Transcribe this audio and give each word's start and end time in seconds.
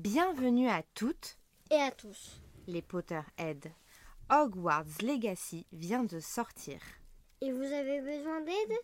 Bienvenue 0.00 0.68
à 0.68 0.82
toutes 0.92 1.38
et 1.70 1.76
à 1.80 1.90
tous. 1.90 2.38
les 2.66 2.82
Potterheads. 2.82 3.70
Hogwarts 4.28 4.84
Legacy 5.02 5.64
vient 5.72 6.04
de 6.04 6.20
sortir. 6.20 6.80
Et 7.40 7.50
vous 7.50 7.62
avez 7.62 8.02
besoin 8.02 8.42
d'aide? 8.42 8.76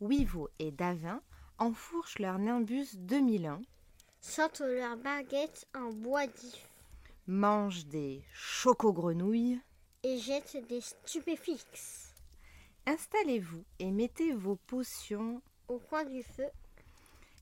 Weevil 0.00 0.46
et 0.60 0.70
Davin 0.70 1.20
enfourchent 1.58 2.20
leur 2.20 2.38
Nimbus 2.38 2.86
2001, 2.94 3.62
Sortent 4.20 4.60
leurs 4.60 4.96
baguettes 4.96 5.66
en 5.74 5.90
bois 5.92 6.28
d'if 6.28 6.64
mangent 7.26 7.86
des 7.86 8.22
chocogrenouilles. 8.32 9.60
et 10.04 10.18
jettent 10.18 10.68
des 10.68 10.80
stupéfixes 10.80 12.14
Installez-vous 12.86 13.64
et 13.80 13.90
mettez 13.90 14.32
vos 14.34 14.54
potions. 14.54 15.42
au 15.66 15.80
coin 15.80 16.04
du 16.04 16.22
feu. 16.22 16.46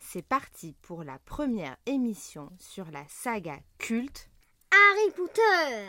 C'est 0.08 0.22
parti 0.22 0.76
pour 0.82 1.02
la 1.02 1.18
première 1.18 1.76
émission 1.84 2.52
sur 2.60 2.92
la 2.92 3.02
saga 3.08 3.58
culte. 3.76 4.30
Harry 4.70 5.10
Potter 5.16 5.82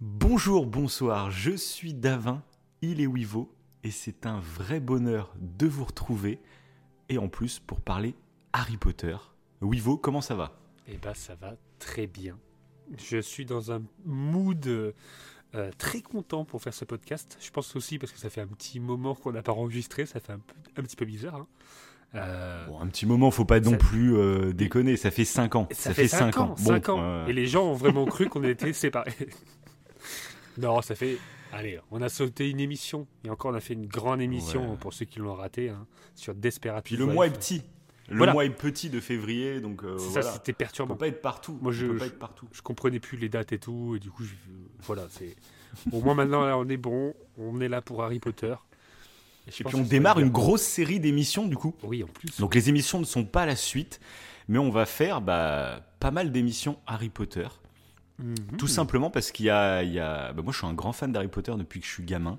Bonjour, 0.00 0.64
bonsoir, 0.64 1.30
je 1.30 1.54
suis 1.54 1.92
Davin, 1.92 2.42
il 2.80 3.02
est 3.02 3.06
Wivo, 3.06 3.54
et 3.82 3.90
c'est 3.90 4.24
un 4.24 4.40
vrai 4.40 4.80
bonheur 4.80 5.34
de 5.38 5.66
vous 5.66 5.84
retrouver, 5.84 6.40
et 7.08 7.18
en 7.18 7.28
plus 7.28 7.58
pour 7.58 7.80
parler 7.80 8.14
Harry 8.52 8.76
Potter. 8.76 9.16
Wivo, 9.60 9.96
comment 9.96 10.20
ça 10.20 10.34
va? 10.34 10.52
Eh 10.88 10.96
ben, 10.98 11.14
ça 11.14 11.34
va 11.34 11.54
très 11.78 12.06
bien. 12.06 12.38
Je 12.98 13.18
suis 13.18 13.44
dans 13.46 13.72
un 13.72 13.82
mood 14.04 14.66
euh, 14.66 14.92
très 15.78 16.02
content 16.02 16.44
pour 16.44 16.60
faire 16.62 16.74
ce 16.74 16.84
podcast. 16.84 17.38
Je 17.40 17.50
pense 17.50 17.74
aussi 17.76 17.98
parce 17.98 18.12
que 18.12 18.18
ça 18.18 18.28
fait 18.30 18.40
un 18.42 18.46
petit 18.46 18.80
moment 18.80 19.14
qu'on 19.14 19.32
n'a 19.32 19.42
pas 19.42 19.52
enregistré, 19.52 20.04
ça 20.06 20.20
fait 20.20 20.32
un, 20.32 20.38
peu- 20.40 20.54
un 20.76 20.82
petit 20.82 20.96
peu 20.96 21.04
bizarre. 21.04 21.36
hein. 21.36 21.46
Euh, 22.16 22.66
Bon, 22.68 22.80
un 22.80 22.86
petit 22.86 23.06
moment, 23.06 23.30
faut 23.32 23.44
pas 23.44 23.58
non 23.60 23.72
Ça- 23.72 23.76
plus 23.76 24.16
euh, 24.16 24.52
déconner, 24.52 24.96
ça 24.96 25.10
fait 25.10 25.24
5 25.24 25.56
ans. 25.56 25.66
ça, 25.72 25.92
fait 25.94 26.06
5 26.06 26.36
ans. 26.38 26.48
Bon, 26.48 26.56
cinq 26.56 26.88
ans. 26.90 27.26
Et 27.26 27.32
les 27.32 27.46
gens 27.46 27.64
ont 27.64 27.74
vraiment 27.74 28.04
cru 28.06 28.28
qu'on 28.28 28.44
était 28.44 28.72
séparés. 28.72 29.12
non, 30.58 30.80
ça 30.82 30.94
fait. 30.94 31.18
Allez, 31.52 31.78
on 31.90 32.02
a 32.02 32.08
sauté 32.08 32.50
une 32.50 32.60
émission. 32.60 33.06
Et 33.24 33.30
encore, 33.30 33.52
on 33.52 33.54
a 33.54 33.60
fait 33.60 33.74
une 33.74 33.86
grande 33.86 34.20
émission 34.20 34.72
Ouais. 34.72 34.76
pour 34.76 34.92
ceux 34.92 35.04
qui 35.04 35.18
l'ont 35.20 35.34
raté 35.34 35.68
hein, 35.70 35.86
sur 36.14 36.34
Desperate 36.34 36.84
Puis 36.84 36.96
le 36.96 37.06
mois 37.06 37.26
est 37.26 37.30
petit. 37.32 37.62
Le 38.08 38.18
Voilà. 38.18 38.32
mois 38.34 38.44
est 38.44 38.50
petit 38.50 38.90
de 38.90 39.00
février, 39.00 39.60
donc 39.60 39.82
euh, 39.82 39.96
voilà. 39.96 40.22
ça, 40.22 40.32
c'était 40.32 40.50
on 40.50 40.52
peut 40.52 40.58
perturbant. 40.58 40.94
pas 40.96 41.08
être 41.08 41.22
partout. 41.22 41.58
Moi, 41.62 41.70
on 41.70 41.72
je- 41.72 41.86
peut 41.86 41.96
pas 41.96 42.04
je- 42.04 42.10
être 42.10 42.18
partout. 42.18 42.46
je 42.52 42.60
comprenais 42.60 43.00
plus 43.00 43.16
les 43.16 43.30
dates 43.30 43.52
et 43.52 43.58
tout, 43.58 43.94
et 43.96 43.98
du 43.98 44.10
coup, 44.10 44.24
je- 44.24 44.34
voilà, 44.82 45.06
c'est. 45.08 45.36
Au 45.90 46.02
moins 46.02 46.14
maintenant, 46.14 46.44
là, 46.44 46.58
on 46.58 46.68
est 46.68 46.76
bon, 46.76 47.14
on 47.38 47.60
est 47.62 47.68
là 47.68 47.80
pour 47.80 48.02
Harry 48.02 48.18
Potter. 48.20 48.54
je 49.46 49.62
Et 49.62 49.64
puis 49.64 49.76
on 49.76 49.82
démarre 49.82 50.20
une 50.20 50.28
grosse 50.30 50.62
série 50.62 51.00
d'émissions 51.00 51.46
du 51.48 51.56
coup. 51.56 51.74
Oui, 51.82 52.02
en 52.04 52.06
plus. 52.06 52.38
Donc 52.40 52.54
les 52.54 52.68
émissions 52.68 52.98
ne 53.00 53.04
sont 53.04 53.24
pas 53.24 53.46
la 53.46 53.56
suite, 53.56 54.00
mais 54.48 54.58
on 54.58 54.70
va 54.70 54.84
faire 54.86 55.20
bah, 55.22 55.80
pas 55.98 56.10
mal 56.10 56.30
d'émissions 56.30 56.78
Harry 56.86 57.08
Potter. 57.08 57.46
Mhm. 58.18 58.56
Tout 58.58 58.68
simplement 58.68 59.10
parce 59.10 59.32
qu'il 59.32 59.46
y 59.46 59.50
a, 59.50 59.82
il 59.82 59.92
y 59.92 59.98
a- 59.98 60.32
bah, 60.32 60.42
moi 60.42 60.52
je 60.52 60.58
suis 60.58 60.66
un 60.66 60.74
grand 60.74 60.92
fan 60.92 61.10
d'Harry 61.12 61.28
Potter 61.28 61.52
depuis 61.58 61.80
que 61.80 61.86
je 61.86 61.90
suis 61.90 62.04
gamin 62.04 62.38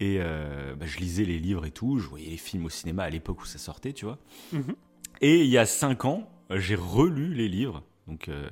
et 0.00 0.16
euh, 0.20 0.74
bah, 0.74 0.86
je 0.86 0.98
lisais 0.98 1.24
les 1.24 1.38
livres 1.38 1.66
et 1.66 1.70
tout, 1.70 1.98
je 1.98 2.08
voyais 2.08 2.30
les 2.30 2.36
films 2.38 2.64
au 2.64 2.70
cinéma 2.70 3.02
à 3.04 3.10
l'époque 3.10 3.42
où 3.42 3.44
ça 3.44 3.58
sortait, 3.58 3.92
tu 3.92 4.04
vois. 4.06 4.18
Mhm. 4.52 4.74
Et 5.20 5.40
il 5.42 5.50
y 5.50 5.58
a 5.58 5.66
cinq 5.66 6.04
ans, 6.04 6.28
j'ai 6.50 6.74
relu 6.74 7.34
les 7.34 7.48
livres, 7.48 7.84
donc 8.08 8.28
euh, 8.28 8.48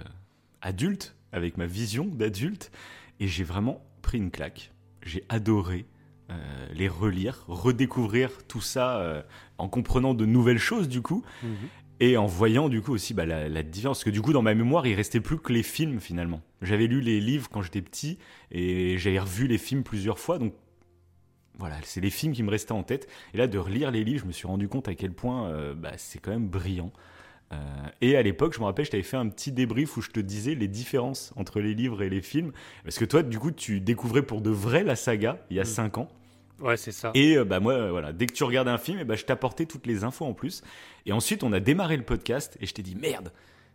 adulte, 0.60 1.16
avec 1.32 1.56
ma 1.56 1.66
vision 1.66 2.04
d'adulte, 2.04 2.70
et 3.20 3.26
j'ai 3.26 3.44
vraiment 3.44 3.82
pris 4.02 4.18
une 4.18 4.30
claque. 4.30 4.72
J'ai 5.02 5.24
adoré 5.28 5.86
euh, 6.30 6.66
les 6.72 6.88
relire, 6.88 7.44
redécouvrir 7.48 8.30
tout 8.46 8.60
ça 8.60 8.98
euh, 9.00 9.22
en 9.58 9.68
comprenant 9.68 10.14
de 10.14 10.26
nouvelles 10.26 10.58
choses 10.58 10.88
du 10.88 11.02
coup. 11.02 11.24
Mhm. 11.42 11.50
Et 12.02 12.16
en 12.16 12.26
voyant 12.26 12.68
du 12.70 12.80
coup 12.80 12.92
aussi 12.92 13.12
bah, 13.12 13.26
la, 13.26 13.48
la 13.48 13.62
différence, 13.62 13.98
parce 13.98 14.04
que 14.04 14.10
du 14.10 14.22
coup 14.22 14.32
dans 14.32 14.42
ma 14.42 14.54
mémoire 14.54 14.86
il 14.86 14.94
restait 14.94 15.20
plus 15.20 15.38
que 15.38 15.52
les 15.52 15.62
films 15.62 16.00
finalement. 16.00 16.40
J'avais 16.62 16.86
lu 16.86 17.00
les 17.02 17.20
livres 17.20 17.48
quand 17.50 17.60
j'étais 17.62 17.82
petit 17.82 18.18
et 18.50 18.96
j'avais 18.98 19.18
revu 19.18 19.46
les 19.46 19.58
films 19.58 19.82
plusieurs 19.82 20.18
fois, 20.18 20.38
donc 20.38 20.54
voilà, 21.58 21.76
c'est 21.82 22.00
les 22.00 22.08
films 22.08 22.32
qui 22.32 22.42
me 22.42 22.50
restaient 22.50 22.72
en 22.72 22.82
tête. 22.82 23.06
Et 23.34 23.36
là 23.36 23.46
de 23.46 23.58
relire 23.58 23.90
les 23.90 24.02
livres, 24.02 24.22
je 24.22 24.26
me 24.26 24.32
suis 24.32 24.46
rendu 24.46 24.66
compte 24.66 24.88
à 24.88 24.94
quel 24.94 25.12
point 25.12 25.48
euh, 25.48 25.74
bah, 25.74 25.92
c'est 25.98 26.18
quand 26.18 26.30
même 26.30 26.48
brillant. 26.48 26.90
Euh, 27.52 27.56
et 28.00 28.16
à 28.16 28.22
l'époque, 28.22 28.54
je 28.54 28.60
me 28.60 28.64
rappelle, 28.64 28.86
je 28.86 28.92
t'avais 28.92 29.02
fait 29.02 29.16
un 29.18 29.28
petit 29.28 29.52
débrief 29.52 29.96
où 29.96 30.00
je 30.00 30.08
te 30.10 30.20
disais 30.20 30.54
les 30.54 30.68
différences 30.68 31.34
entre 31.36 31.60
les 31.60 31.74
livres 31.74 32.02
et 32.02 32.08
les 32.08 32.22
films, 32.22 32.52
parce 32.84 32.98
que 32.98 33.04
toi 33.04 33.22
du 33.22 33.38
coup 33.38 33.50
tu 33.50 33.80
découvrais 33.80 34.22
pour 34.22 34.40
de 34.40 34.50
vrai 34.50 34.84
la 34.84 34.96
saga 34.96 35.44
il 35.50 35.56
y 35.56 35.60
a 35.60 35.64
Mm. 35.64 35.66
cinq 35.66 35.98
ans. 35.98 36.08
Ouais, 36.60 36.76
c'est 36.76 36.92
ça. 36.92 37.10
Et 37.14 37.36
euh, 37.36 37.44
bah 37.44 37.60
moi, 37.60 37.72
euh, 37.74 37.90
voilà, 37.90 38.12
dès 38.12 38.26
que 38.26 38.32
tu 38.34 38.44
regardes 38.44 38.68
un 38.68 38.78
film, 38.78 38.98
eh 39.00 39.04
bah, 39.04 39.16
je 39.16 39.24
t'apportais 39.24 39.66
toutes 39.66 39.86
les 39.86 40.04
infos 40.04 40.24
en 40.26 40.34
plus. 40.34 40.62
Et 41.06 41.12
ensuite, 41.12 41.42
on 41.42 41.52
a 41.52 41.60
démarré 41.60 41.96
le 41.96 42.02
podcast 42.04 42.56
et 42.60 42.66
je 42.66 42.74
t'ai 42.74 42.82
dit 42.82 42.94
merde. 42.96 43.32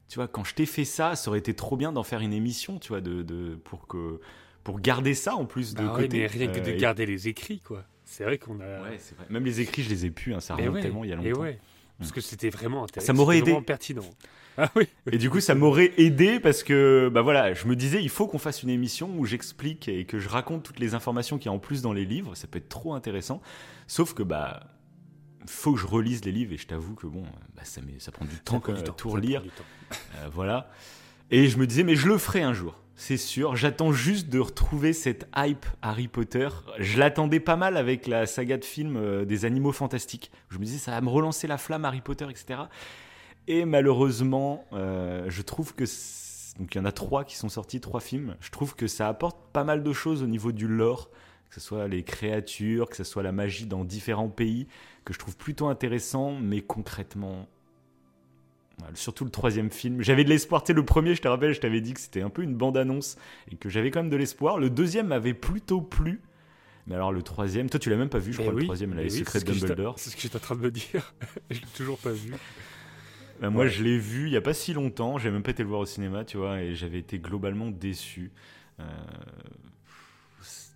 Tu 0.07 0.15
vois, 0.15 0.27
quand 0.27 0.43
je 0.43 0.53
t'ai 0.53 0.65
fait 0.67 0.85
ça, 0.85 1.15
ça 1.15 1.29
aurait 1.29 1.39
été 1.39 1.53
trop 1.55 1.77
bien 1.77 1.91
d'en 1.91 2.03
faire 2.03 2.19
une 2.21 2.33
émission, 2.33 2.77
tu 2.77 2.89
vois, 2.89 3.01
de, 3.01 3.23
de 3.23 3.55
pour 3.55 3.87
que 3.87 4.19
pour 4.63 4.79
garder 4.79 5.13
ça 5.15 5.35
en 5.35 5.45
plus 5.45 5.73
de 5.73 5.83
Bah 5.83 5.93
ouais, 5.93 6.03
côté. 6.03 6.19
mais 6.19 6.27
rien 6.27 6.47
que 6.47 6.59
de 6.59 6.69
Euh, 6.69 6.73
et- 6.75 6.77
garder 6.77 7.05
les 7.05 7.27
écrits, 7.27 7.59
quoi. 7.59 7.83
C'est 8.03 8.23
vrai 8.23 8.37
qu'on 8.37 8.59
a. 8.59 8.81
Ouais, 8.83 8.97
c'est 8.99 9.15
vrai. 9.15 9.25
Même 9.31 9.45
les 9.45 9.61
écrits, 9.61 9.81
je 9.83 9.89
les 9.89 10.05
ai 10.05 10.11
pu. 10.11 10.33
Hein, 10.35 10.39
ça 10.39 10.53
remonte 10.55 10.75
ouais, 10.75 10.81
tellement 10.81 11.03
il 11.03 11.09
y 11.09 11.13
a 11.13 11.19
et 11.21 11.29
longtemps. 11.29 11.41
ouais. 11.41 11.59
Parce 11.97 12.11
que 12.11 12.21
c'était 12.21 12.49
vraiment 12.49 12.83
intéressant. 12.83 13.07
Ça 13.07 13.13
m'aurait 13.13 13.37
aidé. 13.37 13.51
vraiment 13.51 13.63
pertinent. 13.63 14.03
Ah 14.57 14.71
oui. 14.75 14.87
Et 15.11 15.17
du 15.17 15.29
coup, 15.29 15.41
ça 15.41 15.53
m'aurait 15.53 15.91
aidé 15.97 16.39
parce 16.39 16.63
que, 16.63 17.09
bah 17.13 17.21
voilà, 17.21 17.53
je 17.53 17.67
me 17.67 17.75
disais, 17.75 18.01
il 18.01 18.09
faut 18.09 18.25
qu'on 18.25 18.37
fasse 18.37 18.63
une 18.63 18.69
émission 18.69 19.09
où 19.17 19.25
j'explique 19.25 19.89
et 19.89 20.05
que 20.05 20.17
je 20.17 20.29
raconte 20.29 20.63
toutes 20.63 20.79
les 20.79 20.93
informations 20.93 21.37
qu'il 21.37 21.47
y 21.47 21.49
a 21.49 21.51
en 21.51 21.59
plus 21.59 21.81
dans 21.81 21.91
les 21.91 22.05
livres. 22.05 22.35
Ça 22.35 22.47
peut 22.47 22.59
être 22.59 22.69
trop 22.69 22.93
intéressant. 22.93 23.41
Sauf 23.87 24.13
que, 24.13 24.23
bah, 24.23 24.67
faut 25.45 25.73
que 25.73 25.79
je 25.79 25.87
relise 25.87 26.23
les 26.23 26.31
livres 26.31 26.53
et 26.53 26.57
je 26.57 26.67
t'avoue 26.67 26.95
que 26.95 27.07
bon, 27.07 27.23
bah, 27.55 27.63
ça, 27.63 27.81
ça 27.99 28.11
prend 28.11 28.25
du 28.25 28.39
temps 28.39 28.59
temps, 28.59 28.93
tout 28.93 29.09
relire. 29.09 29.43
Euh, 29.91 30.29
voilà. 30.31 30.69
Et 31.31 31.47
je 31.47 31.57
me 31.57 31.67
disais, 31.67 31.83
mais 31.83 31.95
je 31.95 32.07
le 32.07 32.17
ferai 32.17 32.41
un 32.41 32.53
jour. 32.53 32.79
C'est 32.95 33.17
sûr. 33.17 33.55
J'attends 33.57 33.91
juste 33.91 34.29
de 34.29 34.39
retrouver 34.39 34.93
cette 34.93 35.27
hype 35.35 35.65
Harry 35.81 36.07
Potter. 36.07 36.47
Je 36.79 36.97
l'attendais 36.97 37.41
pas 37.41 37.57
mal 37.57 37.75
avec 37.75 38.07
la 38.07 38.25
saga 38.25 38.57
de 38.57 38.63
films 38.63 38.95
euh, 38.95 39.25
des 39.25 39.43
animaux 39.43 39.73
fantastiques. 39.73 40.31
Je 40.49 40.59
me 40.59 40.63
disais, 40.63 40.77
ça 40.77 40.91
va 40.91 41.01
me 41.01 41.09
relancer 41.09 41.45
la 41.45 41.57
flamme 41.57 41.83
Harry 41.83 42.01
Potter, 42.01 42.25
etc. 42.29 42.61
Et 43.47 43.65
malheureusement, 43.65 44.65
euh, 44.73 45.25
je 45.29 45.41
trouve 45.41 45.75
que. 45.75 45.85
Donc 46.59 46.73
il 46.73 46.77
y 46.77 46.81
en 46.81 46.85
a 46.85 46.91
trois 46.91 47.25
qui 47.25 47.35
sont 47.35 47.49
sortis, 47.49 47.81
trois 47.81 47.99
films. 47.99 48.35
Je 48.39 48.49
trouve 48.49 48.75
que 48.75 48.87
ça 48.87 49.07
apporte 49.07 49.37
pas 49.51 49.63
mal 49.63 49.83
de 49.83 49.93
choses 49.93 50.23
au 50.23 50.27
niveau 50.27 50.51
du 50.51 50.67
lore. 50.67 51.09
Que 51.49 51.55
ce 51.55 51.67
soit 51.67 51.87
les 51.87 52.03
créatures, 52.03 52.89
que 52.89 52.95
ce 52.95 53.03
soit 53.03 53.23
la 53.23 53.31
magie 53.31 53.65
dans 53.65 53.85
différents 53.85 54.29
pays, 54.29 54.67
que 55.05 55.13
je 55.13 55.19
trouve 55.19 55.37
plutôt 55.37 55.67
intéressant, 55.67 56.31
mais 56.31 56.61
concrètement, 56.61 57.47
Surtout 58.93 59.25
le 59.25 59.31
troisième 59.31 59.71
film. 59.71 60.01
J'avais 60.01 60.23
de 60.23 60.29
l'espoir. 60.29 60.63
Tu 60.63 60.67
sais, 60.67 60.73
le 60.73 60.85
premier, 60.85 61.15
je 61.15 61.21
te 61.21 61.27
rappelle, 61.27 61.53
je 61.53 61.59
t'avais 61.59 61.81
dit 61.81 61.93
que 61.93 61.99
c'était 61.99 62.21
un 62.21 62.29
peu 62.29 62.43
une 62.43 62.55
bande-annonce 62.55 63.17
et 63.51 63.55
que 63.55 63.69
j'avais 63.69 63.91
quand 63.91 64.01
même 64.01 64.09
de 64.09 64.17
l'espoir. 64.17 64.59
Le 64.59 64.69
deuxième 64.69 65.07
m'avait 65.07 65.33
plutôt 65.33 65.81
plu. 65.81 66.21
Mais 66.87 66.95
alors 66.95 67.11
le 67.11 67.23
troisième, 67.23 67.67
toi 67.67 67.79
tu 67.79 67.89
l'as 67.89 67.95
même 67.95 68.09
pas 68.09 68.19
vu, 68.19 68.31
je 68.31 68.37
Mais 68.37 68.43
crois, 68.43 68.53
oui, 68.53 68.61
le 68.61 68.67
troisième, 68.67 68.93
là, 68.93 69.01
les 69.01 69.11
oui, 69.11 69.19
secrets 69.19 69.39
de 69.39 69.51
Dumbledore. 69.51 69.97
C'est 69.97 70.11
ce 70.11 70.15
que 70.15 70.21
j'étais 70.21 70.35
en 70.35 70.39
train 70.39 70.55
de 70.55 70.61
me 70.61 70.69
dire. 70.69 71.15
je 71.49 71.59
l'ai 71.59 71.67
toujours 71.75 71.97
pas 71.97 72.11
vu. 72.11 72.33
Bah, 73.41 73.49
moi 73.49 73.63
Ouais. 73.65 73.69
je 73.69 73.83
l'ai 73.83 73.97
vu 73.97 74.27
il 74.27 74.33
y 74.33 74.37
a 74.37 74.41
pas 74.41 74.53
si 74.53 74.73
longtemps, 74.73 75.17
j'ai 75.17 75.29
même 75.31 75.43
pas 75.43 75.51
été 75.51 75.63
le 75.63 75.69
voir 75.69 75.81
au 75.81 75.85
cinéma, 75.85 76.23
tu 76.23 76.37
vois, 76.37 76.61
et 76.61 76.73
j'avais 76.75 76.99
été 76.99 77.19
globalement 77.19 77.69
déçu. 77.69 78.31
Euh, 78.79 78.83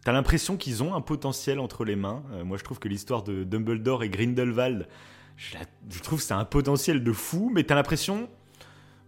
T'as 0.06 0.14
l'impression 0.14 0.56
qu'ils 0.56 0.82
ont 0.82 0.96
un 0.96 1.02
potentiel 1.02 1.60
entre 1.60 1.84
les 1.84 1.96
mains. 1.98 2.24
Euh, 2.32 2.44
moi 2.46 2.58
je 2.58 2.64
trouve 2.64 2.80
que 2.80 2.88
l'histoire 2.88 3.22
de 3.24 3.44
Dumbledore 3.44 4.04
et 4.04 4.10
Grindelwald, 4.10 4.88
je, 5.36 5.56
la- 5.56 5.66
je 5.90 6.00
trouve 6.00 6.20
que 6.20 6.26
c'est 6.26 6.34
un 6.34 6.46
potentiel 6.46 7.04
de 7.04 7.12
fou, 7.12 7.52
mais 7.54 7.64
t'as 7.64 7.76
l'impression 7.76 8.30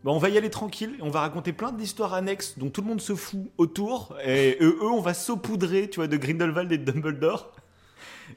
Bah, 0.04 0.12
on 0.12 0.18
va 0.18 0.30
y 0.30 0.38
aller 0.38 0.50
tranquille, 0.50 0.96
on 1.02 1.10
va 1.10 1.22
raconter 1.22 1.54
plein 1.54 1.72
d'histoires 1.72 2.14
annexes 2.16 2.58
dont 2.58 2.70
tout 2.70 2.82
le 2.82 2.88
monde 2.88 3.02
se 3.02 3.16
fout 3.16 3.52
autour, 3.58 4.18
et 4.26 4.58
eux, 4.60 4.78
eux, 4.82 4.92
on 4.92 5.00
va 5.00 5.14
saupoudrer, 5.14 5.90
tu 5.90 5.98
vois, 5.98 6.08
de 6.08 6.18
Grindelwald 6.18 6.72
et 6.72 6.78
de 6.80 6.92
Dumbledore. 6.92 7.52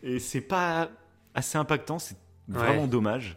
Et 0.03 0.19
c'est 0.19 0.43
pas 0.43 0.91
assez 1.35 1.57
impactant, 1.59 1.99
c'est 1.99 2.17
vraiment 2.49 2.83
Ouais. 2.83 2.89
dommage. 2.89 3.37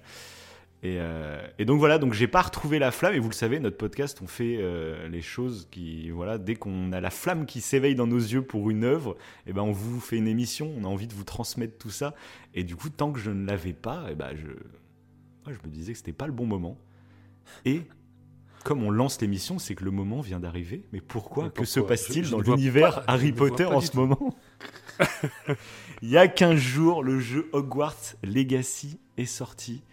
Et, 0.84 0.98
euh, 1.00 1.46
et 1.58 1.66
donc 1.66 1.80
voilà, 1.80 1.98
donc 1.98 2.14
j'ai 2.14 2.28
pas 2.28 2.42
retrouvé 2.42 2.78
la 2.78 2.92
flamme, 2.92 3.16
et 3.16 3.20
vous 3.20 3.30
le 3.30 3.34
savez, 3.34 3.60
notre 3.60 3.78
podcast, 3.78 4.20
on 4.22 4.28
fait 4.28 4.58
euh, 4.60 5.08
les 5.08 5.24
choses 5.24 5.68
qui, 5.72 6.12
voilà, 6.12 6.38
dès 6.38 6.56
qu'on 6.56 6.92
a 6.92 7.02
la 7.02 7.10
flamme 7.10 7.48
qui 7.48 7.62
s'éveille 7.62 7.96
dans 7.96 8.06
nos 8.06 8.20
yeux 8.20 8.44
pour 8.44 8.70
une 8.70 8.84
œuvre, 8.84 9.18
et 9.48 9.54
ben 9.54 9.64
on 9.64 9.72
vous 9.72 10.00
fait 10.00 10.18
une 10.18 10.28
émission, 10.28 10.72
on 10.78 10.84
a 10.84 10.88
envie 10.88 11.08
de 11.08 11.16
vous 11.16 11.24
transmettre 11.24 11.78
tout 11.80 11.90
ça, 11.90 12.14
et 12.54 12.64
du 12.64 12.76
coup, 12.76 12.90
tant 12.90 13.12
que 13.12 13.20
je 13.20 13.32
ne 13.32 13.48
l'avais 13.48 13.74
pas, 13.74 14.06
et 14.12 14.16
ben 14.16 14.36
je, 14.36 14.48
moi, 14.48 15.56
je 15.56 15.68
me 15.68 15.74
disais 15.74 15.94
que 15.94 15.98
c'était 15.98 16.14
pas 16.14 16.28
le 16.28 16.34
bon 16.34 16.46
moment. 16.46 16.78
Et 17.66 17.84
comme 18.64 18.84
on 18.84 18.92
lance 18.92 19.22
l'émission, 19.22 19.60
c'est 19.60 19.76
que 19.76 19.86
le 19.86 19.92
moment 19.92 20.20
vient 20.20 20.42
d'arriver. 20.42 20.84
Mais 20.92 21.00
pourquoi, 21.00 21.46
Mais 21.46 21.52
Que 21.52 21.66
se 21.66 21.80
passe-t-il 21.80 22.30
dans 22.30 22.42
l'univers 22.42 23.02
Harry 23.08 23.32
Potter 23.32 23.64
en 23.64 23.80
ce 23.80 23.92
tout. 23.92 23.98
moment? 23.98 24.36
Il 26.02 26.10
y 26.10 26.18
a 26.18 26.28
15 26.28 26.60
jours, 26.60 27.02
le 27.02 27.20
jeu 27.20 27.50
Hogwarts 27.54 28.16
Legacy 28.24 29.00
est 29.18 29.26
sorti. 29.26 29.84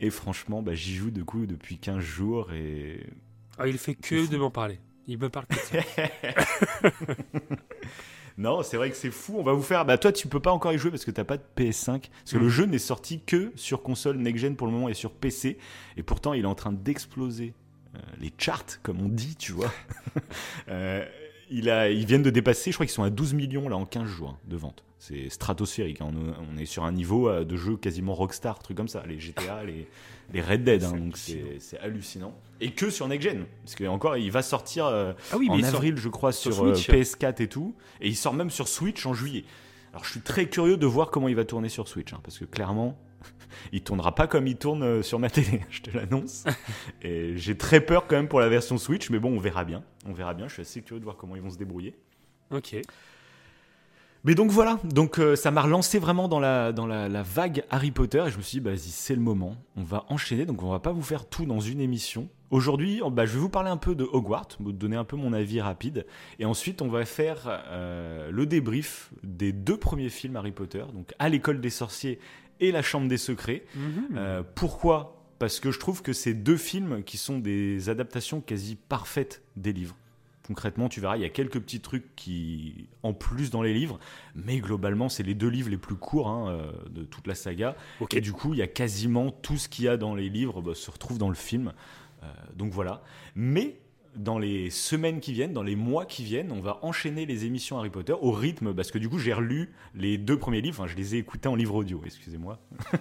Et 0.00 0.10
franchement, 0.10 0.62
bah, 0.62 0.74
j'y 0.74 0.94
joue 0.94 1.10
du 1.10 1.24
coup 1.24 1.46
depuis 1.46 1.78
15 1.78 2.00
jours 2.00 2.52
et. 2.52 3.06
Ah, 3.58 3.68
il 3.68 3.78
fait 3.78 3.94
que 3.94 4.28
de 4.28 4.36
m'en 4.36 4.50
parler. 4.50 4.78
Il 5.06 5.18
me 5.18 5.28
parle 5.28 5.46
que 5.46 5.54
de 5.54 5.60
ça. 5.60 6.98
non, 8.38 8.62
c'est 8.62 8.76
vrai 8.76 8.90
que 8.90 8.96
c'est 8.96 9.10
fou. 9.10 9.36
On 9.38 9.42
va 9.42 9.52
vous 9.52 9.62
faire. 9.62 9.84
Bah, 9.84 9.96
toi, 9.98 10.12
tu 10.12 10.26
peux 10.28 10.40
pas 10.40 10.50
encore 10.50 10.72
y 10.72 10.78
jouer 10.78 10.90
parce 10.90 11.04
que 11.04 11.10
t'as 11.10 11.24
pas 11.24 11.36
de 11.36 11.42
PS5. 11.56 12.08
Parce 12.10 12.32
que 12.32 12.38
Mm. 12.38 12.42
le 12.42 12.48
jeu 12.48 12.64
n'est 12.66 12.78
sorti 12.78 13.20
que 13.20 13.52
sur 13.54 13.82
console 13.82 14.16
next-gen 14.16 14.56
pour 14.56 14.66
le 14.66 14.72
moment 14.72 14.88
et 14.88 14.94
sur 14.94 15.12
PC. 15.12 15.58
Et 15.96 16.02
pourtant, 16.02 16.32
il 16.32 16.42
est 16.44 16.48
en 16.48 16.54
train 16.56 16.72
d'exploser 16.72 17.54
euh, 17.94 17.98
les 18.18 18.32
charts, 18.36 18.82
comme 18.82 19.00
on 19.00 19.08
dit, 19.08 19.36
tu 19.36 19.52
vois. 19.52 19.72
Euh, 20.68 21.04
il 21.50 21.68
a, 21.68 21.90
ils 21.90 22.06
viennent 22.06 22.22
de 22.22 22.30
dépasser, 22.30 22.70
je 22.72 22.76
crois 22.76 22.86
qu'ils 22.86 22.94
sont 22.94 23.02
à 23.02 23.10
12 23.10 23.34
millions 23.34 23.68
là 23.68 23.76
en 23.76 23.84
15 23.84 24.06
jours 24.08 24.30
hein, 24.30 24.38
de 24.48 24.56
ventes. 24.56 24.82
C'est 25.06 25.28
stratosphérique. 25.28 26.00
hein. 26.00 26.10
On, 26.14 26.54
on 26.54 26.56
est 26.56 26.64
sur 26.64 26.84
un 26.84 26.92
niveau 26.92 27.28
euh, 27.28 27.44
de 27.44 27.56
jeu 27.56 27.76
quasiment 27.76 28.14
rockstar, 28.14 28.58
truc 28.60 28.74
comme 28.76 28.88
ça. 28.88 29.02
Les 29.06 29.20
GTA, 29.20 29.62
les, 29.64 29.86
les 30.32 30.40
Red 30.40 30.64
Dead. 30.64 30.82
hein. 30.82 30.92
C'est 30.92 30.98
donc 30.98 31.16
c'est 31.60 31.78
hallucinant. 31.80 32.34
Et 32.62 32.70
que 32.70 32.88
sur 32.88 33.06
next-gen. 33.06 33.44
Parce 33.64 33.74
que 33.74 33.84
encore, 33.84 34.16
il 34.16 34.30
va 34.30 34.40
sortir. 34.40 34.86
euh, 34.86 35.12
Ah 35.30 35.36
oui, 35.36 35.48
mais 35.48 35.54
en 35.56 35.58
il 35.58 35.64
sort- 35.66 35.74
avril, 35.74 35.96
je 35.98 36.08
crois, 36.08 36.32
sur 36.32 36.54
sur, 36.54 36.64
euh, 36.64 36.74
Switch. 36.74 36.88
PS4 36.90 37.42
et 37.42 37.48
tout. 37.48 37.74
Et 38.00 38.08
il 38.08 38.16
sort 38.16 38.32
même 38.32 38.48
sur 38.48 38.66
Switch 38.66 39.04
en 39.04 39.12
juillet. 39.12 39.44
Alors 39.92 40.04
je 40.06 40.10
suis 40.10 40.20
très 40.22 40.48
curieux 40.48 40.78
de 40.78 40.86
voir 40.86 41.10
comment 41.10 41.28
il 41.28 41.36
va 41.36 41.44
tourner 41.44 41.68
sur 41.68 41.86
Switch. 41.86 42.12
hein, 42.14 42.20
parce 42.24 42.38
que 42.38 42.46
clairement, 42.46 42.96
il 43.72 43.82
tournera 43.82 44.14
pas 44.14 44.26
comme 44.26 44.46
il 44.46 44.56
tourne 44.56 45.02
sur 45.02 45.18
ma 45.18 45.28
télé, 45.28 45.60
je 45.70 45.82
te 45.82 45.90
l'annonce. 45.94 46.44
et 47.02 47.36
j'ai 47.36 47.58
très 47.58 47.80
peur 47.82 48.06
quand 48.06 48.16
même 48.16 48.28
pour 48.28 48.40
la 48.40 48.48
version 48.48 48.78
Switch. 48.78 49.10
Mais 49.10 49.18
bon, 49.18 49.36
on 49.36 49.38
verra 49.38 49.64
bien. 49.66 49.84
On 50.06 50.14
verra 50.14 50.32
bien. 50.32 50.48
Je 50.48 50.54
suis 50.54 50.62
assez 50.62 50.80
curieux 50.80 51.00
de 51.00 51.04
voir 51.04 51.18
comment 51.18 51.36
ils 51.36 51.42
vont 51.42 51.50
se 51.50 51.58
débrouiller. 51.58 51.94
Ok. 52.50 52.74
Mais 54.24 54.34
donc 54.34 54.50
voilà, 54.50 54.80
donc 54.84 55.18
euh, 55.18 55.36
ça 55.36 55.50
m'a 55.50 55.60
relancé 55.60 55.98
vraiment 55.98 56.28
dans 56.28 56.40
la, 56.40 56.72
dans 56.72 56.86
la, 56.86 57.10
la 57.10 57.22
vague 57.22 57.62
Harry 57.68 57.90
Potter 57.90 58.24
et 58.26 58.30
je 58.30 58.38
me 58.38 58.42
suis 58.42 58.56
dit, 58.56 58.60
bah, 58.60 58.70
vas-y, 58.70 58.88
c'est 58.88 59.14
le 59.14 59.20
moment, 59.20 59.54
on 59.76 59.82
va 59.82 60.06
enchaîner, 60.08 60.46
donc 60.46 60.62
on 60.62 60.70
va 60.70 60.78
pas 60.78 60.92
vous 60.92 61.02
faire 61.02 61.28
tout 61.28 61.44
dans 61.44 61.60
une 61.60 61.78
émission. 61.78 62.30
Aujourd'hui, 62.50 63.00
oh, 63.02 63.10
bah, 63.10 63.26
je 63.26 63.34
vais 63.34 63.38
vous 63.38 63.50
parler 63.50 63.68
un 63.68 63.76
peu 63.76 63.94
de 63.94 64.04
Hogwarts, 64.04 64.48
vous 64.60 64.72
donner 64.72 64.96
un 64.96 65.04
peu 65.04 65.16
mon 65.16 65.34
avis 65.34 65.60
rapide, 65.60 66.06
et 66.38 66.46
ensuite 66.46 66.80
on 66.80 66.88
va 66.88 67.04
faire 67.04 67.64
euh, 67.68 68.30
le 68.30 68.46
débrief 68.46 69.12
des 69.22 69.52
deux 69.52 69.76
premiers 69.76 70.08
films 70.08 70.36
Harry 70.36 70.52
Potter, 70.52 70.84
donc 70.94 71.12
À 71.18 71.28
l'école 71.28 71.60
des 71.60 71.70
sorciers 71.70 72.18
et 72.60 72.72
La 72.72 72.80
chambre 72.80 73.08
des 73.08 73.18
secrets. 73.18 73.64
Mhm. 73.74 74.08
Euh, 74.16 74.42
pourquoi? 74.54 75.20
Parce 75.38 75.60
que 75.60 75.70
je 75.70 75.78
trouve 75.78 76.00
que 76.00 76.14
c'est 76.14 76.32
deux 76.32 76.56
films 76.56 77.02
qui 77.02 77.18
sont 77.18 77.40
des 77.40 77.90
adaptations 77.90 78.40
quasi 78.40 78.76
parfaites 78.76 79.42
des 79.56 79.74
livres. 79.74 79.96
Concrètement, 80.46 80.90
tu 80.90 81.00
verras, 81.00 81.16
il 81.16 81.22
y 81.22 81.26
a 81.26 81.30
quelques 81.30 81.58
petits 81.58 81.80
trucs 81.80 82.14
qui, 82.16 82.86
en 83.02 83.14
plus 83.14 83.50
dans 83.50 83.62
les 83.62 83.72
livres, 83.72 83.98
mais 84.34 84.58
globalement, 84.58 85.08
c'est 85.08 85.22
les 85.22 85.34
deux 85.34 85.48
livres 85.48 85.70
les 85.70 85.78
plus 85.78 85.94
courts 85.94 86.28
hein, 86.28 86.50
euh, 86.50 86.72
de 86.90 87.02
toute 87.04 87.26
la 87.26 87.34
saga. 87.34 87.76
Et 88.12 88.20
du 88.20 88.32
coup, 88.32 88.52
il 88.52 88.58
y 88.58 88.62
a 88.62 88.66
quasiment 88.66 89.30
tout 89.30 89.56
ce 89.56 89.68
qu'il 89.70 89.86
y 89.86 89.88
a 89.88 89.96
dans 89.96 90.14
les 90.14 90.28
livres 90.28 90.60
bah, 90.60 90.74
se 90.74 90.90
retrouve 90.90 91.16
dans 91.16 91.30
le 91.30 91.34
film. 91.34 91.72
Euh, 92.22 92.26
donc 92.56 92.72
voilà. 92.72 93.02
Mais 93.34 93.78
dans 94.16 94.38
les 94.38 94.70
semaines 94.70 95.20
qui 95.20 95.32
viennent, 95.32 95.52
dans 95.52 95.62
les 95.62 95.76
mois 95.76 96.04
qui 96.06 96.22
viennent, 96.24 96.52
on 96.52 96.60
va 96.60 96.78
enchaîner 96.82 97.26
les 97.26 97.44
émissions 97.46 97.78
Harry 97.78 97.90
Potter 97.90 98.14
au 98.20 98.30
rythme, 98.32 98.72
parce 98.74 98.90
que 98.90 98.98
du 98.98 99.08
coup, 99.08 99.18
j'ai 99.18 99.32
relu 99.32 99.70
les 99.94 100.18
deux 100.18 100.38
premiers 100.38 100.60
livres, 100.60 100.80
enfin, 100.80 100.90
je 100.90 100.96
les 100.96 101.14
ai 101.14 101.18
écoutés 101.18 101.48
en 101.48 101.54
livre 101.56 101.74
audio, 101.74 102.00
excusez-moi. 102.04 102.58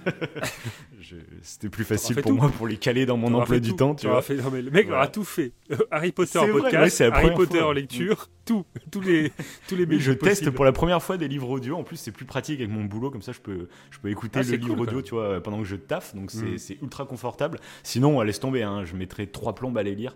Je- 0.99 1.15
C'était 1.41 1.69
plus 1.69 1.83
facile 1.83 2.15
pour 2.15 2.31
tout. 2.31 2.37
moi 2.37 2.49
pour 2.49 2.67
les 2.67 2.77
caler 2.77 3.05
dans 3.05 3.17
mon 3.17 3.33
emploi 3.33 3.59
du 3.59 3.71
tout. 3.71 3.75
temps, 3.75 3.95
tu 3.95 4.07
vois. 4.07 4.21
fait- 4.21 4.35
non, 4.35 4.49
mais 4.51 4.61
le 4.61 4.71
mec 4.71 4.85
Voilà. 4.87 5.01
aura 5.03 5.07
tout 5.09 5.23
fait. 5.23 5.51
Harry 5.91 6.11
Potter 6.11 6.39
en 6.39 6.47
vrai, 6.47 6.61
podcast, 6.61 6.99
ouais, 7.01 7.11
Harry 7.11 7.33
Potter 7.35 7.59
fois. 7.59 7.67
en 7.67 7.71
lecture, 7.73 8.29
tout, 8.45 8.65
tous 8.91 9.01
les, 9.01 9.31
tous 9.67 9.75
les 9.75 9.99
je 9.99 10.11
teste 10.11 10.21
possibles. 10.41 10.51
pour 10.53 10.65
la 10.65 10.71
première 10.71 11.01
fois 11.01 11.17
des 11.17 11.27
livres 11.27 11.49
audio. 11.49 11.75
En 11.77 11.83
plus, 11.83 11.97
c'est 11.97 12.11
plus 12.11 12.25
pratique 12.25 12.59
avec 12.59 12.71
mon 12.71 12.83
boulot, 12.85 13.09
comme 13.11 13.21
ça, 13.21 13.31
je 13.31 13.39
peux, 13.39 13.67
je 13.91 13.99
peux 13.99 14.09
écouter 14.09 14.39
Ah, 14.39 14.43
le 14.43 14.55
livre 14.57 14.75
cool, 14.75 14.87
audio, 14.87 15.01
tu 15.01 15.11
vois, 15.15 15.41
pendant 15.41 15.59
que 15.59 15.65
je 15.65 15.75
taffe. 15.75 16.15
Donc, 16.15 16.31
c'est 16.31 16.43
Mm. 16.43 16.57
c'est 16.57 16.81
ultra 16.81 17.05
confortable. 17.05 17.59
Sinon, 17.83 18.19
euh, 18.19 18.23
laisse 18.23 18.39
tomber, 18.39 18.63
hein, 18.63 18.83
je 18.85 18.95
mettrais 18.95 19.27
trois 19.27 19.55
plombes 19.55 19.77
à 19.77 19.83
les 19.83 19.95
lire. 19.95 20.15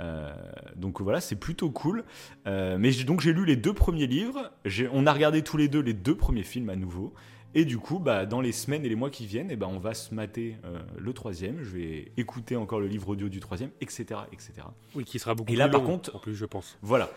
Euh, 0.00 0.32
donc 0.76 1.00
voilà, 1.00 1.20
c'est 1.20 1.36
plutôt 1.36 1.70
cool. 1.70 2.04
Euh, 2.46 2.76
mais 2.78 2.92
j'ai- 2.92 3.04
donc, 3.04 3.20
j'ai 3.20 3.32
lu 3.32 3.44
les 3.44 3.56
deux 3.56 3.72
premiers 3.74 4.06
livres. 4.06 4.50
J'ai- 4.64 4.88
On 4.92 5.06
a 5.06 5.12
regardé 5.12 5.42
tous 5.42 5.56
les 5.56 5.68
deux 5.68 5.80
les 5.80 5.94
deux 5.94 6.14
premiers 6.16 6.42
films 6.42 6.70
à 6.70 6.76
nouveau. 6.76 7.12
Et 7.54 7.64
du 7.64 7.78
coup, 7.78 7.98
bah, 7.98 8.26
dans 8.26 8.42
les 8.42 8.52
semaines 8.52 8.84
et 8.84 8.88
les 8.88 8.96
mois 8.96 9.08
qui 9.08 9.24
viennent, 9.24 9.48
eh 9.50 9.56
ben, 9.56 9.66
on 9.66 9.78
va 9.78 9.94
se 9.94 10.14
mater 10.14 10.56
euh, 10.66 10.78
le 10.98 11.12
troisième. 11.14 11.58
Je 11.62 11.70
vais 11.76 12.12
écouter 12.18 12.54
encore 12.56 12.80
le 12.80 12.86
livre 12.86 13.08
audio 13.08 13.30
du 13.30 13.40
troisième, 13.40 13.70
etc., 13.80 14.20
etc. 14.30 14.52
Oui, 14.94 15.04
qui 15.04 15.18
sera 15.18 15.34
beaucoup 15.34 15.50
Et 15.50 15.56
là, 15.56 15.66
plus 15.68 15.72
par 15.72 15.80
long, 15.82 15.86
contre- 15.86 16.14
en 16.14 16.18
plus, 16.18 16.34
je 16.34 16.44
pense. 16.44 16.76
Voilà. 16.82 17.08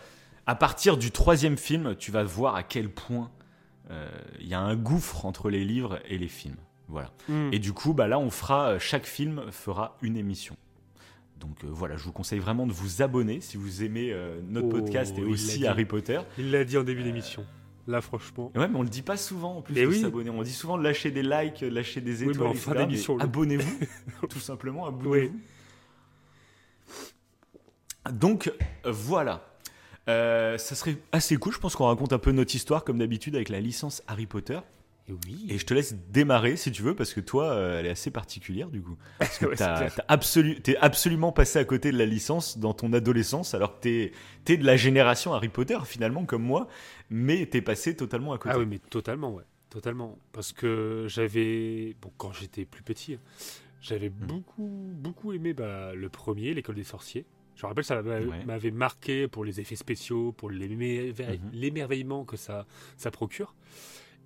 À 0.50 0.56
partir 0.56 0.96
du 0.96 1.12
troisième 1.12 1.56
film, 1.56 1.94
tu 1.94 2.10
vas 2.10 2.24
voir 2.24 2.56
à 2.56 2.64
quel 2.64 2.90
point 2.90 3.30
euh, 3.88 4.10
il 4.40 4.48
y 4.48 4.54
a 4.54 4.58
un 4.58 4.74
gouffre 4.74 5.24
entre 5.24 5.48
les 5.48 5.64
livres 5.64 6.00
et 6.08 6.18
les 6.18 6.26
films. 6.26 6.56
Voilà. 6.88 7.12
Hmm. 7.28 7.50
Et 7.52 7.60
du 7.60 7.72
coup, 7.72 7.94
bah 7.94 8.08
là, 8.08 8.18
on 8.18 8.30
fera 8.30 8.76
chaque 8.80 9.06
film 9.06 9.44
fera 9.52 9.96
une 10.02 10.16
émission. 10.16 10.56
Donc 11.38 11.62
euh, 11.62 11.68
voilà, 11.70 11.96
je 11.96 12.02
vous 12.02 12.10
conseille 12.10 12.40
vraiment 12.40 12.66
de 12.66 12.72
vous 12.72 13.00
abonner 13.00 13.40
si 13.40 13.58
vous 13.58 13.84
aimez 13.84 14.10
euh, 14.12 14.40
notre 14.48 14.66
Oh, 14.66 14.70
podcast 14.72 15.16
et 15.18 15.22
aussi. 15.22 15.68
Harry 15.68 15.84
Potter. 15.84 16.18
Il 16.36 16.50
l'a 16.50 16.64
dit 16.64 16.76
en 16.76 16.82
début 16.82 17.04
d'émission. 17.04 17.46
Là, 17.86 18.00
franchement. 18.00 18.50
Ouais, 18.56 18.66
mais 18.66 18.76
on 18.76 18.82
le 18.82 18.88
dit 18.88 19.02
pas 19.02 19.16
souvent 19.16 19.58
en 19.58 19.62
plus 19.62 19.74
Mais 19.74 19.82
de 19.82 19.86
oui. 19.86 20.00
s'abonner. 20.00 20.30
On 20.30 20.42
dit 20.42 20.52
souvent 20.52 20.78
de 20.78 20.82
lâcher 20.82 21.12
des 21.12 21.22
likes, 21.22 21.60
de 21.60 21.68
lâcher 21.68 22.00
des 22.00 22.24
Oui, 22.24 22.30
étoiles, 22.32 22.48
en 22.48 22.54
fin 22.54 22.74
d'émission, 22.74 23.20
Abonnez-vous, 23.20 23.78
tout 24.28 24.40
simplement, 24.40 24.88
abonnez-vous. 24.88 25.38
Donc 28.10 28.52
voilà. 28.84 29.46
Euh, 30.10 30.58
ça 30.58 30.74
serait 30.74 30.96
assez 31.12 31.36
cool. 31.36 31.52
Je 31.54 31.58
pense 31.58 31.76
qu'on 31.76 31.86
raconte 31.86 32.12
un 32.12 32.18
peu 32.18 32.32
notre 32.32 32.54
histoire 32.54 32.84
comme 32.84 32.98
d'habitude 32.98 33.34
avec 33.36 33.48
la 33.48 33.60
licence 33.60 34.02
Harry 34.06 34.26
Potter. 34.26 34.58
Et 35.08 35.12
oui. 35.26 35.46
Et 35.48 35.58
je 35.58 35.66
te 35.66 35.74
laisse 35.74 35.94
démarrer 36.12 36.56
si 36.56 36.70
tu 36.70 36.82
veux 36.82 36.94
parce 36.94 37.12
que 37.14 37.20
toi, 37.20 37.50
euh, 37.52 37.80
elle 37.80 37.86
est 37.86 37.90
assez 37.90 38.10
particulière 38.10 38.68
du 38.68 38.80
coup. 38.80 38.96
Parce 39.18 39.38
que 39.38 39.46
Ouais, 39.46 39.56
absolu- 40.08 40.60
t'es 40.60 40.76
absolument 40.76 41.32
passé 41.32 41.58
à 41.58 41.64
côté 41.64 41.90
de 41.90 41.98
la 41.98 42.06
licence 42.06 42.58
dans 42.58 42.74
ton 42.74 42.92
adolescence 42.92 43.54
alors 43.54 43.76
que 43.76 43.80
t'es 43.80 44.12
es 44.46 44.56
de 44.56 44.64
la 44.64 44.76
génération 44.76 45.32
Harry 45.32 45.48
Potter 45.48 45.78
finalement 45.84 46.24
comme 46.26 46.42
moi, 46.44 46.68
mais 47.08 47.46
t'es 47.46 47.60
passé 47.62 47.96
totalement 47.96 48.32
à 48.34 48.38
côté. 48.38 48.54
Ah 48.54 48.58
oui, 48.58 48.66
mais 48.66 48.78
totalement, 48.78 49.34
ouais. 49.34 49.42
Totalement. 49.68 50.16
Parce 50.32 50.52
que 50.52 51.06
j'avais. 51.08 51.96
Bon, 52.02 52.10
quand 52.16 52.32
j'étais 52.32 52.64
plus 52.64 52.82
petit, 52.82 53.14
hein, 53.14 53.18
j'avais 53.80 54.10
Hmm. 54.10 54.26
beaucoup, 54.26 54.92
beaucoup 54.94 55.32
aimé 55.32 55.54
bah, 55.54 55.92
le 55.94 56.08
premier, 56.08 56.54
l'école 56.54 56.74
des 56.76 56.84
sorciers. 56.84 57.24
Je 57.60 57.66
me 57.66 57.68
rappelle, 57.68 57.84
ça 57.84 58.00
Ouais. 58.00 58.42
m'avait 58.46 58.70
marqué 58.70 59.28
pour 59.28 59.44
les 59.44 59.60
effets 59.60 59.76
spéciaux, 59.76 60.32
pour 60.32 60.50
Mhm. 60.50 60.56
l'émerveillement 61.52 62.24
que 62.24 62.38
ça, 62.38 62.64
ça 62.96 63.10
procure. 63.10 63.54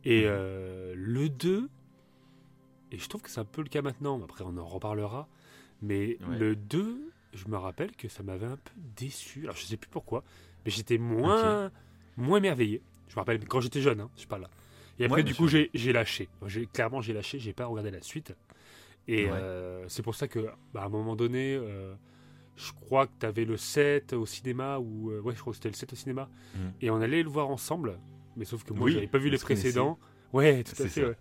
Et 0.05 0.23
Mhm. 0.23 0.29
euh, 0.31 0.95
le 0.97 1.29
2, 1.29 1.69
et 2.93 2.99
je 2.99 3.09
trouve 3.09 3.23
que 3.23 3.31
c'est 3.31 3.41
un 3.41 3.45
peu 3.45 3.63
le 3.63 3.69
cas 3.69 3.83
maintenant, 3.83 4.23
après 4.23 4.45
on 4.47 4.57
en 4.57 4.65
reparlera, 4.65 5.27
mais 5.83 6.17
Ouais. 6.29 6.39
le 6.39 6.55
2, 6.55 7.11
je 7.33 7.49
me 7.49 7.57
rappelle 7.57 7.91
que 7.97 8.07
ça 8.09 8.23
m'avait 8.23 8.47
un 8.47 8.57
peu 8.57 8.73
déçu. 8.97 9.43
Alors 9.43 9.57
je 9.57 9.65
sais 9.65 9.77
plus 9.77 9.91
pourquoi, 9.91 10.23
mais 10.65 10.71
j'étais 10.71 10.99
moins, 10.99 11.73
moins 12.17 12.39
émerveillé. 12.39 12.83
Je 13.09 13.15
me 13.17 13.19
rappelle 13.19 13.45
quand 13.49 13.61
j'étais 13.61 13.81
jeune, 13.81 14.01
hein, 14.01 14.11
je 14.15 14.21
suis 14.21 14.29
pas 14.29 14.39
là. 14.39 14.49
Et 15.01 15.07
après, 15.07 15.23
Ouais, 15.23 15.25
du 15.25 15.35
coup, 15.35 15.49
j'ai 15.49 15.71
lâché. 15.93 16.29
Clairement, 16.73 17.01
j'ai 17.01 17.13
lâché, 17.13 17.41
j'ai 17.41 17.53
pas 17.53 17.67
regardé 17.67 17.91
la 17.91 18.01
suite. 18.01 18.33
Et 19.09 19.25
Ouais. 19.25 19.31
euh, 19.33 19.89
c'est 19.89 20.03
pour 20.03 20.15
ça 20.15 20.29
que, 20.29 20.51
bah, 20.73 20.83
à 20.83 20.85
un 20.87 20.89
moment 20.89 21.17
donné, 21.17 21.57
euh, 21.57 21.97
je 22.57 22.73
crois 22.73 23.07
que 23.07 23.13
tu 23.21 23.27
avais 23.27 23.45
le 23.45 23.57
7 23.57 24.13
au 24.13 24.27
cinéma, 24.27 24.79
ou 24.79 25.11
euh, 25.11 25.21
ouais, 25.21 25.35
je 25.35 25.41
crois 25.41 25.53
que 25.53 25.57
c'était 25.57 25.69
le 25.71 25.75
7 25.75 25.93
au 25.93 25.97
cinéma, 25.97 26.29
Mhm. 26.55 26.73
et 26.81 26.91
on 26.91 27.01
allait 27.01 27.23
le 27.23 27.29
voir 27.29 27.49
ensemble. 27.49 27.99
Mais 28.37 28.45
sauf 28.45 28.65
que 28.65 28.73
moi, 28.73 28.85
Oui, 28.87 28.93
j'avais 28.93 29.07
pas 29.07 29.19
vu 29.19 29.31
les 29.31 29.39
précédents. 29.39 29.99
Ouais, 30.33 30.65
tout 30.65 30.81
à 30.83 30.87
fait. 30.89 31.05
ouais. 31.05 31.17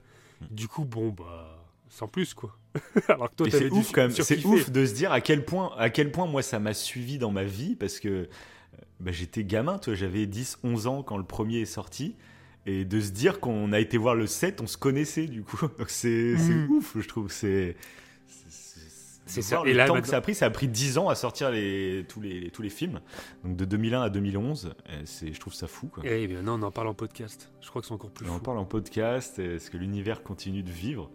Du 0.50 0.68
coup, 0.68 0.84
bon, 0.86 1.10
bah, 1.10 1.64
sans 1.90 2.08
plus, 2.08 2.34
quoi. 2.34 2.58
Alors 3.08 3.30
que 3.30 3.36
toi, 3.36 3.48
c'est 3.52 3.70
ouf 3.72 3.92
quand 3.92 4.02
même, 4.02 4.12
c'est 4.12 4.44
ouf 4.46 4.72
de 4.72 4.86
se 4.86 4.94
dire 4.96 5.12
à 5.12 5.22
quel 5.22 5.46
point, 5.46 5.72
à 5.78 5.90
quel 5.92 6.12
point 6.12 6.26
moi 6.26 6.42
ça 6.42 6.60
m'a 6.60 6.74
suivi 6.74 7.20
dans 7.20 7.30
ma 7.32 7.44
vie 7.44 7.76
parce 7.76 8.00
que 8.00 8.08
euh, 8.10 8.28
bah, 9.00 9.12
j'étais 9.12 9.44
gamin, 9.44 9.78
toi, 9.78 9.94
j'avais 9.94 10.26
10, 10.26 10.58
11 10.64 10.88
ans 10.88 11.04
quand 11.04 11.18
le 11.18 11.24
premier 11.24 11.60
est 11.62 11.66
sorti. 11.66 12.16
Et 12.66 12.86
de 12.86 13.00
se 13.02 13.12
dire 13.12 13.40
qu'on 13.42 13.74
a 13.74 13.80
été 13.82 13.98
voir 13.98 14.16
le 14.16 14.26
7, 14.26 14.62
on 14.62 14.68
se 14.68 14.78
connaissait 14.78 15.28
du 15.28 15.44
coup. 15.44 15.58
Donc 15.78 15.90
c'est 15.90 16.36
c'est 16.38 16.54
Mhm. 16.54 16.72
ouf, 16.72 16.98
je 17.00 17.08
trouve. 17.08 17.32
C'est 17.32 17.76
C'est 19.26 19.42
ça. 19.42 19.62
Et 19.66 19.72
le 19.72 19.78
là, 19.78 19.88
temps 19.88 20.02
que 20.02 20.08
ça 20.08 20.18
a 20.18 20.22
pris, 20.22 20.36
ça 20.36 20.46
a 20.46 20.50
pris 20.50 20.68
10 20.68 20.98
ans 20.98 21.08
à 21.10 21.16
sortir 21.16 21.50
les, 21.50 22.06
tous, 22.10 22.20
les, 22.22 22.50
tous 22.52 22.62
les 22.62 22.70
films. 22.70 23.00
Donc 23.44 23.56
de 23.56 23.66
2001 23.66 24.02
à 24.02 24.10
2011, 24.10 24.74
euh, 24.90 25.02
c'est- 25.06 25.34
je 25.34 25.40
trouve 25.40 25.54
ça 25.54 25.68
fou. 25.68 25.88
Quoi. 25.88 26.06
Et 26.06 26.28
bien, 26.28 26.42
non, 26.42 26.54
on 26.54 26.64
en 26.64 26.72
parle 26.72 26.88
en 26.90 26.94
podcast. 26.94 27.52
Je 27.62 27.70
crois 27.70 27.82
que 27.82 27.88
c'est 27.88 27.94
encore 27.94 28.12
plus 28.12 28.26
On 28.28 28.32
en 28.34 28.38
fou. 28.38 28.44
parle 28.44 28.58
en 28.58 28.66
podcast, 28.66 29.40
est-ce 29.40 29.72
que 29.72 29.78
l'univers 29.78 30.24
continue 30.24 30.62
de 30.64 30.72
vivre 30.72 31.10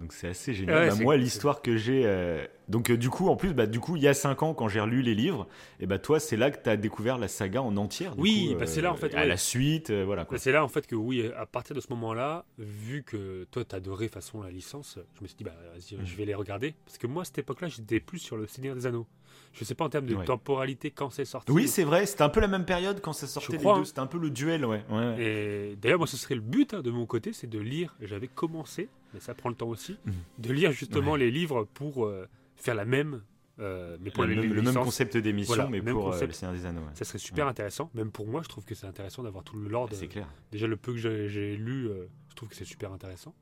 donc 0.00 0.12
c'est 0.12 0.28
assez 0.28 0.52
génial. 0.52 0.74
Ouais, 0.76 0.88
Bah, 0.90 0.96
moi, 1.02 1.16
l'histoire 1.16 1.62
que 1.62 1.76
j'ai, 1.76 2.02
euh, 2.04 2.44
donc 2.68 2.90
euh, 2.90 2.96
du 2.96 3.08
coup, 3.08 3.28
en 3.28 3.36
plus, 3.36 3.54
bah, 3.54 3.66
du 3.66 3.80
coup, 3.80 3.96
il 3.96 4.02
y 4.02 4.08
a 4.08 4.12
5 4.14 4.42
ans 4.42 4.52
quand 4.54 4.68
j'ai 4.68 4.80
relu 4.80 5.00
les 5.00 5.14
livres, 5.14 5.46
et 5.80 5.86
bah 5.86 5.98
toi, 5.98 6.20
c'est 6.20 6.36
là 6.36 6.50
que 6.50 6.62
tu 6.62 6.68
as 6.68 6.76
découvert 6.76 7.16
la 7.16 7.28
saga 7.28 7.62
en 7.62 7.74
entière. 7.78 8.14
du 8.14 8.20
Oui, 8.22 8.48
coup, 8.52 8.58
bah, 8.60 8.66
c'est 8.66 8.82
là, 8.82 8.92
en 8.92 8.96
fait, 8.96 9.14
À 9.14 9.20
ouais. 9.20 9.26
la 9.26 9.36
suite, 9.38 9.88
euh, 9.90 10.04
voilà. 10.04 10.24
Bah, 10.30 10.36
C'est 10.36 10.52
là 10.52 10.62
en 10.64 10.68
fait 10.68 10.86
que 10.86 10.94
oui, 10.94 11.30
à 11.36 11.46
partir 11.46 11.74
de 11.74 11.80
ce 11.80 11.86
moment-là, 11.90 12.44
vu 12.58 13.02
que 13.02 13.44
toi 13.50 13.64
t'adorais 13.64 14.08
façon 14.08 14.42
la 14.42 14.50
licence, 14.50 14.98
je 15.16 15.22
me 15.22 15.26
suis 15.26 15.36
dit 15.36 15.44
bah 15.44 15.54
vas-y, 15.72 15.96
Mhm. 15.98 16.04
je 16.06 16.16
vais 16.16 16.24
les 16.26 16.34
regarder 16.34 16.74
parce 16.84 16.98
que 16.98 17.06
moi 17.06 17.22
à 17.22 17.24
cette 17.24 17.38
époque-là 17.38 17.68
j'étais 17.68 18.00
plus 18.00 18.18
sur 18.18 18.36
le 18.36 18.46
Seigneur 18.46 18.74
des 18.74 18.86
Anneaux. 18.86 19.06
Je 19.52 19.64
sais 19.64 19.74
pas 19.74 19.84
en 19.84 19.88
termes 19.88 20.06
de 20.06 20.14
Ouais. 20.14 20.24
temporalité 20.24 20.90
quand 20.90 21.10
c'est 21.10 21.24
sorti. 21.24 21.50
Oui, 21.50 21.66
c'est 21.66 21.82
vrai, 21.84 22.06
c'était 22.06 22.22
un 22.22 22.28
peu 22.28 22.40
la 22.40 22.46
même 22.48 22.64
période 22.64 23.00
quand 23.00 23.12
ça 23.12 23.26
sortait 23.26 23.46
Je 23.46 23.52
les 23.52 23.58
crois, 23.58 23.74
deux. 23.76 23.80
hein. 23.80 23.84
C'était 23.84 24.00
un 24.00 24.06
peu 24.06 24.18
le 24.18 24.30
duel, 24.30 24.64
ouais. 24.66 24.82
ouais. 24.90 25.16
Et 25.22 25.76
d'ailleurs 25.76 25.98
moi 25.98 26.06
ce 26.06 26.16
serait 26.16 26.34
le 26.34 26.40
but 26.40 26.74
hein, 26.74 26.82
de 26.82 26.90
mon 26.90 27.06
côté, 27.06 27.32
c'est 27.32 27.46
de 27.48 27.58
lire. 27.58 27.94
J'avais 28.00 28.28
commencé 28.28 28.88
mais 29.14 29.20
ça 29.20 29.34
prend 29.34 29.48
le 29.48 29.54
temps 29.54 29.68
aussi, 29.68 29.96
Mhm. 30.04 30.12
de 30.38 30.52
lire 30.52 30.72
justement 30.72 31.12
Ouais. 31.12 31.18
les 31.20 31.30
livres 31.30 31.64
pour 31.72 32.04
euh, 32.04 32.28
faire 32.56 32.74
la 32.74 32.84
même, 32.84 33.22
euh, 33.60 33.96
mais 34.00 34.10
pour 34.10 34.24
le, 34.24 34.34
même, 34.34 34.52
le 34.52 34.62
même 34.62 34.74
concept 34.74 35.16
d'émission, 35.16 35.54
Voilà, 35.54 35.70
mais 35.70 35.80
même 35.80 35.94
pour 35.94 36.08
euh, 36.08 36.10
concept. 36.12 36.26
le 36.28 36.32
Seigneur 36.34 36.54
des 36.54 36.66
Anneaux. 36.66 36.80
ouais. 36.82 36.94
Ça 36.94 37.04
serait 37.04 37.18
super 37.18 37.44
Ouais. 37.46 37.50
intéressant. 37.50 37.90
Même 37.94 38.10
pour 38.10 38.26
moi, 38.26 38.42
je 38.42 38.48
trouve 38.48 38.64
que 38.64 38.74
c'est 38.74 38.86
intéressant 38.86 39.22
d'avoir 39.22 39.44
tout 39.44 39.56
le 39.56 39.68
lore. 39.68 39.88
C'est 39.92 40.08
clair. 40.08 40.28
Déjà, 40.50 40.66
le 40.66 40.76
peu 40.76 40.92
que 40.92 40.98
j'ai 40.98 41.56
lu, 41.56 41.88
euh, 41.88 42.06
je 42.30 42.34
trouve 42.34 42.48
que 42.48 42.56
c'est 42.56 42.64
super 42.64 42.92
intéressant. 42.92 43.34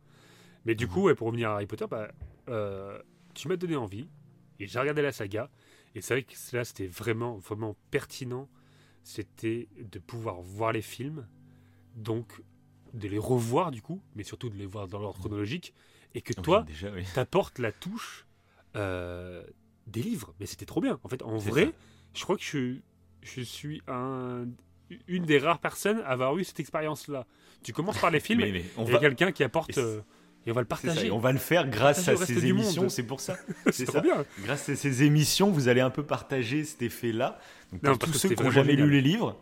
Mais 0.66 0.74
du 0.74 0.84
Mhm. 0.86 0.90
coup, 0.92 1.02
ouais, 1.04 1.14
pour 1.14 1.26
revenir 1.28 1.50
à 1.50 1.54
Harry 1.54 1.66
Potter, 1.66 1.86
bah, 1.90 2.08
euh, 2.48 2.98
tu 3.34 3.48
m'as 3.48 3.56
donné 3.56 3.74
envie. 3.76 4.08
Et 4.60 4.66
j'ai 4.66 4.78
regardé 4.78 5.02
la 5.02 5.10
saga. 5.12 5.50
Et 5.94 6.00
c'est 6.00 6.14
vrai 6.14 6.22
que 6.22 6.34
là, 6.56 6.64
c'était 6.64 6.86
vraiment, 6.86 7.38
vraiment 7.38 7.74
pertinent. 7.90 8.48
C'était 9.02 9.68
de 9.78 9.98
pouvoir 9.98 10.40
voir 10.40 10.72
les 10.72 10.82
films. 10.82 11.26
Donc, 11.96 12.40
de 12.94 13.08
les 13.08 13.18
revoir 13.18 13.70
du 13.70 13.82
coup. 13.82 14.00
Mais 14.16 14.22
surtout 14.22 14.48
de 14.50 14.56
les 14.56 14.66
voir 14.66 14.88
dans 14.88 14.98
l'ordre 14.98 15.18
chronologique. 15.18 15.74
Et 16.14 16.20
que 16.20 16.32
Oui, 16.36 16.42
toi, 16.42 16.66
oui. 16.94 17.04
t'apportes 17.14 17.58
la 17.58 17.72
touche 17.72 18.26
euh, 18.76 19.42
des 19.86 20.02
livres. 20.02 20.34
Mais 20.40 20.46
c'était 20.46 20.66
trop 20.66 20.80
bien. 20.80 20.98
En 21.04 21.08
fait, 21.08 21.22
en 21.22 21.36
vrai, 21.36 21.66
ça. 21.66 21.70
je 22.14 22.22
crois 22.22 22.36
que 22.36 22.42
je, 22.42 22.76
je 23.22 23.40
suis 23.40 23.80
un, 23.88 24.44
une 25.08 25.24
des 25.24 25.38
rares 25.38 25.60
personnes 25.60 26.00
à 26.00 26.08
avoir 26.08 26.36
eu 26.38 26.44
cette 26.44 26.60
expérience-là. 26.60 27.26
Tu 27.62 27.72
commences 27.72 27.98
par 27.98 28.10
les 28.10 28.20
films 28.26 28.40
Mais- 28.40 28.52
mais 28.52 28.64
on 28.76 28.84
y 28.86 28.90
va- 28.90 28.98
a 28.98 29.00
quelqu'un 29.00 29.32
qui 29.32 29.42
apporte. 29.44 29.76
Et 29.76 29.80
euh, 29.80 30.00
et 30.44 30.50
on 30.50 30.54
va 30.54 30.62
le 30.62 30.66
ça, 30.66 30.70
partager. 30.70 31.06
et 31.06 31.10
on 31.12 31.20
va 31.20 31.30
le 31.30 31.38
faire 31.38 31.68
grâce 31.68 32.08
à 32.08 32.16
ces 32.16 32.46
émissions, 32.46 32.88
c'est 32.88 33.04
pour 33.04 33.20
ça. 33.20 33.36
C'est 33.70 33.86
ça. 33.88 34.00
bien. 34.00 34.24
Grâce 34.42 34.68
à 34.68 34.74
ces 34.74 35.04
émissions, 35.04 35.52
vous 35.52 35.68
allez 35.68 35.80
un 35.80 35.90
peu 35.90 36.02
partager 36.02 36.64
cet 36.64 36.82
effet-là. 36.82 37.38
Donc, 37.72 38.00
pour 38.00 38.10
tous 38.10 38.18
ceux 38.18 38.30
qui 38.30 38.42
n'ont 38.42 38.50
jamais 38.50 38.74
lu 38.74 38.90
les 38.90 39.00
livres, 39.00 39.40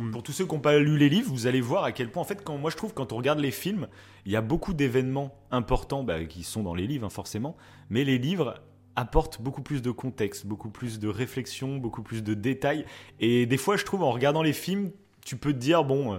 Mm. 0.00 0.10
pour 0.10 0.22
tous 0.22 0.32
ceux 0.32 0.46
qui 0.46 0.52
n'ont 0.54 0.60
pas 0.60 0.78
lu 0.78 0.96
les 0.98 1.08
livres, 1.08 1.30
vous 1.30 1.46
allez 1.46 1.60
voir 1.60 1.84
à 1.84 1.92
quel 1.92 2.10
point, 2.10 2.22
en 2.22 2.24
fait, 2.24 2.42
quand 2.42 2.56
moi 2.58 2.70
je 2.70 2.76
trouve, 2.76 2.94
quand 2.94 3.12
on 3.12 3.16
regarde 3.16 3.38
les 3.38 3.50
films, 3.50 3.86
il 4.26 4.32
y 4.32 4.36
a 4.36 4.40
beaucoup 4.40 4.74
d'événements 4.74 5.34
importants 5.50 6.02
bah, 6.02 6.24
qui 6.24 6.42
sont 6.42 6.62
dans 6.62 6.74
les 6.74 6.86
livres, 6.86 7.06
hein, 7.06 7.10
forcément, 7.10 7.56
mais 7.90 8.04
les 8.04 8.18
livres 8.18 8.54
apportent 8.96 9.40
beaucoup 9.40 9.62
plus 9.62 9.82
de 9.82 9.90
contexte, 9.90 10.46
beaucoup 10.46 10.70
plus 10.70 10.98
de 10.98 11.08
réflexion, 11.08 11.76
beaucoup 11.76 12.02
plus 12.02 12.22
de 12.22 12.34
détails. 12.34 12.84
Et 13.20 13.46
des 13.46 13.56
fois, 13.56 13.76
je 13.76 13.84
trouve, 13.84 14.02
en 14.02 14.10
regardant 14.10 14.42
les 14.42 14.52
films, 14.52 14.90
tu 15.24 15.36
peux 15.36 15.52
te 15.52 15.58
dire, 15.58 15.84
bon. 15.84 16.14
euh, 16.14 16.18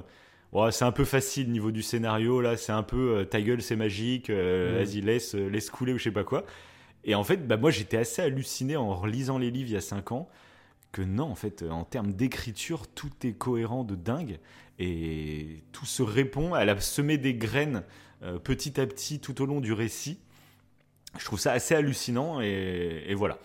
ouais, 0.54 0.72
c'est 0.72 0.86
un 0.86 0.92
peu 0.92 1.04
facile 1.06 1.52
niveau 1.52 1.72
du 1.72 1.82
scénario, 1.82 2.42
là, 2.42 2.58
c'est 2.58 2.72
un 2.72 2.84
peu 2.84 3.18
euh, 3.18 3.26
ta 3.26 3.42
gueule, 3.42 3.62
c'est 3.62 3.76
magique, 3.76 4.30
euh, 4.30 4.74
Mm. 4.82 4.84
vas-y, 4.86 5.02
laisse, 5.02 5.36
euh, 5.36 5.48
laisse 5.50 5.70
couler 5.70 5.94
ou 5.94 5.98
je 5.98 6.04
sais 6.06 6.12
pas 6.12 6.24
quoi. 6.24 6.46
Et 7.04 7.16
en 7.16 7.24
fait, 7.24 7.48
bah, 7.48 7.58
moi 7.58 7.72
j'étais 7.72 7.98
assez 7.98 8.22
halluciné 8.22 8.76
en 8.78 8.94
relisant 8.94 9.38
les 9.38 9.50
livres 9.52 9.70
il 9.70 9.74
y 9.74 9.78
a 9.78 9.82
5 9.82 10.12
ans 10.12 10.30
que 10.92 11.02
non, 11.02 11.26
en 11.26 11.36
fait, 11.36 11.64
en 11.64 11.84
termes 11.84 12.14
d'écriture, 12.14 12.88
tout 12.88 13.12
est 13.24 13.34
cohérent 13.34 13.84
de 13.84 13.96
dingue 13.96 14.40
et 14.80 15.64
tout 15.72 15.86
se 15.86 16.04
répond. 16.04 16.56
Elle 16.56 16.70
a 16.70 16.80
semé 16.80 17.18
des 17.18 17.34
graines 17.34 17.84
euh, 18.24 18.40
petit 18.40 18.80
à 18.80 18.86
petit 18.86 19.20
tout 19.20 19.42
au 19.42 19.46
long 19.46 19.62
du 19.62 19.74
récit. 19.74 20.20
Je 21.18 21.26
trouve 21.26 21.40
ça 21.40 21.52
assez 21.52 21.76
hallucinant 21.76 22.42
et, 22.42 23.04
et 23.08 23.16
voilà. 23.16 23.38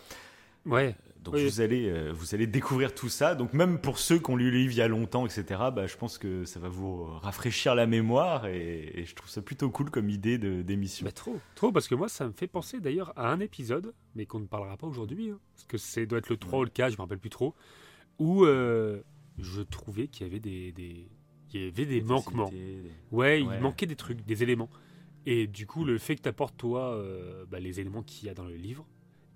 Ouais. 0.64 0.96
Donc 1.26 1.34
Oui. 1.34 1.44
vous, 1.44 1.60
allez, 1.60 1.88
euh, 1.88 2.12
vous 2.12 2.34
allez 2.34 2.46
découvrir 2.46 2.94
tout 2.94 3.08
ça. 3.08 3.34
Donc 3.34 3.52
même 3.52 3.78
pour 3.80 3.98
ceux 3.98 4.18
qui 4.18 4.30
ont 4.30 4.36
lu 4.36 4.50
le 4.50 4.56
livre 4.58 4.72
il 4.72 4.78
y 4.78 4.80
a 4.82 4.88
longtemps, 4.88 5.26
etc., 5.26 5.44
bah, 5.74 5.86
je 5.86 5.96
pense 5.96 6.18
que 6.18 6.44
ça 6.44 6.58
va 6.60 6.68
vous 6.68 7.04
rafraîchir 7.04 7.74
la 7.74 7.86
mémoire 7.86 8.46
et, 8.46 8.90
et 9.00 9.04
je 9.04 9.14
trouve 9.14 9.28
ça 9.28 9.42
plutôt 9.42 9.68
cool 9.70 9.90
comme 9.90 10.08
idée 10.08 10.38
de- 10.38 10.62
d'émission. 10.62 11.04
Bah, 11.04 11.12
trop. 11.12 11.38
Trop, 11.54 11.72
parce 11.72 11.88
que 11.88 11.94
moi, 11.94 12.08
ça 12.08 12.26
me 12.26 12.32
fait 12.32 12.46
penser 12.46 12.80
d'ailleurs 12.80 13.12
à 13.16 13.30
un 13.30 13.40
épisode, 13.40 13.92
mais 14.14 14.24
qu'on 14.26 14.40
ne 14.40 14.46
parlera 14.46 14.76
pas 14.76 14.86
aujourd'hui, 14.86 15.30
hein, 15.30 15.38
parce 15.54 15.64
que 15.66 15.76
c'est 15.78 16.06
doit 16.06 16.18
être 16.18 16.30
le 16.30 16.36
3 16.36 16.60
ou 16.60 16.64
le 16.64 16.70
4, 16.70 16.92
je 16.92 16.96
me 16.96 17.02
rappelle 17.02 17.18
plus 17.18 17.30
trop, 17.30 17.54
où 18.18 18.44
euh, 18.44 19.02
je 19.38 19.60
trouvais 19.62 20.08
qu'il 20.08 20.26
y 20.26 20.30
avait 20.30 20.40
des, 20.40 20.72
des- 20.72 21.08
il 21.52 21.60
y 21.64 21.68
avait 21.68 21.86
des 21.86 22.00
manquements. 22.02 22.46
Facilité, 22.46 22.82
des- 22.82 22.90
Ouais, 23.16 23.40
Ouais. 23.42 23.56
il 23.56 23.60
manquait 23.62 23.86
des 23.86 23.96
trucs, 23.96 24.24
des 24.24 24.42
éléments. 24.42 24.68
Et 25.26 25.46
du 25.46 25.66
coup, 25.66 25.84
le 25.84 25.98
fait 25.98 26.14
que 26.16 26.22
tu 26.22 26.28
apportes, 26.28 26.56
toi, 26.56 26.94
euh, 26.94 27.44
bah, 27.50 27.58
les 27.60 27.80
éléments 27.80 28.02
qu'il 28.02 28.26
y 28.28 28.30
a 28.30 28.34
dans 28.34 28.44
le 28.44 28.54
livre, 28.54 28.86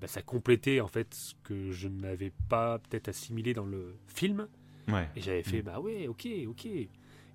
bah, 0.00 0.07
ça 0.07 0.23
complétait 0.23 0.80
en 0.80 0.88
fait 0.88 1.12
ce 1.14 1.35
que 1.45 1.71
je 1.73 1.88
n'avais 1.88 2.33
pas 2.49 2.78
peut-être 2.78 3.09
assimilé 3.09 3.52
dans 3.54 3.66
le 3.66 3.97
film. 4.07 4.49
Ouais. 4.88 5.09
Et 5.16 5.21
j'avais 5.21 5.42
fait, 5.42 5.59
Mm. 5.61 5.64
bah 5.66 5.80
ouais, 5.80 6.09
ok, 6.09 6.26
ok. 6.49 6.66
Et 6.66 6.88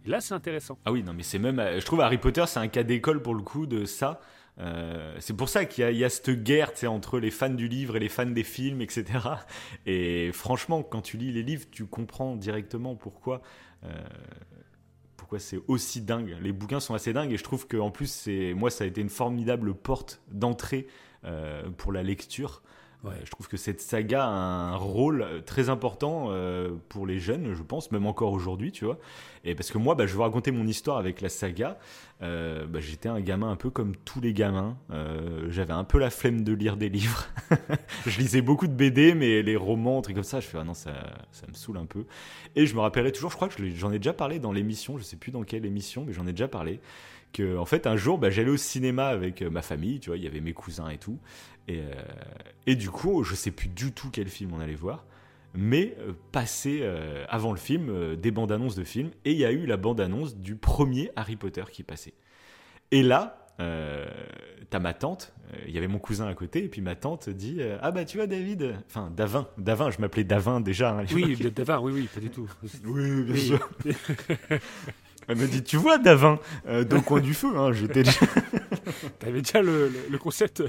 là, 0.06 0.20
c'est 0.22 0.34
intéressant. 0.34 0.78
Ah 0.86 0.92
oui, 0.92 1.04
non, 1.04 1.14
mais 1.14 1.24
c'est 1.24 1.40
même. 1.40 1.60
euh, 1.60 1.80
Je 1.80 1.86
trouve 1.86 2.02
Harry 2.02 2.18
Potter, 2.18 2.44
c'est 2.48 2.60
un 2.60 2.68
cas 2.68 2.84
d'école 2.84 3.22
pour 3.22 3.34
le 3.36 3.42
coup 3.44 3.66
de 3.66 3.86
ça. 3.86 4.20
Euh, 4.58 5.16
c'est 5.20 5.36
pour 5.36 5.50
ça 5.50 5.66
qu'il 5.66 5.84
y, 5.84 5.86
a- 5.86 5.92
il 5.92 5.98
y 5.98 6.04
a 6.06 6.10
cette 6.10 6.30
guerre 6.44 6.72
tu 6.72 6.80
sais, 6.82 6.88
entre 6.88 7.20
les 7.20 7.30
fans 7.32 7.50
du 7.50 7.68
livre 7.68 7.98
et 7.98 8.00
les 8.00 8.08
fans 8.10 8.26
des 8.26 8.44
films, 8.44 8.82
etc. 8.82 9.06
Et 9.86 10.32
franchement, 10.32 10.82
quand 10.82 11.02
tu 11.02 11.18
lis 11.18 11.32
les 11.34 11.44
livres, 11.44 11.66
tu 11.72 11.86
comprends 11.86 12.36
directement 12.36 12.96
pourquoi. 12.96 13.42
euh, 13.84 13.90
pourquoi 15.18 15.40
c'est 15.40 15.60
aussi 15.68 16.02
dingue. 16.02 16.38
Les 16.42 16.52
bouquins 16.52 16.80
sont 16.80 16.94
assez 16.94 17.12
dingues 17.14 17.32
et 17.32 17.38
je 17.38 17.44
trouve 17.44 17.68
que 17.68 17.78
en 17.78 17.90
plus, 17.90 18.10
c'est 18.12 18.54
moi, 18.54 18.70
ça 18.70 18.84
a 18.84 18.88
été 18.88 19.02
une 19.02 19.10
formidable 19.10 19.74
porte 19.74 20.22
d'entrée 20.32 20.88
pour 21.78 21.92
la 21.92 22.04
lecture. 22.04 22.62
Ouais. 23.06 23.14
Euh, 23.14 23.22
je 23.24 23.32
trouve 23.32 23.48
que 23.48 23.58
cette 23.58 23.82
saga 23.82 24.26
a 24.26 24.28
un 24.28 24.76
rôle 24.76 25.22
euh, 25.22 25.42
très 25.42 25.70
important 25.70 26.28
euh, 26.30 26.72
pour 26.90 27.06
les 27.06 27.20
jeunes, 27.20 27.54
je 27.54 27.64
pense, 27.64 27.92
même 27.92 28.06
encore 28.06 28.32
aujourd'hui, 28.32 28.72
tu 28.72 28.86
vois. 28.86 28.98
Et 29.44 29.54
parce 29.54 29.72
que 29.72 29.78
moi, 29.78 29.96
bah, 29.96 30.08
je 30.08 30.16
vais 30.16 30.24
raconter 30.24 30.52
mon 30.52 30.66
histoire 30.66 30.98
avec 30.98 31.22
la 31.22 31.30
saga. 31.30 31.78
Euh, 32.22 32.66
bah, 32.66 32.80
J'étais 32.80 33.10
un 33.10 33.20
gamin 33.20 33.52
un 33.52 33.56
peu 33.56 33.70
comme 33.70 33.96
tous 33.96 34.22
les 34.22 34.34
gamins. 34.34 34.78
Euh, 34.92 35.48
J'avais 35.50 35.74
un 35.74 35.84
peu 35.84 36.00
la 36.00 36.10
flemme 36.10 36.44
de 36.44 36.54
lire 36.54 36.78
des 36.78 36.90
livres. 36.90 37.28
je 38.08 38.18
lisais 38.20 38.42
beaucoup 38.42 38.68
de 38.68 38.74
BD, 38.74 39.14
mais 39.14 39.44
les 39.44 39.56
romans, 39.56 40.02
trucs 40.02 40.16
comme 40.16 40.24
ça, 40.24 40.40
je 40.40 40.48
fais 40.48 40.58
ah 40.60 40.64
non, 40.64 40.74
ça, 40.74 40.94
ça 41.32 41.46
me 41.48 41.54
saoule 41.54 41.78
un 41.78 41.86
peu. 41.86 42.06
Et 42.56 42.66
je 42.66 42.76
me 42.76 42.80
rappellerai 42.80 43.12
toujours, 43.12 43.30
je 43.30 43.36
crois 43.36 43.50
que 43.50 43.70
j'en 43.76 43.92
ai 43.92 44.00
déjà 44.00 44.14
parlé 44.14 44.40
dans 44.40 44.52
l'émission, 44.52 44.98
je 44.98 45.04
sais 45.04 45.18
plus 45.18 45.32
dans 45.32 45.44
quelle 45.44 45.66
émission, 45.66 46.06
mais 46.08 46.14
j'en 46.14 46.26
ai 46.26 46.32
déjà 46.32 46.48
parlé. 46.48 46.80
Que, 47.36 47.58
en 47.58 47.66
fait, 47.66 47.86
un 47.86 47.98
jour, 47.98 48.18
bah, 48.18 48.30
j'allais 48.30 48.50
au 48.50 48.56
cinéma 48.56 49.08
avec 49.08 49.42
euh, 49.42 49.50
ma 49.50 49.62
famille, 49.62 50.00
tu 50.00 50.10
vois, 50.10 50.16
il 50.16 50.24
y 50.24 50.28
avait 50.28 50.40
mes 50.40 50.54
cousins 50.54 50.88
et 50.88 50.98
tout. 50.98 51.20
Et, 51.68 51.80
euh, 51.80 51.92
et 52.66 52.76
du 52.78 52.90
coup, 52.90 53.26
je 53.26 53.36
sais 53.36 53.52
plus 53.52 53.68
du 53.68 53.92
tout 53.92 54.10
quel 54.10 54.30
film 54.30 54.54
on 54.54 54.60
allait 54.62 54.76
voir 54.76 55.06
mais 55.58 55.96
euh, 56.00 56.12
passé 56.34 56.80
euh, 56.82 57.24
avant 57.30 57.52
le 57.52 57.58
film 57.58 58.18
des 58.18 58.30
bandes 58.32 58.52
annonces 58.52 58.76
de 58.76 58.84
films 58.84 59.12
et 59.24 59.32
il 59.32 59.38
y 59.38 59.46
a 59.46 59.54
eu 59.54 59.66
la 59.66 59.78
bande 59.78 60.02
annonce 60.02 60.36
du 60.36 60.56
premier 60.58 61.12
Harry 61.16 61.38
Potter 61.38 61.64
qui 61.72 61.84
passait. 61.84 62.14
Et 62.92 63.02
là, 63.02 63.38
t'as 63.58 64.80
ma 64.80 64.94
tante, 64.94 65.34
il 65.66 65.74
y 65.74 65.78
avait 65.78 65.88
mon 65.88 65.98
cousin 65.98 66.28
à 66.28 66.34
côté 66.34 66.66
et 66.66 66.68
puis 66.68 66.82
ma 66.82 66.96
tante 66.96 67.30
dit 67.30 67.62
ah 67.82 67.92
bah 67.92 68.04
tu 68.04 68.18
vois 68.18 68.28
David, 68.28 68.76
enfin 68.90 69.10
Davin, 69.16 69.48
Davin, 69.58 69.92
je 69.92 70.02
m'appelais 70.02 70.26
Davin 70.26 70.60
déjà. 70.60 70.92
hein. 70.92 71.06
Oui, 71.14 71.38
Davin, 71.56 71.80
oui, 71.80 71.94
oui, 71.96 72.10
pas 72.14 72.20
du 72.20 72.30
tout. 72.30 72.50
oui, 72.84 73.24
bien 73.24 73.38
sûr. 73.38 73.70
Elle 75.28 75.38
me 75.38 75.48
dit 75.48 75.64
tu 75.64 75.78
vois 75.78 75.98
Davin, 75.98 76.40
euh, 76.68 76.84
dans 76.84 76.98
le 76.98 77.02
coin 77.02 77.20
du 77.20 77.34
feu, 77.34 77.50
hein, 77.58 77.72
j'étais 77.74 78.04
déjà- 78.04 78.20
T'avais 79.20 79.42
déjà 79.42 79.62
le, 79.62 79.88
le- 79.90 80.06
le 80.10 80.18
concept. 80.18 80.64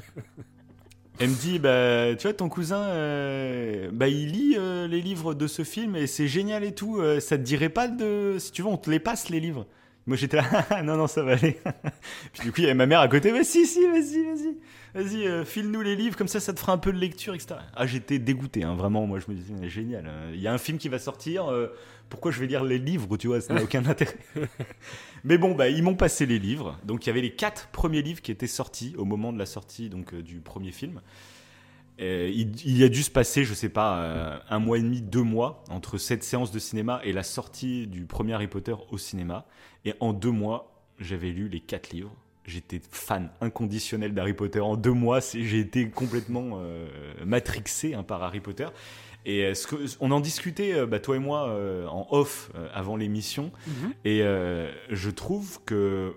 Elle 1.19 1.31
me 1.31 1.35
dit, 1.35 1.59
bah, 1.59 2.15
tu 2.19 2.27
vois, 2.27 2.35
ton 2.35 2.49
cousin, 2.51 2.83
euh, 2.83 3.89
bah, 3.93 4.09
il 4.09 4.33
lit 4.33 4.55
euh, 4.59 4.87
les 4.87 5.01
livres 5.01 5.33
de 5.35 5.47
ce 5.47 5.65
film 5.65 5.97
et 5.97 6.07
c'est 6.07 6.29
génial 6.29 6.63
et 6.63 6.73
tout. 6.73 6.99
euh, 7.01 7.21
ça 7.21 7.39
te 7.39 7.43
dirait 7.43 7.71
pas 7.71 7.89
de. 7.89 8.37
Si 8.39 8.53
tu 8.53 8.63
veux, 8.63 8.69
on 8.69 8.77
te 8.77 8.91
les 8.91 8.99
passe, 9.01 9.31
les 9.31 9.41
livres? 9.41 9.67
Moi, 10.07 10.17
j'étais 10.17 10.37
là, 10.37 10.83
non, 10.85 10.97
non, 10.97 11.07
ça 11.07 11.23
va 11.23 11.33
aller. 11.33 11.59
Puis 12.33 12.43
du 12.43 12.53
coup, 12.53 12.61
il 12.61 12.63
y 12.63 12.67
avait 12.67 12.75
ma 12.75 12.87
mère 12.87 13.01
à 13.01 13.09
côté, 13.09 13.33
mais 13.33 13.45
si, 13.45 13.67
si, 13.67 13.85
vas-y, 13.87 14.23
vas-y. 14.25 14.57
Vas-y, 14.95 15.27
euh, 15.27 15.45
file-nous 15.45 15.83
les 15.83 15.97
livres, 15.97 16.17
comme 16.17 16.29
ça, 16.29 16.41
ça 16.41 16.53
te 16.55 16.61
fera 16.61 16.73
un 16.73 16.79
peu 16.79 16.93
de 16.93 16.99
lecture, 16.99 17.35
etc. 17.35 17.57
Ah, 17.75 17.87
j'étais 17.87 18.19
dégoûté, 18.19 18.63
hein, 18.63 18.75
vraiment. 18.77 19.07
Moi, 19.07 19.19
je 19.19 19.31
me 19.31 19.37
disais, 19.37 19.53
mais 19.61 19.69
génial. 19.69 20.07
euh, 20.07 20.31
Il 20.35 20.41
y 20.41 20.47
a 20.49 20.53
un 20.53 20.59
film 20.59 20.79
qui 20.79 20.89
va 20.89 20.99
sortir, 20.99 21.51
euh, 21.51 21.67
pourquoi 22.09 22.31
je 22.31 22.41
vais 22.41 22.47
lire 22.47 22.63
les 22.65 22.79
livres, 22.79 23.17
tu 23.17 23.27
vois, 23.27 23.41
ça 23.41 23.53
n'a 23.53 23.63
aucun 23.63 23.85
intérêt. 23.85 24.17
Mais 25.25 25.39
bon, 25.39 25.55
bah, 25.57 25.69
ils 25.69 25.83
m'ont 25.83 25.97
passé 25.97 26.25
les 26.25 26.39
livres. 26.39 26.79
Donc, 26.85 27.05
il 27.05 27.09
y 27.09 27.11
avait 27.11 27.21
les 27.21 27.35
quatre 27.35 27.67
premiers 27.69 28.01
livres 28.01 28.23
qui 28.23 28.31
étaient 28.31 28.47
sortis 28.47 28.95
au 28.97 29.05
moment 29.05 29.33
de 29.33 29.39
la 29.39 29.47
sortie 29.47 29.89
donc, 29.91 30.15
euh, 30.15 30.23
du 30.23 30.39
premier 30.39 30.71
film. 30.71 31.01
Euh, 32.01 32.31
il, 32.33 32.55
il 32.67 32.83
a 32.85 32.89
dû 32.89 33.03
se 33.03 33.11
passer, 33.11 33.45
je 33.45 33.55
sais 33.55 33.69
pas, 33.69 33.99
euh, 34.01 34.39
un 34.51 34.59
mois 34.59 34.79
et 34.79 34.83
demi, 34.83 35.01
deux 35.01 35.23
mois 35.23 35.65
entre 35.71 35.99
cette 35.99 36.23
séance 36.23 36.53
de 36.53 36.59
cinéma 36.59 37.01
et 37.05 37.13
la 37.13 37.23
sortie 37.23 37.87
du 37.87 38.05
premier 38.05 38.35
Harry 38.35 38.49
Potter 38.49 38.75
au 38.91 38.99
cinéma. 38.99 39.47
Et 39.85 39.95
en 40.01 40.13
deux 40.13 40.31
mois, 40.31 40.83
j'avais 40.99 41.31
lu 41.31 41.49
les 41.49 41.61
quatre 41.61 41.91
livres. 41.91 42.15
J'étais 42.45 42.81
fan 42.91 43.31
inconditionnel 43.41 44.15
d'Harry 44.15 44.35
Potter. 44.35 44.61
En 44.61 44.77
deux 44.77 44.93
mois, 44.93 45.21
j'ai 45.21 45.59
été 45.59 45.89
complètement 45.89 46.59
euh, 46.61 46.87
matrixé 47.25 47.95
hein, 47.95 48.03
par 48.03 48.23
Harry 48.23 48.41
Potter. 48.41 48.69
Et 49.25 49.55
ce 49.55 49.67
que, 49.67 49.77
on 49.99 50.13
en 50.13 50.21
discutait, 50.21 50.87
bah, 50.87 51.01
toi 51.01 51.17
et 51.17 51.19
moi, 51.19 51.53
en 51.91 52.07
off 52.13 52.53
avant 52.73 52.95
l'émission. 52.95 53.51
Et 54.05 54.23
euh, 54.23 54.71
je 54.91 55.11
trouve 55.11 55.59
que 55.67 56.15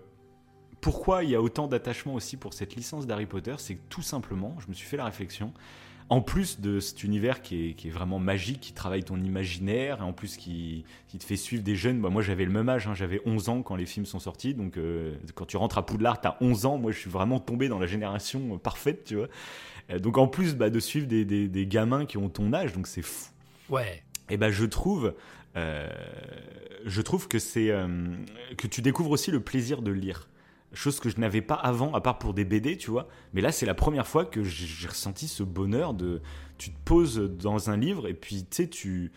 pourquoi 0.81 1.23
il 1.23 1.29
y 1.31 1.35
a 1.35 1.41
autant 1.41 1.67
d'attachement 1.67 2.13
aussi 2.13 2.37
pour 2.37 2.53
cette 2.53 2.75
licence 2.75 3.05
d'Harry 3.07 3.25
Potter, 3.25 3.55
c'est 3.57 3.75
que 3.75 3.81
tout 3.89 4.01
simplement, 4.01 4.55
je 4.59 4.67
me 4.67 4.73
suis 4.73 4.87
fait 4.87 4.97
la 4.97 5.05
réflexion, 5.05 5.53
en 6.11 6.21
plus 6.21 6.59
de 6.59 6.79
cet 6.79 7.03
univers 7.03 7.41
qui 7.43 7.69
est, 7.69 7.73
qui 7.73 7.89
est 7.89 7.91
vraiment 7.91 8.17
magique, 8.17 8.59
qui 8.61 8.73
travaille 8.73 9.03
ton 9.03 9.17
imaginaire, 9.21 9.99
et 9.99 10.01
en 10.03 10.11
plus 10.13 10.37
qui, 10.37 10.83
qui 11.07 11.17
te 11.19 11.23
fait 11.23 11.35
suivre 11.35 11.61
des 11.63 11.75
jeunes, 11.75 12.01
bah, 12.01 12.09
moi 12.09 12.21
j'avais 12.23 12.45
le 12.45 12.51
même 12.51 12.67
âge, 12.69 12.87
hein, 12.87 12.95
j'avais 12.95 13.21
11 13.25 13.49
ans 13.49 13.61
quand 13.61 13.75
les 13.75 13.85
films 13.85 14.07
sont 14.07 14.17
sortis, 14.19 14.55
donc 14.55 14.77
euh, 14.77 15.15
quand 15.35 15.45
tu 15.45 15.57
rentres 15.57 15.77
à 15.77 15.85
Poudlard, 15.85 16.19
t'as 16.19 16.37
11 16.41 16.65
ans, 16.65 16.77
moi 16.79 16.91
je 16.91 16.97
suis 16.97 17.11
vraiment 17.11 17.39
tombé 17.39 17.67
dans 17.67 17.77
la 17.77 17.85
génération 17.85 18.55
euh, 18.55 18.57
parfaite, 18.57 19.03
tu 19.03 19.15
vois. 19.17 19.27
Euh, 19.91 19.99
donc 19.99 20.17
en 20.17 20.27
plus 20.27 20.55
bah, 20.55 20.69
de 20.71 20.79
suivre 20.79 21.05
des, 21.05 21.25
des- 21.25 21.47
des 21.47 21.67
gamins 21.67 22.05
qui 22.07 22.17
ont 22.17 22.29
ton 22.29 22.53
âge, 22.53 22.73
donc 22.73 22.87
c'est 22.87 23.03
fou. 23.03 23.27
Ouais. 23.69 24.01
Et 24.31 24.37
ben 24.37 24.49
je 24.49 24.65
trouve, 24.65 25.13
euh, 25.57 25.87
je 26.85 27.01
trouve 27.01 27.27
que 27.27 27.37
c'est 27.37 27.71
que 28.57 28.65
tu 28.67 28.81
découvres 28.81 29.11
aussi 29.11 29.29
le 29.31 29.39
plaisir 29.41 29.81
de 29.83 29.91
lire. 29.91 30.27
Chose 30.73 30.99
que 30.99 31.09
je 31.09 31.17
n'avais 31.19 31.41
pas 31.41 31.55
avant, 31.55 31.93
à 31.93 32.01
part 32.01 32.19
pour 32.19 32.33
des 32.33 32.45
BD, 32.45 32.77
tu 32.77 32.91
vois. 32.91 33.07
Mais 33.33 33.41
là, 33.41 33.51
c'est 33.51 33.65
la 33.65 33.73
première 33.73 34.05
fois 34.07 34.25
que 34.25 34.43
j'ai 34.43 34.87
ressenti 34.87 35.27
ce 35.27 35.43
bonheur 35.43 35.93
de. 35.93 36.21
Tu 36.57 36.71
te 36.71 36.77
poses 36.85 37.17
dans 37.17 37.69
un 37.69 37.77
livre 37.77 38.07
et 38.07 38.13
puis, 38.13 38.41
tu 38.49 38.63
sais, 38.63 38.67
tu, 38.67 39.11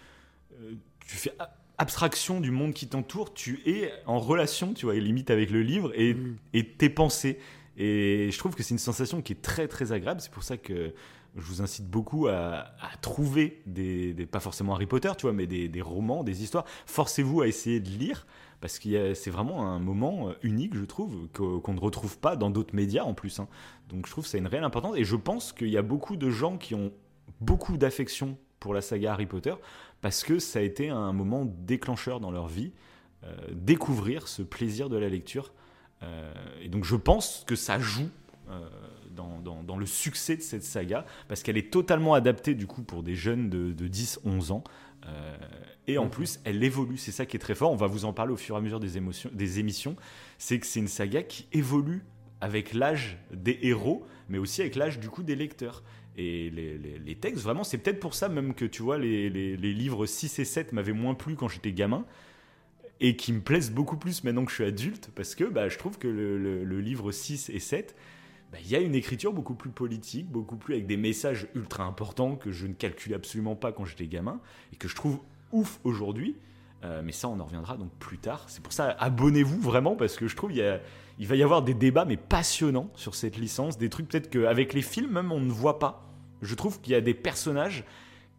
euh, 0.61 0.73
tu 1.07 1.17
fais 1.17 1.33
abstraction 1.79 2.41
du 2.41 2.51
monde 2.51 2.73
qui 2.73 2.87
t'entoure, 2.87 3.35
tu 3.35 3.61
es 3.67 3.91
en 4.07 4.19
relation, 4.21 4.73
tu 4.75 4.87
vois, 4.87 4.95
limite 4.95 5.31
avec 5.31 5.51
le 5.51 5.63
livre 5.63 5.91
et, 5.95 6.15
Mm. 6.15 6.37
et 6.55 6.69
tes 6.69 6.89
pensées. 6.89 7.39
Et 7.77 8.29
je 8.31 8.39
trouve 8.39 8.55
que 8.55 8.63
c'est 8.63 8.75
une 8.75 8.79
sensation 8.79 9.23
qui 9.23 9.33
est 9.33 9.43
très, 9.43 9.67
très 9.67 9.93
agréable. 9.93 10.21
C'est 10.21 10.31
pour 10.31 10.43
ça 10.45 10.57
que 10.57 10.93
je 11.35 11.41
vous 11.43 11.63
incite 11.63 11.87
beaucoup 11.89 12.29
à, 12.29 12.75
à 12.81 12.97
trouver 13.01 13.63
des, 13.67 14.13
des- 14.13 14.27
pas 14.27 14.41
forcément 14.41 14.75
Harry 14.75 14.87
Potter, 14.87 15.11
tu 15.17 15.23
vois, 15.23 15.33
mais 15.33 15.47
des, 15.47 15.69
des 15.69 15.81
romans, 15.83 16.23
des 16.23 16.43
histoires. 16.43 16.65
Forcez-vous 16.87 17.41
à 17.41 17.49
essayer 17.49 17.81
de 17.81 17.89
lire 17.89 18.27
parce 18.63 18.79
que 18.79 19.13
c'est 19.15 19.31
vraiment 19.31 19.67
un 19.67 19.81
moment 19.81 20.29
euh, 20.29 20.35
unique, 20.43 20.77
je 20.77 20.85
trouve, 20.85 21.29
qu'on 21.33 21.75
ne 21.75 21.81
retrouve 21.81 22.17
pas 22.19 22.37
dans 22.37 22.49
d'autres 22.49 22.77
médias 22.77 23.03
en 23.03 23.13
plus. 23.13 23.41
hein. 23.41 23.49
Donc 23.89 24.07
je 24.07 24.13
trouve 24.13 24.23
que 24.23 24.31
ça 24.31 24.39
a 24.39 24.41
une 24.41 24.47
réelle 24.47 24.63
importance 24.63 24.97
et 24.97 25.05
je 25.05 25.17
pense 25.17 25.53
qu'il 25.53 25.69
y 25.69 25.77
a 25.77 25.83
beaucoup 25.83 26.17
de 26.17 26.31
gens 26.31 26.57
qui 26.57 26.77
ont 26.77 26.93
beaucoup 27.41 27.77
d'affection 27.77 28.39
pour 28.61 28.73
la 28.73 28.81
saga 28.81 29.15
Harry 29.15 29.27
Potter 29.27 29.55
parce 30.01 30.23
que 30.23 30.39
ça 30.39 30.61
a 30.61 30.63
été 30.63 30.91
un 30.91 31.13
moment 31.13 31.45
déclencheur 31.45 32.21
dans 32.21 32.31
leur 32.31 32.47
vie, 32.47 32.71
euh, 33.25 33.35
découvrir 33.51 34.29
ce 34.29 34.43
plaisir 34.43 34.89
de 34.89 34.97
la 34.97 35.09
lecture. 35.09 35.53
Euh, 36.05 36.33
et 36.63 36.69
donc 36.69 36.85
je 36.85 36.95
pense 36.95 37.43
que 37.45 37.57
ça 37.57 37.81
joue 37.81 38.09
dans, 39.11 39.77
le 39.77 39.87
succès 39.87 40.37
de 40.37 40.43
cette 40.43 40.63
saga 40.63 41.05
parce 41.27 41.43
qu'elle 41.43 41.57
est 41.57 41.73
totalement 41.73 42.15
adaptée 42.15 42.55
du 42.55 42.67
coup 42.67 42.83
pour 42.83 43.03
des 43.03 43.17
jeunes 43.17 43.51
de 43.51 43.89
10-11 43.89 44.53
ans. 44.53 44.63
Euh, 45.07 45.37
et 45.87 45.99
en 45.99 46.09
plus, 46.09 46.41
elle 46.45 46.63
évolue. 46.63 46.97
C'est 46.97 47.13
ça 47.13 47.27
qui 47.27 47.37
est 47.37 47.41
très 47.41 47.55
fort. 47.55 47.73
On 47.73 47.77
va 47.77 47.87
vous 47.87 48.05
en 48.05 48.13
parler 48.13 48.33
au 48.33 48.37
fur 48.37 48.55
et 48.55 48.59
à 48.59 48.61
mesure 48.61 48.81
des, 48.81 48.99
émissions. 49.59 49.97
C'est 50.39 50.59
que 50.59 50.67
c'est 50.67 50.81
une 50.81 50.89
saga 50.89 51.23
qui 51.23 51.47
évolue 51.53 52.05
avec 52.41 52.73
l'âge 52.73 53.19
des 53.33 53.59
héros, 53.63 54.07
mais 54.29 54.39
aussi 54.39 54.61
avec 54.61 54.77
l'âge 54.77 54.99
du 54.99 55.09
coup 55.09 55.23
des 55.23 55.37
lecteurs. 55.37 55.83
Et 56.17 56.51
les, 56.51 57.15
textes, 57.17 57.43
vraiment, 57.43 57.65
c'est 57.65 57.79
peut-être 57.79 58.01
pour 58.01 58.15
ça 58.15 58.29
même 58.29 58.55
que 58.55 58.65
tu 58.65 58.83
vois, 58.83 58.99
les, 58.99 59.31
livres 59.57 60.07
6 60.07 60.39
et 60.39 60.45
7 60.45 60.73
m'avaient 60.73 60.93
moins 60.93 61.15
plu 61.15 61.37
quand 61.37 61.49
j'étais 61.49 61.73
gamin 61.73 62.05
et 63.01 63.17
qui 63.17 63.33
me 63.33 63.41
plaisent 63.41 63.73
beaucoup 63.73 63.97
plus 63.97 64.23
maintenant 64.23 64.45
que 64.45 64.51
je 64.51 64.57
suis 64.57 64.65
adulte 64.65 65.11
parce 65.17 65.35
que 65.35 65.45
bah, 65.45 65.69
je 65.69 65.79
trouve 65.79 65.99
que 65.99 66.07
le, 66.07 66.39
le- 66.39 66.63
le 66.63 66.81
livre 66.81 67.11
6 67.11 67.51
et 67.51 67.59
7, 67.59 67.97
bah, 68.53 68.59
il 68.63 68.71
y 68.71 68.77
a 68.77 68.81
une 68.81 68.95
écriture 68.95 69.33
beaucoup 69.33 69.55
plus 69.55 69.71
politique, 69.71 70.31
beaucoup 70.31 70.57
plus 70.57 70.75
avec 70.75 70.87
des 70.87 70.99
messages 70.99 71.49
ultra 71.55 71.85
importants 71.85 72.37
que 72.37 72.53
je 72.53 72.67
ne 72.67 72.75
calculais 72.75 73.17
absolument 73.17 73.57
pas 73.57 73.73
quand 73.73 73.87
j'étais 73.87 74.07
gamin 74.07 74.41
et 74.73 74.77
que 74.77 74.89
je 74.89 74.95
trouve 74.95 75.19
ouf 75.53 75.81
aujourd'hui. 75.85 76.37
Euh, 76.85 77.01
mais 77.03 77.13
ça, 77.13 77.29
on 77.29 77.41
en 77.41 77.45
reviendra 77.45 77.77
donc 77.77 77.91
plus 77.99 78.19
tard. 78.19 78.45
C'est 78.49 78.63
pour 78.63 78.73
ça, 78.73 78.91
abonnez-vous 78.91 79.61
vraiment 79.61 79.97
parce 79.97 80.17
que 80.17 80.29
je 80.29 80.37
trouve 80.37 80.53
il, 80.53 80.81
il 81.19 81.27
va 81.27 81.37
y 81.37 81.43
avoir 81.43 81.63
des 81.63 81.75
débats 81.75 82.05
mais 82.05 82.17
passionnants 82.17 82.91
sur 82.95 83.15
cette 83.15 83.39
licence, 83.39 83.79
des 83.79 83.89
trucs 83.89 84.09
peut-être 84.09 84.29
qu'avec 84.29 84.75
les 84.75 84.83
films 84.83 85.13
même 85.13 85.33
on 85.33 85.41
ne 85.41 85.51
voit 85.51 85.79
pas. 85.79 86.09
Je 86.43 86.55
trouve 86.55 86.81
qu'il 86.81 86.93
y 86.93 86.97
a 86.97 87.01
des 87.01 87.15
personnages 87.15 87.85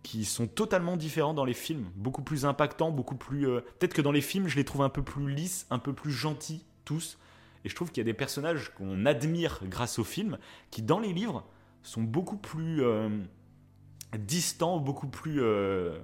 qui 0.04 0.26
sont 0.26 0.48
totalement 0.48 0.98
différents 0.98 1.34
dans 1.34 1.46
les 1.46 1.54
films, 1.54 1.86
beaucoup 1.96 2.22
plus 2.22 2.46
impactants, 2.46 2.92
beaucoup 2.92 3.16
plus. 3.16 3.48
euh, 3.48 3.62
Peut-être 3.80 3.94
que 3.94 4.02
dans 4.02 4.12
les 4.12 4.22
films, 4.22 4.48
je 4.48 4.58
les 4.58 4.66
trouve 4.66 4.82
un 4.82 4.90
peu 4.90 5.02
plus 5.02 5.34
lisses, 5.34 5.66
un 5.70 5.80
peu 5.80 5.94
plus 5.94 6.12
gentils 6.12 6.66
tous. 6.86 7.18
Et 7.66 7.70
je 7.70 7.76
trouve 7.76 7.90
qu'il 7.92 8.00
y 8.00 8.06
a 8.06 8.12
des 8.12 8.14
personnages 8.14 8.72
qu'on 8.78 9.06
admire 9.06 9.62
grâce 9.66 10.00
aux 10.00 10.04
films, 10.04 10.38
qui 10.72 10.82
dans 10.82 11.00
les 11.00 11.14
livres 11.14 11.46
sont 11.82 12.02
beaucoup 12.04 12.38
plus 12.38 12.84
euh, 12.84 13.10
distants, 14.18 14.80
beaucoup 14.80 15.08
plus 15.08 15.42
euh, 15.42 15.98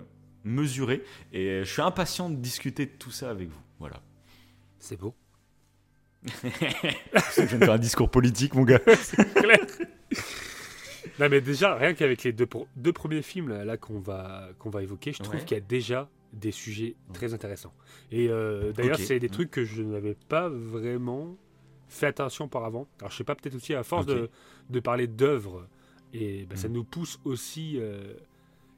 mesurés. 0.43 1.03
Et 1.33 1.59
je 1.63 1.71
suis 1.71 1.81
impatient 1.81 2.29
de 2.29 2.35
discuter 2.35 2.85
de 2.85 2.91
tout 2.91 3.11
ça 3.11 3.29
avec 3.29 3.49
vous. 3.49 3.61
Voilà. 3.79 4.01
C'est 4.79 4.97
beau. 4.99 5.13
je 6.25 7.41
viens 7.43 7.59
de 7.59 7.65
faire 7.65 7.73
un 7.73 7.77
discours 7.77 8.09
politique, 8.09 8.53
mon 8.55 8.63
gars. 8.63 8.79
Clair. 9.35 9.59
non, 11.19 11.29
mais 11.29 11.41
déjà, 11.41 11.75
rien 11.75 11.93
qu'avec 11.93 12.23
les 12.23 12.33
deux, 12.33 12.45
pro- 12.45 12.67
deux 12.75 12.93
premiers 12.93 13.21
films 13.21 13.49
là, 13.49 13.63
là, 13.65 13.77
qu'on 13.77 13.99
va, 13.99 14.49
qu'on 14.59 14.69
va 14.69 14.83
évoquer, 14.83 15.13
je 15.13 15.19
trouve 15.23 15.35
Ouais. 15.35 15.45
qu'il 15.45 15.55
y 15.55 15.59
a 15.59 15.63
déjà 15.63 16.09
des 16.33 16.51
sujets 16.51 16.95
très 17.13 17.33
intéressants. 17.33 17.74
Et 18.11 18.27
euh, 18.29 18.72
d'ailleurs, 18.74 19.00
c'est 19.00 19.19
des 19.19 19.29
trucs 19.29 19.50
que 19.51 19.63
je 19.65 19.81
n'avais 19.81 20.15
pas 20.27 20.50
vraiment 20.50 21.37
fait 21.89 22.05
attention 22.07 22.45
auparavant. 22.45 22.87
Alors, 22.99 23.11
je 23.11 23.17
sais 23.17 23.23
pas, 23.25 23.35
peut-être 23.35 23.55
aussi 23.55 23.73
à 23.73 23.83
force 23.83 24.05
de, 24.05 24.29
de 24.69 24.79
parler 24.79 25.07
d'œuvres, 25.07 25.67
et 26.13 26.45
bah, 26.45 26.55
ça 26.55 26.69
Mm. 26.69 26.73
nous 26.73 26.83
pousse 26.85 27.19
aussi. 27.25 27.77
euh, 27.77 28.13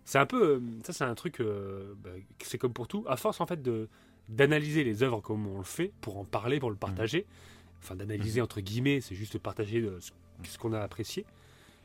c'est 0.06 0.18
un 0.18 0.26
peu. 0.26 0.56
euh, 0.56 0.60
Ça, 0.84 0.94
c'est 0.94 1.04
un 1.04 1.14
truc. 1.16 1.40
euh, 1.40 1.94
bah, 2.04 2.10
c'est 2.40 2.58
comme 2.58 2.74
pour 2.74 2.88
tout. 2.88 3.06
À 3.08 3.18
force, 3.18 3.40
en 3.42 3.46
fait, 3.46 3.62
de 3.62 3.88
d'analyser 4.30 4.84
les 4.86 5.04
œuvres 5.04 5.20
comme 5.20 5.46
on 5.46 5.58
le 5.58 5.64
fait, 5.66 5.92
pour 6.00 6.18
en 6.18 6.24
parler, 6.26 6.60
pour 6.60 6.70
le 6.70 6.76
partager. 6.78 7.26
Enfin, 7.84 7.96
d'analyser 7.96 8.40
entre 8.42 8.62
guillemets, 8.62 9.02
c'est 9.02 9.16
juste 9.16 9.38
partager 9.40 9.80
euh, 9.82 10.00
ce, 10.00 10.12
ce 10.50 10.58
qu'on 10.58 10.72
a 10.74 10.80
apprécié. 10.80 11.26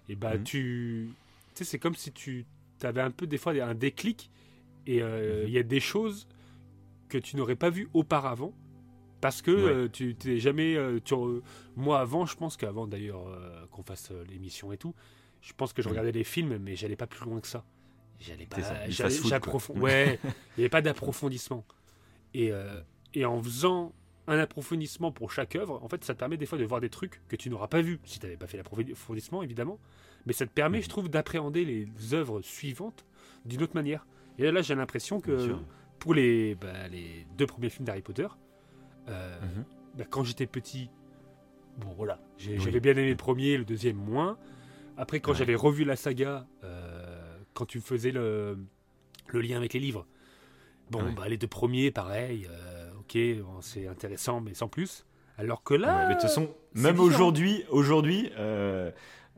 Et 0.08 0.14
bah, 0.14 0.38
tu. 0.38 1.08
Tu 1.54 1.64
sais, 1.64 1.64
c'est 1.64 1.78
comme 1.78 1.94
si 1.96 2.12
tu 2.12 2.44
avais 2.82 3.00
un 3.00 3.10
peu, 3.10 3.26
des 3.26 3.38
fois, 3.38 3.52
un 3.52 3.74
déclic. 3.74 4.30
Et 4.86 5.02
euh, 5.02 5.44
il 5.46 5.52
y 5.52 5.58
a 5.58 5.62
des 5.64 5.80
choses 5.80 6.28
que 7.08 7.18
tu 7.18 7.36
n'aurais 7.36 7.56
pas 7.56 7.70
vues 7.70 7.88
auparavant. 7.94 8.52
Parce 9.20 9.42
que 9.42 9.50
Ouais. 9.50 9.72
euh, 9.72 9.88
tu 9.88 10.14
t'es 10.14 10.38
jamais. 10.38 10.76
euh, 10.76 11.00
tu- 11.02 11.14
moi, 11.74 12.00
avant, 12.00 12.26
je 12.26 12.36
pense 12.36 12.56
qu'avant 12.56 12.86
d'ailleurs 12.86 13.26
euh, 13.28 13.66
qu'on 13.70 13.82
fasse 13.82 14.10
l'émission 14.28 14.72
et 14.72 14.76
tout, 14.76 14.94
je 15.40 15.52
pense 15.54 15.72
que 15.72 15.80
je 15.82 15.88
Mhm. 15.88 15.92
regardais 15.92 16.12
les 16.12 16.24
films, 16.24 16.58
mais 16.58 16.76
j'allais 16.76 16.96
pas 16.96 17.06
plus 17.06 17.24
loin 17.24 17.40
que 17.40 17.48
ça. 17.48 17.64
J'allais 18.20 18.46
pas. 18.46 18.56
C'est 18.56 18.62
ça, 18.62 18.74
du 18.86 18.92
j'allais- 18.92 19.10
fast-food, 19.10 19.30
j'approfond- 19.30 19.72
quoi. 19.74 19.82
Ouais, 19.82 20.18
il 20.24 20.58
n'y 20.58 20.64
avait 20.64 20.68
pas 20.68 20.82
d'approfondissement. 20.82 21.64
Et, 22.34 22.50
et 23.14 23.24
en 23.24 23.42
faisant 23.42 23.94
un 24.26 24.38
approfondissement 24.38 25.12
pour 25.12 25.30
chaque 25.32 25.54
œuvre, 25.56 25.80
en 25.82 25.88
fait, 25.88 26.02
ça 26.04 26.12
te 26.14 26.18
permet 26.18 26.36
des 26.36 26.46
fois 26.46 26.58
de 26.58 26.64
voir 26.64 26.80
des 26.80 26.90
trucs 26.90 27.20
que 27.28 27.36
tu 27.36 27.48
n'auras 27.48 27.68
pas 27.68 27.80
vu 27.80 28.00
si 28.04 28.18
tu 28.18 28.26
n'avais 28.26 28.36
pas 28.36 28.46
fait 28.46 28.56
l'approfondissement, 28.58 29.42
évidemment. 29.42 29.78
Mais 30.26 30.32
ça 30.32 30.44
te 30.46 30.50
permet, 30.52 30.82
je 30.82 30.88
trouve, 30.88 31.08
d'appréhender 31.08 31.64
les 31.64 31.88
œuvres 32.14 32.42
suivantes 32.42 33.06
d'une 33.44 33.62
autre 33.62 33.74
manière. 33.74 34.04
Et 34.38 34.50
là, 34.50 34.60
j'ai 34.62 34.74
l'impression 34.74 35.20
que 35.20 35.54
pour 36.00 36.12
les, 36.12 36.54
bah, 36.56 36.88
les 36.88 37.26
deux 37.38 37.46
premiers 37.46 37.70
films 37.70 37.84
d'Harry 37.86 38.02
Potter, 38.02 38.26
euh, 39.08 39.40
Mhm. 39.40 39.64
bah, 39.98 40.04
quand 40.08 40.24
j'étais 40.24 40.46
petit, 40.46 40.90
bon 41.78 41.88
voilà, 41.96 42.20
Oui. 42.46 42.58
j'avais 42.58 42.80
bien 42.80 42.92
aimé 42.92 43.10
le 43.10 43.16
premier, 43.16 43.56
le 43.56 43.64
deuxième 43.64 43.96
moins. 43.96 44.38
Après, 44.96 45.20
quand 45.20 45.32
Ouais. 45.32 45.36
j'avais 45.38 45.54
revu 45.54 45.84
la 45.84 45.96
saga, 45.96 46.46
euh, 46.64 47.38
quand 47.54 47.66
tu 47.66 47.80
faisais 47.80 48.10
le, 48.12 48.58
le 49.28 49.40
lien 49.40 49.56
avec 49.56 49.72
les 49.74 49.80
livres, 49.80 50.06
bon, 50.90 51.04
Ouais. 51.04 51.12
bah, 51.12 51.28
les 51.28 51.36
deux 51.36 51.46
premiers, 51.46 51.90
pareil, 51.90 52.46
euh, 52.50 52.90
ok, 53.00 53.16
bon, 53.42 53.60
c'est 53.60 53.86
intéressant, 53.86 54.40
mais 54.40 54.54
sans 54.54 54.68
plus. 54.68 55.04
Alors 55.38 55.62
que 55.62 55.74
là, 55.74 55.88
Ouais, 55.94 56.02
mais 56.04 56.08
de 56.08 56.12
toute 56.14 56.22
façon, 56.22 56.48
même 56.74 56.98
aujourd'hui, 56.98 57.64
aujourd'hui, 57.68 58.30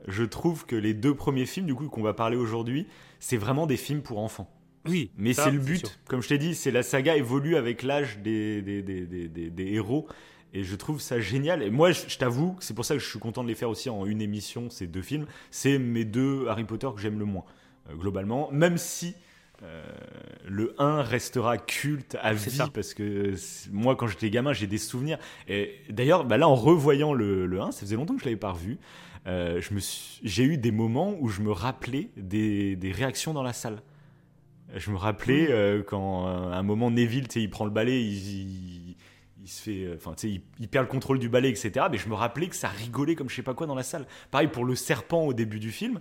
je 0.07 0.23
trouve 0.23 0.65
que 0.65 0.77
les 0.77 0.93
deux 0.93 1.13
premiers 1.13 1.45
films, 1.45 1.65
du 1.65 1.75
coup, 1.75 1.89
qu'on 1.89 2.01
va 2.01 2.13
parler 2.13 2.37
aujourd'hui, 2.37 2.87
c'est 3.19 3.35
vraiment 3.35 3.67
des 3.67 3.75
films 3.75 4.01
pour 4.01 4.19
enfants. 4.19 4.49
Oui, 4.87 5.11
Mais 5.17 5.33
c'est 5.33 5.51
le 5.51 5.59
but, 5.59 5.99
comme 6.07 6.21
je 6.21 6.29
t'ai 6.29 6.37
dit, 6.37 6.55
c'est 6.55 6.71
la 6.71 6.83
saga 6.83 7.15
évolue 7.17 7.55
avec 7.55 7.83
l'âge 7.83 8.19
des, 8.19 8.61
des, 8.61 8.81
des, 8.81 9.05
des, 9.49 9.65
héros. 9.73 10.07
Et 10.53 10.63
je 10.63 10.75
trouve 10.75 10.99
ça 10.99 11.19
génial. 11.19 11.61
Et 11.61 11.69
moi, 11.69 11.91
je, 11.91 12.01
je 12.07 12.17
t'avoue, 12.17 12.55
c'est 12.59 12.73
pour 12.73 12.83
ça 12.85 12.95
que 12.95 12.99
je 12.99 13.07
suis 13.07 13.19
content 13.19 13.43
de 13.43 13.47
les 13.49 13.55
faire 13.55 13.69
aussi 13.69 13.89
en 13.89 14.05
une 14.05 14.21
émission, 14.21 14.69
ces 14.69 14.87
deux 14.87 15.01
films. 15.03 15.27
C'est 15.51 15.77
mes 15.77 16.05
deux 16.05 16.47
Harry 16.47 16.63
Potter 16.63 16.87
que 16.95 17.01
j'aime 17.01 17.19
le 17.19 17.25
moins, 17.25 17.43
euh, 17.89 17.95
globalement. 17.95 18.49
Même 18.51 18.77
si 18.77 19.13
euh, 19.61 19.83
le 20.47 20.73
1 20.79 21.01
restera 21.03 21.57
culte 21.57 22.17
à 22.21 22.33
vie, 22.33 22.49
ça. 22.49 22.67
parce 22.73 22.93
que 22.93 23.35
c'est- 23.35 23.69
moi, 23.71 23.95
quand 23.95 24.07
j'étais 24.07 24.29
gamin, 24.31 24.53
j'ai 24.53 24.65
des 24.67 24.77
souvenirs. 24.79 25.19
Et 25.47 25.75
d'ailleurs, 25.89 26.23
bah 26.25 26.37
là, 26.37 26.47
en 26.47 26.55
revoyant 26.55 27.13
le, 27.13 27.45
le 27.45 27.61
1, 27.61 27.71
ça 27.71 27.81
faisait 27.81 27.97
longtemps 27.97 28.15
que 28.15 28.21
je 28.21 28.25
l'avais 28.25 28.37
pas 28.37 28.51
revu. 28.53 28.79
euh, 29.27 29.61
j'ai 30.23 30.43
eu 30.45 30.57
des 30.57 30.71
moments 30.71 31.13
où 31.19 31.27
je 31.27 31.41
me 31.41 31.51
rappelais 31.51 32.09
des, 32.17 32.75
des 32.77 32.91
réactions 32.93 33.33
dans 33.33 33.43
la 33.43 33.53
salle. 33.53 33.81
Je 34.75 34.91
me 34.91 34.97
rappelais 34.97 35.47
euh, 35.51 35.81
quand 35.83 36.27
euh, 36.27 36.51
à 36.51 36.57
un 36.57 36.63
moment 36.63 36.91
Neville, 36.91 37.27
il 37.35 37.49
prend 37.49 37.65
le 37.65 37.71
balai, 37.71 38.01
il, 38.01 38.27
il- 38.41 38.95
il 39.41 39.47
se 39.47 39.61
fait, 39.63 39.83
euh, 39.85 39.95
enfin, 39.95 40.13
sais, 40.17 40.29
il, 40.29 40.41
il 40.59 40.67
perd 40.67 40.85
le 40.85 40.91
contrôle 40.91 41.17
du 41.17 41.29
balai, 41.29 41.49
etc. 41.49 41.87
Mais 41.91 41.97
je 41.97 42.07
me 42.09 42.13
rappelais 42.13 42.47
que 42.49 42.55
ça 42.55 42.67
rigolait 42.67 43.15
comme 43.15 43.29
je 43.29 43.35
sais 43.35 43.41
pas 43.41 43.53
quoi 43.53 43.65
dans 43.67 43.73
la 43.75 43.83
salle. 43.83 44.05
Pareil 44.31 44.47
pour 44.49 44.65
le 44.65 44.75
serpent 44.75 45.21
au 45.23 45.33
début 45.33 45.59
du 45.59 45.71
film. 45.71 45.99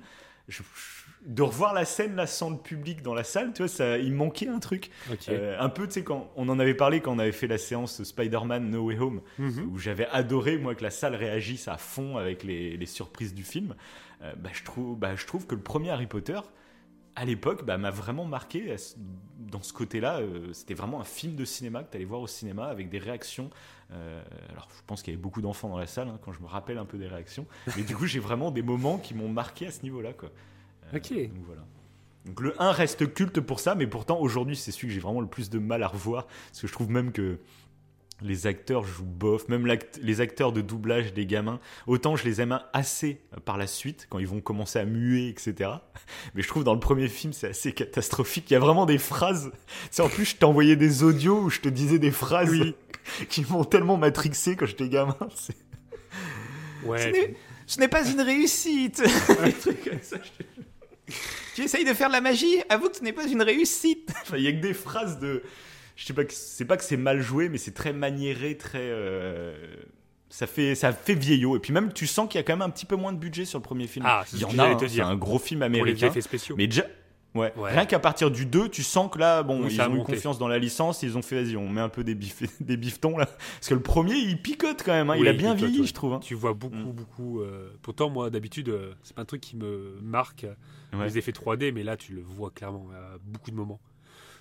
Je- 0.48 0.62
je- 0.62 0.98
de 1.26 1.42
revoir 1.42 1.74
la 1.74 1.84
scène 1.84 2.14
là 2.14 2.26
sans 2.26 2.48
le 2.50 2.56
public 2.56 3.02
dans 3.02 3.12
la 3.14 3.24
salle, 3.24 3.52
tu 3.52 3.62
vois, 3.62 3.68
ça, 3.68 3.98
il 3.98 4.12
manquait 4.14 4.48
un 4.48 4.60
truc. 4.60 4.90
Euh, 5.28 5.56
un 5.58 5.68
peu, 5.68 5.86
tu 5.86 5.94
sais, 5.94 6.04
quand 6.04 6.30
on 6.36 6.48
en 6.48 6.58
avait 6.60 6.74
parlé 6.74 7.00
quand 7.00 7.12
on 7.14 7.18
avait 7.18 7.32
fait 7.32 7.48
la 7.48 7.58
séance 7.58 8.02
Spider-Man 8.04 8.70
No 8.70 8.84
Way 8.84 8.98
Home, 8.98 9.20
Mhm. 9.38 9.68
où 9.72 9.78
j'avais 9.78 10.06
adoré 10.08 10.58
moi 10.58 10.74
que 10.74 10.82
la 10.82 10.90
salle 10.90 11.14
réagisse 11.16 11.68
à 11.68 11.76
fond 11.76 12.16
avec 12.18 12.44
les, 12.44 12.76
les 12.76 12.86
surprises 12.86 13.34
du 13.34 13.42
film. 13.42 13.74
Euh, 14.22 14.32
bah, 14.36 14.50
je 14.52 14.62
trouve, 14.64 14.96
bah, 14.98 15.16
je 15.16 15.26
trouve 15.26 15.46
que 15.46 15.54
le 15.56 15.60
premier 15.60 15.90
Harry 15.90 16.06
Potter, 16.06 16.38
à 17.18 17.24
l'époque, 17.24 17.64
bah, 17.64 17.78
m'a 17.78 17.90
vraiment 17.90 18.24
marqué 18.24 18.76
ce- 18.78 18.94
dans 19.38 19.62
ce 19.62 19.72
côté-là. 19.72 20.18
euh, 20.20 20.52
C'était 20.52 20.74
vraiment 20.74 21.00
un 21.00 21.04
film 21.04 21.34
de 21.36 21.44
cinéma 21.44 21.82
que 21.82 21.90
tu 21.90 21.96
allais 21.96 22.04
voir 22.04 22.20
au 22.20 22.26
cinéma 22.26 22.66
avec 22.66 22.88
des 22.90 22.98
réactions. 22.98 23.50
Euh, 23.92 24.22
alors, 24.50 24.68
je 24.76 24.82
pense 24.86 25.02
qu'il 25.02 25.12
y 25.12 25.16
avait 25.16 25.22
beaucoup 25.22 25.40
d'enfants 25.40 25.68
dans 25.68 25.78
la 25.78 25.86
salle 25.86 26.08
hein, 26.08 26.18
quand 26.22 26.32
je 26.32 26.40
me 26.40 26.46
rappelle 26.46 26.78
un 26.78 26.84
peu 26.84 26.98
des 26.98 27.06
réactions. 27.08 27.46
Mais 27.76 27.82
du 27.82 27.96
coup, 27.96 28.06
j'ai 28.06 28.18
vraiment 28.20 28.50
des 28.50 28.62
moments 28.62 28.98
qui 28.98 29.14
m'ont 29.14 29.28
marqué 29.28 29.66
à 29.66 29.70
ce 29.70 29.82
niveau-là. 29.82 30.12
Quoi. 30.12 30.30
Euh, 30.92 30.96
Ok. 30.98 31.12
Donc 31.12 31.44
voilà. 31.46 31.62
Donc 32.24 32.40
le 32.40 32.60
1 32.60 32.72
reste 32.72 33.14
culte 33.14 33.40
pour 33.40 33.58
ça, 33.58 33.74
mais 33.74 33.86
pourtant 33.86 34.18
aujourd'hui 34.20 34.54
c'est 34.56 34.70
celui 34.70 34.88
que 34.88 34.92
j'ai 34.94 35.00
vraiment 35.00 35.20
le 35.22 35.26
plus 35.28 35.48
de 35.48 35.58
mal 35.58 35.82
à 35.82 35.88
revoir, 35.88 36.26
parce 36.26 36.60
que 36.60 36.66
je 36.66 36.72
trouve 36.72 36.90
même 36.90 37.10
que 37.10 37.38
les 38.20 38.46
acteurs 38.46 38.84
jouent 38.84 39.04
bof, 39.04 39.48
même 39.48 39.66
les 40.02 40.20
acteurs 40.20 40.52
de 40.52 40.60
doublage 40.60 41.12
des 41.12 41.26
gamins, 41.26 41.60
autant 41.86 42.16
je 42.16 42.24
les 42.24 42.40
aime 42.40 42.58
assez 42.72 43.20
par 43.44 43.56
la 43.56 43.66
suite, 43.66 44.06
quand 44.10 44.18
ils 44.18 44.26
vont 44.26 44.40
commencer 44.40 44.78
à 44.78 44.84
muer, 44.84 45.28
etc. 45.28 45.70
Mais 46.34 46.42
je 46.42 46.48
trouve 46.48 46.64
dans 46.64 46.74
le 46.74 46.80
premier 46.80 47.08
film, 47.08 47.32
c'est 47.32 47.48
assez 47.48 47.72
catastrophique. 47.72 48.50
Il 48.50 48.54
y 48.54 48.56
a 48.56 48.60
vraiment 48.60 48.86
des 48.86 48.98
phrases. 48.98 49.52
Sais, 49.90 50.02
en 50.02 50.08
plus, 50.08 50.36
je 50.40 50.44
envoyé 50.44 50.76
des 50.76 51.02
audios 51.02 51.40
où 51.42 51.50
je 51.50 51.60
te 51.60 51.68
disais 51.68 51.98
des 51.98 52.10
phrases 52.10 52.50
Oui. 52.50 52.74
qui 53.28 53.44
m'ont 53.48 53.64
tellement 53.64 53.96
matrixé 53.96 54.56
quand 54.56 54.66
j'étais 54.66 54.88
gamin. 54.88 55.16
C'est- 55.34 55.56
Ouais. 56.84 57.34
Ce 57.66 57.80
n'est 57.80 57.88
pas 57.88 58.08
une 58.08 58.20
réussite 58.20 59.02
Des 59.44 59.52
trucs 59.52 59.84
comme 59.84 60.00
ça, 60.00 60.16
je 60.22 60.44
te 60.44 60.48
jure. 60.54 61.18
Tu 61.54 61.62
essayes 61.62 61.84
de 61.84 61.92
faire 61.92 62.08
de 62.08 62.12
la 62.12 62.20
magie? 62.20 62.56
Avoue 62.68 62.88
que 62.88 62.96
ce 62.96 63.02
n'est 63.02 63.12
pas 63.12 63.26
une 63.26 63.42
réussite 63.42 64.10
Enfin, 64.22 64.36
Il 64.36 64.44
y 64.44 64.48
a 64.48 64.52
que 64.52 64.60
des 64.60 64.74
phrases 64.74 65.18
de... 65.18 65.42
Je 66.00 66.04
sais 66.04 66.12
pas, 66.12 66.24
que- 66.24 66.32
c'est 66.32 66.64
pas 66.64 66.76
que 66.76 66.84
c'est 66.84 66.96
mal 66.96 67.20
joué, 67.20 67.48
mais 67.48 67.58
c'est 67.58 67.74
très 67.74 67.92
maniéré, 67.92 68.56
très... 68.56 68.78
euh, 68.80 69.52
Ça 70.30 70.46
fait, 70.46 70.74
ça 70.76 70.92
fait 70.92 71.14
vieillot. 71.14 71.56
Et 71.56 71.58
puis 71.58 71.72
même, 71.72 71.92
tu 71.92 72.06
sens 72.06 72.28
qu'il 72.28 72.38
y 72.38 72.40
a 72.40 72.44
quand 72.44 72.52
même 72.52 72.62
un 72.62 72.70
petit 72.70 72.86
peu 72.86 72.94
moins 72.96 73.12
de 73.12 73.18
budget 73.18 73.44
sur 73.44 73.58
le 73.58 73.62
premier 73.64 73.86
film. 73.88 74.04
Ah, 74.06 74.22
c'est 74.26 74.36
Il 74.36 74.42
y 74.42 74.44
en 74.44 74.56
a, 74.58 74.68
hein, 74.68 74.76
c'est 74.86 75.00
un 75.00 75.16
gros 75.16 75.38
film 75.40 75.60
Pour 75.60 75.68
les 75.70 75.80
américain. 75.80 76.06
effets 76.06 76.20
spéciaux. 76.20 76.54
Mais 76.56 76.66
déjà... 76.68 76.84
Ouais. 77.34 77.52
Ouais. 77.56 77.70
Rien 77.72 77.84
qu'à 77.84 77.98
partir 77.98 78.30
du 78.30 78.46
2, 78.46 78.68
tu 78.68 78.82
sens 78.82 79.10
que 79.12 79.18
là, 79.18 79.42
bon, 79.42 79.62
Oui, 79.64 79.74
ils 79.74 79.80
ont 79.82 79.94
eu 79.96 80.02
confiance 80.02 80.38
dans 80.38 80.48
la 80.48 80.58
licence, 80.58 81.02
ils 81.02 81.16
ont 81.18 81.22
fait, 81.22 81.42
vas-y, 81.42 81.56
on 81.56 81.68
met 81.68 81.80
un 81.82 81.88
peu 81.90 82.02
des, 82.04 82.14
bif- 82.14 82.48
des 82.60 82.76
biftons 82.76 83.18
là. 83.18 83.26
Parce 83.26 83.68
que 83.68 83.74
le 83.74 83.80
premier, 83.80 84.14
il 84.14 84.40
picote 84.40 84.82
quand 84.84 84.92
même, 84.92 85.10
hein, 85.10 85.16
il 85.18 85.28
a 85.28 85.32
bien 85.34 85.54
vieilli, 85.54 85.80
ouais. 85.80 85.86
je 85.86 85.92
trouve. 85.94 86.14
hein. 86.14 86.20
Tu 86.22 86.34
vois 86.34 86.54
beaucoup, 86.54 86.76
Mm. 86.76 86.92
beaucoup. 86.92 87.40
euh, 87.40 87.70
Pourtant, 87.82 88.08
moi, 88.08 88.30
d'habitude, 88.30 88.70
euh, 88.70 88.92
c'est 89.02 89.14
pas 89.14 89.22
un 89.22 89.26
truc 89.26 89.40
qui 89.42 89.56
me 89.56 89.98
marque 90.02 90.46
Ouais. 90.94 91.04
les 91.04 91.18
effets 91.18 91.32
3D, 91.32 91.70
mais 91.72 91.82
là, 91.82 91.96
tu 91.98 92.12
le 92.14 92.22
vois 92.22 92.50
clairement 92.50 92.86
à 92.94 93.18
beaucoup 93.22 93.50
de 93.50 93.56
moments. 93.56 93.78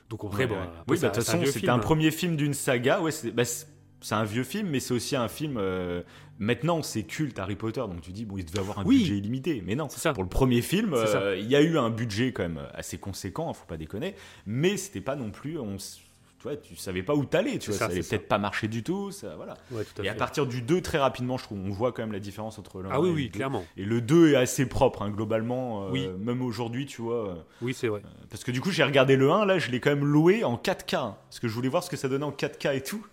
Donc, 0.09 0.23
vrai, 0.23 0.43
Ouais, 0.43 0.47
bon, 0.47 0.55
ouais. 0.55 0.61
après, 0.61 0.83
oui, 0.87 0.97
bah, 1.01 1.09
de 1.09 1.13
toute 1.15 1.23
façon, 1.23 1.41
c'était 1.45 1.69
un 1.69 1.79
premier 1.79 2.11
film 2.11 2.35
d'une 2.35 2.53
saga. 2.53 3.01
Ouais, 3.01 3.11
c'est 3.11 3.31
bah, 3.31 3.43
un 4.11 4.23
vieux 4.23 4.43
film, 4.43 4.69
mais 4.69 4.79
c'est 4.79 4.93
aussi 4.93 5.15
un 5.15 5.27
film. 5.27 5.57
euh, 5.57 6.01
maintenant, 6.39 6.81
c'est 6.83 7.03
culte 7.03 7.39
Harry 7.39 7.55
Potter, 7.55 7.81
donc 7.81 8.01
tu 8.01 8.11
dis, 8.11 8.25
bon, 8.25 8.37
il 8.37 8.45
devait 8.45 8.59
avoir 8.59 8.79
un 8.79 8.85
Oui. 8.85 8.99
budget 8.99 9.17
illimité. 9.17 9.61
Mais 9.65 9.75
non, 9.75 9.89
ça. 9.89 10.13
pour 10.13 10.23
le 10.23 10.29
premier 10.29 10.61
film, 10.61 10.93
euh, 10.93 11.35
il 11.37 11.47
y 11.47 11.55
a 11.55 11.61
eu 11.61 11.77
un 11.77 11.89
budget 11.89 12.31
quand 12.31 12.43
même 12.43 12.61
assez 12.73 12.97
conséquent, 12.97 13.49
hein, 13.49 13.53
faut 13.53 13.65
pas 13.65 13.77
déconner. 13.77 14.15
Mais 14.45 14.77
c'était 14.77 15.01
pas 15.01 15.15
non 15.15 15.31
plus. 15.31 15.57
On, 15.59 15.77
tu 16.39 16.43
vois, 16.43 16.55
tu 16.55 16.75
savais 16.75 17.01
pas 17.03 17.15
où 17.15 17.25
t'allais, 17.25 17.57
tu 17.57 17.71
vois, 17.71 17.79
ça, 17.79 17.85
ça 17.87 17.91
allait 17.91 18.01
peut-être 18.03 18.27
pas 18.27 18.37
marcher 18.37 18.67
du 18.67 18.83
tout. 18.83 19.11
Ça, 19.11 19.35
voilà. 19.35 19.57
Ouais, 19.71 19.83
tout 19.83 20.01
à 20.01 20.05
Et 20.05 20.09
à 20.09 20.13
partir 20.13 20.45
du 20.45 20.61
2, 20.61 20.81
très 20.81 20.99
rapidement, 20.99 21.37
je 21.37 21.43
trouve, 21.43 21.59
on 21.59 21.69
voit 21.71 21.91
quand 21.91 22.03
même 22.03 22.11
la 22.11 22.19
différence 22.19 22.59
entre 22.59 22.81
l'un 22.81 22.89
Ah 22.91 23.01
oui, 23.01 23.09
et 23.09 23.11
oui, 23.13 23.23
le 23.25 23.29
clairement. 23.31 23.65
Et 23.75 23.85
le 23.85 24.01
2 24.01 24.33
est 24.33 24.35
assez 24.35 24.67
propre, 24.67 25.01
hein, 25.01 25.09
globalement. 25.09 25.85
euh, 25.87 25.91
Oui. 25.91 26.07
Même 26.19 26.41
aujourd'hui, 26.43 26.85
tu 26.85 27.01
vois. 27.01 27.29
euh, 27.29 27.35
Oui, 27.61 27.73
c'est 27.73 27.87
vrai. 27.87 28.01
parce 28.29 28.43
que 28.43 28.51
du 28.51 28.61
coup, 28.61 28.69
j'ai 28.71 28.83
regardé 28.83 29.15
le 29.15 29.31
1, 29.31 29.45
là, 29.45 29.57
je 29.57 29.71
l'ai 29.71 29.79
quand 29.79 29.89
même 29.89 30.05
loué 30.05 30.43
en 30.43 30.57
4K. 30.57 30.95
hein, 30.95 31.17
parce 31.29 31.39
que 31.39 31.47
je 31.47 31.53
voulais 31.53 31.69
voir 31.69 31.83
ce 31.83 31.89
que 31.89 31.97
ça 31.97 32.07
donnait 32.07 32.25
en 32.25 32.31
4K 32.31 32.75
et 32.75 32.81
tout. 32.83 33.05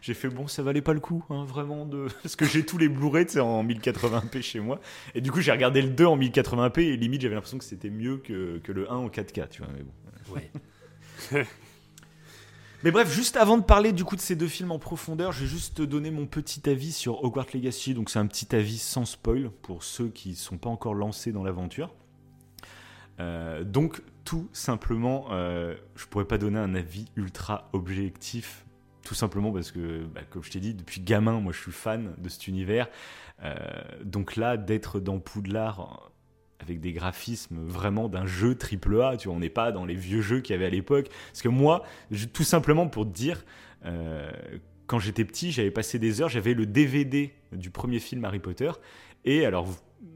J'ai 0.00 0.14
fait, 0.14 0.28
bon, 0.28 0.46
ça 0.48 0.62
valait 0.62 0.80
pas 0.80 0.94
le 0.94 1.00
coup, 1.00 1.24
hein, 1.28 1.44
vraiment. 1.44 1.84
de 1.86 2.06
Parce 2.22 2.34
que 2.34 2.46
j'ai 2.46 2.64
tous 2.64 2.78
les 2.78 2.88
Blu-ray 2.88 3.26
en 3.38 3.62
1080p 3.64 4.40
chez 4.42 4.58
moi. 4.60 4.80
Et 5.14 5.20
du 5.20 5.30
coup, 5.30 5.40
j'ai 5.40 5.52
regardé 5.52 5.82
le 5.82 5.90
2 5.90 6.06
en 6.06 6.16
1080p 6.16 6.80
et 6.80 6.96
limite, 6.96 7.20
j'avais 7.20 7.34
l'impression 7.34 7.58
que 7.58 7.64
c'était 7.64 7.90
mieux 7.90 8.16
que, 8.16 8.58
que 8.58 8.72
le 8.72 8.90
1 8.90 8.94
en 8.96 9.08
4K, 9.08 9.48
tu 9.50 9.62
vois. 9.62 9.70
Mais 9.76 9.82
bon. 9.82 10.34
Ouais. 10.34 11.46
Mais 12.86 12.92
bref, 12.92 13.12
juste 13.12 13.36
avant 13.36 13.58
de 13.58 13.64
parler 13.64 13.92
du 13.92 14.04
coup 14.04 14.14
de 14.14 14.20
ces 14.20 14.36
deux 14.36 14.46
films 14.46 14.70
en 14.70 14.78
profondeur, 14.78 15.32
je 15.32 15.40
vais 15.40 15.48
juste 15.48 15.78
te 15.78 15.82
donner 15.82 16.12
mon 16.12 16.24
petit 16.24 16.70
avis 16.70 16.92
sur 16.92 17.24
Hogwarts 17.24 17.48
Legacy. 17.52 17.94
Donc 17.94 18.10
c'est 18.10 18.20
un 18.20 18.28
petit 18.28 18.54
avis 18.54 18.78
sans 18.78 19.04
spoil 19.04 19.50
pour 19.50 19.82
ceux 19.82 20.06
qui 20.06 20.28
ne 20.28 20.34
sont 20.36 20.56
pas 20.56 20.70
encore 20.70 20.94
lancés 20.94 21.32
dans 21.32 21.42
l'aventure. 21.42 21.92
Euh, 23.18 23.64
donc 23.64 24.02
tout 24.22 24.48
simplement, 24.52 25.26
euh, 25.32 25.74
je 25.96 26.06
pourrais 26.06 26.26
pas 26.26 26.38
donner 26.38 26.60
un 26.60 26.76
avis 26.76 27.06
ultra 27.16 27.68
objectif, 27.72 28.64
tout 29.02 29.16
simplement 29.16 29.50
parce 29.50 29.72
que, 29.72 30.04
bah, 30.04 30.20
comme 30.30 30.44
je 30.44 30.52
t'ai 30.52 30.60
dit, 30.60 30.72
depuis 30.72 31.00
gamin, 31.00 31.40
moi 31.40 31.52
je 31.52 31.60
suis 31.60 31.72
fan 31.72 32.14
de 32.18 32.28
cet 32.28 32.46
univers. 32.46 32.86
Euh, 33.42 33.56
donc 34.04 34.36
là, 34.36 34.56
d'être 34.56 35.00
dans 35.00 35.18
Poudlard 35.18 36.12
avec 36.60 36.80
des 36.80 36.92
graphismes 36.92 37.58
vraiment 37.66 38.08
d'un 38.08 38.26
jeu 38.26 38.54
triple 38.54 39.00
A, 39.02 39.16
tu 39.16 39.28
vois, 39.28 39.36
on 39.36 39.40
n'est 39.40 39.50
pas 39.50 39.72
dans 39.72 39.84
les 39.84 39.94
vieux 39.94 40.20
jeux 40.22 40.40
qu'il 40.40 40.54
y 40.54 40.56
avait 40.56 40.66
à 40.66 40.70
l'époque. 40.70 41.08
Parce 41.28 41.42
que 41.42 41.48
moi, 41.48 41.82
je- 42.10 42.26
tout 42.26 42.44
simplement 42.44 42.86
pour 42.88 43.04
te 43.06 43.12
dire, 43.14 43.44
euh, 43.84 44.30
quand 44.86 44.98
j'étais 44.98 45.24
petit, 45.24 45.52
j'avais 45.52 45.70
passé 45.70 45.98
des 45.98 46.20
heures, 46.22 46.28
j'avais 46.28 46.54
le 46.54 46.64
DVD 46.66 47.32
du 47.52 47.70
premier 47.70 47.98
film 47.98 48.24
Harry 48.24 48.38
Potter. 48.38 48.70
Et 49.24 49.44
alors, 49.44 49.66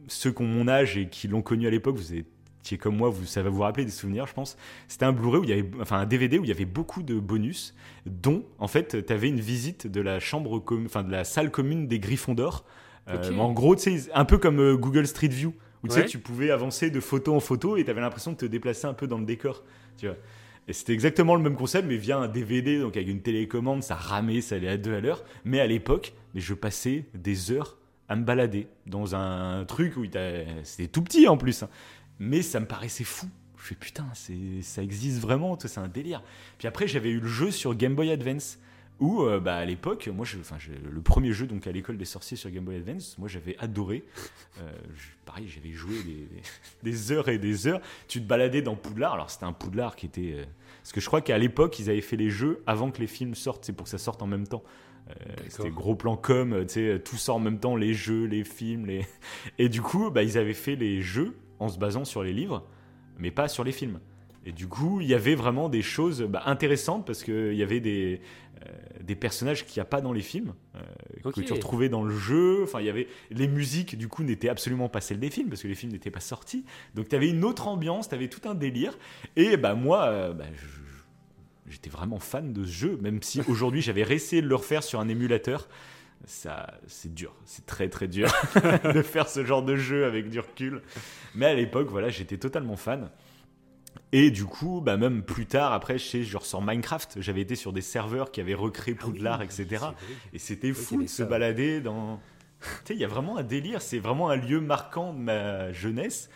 ceux 0.08 0.32
qui 0.32 0.42
ont 0.42 0.46
mon 0.46 0.68
âge 0.68 0.96
et 0.96 1.08
qui 1.08 1.28
l'ont 1.28 1.42
connu 1.42 1.66
à 1.66 1.70
l'époque, 1.70 1.96
vous 1.96 2.14
étiez 2.14 2.78
comme 2.78 2.96
moi, 2.96 3.10
vous, 3.10 3.26
ça 3.26 3.42
va 3.42 3.50
vous 3.50 3.62
rappeler 3.62 3.84
des 3.84 3.90
souvenirs, 3.90 4.26
je 4.26 4.32
pense. 4.34 4.56
C'était 4.88 5.04
un 5.04 5.12
Blu-ray 5.12 5.40
où 5.40 5.44
il 5.44 5.50
y 5.50 5.52
avait, 5.52 5.68
enfin 5.80 5.98
un 5.98 6.06
DVD 6.06 6.38
où 6.38 6.44
il 6.44 6.48
y 6.48 6.52
avait 6.52 6.64
beaucoup 6.64 7.02
de 7.02 7.18
bonus, 7.18 7.74
dont 8.06 8.44
en 8.58 8.68
fait, 8.68 9.04
tu 9.06 9.12
avais 9.12 9.28
une 9.28 9.40
visite 9.40 9.86
de 9.86 10.00
la 10.00 10.20
chambre, 10.20 10.62
enfin 10.86 11.02
de 11.02 11.10
la 11.10 11.24
salle 11.24 11.50
commune 11.50 11.86
des 11.88 11.98
Griffons 11.98 12.34
d'or. 12.34 12.64
Euh, 13.08 13.16
Ok. 13.30 13.38
En 13.38 13.52
gros, 13.52 13.76
un 14.14 14.24
peu 14.24 14.38
comme 14.38 14.60
euh, 14.60 14.76
Google 14.76 15.06
Street 15.06 15.28
View, 15.28 15.52
où 15.82 15.88
tu 15.88 15.94
sais, 15.94 16.06
tu 16.06 16.18
pouvais 16.18 16.50
avancer 16.50 16.90
de 16.90 17.00
photo 17.00 17.34
en 17.34 17.40
photo 17.40 17.76
et 17.76 17.84
tu 17.84 17.90
avais 17.90 18.00
l'impression 18.00 18.32
de 18.32 18.36
te 18.36 18.46
déplacer 18.46 18.86
un 18.86 18.94
peu 18.94 19.06
dans 19.06 19.18
le 19.18 19.24
décor. 19.24 19.64
Tu 19.96 20.06
vois. 20.06 20.16
Et 20.68 20.72
c'était 20.72 20.92
exactement 20.92 21.34
le 21.34 21.42
même 21.42 21.56
concept, 21.56 21.88
mais 21.88 21.96
via 21.96 22.18
un 22.18 22.28
DVD, 22.28 22.78
donc 22.78 22.96
avec 22.96 23.08
une 23.08 23.22
télécommande, 23.22 23.82
ça 23.82 23.94
ramait, 23.94 24.40
ça 24.40 24.56
allait 24.56 24.68
à 24.68 24.76
deux 24.76 24.94
à 24.94 25.00
l'heure. 25.00 25.24
Mais 25.44 25.58
à 25.60 25.66
l'époque, 25.66 26.12
mais 26.34 26.40
je 26.40 26.54
passais 26.54 27.06
des 27.14 27.50
heures 27.50 27.76
à 28.08 28.16
me 28.16 28.24
balader 28.24 28.66
dans 28.86 29.14
un 29.14 29.64
truc 29.64 29.96
où 29.96 30.04
c'était 30.64 30.86
tout 30.88 31.02
petit 31.02 31.26
en 31.28 31.36
plus. 31.36 31.62
hein. 31.62 31.68
Mais 32.18 32.42
ça 32.42 32.60
me 32.60 32.66
paraissait 32.66 33.04
fou. 33.04 33.26
Je 33.56 33.64
fais 33.64 33.74
putain, 33.74 34.06
c'est- 34.14 34.62
ça 34.62 34.82
existe 34.82 35.18
vraiment, 35.20 35.58
c'est 35.60 35.78
un 35.78 35.88
délire. 35.88 36.22
Puis 36.58 36.66
après, 36.68 36.86
j'avais 36.88 37.10
eu 37.10 37.20
le 37.20 37.28
jeu 37.28 37.50
sur 37.50 37.74
Game 37.74 37.94
Boy 37.94 38.10
Advance. 38.10 38.58
Où, 39.00 39.22
euh, 39.22 39.40
bah, 39.40 39.56
à 39.56 39.64
l'époque, 39.64 40.08
moi, 40.14 40.26
je, 40.26 40.38
enfin, 40.38 40.56
je- 40.58 40.72
le 40.72 41.00
premier 41.00 41.32
jeu 41.32 41.46
donc 41.46 41.66
à 41.66 41.72
l'école 41.72 41.96
des 41.96 42.04
sorciers 42.04 42.36
sur 42.36 42.50
Game 42.50 42.64
Boy 42.64 42.76
Advance, 42.76 43.16
moi, 43.18 43.28
j'avais 43.28 43.56
adoré. 43.58 44.04
Euh, 44.60 44.70
je- 44.94 45.24
pareil, 45.24 45.48
j'avais 45.48 45.72
joué 45.72 45.94
des, 46.04 46.12
des- 46.12 46.42
des 46.90 47.12
heures 47.12 47.28
et 47.30 47.38
des 47.38 47.66
heures. 47.66 47.80
Tu 48.08 48.20
te 48.20 48.26
baladais 48.26 48.60
dans 48.62 48.76
Poudlard. 48.76 49.14
Alors, 49.14 49.30
c'était 49.30 49.44
un 49.46 49.52
Poudlard 49.54 49.96
qui 49.96 50.06
était. 50.06 50.34
euh, 50.34 50.44
parce 50.82 50.92
que 50.92 51.00
je 51.00 51.06
crois 51.06 51.22
qu'à 51.22 51.38
l'époque, 51.38 51.78
ils 51.78 51.88
avaient 51.90 52.00
fait 52.02 52.16
les 52.16 52.30
jeux 52.30 52.62
avant 52.66 52.90
que 52.90 53.00
les 53.00 53.06
films 53.06 53.34
sortent. 53.34 53.64
C'est 53.64 53.72
pour 53.72 53.84
que 53.84 53.90
ça 53.90 53.98
sorte 53.98 54.22
en 54.22 54.26
même 54.26 54.46
temps. 54.46 54.62
C'était 55.48 55.70
gros 55.70 55.94
plan 55.96 56.16
com, 56.16 56.64
tu 56.68 56.74
sais, 56.74 57.00
tout 57.04 57.16
sort 57.16 57.36
en 57.36 57.40
même 57.40 57.58
temps, 57.58 57.74
les 57.74 57.94
jeux, 57.94 58.26
les 58.26 58.44
films, 58.44 58.86
les... 58.86 59.04
Et 59.58 59.68
du 59.68 59.82
coup, 59.82 60.10
bah, 60.10 60.22
ils 60.22 60.38
avaient 60.38 60.54
fait 60.54 60.76
les 60.76 61.00
jeux 61.02 61.36
en 61.58 61.68
se 61.68 61.78
basant 61.78 62.04
sur 62.04 62.22
les 62.22 62.32
livres, 62.32 62.64
mais 63.18 63.30
pas 63.32 63.48
sur 63.48 63.64
les 63.64 63.72
films. 63.72 63.98
Et 64.46 64.52
du 64.52 64.68
coup, 64.68 65.00
il 65.00 65.08
y 65.08 65.14
avait 65.14 65.34
vraiment 65.34 65.68
des 65.68 65.82
choses 65.82 66.22
bah, 66.22 66.42
intéressantes 66.46 67.06
parce 67.06 67.24
qu'il 67.24 67.54
y 67.54 67.62
avait 67.62 67.80
des, 67.80 68.20
des 69.00 69.16
personnages 69.16 69.64
qu'il 69.66 69.80
n'y 69.80 69.82
a 69.82 69.86
pas 69.86 70.00
dans 70.00 70.12
les 70.12 70.20
films, 70.20 70.54
euh, 70.76 70.80
que 71.30 71.40
tu 71.40 71.52
retrouvais 71.54 71.88
dans 71.88 72.02
le 72.02 72.14
jeu. 72.16 72.62
Enfin, 72.62 72.80
il 72.80 72.86
y 72.86 72.90
avait 72.90 73.08
les 73.30 73.48
musiques, 73.48 73.96
du 73.96 74.08
coup, 74.08 74.22
n'étaient 74.22 74.48
absolument 74.50 74.88
pas 74.88 75.00
celles 75.00 75.18
des 75.20 75.30
films 75.30 75.48
parce 75.48 75.62
que 75.62 75.68
les 75.68 75.74
films 75.74 75.92
n'étaient 75.92 76.10
pas 76.10 76.20
sortis. 76.20 76.64
Donc, 76.94 77.08
tu 77.08 77.16
avais 77.16 77.28
une 77.30 77.44
autre 77.44 77.68
ambiance, 77.68 78.08
tu 78.08 78.14
avais 78.14 78.28
tout 78.28 78.46
un 78.48 78.54
délire. 78.54 78.98
Et 79.36 79.56
bah, 79.56 79.74
moi, 79.74 80.04
euh, 80.06 80.32
bah, 80.32 80.44
je- 80.54 81.70
j'étais 81.72 81.90
vraiment 81.90 82.18
fan 82.18 82.52
de 82.52 82.64
ce 82.64 82.70
jeu, 82.70 82.98
même 83.00 83.22
si 83.22 83.40
aujourd'hui 83.48 83.80
j'avais 83.80 84.02
réessayé 84.02 84.42
de 84.42 84.48
le 84.48 84.56
refaire 84.56 84.82
sur 84.82 85.00
un 85.00 85.08
émulateur. 85.08 85.68
Ça, 86.26 86.74
c'est 86.86 87.14
dur, 87.14 87.34
c'est 87.46 87.64
très 87.64 87.88
très 87.88 88.06
dur 88.06 88.28
de 88.94 89.00
faire 89.00 89.26
ce 89.28 89.42
genre 89.44 89.62
de 89.62 89.76
jeu 89.76 90.04
avec 90.04 90.28
du 90.28 90.38
recul. 90.38 90.82
Mais 91.34 91.46
à 91.46 91.54
l'époque, 91.54 91.88
voilà, 91.90 92.10
j'étais 92.10 92.36
totalement 92.36 92.76
fan. 92.76 93.10
Et 94.12 94.30
du 94.30 94.44
coup, 94.44 94.80
bah 94.80 94.96
même 94.96 95.22
plus 95.22 95.46
tard, 95.46 95.72
après, 95.72 95.98
je 95.98 96.04
sais, 96.04 96.22
genre 96.24 96.44
sur 96.44 96.60
Minecraft, 96.60 97.20
j'avais 97.20 97.42
été 97.42 97.54
sur 97.54 97.72
des 97.72 97.80
serveurs 97.80 98.32
qui 98.32 98.40
avaient 98.40 98.54
recréé 98.54 98.96
Ah 98.98 99.04
oui, 99.06 99.12
Poudlard, 99.12 99.42
etc. 99.42 99.84
Et 100.32 100.38
c'était 100.38 100.72
fou 100.72 101.02
de 101.02 101.08
se 101.08 101.18
ça. 101.18 101.24
balader 101.26 101.80
dans. 101.80 102.20
tu 102.60 102.68
sais, 102.86 102.94
il 102.94 103.00
y 103.00 103.04
a 103.04 103.08
vraiment 103.08 103.36
un 103.36 103.44
délire, 103.44 103.82
c'est 103.82 103.98
vraiment 104.00 104.28
un 104.28 104.36
lieu 104.36 104.60
marquant 104.60 105.12
de 105.12 105.18
ma 105.20 105.72
jeunesse. 105.72 106.28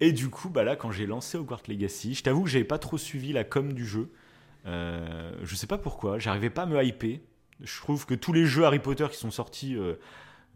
Et 0.00 0.12
du 0.12 0.28
coup, 0.28 0.50
bah 0.50 0.64
là, 0.64 0.76
quand 0.76 0.90
j'ai 0.90 1.06
lancé 1.06 1.38
Hogwarts 1.38 1.62
Legacy, 1.68 2.14
je 2.14 2.22
t'avoue 2.22 2.42
que 2.44 2.50
j'avais 2.50 2.64
pas 2.64 2.78
trop 2.78 2.98
suivi 2.98 3.32
la 3.32 3.44
com 3.44 3.72
du 3.72 3.86
jeu. 3.86 4.10
Euh, 4.66 5.32
je 5.42 5.54
sais 5.54 5.66
pas 5.68 5.78
pourquoi, 5.78 6.18
j'arrivais 6.18 6.50
pas 6.50 6.62
à 6.62 6.66
me 6.66 6.82
hyper. 6.84 7.18
Je 7.60 7.80
trouve 7.80 8.04
que 8.04 8.14
tous 8.14 8.32
les 8.32 8.44
jeux 8.44 8.64
Harry 8.64 8.80
Potter 8.80 9.06
qui 9.10 9.16
sont 9.16 9.30
sortis, 9.30 9.74
euh, 9.76 9.94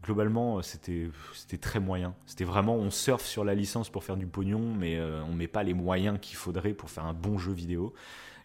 globalement, 0.03 0.57
euh, 0.57 0.61
c'était 0.61 1.57
très 1.59 1.79
moyen. 1.79 2.15
C'était 2.25 2.43
vraiment, 2.43 2.75
on 2.75 2.89
surfe 2.89 3.25
sur 3.25 3.43
la 3.43 3.55
licence 3.55 3.89
pour 3.89 4.03
faire 4.03 4.17
du 4.17 4.27
pognon, 4.27 4.73
mais 4.77 4.97
euh, 4.97 5.21
on 5.29 5.33
met 5.33 5.47
pas 5.47 5.63
les 5.63 5.73
moyens 5.73 6.17
qu'il 6.21 6.35
faudrait 6.35 6.73
pour 6.73 6.89
faire 6.89 7.05
un 7.05 7.13
bon 7.13 7.37
jeu 7.37 7.53
vidéo. 7.53 7.93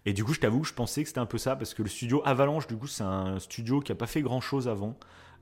Et 0.05 0.13
du 0.13 0.23
coup, 0.23 0.35
je 0.35 0.41
t'avoue, 0.41 0.63
je 0.65 0.73
pensais 0.73 1.03
que 1.03 1.09
c'était 1.09 1.21
un 1.21 1.27
peu 1.27 1.39
ça, 1.39 1.57
parce 1.57 1.75
que 1.75 1.83
le 1.83 1.89
studio 1.89 2.23
Avalanche, 2.25 2.67
du 2.67 2.77
coup, 2.77 2.87
c'est 2.87 3.03
un 3.03 3.39
studio 3.39 3.81
qui 3.81 3.91
a 3.93 3.95
pas 3.95 4.07
fait 4.07 4.23
grand 4.23 4.41
chose 4.41 4.69
avant. 4.69 4.97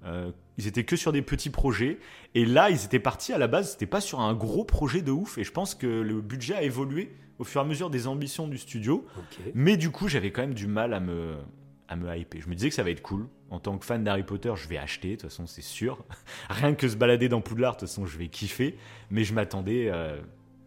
Euh, 0.06 0.32
ils 0.58 0.66
étaient 0.66 0.84
que 0.84 0.96
sur 0.96 1.12
des 1.12 1.22
petits 1.22 1.50
projets. 1.50 1.98
Et 2.34 2.44
là, 2.44 2.70
ils 2.70 2.84
étaient 2.84 2.98
partis 2.98 3.32
à 3.32 3.38
la 3.38 3.46
base, 3.46 3.72
c'était 3.72 3.86
pas 3.86 4.00
sur 4.00 4.20
un 4.20 4.34
gros 4.34 4.64
projet 4.64 5.02
de 5.02 5.10
ouf. 5.10 5.38
Et 5.38 5.44
je 5.44 5.52
pense 5.52 5.74
que 5.74 5.86
le 5.86 6.20
budget 6.20 6.54
a 6.54 6.62
évolué 6.62 7.14
au 7.38 7.44
fur 7.44 7.60
et 7.60 7.64
à 7.64 7.66
mesure 7.66 7.90
des 7.90 8.06
ambitions 8.06 8.46
du 8.46 8.58
studio. 8.58 9.06
Mais 9.54 9.76
du 9.76 9.90
coup, 9.90 10.08
j'avais 10.08 10.30
quand 10.30 10.42
même 10.42 10.54
du 10.54 10.66
mal 10.66 10.94
à 10.94 11.00
me, 11.00 11.36
à 11.88 11.96
me 11.96 12.16
hyper. 12.16 12.40
Je 12.42 12.48
me 12.48 12.54
disais 12.54 12.68
que 12.68 12.74
ça 12.74 12.82
va 12.82 12.90
être 12.90 13.02
cool. 13.02 13.26
En 13.50 13.60
tant 13.60 13.76
que 13.78 13.84
fan 13.84 14.02
d'Harry 14.02 14.22
Potter, 14.22 14.52
je 14.56 14.66
vais 14.68 14.78
acheter, 14.78 15.10
de 15.10 15.14
toute 15.14 15.30
façon, 15.30 15.46
c'est 15.46 15.62
sûr. 15.62 16.04
Rien 16.50 16.74
que 16.74 16.88
se 16.88 16.96
balader 16.96 17.28
dans 17.28 17.40
Poudlard, 17.40 17.74
de 17.74 17.80
toute 17.80 17.88
façon, 17.88 18.06
je 18.06 18.18
vais 18.18 18.28
kiffer. 18.28 18.76
Mais 19.10 19.24
je 19.24 19.34
m'attendais 19.34 19.88
euh, 19.90 20.20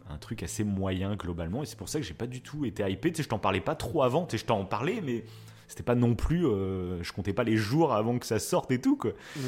à 0.08 0.14
un 0.14 0.18
truc 0.18 0.42
assez 0.42 0.64
moyen 0.64 1.16
globalement. 1.16 1.62
Et 1.62 1.66
c'est 1.66 1.76
pour 1.78 1.88
ça 1.88 1.98
que 2.00 2.06
j'ai 2.06 2.14
pas 2.14 2.26
du 2.26 2.40
tout 2.40 2.64
été 2.64 2.88
hypé. 2.88 3.10
Tu 3.10 3.16
sais, 3.18 3.22
je 3.24 3.28
t'en 3.28 3.38
parlais 3.38 3.60
pas 3.60 3.74
trop 3.74 4.02
avant. 4.02 4.24
Tu 4.26 4.32
sais, 4.32 4.38
je 4.42 4.46
t'en 4.46 4.64
parlais, 4.64 5.00
mais 5.02 5.24
c'était 5.66 5.82
pas 5.82 5.94
non 5.94 6.14
plus, 6.14 6.46
euh, 6.46 7.02
je 7.02 7.12
comptais 7.12 7.34
pas 7.34 7.44
les 7.44 7.56
jours 7.56 7.92
avant 7.92 8.18
que 8.18 8.24
ça 8.26 8.38
sorte 8.38 8.70
et 8.70 8.80
tout 8.80 8.96
quoi. 8.96 9.12
Mm. 9.36 9.40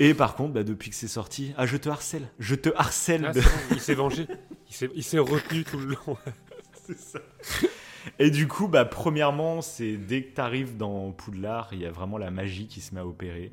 Et 0.00 0.14
par 0.14 0.34
contre, 0.36 0.52
bah, 0.52 0.64
depuis 0.64 0.90
que 0.90 0.96
c'est 0.96 1.08
sorti, 1.08 1.52
ah 1.56 1.66
je 1.66 1.76
te 1.76 1.88
harcèle, 1.88 2.28
je 2.38 2.54
te 2.54 2.68
harcèle. 2.76 3.26
Ah, 3.26 3.32
de- 3.32 3.40
c'est 3.40 3.48
bon, 3.48 3.58
il 3.72 3.80
s'est 3.80 3.94
vengé. 3.94 4.26
Il 4.96 5.02
s'est- 5.04 5.18
retenu 5.18 5.64
tout 5.64 5.78
le 5.78 5.86
long. 5.94 6.16
Et 8.18 8.30
du 8.30 8.48
coup, 8.48 8.68
bah, 8.68 8.84
premièrement, 8.84 9.60
c'est 9.60 9.96
dès 9.96 10.22
que 10.22 10.34
tu 10.34 10.40
arrives 10.40 10.76
dans 10.76 11.12
Poudlard, 11.12 11.68
il 11.72 11.80
y 11.80 11.86
a 11.86 11.90
vraiment 11.90 12.18
la 12.18 12.30
magie 12.30 12.66
qui 12.66 12.80
se 12.80 12.94
met 12.94 13.00
à 13.00 13.06
opérer. 13.06 13.52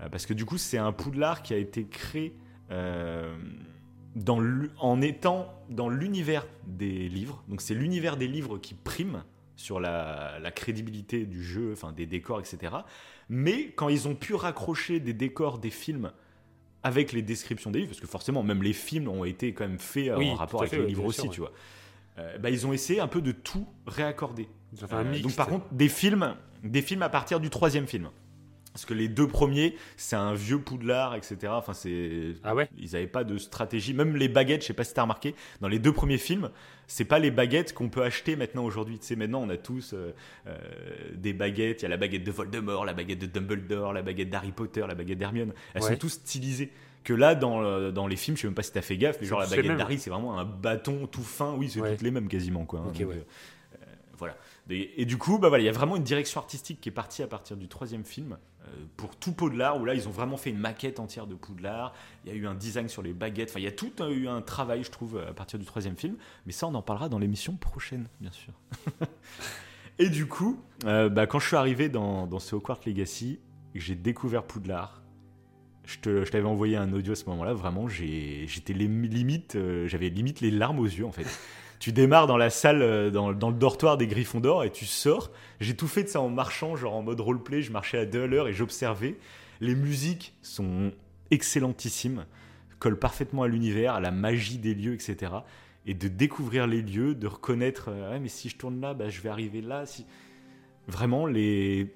Euh, 0.00 0.08
parce 0.08 0.26
que 0.26 0.34
du 0.34 0.44
coup, 0.44 0.58
c'est 0.58 0.78
un 0.78 0.92
Poudlard 0.92 1.42
qui 1.42 1.54
a 1.54 1.56
été 1.56 1.84
créé 1.86 2.34
euh, 2.70 3.34
dans 4.14 4.42
en 4.78 5.00
étant 5.00 5.52
dans 5.68 5.88
l'univers 5.88 6.46
des 6.66 7.08
livres. 7.08 7.42
Donc 7.48 7.60
c'est 7.60 7.74
l'univers 7.74 8.16
des 8.16 8.28
livres 8.28 8.58
qui 8.58 8.74
prime 8.74 9.24
sur 9.56 9.80
la, 9.80 10.38
la 10.40 10.50
crédibilité 10.50 11.24
du 11.24 11.42
jeu, 11.42 11.72
enfin 11.72 11.92
des 11.92 12.06
décors, 12.06 12.40
etc. 12.40 12.74
Mais 13.28 13.72
quand 13.76 13.88
ils 13.88 14.08
ont 14.08 14.14
pu 14.14 14.34
raccrocher 14.34 15.00
des 15.00 15.14
décors 15.14 15.58
des 15.58 15.70
films 15.70 16.12
avec 16.82 17.12
les 17.12 17.22
descriptions 17.22 17.70
des 17.70 17.80
livres, 17.80 17.90
parce 17.90 18.00
que 18.00 18.06
forcément, 18.06 18.42
même 18.42 18.62
les 18.62 18.72
films 18.72 19.08
ont 19.08 19.24
été 19.24 19.54
quand 19.54 19.66
même 19.66 19.78
faits 19.78 20.08
euh, 20.08 20.16
Oui, 20.16 20.30
en 20.30 20.34
rapport 20.34 20.62
avec 20.62 20.72
fait, 20.72 20.80
les 20.80 20.86
livres 20.86 21.04
aussi, 21.04 21.22
sûr, 21.22 21.30
tu 21.30 21.40
vois. 21.40 21.52
Euh, 22.18 22.38
bah, 22.38 22.50
ils 22.50 22.66
ont 22.66 22.72
essayé 22.72 23.00
un 23.00 23.08
peu 23.08 23.20
de 23.22 23.32
tout 23.32 23.66
réaccorder. 23.86 24.48
Euh, 24.92 25.04
mix. 25.04 25.22
donc 25.22 25.36
par 25.36 25.48
contre, 25.48 25.66
des 25.72 25.88
films, 25.88 26.34
des 26.62 26.82
films 26.82 27.02
à 27.02 27.08
partir 27.08 27.40
du 27.40 27.50
troisième 27.50 27.86
film. 27.86 28.08
Parce 28.72 28.86
que 28.86 28.94
les 28.94 29.08
deux 29.08 29.28
premiers, 29.28 29.76
c'est 29.98 30.16
un 30.16 30.32
vieux 30.32 30.58
Poudlard, 30.58 31.14
etc. 31.14 31.36
Enfin, 31.48 31.74
c'est 31.74 32.32
Ah 32.42 32.54
ouais? 32.54 32.70
ils 32.78 32.92
n'avaient 32.92 33.06
pas 33.06 33.22
de 33.22 33.36
stratégie. 33.36 33.92
Même 33.92 34.16
les 34.16 34.28
baguettes, 34.28 34.62
je 34.62 34.68
sais 34.68 34.72
pas 34.72 34.84
si 34.84 34.94
t'as 34.94 35.02
remarqué, 35.02 35.34
dans 35.60 35.68
les 35.68 35.78
deux 35.78 35.92
premiers 35.92 36.16
films, 36.16 36.48
c'est 36.86 37.04
pas 37.04 37.18
les 37.18 37.30
baguettes 37.30 37.74
qu'on 37.74 37.90
peut 37.90 38.02
acheter 38.02 38.34
maintenant 38.34 38.64
aujourd'hui. 38.64 38.98
Tu 38.98 39.04
sais, 39.08 39.16
maintenant 39.16 39.42
on 39.42 39.50
a 39.50 39.58
tous 39.58 39.92
euh, 39.92 40.14
euh, 40.46 40.56
des 41.14 41.34
baguettes. 41.34 41.82
Il 41.82 41.84
y 41.84 41.86
a 41.86 41.90
la 41.90 41.98
baguette 41.98 42.24
de 42.24 42.30
Voldemort, 42.30 42.86
la 42.86 42.94
baguette 42.94 43.18
de 43.18 43.26
Dumbledore, 43.26 43.92
la 43.92 44.00
baguette 44.00 44.30
d'Harry 44.30 44.52
Potter, 44.52 44.84
la 44.88 44.94
baguette 44.94 45.18
d'Hermione. 45.18 45.52
Elles 45.74 45.82
Ouais. 45.82 45.90
sont 45.90 45.98
tous 45.98 46.08
stylisées. 46.14 46.72
Que 47.04 47.12
là, 47.14 47.34
dans, 47.34 47.60
le- 47.60 47.90
dans 47.92 48.06
les 48.06 48.16
films, 48.16 48.36
je 48.36 48.42
sais 48.42 48.46
même 48.48 48.54
pas 48.54 48.62
si 48.62 48.70
t'as 48.72 48.80
fait 48.82 48.96
gaffe, 48.96 49.18
mais 49.20 49.26
genre 49.26 49.40
la 49.40 49.46
baguette 49.46 49.76
d'Harry, 49.76 49.98
c'est 49.98 50.10
vraiment 50.10 50.38
un 50.38 50.44
bâton 50.44 51.06
tout 51.06 51.22
fin. 51.22 51.54
Oui, 51.54 51.68
c'est 51.68 51.80
Ouais. 51.80 51.90
toutes 51.92 52.02
les 52.02 52.10
mêmes 52.12 52.28
quasiment, 52.28 52.64
quoi. 52.64 52.80
hein. 52.80 52.84
Ok, 52.88 52.98
Donc, 53.00 53.08
ouais. 53.10 53.16
euh, 53.16 53.76
euh, 53.82 53.86
voilà. 54.18 54.36
Et, 54.70 55.02
et 55.02 55.04
du 55.04 55.18
coup, 55.18 55.38
bah 55.38 55.48
voilà, 55.48 55.62
il 55.62 55.66
y 55.66 55.68
a 55.68 55.72
vraiment 55.72 55.96
une 55.96 56.04
direction 56.04 56.40
artistique 56.40 56.80
qui 56.80 56.88
est 56.88 56.92
partie 56.92 57.22
à 57.22 57.26
partir 57.26 57.56
du 57.56 57.66
troisième 57.66 58.04
film 58.04 58.38
euh, 58.64 58.70
pour 58.96 59.16
tout 59.16 59.32
Poudlard, 59.32 59.80
où 59.80 59.84
là, 59.84 59.94
ils 59.94 60.06
ont 60.06 60.12
vraiment 60.12 60.36
fait 60.36 60.50
une 60.50 60.58
maquette 60.58 61.00
entière 61.00 61.26
de 61.26 61.34
Poudlard. 61.34 61.92
Il 62.24 62.30
y 62.32 62.34
a 62.34 62.38
eu 62.38 62.46
un 62.46 62.54
design 62.54 62.88
sur 62.88 63.02
les 63.02 63.12
baguettes. 63.12 63.50
Enfin, 63.50 63.58
il 63.58 63.64
y 63.64 63.68
a 63.68 63.72
tout 63.72 63.90
euh, 64.00 64.10
eu 64.10 64.28
un 64.28 64.40
travail, 64.40 64.84
je 64.84 64.90
trouve, 64.92 65.18
à 65.18 65.32
partir 65.32 65.58
du 65.58 65.64
troisième 65.64 65.96
film. 65.96 66.14
Mais 66.46 66.52
ça, 66.52 66.68
on 66.68 66.74
en 66.74 66.82
parlera 66.82 67.08
dans 67.08 67.18
l'émission 67.18 67.56
prochaine, 67.56 68.06
bien 68.20 68.30
sûr. 68.30 68.52
et 69.98 70.08
du 70.08 70.26
coup, 70.26 70.60
euh, 70.84 71.08
bah, 71.08 71.26
quand 71.26 71.40
je 71.40 71.48
suis 71.48 71.56
arrivé 71.56 71.88
dans, 71.88 72.28
dans 72.28 72.38
ce 72.38 72.54
Hogwarts 72.54 72.80
Legacy, 72.86 73.40
j'ai 73.74 73.96
découvert 73.96 74.44
Poudlard. 74.44 75.01
Je 75.92 75.98
te- 75.98 76.24
je 76.24 76.30
t'avais 76.30 76.46
envoyé 76.46 76.76
un 76.76 76.92
audio 76.92 77.12
à 77.12 77.16
ce 77.16 77.24
moment-là. 77.26 77.52
Vraiment, 77.54 77.88
j'ai- 77.88 78.46
j'étais 78.46 78.72
les- 78.72 78.86
limite, 78.88 79.56
euh, 79.56 79.86
j'avais 79.88 80.08
limite 80.08 80.40
les 80.40 80.50
larmes 80.50 80.78
aux 80.78 80.86
yeux 80.86 81.04
en 81.04 81.12
fait. 81.12 81.24
tu 81.80 81.92
démarres 81.92 82.26
dans 82.26 82.36
la 82.36 82.48
salle, 82.50 82.80
euh, 82.82 83.10
dans, 83.10 83.32
dans 83.32 83.50
le 83.50 83.56
dortoir 83.56 83.96
des 83.98 84.06
Griffons 84.06 84.40
d'Or 84.40 84.64
et 84.64 84.70
tu 84.70 84.86
sors. 84.86 85.30
J'ai 85.60 85.74
tout 85.76 85.88
fait 85.88 86.04
de 86.04 86.08
ça 86.08 86.20
en 86.20 86.28
marchant, 86.30 86.76
genre 86.76 86.94
en 86.94 87.02
mode 87.02 87.20
roleplay. 87.20 87.60
Je 87.62 87.72
marchais 87.72 87.98
à 87.98 88.06
deux 88.06 88.22
à 88.22 88.26
l'heure 88.26 88.48
et 88.48 88.52
j'observais. 88.52 89.16
Les 89.60 89.74
musiques 89.74 90.34
sont 90.42 90.92
excellentissimes, 91.30 92.24
collent 92.78 92.98
parfaitement 92.98 93.42
à 93.42 93.48
l'univers, 93.48 93.94
à 93.94 94.00
la 94.00 94.10
magie 94.10 94.58
des 94.58 94.74
lieux, 94.74 94.94
etc. 94.94 95.32
Et 95.86 95.94
de 95.94 96.08
découvrir 96.08 96.66
les 96.66 96.80
lieux, 96.82 97.14
de 97.14 97.26
reconnaître, 97.26 97.90
ouais, 97.90 98.20
mais 98.20 98.28
si 98.28 98.48
je 98.48 98.56
tourne 98.56 98.80
là, 98.80 98.94
bah, 98.94 99.08
je 99.08 99.20
vais 99.20 99.28
arriver 99.28 99.60
là. 99.60 99.84
Si... 99.86 100.06
Vraiment, 100.88 101.26
les 101.26 101.92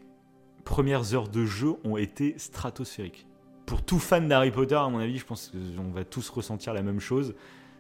premières 0.65 1.15
heures 1.15 1.29
de 1.29 1.45
jeu 1.45 1.75
ont 1.85 1.97
été 1.97 2.35
stratosphériques. 2.39 3.27
Pour 3.67 3.83
tout 3.85 3.99
fan 3.99 4.29
d'Harry 4.29 4.53
Potter, 4.53 4.77
à 4.77 4.89
mon 4.89 4.99
avis, 4.99 5.19
je 5.19 5.25
pense 5.27 5.53
qu'on 5.77 5.91
va 5.91 6.05
tous 6.05 6.29
ressentir 6.31 6.73
la 6.73 6.83
même 6.83 7.01
chose. 7.01 7.35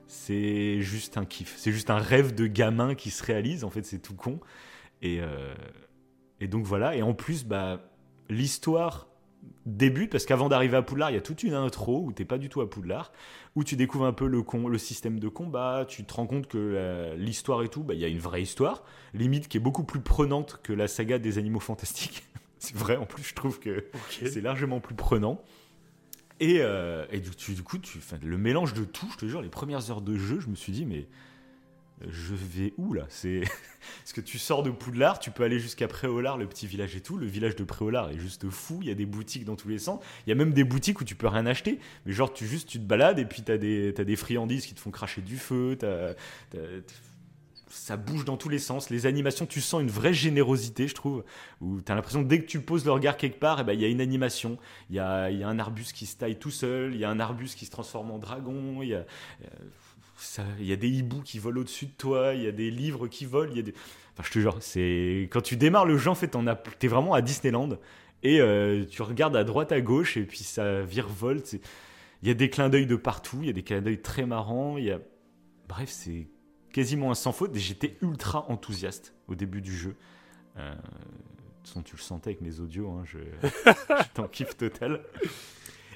C'est 0.09 0.81
juste 0.81 1.16
un 1.16 1.25
kiff. 1.25 1.55
C'est 1.57 1.72
juste 1.72 1.90
un 1.90 1.99
rêve 1.99 2.35
de 2.35 2.46
gamin 2.46 2.94
qui 2.94 3.11
se 3.11 3.25
réalise. 3.25 3.64
En 3.64 3.70
fait, 3.70 3.85
c'est 3.85 4.01
tout 4.01 4.14
con. 4.14 4.40
Et, 5.03 5.20
euh, 5.20 5.55
et 6.40 6.49
donc 6.49 6.64
voilà. 6.64 6.96
Et 6.96 7.03
en 7.03 7.14
plus, 7.14 7.44
bah, 7.44 7.81
l'histoire 8.29 9.07
débute 9.64 10.11
parce 10.11 10.27
qu'avant 10.27 10.49
d'arriver 10.49 10.77
à 10.77 10.83
Poudlard, 10.83 11.11
il 11.11 11.14
y 11.14 11.18
a 11.18 11.20
toute 11.20 11.44
une 11.44 11.55
intro 11.55 12.03
où 12.05 12.12
t'es 12.12 12.25
pas 12.25 12.38
du 12.38 12.49
tout 12.49 12.61
à 12.61 12.68
Poudlard, 12.68 13.12
où 13.55 13.62
tu 13.62 13.77
découvres 13.77 14.07
un 14.07 14.12
peu 14.12 14.27
le, 14.27 14.42
con, 14.42 14.66
le 14.66 14.79
système 14.79 15.20
de 15.20 15.29
combat. 15.29 15.85
Tu 15.88 16.05
te 16.05 16.14
rends 16.14 16.27
compte 16.27 16.49
que 16.49 16.59
la- 16.59 17.14
l'histoire 17.14 17.62
et 17.62 17.68
tout, 17.68 17.85
bah, 17.85 17.94
il 17.94 18.01
y 18.01 18.05
a 18.05 18.09
une 18.09 18.18
vraie 18.18 18.42
histoire, 18.42 18.83
limite 19.14 19.46
qui 19.49 19.57
est 19.57 19.61
beaucoup 19.61 19.85
plus 19.85 20.01
prenante 20.01 20.59
que 20.64 20.72
la 20.72 20.88
saga 20.88 21.18
des 21.20 21.38
animaux 21.38 21.61
fantastiques. 21.61 22.25
c'est 22.59 22.75
vrai, 22.77 22.96
en 22.96 23.07
plus, 23.07 23.22
je 23.22 23.35
trouve 23.35 23.61
que 23.61 23.85
c'est 24.11 24.40
largement 24.40 24.81
plus 24.81 24.94
prenant. 24.96 25.40
Et, 26.40 26.59
euh, 26.61 27.07
et 27.11 27.20
du, 27.20 27.31
tu- 27.31 27.55
coup, 27.62 27.79
le 28.22 28.38
mélange 28.38 28.75
de 28.75 28.85
tout, 28.85 29.09
je 29.12 29.16
te 29.16 29.27
jure, 29.27 29.40
les 29.42 29.49
premières 29.49 29.90
heures 29.90 30.03
de 30.03 30.16
jeu, 30.16 30.38
je 30.40 30.49
me 30.49 30.55
suis 30.55 30.72
dit, 30.72 30.85
mais 30.85 31.07
je 32.07 32.35
vais 32.35 32.75
où 32.77 32.92
là? 32.92 33.07
C'est 33.09 33.40
parce 34.01 34.12
que 34.12 34.20
tu 34.20 34.38
sors 34.38 34.62
de 34.62 34.70
Poudlard, 34.70 35.18
tu 35.18 35.31
peux 35.31 35.44
aller 35.44 35.59
jusqu'à 35.59 35.88
Préolard, 35.88 36.37
le 36.37 36.46
petit 36.46 36.66
village 36.66 36.94
et 36.94 37.01
tout. 37.01 37.16
Le 37.16 37.27
village 37.27 37.57
de 37.57 37.64
Préolard 37.64 38.11
est 38.11 38.18
juste 38.18 38.51
fou. 38.51 38.81
Il 38.83 38.88
y 38.88 38.90
a 38.90 38.94
des 38.94 39.07
boutiques 39.07 39.46
dans 39.46 39.57
tous 39.57 39.68
les 39.68 39.79
sens. 39.79 40.05
Il 40.27 40.31
y 40.31 40.33
a 40.33 40.35
même 40.35 40.53
des 40.53 40.64
boutiques 40.64 41.01
où 41.01 41.05
tu 41.05 41.14
peux 41.14 41.29
rien 41.29 41.46
acheter. 41.46 41.79
Mais 42.05 42.12
genre, 42.12 42.33
tu 42.33 42.46
juste 42.46 42.68
tu 42.68 42.79
te 42.79 42.85
balades 42.85 43.18
et 43.18 43.25
puis 43.25 43.42
t'as 43.42 43.57
des 43.57 43.94
t'as 43.96 44.05
des 44.05 44.16
friandises 44.16 44.66
qui 44.66 44.75
te 44.75 44.81
font 44.81 44.90
cracher 44.90 45.22
du 45.22 45.38
feu. 45.38 45.79
Ça 47.76 47.96
bouge 47.96 48.24
dans 48.24 48.36
tous 48.36 48.48
les 48.48 48.58
sens. 48.58 48.90
Les 48.90 49.06
animations, 49.06 49.46
tu 49.46 49.60
sens 49.60 49.82
une 49.82 49.90
vraie 49.90 50.14
générosité, 50.14 50.88
je 50.88 50.94
trouve. 50.94 51.24
Où 51.60 51.80
t'as 51.80 51.94
l'impression 51.94 52.22
que 52.22 52.28
dès 52.28 52.40
que 52.40 52.46
tu 52.46 52.60
poses 52.60 52.84
le 52.84 52.92
regard 52.92 53.16
quelque 53.16 53.38
part, 53.38 53.60
eh 53.60 53.64
ben, 53.64 53.74
il 53.74 53.80
y 53.80 53.84
a 53.84 53.88
une 53.88 54.00
animation. 54.00 54.58
Il 54.90 54.96
y 54.96 54.98
a, 54.98 55.24
un 55.24 55.58
arbuste 55.58 55.92
qui 55.92 56.06
se 56.06 56.16
taille 56.16 56.38
tout 56.38 56.50
seul. 56.50 56.94
Il 56.94 57.00
y 57.00 57.04
a 57.04 57.10
un 57.10 57.20
arbuste 57.20 57.58
qui 57.58 57.66
se 57.66 57.70
transforme 57.70 58.10
en 58.10 58.18
dragon. 58.18 58.82
Il 58.82 58.88
y 58.88 58.94
a, 58.94 59.04
euh, 60.38 60.76
des 60.76 60.88
hiboux 60.88 61.22
qui 61.22 61.38
volent 61.38 61.60
au-dessus 61.60 61.86
de 61.86 61.92
toi. 61.92 62.34
Il 62.34 62.42
y 62.42 62.48
a 62.48 62.52
des 62.52 62.70
livres 62.70 63.08
qui 63.08 63.26
volent. 63.26 63.52
Y 63.54 63.60
a 63.60 63.62
des... 63.62 63.74
Enfin, 64.14 64.22
je 64.26 64.32
te 64.32 64.38
jure, 64.38 64.56
c'est 64.60 65.28
quand 65.30 65.42
tu 65.42 65.56
démarres 65.56 65.86
le 65.86 65.98
jeu, 65.98 66.10
en 66.10 66.14
fait, 66.14 66.34
as- 66.34 66.62
t'es 66.78 66.88
vraiment 66.88 67.12
à 67.12 67.20
Disneyland. 67.20 67.78
Et 68.22 68.40
euh, 68.40 68.84
tu 68.86 69.02
regardes 69.02 69.36
à 69.36 69.44
droite, 69.44 69.72
à 69.72 69.80
gauche, 69.82 70.16
et 70.16 70.22
puis 70.22 70.38
ça 70.38 70.82
virevolte. 70.82 71.56
Il 72.22 72.28
y 72.28 72.30
a 72.30 72.34
des 72.34 72.48
clins 72.48 72.70
d'œil 72.70 72.86
de 72.86 72.96
partout. 72.96 73.38
Il 73.42 73.46
y 73.46 73.50
a 73.50 73.52
des 73.52 73.62
clins 73.62 73.82
d'œil 73.82 74.00
très 74.00 74.24
marrants. 74.24 74.78
Y 74.78 74.92
a... 74.92 75.00
Bref, 75.68 75.90
c'est 75.90 76.28
quasiment 76.76 77.10
un 77.10 77.14
sans 77.14 77.32
faute. 77.32 77.56
Et 77.56 77.58
j'étais 77.58 77.96
ultra 78.02 78.50
enthousiaste 78.50 79.14
au 79.28 79.34
début 79.34 79.62
du 79.62 79.74
jeu. 79.74 79.96
Euh, 80.58 80.72
de 80.72 80.76
toute 80.76 81.68
façon, 81.68 81.82
tu 81.82 81.96
le 81.96 82.02
sentais 82.02 82.30
avec 82.30 82.42
mes 82.42 82.60
audios. 82.60 82.90
Hein, 82.90 83.02
je... 83.04 83.18
J'étais 84.02 84.20
en 84.20 84.28
kiff 84.28 84.54
total. 84.58 85.00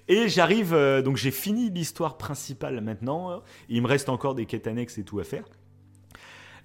Et 0.08 0.30
j'arrive, 0.30 0.72
euh, 0.72 1.02
donc 1.02 1.18
j'ai 1.18 1.30
fini 1.30 1.68
l'histoire 1.68 2.16
principale 2.16 2.80
maintenant. 2.80 3.42
Il 3.68 3.82
me 3.82 3.86
reste 3.86 4.08
encore 4.08 4.34
des 4.34 4.46
quêtes 4.46 4.66
annexes 4.66 4.96
et 4.96 5.04
tout 5.04 5.20
à 5.20 5.24
faire. 5.24 5.44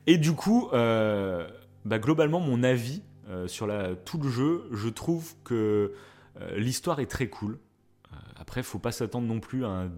Et 0.08 0.18
du 0.18 0.32
coup, 0.32 0.70
euh, 0.72 1.46
bah, 1.84 2.00
globalement, 2.00 2.40
mon 2.40 2.64
avis 2.64 3.04
euh, 3.28 3.48
sur 3.50 3.68
la, 3.68 3.96
tout 3.96 4.18
le 4.18 4.30
jeu, 4.30 4.64
je 4.72 4.88
trouve 4.88 5.36
que 5.44 5.94
l'histoire 6.56 7.02
est 7.02 7.06
très 7.06 7.28
cool. 7.28 7.60
Après, 8.38 8.64
faut 8.64 8.80
pas 8.80 8.92
s'attendre 8.92 9.28
non 9.28 9.40
plus 9.40 9.64
à 9.66 9.70
un 9.70 9.92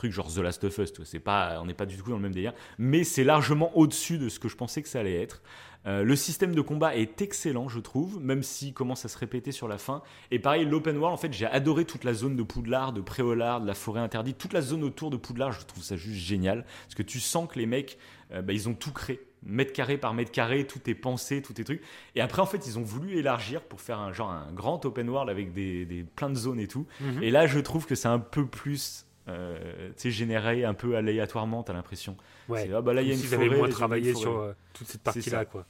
truc 0.00 0.12
genre 0.12 0.32
The 0.32 0.38
Last 0.38 0.64
of 0.64 0.78
Us. 0.78 0.92
C'est 1.04 1.20
pas, 1.20 1.60
on 1.60 1.66
n'est 1.66 1.74
pas 1.74 1.84
du 1.84 1.96
tout 1.96 2.08
dans 2.08 2.16
le 2.16 2.22
même 2.22 2.32
délire. 2.32 2.54
Mais 2.78 3.04
c'est 3.04 3.24
largement 3.24 3.76
au-dessus 3.76 4.16
de 4.16 4.28
ce 4.30 4.38
que 4.38 4.48
je 4.48 4.56
pensais 4.56 4.80
que 4.82 4.88
ça 4.88 5.00
allait 5.00 5.20
être. 5.20 5.42
Euh, 5.86 6.02
le 6.04 6.16
système 6.16 6.54
de 6.54 6.60
combat 6.60 6.96
est 6.96 7.22
excellent, 7.22 7.68
je 7.68 7.80
trouve, 7.80 8.20
même 8.20 8.42
s'il 8.42 8.74
commence 8.74 9.04
à 9.04 9.08
se 9.08 9.18
répéter 9.18 9.52
sur 9.52 9.68
la 9.68 9.78
fin. 9.78 10.02
Et 10.30 10.38
pareil, 10.38 10.64
l'open 10.64 10.96
world, 10.96 11.14
en 11.14 11.16
fait, 11.16 11.32
j'ai 11.32 11.46
adoré 11.46 11.84
toute 11.84 12.04
la 12.04 12.14
zone 12.14 12.36
de 12.36 12.42
Poudlard, 12.42 12.92
de 12.92 13.00
Préolard, 13.00 13.60
de 13.60 13.66
la 13.66 13.74
forêt 13.74 14.00
interdite, 14.00 14.38
toute 14.38 14.52
la 14.52 14.62
zone 14.62 14.84
autour 14.84 15.10
de 15.10 15.16
Poudlard, 15.16 15.52
je 15.52 15.64
trouve 15.64 15.82
ça 15.82 15.96
juste 15.96 16.20
génial. 16.20 16.64
Parce 16.84 16.94
que 16.94 17.02
tu 17.02 17.20
sens 17.20 17.48
que 17.48 17.58
les 17.58 17.66
mecs, 17.66 17.98
euh, 18.32 18.42
bah, 18.42 18.52
ils 18.52 18.68
ont 18.68 18.74
tout 18.74 18.92
créé. 18.92 19.20
Mètre 19.42 19.72
carré 19.72 19.96
par 19.96 20.12
mètre 20.12 20.32
carré, 20.32 20.66
tout 20.66 20.80
est 20.90 20.94
pensé, 20.94 21.40
tout 21.40 21.58
est 21.58 21.64
truc. 21.64 21.82
Et 22.14 22.20
après, 22.20 22.42
en 22.42 22.46
fait, 22.46 22.66
ils 22.66 22.78
ont 22.78 22.82
voulu 22.82 23.16
élargir 23.16 23.62
pour 23.62 23.80
faire 23.80 23.98
un 23.98 24.12
genre 24.12 24.30
un 24.30 24.52
grand 24.52 24.84
open 24.84 25.08
world 25.08 25.30
avec 25.30 25.54
des, 25.54 25.86
des 25.86 26.04
plein 26.04 26.28
de 26.28 26.34
zones 26.34 26.60
et 26.60 26.68
tout. 26.68 26.86
Mhm. 27.00 27.22
Et 27.22 27.30
là, 27.30 27.46
je 27.46 27.58
trouve 27.58 27.86
que 27.86 27.94
c'est 27.94 28.08
un 28.08 28.18
peu 28.18 28.46
plus, 28.46 29.06
euh, 29.28 29.90
généré 29.96 30.64
un 30.64 30.74
peu 30.74 30.96
aléatoirement, 30.96 31.62
t'as 31.62 31.72
l'impression. 31.72 32.16
Ouais. 32.48 32.70
Ah 32.74 32.80
bah 32.80 32.94
là, 32.94 33.02
il 33.02 33.08
y 33.08 33.10
a 33.10 33.14
une 33.14 33.20
s'ils 33.20 33.28
forêt. 33.28 33.48
moins 33.48 33.68
travaillé 33.68 34.14
sur 34.14 34.38
euh, 34.38 34.52
toute 34.72 34.88
cette 34.88 35.02
partie-là, 35.02 35.44
quoi. 35.44 35.66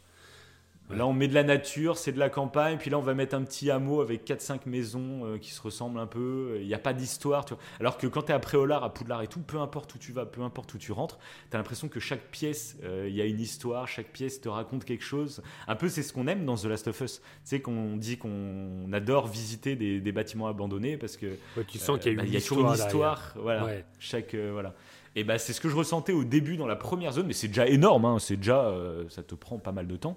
Là, 0.97 1.07
on 1.07 1.13
met 1.13 1.29
de 1.29 1.35
la 1.35 1.45
nature, 1.45 1.97
c'est 1.97 2.13
de 2.13 2.19
la 2.19 2.29
campagne, 2.31 2.77
puis 2.79 2.91
là, 2.91 2.99
on 2.99 3.03
va 3.03 3.15
mettre 3.15 3.35
un 3.35 3.43
petit 3.43 3.71
hameau 3.71 4.01
avec 4.01 4.27
4-5 4.27 4.61
maisons 4.67 5.25
euh, 5.25 5.39
qui 5.39 5.51
se 5.51 5.61
ressemblent 5.63 5.99
un 5.99 6.07
peu. 6.07 6.59
Il 6.61 6.67
n'y 6.67 6.75
a 6.75 6.79
pas 6.79 6.93
d'histoire, 6.93 7.45
tu 7.45 7.55
vois. 7.55 7.63
Alors 7.79 7.97
que 7.99 8.07
quand 8.07 8.23
tu 8.23 8.33
es 8.33 8.35
à 8.35 8.39
Préolard, 8.39 8.83
à 8.85 8.93
Poudlard 8.93 9.23
et 9.23 9.27
tout, 9.29 9.41
peu 9.41 9.59
importe 9.59 9.95
où 9.95 9.99
tu 9.99 10.13
vas, 10.13 10.27
peu 10.27 10.43
importe 10.43 10.75
où 10.75 10.79
tu 10.79 10.93
rentres, 10.93 11.19
tu 11.51 11.57
as 11.57 11.59
l'impression 11.59 11.89
que 11.89 12.01
chaque 12.01 12.23
pièce, 12.31 12.77
euh, 12.83 13.07
il 13.09 13.15
y 13.15 13.21
a 13.21 13.25
une 13.25 13.41
histoire, 13.41 13.87
chaque 13.89 14.09
pièce 14.09 14.41
te 14.41 14.49
raconte 14.49 14.85
quelque 14.85 15.05
chose. 15.05 15.43
Un 15.69 15.77
peu, 15.77 15.89
c'est 15.89 16.03
ce 16.03 16.13
qu'on 16.13 16.27
aime 16.27 16.45
dans 16.45 16.57
The 16.57 16.65
Last 16.65 16.89
of 16.89 17.01
Us. 17.01 17.21
Tu 17.21 17.25
sais, 17.45 17.61
qu'on 17.61 17.97
dit 17.97 18.19
qu'on 18.19 18.93
adore 18.93 19.27
visiter 19.29 19.77
des, 19.77 20.01
des 20.01 20.13
bâtiments 20.13 20.49
abandonnés 20.49 20.97
parce 20.97 21.17
que 21.17 21.27
Ouais, 21.57 21.65
tu 21.69 21.79
sens 21.79 21.99
qu'il 21.99 22.13
y 22.13 22.17
a 22.17 22.19
euh, 22.19 22.23
bah, 22.25 22.29
une 22.33 22.41
toujours 22.43 22.67
une 22.69 22.75
histoire. 22.75 23.35
Voilà. 23.37 23.65
Ouais. 23.65 23.85
Chaque 23.99 24.35
voilà. 24.35 24.75
Et 25.17 25.25
bah 25.25 25.39
c'est 25.39 25.53
ce 25.53 25.61
que 25.61 25.69
je 25.69 25.75
ressentais 25.75 26.13
au 26.13 26.23
début 26.23 26.57
dans 26.57 26.69
la 26.69 26.77
première 26.77 27.13
zone, 27.13 27.27
mais 27.27 27.33
c'est 27.33 27.49
déjà 27.49 27.67
énorme. 27.67 28.05
hein, 28.05 28.19
c'est 28.21 28.37
déjà, 28.37 28.73
ça 29.09 29.25
te 29.25 29.35
prend 29.35 29.59
pas 29.59 29.73
mal 29.73 29.89
de 29.89 29.97
temps. 29.97 30.17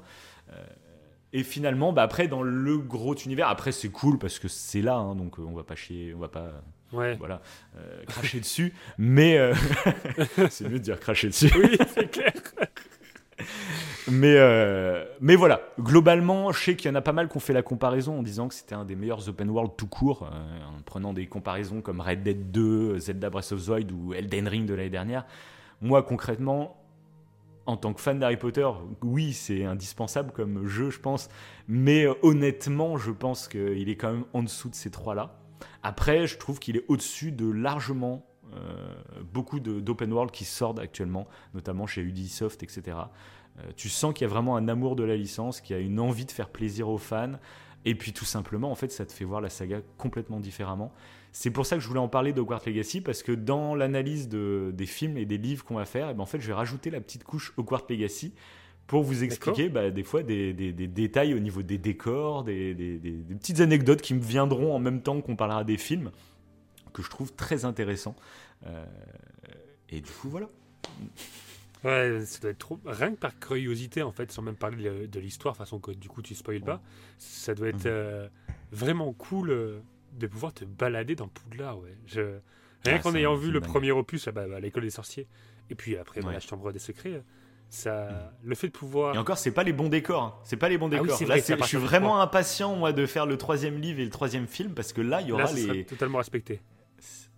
Euh, 0.53 0.63
Et 1.33 1.43
finalement, 1.43 1.93
bah 1.93 2.03
après, 2.03 2.27
dans 2.27 2.43
le 2.43 2.77
gros 2.77 3.15
univers, 3.15 3.47
après, 3.49 3.71
c'est 3.71 3.89
cool 3.89 4.19
parce 4.19 4.37
que 4.39 4.47
c'est 4.47 4.81
là, 4.81 4.95
hein, 4.95 5.15
donc 5.15 5.39
euh, 5.39 5.43
on 5.47 5.53
va 5.53 5.63
pas 5.63 5.75
chier, 5.75 6.13
on 6.15 6.19
va 6.19 6.27
pas 6.29 6.51
Ouais. 6.91 7.15
voilà, 7.15 7.41
euh, 7.75 8.03
cracher 8.05 8.39
dessus. 8.39 8.71
Mais 8.99 9.39
euh, 9.39 9.55
c'est 10.51 10.65
mieux 10.69 10.77
de 10.77 10.83
dire 10.83 10.99
cracher 10.99 11.27
dessus. 11.29 11.51
Oui, 11.57 11.75
c'est 11.87 12.11
clair. 12.11 12.33
Mais, 14.09 14.35
euh, 14.37 15.05
mais 15.21 15.35
voilà, 15.35 15.61
globalement, 15.79 16.51
je 16.51 16.61
sais 16.61 16.75
qu'il 16.75 16.89
y 16.89 16.91
en 16.91 16.95
a 16.95 17.01
pas 17.01 17.13
mal 17.13 17.29
qui 17.29 17.37
ont 17.37 17.39
fait 17.39 17.53
la 17.53 17.61
comparaison 17.63 18.19
en 18.19 18.23
disant 18.23 18.47
que 18.49 18.53
c'était 18.53 18.75
un 18.75 18.83
des 18.85 18.95
meilleurs 18.95 19.27
open 19.29 19.49
world 19.49 19.71
tout 19.77 19.87
court, 19.87 20.23
en 20.23 20.81
prenant 20.83 21.13
des 21.13 21.25
comparaisons 21.27 21.81
comme 21.81 22.01
Red 22.01 22.21
Dead 22.21 22.51
2, 22.51 22.99
Zelda 22.99 23.29
Breath 23.29 23.53
of 23.53 23.65
the 23.65 23.69
Wild 23.69 23.91
ou 23.91 24.13
Elden 24.13 24.47
Ring 24.47 24.65
de 24.65 24.73
l'année 24.73 24.89
dernière. 24.89 25.25
Moi, 25.81 26.03
concrètement, 26.03 26.77
en 27.65 27.77
tant 27.77 27.93
que 27.93 28.01
fan 28.01 28.19
d'Harry 28.19 28.37
Potter, 28.37 28.67
oui, 29.01 29.33
c'est 29.33 29.63
indispensable 29.63 30.31
comme 30.31 30.67
jeu, 30.67 30.89
je 30.89 30.99
pense. 30.99 31.29
Mais 31.67 32.05
euh, 32.05 32.13
honnêtement, 32.21 32.97
je 32.97 33.11
pense 33.11 33.47
qu'il 33.47 33.89
est 33.89 33.95
quand 33.95 34.11
même 34.11 34.25
en 34.33 34.43
dessous 34.43 34.69
de 34.69 34.75
ces 34.75 34.91
trois-là. 34.91 35.39
Après, 35.81 36.27
je 36.27 36.37
trouve 36.37 36.59
qu'il 36.59 36.77
est 36.77 36.85
au-dessus 36.87 37.31
de 37.31 37.49
largement 37.49 38.25
euh, 38.55 39.21
beaucoup 39.31 39.59
d'open 39.59 40.11
world 40.11 40.31
qui 40.31 40.45
sortent 40.45 40.79
actuellement, 40.79 41.27
notamment 41.53 41.87
chez 41.87 42.01
Ubisoft, 42.01 42.63
etc. 42.63 42.97
Euh, 43.59 43.71
tu 43.75 43.89
sens 43.89 44.13
qu'il 44.13 44.27
y 44.27 44.29
a 44.29 44.33
vraiment 44.33 44.55
un 44.55 44.67
amour 44.67 44.95
de 44.95 45.03
la 45.03 45.15
licence, 45.15 45.61
qu'il 45.61 45.75
y 45.75 45.79
a 45.79 45.81
une 45.81 45.99
envie 45.99 46.25
de 46.25 46.31
faire 46.31 46.49
plaisir 46.49 46.89
aux 46.89 46.97
fans. 46.97 47.33
Et 47.85 47.95
puis 47.95 48.13
tout 48.13 48.25
simplement, 48.25 48.71
en 48.71 48.75
fait, 48.75 48.91
ça 48.91 49.05
te 49.05 49.11
fait 49.11 49.25
voir 49.25 49.41
la 49.41 49.49
saga 49.49 49.81
complètement 49.97 50.39
différemment. 50.39 50.93
C'est 51.31 51.51
pour 51.51 51.65
ça 51.65 51.75
que 51.75 51.81
je 51.81 51.87
voulais 51.87 51.99
en 51.99 52.07
parler 52.07 52.31
d'Hogwarts 52.31 52.61
Legacy, 52.65 53.01
parce 53.01 53.23
que 53.23 53.31
dans 53.31 53.75
l'analyse 53.75 54.29
de- 54.29 54.71
des 54.73 54.85
films 54.85 55.17
et 55.17 55.25
des 55.25 55.37
livres 55.37 55.65
qu'on 55.65 55.75
va 55.75 55.85
faire, 55.85 56.09
eh 56.09 56.13
ben, 56.13 56.21
en 56.21 56.25
fait, 56.25 56.39
je 56.39 56.47
vais 56.47 56.53
rajouter 56.53 56.89
la 56.91 57.01
petite 57.01 57.23
couche 57.23 57.53
Hogwarts 57.57 57.85
Legacy 57.89 58.33
pour 58.87 59.01
vous 59.03 59.23
expliquer 59.23 59.69
bah, 59.69 59.89
des 59.89 60.03
fois 60.03 60.23
des, 60.23 60.53
des- 60.53 60.71
des 60.73 60.87
détails 60.87 61.33
au 61.33 61.39
niveau 61.39 61.61
des 61.63 61.77
décors, 61.77 62.43
des, 62.43 62.73
petites 63.39 63.59
anecdotes 63.61 64.01
qui 64.01 64.13
me 64.13 64.21
viendront 64.21 64.73
en 64.75 64.79
même 64.79 65.01
temps 65.01 65.19
qu'on 65.21 65.35
parlera 65.35 65.63
des 65.63 65.77
films, 65.77 66.11
que 66.93 67.01
je 67.01 67.09
trouve 67.09 67.33
très 67.33 67.65
intéressants. 67.65 68.15
Euh, 68.67 68.85
et 69.89 69.99
du 70.01 70.11
coup, 70.11 70.29
voilà. 70.29 70.47
Ouais, 71.83 72.21
ça 72.25 72.39
doit 72.39 72.51
être 72.51 72.57
trop. 72.59 72.79
Rien 72.85 73.11
que 73.11 73.17
par 73.19 73.37
curiosité, 73.39 74.03
en 74.03 74.11
fait, 74.11 74.31
sans 74.31 74.41
même 74.41 74.55
parler 74.55 74.83
de, 74.89 75.05
de 75.05 75.19
l'histoire, 75.19 75.55
façon 75.57 75.79
que 75.79 75.91
du 75.91 76.07
coup 76.07 76.21
tu 76.21 76.33
spoil 76.35 76.61
pas, 76.61 76.81
ça 77.17 77.53
doit 77.53 77.67
être 77.69 77.85
Mhm. 77.85 77.87
euh, 77.87 78.27
vraiment 78.71 79.11
cool 79.13 79.49
euh, 79.51 79.79
de 80.13 80.27
pouvoir 80.27 80.53
te 80.53 80.63
balader 80.65 81.15
dans 81.15 81.27
Poudlard. 81.27 81.79
Ouais. 81.79 81.95
Je... 82.07 82.21
Rien 82.85 82.95
Ah, 82.97 82.99
qu'en 82.99 83.15
ayant 83.15 83.35
vu 83.35 83.51
le 83.51 83.59
dingue. 83.61 83.69
premier 83.69 83.91
opus, 83.91 84.27
ah 84.27 84.31
bah, 84.31 84.45
bah, 84.47 84.59
l'école 84.59 84.83
des 84.83 84.89
sorciers, 84.89 85.27
et 85.69 85.75
puis 85.75 85.95
après 85.97 86.21
bah, 86.21 86.27
Ouais. 86.27 86.33
la 86.33 86.39
chambre 86.41 86.71
des 86.73 86.79
secrets, 86.79 87.21
ça, 87.69 88.33
le 88.43 88.55
fait 88.55 88.67
de 88.67 88.73
pouvoir. 88.73 89.15
Et 89.15 89.17
encore, 89.17 89.37
c'est 89.37 89.51
pas 89.51 89.63
les 89.63 89.73
bons 89.73 89.89
décors. 89.89 90.21
hein. 90.23 90.33
C'est 90.43 90.57
pas 90.57 90.69
les 90.69 90.77
bons 90.77 90.87
Ah 90.91 90.95
oui, 90.97 91.01
décors. 91.03 91.17
c'est 91.17 91.25
Là, 91.25 91.35
à 91.35 91.37
je 91.37 91.63
suis 91.65 91.77
vraiment 91.77 92.21
impatient, 92.21 92.75
moi, 92.75 92.91
de 92.93 93.05
faire 93.05 93.25
le 93.25 93.37
troisième 93.37 93.79
livre 93.81 93.99
et 93.99 94.03
le 94.05 94.09
troisième 94.11 94.47
film, 94.47 94.73
parce 94.73 94.93
que 94.93 95.01
là, 95.01 95.21
il 95.21 95.27
y 95.27 95.31
aura 95.31 95.43
Là, 95.45 95.53
les. 95.53 95.85
totalement 95.85 96.17
respecté. 96.19 96.61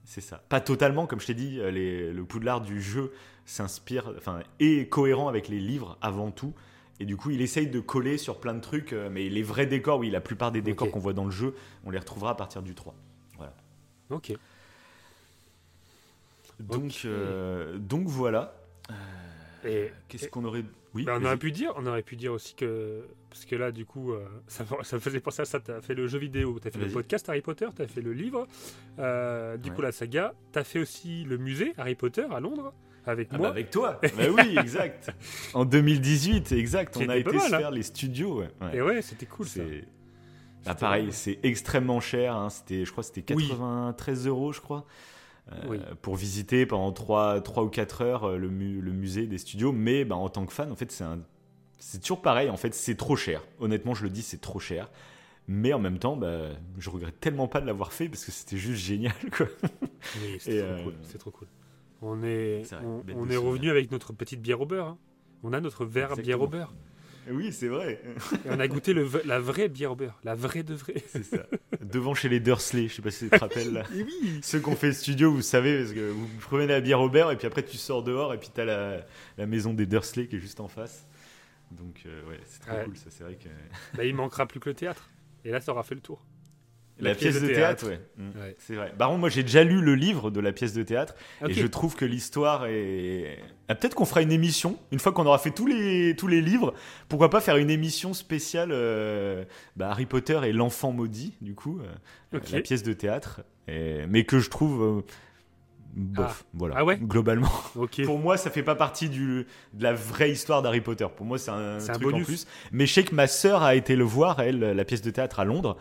C'est 0.03 0.21
ça. 0.21 0.43
Pas 0.49 0.61
totalement, 0.61 1.07
comme 1.07 1.19
je 1.19 1.27
t'ai 1.27 1.33
dit, 1.33 1.59
euh, 1.59 1.71
les- 1.71 2.11
le 2.13 2.23
Poudlard 2.25 2.61
du 2.61 2.79
jeu 2.81 3.11
s'inspire, 3.45 4.11
enfin, 4.17 4.39
est 4.59 4.89
cohérent 4.89 5.27
avec 5.27 5.47
les 5.47 5.59
livres 5.59 5.97
avant 6.01 6.31
tout. 6.31 6.53
Et 6.99 7.05
du 7.05 7.17
coup, 7.17 7.29
il 7.29 7.41
essaye 7.41 7.67
de 7.67 7.79
coller 7.79 8.17
sur 8.17 8.39
plein 8.39 8.53
de 8.53 8.61
trucs, 8.61 8.93
euh, 8.93 9.09
mais 9.11 9.29
les 9.29 9.43
vrais 9.43 9.65
décors, 9.65 9.99
oui, 9.99 10.09
la 10.09 10.21
plupart 10.21 10.51
des 10.51 10.61
décors 10.61 10.89
qu'on 10.91 10.99
voit 10.99 11.13
dans 11.13 11.25
le 11.25 11.31
jeu, 11.31 11.53
on 11.83 11.91
les 11.91 11.99
retrouvera 11.99 12.31
à 12.31 12.35
partir 12.35 12.61
du 12.61 12.73
3. 12.73 12.95
Ok. 14.09 14.33
Donc, 16.59 17.01
euh, 17.05 17.77
donc 17.77 18.07
voilà. 18.07 18.55
Et, 19.65 19.89
Qu'est-ce 20.07 20.27
qu'on 20.27 20.45
aurait. 20.45 20.63
Oui, 20.93 21.03
bah, 21.03 21.17
on 21.19 21.25
aurait 21.25 21.37
pu 21.37 21.51
dire, 21.51 21.73
on 21.75 21.85
aurait 21.85 22.03
pu 22.03 22.15
dire 22.15 22.31
aussi 22.31 22.55
que 22.55 23.05
parce 23.29 23.43
que 23.43 23.55
là, 23.55 23.71
du 23.71 23.85
coup, 23.85 24.13
euh, 24.13 24.25
ça, 24.47 24.63
ça 24.83 24.95
me 24.95 25.01
faisait 25.01 25.19
penser 25.19 25.41
à 25.41 25.45
ça. 25.45 25.59
T'as 25.59 25.81
fait 25.81 25.93
le 25.95 26.07
jeu 26.07 26.19
vidéo, 26.19 26.57
t'as 26.61 26.71
fait 26.71 26.79
le 26.79 26.87
podcast 26.87 27.27
Harry 27.27 27.41
Potter, 27.41 27.67
t'as 27.75 27.87
fait 27.87 28.01
le 28.01 28.13
livre, 28.13 28.47
euh, 28.99 29.57
du 29.57 29.71
coup 29.71 29.81
la 29.81 29.91
saga, 29.91 30.33
t'as 30.51 30.63
fait 30.63 30.79
aussi 30.79 31.25
le 31.25 31.37
musée 31.37 31.73
Harry 31.77 31.95
Potter 31.95 32.25
à 32.31 32.39
Londres 32.39 32.73
avec 33.05 33.29
Ah 33.31 33.37
moi. 33.37 33.47
bah 33.47 33.51
avec 33.51 33.69
toi 33.69 33.99
Bah 34.17 34.23
oui, 34.31 34.57
exact 34.59 35.11
En 35.53 35.65
2018, 35.65 36.51
exact. 36.53 36.97
Qui 36.97 37.05
On 37.05 37.09
a 37.09 37.17
été 37.17 37.29
se 37.31 37.35
mal, 37.35 37.53
hein. 37.53 37.57
faire 37.59 37.71
les 37.71 37.83
studios. 37.83 38.39
Ouais. 38.39 38.49
Ouais. 38.61 38.75
Et 38.77 38.81
ouais, 38.81 39.01
c'était 39.01 39.25
cool 39.25 39.47
ça. 39.47 39.61
C'est- 39.65 39.85
Bah, 40.65 40.75
pareil, 40.75 41.09
c'est 41.11 41.39
extrêmement 41.43 41.99
cher. 41.99 42.35
hein. 42.35 42.49
C'était, 42.49 42.85
je 42.85 42.91
crois, 42.91 43.03
que 43.03 43.09
c'était 43.13 43.33
Oui. 43.35 43.47
93 43.49 44.27
euros, 44.27 44.51
je 44.51 44.61
crois, 44.61 44.85
euh, 45.51 45.55
Oui. 45.69 45.79
pour 46.01 46.15
visiter 46.15 46.65
pendant 46.65 46.91
3, 46.91 47.41
3 47.41 47.63
ou 47.63 47.69
4 47.69 48.01
heures 48.01 48.23
euh, 48.23 48.37
le, 48.37 48.49
mu- 48.49 48.81
le 48.81 48.91
musée 48.91 49.27
des 49.27 49.37
studios. 49.37 49.71
Mais 49.71 50.05
bah, 50.05 50.15
en 50.15 50.29
tant 50.29 50.45
que 50.45 50.53
fan, 50.53 50.71
en 50.71 50.75
fait, 50.75 50.91
c'est 50.91 51.05
c'est 51.77 52.01
toujours 52.01 52.21
pareil. 52.21 52.49
En 52.49 52.57
fait, 52.57 52.73
c'est 52.73 52.95
trop 52.95 53.15
cher. 53.15 53.43
Honnêtement, 53.59 53.93
je 53.93 54.03
le 54.03 54.09
dis, 54.09 54.21
c'est 54.23 54.41
trop 54.41 54.59
cher. 54.59 54.89
Mais 55.47 55.71
en 55.73 55.77
même 55.79 55.99
temps, 55.99 56.15
bah, 56.17 56.47
je 56.79 56.89
regrette 56.89 57.19
tellement 57.19 57.47
pas 57.47 57.61
de 57.61 57.67
l'avoir 57.67 57.93
fait 57.93 58.09
parce 58.09 58.25
que 58.25 58.31
c'était 58.31 58.57
juste 58.57 58.83
génial. 58.83 59.13
Quoi. 59.37 59.45
Oui, 60.23 60.37
trop 60.39 60.49
euh, 60.51 60.83
cool. 60.83 60.93
C'est 61.03 61.17
trop 61.19 61.29
cool. 61.29 61.47
On 62.01 62.23
est, 62.23 62.63
on, 63.15 63.29
est 63.29 63.37
revenu 63.37 63.69
avec 63.69 63.91
notre 63.91 64.13
petite 64.13 64.41
bière 64.41 64.61
au 64.61 64.65
beurre. 64.65 64.87
hein. 64.87 64.97
On 65.43 65.53
a 65.53 65.59
notre 65.61 65.85
verre 65.85 66.11
Exactement. 66.11 66.25
bière 66.25 66.41
au 66.41 66.47
beurre. 66.47 66.73
Oui, 67.31 67.51
c'est 67.51 67.67
vrai. 67.69 67.99
Et 68.45 68.49
on 68.51 68.59
a 68.59 68.67
goûté 68.67 68.93
le, 68.93 69.09
la 69.25 69.39
vraie 69.39 69.67
bière 69.67 69.93
au 69.93 69.95
beurre. 69.95 70.19
La 70.23 70.35
vraie 70.35 70.61
de 70.61 70.75
vraie. 70.75 71.01
C'est 71.07 71.23
ça. 71.23 71.47
Devant 71.81 72.13
chez 72.13 72.29
les 72.29 72.39
Dursley, 72.39 72.87
je 72.87 72.93
sais 72.95 73.01
pas 73.01 73.09
si 73.09 73.25
tu 73.25 73.31
te 73.31 73.37
rappelles. 73.39 73.73
Là. 73.73 73.83
Et 73.95 74.03
oui. 74.03 74.39
Ceux 74.43 74.59
qui 74.59 74.69
ont 74.69 74.75
fait 74.75 74.87
le 74.87 74.93
studio, 74.93 75.31
vous 75.31 75.41
savez, 75.41 75.79
parce 75.79 75.93
que 75.93 76.07
vous 76.11 76.27
prenez 76.41 76.67
la 76.67 76.81
bière 76.81 77.01
au 77.01 77.09
beurre 77.09 77.31
et 77.31 77.37
puis 77.37 77.47
après 77.47 77.63
tu 77.63 77.77
sors 77.77 78.03
dehors 78.03 78.31
et 78.33 78.37
puis 78.37 78.49
t'as 78.53 78.65
la, 78.65 79.05
la 79.39 79.45
maison 79.47 79.73
des 79.73 79.87
Dursley 79.87 80.27
qui 80.27 80.35
est 80.35 80.39
juste 80.39 80.59
en 80.59 80.67
face. 80.67 81.07
Donc 81.71 82.03
euh, 82.05 82.29
ouais, 82.29 82.39
c'est 82.45 82.59
très 82.61 82.77
Ouais. 82.79 82.85
cool 82.85 82.95
ça, 82.97 83.07
c'est 83.09 83.23
vrai 83.23 83.35
que... 83.35 83.49
Bah, 83.97 84.05
il 84.05 84.13
manquera 84.13 84.45
plus 84.45 84.59
que 84.59 84.69
le 84.69 84.75
théâtre. 84.75 85.09
Et 85.45 85.49
là, 85.49 85.59
ça 85.61 85.71
aura 85.71 85.81
fait 85.81 85.95
le 85.95 86.01
tour. 86.01 86.23
La, 86.97 87.13
pièce, 87.13 87.41
de 87.41 87.47
théâtre, 87.47 87.87
ouais. 87.87 87.99
Ouais. 88.17 88.55
C'est 88.57 88.75
vrai. 88.75 88.93
Par 88.97 89.09
contre, 89.09 89.19
moi 89.19 89.29
j'ai 89.29 89.43
déjà 89.43 89.63
lu 89.65 89.81
le 89.81 89.95
livre 89.95 90.31
de 90.31 90.39
la 90.39 90.53
pièce 90.53 90.73
de 90.73 90.81
théâtre 90.81 91.13
et 91.45 91.53
je 91.53 91.67
trouve 91.67 91.95
que 91.95 92.05
l'histoire 92.05 92.67
est... 92.67 93.37
Ah, 93.67 93.75
Peut-être 93.75 93.95
qu'on 93.95 94.05
fera 94.05 94.21
une 94.21 94.31
émission, 94.31 94.77
une 94.91 94.99
fois 94.99 95.11
qu'on 95.11 95.25
aura 95.25 95.37
fait 95.37 95.51
tous 95.51 95.67
les, 95.67 96.15
tous 96.15 96.27
les 96.27 96.39
livres, 96.41 96.73
pourquoi 97.09 97.29
pas 97.29 97.41
faire 97.41 97.57
une 97.57 97.69
émission 97.69 98.13
spéciale 98.13 98.69
euh, 98.71 99.43
bah, 99.75 99.89
Harry 99.89 100.05
Potter 100.05 100.39
et 100.45 100.53
l'enfant 100.53 100.91
maudit, 100.93 101.33
du 101.41 101.53
coup, 101.53 101.81
euh, 101.81 102.37
Ok. 102.37 102.49
la 102.51 102.61
pièce 102.61 102.83
de 102.83 102.93
théâtre, 102.93 103.41
et- 103.67 104.05
mais 104.07 104.23
que 104.23 104.39
je 104.39 104.49
trouve... 104.49 104.81
euh, 104.99 105.01
bof, 105.95 106.45
voilà, 106.53 106.75
Ah 106.77 106.85
ouais 106.85 106.97
globalement. 106.97 107.49
Pour 108.05 108.19
moi, 108.19 108.37
ça 108.37 108.49
fait 108.51 108.63
pas 108.63 108.75
partie 108.75 109.09
du, 109.09 109.45
de 109.73 109.83
la 109.83 109.93
vraie 109.93 110.31
histoire 110.31 110.61
d'Harry 110.61 110.81
Potter. 110.81 111.07
Pour 111.15 111.25
moi, 111.25 111.37
c'est 111.37 111.51
un, 111.51 111.79
C'est 111.79 111.89
un 111.91 111.93
truc 111.93 112.07
en 112.07 112.11
bonus. 112.11 112.25
plus. 112.27 112.47
Mais 112.71 112.85
je 112.85 112.93
sais 112.93 113.03
que 113.03 113.15
ma 113.15 113.27
sœur 113.27 113.63
a 113.63 113.75
été 113.75 113.95
le 113.95 114.03
voir, 114.03 114.39
elle, 114.39 114.59
la 114.59 114.85
pièce 114.85 115.01
de 115.01 115.09
théâtre 115.11 115.39
à 115.39 115.45
Londres. 115.45 115.77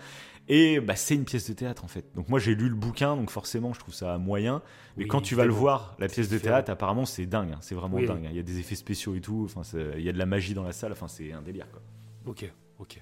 Et 0.48 0.78
bah, 0.80 0.94
c'est 0.94 1.14
une 1.14 1.24
pièce 1.24 1.48
de 1.48 1.54
théâtre 1.54 1.84
en 1.84 1.88
fait. 1.88 2.04
Donc 2.14 2.28
moi 2.28 2.38
j'ai 2.38 2.54
lu 2.54 2.68
le 2.68 2.74
bouquin, 2.74 3.16
donc 3.16 3.30
forcément 3.30 3.72
je 3.72 3.78
trouve 3.78 3.94
ça 3.94 4.18
moyen. 4.18 4.60
Mais 4.96 5.04
Oui, 5.04 5.08
quand 5.08 5.22
tu 5.22 5.34
vas 5.34 5.46
le 5.46 5.52
voir, 5.52 5.96
la 5.98 6.06
pièce 6.06 6.28
de 6.28 6.36
différent. 6.36 6.56
théâtre, 6.56 6.70
apparemment 6.70 7.06
c'est 7.06 7.24
dingue. 7.26 7.52
hein. 7.52 7.58
C'est 7.62 7.74
vraiment 7.74 7.96
Oui. 7.96 8.06
dingue. 8.06 8.26
hein. 8.26 8.30
Il 8.30 8.36
y 8.36 8.40
a 8.40 8.42
des 8.42 8.58
effets 8.58 8.74
spéciaux 8.74 9.14
et 9.14 9.20
tout. 9.22 9.48
Enfin, 9.50 9.62
il 9.96 10.02
y 10.02 10.08
a 10.08 10.12
de 10.12 10.18
la 10.18 10.26
magie 10.26 10.52
dans 10.52 10.62
la 10.64 10.72
salle. 10.72 10.92
Enfin, 10.92 11.08
c'est 11.08 11.32
un 11.32 11.40
délire 11.40 11.66
quoi. 11.70 11.80
Ok. 12.26 12.50
Ok. 12.78 13.00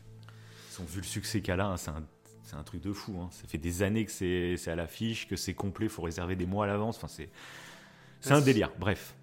Ils 0.79 0.83
ont 0.83 0.85
vu 0.87 0.99
le 1.01 1.07
succès 1.07 1.41
qu'elle 1.41 1.61
a. 1.61 1.67
hein, 1.67 1.77
C'est 1.77 1.91
un, 1.91 2.05
c'est 2.45 2.55
un 2.57 2.63
truc 2.63 2.81
de 2.81 2.93
fou. 2.93 3.19
hein. 3.21 3.29
Ça 3.33 3.49
fait 3.49 3.59
des 3.59 3.83
années 3.83 4.05
que 4.05 4.13
c'est 4.13 4.69
à 4.71 4.77
l'affiche, 4.77 5.27
que 5.27 5.35
c'est 5.37 5.55
complet. 5.55 5.89
Faut 5.89 6.03
réserver 6.03 6.37
des 6.37 6.47
mois 6.47 6.65
à 6.67 6.69
l'avance. 6.69 6.97
Enfin, 6.97 7.09
c'est 7.09 7.29
c'est 8.21 8.33
un 8.33 8.41
délire. 8.41 8.71
Bref. 8.79 9.15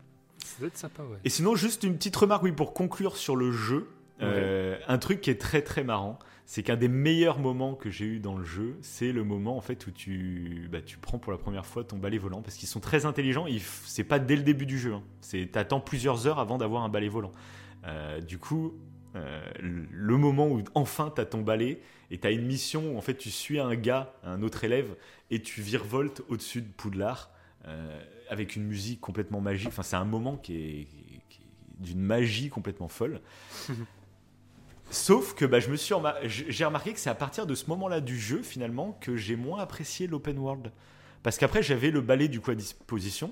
Ça 0.43 0.55
doit 0.59 0.67
être 0.67 0.77
sympa, 0.77 1.03
ouais. 1.03 1.17
Et 1.23 1.29
sinon, 1.29 1.55
juste 1.55 1.83
une 1.83 1.95
petite 1.95 2.15
remarque, 2.17 2.43
oui, 2.43 2.51
pour 2.51 2.73
conclure 2.73 3.15
sur 3.15 3.37
le 3.37 3.51
jeu. 3.53 3.87
Euh, 4.21 4.77
un 4.89 4.97
truc 4.97 5.21
qui 5.21 5.29
est 5.29 5.39
très 5.39 5.61
très 5.61 5.85
marrant, 5.85 6.19
c'est 6.49 6.63
qu'un 6.63 6.77
des 6.77 6.87
meilleurs 6.87 7.37
moments 7.37 7.75
que 7.75 7.91
j'ai 7.91 8.05
eu 8.05 8.19
dans 8.19 8.35
le 8.35 8.43
jeu, 8.43 8.75
c'est 8.81 9.11
le 9.11 9.23
moment 9.23 9.55
en 9.55 9.61
fait 9.61 9.85
où 9.85 9.91
tu, 9.91 10.67
bah, 10.71 10.81
tu 10.81 10.97
prends 10.97 11.19
pour 11.19 11.31
la 11.31 11.37
première 11.37 11.63
fois 11.63 11.83
ton 11.83 11.97
balai 11.97 12.17
volant 12.17 12.41
parce 12.41 12.55
qu'ils 12.55 12.67
sont 12.67 12.79
très 12.79 13.05
intelligents. 13.05 13.45
C'est 13.85 14.03
pas 14.03 14.17
dès 14.17 14.35
le 14.35 14.41
début 14.41 14.65
du 14.65 14.79
jeu. 14.79 14.95
Hein. 14.95 15.03
C'est 15.21 15.51
t'attends 15.51 15.79
plusieurs 15.79 16.25
heures 16.25 16.39
avant 16.39 16.57
d'avoir 16.57 16.81
un 16.81 16.89
balai 16.89 17.07
volant. 17.07 17.31
Euh, 17.85 18.19
du 18.19 18.39
coup, 18.39 18.73
euh, 19.15 19.47
le 19.61 20.17
moment 20.17 20.47
où 20.47 20.63
enfin 20.73 21.13
t'as 21.15 21.25
ton 21.25 21.41
balai 21.41 21.81
et 22.09 22.17
t'as 22.17 22.31
une 22.31 22.47
mission 22.47 22.95
où 22.95 22.97
en 22.97 23.01
fait 23.01 23.13
tu 23.13 23.29
suis 23.29 23.59
un 23.59 23.75
gars, 23.75 24.11
un 24.23 24.41
autre 24.41 24.63
élève, 24.63 24.95
et 25.29 25.43
tu 25.43 25.61
virevoltes 25.61 26.23
au-dessus 26.29 26.63
de 26.63 26.71
Poudlard 26.77 27.29
euh, 27.67 28.03
avec 28.27 28.55
une 28.55 28.63
musique 28.63 29.01
complètement 29.01 29.39
magique. 29.39 29.67
Enfin, 29.67 29.83
c'est 29.83 29.97
un 29.97 30.03
moment 30.03 30.35
qui 30.35 30.55
est 30.55 30.87
d'une 31.77 32.01
magie 32.01 32.49
complètement 32.49 32.87
folle. 32.87 33.21
Sauf 34.91 35.35
que 35.35 35.45
bah, 35.45 35.59
je 35.59 35.69
me 35.69 35.75
suis 35.75 35.93
j'ai 36.25 36.65
remarqué 36.65 36.93
que 36.93 36.99
c'est 36.99 37.09
à 37.09 37.15
partir 37.15 37.45
de 37.45 37.53
ce 37.53 37.67
moment-là 37.67 38.01
du 38.01 38.17
jeu 38.17 38.41
finalement 38.41 38.97
que 39.01 39.15
j'ai 39.15 39.35
moins 39.35 39.59
apprécié 39.59 40.07
l'open 40.07 40.39
world. 40.39 40.71
Parce 41.21 41.37
qu'après 41.37 41.61
j'avais 41.61 41.91
le 41.91 42.01
balai 42.01 42.27
du 42.27 42.39
coup 42.39 42.51
à 42.51 42.55
disposition. 42.55 43.31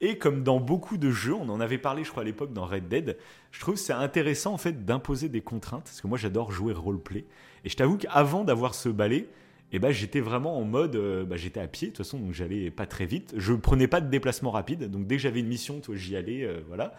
Et 0.00 0.18
comme 0.18 0.42
dans 0.42 0.60
beaucoup 0.60 0.98
de 0.98 1.10
jeux, 1.10 1.34
on 1.34 1.48
en 1.48 1.60
avait 1.60 1.78
parlé 1.78 2.04
je 2.04 2.10
crois 2.10 2.22
à 2.22 2.26
l'époque 2.26 2.52
dans 2.52 2.66
Red 2.66 2.88
Dead, 2.88 3.16
je 3.52 3.60
trouve 3.60 3.74
que 3.74 3.80
c'est 3.80 3.92
intéressant 3.92 4.52
en 4.52 4.58
fait 4.58 4.84
d'imposer 4.84 5.28
des 5.28 5.40
contraintes. 5.40 5.84
Parce 5.84 6.00
que 6.00 6.06
moi 6.06 6.18
j'adore 6.18 6.52
jouer 6.52 6.74
roleplay. 6.74 7.24
Et 7.64 7.68
je 7.70 7.76
t'avoue 7.76 7.96
qu'avant 7.96 8.44
d'avoir 8.44 8.74
ce 8.74 8.90
balai, 8.90 9.28
et 9.72 9.78
ben 9.78 9.90
j'étais 9.90 10.20
vraiment 10.20 10.58
en 10.58 10.64
mode, 10.64 10.96
euh, 10.96 11.24
bah, 11.24 11.36
j'étais 11.36 11.60
à 11.60 11.66
pied 11.66 11.88
de 11.88 11.92
toute 11.92 12.04
façon, 12.04 12.18
donc 12.18 12.32
j'allais 12.32 12.70
pas 12.70 12.86
très 12.86 13.06
vite. 13.06 13.34
Je 13.36 13.54
prenais 13.54 13.88
pas 13.88 14.00
de 14.00 14.10
déplacement 14.10 14.50
rapide, 14.50 14.90
donc 14.90 15.06
dès 15.06 15.16
que 15.16 15.22
j'avais 15.22 15.40
une 15.40 15.48
mission, 15.48 15.80
j'y 15.94 16.16
allais, 16.16 16.44
euh, 16.44 16.60
voilà. 16.68 16.94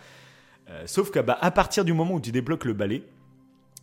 Euh, 0.69 0.83
sauf 0.87 1.11
que 1.11 1.19
bah, 1.19 1.37
partir 1.51 1.85
du 1.85 1.93
moment 1.93 2.15
où 2.15 2.19
tu 2.19 2.31
débloques 2.31 2.65
le 2.65 2.73
balai, 2.73 3.03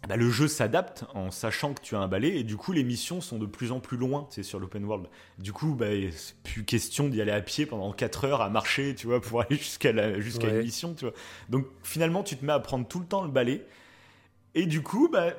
bah, 0.08 0.16
le 0.16 0.30
jeu 0.30 0.48
s'adapte 0.48 1.04
en 1.14 1.30
sachant 1.30 1.74
que 1.74 1.80
tu 1.80 1.94
as 1.94 2.00
un 2.00 2.08
balai 2.08 2.36
et 2.38 2.42
du 2.44 2.56
coup 2.56 2.72
les 2.72 2.82
missions 2.84 3.20
sont 3.20 3.38
de 3.38 3.46
plus 3.46 3.70
en 3.70 3.78
plus 3.80 3.96
loin 3.96 4.26
c'est 4.30 4.42
sur 4.42 4.58
l'open 4.58 4.84
world 4.84 5.06
du 5.38 5.52
coup 5.52 5.74
bah, 5.74 5.86
c'est 6.10 6.34
plus 6.42 6.64
question 6.64 7.08
d'y 7.08 7.20
aller 7.22 7.30
à 7.32 7.40
pied 7.40 7.66
pendant 7.66 7.92
4 7.92 8.24
heures 8.24 8.40
à 8.42 8.50
marcher 8.50 8.94
tu 8.96 9.06
vois 9.06 9.20
pour 9.20 9.40
aller 9.42 9.56
jusqu'à 9.56 9.92
la, 9.92 10.20
jusqu'à 10.20 10.48
Ouais. 10.48 10.56
une 10.58 10.62
mission 10.64 10.94
tu 10.94 11.04
vois 11.04 11.14
donc 11.48 11.66
finalement 11.84 12.22
tu 12.22 12.36
te 12.36 12.44
mets 12.44 12.52
à 12.52 12.58
prendre 12.60 12.86
tout 12.88 12.98
le 12.98 13.06
temps 13.06 13.22
le 13.22 13.30
balai 13.30 13.64
et 14.54 14.66
du 14.66 14.82
coup 14.82 15.08
bah 15.12 15.34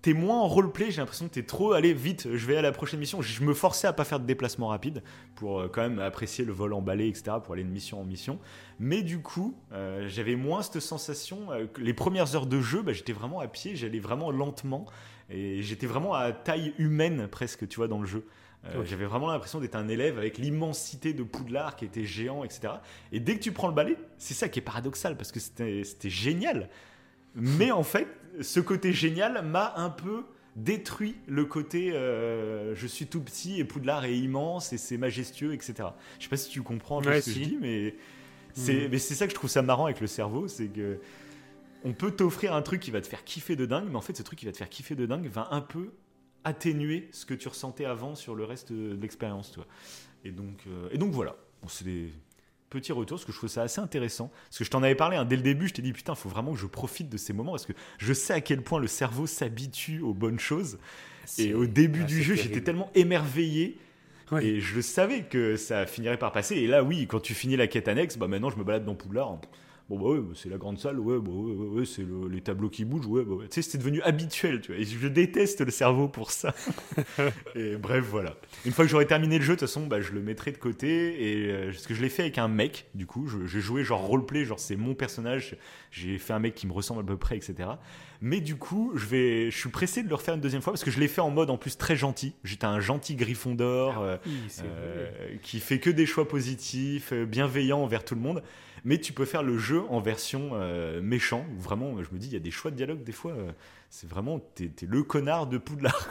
t'es 0.00 0.14
moins 0.14 0.38
en 0.38 0.48
roleplay 0.48 0.90
j'ai 0.90 1.00
l'impression 1.00 1.28
que 1.28 1.34
t'es 1.34 1.42
trop 1.42 1.72
allez 1.72 1.92
vite 1.92 2.28
je 2.34 2.46
vais 2.46 2.56
à 2.56 2.62
la 2.62 2.72
prochaine 2.72 2.98
mission 2.98 3.20
je 3.20 3.42
me 3.44 3.52
forçais 3.52 3.86
à 3.86 3.92
pas 3.92 4.04
faire 4.04 4.20
de 4.20 4.24
déplacement 4.24 4.68
rapide 4.68 5.02
pour 5.34 5.60
euh, 5.60 5.68
quand 5.68 5.82
même 5.82 5.98
apprécier 5.98 6.44
le 6.44 6.52
vol 6.52 6.72
en 6.72 6.80
balai 6.80 7.08
etc 7.08 7.36
pour 7.44 7.54
aller 7.54 7.64
de 7.64 7.68
mission 7.68 8.00
en 8.00 8.04
mission 8.04 8.38
mais 8.78 9.02
du 9.02 9.20
coup, 9.20 9.56
euh, 9.72 10.06
j'avais 10.08 10.36
moins 10.36 10.62
cette 10.62 10.80
sensation. 10.80 11.50
euh, 11.52 11.66
que 11.66 11.80
les 11.80 11.94
premières 11.94 12.34
heures 12.34 12.46
de 12.46 12.60
jeu, 12.60 12.82
bah, 12.82 12.92
j'étais 12.92 13.12
vraiment 13.12 13.40
à 13.40 13.48
pied, 13.48 13.76
j'allais 13.76 14.00
vraiment 14.00 14.30
lentement. 14.30 14.86
Et 15.30 15.62
j'étais 15.62 15.86
vraiment 15.86 16.14
à 16.14 16.32
taille 16.32 16.74
humaine 16.78 17.26
presque, 17.28 17.66
tu 17.68 17.76
vois, 17.76 17.88
dans 17.88 18.00
le 18.00 18.06
jeu. 18.06 18.26
Euh. 18.66 18.84
J'avais 18.84 19.06
vraiment 19.06 19.30
l'impression 19.30 19.60
d'être 19.60 19.76
un 19.76 19.88
élève 19.88 20.18
avec 20.18 20.38
l'immensité 20.38 21.12
de 21.12 21.22
Poudlard 21.22 21.76
qui 21.76 21.84
était 21.84 22.04
géant, 22.04 22.44
etc. 22.44 22.74
Et 23.12 23.20
dès 23.20 23.36
que 23.36 23.42
tu 23.42 23.52
prends 23.52 23.68
le 23.68 23.74
balai, 23.74 23.96
c'est 24.18 24.34
ça 24.34 24.48
qui 24.48 24.58
est 24.58 24.62
paradoxal 24.62 25.16
parce 25.16 25.32
que 25.32 25.40
c'était 25.40 26.10
génial. 26.10 26.68
Mais 27.34 27.70
en 27.70 27.82
fait, 27.82 28.08
ce 28.40 28.60
côté 28.60 28.92
génial 28.92 29.44
m'a 29.44 29.74
un 29.76 29.90
peu 29.90 30.24
détruit 30.56 31.16
le 31.26 31.44
côté 31.44 31.92
euh, 31.92 32.74
je 32.74 32.86
suis 32.86 33.06
tout 33.06 33.20
petit 33.20 33.60
et 33.60 33.64
Poudlard 33.64 34.04
est 34.06 34.16
immense 34.16 34.72
et 34.72 34.78
c'est 34.78 34.96
majestueux, 34.96 35.52
etc. 35.52 35.88
Je 36.18 36.24
sais 36.24 36.30
pas 36.30 36.36
si 36.36 36.48
tu 36.50 36.62
comprends 36.62 37.02
Ouais, 37.02 37.20
ce 37.20 37.26
que 37.30 37.36
je 37.36 37.44
dis, 37.44 37.58
mais 37.60 37.94
c'est 38.54 38.84
Mhm. 38.84 38.88
mais 38.90 38.98
c'est 38.98 39.14
ça 39.14 39.26
que 39.26 39.30
je 39.32 39.34
trouve 39.36 39.50
ça 39.50 39.60
marrant 39.62 39.84
avec 39.84 40.00
le 40.00 40.06
cerveau, 40.06 40.48
c'est 40.48 40.68
que 40.68 40.98
on 41.84 41.92
peut 41.92 42.10
t'offrir 42.10 42.54
un 42.54 42.62
truc 42.62 42.80
qui 42.80 42.90
va 42.90 43.00
te 43.02 43.06
faire 43.06 43.22
kiffer 43.22 43.54
de 43.54 43.66
dingue, 43.66 43.86
mais 43.90 43.96
en 43.96 44.00
fait 44.00 44.16
ce 44.16 44.22
truc 44.22 44.38
qui 44.38 44.46
va 44.46 44.52
te 44.52 44.56
faire 44.56 44.70
kiffer 44.70 44.94
de 44.94 45.04
dingue 45.06 45.26
va 45.28 45.48
un 45.50 45.60
peu 45.60 45.90
atténuer 46.42 47.08
ce 47.12 47.26
que 47.26 47.34
tu 47.34 47.48
ressentais 47.48 47.84
avant 47.84 48.14
sur 48.14 48.34
le 48.34 48.44
reste 48.44 48.72
de 48.72 48.96
l'expérience, 49.00 49.52
toi. 49.52 49.66
Et 50.24 50.30
donc 50.30 50.60
euh, 50.66 50.88
et 50.90 50.98
donc 50.98 51.12
voilà, 51.12 51.36
Bon, 51.62 51.68
c'est 51.68 51.84
des 51.84 52.12
petits 52.76 52.92
retours, 52.92 53.16
parce 53.16 53.24
que 53.24 53.32
je 53.32 53.38
trouve 53.38 53.50
ça 53.50 53.62
assez 53.62 53.80
intéressant. 53.80 54.30
Parce 54.48 54.58
que 54.58 54.64
je 54.64 54.70
t'en 54.70 54.82
avais 54.82 54.94
parlé 54.94 55.16
hein, 55.16 55.24
dès 55.24 55.36
le 55.36 55.42
début, 55.42 55.68
je 55.68 55.74
t'ai 55.74 55.82
dit 55.82 55.92
putain, 55.92 56.14
faut 56.14 56.28
vraiment 56.28 56.52
que 56.52 56.58
je 56.58 56.66
profite 56.66 57.08
de 57.08 57.16
ces 57.16 57.32
moments 57.32 57.52
parce 57.52 57.66
que 57.66 57.72
je 57.98 58.12
sais 58.12 58.32
à 58.32 58.40
quel 58.40 58.62
point 58.62 58.80
le 58.80 58.86
cerveau 58.86 59.26
s'habitue 59.26 60.00
aux 60.00 60.14
bonnes 60.14 60.38
choses. 60.38 60.78
Et 61.38 61.54
au 61.54 61.66
début 61.66 62.02
ah, 62.02 62.06
du 62.06 62.22
jeu, 62.22 62.34
j'étais 62.34 62.60
tellement 62.60 62.90
émerveillé 62.94 63.78
Ouais. 64.32 64.44
et 64.44 64.60
je 64.60 64.80
savais 64.80 65.22
que 65.22 65.54
ça 65.54 65.86
finirait 65.86 66.16
par 66.16 66.32
passer. 66.32 66.56
Et 66.56 66.66
là, 66.66 66.82
oui, 66.82 67.06
quand 67.06 67.20
tu 67.20 67.32
finis 67.32 67.56
la 67.56 67.68
quête 67.68 67.86
annexe, 67.86 68.16
bah 68.18 68.26
maintenant 68.26 68.50
je 68.50 68.56
me 68.56 68.64
balade 68.64 68.84
dans 68.84 68.96
Poudlard. 68.96 69.38
Bon, 69.88 69.96
bah 70.00 70.06
ouais, 70.08 70.18
bah, 70.20 70.32
c'est 70.34 70.48
la 70.48 70.58
grande 70.58 70.80
salle, 70.80 70.98
ouais, 70.98 71.18
bah 71.20 71.30
ouais, 71.30 71.52
ouais, 71.54 71.66
ouais, 71.80 71.84
c'est 71.86 72.02
le- 72.02 72.26
les 72.28 72.40
tableaux 72.40 72.68
qui 72.68 72.84
bougent, 72.84 73.06
ouais, 73.06 73.24
bah 73.24 73.34
ouais. 73.36 73.44
Tu 73.48 73.54
sais, 73.54 73.62
c'était 73.62 73.78
devenu 73.78 74.02
habituel, 74.02 74.60
tu 74.60 74.72
vois. 74.72 74.80
Et 74.80 74.84
je 74.84 75.06
déteste 75.06 75.60
le 75.60 75.70
cerveau 75.70 76.08
pour 76.08 76.32
ça. 76.32 76.54
et 77.54 77.76
bref, 77.76 78.04
voilà. 78.10 78.34
Une 78.64 78.72
fois 78.72 78.84
que 78.84 78.90
j'aurai 78.90 79.06
terminé 79.06 79.38
le 79.38 79.44
jeu, 79.44 79.54
de 79.54 79.60
toute 79.60 79.68
façon, 79.68 79.86
bah, 79.86 80.00
je 80.00 80.10
le 80.12 80.20
mettrai 80.22 80.50
de 80.50 80.56
côté. 80.58 81.44
Et 81.44 81.50
euh, 81.52 81.66
parce 81.70 81.86
que 81.86 81.94
je 81.94 82.02
l'ai 82.02 82.08
fait 82.08 82.22
avec 82.22 82.38
un 82.38 82.48
mec, 82.48 82.86
du 82.94 83.06
coup, 83.06 83.28
j'ai 83.46 83.60
joué 83.60 83.84
genre 83.84 84.00
roleplay, 84.00 84.44
genre 84.44 84.58
c'est 84.58 84.74
mon 84.74 84.94
personnage. 84.96 85.56
J'ai 85.92 86.18
fait 86.18 86.32
un 86.32 86.40
mec 86.40 86.56
qui 86.56 86.66
me 86.66 86.72
ressemble 86.72 87.00
à 87.02 87.04
peu 87.04 87.16
près, 87.16 87.36
etc. 87.36 87.68
Mais 88.20 88.40
du 88.40 88.56
coup, 88.56 88.90
je 88.96 89.06
vais, 89.06 89.50
je 89.52 89.56
suis 89.56 89.68
pressé 89.70 90.02
de 90.02 90.08
le 90.08 90.14
refaire 90.16 90.34
une 90.34 90.40
deuxième 90.40 90.62
fois 90.62 90.72
parce 90.72 90.82
que 90.84 90.90
je 90.90 90.98
l'ai 90.98 91.06
fait 91.08 91.20
en 91.20 91.30
mode 91.30 91.48
en 91.50 91.58
plus 91.58 91.76
très 91.78 91.94
gentil. 91.94 92.34
J'étais 92.42 92.64
un 92.66 92.80
gentil 92.80 93.14
Gryffondor. 93.14 94.00
euh, 94.00 94.16
Oui, 94.26 94.32
c'est 94.48 94.62
euh, 94.66 95.08
vrai. 95.28 95.38
qui 95.42 95.60
fait 95.60 95.78
que 95.78 95.90
des 95.90 96.06
choix 96.06 96.26
positifs, 96.26 97.12
euh, 97.12 97.24
bienveillant 97.24 97.78
envers 97.78 98.04
tout 98.04 98.16
le 98.16 98.20
monde. 98.20 98.42
Mais 98.86 98.98
tu 98.98 99.12
peux 99.12 99.24
faire 99.24 99.42
le 99.42 99.58
jeu 99.58 99.82
en 99.88 99.98
version 99.98 100.50
euh, 100.52 101.02
méchant. 101.02 101.44
Où 101.56 101.60
vraiment, 101.60 102.00
je 102.04 102.08
me 102.12 102.18
dis, 102.18 102.28
il 102.28 102.32
y 102.32 102.36
a 102.36 102.40
des 102.40 102.52
choix 102.52 102.70
de 102.70 102.76
dialogue 102.76 103.02
des 103.02 103.10
fois. 103.10 103.32
euh, 103.32 103.50
c'est 103.90 104.08
vraiment, 104.08 104.38
t'es 104.38 104.68
t'es 104.68 104.86
le 104.86 105.02
connard 105.02 105.48
de 105.48 105.58
Poudlard. 105.58 106.08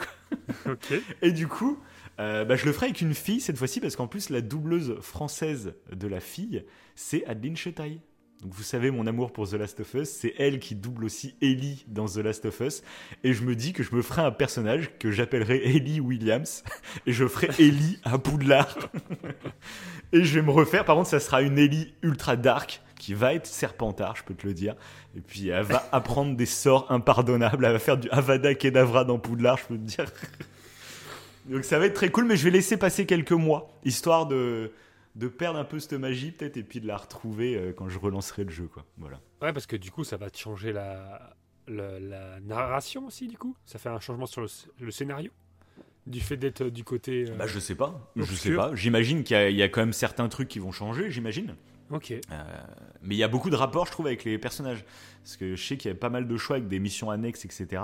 Et 1.22 1.32
du 1.32 1.48
coup, 1.48 1.78
euh, 2.20 2.44
bah, 2.44 2.54
je 2.54 2.66
le 2.66 2.72
ferai 2.72 2.86
avec 2.86 3.00
une 3.00 3.14
fille 3.14 3.40
cette 3.40 3.56
fois-ci 3.56 3.80
parce 3.80 3.96
qu'en 3.96 4.08
plus, 4.08 4.28
la 4.28 4.42
doubleuse 4.42 5.00
française 5.00 5.72
de 5.90 6.06
la 6.06 6.20
fille, 6.20 6.66
c'est 6.94 7.24
Adeline 7.24 7.56
Chetaille. 7.56 7.98
Donc 8.42 8.52
vous 8.52 8.62
savez 8.62 8.90
mon 8.90 9.06
amour 9.06 9.32
pour 9.32 9.48
The 9.48 9.54
Last 9.54 9.80
of 9.80 9.94
Us, 9.94 10.10
c'est 10.10 10.34
elle 10.38 10.58
qui 10.58 10.74
double 10.74 11.04
aussi 11.04 11.34
Ellie 11.40 11.84
dans 11.88 12.06
The 12.06 12.18
Last 12.18 12.44
of 12.44 12.60
Us. 12.60 12.82
Et 13.24 13.32
je 13.32 13.42
me 13.42 13.56
dis 13.56 13.72
que 13.72 13.82
je 13.82 13.94
me 13.94 14.02
ferai 14.02 14.22
un 14.22 14.30
personnage 14.30 14.90
que 14.98 15.10
j'appellerai 15.10 15.74
Ellie 15.74 16.00
Williams. 16.00 16.62
Et 17.06 17.12
je 17.12 17.26
ferai 17.26 17.48
Ellie 17.58 17.98
à 18.04 18.18
Poudlard. 18.18 18.76
et 20.12 20.22
je 20.22 20.34
vais 20.34 20.44
me 20.44 20.50
refaire, 20.50 20.84
par 20.84 20.96
contre 20.96 21.08
ça 21.08 21.20
sera 21.20 21.40
une 21.40 21.58
Ellie 21.58 21.94
ultra 22.02 22.36
dark 22.36 22.82
qui 22.98 23.14
va 23.14 23.34
être 23.34 23.46
serpentard, 23.46 24.16
je 24.16 24.24
peux 24.24 24.34
te 24.34 24.46
le 24.46 24.52
dire. 24.52 24.74
Et 25.16 25.20
puis 25.20 25.48
elle 25.48 25.64
va 25.64 25.88
apprendre 25.92 26.36
des 26.36 26.46
sorts 26.46 26.90
impardonnables, 26.90 27.64
elle 27.64 27.72
va 27.72 27.78
faire 27.78 27.96
du 27.96 28.10
Avada 28.10 28.54
Kedavra 28.54 29.04
dans 29.04 29.18
Poudlard, 29.18 29.56
je 29.56 29.64
peux 29.64 29.76
te 29.76 29.82
dire. 29.82 30.04
Donc 31.46 31.64
ça 31.64 31.78
va 31.78 31.86
être 31.86 31.94
très 31.94 32.10
cool, 32.10 32.26
mais 32.26 32.36
je 32.36 32.44
vais 32.44 32.50
laisser 32.50 32.76
passer 32.76 33.06
quelques 33.06 33.32
mois, 33.32 33.68
histoire 33.84 34.26
de, 34.26 34.72
de 35.16 35.26
perdre 35.28 35.58
un 35.58 35.64
peu 35.64 35.80
cette 35.80 35.94
magie 35.94 36.30
peut-être, 36.30 36.56
et 36.56 36.62
puis 36.62 36.80
de 36.80 36.86
la 36.86 36.96
retrouver 36.96 37.56
euh, 37.56 37.72
quand 37.72 37.88
je 37.88 37.98
relancerai 37.98 38.44
le 38.44 38.50
jeu. 38.50 38.68
Quoi. 38.68 38.84
Voilà. 38.98 39.16
Ouais, 39.42 39.52
parce 39.52 39.66
que 39.66 39.74
du 39.76 39.90
coup, 39.90 40.04
ça 40.04 40.16
va 40.16 40.30
te 40.30 40.38
changer 40.38 40.72
la, 40.72 41.34
la, 41.66 41.98
la 41.98 42.38
narration 42.40 43.06
aussi, 43.06 43.26
du 43.26 43.36
coup. 43.38 43.56
Ça 43.64 43.78
fait 43.78 43.88
un 43.88 43.98
changement 43.98 44.26
sur 44.26 44.42
le, 44.42 44.46
sc- 44.46 44.68
le 44.78 44.90
scénario. 44.90 45.30
Du 46.06 46.20
fait 46.20 46.36
d'être 46.36 46.62
du 46.68 46.84
côté. 46.84 47.24
euh, 47.28 47.34
Bah 47.34 47.48
je 47.48 47.58
sais 47.58 47.74
pas, 47.74 48.12
je 48.14 48.32
sais 48.34 48.54
pas. 48.54 48.72
J'imagine 48.76 49.24
qu'il 49.24 49.34
y, 49.36 49.40
a- 49.40 49.50
y 49.50 49.62
a 49.62 49.68
quand 49.68 49.80
même 49.80 49.92
certains 49.92 50.28
trucs 50.28 50.46
qui 50.46 50.60
vont 50.60 50.70
changer, 50.70 51.10
j'imagine. 51.10 51.56
Ok. 51.90 52.12
Euh, 52.12 52.20
mais 53.02 53.14
il 53.16 53.18
y 53.18 53.24
a 53.24 53.28
beaucoup 53.28 53.50
de 53.50 53.56
rapports, 53.56 53.86
je 53.86 53.90
trouve, 53.92 54.06
avec 54.06 54.22
les 54.24 54.38
personnages. 54.38 54.84
Parce 55.24 55.36
que 55.36 55.56
je 55.56 55.64
sais 55.66 55.76
qu'il 55.76 55.88
y 55.88 55.90
avait 55.90 55.98
pas 55.98 56.10
mal 56.10 56.28
de 56.28 56.36
choix 56.36 56.56
avec 56.56 56.68
des 56.68 56.78
missions 56.78 57.10
annexes, 57.10 57.44
etc. 57.44 57.82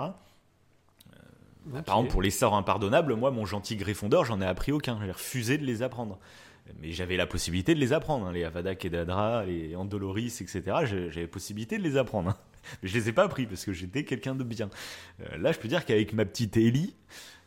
Par 1.71 1.81
exemple, 1.97 2.11
pour 2.11 2.23
les 2.23 2.31
sorts 2.31 2.55
impardonnables, 2.55 3.15
moi, 3.15 3.31
mon 3.31 3.45
gentil 3.47 3.77
Gryffondor, 3.77 4.25
j'en 4.25 4.41
ai 4.41 4.47
appris 4.47 4.73
aucun. 4.73 4.99
J'ai 5.05 5.13
refusé 5.13 5.59
de 5.59 5.65
les 5.65 5.83
apprendre. 5.83 6.19
Mais 6.81 6.93
j'avais 6.93 7.17
la 7.17 7.27
possibilité 7.27 7.75
de 7.75 7.81
les 7.81 7.93
apprendre. 7.93 8.27
hein. 8.27 8.33
Les 8.33 8.45
Avada 8.45 8.75
Kedavra, 8.75 9.45
les 9.45 9.75
Andoloris, 9.77 10.41
etc. 10.41 10.63
J'avais 11.11 11.27
possibilité 11.27 11.77
de 11.79 11.83
les 11.83 11.97
apprendre. 11.97 12.31
hein. 12.31 12.37
Mais 12.83 12.89
je 12.89 12.95
les 12.95 13.09
ai 13.09 13.13
pas 13.13 13.25
appris 13.25 13.47
parce 13.47 13.65
que 13.65 13.73
j'étais 13.73 14.05
quelqu'un 14.05 14.35
de 14.37 14.45
bien. 14.45 14.71
Euh, 15.21 15.37
là, 15.39 15.51
je 15.53 15.59
peux 15.59 15.67
dire 15.69 15.85
qu'avec 15.85 16.13
ma 16.13 16.25
petite 16.25 16.57
Ellie, 16.57 16.95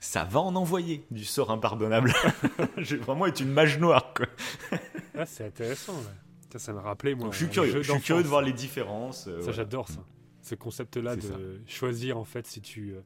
ça 0.01 0.26
va 0.26 0.41
en 0.41 0.55
envoyer 0.55 1.05
du 1.11 1.24
sort 1.24 1.51
impardonnable. 1.51 2.13
J'ai 2.78 2.97
vraiment 2.97 3.26
été 3.26 3.43
une 3.45 3.51
mage 3.51 3.80
noire. 3.80 4.13
Ah, 5.18 5.26
c'est 5.26 5.45
intéressant. 5.45 5.93
ouais. 5.93 5.99
Ça, 6.51 6.59
ça 6.59 6.74
m'a 6.74 6.82
rappelé, 6.82 7.16
moi. 7.16 7.26
Donc, 7.26 7.34
je 7.34 7.38
suis 7.39 7.49
curieux. 7.49 7.72
jeu 7.72 7.82
Je 7.82 7.91
suis 7.93 8.01
curieux 8.01 8.24
de 8.24 8.28
voir 8.28 8.41
les 8.41 8.53
différences. 8.53 9.28
euh, 9.28 9.41
Ça, 9.41 9.51
j'adore 9.53 9.88
ça. 9.88 10.03
Ce 10.41 10.55
concept-là 10.55 11.16
de 11.16 11.22
ça. 11.22 11.34
choisir, 11.66 12.18
en 12.18 12.26
fait, 12.26 12.45
si 12.47 12.61
tu. 12.61 12.91
euh, 12.91 12.99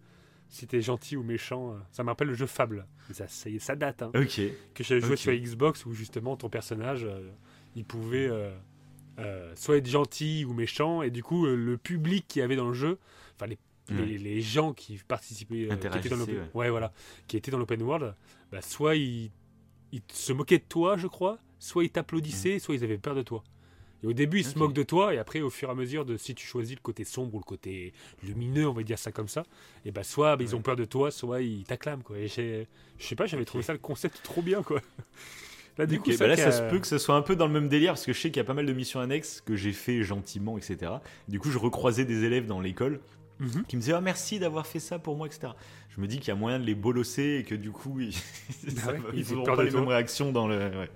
si 0.50 0.68
t'es 0.68 0.82
gentil 0.82 1.16
ou 1.16 1.24
méchant, 1.24 1.74
euh, 1.74 1.78
ça 1.92 2.04
me 2.04 2.10
rappelle 2.10 2.28
le 2.28 2.34
jeu 2.34 2.46
Fable. 2.48 2.86
Ça, 3.12 3.28
ça, 3.28 3.50
y 3.50 3.60
date, 3.78 4.02
hein. 4.02 4.12
Ok. 4.16 4.42
que 4.74 4.84
j'avais 4.84 5.02
joué 5.02 5.16
sur 5.16 5.32
Xbox 5.32 5.86
où 5.86 5.94
justement 5.94 6.36
ton 6.36 6.50
personnage 6.50 7.06
euh, 7.06 7.30
il 7.76 7.86
pouvait 7.86 8.28
euh, 8.28 8.52
euh, 9.20 9.54
soit 9.56 9.78
être 9.78 9.88
gentil 9.88 10.46
ou 10.46 10.54
méchant 10.54 11.02
et 11.02 11.10
du 11.12 11.24
coup 11.24 11.46
le 11.46 11.78
public 11.78 12.26
qui 12.28 12.42
avait 12.42 12.56
dans 12.56 12.68
le 12.68 12.74
jeu 12.74 12.98
enfin 13.36 13.48
les, 13.48 13.58
Ouais. 13.92 14.06
les, 14.06 14.18
les 14.20 14.40
gens 14.42 14.72
qui 14.74 15.00
participaient 15.08 15.68
qui 15.68 15.88
étaient 15.88 16.10
dans 16.10 16.18
l'open 16.18 16.36
ouais. 16.38 16.48
ouais, 16.54 16.70
voilà 16.70 16.94
qui 17.28 17.38
étaient 17.38 17.50
dans 17.50 17.58
l'open 17.58 17.82
world 17.82 18.14
bah, 18.52 18.62
soit 18.62 18.96
ils, 18.96 19.32
ils 19.92 20.04
se 20.14 20.32
moquaient 20.32 20.60
de 20.60 20.64
toi 20.70 20.96
je 20.96 21.08
crois 21.08 21.40
soit 21.58 21.84
ils 21.84 21.90
t'applaudissaient 21.90 22.60
soit 22.60 22.76
ils 22.76 22.84
avaient 22.84 23.00
peur 23.00 23.16
de 23.16 23.24
toi 23.24 23.44
et 24.04 24.08
au 24.08 24.14
début 24.14 24.40
ils 24.40 24.44
se 24.46 24.52
Ok. 24.52 24.56
moquent 24.58 24.74
de 24.74 24.84
toi 24.84 25.14
et 25.14 25.18
après 25.18 25.42
au 25.42 25.50
fur 25.50 25.70
et 25.70 25.72
à 25.72 25.76
mesure 25.76 26.06
de 26.06 26.18
si 26.18 26.36
tu 26.36 26.46
choisis 26.46 26.76
le 26.76 26.82
côté 26.82 27.04
sombre 27.04 27.36
ou 27.36 27.40
le 27.40 27.44
côté 27.44 27.94
lumineux 28.24 28.68
on 28.68 28.74
va 28.74 28.84
dire 28.84 29.00
ça 29.00 29.12
comme 29.12 29.28
ça 29.28 29.44
et 29.86 29.92
bah 29.92 30.04
soit 30.04 30.36
bah, 30.38 30.44
ils 30.44 30.56
ont 30.56 30.62
peur 30.62 30.76
de 30.76 30.86
toi 30.86 31.12
soit 31.12 31.42
ils 31.42 31.64
t'acclament 31.64 32.04
quoi 32.04 32.18
et 32.18 32.28
je 32.28 32.66
sais 33.00 33.16
pas 33.16 33.26
j'avais 33.26 33.46
trouvé 33.46 33.64
ça 33.64 33.74
le 33.74 33.80
concept 33.80 34.22
trop 34.24 34.42
bien 34.42 34.64
quoi 34.64 34.82
Là, 35.78 35.86
du 35.86 35.98
coup, 35.98 36.10
bah 36.10 36.16
ça 36.18 36.28
là, 36.28 36.36
ça 36.36 36.52
se 36.52 36.62
peut 36.64 36.80
que 36.80 36.88
ce 36.88 36.98
soit 36.98 37.16
un 37.16 37.22
peu 37.22 37.38
dans 37.38 37.48
le 37.48 37.54
même 37.54 37.70
délire 37.70 37.94
parce 37.94 38.06
que 38.06 38.12
je 38.12 38.20
sais 38.20 38.32
qu'il 38.32 38.38
y 38.38 38.42
a 38.42 38.44
pas 38.44 38.54
mal 38.54 38.66
de 38.66 38.74
missions 38.74 39.00
annexes 39.00 39.40
que 39.40 39.56
j'ai 39.56 39.72
fait 39.72 40.04
gentiment, 40.04 40.58
etc. 40.58 40.92
Du 41.30 41.40
coup, 41.40 41.52
je 41.52 41.58
recroisais 41.58 42.04
des 42.04 42.26
élèves 42.26 42.48
dans 42.48 42.60
l'école 42.60 43.00
Mhm. 43.40 43.64
qui 43.66 43.78
me 43.78 43.82
disaient 43.82 43.94
ah, 43.94 44.02
merci 44.02 44.40
d'avoir 44.40 44.68
fait 44.68 44.82
ça 44.82 45.00
pour 45.00 45.16
moi, 45.16 45.26
etc. 45.26 45.54
Je 45.96 46.02
me 46.02 46.08
dis 46.08 46.20
qu'il 46.20 46.28
y 46.28 46.32
a 46.32 46.36
moyen 46.36 46.60
de 46.60 46.66
les 46.66 46.76
bolosser 46.76 47.38
et 47.40 47.44
que 47.46 47.56
du 47.56 47.72
coup, 47.72 48.02
ils, 48.02 48.12
ça 48.76 48.92
ouais, 48.92 49.00
ils 49.14 49.20
ils 49.32 49.44
pas 49.44 49.64
les 49.64 49.72
mêmes 49.72 49.88
réactions 49.88 50.34
dans 50.34 50.50
le. 50.50 50.58
ouais. 50.58 50.90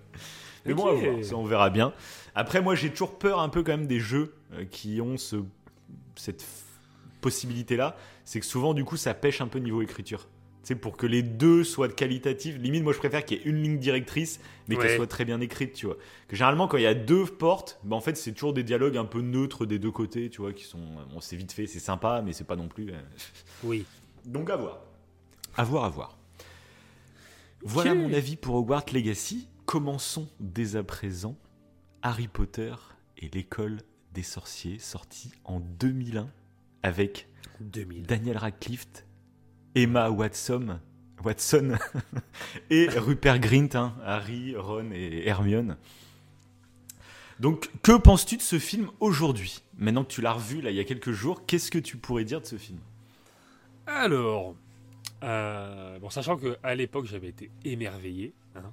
Mais 0.66 0.74
bon, 0.74 0.84
Ok. 0.88 1.04
à 1.04 1.10
voir, 1.12 1.24
ça, 1.26 1.36
on 1.36 1.46
verra 1.46 1.70
bien. 1.70 1.94
Après, 2.36 2.62
moi, 2.62 2.76
j'ai 2.76 2.90
toujours 2.90 3.18
peur 3.18 3.40
un 3.40 3.50
peu 3.50 3.64
quand 3.64 3.72
même 3.74 3.88
des 3.88 4.00
jeux 4.00 4.34
euh, 4.54 4.66
qui 4.66 5.02
ont 5.02 5.18
ce, 5.18 5.38
cette 6.16 6.46
possibilité-là. 7.22 7.96
C'est 8.26 8.40
que 8.40 8.46
souvent, 8.46 8.74
du 8.74 8.84
coup, 8.86 8.98
ça 8.98 9.14
pêche 9.14 9.42
un 9.42 9.48
peu 9.48 9.60
niveau 9.60 9.82
écriture. 9.82 10.28
Tu 10.64 10.68
sais, 10.70 10.76
pour 10.76 10.96
que 10.96 11.06
les 11.06 11.24
deux 11.24 11.66
soient 11.66 11.90
qualitatifs, 11.90 12.56
limite, 12.58 12.84
moi 12.84 12.94
je 12.94 12.98
préfère 12.98 13.26
qu'il 13.26 13.38
y 13.38 13.42
ait 13.42 13.44
une 13.44 13.62
ligne 13.62 13.78
directrice, 13.80 14.40
mais 14.70 14.78
Ouais. 14.78 14.82
qu'elle 14.88 14.96
soit 14.96 15.08
très 15.08 15.26
bien 15.26 15.42
écrite, 15.42 15.74
tu 15.74 15.88
vois. 15.88 15.98
Que 16.30 16.38
généralement, 16.38 16.70
quand 16.70 16.78
il 16.78 16.84
y 16.84 16.88
a 16.88 16.94
deux 16.94 17.26
portes, 17.26 17.82
bah, 17.84 17.98
en 17.98 18.00
fait, 18.00 18.16
c'est 18.16 18.32
toujours 18.32 18.54
des 18.54 18.64
dialogues 18.64 18.96
un 18.96 19.04
peu 19.04 19.20
neutres 19.20 19.66
des 19.66 19.78
deux 19.78 19.92
côtés, 19.92 20.30
tu 20.30 20.40
vois, 20.40 20.54
qui 20.54 20.64
sont. 20.64 20.80
Bon, 21.12 21.20
c'est 21.20 21.36
vite 21.36 21.52
fait, 21.52 21.68
c'est 21.68 21.80
sympa, 21.80 22.22
mais 22.26 22.32
c'est 22.32 22.46
pas 22.46 22.56
non 22.56 22.70
plus. 22.70 22.92
euh, 22.92 23.02
Oui. 23.66 23.84
donc 24.26 24.50
à 24.50 24.56
voir. 24.56 24.80
À 25.58 25.66
voir, 25.66 25.84
à 25.84 25.90
voir. 25.90 26.18
Voilà 27.66 27.94
mon 27.94 28.14
avis 28.14 28.38
pour 28.38 28.56
Hogwarts 28.56 28.86
Legacy. 28.94 29.48
Commençons 29.74 30.30
dès 30.40 30.76
à 30.76 30.84
présent. 30.84 31.36
Harry 32.04 32.28
Potter 32.28 32.76
et 33.18 33.28
l'école 33.30 33.80
des 34.14 34.22
sorciers, 34.22 34.78
sorti 34.78 35.32
en 35.46 35.60
2001 35.62 36.30
avec 36.84 37.28
2000. 37.60 38.06
Daniel 38.06 38.38
Radcliffe, 38.38 39.04
Emma 39.74 40.12
Watson, 40.12 40.80
Watson 41.24 41.76
et 42.70 42.88
Rupert 42.88 43.40
Grint, 43.40 43.70
hein, 43.74 43.96
Harry, 44.06 44.56
Ron 44.56 44.92
et 44.92 45.28
Hermione. 45.28 45.78
Donc, 47.40 47.72
que 47.82 47.98
penses-tu 47.98 48.38
de 48.38 48.44
ce 48.44 48.60
film 48.60 48.92
aujourd'hui? 49.00 49.64
Maintenant 49.80 50.04
que 50.04 50.12
tu 50.12 50.22
l'as 50.22 50.34
revu 50.34 50.62
là 50.62 50.70
il 50.70 50.78
y 50.78 50.82
a 50.82 50.84
quelques 50.84 51.14
jours, 51.14 51.48
qu'est-ce 51.48 51.72
que 51.72 51.80
tu 51.80 51.98
pourrais 51.98 52.26
dire 52.26 52.42
de 52.42 52.46
ce 52.46 52.58
film? 52.58 52.78
Alors, 53.88 54.56
euh, 55.24 55.98
bon, 55.98 56.12
sachant 56.12 56.38
qu'à 56.38 56.76
l'époque 56.76 57.06
j'avais 57.06 57.30
été 57.30 57.50
émerveillé, 57.66 58.36
hein, 58.56 58.72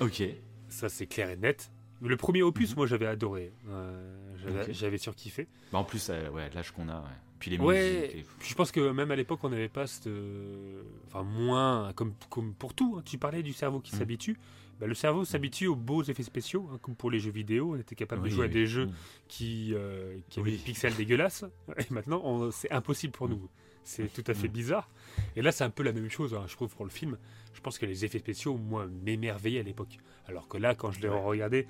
Ok. 0.00 0.22
ça 0.68 0.88
c'est 0.88 1.06
clair 1.06 1.30
et 1.30 1.36
net. 1.36 1.70
Le 2.02 2.16
premier 2.16 2.42
opus, 2.42 2.70
Mhm. 2.70 2.76
moi 2.76 2.86
j'avais 2.86 3.06
adoré, 3.06 3.52
euh, 3.68 4.34
j'avais 4.70 4.98
surkiffé. 4.98 5.46
Bah, 5.72 5.78
en 5.78 5.84
plus, 5.84 6.08
euh, 6.10 6.28
ouais, 6.30 6.50
l'âge 6.54 6.70
qu'on 6.72 6.88
a, 6.90 7.00
ouais. 7.00 7.06
puis 7.38 7.50
les 7.50 7.58
Ouais, 7.58 8.08
musiques. 8.12 8.26
puis 8.38 8.50
je 8.50 8.54
pense 8.54 8.70
que 8.70 8.90
même 8.90 9.10
à 9.10 9.16
l'époque 9.16 9.40
on 9.42 9.48
n'avait 9.48 9.68
pas 9.70 9.86
cette. 9.86 10.06
euh, 10.08 10.82
Enfin, 11.06 11.22
moins, 11.22 11.92
comme, 11.94 12.12
comme 12.28 12.52
pour 12.54 12.74
tout, 12.74 12.96
hein. 12.98 13.02
tu 13.04 13.16
parlais 13.16 13.42
du 13.42 13.52
cerveau 13.54 13.80
qui 13.80 13.92
Mhm. 13.94 13.98
s'habitue. 13.98 14.36
Bah, 14.78 14.86
le 14.86 14.92
cerveau 14.94 15.24
s'habitue 15.24 15.68
aux 15.68 15.74
beaux 15.74 16.02
effets 16.02 16.22
spéciaux, 16.22 16.68
hein, 16.70 16.78
comme 16.82 16.94
pour 16.94 17.10
les 17.10 17.18
jeux 17.18 17.30
vidéo, 17.30 17.72
on 17.74 17.78
était 17.80 17.94
capable 17.94 18.20
Oui, 18.22 18.28
de 18.28 18.34
jouer 18.34 18.44
à 18.44 18.48
oui. 18.48 18.52
des 18.52 18.66
jeux 18.66 18.90
qui, 19.26 19.72
euh, 19.74 20.18
qui 20.28 20.38
avaient 20.40 20.50
Oui. 20.50 20.56
des 20.58 20.62
pixels 20.62 20.94
dégueulasses. 20.94 21.44
Et 21.78 21.86
maintenant, 21.94 22.50
c'est 22.50 22.70
impossible 22.70 23.14
pour 23.14 23.26
nous. 23.30 23.48
C'est 23.88 24.12
tout 24.12 24.24
à 24.26 24.34
fait 24.34 24.48
bizarre. 24.48 24.90
Et 25.36 25.42
là, 25.42 25.52
c'est 25.52 25.62
un 25.62 25.70
peu 25.70 25.84
la 25.84 25.92
même 25.92 26.10
chose, 26.10 26.34
hein, 26.34 26.44
je 26.48 26.54
trouve, 26.56 26.74
pour 26.74 26.84
le 26.84 26.90
film. 26.90 27.16
Je 27.54 27.60
pense 27.60 27.78
que 27.78 27.86
les 27.86 28.04
effets 28.04 28.18
spéciaux, 28.18 28.56
moi, 28.56 28.86
m'émerveillaient 29.04 29.60
à 29.60 29.62
l'époque. 29.62 29.98
Alors 30.26 30.48
que 30.48 30.58
là, 30.58 30.74
quand 30.74 30.90
je 30.90 31.00
l'ai 31.00 31.08
Ouais. 31.08 31.22
regardé, 31.22 31.68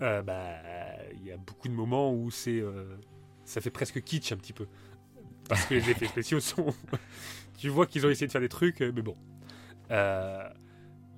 euh, 0.00 0.22
bah, 0.22 0.54
il 1.14 1.24
y 1.26 1.32
a 1.32 1.36
beaucoup 1.36 1.66
de 1.66 1.72
moments 1.74 2.14
où 2.14 2.30
c'est, 2.30 2.60
euh, 2.60 2.96
ça 3.44 3.60
fait 3.60 3.72
presque 3.72 4.00
kitsch 4.02 4.30
un 4.30 4.36
petit 4.36 4.52
peu. 4.52 4.68
Parce 5.48 5.66
que 5.66 5.74
les 5.74 5.80
effets 5.90 6.06
spéciaux 6.06 6.38
sont. 6.38 6.72
tu 7.58 7.68
vois 7.70 7.86
qu'ils 7.86 8.06
ont 8.06 8.10
essayé 8.10 8.28
de 8.28 8.32
faire 8.32 8.40
des 8.40 8.48
trucs, 8.48 8.80
euh, 8.80 8.92
mais 8.94 9.02
bon. 9.02 9.16
Euh, 9.90 10.48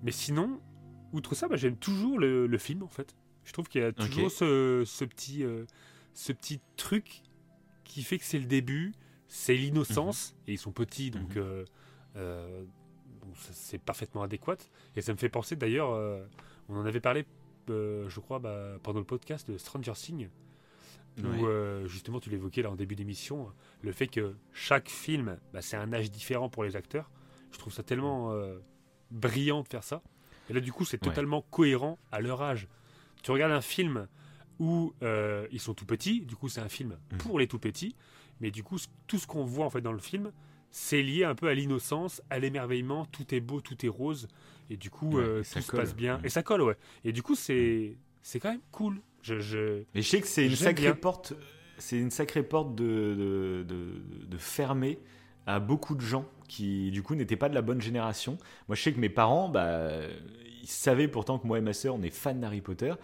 mais 0.02 0.10
sinon, 0.12 0.58
outre 1.12 1.34
ça, 1.34 1.48
bah, 1.48 1.56
j'aime 1.56 1.76
toujours 1.76 2.18
le, 2.18 2.46
le 2.46 2.58
film, 2.58 2.82
en 2.82 2.88
fait. 2.88 3.14
Je 3.44 3.52
trouve 3.52 3.68
qu'il 3.68 3.82
y 3.82 3.84
a 3.84 3.92
toujours 3.92 4.30
ce, 4.30 4.84
ce 4.86 5.04
petit, 5.04 5.44
ce 6.14 6.32
petit 6.32 6.60
truc 6.76 7.22
qui 7.84 8.02
fait 8.02 8.16
que 8.18 8.24
c'est 8.24 8.38
le 8.38 8.44
début, 8.46 8.92
c'est 9.32 9.54
l'innocence, 9.54 10.34
et 10.48 10.52
ils 10.54 10.58
sont 10.58 10.72
petits, 10.72 11.10
donc 11.12 11.36
Mhm. 11.36 11.42
euh, 11.42 11.64
euh, 12.16 12.64
c'est 13.52 13.78
parfaitement 13.80 14.22
adéquat. 14.22 14.56
Et 14.96 15.00
ça 15.02 15.12
me 15.12 15.18
fait 15.18 15.28
penser 15.28 15.54
d'ailleurs, 15.54 15.90
euh, 15.92 16.24
on 16.68 16.76
en 16.76 16.84
avait 16.84 17.00
parlé, 17.00 17.24
euh, 17.70 18.08
je 18.08 18.18
crois, 18.20 18.40
bah, 18.40 18.76
pendant 18.82 18.98
le 18.98 19.04
podcast 19.06 19.48
de 19.50 19.56
Stranger 19.56 19.92
Things, 19.94 20.28
où 21.22 21.46
justement 21.86 22.18
tu 22.18 22.28
l'évoquais 22.30 22.62
là 22.62 22.70
en 22.70 22.76
début 22.76 22.96
d'émission, 22.96 23.52
le 23.82 23.92
fait 23.92 24.08
que 24.08 24.34
chaque 24.52 24.88
film, 24.88 25.38
bah, 25.52 25.62
c'est 25.62 25.76
un 25.76 25.92
âge 25.92 26.10
différent 26.10 26.48
pour 26.48 26.64
les 26.64 26.74
acteurs. 26.76 27.08
Je 27.52 27.58
trouve 27.58 27.72
ça 27.72 27.82
tellement 27.84 28.34
brillant 29.12 29.62
de 29.62 29.68
faire 29.68 29.84
ça. 29.84 30.02
Et 30.48 30.52
là, 30.52 30.60
du 30.60 30.72
coup, 30.72 30.84
c'est 30.84 31.00
Ouais. 31.02 31.08
totalement 31.08 31.42
cohérent 31.42 31.98
à 32.10 32.20
leur 32.20 32.42
âge. 32.42 32.66
Tu 33.22 33.30
regardes 33.30 33.52
un 33.52 33.60
film 33.60 34.08
où 34.58 34.92
ils 35.52 35.60
sont 35.60 35.74
tout 35.74 35.86
petits, 35.86 36.22
du 36.22 36.34
coup, 36.36 36.48
c'est 36.48 36.60
un 36.62 36.68
film 36.68 36.96
Mhm. 37.12 37.18
pour 37.18 37.38
les 37.38 37.46
tout 37.46 37.58
petits, 37.60 37.94
mais 38.40 38.50
du 38.50 38.62
coup, 38.62 38.78
tout 39.06 39.18
ce 39.18 39.26
qu'on 39.26 39.44
voit 39.44 39.64
en 39.66 39.70
fait 39.70 39.80
dans 39.80 39.92
le 39.92 39.98
film, 39.98 40.32
c'est 40.70 41.02
lié 41.02 41.24
un 41.24 41.34
peu 41.34 41.48
à 41.48 41.54
l'innocence, 41.54 42.22
à 42.30 42.38
l'émerveillement. 42.38 43.04
Tout 43.06 43.34
est 43.34 43.40
beau, 43.40 43.60
tout 43.60 43.84
est 43.84 43.88
rose, 43.88 44.28
et 44.70 44.76
du 44.76 44.90
coup, 44.90 45.16
Ouais, 45.16 45.22
euh, 45.24 45.40
et 45.40 45.44
ça 45.44 45.60
tout 45.60 45.66
se 45.66 45.70
colle. 45.70 45.80
passe 45.80 45.96
bien. 45.96 46.18
Mhm. 46.18 46.24
Et 46.26 46.28
ça 46.28 46.42
colle, 46.42 46.62
ouais. 46.62 46.76
Et 47.04 47.12
du 47.12 47.22
coup, 47.22 47.34
c'est 47.34 47.96
c'est 48.22 48.38
quand 48.40 48.50
même 48.50 48.60
cool. 48.70 49.00
Je, 49.22 49.38
je... 49.40 49.82
Mais 49.94 50.02
je 50.02 50.08
sais 50.08 50.20
que 50.20 50.26
c'est 50.26 50.46
une 50.46 50.56
sacrée 50.56 50.86
bien. 50.86 50.94
porte, 50.94 51.34
c'est 51.78 51.98
une 51.98 52.10
sacrée 52.10 52.42
porte 52.42 52.74
de, 52.74 52.84
de, 52.84 53.64
de, 53.68 54.26
de 54.26 54.36
fermer 54.38 54.98
à 55.46 55.58
beaucoup 55.60 55.94
de 55.94 56.00
gens 56.00 56.26
qui, 56.48 56.90
du 56.90 57.02
coup, 57.02 57.14
n'étaient 57.14 57.36
pas 57.36 57.48
de 57.48 57.54
la 57.54 57.62
bonne 57.62 57.80
génération. 57.80 58.38
Moi, 58.68 58.76
je 58.76 58.82
sais 58.82 58.92
que 58.92 59.00
mes 59.00 59.08
parents, 59.08 59.48
bah, 59.48 59.88
ils 60.62 60.68
savaient 60.68 61.08
pourtant 61.08 61.38
que 61.38 61.46
moi 61.46 61.58
et 61.58 61.62
ma 61.62 61.72
sœur, 61.72 61.94
on 61.96 62.02
est 62.02 62.10
fans 62.10 62.34
d'Harry 62.34 62.60
Potter. 62.60 62.94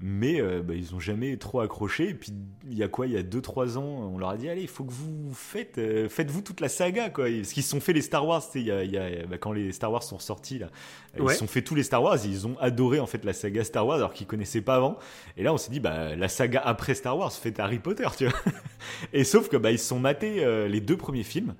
Mais 0.00 0.40
euh, 0.40 0.62
bah, 0.62 0.74
ils 0.74 0.94
ont 0.94 1.00
jamais 1.00 1.36
trop 1.38 1.58
accroché. 1.58 2.10
Et 2.10 2.14
puis, 2.14 2.32
il 2.70 2.78
y 2.78 2.84
a 2.84 2.88
quoi? 2.88 3.06
Il 3.08 3.12
y 3.12 3.16
a 3.16 3.22
2-3 3.24 3.78
ans, 3.78 3.82
on 3.82 4.16
leur 4.18 4.28
a 4.30 4.36
dit 4.36 4.48
Allez, 4.48 4.62
il 4.62 4.68
faut 4.68 4.84
que 4.84 4.92
vous 4.92 5.32
faites, 5.34 5.78
euh, 5.78 6.08
faites-vous 6.08 6.40
toute 6.42 6.60
la 6.60 6.68
saga. 6.68 7.10
Quoi. 7.10 7.24
Parce 7.28 7.52
qu'ils 7.52 7.64
se 7.64 7.70
sont 7.70 7.80
fait 7.80 7.92
les 7.92 8.00
Star 8.02 8.24
Wars. 8.24 8.42
Il 8.54 8.62
y 8.62 8.70
a, 8.70 8.84
y 8.84 8.96
a- 8.96 9.26
bah, 9.26 9.38
quand 9.38 9.50
les 9.50 9.72
Star 9.72 9.90
Wars 9.90 10.04
sont 10.04 10.20
sortis, 10.20 10.60
là, 10.60 10.68
ils 11.18 11.28
se 11.30 11.38
sont 11.38 11.48
fait 11.48 11.62
tous 11.62 11.74
les 11.74 11.82
Star 11.82 12.00
Wars. 12.00 12.16
Ils 12.24 12.46
ont 12.46 12.56
adoré 12.60 13.00
en 13.00 13.06
fait 13.06 13.24
la 13.24 13.32
saga 13.32 13.64
Star 13.64 13.84
Wars 13.86 13.96
alors 13.96 14.12
qu'ils 14.12 14.28
connaissaient 14.28 14.60
pas 14.60 14.76
avant. 14.76 14.98
Et 15.36 15.42
là, 15.42 15.52
on 15.52 15.58
s'est 15.58 15.72
dit, 15.72 15.80
bah, 15.80 16.14
la 16.14 16.28
saga 16.28 16.60
après 16.64 16.94
Star 16.94 17.18
Wars, 17.18 17.32
faites 17.32 17.58
Harry 17.58 17.80
Potter, 17.80 18.06
tu 18.16 18.26
vois. 18.26 18.38
Et 19.12 19.24
sauf 19.24 19.48
que, 19.48 19.56
bah, 19.56 19.72
ils 19.72 19.80
se 19.80 19.86
sont 19.88 19.98
matés 19.98 20.44
euh, 20.44 20.68
les 20.68 20.80
deux 20.80 20.96
premiers 20.96 21.24
films. 21.24 21.56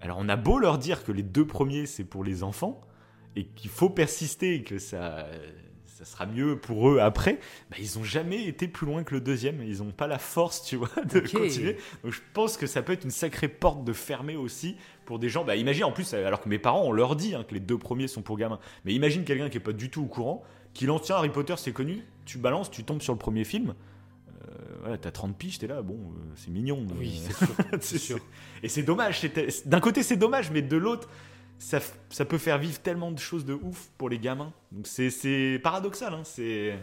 Alors, 0.00 0.16
on 0.18 0.28
a 0.28 0.36
beau 0.36 0.58
leur 0.58 0.78
dire 0.78 1.04
que 1.04 1.12
les 1.12 1.22
deux 1.22 1.46
premiers, 1.46 1.86
c'est 1.86 2.04
pour 2.04 2.24
les 2.24 2.42
enfants, 2.42 2.80
et 3.36 3.44
qu'il 3.44 3.70
faut 3.70 3.90
persister, 3.90 4.54
et 4.54 4.62
que 4.64 4.78
ça, 4.78 5.26
ça 6.00 6.06
sera 6.12 6.24
mieux 6.24 6.58
pour 6.58 6.88
eux 6.88 6.98
après, 6.98 7.40
bah, 7.70 7.76
ils 7.78 7.98
ont 7.98 8.04
jamais 8.04 8.46
été 8.46 8.68
plus 8.68 8.86
loin 8.86 9.04
que 9.04 9.14
le 9.14 9.20
deuxième. 9.20 9.62
Ils 9.62 9.82
ont 9.82 9.90
pas 9.90 10.06
la 10.06 10.18
force, 10.18 10.64
tu 10.64 10.76
vois, 10.76 10.88
de 11.04 11.20
continuer. 11.20 11.76
Donc, 12.02 12.12
je 12.12 12.20
pense 12.32 12.56
que 12.56 12.66
ça 12.66 12.80
peut 12.80 12.94
être 12.94 13.04
une 13.04 13.10
sacrée 13.10 13.48
porte 13.48 13.84
de 13.84 13.92
fermer 13.92 14.36
aussi 14.36 14.76
pour 15.04 15.18
des 15.18 15.28
gens. 15.28 15.44
Bah, 15.44 15.56
imagine, 15.56 15.84
en 15.84 15.92
plus, 15.92 16.14
alors 16.14 16.40
que 16.40 16.48
mes 16.48 16.58
parents, 16.58 16.84
on 16.84 16.92
leur 16.92 17.16
dit 17.16 17.34
hein, 17.34 17.44
que 17.46 17.52
les 17.52 17.60
deux 17.60 17.76
premiers 17.76 18.08
sont 18.08 18.22
pour 18.22 18.38
gamins. 18.38 18.60
Mais 18.86 18.94
imagine 18.94 19.24
quelqu'un 19.24 19.50
qui 19.50 19.58
est 19.58 19.60
pas 19.60 19.74
du 19.74 19.90
tout 19.90 20.02
au 20.02 20.06
courant, 20.06 20.42
qui 20.72 20.86
lance, 20.86 21.02
tiens, 21.02 21.16
Harry 21.16 21.30
Potter, 21.30 21.54
c'est 21.58 21.72
connu, 21.72 22.02
tu 22.24 22.38
balances, 22.38 22.70
tu 22.70 22.82
tombes 22.82 23.02
sur 23.02 23.12
le 23.12 23.18
premier 23.18 23.44
film. 23.44 23.74
Euh, 24.28 24.54
voilà, 24.80 24.96
t'as 24.96 25.10
30 25.10 25.36
piges, 25.36 25.58
t'es 25.58 25.66
là, 25.66 25.82
bon, 25.82 25.94
euh, 25.96 26.32
c'est 26.34 26.50
mignon. 26.50 26.86
Oui, 26.98 27.20
c'est 27.80 27.98
sûr. 27.98 28.18
Et 28.62 28.68
c'est 28.68 28.82
dommage. 28.82 29.20
D'un 29.66 29.80
côté, 29.80 30.02
c'est 30.02 30.16
dommage, 30.16 30.50
mais 30.50 30.62
de 30.62 30.78
l'autre, 30.78 31.10
ça, 31.60 31.78
ça 32.08 32.24
peut 32.24 32.38
faire 32.38 32.58
vivre 32.58 32.80
tellement 32.80 33.12
de 33.12 33.18
choses 33.18 33.44
de 33.44 33.52
ouf 33.54 33.90
pour 33.98 34.08
les 34.08 34.18
gamins. 34.18 34.52
Donc 34.72 34.86
c'est- 34.88 35.60
paradoxal. 35.62 36.14
Hein. 36.14 36.22
C'est 36.24 36.74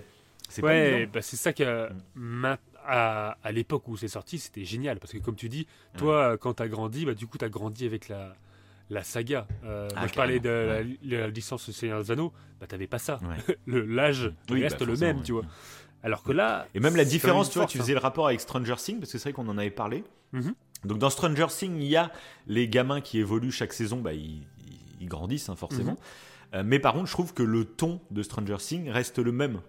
Ouais, 0.64 1.06
bah 1.08 1.22
c'est 1.22 1.36
ça 1.36 1.52
que 1.52 1.90
ma- 2.16 2.58
à, 2.86 3.38
à 3.44 3.52
l'époque 3.52 3.86
où 3.90 3.98
c'est 3.98 4.08
sorti, 4.08 4.40
c'était 4.40 4.64
génial 4.64 4.98
parce 5.00 5.12
que 5.12 5.18
comme 5.18 5.36
tu 5.36 5.50
dis, 5.50 5.68
toi 5.98 6.38
quand 6.38 6.54
t'as 6.54 6.70
grandi, 6.70 7.06
bah 7.06 7.14
du 7.16 7.28
coup 7.28 7.38
t'as 7.38 7.50
grandi 7.50 7.86
avec 7.86 8.08
la 8.08 8.34
la 8.90 9.04
saga. 9.04 9.46
Euh, 9.66 9.90
Ah, 9.94 10.00
moi, 10.00 10.08
je 10.08 10.14
parlais 10.14 10.40
de 10.40 10.94
la, 11.04 11.18
la 11.20 11.28
licence 11.28 11.70
Seigneur 11.72 12.02
des 12.02 12.12
Anneaux, 12.12 12.32
bah 12.62 12.68
t'avais 12.68 12.88
pas 12.88 13.00
ça. 13.00 13.20
Ouais. 13.24 13.58
Le 13.66 13.82
l'âge 13.86 14.32
Oui, 14.50 14.64
reste 14.64 14.80
bah, 14.80 14.86
le 14.86 14.92
forcément, 14.94 15.08
même, 15.10 15.18
ouais. 15.18 15.24
tu 15.24 15.32
vois. 15.34 15.44
Alors 16.04 16.24
que 16.24 16.32
là, 16.32 16.68
Et 16.74 16.80
même 16.80 16.96
la 16.96 17.04
différence, 17.04 17.50
tu 17.50 17.58
vois, 17.60 17.68
tu 17.68 17.78
faisais 17.80 17.92
le 17.94 18.00
rapport 18.00 18.28
avec 18.28 18.40
Stranger 18.40 18.76
Things, 18.78 19.00
parce 19.00 19.12
que 19.12 19.18
c'est 19.18 19.30
vrai 19.30 19.34
qu'on 19.34 19.50
en 19.50 19.58
avait 19.58 19.70
parlé. 19.72 20.06
Mhm. 20.32 20.54
Donc 20.86 21.00
dans 21.00 21.10
Stranger 21.10 21.48
Things, 21.50 21.76
il 21.82 21.88
y 21.88 21.98
a 21.98 22.10
les 22.46 22.70
gamins 22.70 23.02
qui 23.02 23.20
évoluent 23.20 23.52
chaque 23.52 23.74
saison, 23.74 24.00
bah, 24.00 24.14
ils, 24.14 24.44
ils 25.08 25.10
grandissent 25.10 25.50
hein, 25.50 25.56
forcément. 25.56 25.92
Mhm. 25.94 25.98
Euh, 26.56 26.64
mais 26.66 26.80
par 26.80 26.94
contre, 26.94 27.08
je 27.08 27.12
trouve 27.14 27.34
que 27.34 27.44
le 27.44 27.66
ton 27.66 28.00
de 28.12 28.22
Stranger 28.24 28.58
Things 28.58 28.90
reste 28.90 29.20
le 29.20 29.32
même. 29.32 29.60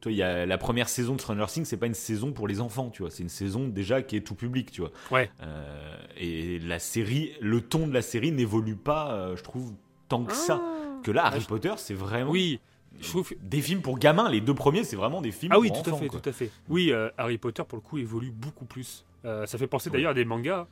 Toi, 0.00 0.12
il 0.12 0.18
y 0.18 0.22
a 0.22 0.46
la 0.46 0.58
première 0.58 0.88
saison 0.88 1.14
de 1.14 1.20
Stranger 1.20 1.46
Things, 1.48 1.64
c'est 1.64 1.76
pas 1.78 1.86
une 1.86 1.94
saison 1.94 2.32
pour 2.32 2.46
les 2.48 2.60
enfants, 2.60 2.90
tu 2.90 3.02
vois. 3.02 3.10
C'est 3.10 3.22
une 3.22 3.28
saison 3.30 3.66
déjà 3.68 4.02
qui 4.02 4.16
est 4.16 4.20
tout 4.20 4.34
public, 4.34 4.70
tu 4.70 4.82
vois. 4.82 4.90
Ouais. 5.10 5.30
Euh, 5.42 5.96
et 6.18 6.58
la 6.60 6.78
série, 6.78 7.32
le 7.40 7.60
ton 7.62 7.86
de 7.86 7.92
la 7.94 8.02
série 8.02 8.30
n'évolue 8.32 8.76
pas, 8.76 9.12
euh, 9.12 9.36
je 9.36 9.42
trouve, 9.42 9.72
tant 10.08 10.24
que 10.24 10.34
ça. 10.34 10.60
Que 11.02 11.10
là, 11.10 11.24
Harry 11.26 11.36
Ah, 11.38 11.40
je- 11.42 11.46
Potter, 11.48 11.72
c'est 11.78 11.94
vraiment 11.94 12.30
Oui, 12.30 12.60
je 13.00 13.08
trouve. 13.08 13.32
des 13.42 13.60
films 13.60 13.80
pour 13.82 13.98
gamins. 13.98 14.28
Les 14.30 14.40
deux 14.40 14.54
premiers, 14.54 14.84
c'est 14.84 14.96
vraiment 14.96 15.20
des 15.22 15.32
films 15.32 15.52
Ah 15.52 15.58
oui, 15.58 15.68
pour 15.68 15.82
tout 15.82 15.90
à 15.90 15.92
enfants, 15.94 16.02
fait, 16.02 16.08
quoi. 16.08 16.20
tout 16.20 16.28
à 16.28 16.32
fait. 16.32 16.50
Oui, 16.68 16.92
Harry 17.18 17.38
Potter 17.38 17.62
pour 17.66 17.76
le 17.76 17.82
coup 17.82 17.98
évolue 17.98 18.30
beaucoup 18.30 18.64
plus. 18.66 19.04
Ça 19.24 19.46
fait 19.58 19.66
penser 19.66 19.88
Ouais. 19.90 19.94
d'ailleurs 19.96 20.12
à 20.12 20.14
des 20.14 20.24
mangas. 20.24 20.66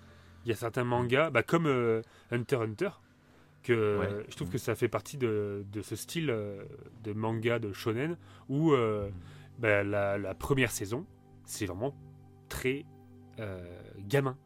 Il 0.45 0.51
y 0.51 0.53
a 0.53 0.57
certains 0.57 0.85
mangas, 0.85 1.31
bah, 1.31 1.43
comme 1.43 1.67
Hunter 2.31 2.57
x 2.57 2.63
Hunter, 2.63 2.89
que 3.65 3.99
Ouais. 3.99 4.25
je 4.29 4.37
trouve 4.37 4.49
que 4.51 4.59
ça 4.59 4.75
fait 4.77 4.89
partie 4.89 5.17
de, 5.17 5.65
de 5.73 5.83
ce 5.83 5.97
style 5.97 6.31
euh, 6.31 6.63
de 7.03 7.13
manga 7.13 7.59
de 7.59 7.73
shonen 7.73 8.17
où 8.49 8.73
euh, 8.73 9.09
bah, 9.59 9.83
la, 9.83 10.17
la 10.19 10.35
première 10.35 10.71
saison, 10.71 11.05
c'est 11.45 11.67
vraiment 11.67 11.95
très 12.49 12.85
euh, 13.41 13.61
gamin. 14.07 14.37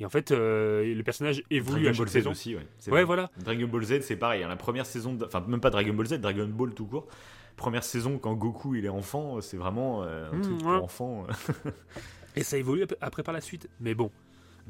Et 0.00 0.06
en 0.06 0.08
fait, 0.08 0.30
euh, 0.30 0.94
le 0.94 1.02
personnage 1.02 1.42
évolue 1.50 1.82
Dragon 1.82 1.88
à 1.90 1.92
chaque 1.92 1.98
Ball 1.98 2.08
Z 2.08 2.12
saison. 2.12 2.30
aussi, 2.30 2.54
ouais. 2.56 2.66
c'est 2.78 2.90
Ouais, 2.92 2.98
vrai. 2.98 3.04
voilà. 3.04 3.30
Dragon 3.44 3.66
Ball 3.66 3.82
Z, 3.82 4.00
c'est 4.02 4.16
pareil. 4.16 4.42
hein, 4.44 4.48
La 4.48 4.56
première 4.56 4.86
saison, 4.86 5.12
de- 5.12 5.24
enfin 5.24 5.44
même 5.48 5.60
pas 5.60 5.70
Dragon 5.70 5.92
Ball 5.92 6.06
Z, 6.06 6.14
Dragon 6.20 6.46
Ball 6.46 6.72
tout 6.72 6.86
court. 6.86 7.08
Première 7.56 7.82
saison, 7.82 8.18
quand 8.18 8.34
Goku 8.34 8.76
il 8.76 8.84
est 8.84 8.88
enfant, 8.90 9.40
c'est 9.40 9.56
vraiment 9.56 10.04
euh, 10.04 10.30
un 10.30 10.36
Mmh, 10.36 10.42
truc 10.42 10.56
ouais. 10.58 10.74
pour 10.76 10.84
enfants. 10.84 11.26
euh. 11.28 11.70
Et 12.36 12.44
ça 12.44 12.56
évolue 12.56 12.84
ap- 12.84 12.94
après 13.00 13.24
par 13.24 13.34
la 13.34 13.40
suite. 13.40 13.68
Mais 13.80 13.94
bon. 13.96 14.12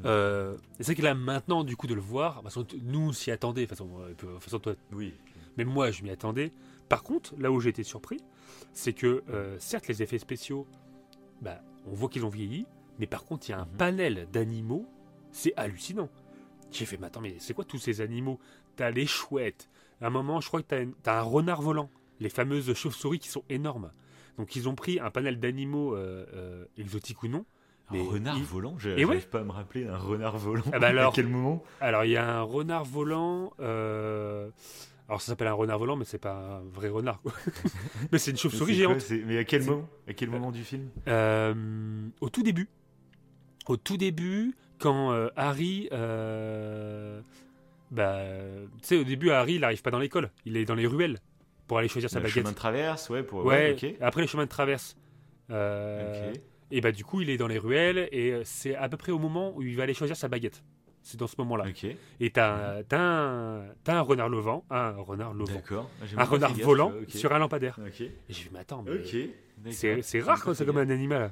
Euh, 0.05 0.55
c'est 0.77 0.85
vrai 0.85 0.95
que 0.95 1.01
là, 1.01 1.13
maintenant, 1.13 1.63
du 1.63 1.75
coup, 1.75 1.87
de 1.87 1.93
le 1.93 2.01
voir, 2.01 2.41
parce 2.41 2.55
que 2.55 2.75
nous, 2.83 3.13
s'y 3.13 3.31
attendait. 3.31 3.61
De 3.61 3.65
toute 3.67 3.77
façon, 3.77 3.89
euh, 4.01 4.13
de 4.35 4.39
façon, 4.39 4.59
toi, 4.59 4.73
Oui. 4.91 5.13
Mais 5.57 5.65
moi, 5.65 5.91
je 5.91 6.03
m'y 6.03 6.09
attendais. 6.09 6.53
Par 6.87 7.03
contre, 7.03 7.33
là 7.37 7.51
où 7.51 7.59
j'ai 7.59 7.69
été 7.69 7.83
surpris, 7.83 8.19
c'est 8.73 8.93
que 8.93 9.23
euh, 9.29 9.57
certes, 9.59 9.87
les 9.87 10.01
effets 10.01 10.17
spéciaux, 10.19 10.65
bah, 11.41 11.61
on 11.85 11.93
voit 11.93 12.09
qu'ils 12.09 12.25
ont 12.25 12.29
vieilli, 12.29 12.65
mais 12.97 13.07
par 13.07 13.25
contre, 13.25 13.47
il 13.49 13.51
y 13.51 13.53
a 13.55 13.59
un 13.59 13.65
Mhm. 13.65 13.77
panel 13.77 14.27
d'animaux, 14.31 14.85
c'est 15.31 15.53
hallucinant. 15.57 16.09
J'ai 16.71 16.85
fait, 16.85 16.97
mais 16.97 17.07
attends, 17.07 17.21
mais 17.21 17.35
c'est 17.39 17.53
quoi 17.53 17.65
tous 17.65 17.77
ces 17.79 17.99
animaux? 18.01 18.39
T'as 18.75 18.91
les 18.91 19.05
chouettes. 19.05 19.69
À 20.01 20.07
un 20.07 20.09
moment, 20.09 20.39
je 20.39 20.47
crois 20.47 20.61
que 20.61 20.85
t'as, 21.03 21.19
un 21.19 21.21
renard 21.21 21.61
volant. 21.61 21.89
Les 22.19 22.29
fameuses 22.29 22.73
chauves-souris 22.73 23.19
qui 23.19 23.29
sont 23.29 23.43
énormes. 23.49 23.91
Donc, 24.37 24.55
ils 24.55 24.69
ont 24.69 24.75
pris 24.75 24.99
un 24.99 25.09
panel 25.11 25.39
d'animaux 25.39 25.95
euh, 25.95 26.65
exotiques 26.77 27.23
ou 27.23 27.27
non, 27.27 27.45
Un 27.91 28.03
renard 28.03 28.37
il- 28.37 28.43
volant 28.43 28.75
Je 28.77 28.89
ouais. 28.91 29.03
n'arrive 29.05 29.27
pas 29.29 29.39
à 29.39 29.43
me 29.43 29.51
rappeler 29.51 29.85
d'un 29.85 29.97
renard 29.97 30.37
volant. 30.37 30.63
Ah 30.73 30.79
bah 30.79 30.87
alors- 30.89 31.11
à 31.11 31.15
quel 31.15 31.27
moment? 31.27 31.63
Alors, 31.81 32.05
il 32.05 32.11
y 32.11 32.17
a 32.17 32.37
un 32.37 32.41
renard 32.41 32.85
volant. 32.85 33.53
euh, 33.59 34.49
Alors, 35.07 35.21
ça 35.21 35.27
s'appelle 35.31 35.47
un 35.47 35.53
renard 35.53 35.79
volant, 35.79 35.95
mais 35.95 36.05
c'est 36.05 36.19
pas 36.19 36.33
un 36.33 36.61
vrai 36.71 36.89
renard. 36.89 37.19
quoi. 37.21 37.31
mais 38.11 38.19
c'est 38.19 38.31
une 38.31 38.37
chauve-souris 38.37 38.83
quoi, 38.83 38.97
géante. 38.99 39.11
Mais 39.25 39.37
à 39.39 39.43
quel 39.43 39.63
moment? 39.63 39.87
À 40.07 40.13
quel 40.13 40.29
moment 40.29 40.51
du 40.51 40.63
film? 40.63 40.89
Euh, 41.07 41.53
au 42.21 42.29
tout 42.29 42.43
début. 42.43 42.69
Au 43.67 43.75
tout 43.77 43.97
début, 43.97 44.55
quand 44.79 45.11
euh, 45.11 45.29
Harry. 45.35 45.89
Bah, 47.91 48.19
tu 48.81 48.87
sais, 48.87 48.97
au 48.97 49.03
début, 49.03 49.31
Harry, 49.31 49.55
il 49.55 49.61
n'arrive 49.61 49.81
pas 49.81 49.89
dans 49.91 49.97
l'école. 49.99 50.29
Il 50.45 50.57
est 50.57 50.65
dans 50.65 50.75
les 50.75 50.85
ruelles 50.85 51.17
pour 51.67 51.79
aller 51.79 51.87
choisir 51.87 52.09
sa 52.09 52.19
Le 52.19 52.23
baguette. 52.23 52.35
chemin 52.43 52.51
de 52.51 52.55
traverse, 52.55 53.09
ouais, 53.09 53.23
pour. 53.23 53.43
Ouais, 53.45 53.71
ok. 53.73 53.95
après 54.01 54.21
les 54.21 54.27
chemins 54.27 54.43
de 54.45 54.49
traverse. 54.49 54.95
Euh, 55.49 56.31
Ok. 56.33 56.39
Et 56.71 56.81
bah, 56.81 56.91
du 56.91 57.03
coup, 57.03 57.21
il 57.21 57.29
est 57.29 57.37
dans 57.37 57.47
les 57.47 57.57
ruelles 57.57 58.07
et 58.11 58.31
euh, 58.31 58.41
c'est 58.45 58.75
à 58.75 58.87
peu 58.89 58.97
près 58.97 59.11
au 59.11 59.19
moment 59.19 59.55
où 59.55 59.61
il 59.61 59.75
va 59.75 59.83
aller 59.83 59.93
choisir 59.93 60.15
sa 60.15 60.27
baguette. 60.27 60.63
C'est 61.01 61.17
dans 61.19 61.27
ce 61.27 61.35
moment-là. 61.39 61.65
Ok. 61.69 61.87
Et 62.19 62.29
t'as 62.29 62.83
t'as 62.83 62.99
un, 62.99 63.63
t'as 63.83 63.97
un 63.97 64.01
renard 64.01 64.29
levant, 64.29 64.65
un 64.69 64.91
renard 64.91 65.33
levant, 65.33 65.53
D'accord. 65.53 65.89
J'ai 66.05 66.17
un 66.17 66.23
renard 66.25 66.53
volant 66.53 66.91
sur 67.07 67.33
un 67.33 67.39
lampadaire. 67.39 67.79
Et 67.87 68.09
j'ai 68.29 68.43
vu, 68.43 68.49
mais 68.53 68.59
attends, 68.59 68.83
mais 68.85 68.99
Ok. 68.99 69.71
c'est 69.71 70.01
c'est 70.01 70.19
rare 70.19 70.43
quand 70.43 70.53
c'est 70.53 70.65
comme 70.65 70.77
un 70.77 70.89
animal. 70.89 71.31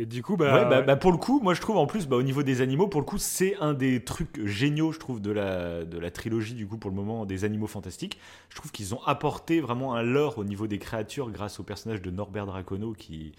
Et 0.00 0.06
du 0.06 0.22
coup, 0.22 0.36
bah. 0.36 0.54
Ouais, 0.54 0.68
bah, 0.68 0.82
bah, 0.82 0.94
pour 0.96 1.10
le 1.10 1.18
coup, 1.18 1.40
moi 1.40 1.54
je 1.54 1.60
trouve 1.60 1.76
en 1.76 1.86
plus, 1.86 2.06
bah, 2.06 2.16
au 2.16 2.22
niveau 2.22 2.44
des 2.44 2.60
animaux, 2.60 2.86
pour 2.86 3.00
le 3.00 3.04
coup, 3.04 3.18
c'est 3.18 3.56
un 3.56 3.74
des 3.74 4.04
trucs 4.04 4.44
géniaux, 4.46 4.92
je 4.92 4.98
trouve, 5.00 5.20
de 5.20 5.32
la, 5.32 5.84
de 5.84 5.98
la 5.98 6.10
trilogie, 6.12 6.54
du 6.54 6.68
coup, 6.68 6.78
pour 6.78 6.88
le 6.90 6.94
moment, 6.96 7.26
des 7.26 7.44
animaux 7.44 7.66
fantastiques. 7.66 8.18
Je 8.48 8.56
trouve 8.56 8.70
qu'ils 8.70 8.94
ont 8.94 9.02
apporté 9.06 9.60
vraiment 9.60 9.94
un 9.96 10.02
lore 10.02 10.38
au 10.38 10.44
niveau 10.44 10.68
des 10.68 10.78
créatures 10.78 11.30
grâce 11.32 11.58
au 11.58 11.64
personnage 11.64 12.00
de 12.00 12.10
Norbert 12.12 12.46
Dracono 12.46 12.92
qui, 12.92 13.32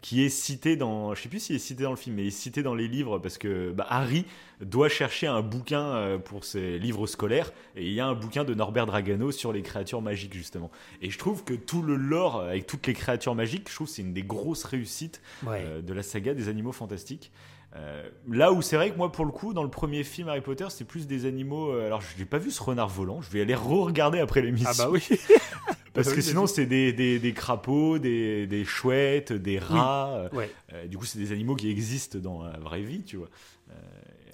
qui 0.00 0.22
est 0.22 0.28
cité 0.28 0.76
dans, 0.76 1.14
je 1.14 1.22
sais 1.22 1.28
plus 1.28 1.40
s'il 1.40 1.56
est 1.56 1.60
cité 1.60 1.82
dans 1.82 1.90
le 1.90 1.96
film, 1.96 2.16
mais 2.16 2.22
il 2.22 2.28
est 2.28 2.30
cité 2.30 2.62
dans 2.62 2.74
les 2.74 2.88
livres 2.88 3.18
parce 3.18 3.38
que 3.38 3.72
bah, 3.72 3.86
Harry 3.88 4.26
doit 4.60 4.88
chercher 4.88 5.26
un 5.26 5.42
bouquin 5.42 5.82
euh, 5.82 6.18
pour 6.18 6.44
ses 6.44 6.78
livres 6.78 7.06
scolaires 7.06 7.52
et 7.76 7.86
il 7.86 7.92
y 7.92 8.00
a 8.00 8.06
un 8.06 8.14
bouquin 8.14 8.44
de 8.44 8.54
Norbert 8.54 8.86
Dragano 8.86 9.32
sur 9.32 9.52
les 9.52 9.62
créatures 9.62 10.02
magiques 10.02 10.34
justement. 10.34 10.70
Et 11.02 11.10
je 11.10 11.18
trouve 11.18 11.44
que 11.44 11.54
tout 11.54 11.82
le 11.82 11.96
lore 11.96 12.36
euh, 12.36 12.50
avec 12.50 12.66
toutes 12.66 12.86
les 12.86 12.94
créatures 12.94 13.34
magiques, 13.34 13.68
je 13.68 13.74
trouve 13.74 13.88
c'est 13.88 14.02
une 14.02 14.12
des 14.12 14.22
grosses 14.22 14.64
réussites 14.64 15.20
ouais. 15.46 15.62
euh, 15.64 15.82
de 15.82 15.92
la 15.92 16.02
saga 16.02 16.34
des 16.34 16.48
animaux 16.48 16.72
fantastiques. 16.72 17.32
Euh, 17.76 18.08
là 18.30 18.52
où 18.52 18.62
c'est 18.62 18.76
vrai 18.76 18.90
que 18.92 18.96
moi, 18.96 19.10
pour 19.10 19.24
le 19.24 19.32
coup, 19.32 19.52
dans 19.52 19.64
le 19.64 19.70
premier 19.70 20.04
film 20.04 20.28
Harry 20.28 20.40
Potter, 20.40 20.66
c'est 20.70 20.84
plus 20.84 21.06
des 21.06 21.26
animaux. 21.26 21.72
euh, 21.72 21.86
alors, 21.86 22.00
je 22.00 22.16
n'ai 22.18 22.24
pas 22.24 22.38
vu 22.38 22.50
ce 22.50 22.62
renard 22.62 22.88
volant. 22.88 23.20
Je 23.20 23.30
vais 23.30 23.40
aller 23.40 23.54
re-regarder 23.54 24.20
après 24.20 24.42
l'émission. 24.42 24.70
Ah 24.72 24.84
bah 24.84 24.90
oui. 24.90 25.02
Parce 25.92 26.08
que 26.10 26.16
oui, 26.16 26.22
sinon, 26.22 26.42
vas-y. 26.44 26.54
c'est 26.54 26.66
des, 26.66 26.92
des, 26.92 27.18
des 27.20 27.32
crapauds, 27.32 27.98
des, 27.98 28.46
des 28.48 28.64
chouettes, 28.64 29.32
des 29.32 29.58
rats. 29.58 30.12
euh, 30.16 30.28
Ouais. 30.32 30.50
euh, 30.72 30.86
du 30.86 30.98
coup, 30.98 31.04
c'est 31.04 31.18
des 31.18 31.30
animaux 31.32 31.54
qui 31.56 31.70
existent 31.70 32.18
dans 32.18 32.42
la 32.42 32.58
vraie 32.58 32.82
vie, 32.82 33.02
tu 33.02 33.16
vois. 33.16 33.28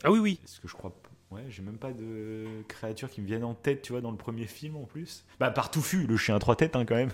Ah 0.03 0.11
oui, 0.11 0.19
oui. 0.19 0.41
Est-ce 0.45 0.61
que 0.61 0.69
je 0.69 0.75
crois. 0.75 0.95
Ouais, 1.31 1.43
j'ai 1.49 1.63
même 1.63 1.77
pas 1.79 1.93
de 1.93 2.45
créatures 2.67 3.09
qui 3.09 3.21
me 3.21 3.27
viennent 3.27 3.45
en 3.45 3.55
tête, 3.55 3.83
tu 3.83 3.93
vois, 3.93 4.01
dans 4.01 4.11
le 4.11 4.17
premier 4.17 4.47
film 4.47 4.75
en 4.77 4.85
plus. 4.85 5.25
Bah, 5.39 5.51
par 5.51 5.71
Touffu, 5.71 6.07
le 6.07 6.17
chien 6.17 6.35
à 6.35 6.39
trois 6.41 6.57
têtes, 6.57 6.75
hein, 6.75 6.85
quand 6.85 6.97
même. 6.97 7.13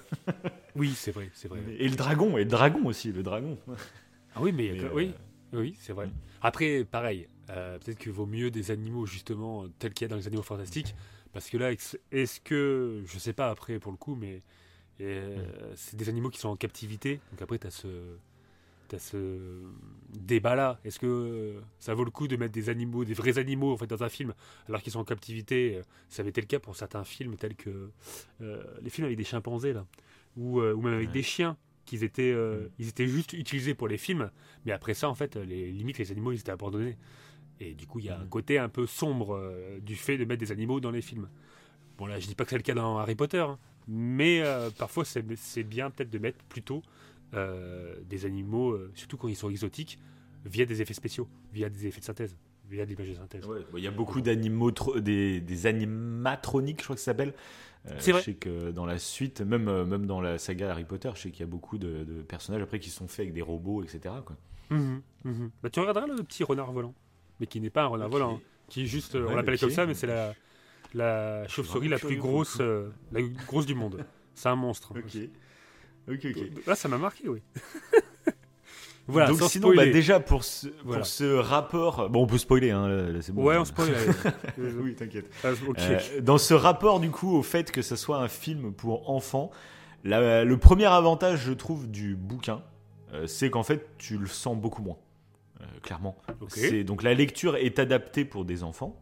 Oui, 0.74 0.92
c'est 0.96 1.10
vrai, 1.10 1.28
c'est 1.34 1.48
vrai. 1.48 1.60
Et 1.78 1.86
le 1.88 1.96
dragon, 1.96 2.38
et 2.38 2.44
le 2.44 2.50
dragon 2.50 2.86
aussi, 2.86 3.12
le 3.12 3.22
dragon. 3.22 3.58
Ah 4.34 4.38
oui, 4.40 4.52
mais, 4.52 4.70
Mais, 4.72 4.80
euh, 4.84 4.90
oui, 4.94 5.12
oui, 5.60 5.76
c'est 5.78 5.92
vrai. 5.92 6.06
Mm. 6.06 6.12
Après, 6.42 6.84
pareil, 6.84 7.28
euh, 7.50 7.78
peut-être 7.78 7.98
qu'il 7.98 8.12
vaut 8.12 8.26
mieux 8.26 8.50
des 8.50 8.70
animaux 8.70 9.06
justement 9.06 9.66
tels 9.78 9.92
qu'il 9.92 10.04
y 10.04 10.06
a 10.06 10.08
dans 10.08 10.16
les 10.16 10.26
animaux 10.26 10.42
fantastiques, 10.42 10.94
parce 11.32 11.48
que 11.50 11.56
là, 11.58 11.72
est-ce 11.72 12.40
que, 12.40 13.02
je 13.06 13.18
sais 13.18 13.32
pas 13.32 13.50
après 13.50 13.78
pour 13.78 13.92
le 13.92 13.98
coup, 13.98 14.14
mais 14.14 14.42
euh, 15.00 15.36
c'est 15.76 15.96
des 15.96 16.08
animaux 16.08 16.30
qui 16.30 16.38
sont 16.38 16.48
en 16.48 16.56
captivité, 16.56 17.20
donc 17.32 17.42
après 17.42 17.58
tu 17.58 17.66
as 17.66 17.70
ce, 17.70 17.88
t'as 18.88 18.98
ce 18.98 19.60
débat-là. 20.10 20.80
Est-ce 20.84 20.98
que 20.98 21.06
euh, 21.06 21.60
ça 21.78 21.94
vaut 21.94 22.04
le 22.04 22.10
coup 22.10 22.28
de 22.28 22.36
mettre 22.36 22.52
des 22.52 22.68
animaux, 22.68 23.04
des 23.04 23.14
vrais 23.14 23.38
animaux 23.38 23.72
en 23.72 23.76
fait 23.76 23.86
dans 23.86 24.02
un 24.02 24.08
film, 24.08 24.32
alors 24.68 24.80
qu'ils 24.82 24.92
sont 24.92 25.00
en 25.00 25.04
captivité 25.04 25.80
Ça 26.08 26.22
avait 26.22 26.30
été 26.30 26.40
le 26.40 26.46
cas 26.46 26.58
pour 26.58 26.76
certains 26.76 27.04
films 27.04 27.36
tels 27.36 27.56
que 27.56 27.90
euh, 28.40 28.62
les 28.82 28.90
films 28.90 29.06
avec 29.06 29.18
des 29.18 29.24
chimpanzés 29.24 29.72
là, 29.74 29.84
ou, 30.36 30.60
ou 30.60 30.80
même 30.80 30.94
avec 30.94 31.08
Ouais. 31.08 31.12
des 31.12 31.22
chiens. 31.22 31.56
Qu'ils 31.86 32.04
étaient, 32.04 32.32
euh, 32.32 32.64
Mm. 32.64 32.68
ils 32.80 32.88
étaient 32.88 33.06
juste 33.06 33.32
utilisés 33.32 33.74
pour 33.74 33.88
les 33.88 33.96
films, 33.96 34.30
mais 34.64 34.72
après 34.72 34.92
ça, 34.92 35.08
en 35.08 35.14
fait, 35.14 35.36
les 35.36 35.70
limites, 35.70 35.98
les 35.98 36.10
animaux, 36.12 36.32
ils 36.32 36.40
étaient 36.40 36.50
abandonnés. 36.52 36.98
Et 37.60 37.72
du 37.74 37.86
coup, 37.86 38.00
il 38.00 38.04
y 38.06 38.10
a 38.10 38.18
un 38.18 38.24
Mhm. 38.24 38.28
côté 38.28 38.58
un 38.58 38.68
peu 38.68 38.86
sombre 38.86 39.34
euh, 39.36 39.78
du 39.80 39.94
fait 39.96 40.18
de 40.18 40.24
mettre 40.24 40.40
des 40.40 40.52
animaux 40.52 40.80
dans 40.80 40.90
les 40.90 41.00
films. 41.00 41.28
Bon, 41.96 42.06
là, 42.06 42.18
je 42.20 42.26
dis 42.26 42.34
pas 42.34 42.44
que 42.44 42.50
c'est 42.50 42.56
le 42.58 42.62
cas 42.62 42.74
dans 42.74 42.98
Harry 42.98 43.14
Potter, 43.14 43.38
hein, 43.38 43.58
mais 43.88 44.42
euh, 44.42 44.68
parfois, 44.76 45.04
c'est 45.06 45.62
bien 45.62 45.90
peut-être 45.90 46.10
de 46.10 46.18
mettre 46.18 46.44
plutôt 46.44 46.82
des 48.08 48.24
animaux, 48.24 48.78
surtout 48.94 49.16
quand 49.18 49.28
ils 49.28 49.36
sont 49.36 49.50
exotiques, 49.50 49.98
via 50.44 50.64
des 50.64 50.80
effets 50.80 50.94
spéciaux, 50.94 51.28
via 51.52 51.68
des 51.68 51.86
effets 51.86 52.00
de 52.00 52.04
synthèse, 52.04 52.36
via 52.70 52.84
de 52.86 52.90
l'image 52.90 53.08
de 53.10 53.14
synthèse. 53.14 53.44
Ouais, 53.46 53.60
bon, 53.70 53.76
Il 53.78 53.84
y 53.84 53.86
a 53.86 53.90
beaucoup 53.90 54.20
d'animaux, 54.22 54.70
des 54.70 55.66
animatroniques, 55.66 56.78
je 56.80 56.84
crois 56.84 56.96
que 56.96 57.00
ça 57.00 57.06
s'appelle. 57.12 57.34
Euh, 57.88 57.96
C'est 57.98 58.12
vrai. 58.12 58.20
Je 58.20 58.26
sais 58.26 58.34
que 58.34 58.70
dans 58.70 58.86
la 58.86 58.98
suite, 58.98 59.40
même, 59.40 59.68
euh, 59.68 59.84
même 59.84 60.06
dans 60.06 60.20
la 60.20 60.38
saga 60.38 60.70
Harry 60.70 60.84
Potter, 60.84 61.10
je 61.14 61.20
sais 61.22 61.30
qu'il 61.30 61.40
y 61.40 61.44
a 61.44 61.46
beaucoup 61.50 61.78
de, 61.78 62.04
de 62.04 62.22
personnages 62.22 62.62
après 62.62 62.78
qui 62.80 62.90
sont 62.90 63.06
faits 63.08 63.20
avec 63.20 63.32
des 63.34 63.42
robots, 63.42 63.82
etc. 63.82 64.14
Quoi. 64.24 64.36
Mhm, 64.70 65.02
mhm. 65.24 65.50
Bah, 65.62 65.70
tu 65.70 65.78
regarderas 65.80 66.06
le 66.06 66.22
petit 66.22 66.42
renard 66.44 66.72
volant, 66.72 66.94
mais 67.40 67.46
qui 67.46 67.60
n'est 67.60 67.70
pas 67.70 67.82
un 67.84 67.86
renard 67.86 68.08
volant, 68.08 68.34
hein, 68.36 68.40
qui 68.68 68.82
est 68.82 68.86
juste, 68.86 69.14
euh, 69.14 69.24
Ouais, 69.24 69.32
on 69.32 69.36
l'appelle 69.36 69.58
comme 69.58 69.70
ça, 69.70 69.86
mais 69.86 69.94
c'est 69.94 70.08
la, 70.08 70.34
la 70.94 71.46
chauve-souris 71.48 71.88
la 71.88 71.98
plus 71.98 72.16
grosse, 72.16 72.58
euh, 72.60 72.90
la 73.12 73.22
grosse 73.22 73.66
du 73.66 73.74
monde. 73.74 74.04
C'est 74.34 74.48
un 74.48 74.56
monstre. 74.56 74.92
Ok. 74.96 75.16
Ok, 76.08 76.26
ok. 76.36 76.66
Là, 76.66 76.74
ça 76.74 76.88
m'a 76.88 76.98
marqué, 76.98 77.28
oui. 77.28 77.40
voilà, 79.08 79.28
Donc 79.28 79.38
sans 79.38 79.48
sinon, 79.48 79.72
bah, 79.74 79.86
déjà 79.86 80.18
pour 80.20 80.42
ce, 80.44 80.66
Voilà. 80.84 81.00
pour 81.00 81.06
ce 81.06 81.24
rapport, 81.36 82.08
bon 82.10 82.22
on 82.24 82.26
peut 82.26 82.38
spoiler, 82.38 82.70
hein, 82.70 82.88
là, 82.88 83.10
là, 83.10 83.22
c'est 83.22 83.32
bon. 83.32 83.44
Ouais, 83.44 83.56
on 83.56 83.64
spoil. 83.64 83.88
oui, 84.58 84.94
t'inquiète. 84.94 85.30
Ah. 85.44 85.48
Euh, 85.78 86.20
dans 86.22 86.38
ce 86.38 86.54
rapport 86.54 87.00
du 87.00 87.10
coup 87.10 87.36
au 87.36 87.42
fait 87.42 87.70
que 87.70 87.82
ça 87.82 87.96
soit 87.96 88.18
un 88.18 88.28
film 88.28 88.72
pour 88.72 89.10
enfants, 89.10 89.50
la- 90.04 90.44
le 90.44 90.56
premier 90.58 90.86
avantage 90.86 91.40
je 91.44 91.52
trouve 91.52 91.88
du 91.90 92.16
bouquin, 92.16 92.62
euh, 93.14 93.26
c'est 93.26 93.50
qu'en 93.50 93.62
fait 93.62 93.86
tu 93.98 94.18
le 94.18 94.26
sens 94.26 94.56
beaucoup 94.56 94.82
moins, 94.82 94.96
euh, 95.60 95.64
clairement. 95.82 96.16
Ok. 96.40 96.50
C'est 96.54 96.82
donc 96.84 97.02
la 97.02 97.14
lecture 97.14 97.56
est 97.56 97.78
adaptée 97.78 98.24
pour 98.24 98.44
des 98.44 98.62
enfants, 98.64 98.96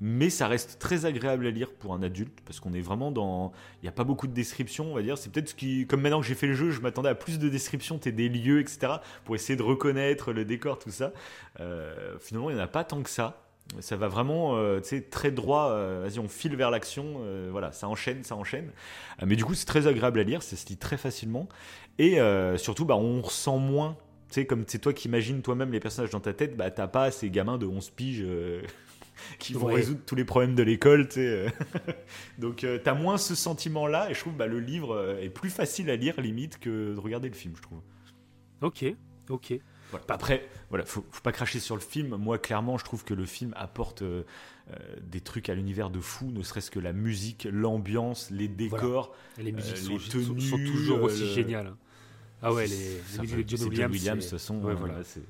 mais 0.00 0.30
ça 0.30 0.48
reste 0.48 0.78
très 0.78 1.04
agréable 1.06 1.46
à 1.46 1.50
lire 1.50 1.70
pour 1.72 1.94
un 1.94 2.02
adulte 2.02 2.40
parce 2.44 2.58
qu'on 2.60 2.72
est 2.72 2.80
vraiment 2.80 3.10
dans, 3.10 3.52
il 3.82 3.84
n'y 3.84 3.88
a 3.88 3.92
pas 3.92 4.04
beaucoup 4.04 4.26
de 4.26 4.32
descriptions, 4.32 4.90
on 4.90 4.94
va 4.94 5.02
dire. 5.02 5.18
C'est 5.18 5.30
peut-être 5.30 5.50
ce 5.50 5.54
qui, 5.54 5.86
comme 5.86 6.00
maintenant 6.00 6.20
que 6.20 6.26
j'ai 6.26 6.34
fait 6.34 6.46
le 6.46 6.54
jeu, 6.54 6.70
je 6.70 6.80
m'attendais 6.80 7.08
à 7.10 7.14
plus 7.14 7.38
de 7.38 7.48
descriptions, 7.48 7.98
t'es 7.98 8.12
des 8.12 8.28
lieux, 8.28 8.60
etc. 8.60 8.94
pour 9.24 9.34
essayer 9.34 9.56
de 9.56 9.62
reconnaître 9.62 10.32
le 10.32 10.44
décor, 10.44 10.78
tout 10.78 10.90
ça. 10.90 11.12
Euh, 11.60 12.16
finalement, 12.18 12.50
il 12.50 12.56
n'y 12.56 12.60
en 12.60 12.64
a 12.64 12.68
pas 12.68 12.84
tant 12.84 13.02
que 13.02 13.10
ça. 13.10 13.42
Ça 13.78 13.94
va 13.94 14.08
vraiment, 14.08 14.56
euh, 14.56 14.80
très 15.10 15.30
droit. 15.30 15.70
euh, 15.70 16.00
Vas-y, 16.04 16.18
on 16.18 16.28
file 16.28 16.56
vers 16.56 16.70
l'action. 16.72 17.20
euh, 17.20 17.48
voilà, 17.52 17.70
ça 17.70 17.86
enchaîne, 17.86 18.24
ça 18.24 18.34
enchaîne. 18.34 18.70
Mais 19.24 19.36
du 19.36 19.44
coup, 19.44 19.54
c'est 19.54 19.66
très 19.66 19.86
agréable 19.86 20.18
à 20.18 20.24
lire. 20.24 20.42
Ça 20.42 20.56
se 20.56 20.66
lit 20.66 20.76
très 20.76 20.96
facilement. 20.96 21.48
Et 21.98 22.18
surtout, 22.56 22.84
bah, 22.84 22.96
on 22.96 23.20
ressent 23.20 23.58
moins. 23.58 23.96
Tu 24.28 24.34
sais, 24.36 24.46
comme 24.46 24.64
c'est 24.66 24.78
toi 24.78 24.92
qui 24.92 25.08
imagines 25.08 25.42
toi-même 25.42 25.72
les 25.72 25.80
personnages 25.80 26.10
dans 26.10 26.20
ta 26.20 26.32
tête, 26.32 26.56
bah, 26.56 26.70
t'as 26.70 26.88
pas 26.88 27.10
ces 27.10 27.30
gamins 27.30 27.58
de 27.58 27.66
11 27.66 27.90
piges 27.90 28.24
qui 29.38 29.52
vont 29.54 29.66
Ouais. 29.66 29.74
résoudre 29.74 30.00
tous 30.06 30.14
les 30.14 30.24
problèmes 30.24 30.54
de 30.54 30.62
l'école, 30.62 31.08
tu 31.08 31.14
sais. 31.14 31.26
euh. 31.26 31.48
Donc, 32.38 32.64
euh, 32.64 32.78
t'as 32.82 32.94
moins 32.94 33.18
ce 33.18 33.34
sentiment-là. 33.34 34.10
Et 34.10 34.14
je 34.14 34.20
trouve 34.20 34.34
bah, 34.34 34.46
le 34.46 34.60
livre 34.60 34.94
euh, 34.94 35.20
est 35.20 35.30
plus 35.30 35.50
facile 35.50 35.90
à 35.90 35.96
lire, 35.96 36.20
limite, 36.20 36.58
que 36.58 36.94
de 36.94 36.98
regarder 37.00 37.28
le 37.28 37.34
film, 37.34 37.54
je 37.56 37.62
trouve. 37.62 37.80
Ok, 38.62 38.84
ok. 39.28 39.54
Voilà. 39.90 40.04
Après, 40.08 40.48
voilà, 40.68 40.84
faut, 40.84 41.04
faut 41.10 41.22
pas 41.22 41.32
cracher 41.32 41.58
sur 41.58 41.74
le 41.74 41.80
film. 41.80 42.14
Moi, 42.16 42.38
clairement, 42.38 42.78
je 42.78 42.84
trouve 42.84 43.04
que 43.04 43.12
le 43.14 43.24
film 43.26 43.52
apporte 43.56 44.02
euh, 44.02 44.22
euh, 44.70 44.76
des 45.02 45.20
trucs 45.20 45.48
à 45.48 45.54
l'univers 45.54 45.90
de 45.90 45.98
fou, 45.98 46.30
ne 46.30 46.42
serait-ce 46.44 46.70
que 46.70 46.78
la 46.78 46.92
musique, 46.92 47.48
l'ambiance, 47.50 48.30
les 48.30 48.46
décors. 48.46 49.12
Les 49.38 49.50
musiques 49.50 49.76
sont, 49.78 49.94
les 49.94 49.98
sont- 49.98 50.10
tenues, 50.34 50.40
sont 50.40 50.56
toujours 50.58 51.02
aussi 51.02 51.26
géniales. 51.34 51.74
Ah 52.42 52.52
ouais, 52.54 52.66
les, 52.68 52.76
les 52.76 53.20
musiques 53.20 53.46
de 53.46 53.74
John 53.74 53.90
Williams. 53.90 54.32
Ouais, 54.62 54.74
voilà. 54.74 54.98
là, 54.98 55.04
c'est- 55.04 55.20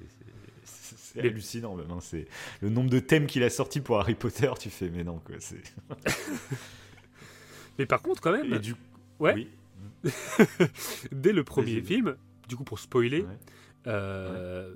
c'est 1.15 1.21
hallucinant 1.21 1.75
même. 1.75 1.91
hein, 1.91 1.99
c'est 2.01 2.27
le 2.61 2.69
nombre 2.71 2.91
de 2.91 3.01
thèmes 3.01 3.27
qu'il 3.27 3.43
a 3.43 3.51
sortis 3.51 3.81
pour 3.81 3.99
Harry 4.01 4.15
Potter. 4.15 4.51
Tu 4.59 4.71
fais, 4.71 4.89
mais 4.91 5.05
non, 5.05 5.19
quoi. 5.19 5.37
C'est. 5.39 5.63
Mais 7.79 7.87
par 7.87 8.03
contre, 8.03 8.21
quand 8.21 8.33
même, 8.33 8.53
Et 8.53 8.59
du 8.59 8.75
ouais, 9.21 9.35
oui. 9.35 9.49
dès 11.13 11.33
le 11.33 11.45
premier 11.45 11.81
film, 11.83 12.17
du 12.49 12.57
coup 12.57 12.65
pour 12.65 12.79
spoiler, 12.79 13.23
Ouais. 13.23 13.39
euh, 13.87 14.75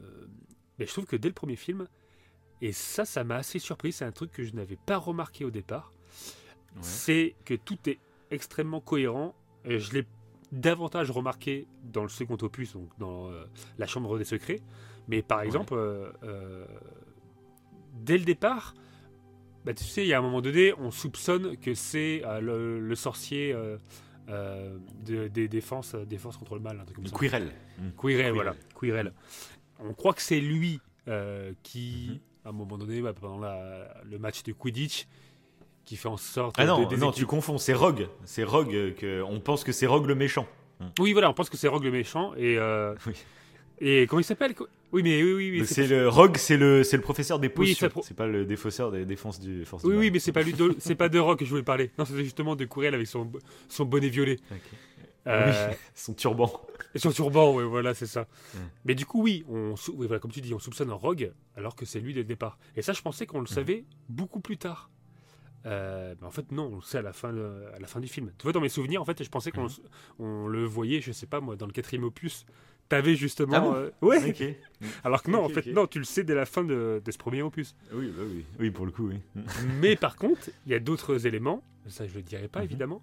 mais 0.78 0.86
je 0.86 0.92
trouve 0.92 1.04
que 1.06 1.16
dès 1.16 1.28
le 1.28 1.34
premier 1.34 1.56
film, 1.56 1.86
et 2.62 2.72
ça, 2.72 3.04
ça 3.04 3.24
m'a 3.24 3.36
assez 3.36 3.58
surpris, 3.58 3.92
c'est 3.92 4.04
un 4.04 4.12
truc 4.12 4.32
que 4.32 4.42
je 4.44 4.54
n'avais 4.54 4.78
pas 4.86 4.96
remarqué 4.96 5.44
au 5.44 5.50
départ, 5.50 5.92
Ouais. 6.76 6.80
c'est 6.82 7.34
que 7.44 7.54
tout 7.54 7.78
est 7.86 7.98
extrêmement 8.30 8.80
cohérent. 8.80 9.34
Et 9.66 9.78
je 9.78 9.92
l'ai 9.94 10.06
davantage 10.52 11.10
remarqué 11.10 11.66
dans 11.84 12.02
le 12.02 12.08
second 12.08 12.36
opus, 12.42 12.72
donc 12.74 12.88
dans 12.98 13.30
euh, 13.30 13.44
La 13.78 13.86
Chambre 13.86 14.18
des 14.18 14.24
Secrets. 14.24 14.60
Mais 15.08 15.22
par 15.22 15.42
exemple, 15.42 15.74
euh, 15.74 16.10
euh, 16.22 16.64
dès 17.94 18.18
le 18.18 18.24
départ, 18.24 18.74
bah, 19.64 19.74
tu 19.74 19.84
sais, 19.84 20.02
il 20.02 20.08
y 20.08 20.12
a 20.14 20.18
un 20.18 20.22
moment 20.22 20.40
donné, 20.42 20.72
on 20.78 20.90
soupçonne 20.90 21.56
que 21.56 21.74
c'est 21.74 22.22
euh, 22.24 22.40
le, 22.40 22.80
le 22.80 22.94
sorcier 22.94 23.52
euh, 23.52 23.76
euh, 24.28 24.76
de- 25.04 25.28
des 25.28 25.48
défenses, 25.48 25.94
défense 25.94 26.36
contre 26.36 26.54
le 26.54 26.60
mal, 26.60 26.78
un 26.80 26.84
truc 26.84 26.96
comme 26.96 27.06
ça. 27.06 27.16
Quirrell. 27.16 27.52
Quirrell. 27.98 28.32
voilà. 28.32 28.54
Quirrell. 28.78 29.12
on 29.80 29.92
croit 29.92 30.14
que 30.14 30.22
c'est 30.22 30.40
lui 30.40 30.80
euh, 31.08 31.52
qui, 31.62 32.08
Mhm. 32.12 32.18
à 32.46 32.48
un 32.48 32.52
moment 32.52 32.78
donné, 32.78 33.02
bah, 33.02 33.12
pendant 33.12 33.38
la- 33.38 33.94
le 34.04 34.18
match 34.18 34.42
de 34.42 34.52
Quidditch, 34.52 35.06
qui 35.84 35.96
fait 35.96 36.08
en 36.08 36.16
sorte 36.16 36.54
Ah 36.58 36.64
non, 36.64 36.86
de 36.88 36.96
non, 36.96 37.12
tu 37.12 37.26
confonds, 37.26 37.58
c'est 37.58 37.74
Rogue. 37.74 38.08
C'est 38.24 38.44
Rogue, 38.44 38.94
que, 38.96 39.20
on 39.22 39.38
pense 39.40 39.64
que 39.64 39.72
c'est 39.72 39.86
Rogue 39.86 40.06
le 40.06 40.14
méchant. 40.14 40.46
Oui, 40.98 41.12
voilà, 41.12 41.28
on 41.28 41.34
pense 41.34 41.50
que 41.50 41.58
c'est 41.58 41.68
Rogue 41.68 41.84
le 41.84 41.90
méchant 41.90 42.34
et 42.36 42.56
euh, 42.58 42.94
Oui. 43.06 43.12
Et 43.80 44.06
comment 44.06 44.20
il 44.20 44.24
s'appelle 44.24 44.54
Oui, 44.92 45.02
mais 45.02 45.22
oui, 45.22 45.32
oui, 45.34 45.50
oui. 45.60 45.66
C'est 45.66 45.86
le 45.86 46.08
Rogue, 46.08 46.36
c'est 46.36 46.56
le, 46.56 46.82
c'est 46.84 46.96
le 46.96 47.02
professeur 47.02 47.38
des 47.38 47.48
Oui, 47.48 47.70
potions. 47.72 47.88
pro- 47.88 48.02
C'est 48.02 48.14
pas 48.16 48.26
le 48.26 48.44
défausseur 48.44 48.90
des 48.92 49.04
défenses 49.04 49.40
du 49.40 49.64
force 49.64 49.84
Oui, 49.84 49.92
du 49.92 49.98
oui, 49.98 50.10
mais 50.10 50.18
c'est 50.18 50.32
pas 50.32 50.42
lui, 50.42 50.52
de- 50.52 50.74
c'est 50.78 50.94
pas 50.94 51.08
de 51.08 51.18
Rogue 51.18 51.38
que 51.38 51.44
je 51.44 51.50
voulais 51.50 51.62
parler. 51.62 51.90
Non, 51.98 52.04
c'était 52.04 52.24
justement 52.24 52.56
de 52.56 52.64
Courriel 52.64 52.94
avec 52.94 53.06
son 53.06 53.30
son 53.68 53.84
bonnet 53.84 54.08
violet. 54.08 54.38
Euh, 55.26 55.68
Oui, 55.70 55.76
son 55.94 56.14
turban. 56.14 56.52
Et 56.94 56.98
son 56.98 57.10
turban, 57.10 57.54
oui, 57.54 57.64
voilà, 57.64 57.94
c'est 57.94 58.06
ça. 58.06 58.26
Mais 58.84 58.94
du 58.94 59.06
coup, 59.06 59.22
oui, 59.22 59.44
on, 59.48 59.74
oui, 59.94 60.06
voilà, 60.06 60.20
comme 60.20 60.30
tu 60.30 60.40
dis, 60.40 60.52
on 60.54 60.58
soupçonne 60.58 60.90
un 60.90 60.94
rogue 60.94 61.32
alors 61.56 61.74
que 61.74 61.84
c'est 61.86 61.98
lui 62.00 62.12
dès 62.14 62.20
le 62.20 62.26
départ. 62.26 62.58
Et 62.76 62.82
ça, 62.82 62.92
je 62.92 63.02
pensais 63.02 63.26
qu'on 63.26 63.40
le 63.40 63.46
savait 63.46 63.84
beaucoup 64.08 64.40
plus 64.40 64.58
tard. 64.58 64.90
Euh, 65.66 66.14
mais 66.20 66.26
en 66.26 66.30
fait, 66.30 66.52
non, 66.52 66.68
on 66.72 66.76
le 66.76 66.82
sait 66.82 66.98
à 66.98 67.02
la 67.02 67.14
fin, 67.14 67.32
de- 67.32 67.64
à 67.74 67.78
la 67.80 67.86
fin 67.86 67.98
du 67.98 68.06
film. 68.06 68.30
Tu 68.36 68.42
vois, 68.42 68.52
dans 68.52 68.60
mes 68.60 68.68
souvenirs, 68.68 69.00
en 69.00 69.06
fait, 69.06 69.22
je 69.24 69.30
pensais 69.30 69.50
qu'on 69.50 69.64
Mhm. 69.64 69.70
on 70.18 70.46
le 70.46 70.64
voyait, 70.66 71.00
je 71.00 71.10
sais 71.10 71.24
pas 71.26 71.40
moi, 71.40 71.56
dans 71.56 71.64
le 71.66 71.72
quatrième 71.72 72.04
opus. 72.04 72.44
T'avais 72.88 73.16
justement. 73.16 73.54
Ah 73.56 73.60
bon 73.60 73.74
euh, 73.74 73.90
ouais. 74.02 74.58
Alors 75.04 75.22
que 75.22 75.30
non, 75.30 75.44
en 75.44 75.48
fait, 75.48 75.66
non, 75.66 75.86
tu 75.86 75.98
le 75.98 76.04
sais 76.04 76.22
dès 76.24 76.34
la 76.34 76.44
fin 76.46 76.62
de, 76.64 77.00
de 77.04 77.10
ce 77.10 77.16
premier 77.18 77.42
opus. 77.42 77.74
Oui, 77.92 78.12
bah 78.16 78.22
oui. 78.26 78.44
Oui, 78.60 78.70
pour 78.70 78.84
le 78.86 78.92
coup, 78.92 79.08
oui. 79.08 79.20
Mais 79.80 79.96
par 79.96 80.16
contre, 80.16 80.50
il 80.66 80.72
y 80.72 80.74
a 80.74 80.78
d'autres 80.80 81.26
éléments, 81.26 81.62
ça 81.88 82.06
je 82.06 82.14
le 82.14 82.22
dirai 82.22 82.48
pas 82.48 82.60
Mhm. 82.60 82.64
évidemment, 82.66 83.02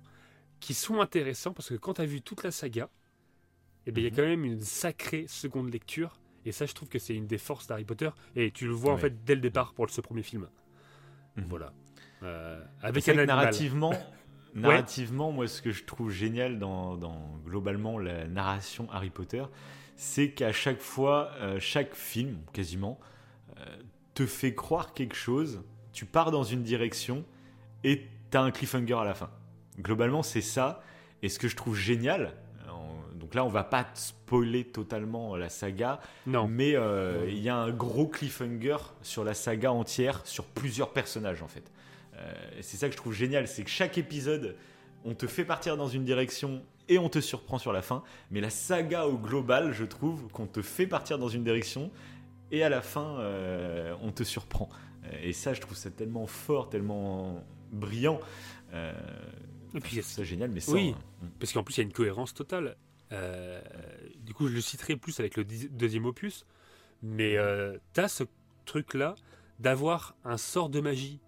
qui 0.59 0.73
sont 0.75 1.01
intéressants 1.01 1.53
parce 1.53 1.69
que 1.69 1.75
quand 1.75 1.95
tu 1.95 2.01
as 2.01 2.05
vu 2.05 2.21
toute 2.21 2.43
la 2.43 2.51
saga, 2.51 2.89
eh 3.87 3.91
il 3.95 4.03
y 4.03 4.05
a 4.05 4.09
Mhm. 4.11 4.15
quand 4.15 4.21
même 4.21 4.45
une 4.45 4.61
sacrée 4.61 5.25
seconde 5.27 5.71
lecture. 5.73 6.19
Et 6.45 6.51
ça, 6.51 6.65
je 6.67 6.73
trouve 6.73 6.89
que 6.89 6.99
c'est 6.99 7.15
une 7.15 7.27
des 7.27 7.37
forces 7.39 7.67
d'Harry 7.67 7.83
Potter. 7.85 8.09
Et 8.35 8.51
tu 8.51 8.65
le 8.65 8.71
vois 8.73 8.93
en 8.93 8.97
fait 8.97 9.23
dès 9.25 9.35
le 9.35 9.41
départ 9.41 9.73
pour 9.73 9.89
ce 9.89 10.01
premier 10.01 10.23
film. 10.23 10.47
Mhm. 11.37 11.45
Voilà. 11.49 11.73
Euh, 12.23 12.63
avec 12.83 13.07
un 13.09 13.13
animal. 13.13 13.27
narrativement, 13.27 13.93
narrativement, 14.55 15.31
moi, 15.31 15.47
ce 15.47 15.61
que 15.61 15.71
je 15.71 15.83
trouve 15.83 16.11
génial 16.11 16.59
dans, 16.59 16.95
dans, 16.97 17.39
globalement 17.45 17.97
la 17.99 18.27
narration 18.27 18.87
Harry 18.91 19.09
Potter, 19.09 19.43
c'est 19.95 20.31
qu'à 20.31 20.51
chaque 20.51 20.81
fois, 20.81 21.31
euh, 21.39 21.59
chaque 21.59 21.95
film, 21.95 22.37
quasiment, 22.53 22.99
euh, 23.57 23.65
te 24.13 24.25
fait 24.25 24.53
croire 24.55 24.93
quelque 24.93 25.15
chose. 25.15 25.61
Tu 25.93 26.05
pars 26.05 26.31
dans 26.31 26.43
une 26.43 26.63
direction 26.63 27.25
et 27.83 28.07
t'as 28.29 28.41
un 28.41 28.51
cliffhanger 28.51 28.93
à 28.95 29.03
la 29.03 29.13
fin. 29.13 29.29
Globalement, 29.79 30.23
c'est 30.23 30.41
ça. 30.41 30.83
Et 31.21 31.29
ce 31.29 31.39
que 31.39 31.47
je 31.47 31.55
trouve 31.55 31.75
génial, 31.75 32.33
euh, 32.67 32.71
donc 33.15 33.35
là, 33.35 33.45
on 33.45 33.49
va 33.49 33.63
pas 33.63 33.85
spoiler 33.93 34.63
totalement 34.65 35.35
la 35.35 35.49
saga, 35.49 35.99
Non. 36.25 36.47
mais 36.47 36.75
euh, 36.75 37.25
il 37.27 37.39
y 37.39 37.49
a 37.49 37.55
un 37.55 37.71
gros 37.71 38.07
cliffhanger 38.07 38.77
sur 39.01 39.23
la 39.23 39.33
saga 39.33 39.71
entière, 39.71 40.21
sur 40.25 40.45
plusieurs 40.45 40.91
personnages 40.91 41.41
en 41.43 41.47
fait. 41.47 41.71
Euh, 42.21 42.33
et 42.59 42.61
c'est 42.61 42.77
ça 42.77 42.87
que 42.87 42.93
je 42.93 42.97
trouve 42.97 43.13
génial, 43.13 43.47
c'est 43.47 43.63
que 43.63 43.69
chaque 43.69 43.97
épisode, 43.97 44.55
on 45.03 45.13
te 45.15 45.27
fait 45.27 45.45
partir 45.45 45.77
dans 45.77 45.87
une 45.87 46.03
direction 46.05 46.63
et 46.89 46.97
on 46.99 47.09
te 47.09 47.19
surprend 47.19 47.57
sur 47.57 47.73
la 47.73 47.81
fin. 47.81 48.03
Mais 48.31 48.41
la 48.41 48.49
saga 48.49 49.07
au 49.07 49.17
global, 49.17 49.71
je 49.73 49.85
trouve 49.85 50.27
qu'on 50.29 50.47
te 50.47 50.61
fait 50.61 50.87
partir 50.87 51.17
dans 51.17 51.29
une 51.29 51.43
direction 51.43 51.91
et 52.51 52.63
à 52.63 52.69
la 52.69 52.81
fin, 52.81 53.17
euh, 53.19 53.95
on 54.01 54.11
te 54.11 54.23
surprend. 54.23 54.69
Euh, 55.05 55.09
Et 55.23 55.33
ça, 55.33 55.53
je 55.53 55.61
trouve 55.61 55.75
ça 55.77 55.89
tellement 55.89 56.27
fort, 56.27 56.69
tellement 56.69 57.43
brillant. 57.71 58.19
Euh, 58.73 58.93
Et 59.73 59.79
puis, 59.79 60.01
ça 60.03 60.23
génial, 60.23 60.51
mais 60.51 60.59
ça. 60.59 60.73
Oui. 60.73 60.93
hein. 61.23 61.27
Parce 61.39 61.53
qu'en 61.53 61.63
plus, 61.63 61.75
il 61.75 61.77
y 61.79 61.81
a 61.81 61.83
une 61.85 61.93
cohérence 61.93 62.33
totale. 62.33 62.75
Euh, 63.13 63.61
du 64.17 64.33
coup, 64.33 64.47
je 64.47 64.53
le 64.53 64.61
citerai 64.61 64.95
plus 64.97 65.19
avec 65.19 65.37
le 65.37 65.43
deuxième 65.43 66.05
opus. 66.05 66.45
Mais 67.01 67.35
tu 67.93 67.99
as 68.01 68.07
ce 68.07 68.25
truc-là 68.65 69.15
d'avoir 69.59 70.15
un 70.23 70.37
sort 70.37 70.69
de 70.69 70.81
magie 70.81 71.19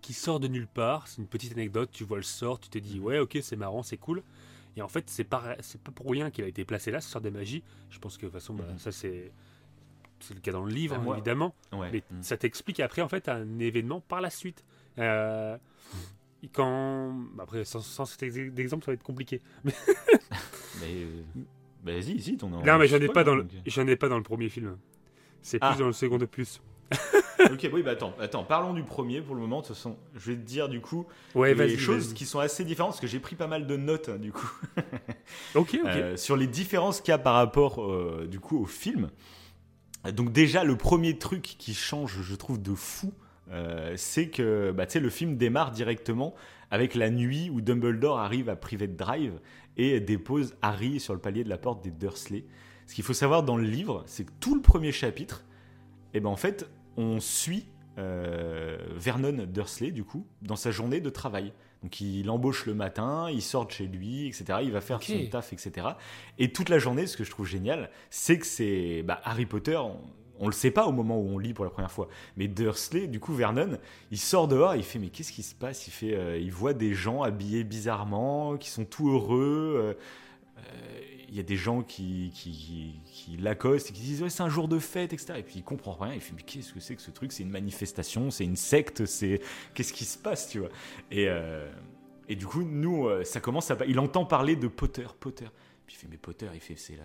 qui 0.00 0.12
sort 0.12 0.40
de 0.40 0.48
nulle 0.48 0.66
part. 0.66 1.06
C'est 1.08 1.18
une 1.18 1.26
petite 1.28 1.52
anecdote. 1.52 1.90
Tu 1.92 2.04
vois 2.04 2.16
le 2.18 2.22
sort, 2.22 2.58
tu 2.60 2.68
te 2.68 2.78
dis, 2.78 2.98
ouais, 3.00 3.18
ok, 3.18 3.38
c'est 3.42 3.56
marrant, 3.56 3.82
c'est 3.82 3.96
cool. 3.96 4.22
Et 4.76 4.82
en 4.82 4.88
fait, 4.88 5.10
c'est 5.10 5.24
pas, 5.24 5.56
c'est 5.60 5.80
pas 5.80 5.90
pour 5.90 6.10
rien 6.10 6.30
qu'il 6.30 6.44
a 6.44 6.48
été 6.48 6.64
placé 6.64 6.90
là, 6.90 7.00
ce 7.00 7.10
sort 7.10 7.20
de 7.20 7.30
magie. 7.30 7.62
Je 7.90 7.98
pense 7.98 8.16
que 8.16 8.26
de 8.26 8.30
toute 8.30 8.40
façon, 8.40 8.54
bah, 8.54 8.64
Mhm. 8.70 8.78
ça, 8.78 8.92
c'est. 8.92 9.32
C'est 10.22 10.34
le 10.34 10.40
cas 10.40 10.52
dans 10.52 10.64
le 10.64 10.70
livre, 10.72 10.96
Bah, 10.96 11.02
moi- 11.02 11.14
évidemment. 11.16 11.54
Ouais. 11.72 11.88
Mais 11.92 12.02
Mm. 12.10 12.22
ça 12.22 12.36
t'explique 12.36 12.78
après 12.80 13.00
en 13.00 13.08
fait 13.08 13.26
un 13.30 13.58
événement 13.58 14.00
par 14.02 14.20
la 14.20 14.28
suite. 14.28 14.64
Euh, 14.98 15.56
quand 16.52 17.14
bah, 17.34 17.44
après 17.44 17.64
sans, 17.64 17.80
sans 17.80 18.04
cet 18.04 18.22
ex- 18.22 18.36
exemple 18.36 18.84
ça 18.84 18.90
va 18.90 18.94
être 18.94 19.02
compliqué. 19.02 19.40
Mais, 20.80 20.86
euh, 20.94 21.22
bah, 21.82 21.92
vas-y, 21.92 22.20
si, 22.20 22.36
ton 22.36 22.48
non 22.50 22.62
mais 22.78 22.86
j'en 22.86 22.98
ai 23.00 23.08
pas 23.08 23.24
dans 23.24 23.34
le 23.34 23.46
j'en 23.66 23.86
ai 23.86 23.96
pas 23.96 24.08
dans 24.08 24.16
le 24.18 24.22
premier 24.22 24.48
film. 24.50 24.76
C'est 25.42 25.58
plus 25.58 25.68
Ah. 25.72 25.76
dans 25.78 25.86
le 25.86 25.92
second 25.94 26.20
opus. 26.20 26.60
ok, 27.52 27.70
oui, 27.72 27.82
bah 27.82 27.92
attends, 27.92 28.14
attends, 28.20 28.44
parlons 28.44 28.74
du 28.74 28.82
premier 28.82 29.20
pour 29.20 29.34
le 29.34 29.40
moment. 29.40 29.60
De 29.60 29.66
toute 29.66 29.76
façon, 29.76 29.96
je 30.14 30.32
vais 30.32 30.36
te 30.36 30.42
dire 30.42 30.68
du 30.68 30.80
coup 30.80 31.06
Ouais 31.34 31.54
les 31.54 31.78
choses 31.78 32.14
qui 32.14 32.26
sont 32.26 32.40
assez 32.40 32.64
différentes 32.64 32.92
parce 32.92 33.00
que 33.00 33.06
j'ai 33.06 33.20
pris 33.20 33.36
pas 33.36 33.46
mal 33.46 33.66
de 33.66 33.76
notes 33.76 34.08
hein, 34.08 34.18
du 34.18 34.32
coup 34.32 34.50
Ok 35.54 35.78
ok. 35.82 35.86
euh, 35.86 36.16
sur 36.16 36.36
les 36.36 36.46
différences 36.46 37.00
qu'il 37.00 37.12
y 37.12 37.14
a 37.14 37.18
par 37.18 37.34
rapport 37.34 37.82
euh, 37.82 38.26
du 38.28 38.40
coup 38.40 38.60
au 38.60 38.66
film. 38.66 39.10
Donc 40.12 40.32
déjà 40.32 40.64
le 40.64 40.76
premier 40.76 41.18
truc 41.18 41.42
qui 41.42 41.74
change, 41.74 42.22
je 42.22 42.34
trouve 42.34 42.60
de 42.60 42.74
fou, 42.74 43.12
euh, 43.50 43.94
c'est 43.96 44.28
que 44.28 44.72
bah, 44.72 44.86
le 44.94 45.10
film 45.10 45.36
démarre 45.36 45.70
directement 45.70 46.34
avec 46.70 46.94
la 46.94 47.10
nuit 47.10 47.50
où 47.50 47.60
Dumbledore 47.60 48.18
arrive 48.18 48.48
à 48.48 48.56
Private 48.56 48.96
Drive 48.96 49.40
et 49.76 50.00
dépose 50.00 50.54
Harry 50.62 51.00
sur 51.00 51.14
le 51.14 51.20
palier 51.20 51.44
de 51.44 51.48
la 51.48 51.58
porte 51.58 51.82
des 51.82 51.90
Dursley. 51.90 52.44
Ce 52.86 52.94
qu'il 52.94 53.04
faut 53.04 53.12
savoir 53.12 53.42
dans 53.42 53.56
le 53.56 53.64
livre, 53.64 54.02
c'est 54.06 54.24
que 54.24 54.32
tout 54.40 54.54
le 54.54 54.62
premier 54.62 54.92
chapitre, 54.92 55.44
et 56.12 56.20
ben 56.20 56.28
en 56.28 56.36
fait, 56.36 56.68
on 57.00 57.20
suit 57.20 57.66
euh, 57.98 58.78
Vernon 58.96 59.46
Dursley 59.46 59.90
du 59.90 60.04
coup 60.04 60.26
dans 60.42 60.56
sa 60.56 60.70
journée 60.70 61.00
de 61.00 61.10
travail. 61.10 61.52
Donc 61.82 62.00
il 62.00 62.28
embauche 62.28 62.66
le 62.66 62.74
matin, 62.74 63.28
il 63.30 63.40
sort 63.40 63.66
de 63.66 63.72
chez 63.72 63.86
lui, 63.86 64.26
etc. 64.26 64.58
Il 64.62 64.70
va 64.70 64.80
faire 64.82 65.02
son 65.02 65.26
taf, 65.30 65.52
etc. 65.52 65.88
Et 66.38 66.52
toute 66.52 66.68
la 66.68 66.78
journée, 66.78 67.06
ce 67.06 67.16
que 67.16 67.24
je 67.24 67.30
trouve 67.30 67.46
génial, 67.46 67.90
c'est 68.10 68.38
que 68.38 68.46
c'est 68.46 69.02
bah, 69.02 69.20
Harry 69.24 69.46
Potter. 69.46 69.76
On, 69.76 69.98
on 70.42 70.46
le 70.46 70.52
sait 70.52 70.70
pas 70.70 70.86
au 70.86 70.92
moment 70.92 71.18
où 71.18 71.26
on 71.28 71.38
lit 71.38 71.52
pour 71.52 71.64
la 71.66 71.70
première 71.70 71.90
fois, 71.90 72.08
mais 72.36 72.48
Dursley, 72.48 73.06
du 73.06 73.20
coup 73.20 73.34
Vernon, 73.34 73.78
il 74.10 74.18
sort 74.18 74.48
dehors, 74.48 74.74
il 74.74 74.82
fait 74.82 74.98
mais 74.98 75.08
qu'est-ce 75.08 75.32
qui 75.32 75.42
se 75.42 75.54
passe? 75.54 75.86
Il 75.86 75.90
fait, 75.90 76.14
euh, 76.14 76.38
il 76.38 76.50
voit 76.50 76.72
des 76.72 76.94
gens 76.94 77.22
habillés 77.22 77.62
bizarrement, 77.62 78.56
qui 78.56 78.70
sont 78.70 78.86
tout 78.86 79.10
heureux. 79.10 79.74
euh, 79.78 79.94
il 81.30 81.36
y 81.36 81.40
a 81.40 81.44
des 81.44 81.56
gens 81.56 81.82
qui, 81.82 82.30
qui, 82.34 83.36
l'accostent 83.38 83.90
et 83.90 83.92
qui 83.92 84.02
disent 84.02 84.26
c'est 84.28 84.42
un 84.42 84.48
jour 84.48 84.66
de 84.68 84.78
fête, 84.78 85.12
etc. 85.12 85.34
Et 85.38 85.42
puis 85.42 85.54
il 85.56 85.62
comprend 85.62 85.92
rien. 85.92 86.14
Il 86.14 86.20
fait 86.20 86.32
mais 86.34 86.42
qu'est-ce 86.42 86.72
que 86.72 86.80
c'est 86.80 86.96
que 86.96 87.02
ce 87.02 87.10
truc? 87.10 87.32
C'est 87.32 87.44
une 87.44 87.50
manifestation, 87.50 88.30
c'est 88.30 88.44
une 88.44 88.56
secte, 88.56 89.06
c'est 89.06 89.40
qu'est-ce 89.74 89.92
qui 89.92 90.04
se 90.04 90.18
passe, 90.18 90.48
tu 90.48 90.58
vois? 90.58 90.70
Et 91.10 91.28
euh, 91.28 91.70
et 92.28 92.36
du 92.36 92.46
coup 92.46 92.62
nous, 92.62 93.06
euh, 93.08 93.24
ça 93.24 93.40
commence 93.40 93.70
à, 93.70 93.78
il 93.86 93.98
entend 94.00 94.24
parler 94.24 94.56
de 94.56 94.68
Potter, 94.68 95.06
Potter. 95.20 95.46
Puis 95.86 95.96
il 95.96 95.98
fait 96.00 96.08
mais 96.10 96.16
Potter, 96.18 96.48
il 96.54 96.60
fait 96.60 96.76
c'est 96.76 96.96
la 96.96 97.04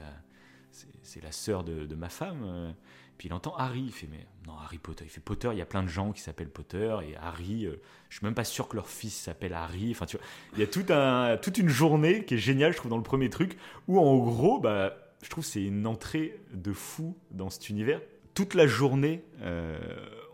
c'est- 1.03 1.21
la 1.23 1.31
sœur 1.31 1.63
de, 1.63 1.85
de 1.85 1.95
ma 1.95 2.09
femme. 2.09 2.73
Puis 3.17 3.29
il 3.29 3.33
entend 3.33 3.55
Harry, 3.55 3.81
il 3.81 3.91
fait 3.91 4.07
mais 4.11 4.25
non 4.47 4.53
Harry 4.63 4.77
Potter, 4.77 5.05
il 5.05 5.09
fait 5.09 5.21
Potter, 5.21 5.49
il 5.53 5.57
y 5.57 5.61
a 5.61 5.65
plein 5.65 5.83
de 5.83 5.87
gens 5.87 6.11
qui 6.11 6.21
s'appellent 6.21 6.49
Potter 6.49 6.95
et 7.09 7.15
Harry, 7.17 7.65
euh, 7.65 7.75
je 8.09 8.17
suis 8.17 8.25
même 8.25 8.33
pas 8.35 8.43
sûr 8.43 8.67
que 8.67 8.75
leur 8.75 8.87
fils 8.89 9.15
s'appelle 9.15 9.53
Harry. 9.53 9.91
Enfin 9.91 10.05
tu 10.05 10.17
vois, 10.17 10.25
il 10.53 10.59
y 10.59 10.63
a 10.63 10.67
tout 10.67 10.85
un, 10.89 11.37
toute 11.37 11.57
une 11.57 11.69
journée 11.69 12.25
qui 12.25 12.33
est 12.35 12.37
géniale, 12.39 12.71
je 12.73 12.77
trouve 12.77 12.91
dans 12.91 12.97
le 12.97 13.03
premier 13.03 13.29
truc 13.29 13.57
où 13.87 13.99
en 13.99 14.17
gros 14.17 14.59
bah 14.59 14.97
je 15.23 15.29
trouve 15.29 15.43
que 15.43 15.49
c'est 15.49 15.63
une 15.63 15.87
entrée 15.87 16.39
de 16.53 16.71
fou 16.73 17.17
dans 17.31 17.49
cet 17.49 17.69
univers. 17.69 18.01
Toute 18.35 18.53
la 18.53 18.67
journée, 18.67 19.23
euh, 19.41 19.79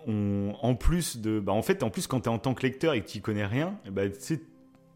on, 0.07 0.55
en 0.61 0.73
plus 0.75 1.17
de, 1.17 1.39
bah 1.39 1.53
en 1.53 1.61
fait 1.61 1.83
en 1.83 1.89
plus 1.91 2.07
quand 2.07 2.21
tu 2.21 2.25
es 2.25 2.31
en 2.31 2.39
tant 2.39 2.53
que 2.55 2.63
lecteur 2.63 2.93
et 2.95 3.01
que 3.03 3.07
tu 3.07 3.21
connais 3.21 3.45
rien, 3.45 3.77
bah 3.91 4.03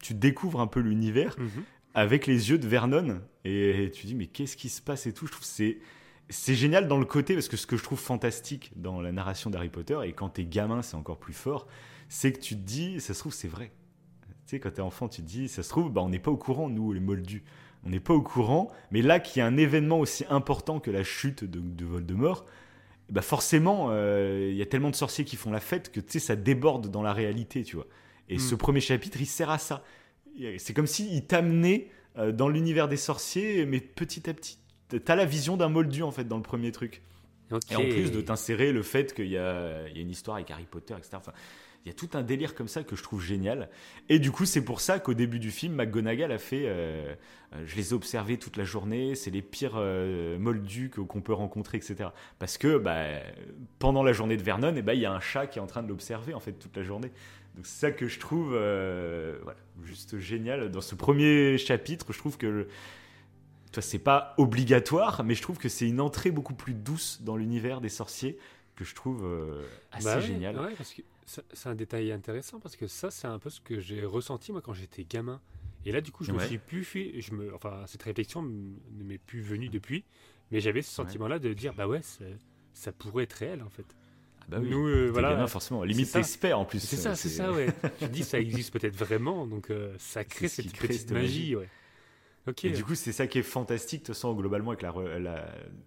tu 0.02 0.14
découvres 0.14 0.60
un 0.60 0.66
peu 0.66 0.80
l'univers 0.80 1.34
Mhm. 1.38 1.62
avec 1.94 2.26
les 2.26 2.50
yeux 2.50 2.58
de 2.58 2.66
Vernon 2.66 3.20
et 3.44 3.90
tu 3.94 4.06
dis 4.06 4.14
mais 4.14 4.26
qu'est-ce 4.26 4.56
qui 4.56 4.68
se 4.68 4.82
passe 4.82 5.06
et 5.06 5.12
tout? 5.12 5.26
Je 5.26 5.32
trouve 5.32 5.42
que 5.44 5.46
c'est 5.52 5.78
c'est 6.28 6.54
génial 6.54 6.88
dans 6.88 6.98
le 6.98 7.04
côté 7.04 7.34
parce 7.34 7.48
que 7.48 7.56
ce 7.56 7.66
que 7.66 7.76
je 7.76 7.82
trouve 7.82 7.98
fantastique 7.98 8.72
dans 8.76 9.00
la 9.00 9.12
narration 9.12 9.50
d'Harry 9.50 9.68
Potter 9.68 9.98
et 10.04 10.12
quand 10.12 10.30
t'es 10.30 10.44
gamin 10.44 10.82
c'est 10.82 10.96
encore 10.96 11.18
plus 11.18 11.32
fort 11.32 11.66
c'est 12.08 12.32
que 12.32 12.40
tu 12.40 12.56
te 12.56 12.60
dis 12.60 13.00
ça 13.00 13.14
se 13.14 13.20
trouve 13.20 13.32
c'est 13.32 13.48
vrai. 13.48 13.72
Tu 14.28 14.34
sais 14.46 14.60
quand 14.60 14.72
t'es 14.72 14.82
enfant 14.82 15.08
tu 15.08 15.22
te 15.22 15.26
dis 15.26 15.48
ça 15.48 15.62
se 15.62 15.68
trouve 15.68 15.90
bah 15.90 16.02
on 16.02 16.08
n'est 16.08 16.18
pas 16.18 16.30
au 16.30 16.36
courant 16.36 16.68
nous 16.68 16.92
les 16.92 17.00
moldus. 17.00 17.44
On 17.84 17.90
n'est 17.90 18.00
pas 18.00 18.14
au 18.14 18.22
courant 18.22 18.70
mais 18.90 19.02
là 19.02 19.20
qu'il 19.20 19.40
y 19.40 19.42
a 19.42 19.46
un 19.46 19.56
événement 19.56 20.00
aussi 20.00 20.24
important 20.28 20.80
que 20.80 20.90
la 20.90 21.04
chute 21.04 21.44
de, 21.44 21.60
de 21.60 21.84
Voldemort 21.84 22.44
bah 23.08 23.22
forcément 23.22 23.88
euh, 23.90 24.48
il 24.50 24.56
y 24.56 24.62
a 24.62 24.66
tellement 24.66 24.90
de 24.90 24.96
sorciers 24.96 25.24
qui 25.24 25.36
font 25.36 25.52
la 25.52 25.60
fête 25.60 25.92
que 25.92 26.00
tu 26.00 26.12
sais 26.12 26.18
ça 26.18 26.34
déborde 26.34 26.90
dans 26.90 27.02
la 27.02 27.12
réalité 27.12 27.62
tu 27.62 27.76
vois. 27.76 27.86
Et 28.28 28.40
ce 28.40 28.56
premier 28.56 28.80
chapitre 28.80 29.20
il 29.20 29.26
sert 29.26 29.50
à 29.50 29.58
ça. 29.58 29.84
C'est 30.58 30.74
comme 30.74 30.88
s'il 30.88 31.24
t'amenait 31.26 31.88
euh, 32.18 32.32
dans 32.32 32.48
l'univers 32.48 32.88
des 32.88 32.96
sorciers, 32.96 33.66
mais 33.66 33.80
petit 33.80 34.28
à 34.28 34.34
petit. 34.34 34.58
T'as 35.04 35.14
la 35.16 35.24
vision 35.24 35.56
d'un 35.56 35.68
moldu, 35.68 36.02
en 36.02 36.10
fait, 36.10 36.24
dans 36.24 36.36
le 36.36 36.42
premier 36.42 36.72
truc. 36.72 37.02
Et 37.70 37.76
en 37.76 37.82
plus 37.82 38.10
de 38.10 38.20
t'insérer 38.20 38.72
le 38.72 38.82
fait 38.82 39.14
qu'il 39.14 39.26
y, 39.26 39.30
y 39.32 39.36
a 39.38 39.86
une 39.94 40.10
histoire 40.10 40.36
avec 40.36 40.50
Harry 40.50 40.66
Potter, 40.68 40.94
etc. 40.98 41.10
Enfin, 41.16 41.32
il 41.84 41.88
y 41.88 41.92
a 41.92 41.94
tout 41.94 42.10
un 42.14 42.22
délire 42.22 42.56
comme 42.56 42.66
ça 42.66 42.82
que 42.82 42.96
je 42.96 43.02
trouve 43.04 43.22
génial. 43.22 43.68
Et 44.08 44.18
du 44.18 44.32
coup, 44.32 44.44
c'est 44.44 44.64
pour 44.64 44.80
ça 44.80 44.98
qu'au 44.98 45.14
début 45.14 45.38
du 45.38 45.52
film, 45.52 45.74
McGonagall 45.74 46.32
a 46.32 46.38
fait. 46.38 46.64
euh, 46.66 47.14
euh, 47.54 47.62
je 47.64 47.76
les 47.76 47.90
ai 47.90 47.92
observés 47.92 48.38
toute 48.38 48.56
la 48.56 48.64
journée, 48.64 49.14
c'est 49.14 49.30
les 49.30 49.42
pires 49.42 49.74
euh, 49.76 50.36
moldus 50.38 50.90
qu'on 50.90 51.20
peut 51.20 51.32
rencontrer, 51.32 51.78
etc. 51.78 52.08
Parce 52.40 52.58
que 52.58 52.78
bah, 52.78 53.04
pendant 53.78 54.02
la 54.02 54.12
journée 54.12 54.36
de 54.36 54.42
Vernon, 54.42 54.74
eh 54.76 54.82
ben, 54.82 54.94
il 54.94 55.00
y 55.00 55.06
a 55.06 55.12
un 55.12 55.20
chat 55.20 55.46
qui 55.46 55.60
est 55.60 55.62
en 55.62 55.68
train 55.68 55.84
de 55.84 55.88
l'observer 55.88 56.34
en 56.34 56.40
fait 56.40 56.54
toute 56.54 56.76
la 56.76 56.82
journée. 56.82 57.12
Donc 57.54 57.66
c'est 57.66 57.78
ça 57.78 57.90
que 57.92 58.08
je 58.08 58.18
trouve 58.18 58.52
euh, 58.54 59.38
voilà, 59.44 59.60
juste 59.84 60.18
génial. 60.18 60.72
Dans 60.72 60.80
ce 60.80 60.96
premier 60.96 61.56
chapitre, 61.58 62.12
je 62.12 62.18
trouve 62.18 62.36
que. 62.36 62.66
C'est 63.80 63.98
pas 63.98 64.34
obligatoire, 64.38 65.22
mais 65.24 65.34
je 65.34 65.42
trouve 65.42 65.58
que 65.58 65.68
c'est 65.68 65.88
une 65.88 66.00
entrée 66.00 66.30
beaucoup 66.30 66.54
plus 66.54 66.74
douce 66.74 67.20
dans 67.22 67.36
l'univers 67.36 67.80
des 67.80 67.88
sorciers 67.88 68.38
que 68.74 68.84
je 68.84 68.94
trouve 68.94 69.24
euh, 69.24 69.62
assez 69.92 70.04
Bah 70.04 70.16
ouais, 70.16 70.22
génial. 70.22 70.58
ouais, 70.60 70.74
parce 70.76 70.92
que 70.92 71.02
ça- 71.24 71.42
c'est 71.52 71.68
un 71.68 71.74
détail 71.74 72.12
intéressant 72.12 72.60
parce 72.60 72.76
que 72.76 72.86
ça, 72.86 73.10
c'est 73.10 73.26
un 73.26 73.38
peu 73.38 73.50
ce 73.50 73.60
que 73.60 73.80
j'ai 73.80 74.04
ressenti 74.04 74.52
moi 74.52 74.60
quand 74.62 74.72
j'étais 74.74 75.04
gamin. 75.04 75.40
Et 75.84 75.92
là, 75.92 76.00
du 76.00 76.10
coup, 76.12 76.24
je 76.24 76.32
me 76.32 76.38
Ouais. 76.38 76.46
suis 76.46 76.58
plus 76.58 76.84
fait. 76.84 77.20
Je 77.20 77.32
me, 77.32 77.54
enfin, 77.54 77.84
cette 77.86 78.02
réflexion 78.02 78.42
ne 78.42 79.04
m'est 79.04 79.18
plus 79.18 79.40
venue 79.40 79.68
depuis, 79.68 80.04
mais 80.50 80.60
j'avais 80.60 80.82
ce 80.82 80.90
sentiment-là 80.90 81.38
de 81.38 81.52
dire, 81.52 81.74
bah 81.74 81.86
ouais, 81.86 82.00
ça 82.74 82.92
pourrait 82.92 83.24
être 83.24 83.34
réel 83.34 83.62
en 83.62 83.70
fait. 83.70 83.86
Ah 84.40 84.44
bah 84.48 84.58
oui. 84.60 84.68
Nous, 84.70 84.86
euh, 84.86 85.08
voilà. 85.10 85.30
gamin, 85.30 85.46
forcément. 85.46 85.82
Limite, 85.82 86.12
t'espères 86.12 86.58
en 86.58 86.64
plus. 86.64 86.80
C'est 86.80 86.96
euh, 86.98 87.00
ça, 87.00 87.14
c'est 87.16 87.28
ça, 87.28 87.52
ouais. 87.52 87.68
tu 87.98 88.08
dis, 88.08 88.22
ça 88.24 88.38
existe 88.38 88.72
peut-être 88.72 88.96
vraiment, 88.96 89.46
donc 89.46 89.70
euh, 89.70 89.94
ça 89.98 90.24
crée 90.24 90.48
cette 90.48 90.72
crée 90.72 90.88
petite 90.88 91.02
cette 91.02 91.10
magie, 91.12 91.56
ouais. 91.56 91.68
Et 92.68 92.70
du 92.76 92.84
coup, 92.84 92.94
c'est 92.94 93.12
ça 93.12 93.26
qui 93.26 93.38
est 93.38 93.42
fantastique, 93.42 94.02
de 94.02 94.06
toute 94.06 94.14
façon, 94.14 94.32
globalement, 94.34 94.70
avec 94.70 94.82
la, 94.82 94.92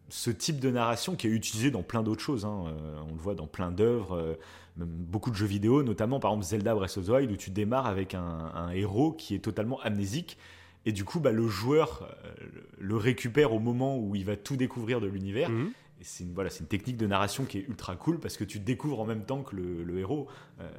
ce 0.10 0.30
type 0.30 0.60
de 0.60 0.70
narration 0.70 1.16
qui 1.16 1.28
est 1.28 1.32
utilisé 1.32 1.72
dans 1.72 1.84
plein 1.84 2.04
d'autres 2.04 2.22
choses. 2.22 2.46
hein. 2.46 2.66
Euh, 2.68 3.00
on 3.10 3.14
le 3.14 3.20
voit 3.20 3.36
dans 3.36 3.48
plein 3.48 3.72
d'œuvres, 3.72 4.16
euh, 4.18 4.34
beaucoup 4.78 5.30
de 5.32 5.36
jeux 5.36 5.46
vidéo, 5.46 5.84
notamment 5.84 6.20
par 6.20 6.32
exemple 6.32 6.46
Zelda 6.48 6.76
Breath 6.76 6.98
of 6.98 7.06
the 7.06 7.10
Wild, 7.10 7.32
où 7.32 7.38
tu 7.38 7.50
démarres 7.50 7.88
avec 7.88 8.14
un, 8.14 8.52
un 8.56 8.72
héros 8.72 9.12
qui 9.14 9.36
est 9.36 9.40
totalement 9.40 9.80
amnésique. 9.82 10.38
Et 10.86 10.92
du 10.92 11.04
coup, 11.04 11.20
bah, 11.20 11.32
le 11.32 11.48
joueur 11.48 12.10
euh, 12.26 12.34
le 12.78 12.96
récupère 12.96 13.54
au 13.54 13.60
moment 13.60 13.98
où 13.98 14.16
il 14.16 14.26
va 14.26 14.36
tout 14.38 14.56
découvrir 14.56 15.02
de 15.02 15.08
l'univers. 15.08 15.50
Mhm. 15.50 15.72
Et 16.00 16.04
c'est 16.04 16.24
une, 16.24 16.34
voilà, 16.34 16.50
une 16.60 16.68
technique 16.68 16.96
de 16.98 17.08
narration 17.08 17.44
qui 17.46 17.58
est 17.58 17.68
ultra 17.68 17.96
cool 17.98 18.20
parce 18.20 18.38
que 18.38 18.46
tu 18.46 18.60
découvres 18.60 19.02
en 19.02 19.06
même 19.06 19.26
temps 19.26 19.44
que 19.44 19.56
le, 19.56 19.84
le 19.84 20.00
héros 20.00 20.28
euh, 20.62 20.70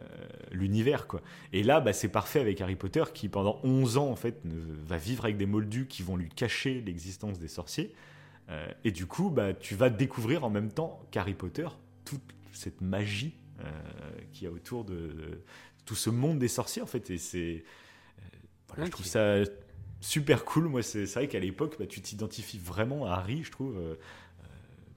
l'univers. 0.50 1.06
quoi. 1.06 1.20
Et 1.52 1.62
là, 1.62 1.80
bah, 1.80 1.92
c'est 1.92 2.08
parfait 2.08 2.40
avec 2.40 2.60
Harry 2.60 2.76
Potter 2.76 3.04
qui, 3.12 3.28
pendant 3.28 3.60
11 3.62 3.98
ans, 3.98 4.08
en 4.10 4.16
fait, 4.16 4.44
ne- 4.44 4.54
va 4.86 4.96
vivre 4.96 5.24
avec 5.24 5.36
des 5.36 5.46
moldus 5.46 5.86
qui 5.86 6.02
vont 6.02 6.16
lui 6.16 6.30
cacher 6.30 6.80
l'existence 6.80 7.38
des 7.38 7.48
sorciers. 7.48 7.92
Euh, 8.50 8.66
et 8.84 8.92
du 8.92 9.06
coup, 9.06 9.30
bah, 9.30 9.52
tu 9.54 9.74
vas 9.74 9.90
découvrir 9.90 10.44
en 10.44 10.50
même 10.50 10.72
temps 10.72 11.00
qu'Harry 11.10 11.34
Potter 11.34 11.68
toute 12.04 12.22
cette 12.52 12.80
magie 12.80 13.34
euh, 13.60 13.64
qu'il 14.32 14.44
y 14.44 14.46
a 14.48 14.52
autour 14.52 14.84
de, 14.84 14.94
de 14.94 15.42
tout 15.86 15.94
ce 15.94 16.10
monde 16.10 16.38
des 16.38 16.48
sorciers, 16.48 16.82
en 16.82 16.86
fait. 16.86 17.10
Et 17.10 17.18
c'est. 17.18 17.64
euh, 18.18 18.22
voilà, 18.68 18.86
Je 18.86 18.90
trouve 18.90 19.06
ça 19.06 19.36
super 20.00 20.44
cool. 20.44 20.68
Moi, 20.68 20.82
c'est 20.82 21.06
c'est 21.06 21.18
vrai 21.20 21.28
qu'à 21.28 21.40
l'époque, 21.40 21.76
bah, 21.78 21.86
tu 21.86 22.00
t'identifies 22.00 22.58
vraiment 22.58 23.06
à 23.06 23.14
Harry, 23.16 23.44
je 23.44 23.50
trouve. 23.52 23.76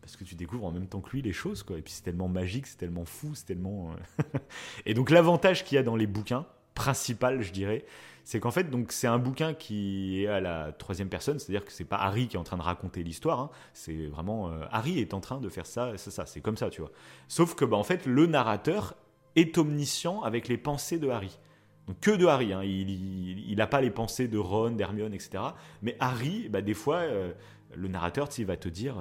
Parce 0.04 0.18
que 0.18 0.26
tu 0.26 0.36
découvres 0.36 0.66
en 0.66 0.72
même 0.72 0.88
temps 0.88 1.00
que 1.00 1.12
lui 1.12 1.22
les 1.22 1.32
choses, 1.32 1.64
quoi. 1.64 1.78
Et 1.78 1.82
puis 1.82 1.94
c'est 1.94 2.04
tellement 2.04 2.28
magique, 2.28 2.68
c'est 2.68 2.76
tellement 2.76 3.06
fou, 3.06 3.32
c'est 3.36 3.46
tellement. 3.46 3.92
euh, 3.92 4.40
Et 4.86 4.94
donc 4.94 5.10
l'avantage 5.10 5.64
qu'il 5.64 5.78
y 5.78 5.80
a 5.80 5.84
dans 5.84 5.96
les 5.96 6.08
bouquins, 6.08 6.46
principal, 6.74 7.42
je 7.42 7.54
dirais, 7.54 7.86
c'est 8.26 8.42
qu'en 8.42 8.52
fait, 8.52 8.70
donc 8.70 8.92
c'est 8.92 9.08
un 9.08 9.18
bouquin 9.18 9.54
qui 9.54 10.22
est 10.22 10.28
à 10.28 10.42
la 10.42 10.74
troisième 10.74 11.08
personne, 11.08 11.40
c'est-à-dire 11.40 11.64
que 11.64 11.72
c'est 11.72 11.86
pas 11.86 11.96
Harry 11.96 12.28
qui 12.28 12.36
est 12.36 12.40
en 12.40 12.44
train 12.44 12.58
de 12.58 12.62
raconter 12.62 13.02
l'histoire, 13.02 13.40
hein. 13.40 13.50
c'est 13.72 14.08
vraiment 14.08 14.50
euh, 14.50 14.66
Harry 14.72 15.00
est 15.00 15.14
en 15.14 15.22
train 15.22 15.40
de 15.40 15.48
faire 15.48 15.66
ça, 15.66 15.94
c'est 15.96 16.12
ça, 16.12 16.26
c'est 16.26 16.42
comme 16.42 16.58
ça, 16.58 16.70
tu 16.70 16.82
vois. 16.82 16.92
Sauf 17.30 17.56
que, 17.56 17.64
bah, 17.64 17.78
en 17.78 17.84
fait, 17.84 18.06
le 18.06 18.26
narrateur 18.26 18.96
est 19.38 19.58
omniscient 19.58 20.22
avec 20.24 20.50
les 20.50 20.58
pensées 20.58 21.00
de 21.00 21.08
Harry. 21.08 21.40
Donc 21.88 22.02
que 22.02 22.12
de 22.12 22.26
Harry, 22.26 22.52
hein. 22.52 22.62
il 22.64 23.56
n'a 23.56 23.68
pas 23.68 23.80
les 23.80 23.90
pensées 23.90 24.28
de 24.28 24.38
Ron, 24.38 24.72
d'Hermione, 24.72 25.14
etc. 25.14 25.44
Mais 25.82 25.96
Harry, 26.02 26.50
bah, 26.50 26.62
des 26.62 26.74
fois, 26.74 26.98
euh, 26.98 27.32
le 27.74 27.88
narrateur, 27.88 28.28
il 28.38 28.46
va 28.46 28.58
te 28.58 28.68
dire, 28.68 28.96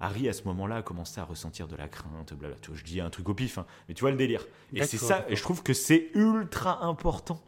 Harry 0.00 0.28
à 0.28 0.32
ce 0.32 0.44
moment-là 0.44 0.76
a 0.76 0.82
commencé 0.82 1.20
à 1.20 1.24
ressentir 1.24 1.68
de 1.68 1.76
la 1.76 1.88
crainte, 1.88 2.32
blabla. 2.34 2.56
Tu 2.60 2.70
vois, 2.70 2.78
je 2.78 2.84
dis 2.84 3.00
un 3.00 3.10
truc 3.10 3.28
au 3.28 3.34
pif, 3.34 3.58
hein. 3.58 3.66
mais 3.88 3.94
tu 3.94 4.02
vois 4.02 4.10
le 4.10 4.16
délire. 4.16 4.46
Et 4.72 4.84
c'est 4.84 4.98
ça, 4.98 5.24
et 5.28 5.36
je 5.36 5.42
trouve 5.42 5.62
que 5.62 5.72
c'est 5.72 6.10
ultra 6.14 6.84
important 6.84 7.40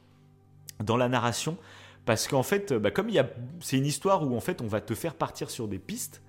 dans 0.82 0.96
la 0.96 1.09
narration 1.09 1.57
parce 2.07 2.26
qu'en 2.26 2.42
fait, 2.42 2.72
bah, 2.72 2.90
comme 2.90 3.09
il 3.09 3.14
y 3.14 3.18
a, 3.18 3.28
c'est 3.61 3.76
une 3.76 3.86
histoire 3.86 4.26
où 4.26 4.36
en 4.36 4.40
fait 4.40 4.62
on 4.62 4.66
va 4.66 4.80
te 4.80 4.94
faire 4.94 5.14
partir 5.14 5.51
sur 5.51 5.68
des 5.68 5.78
pistes 5.78 6.22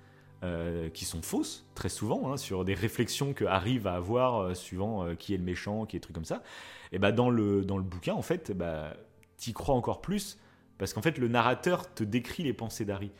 euh, 0.44 0.90
qui 0.90 1.06
sont 1.06 1.22
fausses 1.22 1.66
très 1.76 1.90
souvent, 1.90 2.32
hein, 2.32 2.38
sur 2.38 2.66
des 2.66 2.74
réflexions 2.74 3.34
que 3.34 3.46
Harry 3.46 3.78
va 3.78 3.94
avoir 3.94 4.42
euh, 4.42 4.54
suivant 4.54 5.06
euh, 5.06 5.16
qui 5.16 5.34
est 5.34 5.38
le 5.38 5.44
méchant, 5.44 5.86
qui 5.86 5.96
est 5.96 6.00
des 6.00 6.02
trucs 6.02 6.16
comme 6.16 6.26
ça. 6.26 6.44
Et 6.92 7.00
bah 7.00 7.12
dans 7.12 7.30
le 7.30 7.64
dans 7.64 7.78
le 7.78 7.84
bouquin 7.84 8.14
en 8.14 8.22
fait, 8.22 8.52
bah 8.52 8.96
t'y 9.38 9.54
crois 9.54 9.76
encore 9.76 10.02
plus 10.02 10.38
parce 10.78 10.94
qu'en 10.94 11.02
fait 11.02 11.18
le 11.18 11.28
narrateur 11.28 11.94
te 11.94 12.04
décrit 12.04 12.44
les 12.44 12.54
pensées 12.54 12.86
d'Harry. 12.86 13.12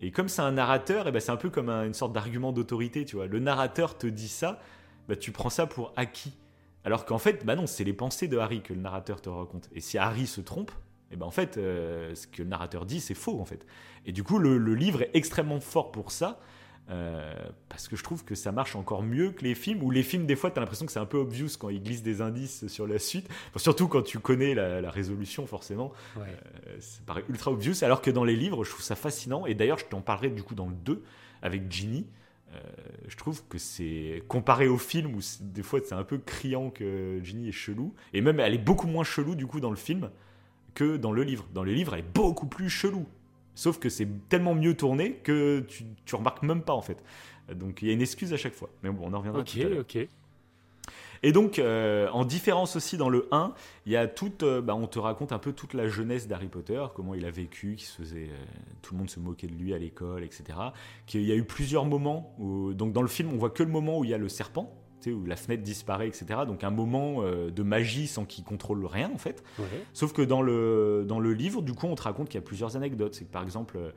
Et 0.00 0.10
comme 0.10 0.28
c'est 0.28 0.42
un 0.42 0.52
narrateur, 0.52 1.08
et 1.08 1.12
bah, 1.12 1.20
c'est 1.20 1.32
un 1.32 1.36
peu 1.36 1.50
comme 1.50 1.68
un- 1.68 1.84
une 1.84 1.94
sorte 1.94 2.12
d'argument 2.12 2.52
d'autorité, 2.52 3.04
tu 3.04 3.16
vois. 3.16 3.26
Le 3.26 3.38
narrateur 3.38 3.96
te 3.96 4.06
dit 4.06 4.28
ça, 4.28 4.60
bah, 5.08 5.16
tu 5.16 5.32
prends 5.32 5.50
ça 5.50 5.66
pour 5.66 5.92
acquis. 5.96 6.34
Alors 6.84 7.04
qu'en 7.04 7.18
fait, 7.18 7.44
bah 7.44 7.56
non, 7.56 7.66
c'est 7.66 7.84
les 7.84 7.92
pensées 7.94 8.28
de 8.28 8.38
Harry 8.38 8.62
que 8.62 8.72
le 8.72 8.80
narrateur 8.80 9.20
te 9.20 9.28
raconte. 9.28 9.68
Et 9.72 9.80
si 9.80 9.98
Harry 9.98 10.26
se 10.26 10.40
trompe, 10.40 10.70
et 11.10 11.16
ben 11.16 11.26
en 11.26 11.30
fait, 11.30 11.56
euh, 11.56 12.14
ce 12.14 12.26
que 12.26 12.42
le 12.42 12.48
narrateur 12.48 12.84
dit, 12.86 13.00
c'est 13.00 13.14
faux 13.14 13.40
en 13.40 13.44
fait. 13.44 13.66
Et 14.04 14.12
du 14.12 14.22
coup, 14.22 14.38
le 14.38 14.74
livre 14.74 15.02
est 15.02 15.10
extrêmement 15.14 15.60
fort 15.60 15.90
pour 15.92 16.12
ça, 16.12 16.38
euh, 16.88 17.34
parce 17.68 17.88
que 17.88 17.96
je 17.96 18.04
trouve 18.04 18.24
que 18.24 18.34
ça 18.34 18.52
marche 18.52 18.76
encore 18.76 19.02
mieux 19.02 19.30
que 19.30 19.42
les 19.42 19.54
films, 19.54 19.82
où 19.82 19.90
les 19.90 20.02
films, 20.02 20.26
des 20.26 20.36
fois, 20.36 20.50
tu 20.50 20.58
as 20.58 20.60
l'impression 20.60 20.86
que 20.86 20.92
c'est 20.92 21.00
un 21.00 21.06
peu 21.06 21.18
obvious 21.18 21.48
quand 21.58 21.68
ils 21.68 21.82
glissent 21.82 22.02
des 22.02 22.20
indices 22.20 22.66
sur 22.68 22.86
la 22.86 22.98
suite, 22.98 23.28
Enfin, 23.48 23.58
surtout 23.58 23.88
quand 23.88 24.02
tu 24.02 24.18
connais 24.18 24.54
la, 24.54 24.80
la 24.80 24.90
résolution, 24.90 25.46
forcément. 25.46 25.92
Ouais. 26.16 26.26
Euh, 26.68 26.76
ça 26.80 27.00
paraît 27.06 27.24
ultra 27.28 27.50
obvious, 27.50 27.82
alors 27.82 28.02
que 28.02 28.10
dans 28.10 28.24
les 28.24 28.36
livres, 28.36 28.64
je 28.64 28.70
trouve 28.70 28.84
ça 28.84 28.96
fascinant. 28.96 29.46
Et 29.46 29.54
d'ailleurs, 29.54 29.78
je 29.78 29.86
t'en 29.86 30.00
parlerai 30.00 30.30
du 30.30 30.42
coup 30.42 30.54
dans 30.54 30.66
le 30.66 30.74
2 30.74 31.02
avec 31.42 31.70
Ginny. 31.70 32.06
Euh, 32.52 32.60
je 33.08 33.16
trouve 33.16 33.42
que 33.48 33.58
c'est 33.58 34.22
comparé 34.28 34.68
au 34.68 34.78
film 34.78 35.14
où 35.16 35.20
des 35.40 35.64
fois 35.64 35.80
c'est 35.84 35.94
un 35.94 36.04
peu 36.04 36.18
criant 36.18 36.70
que 36.70 37.20
Ginny 37.22 37.48
est 37.48 37.52
chelou 37.52 37.92
et 38.12 38.20
même 38.20 38.38
elle 38.38 38.54
est 38.54 38.58
beaucoup 38.58 38.86
moins 38.86 39.02
chelou 39.02 39.34
du 39.34 39.48
coup 39.48 39.58
dans 39.58 39.70
le 39.70 39.76
film 39.76 40.10
que 40.74 40.96
dans 40.96 41.10
le 41.10 41.24
livre. 41.24 41.48
Dans 41.52 41.64
le 41.64 41.72
livre, 41.72 41.94
elle 41.94 42.00
est 42.00 42.14
beaucoup 42.14 42.46
plus 42.46 42.70
chelou. 42.70 43.06
Sauf 43.56 43.80
que 43.80 43.88
c'est 43.88 44.06
tellement 44.28 44.54
mieux 44.54 44.76
tourné 44.76 45.14
que 45.24 45.64
tu, 45.66 45.84
tu 46.04 46.14
remarques 46.14 46.44
même 46.44 46.62
pas 46.62 46.74
en 46.74 46.82
fait. 46.82 47.02
Donc 47.52 47.82
il 47.82 47.88
y 47.88 47.90
a 47.90 47.94
une 47.94 48.02
excuse 48.02 48.32
à 48.32 48.36
chaque 48.36 48.54
fois. 48.54 48.70
Mais 48.84 48.90
bon, 48.90 49.08
on 49.08 49.12
en 49.12 49.18
reviendra 49.18 49.40
Ok, 49.40 49.50
tout 49.50 49.66
à 49.66 49.80
ok. 49.80 50.08
Et 51.22 51.32
donc, 51.32 51.58
euh, 51.58 52.08
en 52.10 52.24
différence 52.24 52.76
aussi 52.76 52.96
dans 52.96 53.08
le 53.08 53.28
1, 53.30 53.52
il 53.86 53.92
y 53.92 53.96
a 53.96 54.06
toute, 54.06 54.42
euh, 54.42 54.60
bah, 54.60 54.74
on 54.74 54.86
te 54.86 54.98
raconte 54.98 55.32
un 55.32 55.38
peu 55.38 55.52
toute 55.52 55.74
la 55.74 55.88
jeunesse 55.88 56.28
d'Harry 56.28 56.48
Potter, 56.48 56.84
comment 56.94 57.14
il 57.14 57.24
a 57.24 57.30
vécu, 57.30 57.74
qui 57.76 57.84
se 57.84 57.96
faisait, 57.96 58.28
euh, 58.30 58.44
tout 58.82 58.94
le 58.94 58.98
monde 58.98 59.10
se 59.10 59.20
moquait 59.20 59.46
de 59.46 59.54
lui 59.54 59.74
à 59.74 59.78
l'école, 59.78 60.24
etc. 60.24 60.44
Qu'il 61.06 61.22
y 61.22 61.32
a 61.32 61.34
eu 61.34 61.44
plusieurs 61.44 61.84
moments, 61.84 62.34
où, 62.38 62.74
donc 62.74 62.92
dans 62.92 63.02
le 63.02 63.08
film, 63.08 63.32
on 63.32 63.38
voit 63.38 63.50
que 63.50 63.62
le 63.62 63.70
moment 63.70 63.98
où 63.98 64.04
il 64.04 64.10
y 64.10 64.14
a 64.14 64.18
le 64.18 64.28
serpent, 64.28 64.72
où 65.12 65.24
la 65.26 65.36
fenêtre 65.36 65.62
disparaît, 65.62 66.08
etc. 66.08 66.40
Donc 66.46 66.64
un 66.64 66.70
moment 66.70 67.22
euh, 67.22 67.50
de 67.50 67.62
magie 67.62 68.06
sans 68.06 68.24
qu'il 68.24 68.44
contrôle 68.44 68.84
rien 68.86 69.10
en 69.12 69.18
fait. 69.18 69.42
Ouais. 69.58 69.66
Sauf 69.92 70.12
que 70.12 70.22
dans 70.22 70.42
le, 70.42 71.04
dans 71.06 71.20
le 71.20 71.32
livre, 71.32 71.62
du 71.62 71.72
coup, 71.72 71.86
on 71.86 71.94
te 71.94 72.02
raconte 72.02 72.28
qu'il 72.28 72.40
y 72.40 72.42
a 72.42 72.46
plusieurs 72.46 72.76
anecdotes. 72.76 73.14
C'est 73.14 73.24
que 73.24 73.32
par 73.32 73.42
exemple, 73.42 73.76
euh, 73.78 73.90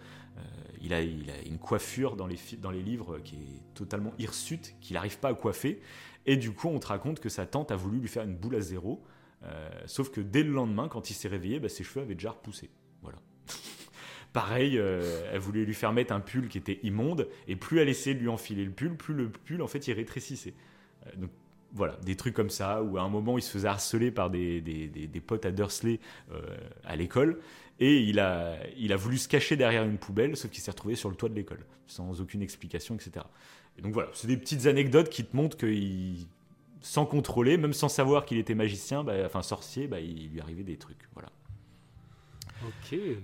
il, 0.81 0.93
a, 0.93 1.01
il 1.01 1.29
a 1.29 1.41
une 1.45 1.57
coiffure 1.57 2.15
dans 2.15 2.27
les, 2.27 2.37
dans 2.61 2.71
les 2.71 2.83
livres 2.83 3.19
qui 3.19 3.35
est 3.35 3.73
totalement 3.73 4.13
hirsute, 4.17 4.75
qu'il 4.81 4.95
n'arrive 4.95 5.19
pas 5.19 5.29
à 5.29 5.33
coiffer. 5.33 5.81
Et 6.25 6.37
du 6.37 6.51
coup, 6.51 6.67
on 6.67 6.79
te 6.79 6.87
raconte 6.87 7.19
que 7.19 7.29
sa 7.29 7.45
tante 7.45 7.71
a 7.71 7.75
voulu 7.75 7.99
lui 7.99 8.07
faire 8.07 8.23
une 8.23 8.35
boule 8.35 8.55
à 8.55 8.61
zéro. 8.61 9.01
Euh, 9.43 9.69
sauf 9.85 10.11
que 10.11 10.21
dès 10.21 10.43
le 10.43 10.51
lendemain, 10.51 10.87
quand 10.87 11.09
il 11.09 11.13
s'est 11.13 11.27
réveillé, 11.27 11.59
bah, 11.59 11.69
ses 11.69 11.83
cheveux 11.83 12.01
avaient 12.01 12.15
déjà 12.15 12.31
repoussé. 12.31 12.69
Voilà. 13.01 13.17
Pareil, 14.33 14.77
euh, 14.77 15.31
elle 15.33 15.39
voulait 15.39 15.65
lui 15.65 15.73
faire 15.73 15.93
mettre 15.93 16.13
un 16.13 16.19
pull 16.19 16.49
qui 16.49 16.57
était 16.57 16.79
immonde, 16.83 17.27
et 17.47 17.55
plus 17.55 17.79
elle 17.79 17.89
essayait 17.89 18.15
de 18.15 18.19
lui 18.19 18.27
enfiler 18.27 18.63
le 18.63 18.71
pull, 18.71 18.95
plus 18.95 19.13
le 19.13 19.29
pull 19.29 19.61
en 19.61 19.67
fait 19.67 19.87
il 19.87 19.93
rétrécissait. 19.93 20.53
Euh, 21.07 21.09
donc 21.17 21.29
voilà, 21.73 21.97
des 22.03 22.15
trucs 22.15 22.33
comme 22.33 22.49
ça, 22.49 22.81
où 22.81 22.97
à 22.97 23.01
un 23.01 23.09
moment 23.09 23.37
il 23.37 23.41
se 23.43 23.51
faisait 23.51 23.67
harceler 23.67 24.09
par 24.11 24.29
des, 24.31 24.59
des, 24.61 24.87
des- 24.87 25.07
des 25.07 25.21
potes 25.21 25.45
à 25.45 25.51
Dursley 25.51 25.99
euh, 26.31 26.41
à 26.83 26.95
l'école, 26.95 27.39
et 27.79 27.99
il 27.99 28.19
a, 28.19 28.57
il 28.77 28.91
a 28.91 28.95
voulu 28.97 29.17
se 29.17 29.27
cacher 29.27 29.55
derrière 29.55 29.83
une 29.83 29.97
poubelle, 29.99 30.35
sauf 30.35 30.49
qu'il 30.51 30.61
s'est 30.63 30.71
retrouvé 30.71 30.95
sur 30.95 31.09
le 31.09 31.15
toit 31.15 31.29
de 31.29 31.35
l'école, 31.35 31.65
sans 31.87 32.21
aucune 32.21 32.41
explication, 32.41 32.95
etc. 32.95 33.25
Et 33.77 33.81
donc 33.81 33.93
voilà, 33.93 34.09
c'est 34.13 34.27
des 34.27 34.35
petites 34.37 34.65
anecdotes 34.65 35.09
qui 35.09 35.23
te 35.23 35.35
montrent 35.35 35.57
qu'il, 35.57 36.25
sans 36.81 37.05
contrôler, 37.05 37.57
même 37.57 37.73
sans 37.73 37.87
savoir 37.87 38.25
qu'il 38.25 38.37
était 38.39 38.55
magicien, 38.55 39.03
bah, 39.03 39.13
enfin 39.25 39.43
sorcier, 39.43 39.87
bah, 39.87 39.99
il 39.99 40.29
lui 40.31 40.41
arrivait 40.41 40.63
des 40.63 40.77
trucs. 40.77 41.07
Voilà. 41.13 41.29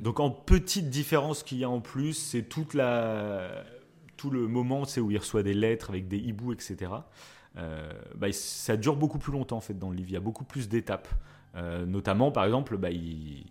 Donc 0.01 0.19
en 0.19 0.30
petite 0.30 0.89
différence 0.89 1.43
qu'il 1.43 1.57
y 1.57 1.63
a 1.63 1.69
en 1.69 1.82
plus, 1.82 2.13
c'est 2.13 2.43
toute 2.43 2.73
la 2.73 3.65
tout 4.17 4.30
le 4.30 4.47
moment 4.47 4.86
c'est 4.86 5.01
où 5.01 5.11
il 5.11 5.17
reçoit 5.17 5.43
des 5.43 5.53
lettres 5.53 5.89
avec 5.89 6.07
des 6.07 6.17
hiboux, 6.17 6.53
etc. 6.53 6.91
Euh, 7.58 7.91
bah, 8.16 8.32
ça 8.32 8.76
dure 8.78 8.95
beaucoup 8.95 9.18
plus 9.20 9.32
longtemps 9.32 9.58
en 9.58 9.62
fait 9.62 9.78
dans 9.78 9.89
le 9.89 9.95
livre. 9.95 10.10
Il 10.10 10.14
y 10.14 10.18
a 10.18 10.22
beaucoup 10.22 10.43
plus 10.43 10.68
d'étapes. 10.70 11.08
Euh, 11.56 11.86
notamment 11.86 12.32
par 12.32 12.43
exemple, 12.45 12.78
bah, 12.78 12.89
il- 12.91 13.45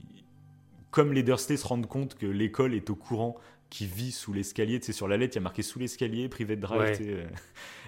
comme 0.91 1.13
les 1.13 1.23
Dursley 1.23 1.57
se 1.57 1.67
rendent 1.67 1.87
compte 1.89 2.15
que 2.17 2.27
l'école 2.27 2.75
est 2.75 2.89
au 2.91 2.95
courant 2.95 3.35
qui 3.71 3.87
vit 3.87 4.13
sous 4.13 4.33
l'escalier, 4.33 4.79
tu 4.79 4.87
sais, 4.87 4.93
sur 4.93 5.09
la 5.09 5.17
lettre, 5.17 5.33
il 5.35 5.37
y 5.37 5.39
a 5.39 5.43
marqué 5.43 5.63
sous 5.63 5.79
l'escalier, 5.81 6.29
privé 6.29 6.55
de 6.55 6.61
drive, 6.61 6.81
Ouais. 6.81 6.99
euh. 7.01 7.27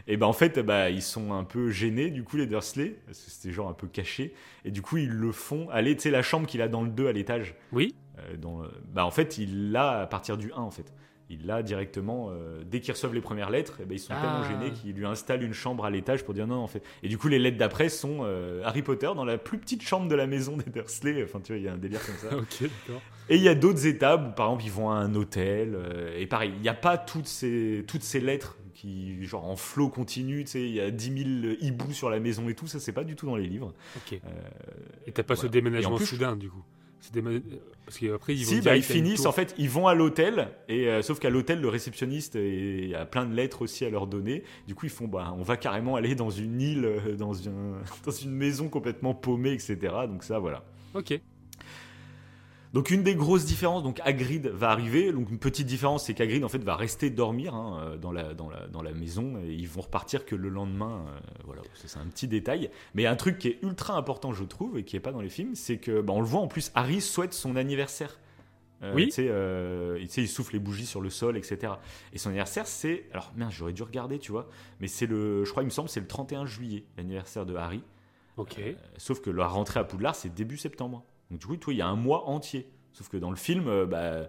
Et 0.09 0.17
ben 0.17 0.27
en 0.27 0.33
fait, 0.33 0.59
bah, 0.59 0.91
ils 0.91 1.03
sont 1.03 1.33
un 1.33 1.45
peu 1.45 1.71
gênés, 1.71 2.11
du 2.11 2.25
coup, 2.25 2.37
les 2.37 2.47
Dursley, 2.47 2.97
parce 3.07 3.21
que 3.21 3.31
c'était 3.31 3.53
genre 3.53 3.69
un 3.69 3.73
peu 3.75 3.87
caché, 3.87 4.35
et 4.65 4.71
du 4.73 4.83
coup, 4.83 4.97
ils 4.97 5.09
le 5.11 5.31
font 5.31 5.69
aller, 5.71 5.95
tu 5.95 6.03
sais, 6.03 6.11
la 6.11 6.23
chambre 6.23 6.47
qu'il 6.49 6.61
a 6.63 6.67
dans 6.69 6.83
le 6.83 6.89
2 6.91 7.07
à 7.07 7.13
l'étage, 7.13 7.55
Oui. 7.73 7.95
euh, 8.19 8.37
dans, 8.37 8.63
bah, 8.93 9.05
en 9.07 9.11
fait, 9.13 9.39
il 9.39 9.71
l'a 9.71 10.01
à 10.01 10.07
partir 10.07 10.37
du 10.39 10.51
1, 10.53 10.57
en 10.63 10.71
fait. 10.73 10.93
Il 11.29 11.45
l'a 11.47 11.63
directement, 11.65 12.29
euh, 12.31 12.63
dès 12.65 12.79
qu'ils 12.81 12.93
reçoivent 12.93 13.13
les 13.15 13.21
premières 13.21 13.51
lettres, 13.51 13.79
eh 13.83 13.85
ben, 13.85 13.95
ils 13.97 13.99
sont 13.99 14.13
Ah. 14.17 14.21
tellement 14.21 14.61
gênés 14.61 14.73
qu'ils 14.73 14.93
lui 14.95 15.07
installent 15.07 15.43
une 15.43 15.53
chambre 15.55 15.85
à 15.85 15.91
l'étage 15.91 16.25
pour 16.25 16.35
dire 16.35 16.47
non, 16.47 16.57
en 16.59 16.69
fait. 16.69 16.83
Et 17.03 17.09
du 17.09 17.19
coup, 17.19 17.27
les 17.27 17.41
lettres 17.41 17.57
d'après 17.59 17.89
sont 17.89 18.19
euh, 18.23 18.63
Harry 18.65 18.83
Potter 18.83 19.11
dans 19.17 19.25
la 19.25 19.37
plus 19.37 19.59
petite 19.59 19.83
chambre 19.83 20.07
de 20.09 20.15
la 20.15 20.29
maison 20.29 20.57
des 20.57 20.71
Dursley. 20.71 21.25
Enfin, 21.25 21.41
tu 21.41 21.53
vois, 21.53 21.59
il 21.59 21.65
y 21.65 21.69
a 21.69 21.73
un 21.73 21.79
délire 21.79 22.01
comme 22.07 22.15
ça. 22.15 22.37
Et 23.29 23.35
il 23.37 23.43
y 23.43 23.49
a 23.49 23.57
d'autres 23.57 23.87
étapes 23.87 24.25
où, 24.29 24.35
par 24.37 24.47
exemple, 24.47 24.65
ils 24.67 24.71
vont 24.71 24.91
à 24.91 24.95
un 24.95 25.15
hôtel. 25.17 25.75
euh, 25.75 26.17
et 26.17 26.27
pareil, 26.27 26.53
il 26.55 26.63
n'y 26.63 26.69
a 26.69 26.75
pas 26.75 26.97
toutes 26.97 27.27
ces, 27.27 27.85
toutes 27.89 28.05
ces 28.05 28.21
lettres 28.21 28.57
qui, 28.73 29.25
genre, 29.25 29.47
en 29.47 29.57
flot 29.57 29.89
continu. 29.89 30.45
Tu 30.45 30.51
sais, 30.53 30.63
il 30.63 30.75
y 30.75 30.81
a 30.81 30.93
10 30.93 31.41
000 31.49 31.55
hiboux 31.61 31.93
sur 31.93 32.09
la 32.09 32.21
maison 32.21 32.49
et 32.49 32.55
tout. 32.55 32.69
Ça, 32.69 32.79
c'est 32.79 32.93
pas 32.93 33.03
du 33.03 33.17
tout 33.17 33.27
dans 33.27 33.35
les 33.35 33.49
livres. 33.49 33.75
Ok. 33.97 34.13
Euh, 34.25 34.29
Et 35.09 35.13
t'as 35.13 35.25
pas 35.25 35.35
ce 35.35 35.49
déménagement 35.49 35.97
plus- 35.97 36.07
soudain, 36.07 36.37
du 36.37 36.49
coup 36.51 36.63
C'est 37.01 37.13
Parce 37.87 37.99
qu'après, 37.99 38.35
ils 38.35 38.45
vont 38.45 38.51
si, 38.51 38.61
bah, 38.61 38.77
ils 38.77 38.83
finissent, 38.83 39.27
en 39.27 39.33
fait, 39.33 39.55
ils 39.59 39.71
vont 39.71 39.87
à 39.87 39.95
l'hôtel, 39.95 40.49
et 40.69 40.89
euh, 40.89 41.03
sauf 41.03 41.21
qu'à 41.21 41.31
l'hôtel, 41.31 41.61
le 41.61 41.69
réceptionniste 41.69 42.35
et- 42.35 42.95
a 42.97 43.07
plein 43.07 43.25
de 43.27 43.33
lettres 43.35 43.63
aussi 43.63 43.85
à 43.85 43.91
leur 43.91 44.09
donner. 44.09 44.43
Du 44.67 44.75
coup, 44.75 44.87
ils 44.87 44.91
font, 44.91 45.07
bah, 45.07 45.33
on 45.39 45.43
va 45.43 45.57
carrément 45.57 45.95
aller 45.95 46.17
dans 46.17 46.31
une 46.31 46.61
île, 46.61 46.85
euh, 46.85 47.15
dans, 47.17 47.31
dans 48.05 48.11
une 48.11 48.33
maison 48.33 48.69
complètement 48.69 49.15
paumée, 49.15 49.53
etc. 49.53 49.77
Donc 50.09 50.25
ça, 50.25 50.41
voilà. 50.41 50.65
Ok. 50.95 51.19
Donc 52.77 52.91
une 52.91 53.03
des 53.03 53.15
grosses 53.15 53.47
différences, 53.47 53.83
donc 53.83 54.03
Hagrid 54.05 54.49
va 54.49 54.69
arriver. 54.69 55.11
Donc 55.11 55.31
une 55.31 55.39
petite 55.39 55.67
différence, 55.67 56.05
c'est 56.05 56.13
qu'Hagrid 56.13 56.45
en 56.45 56.51
fait 56.51 56.63
va 56.63 56.77
rester 56.77 57.09
dormir 57.09 57.55
hein, 57.55 57.81
euh, 57.81 57.97
dans, 57.97 58.13
la, 58.13 58.35
dans, 58.35 58.51
la, 58.51 58.67
dans 58.67 58.83
la 58.83 58.93
maison 58.93 59.39
et 59.43 59.51
ils 59.51 59.67
vont 59.67 59.81
repartir 59.81 60.27
que 60.27 60.37
le 60.37 60.51
lendemain. 60.51 61.07
euh, 61.09 61.19
voilà, 61.47 61.63
c'est 61.73 61.99
un 61.99 62.05
petit 62.05 62.29
détail. 62.29 62.71
Mais 62.95 63.07
un 63.07 63.17
truc 63.17 63.39
qui 63.39 63.49
est 63.49 63.59
ultra 63.63 63.97
important, 63.97 64.35
je 64.35 64.45
trouve, 64.45 64.77
et 64.77 64.85
qui 64.85 64.95
est 64.95 65.01
pas 65.01 65.13
dans 65.13 65.23
les 65.23 65.31
films, 65.31 65.55
c'est 65.55 65.79
que 65.79 66.03
bah, 66.03 66.13
on 66.13 66.21
le 66.21 66.27
voit 66.27 66.43
en 66.43 66.49
plus, 66.49 66.71
Harry 66.75 67.01
souhaite 67.01 67.33
son 67.33 67.57
anniversaire. 67.57 68.21
Euh, 68.83 68.93
Oui. 68.95 69.07
Tu 69.07 69.13
sais, 69.13 69.29
euh, 69.31 69.99
il 69.99 70.29
souffle 70.29 70.53
les 70.53 70.59
bougies 70.59 70.85
sur 70.85 71.01
le 71.01 71.09
sol, 71.09 71.39
etc. 71.39 71.73
Et 72.13 72.19
son 72.19 72.29
anniversaire, 72.29 72.67
c'est. 72.67 73.07
Alors, 73.11 73.33
merde, 73.37 73.53
j'aurais 73.53 73.73
dû 73.73 73.85
regarder, 73.85 74.19
tu 74.19 74.33
vois. 74.33 74.51
Mais 74.81 74.89
c'est 74.89 75.07
le. 75.07 75.47
Je 75.47 75.51
crois, 75.51 75.63
il 75.63 75.67
me 75.67 75.71
semble, 75.71 75.89
c'est 75.89 76.01
le 76.01 76.07
31 76.09 76.45
juillet, 76.45 76.85
l'anniversaire 76.99 77.47
de 77.47 77.55
Harry. 77.55 77.83
Ok. 78.37 78.61
Sauf 78.99 79.23
que 79.23 79.31
la 79.31 79.47
rentrée 79.47 79.81
à 79.81 79.85
Poudlard, 79.85 80.15
c'est 80.15 80.35
début 80.35 80.59
septembre. 80.59 81.07
Donc 81.31 81.41
du 81.41 81.47
coup, 81.47 81.57
toi, 81.57 81.73
il 81.73 81.79
y 81.79 81.83
a 81.83 81.87
un 81.87 81.97
mois 81.97 82.29
entier. 82.29 82.69
Sauf 82.93 83.09
que 83.09 83.17
dans 83.17 83.31
le 83.31 83.37
film, 83.37 83.69
euh, 83.69 83.87
bah, 83.87 84.29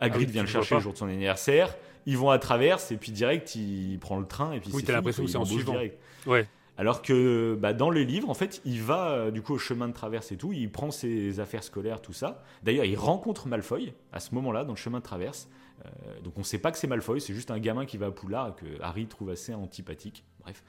Hagrid 0.00 0.24
Ah 0.24 0.26
oui, 0.26 0.32
vient 0.32 0.42
le 0.42 0.48
chercher 0.48 0.74
le 0.76 0.80
jour 0.80 0.92
de 0.92 0.98
son 0.98 1.06
anniversaire. 1.06 1.74
Ils 2.06 2.18
vont 2.18 2.30
à 2.30 2.38
travers 2.38 2.78
et 2.90 2.96
puis 2.96 3.12
direct, 3.12 3.54
il 3.54 3.98
prend 4.00 4.18
le 4.18 4.26
train 4.26 4.52
et 4.52 4.60
puis 4.60 4.70
Oui, 4.72 4.80
c'est 4.80 4.86
t'as 4.86 4.92
l'impression 4.94 5.24
que 5.24 5.30
c'est 5.30 5.36
en 5.36 5.44
suivant. 5.44 5.72
direct. 5.72 5.98
Ouais. 6.26 6.48
Alors 6.78 7.02
que 7.02 7.56
bah, 7.60 7.72
dans 7.74 7.90
les 7.90 8.04
livres, 8.04 8.28
en 8.30 8.34
fait, 8.34 8.60
il 8.64 8.82
va 8.82 9.10
euh, 9.10 9.30
du 9.30 9.42
coup 9.42 9.54
au 9.54 9.58
chemin 9.58 9.88
de 9.88 9.92
traverse 9.92 10.32
et 10.32 10.36
tout. 10.36 10.52
Il 10.52 10.70
prend 10.70 10.90
ses 10.90 11.38
affaires 11.38 11.62
scolaires, 11.62 12.00
tout 12.00 12.12
ça. 12.14 12.42
D'ailleurs, 12.62 12.86
il 12.86 12.96
rencontre 12.96 13.46
Malfoy 13.46 13.92
à 14.12 14.20
ce 14.20 14.34
moment-là 14.34 14.64
dans 14.64 14.72
le 14.72 14.78
chemin 14.78 14.98
de 14.98 15.04
traverse. 15.04 15.48
Euh, 15.84 16.20
donc 16.22 16.34
on 16.36 16.40
ne 16.40 16.44
sait 16.44 16.58
pas 16.58 16.72
que 16.72 16.78
c'est 16.78 16.86
Malfoy, 16.86 17.20
c'est 17.20 17.34
juste 17.34 17.50
un 17.50 17.58
gamin 17.58 17.86
qui 17.86 17.98
va 17.98 18.06
à 18.06 18.10
Poudlard 18.10 18.56
que 18.56 18.64
Harry 18.80 19.06
trouve 19.06 19.30
assez 19.30 19.54
antipathique. 19.54 20.24
Bref. 20.40 20.62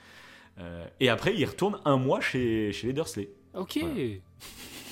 Euh, 0.59 0.85
et 0.99 1.09
après, 1.09 1.33
il 1.35 1.45
retourne 1.45 1.79
un 1.85 1.97
mois 1.97 2.21
chez, 2.21 2.71
chez 2.73 2.87
les 2.87 2.93
Dursley. 2.93 3.29
Ok. 3.53 3.77
Voilà. 3.81 3.95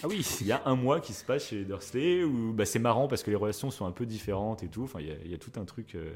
Ah 0.04 0.08
oui. 0.08 0.26
Il 0.42 0.48
y 0.48 0.52
a 0.52 0.62
un 0.66 0.76
mois 0.76 1.00
qui 1.00 1.14
se 1.14 1.24
passe 1.24 1.48
chez 1.50 1.64
Dursley 1.64 2.24
où 2.24 2.54
bah, 2.54 2.66
c'est 2.66 2.80
marrant 2.80 3.08
parce 3.08 3.24
que 3.24 3.30
les 3.30 3.36
relations 3.36 3.70
sont 3.72 3.86
un 3.86 3.92
peu 3.92 4.06
différentes 4.06 4.64
et 4.64 4.68
tout. 4.68 4.84
Enfin, 4.84 5.00
il 5.00 5.08
y 5.08 5.12
a- 5.12 5.18
il 5.26 5.32
y, 5.32 5.34
a 5.34 5.38
tout 5.38 5.52
un 5.60 5.66
truc. 5.66 5.96
euh, 5.96 6.14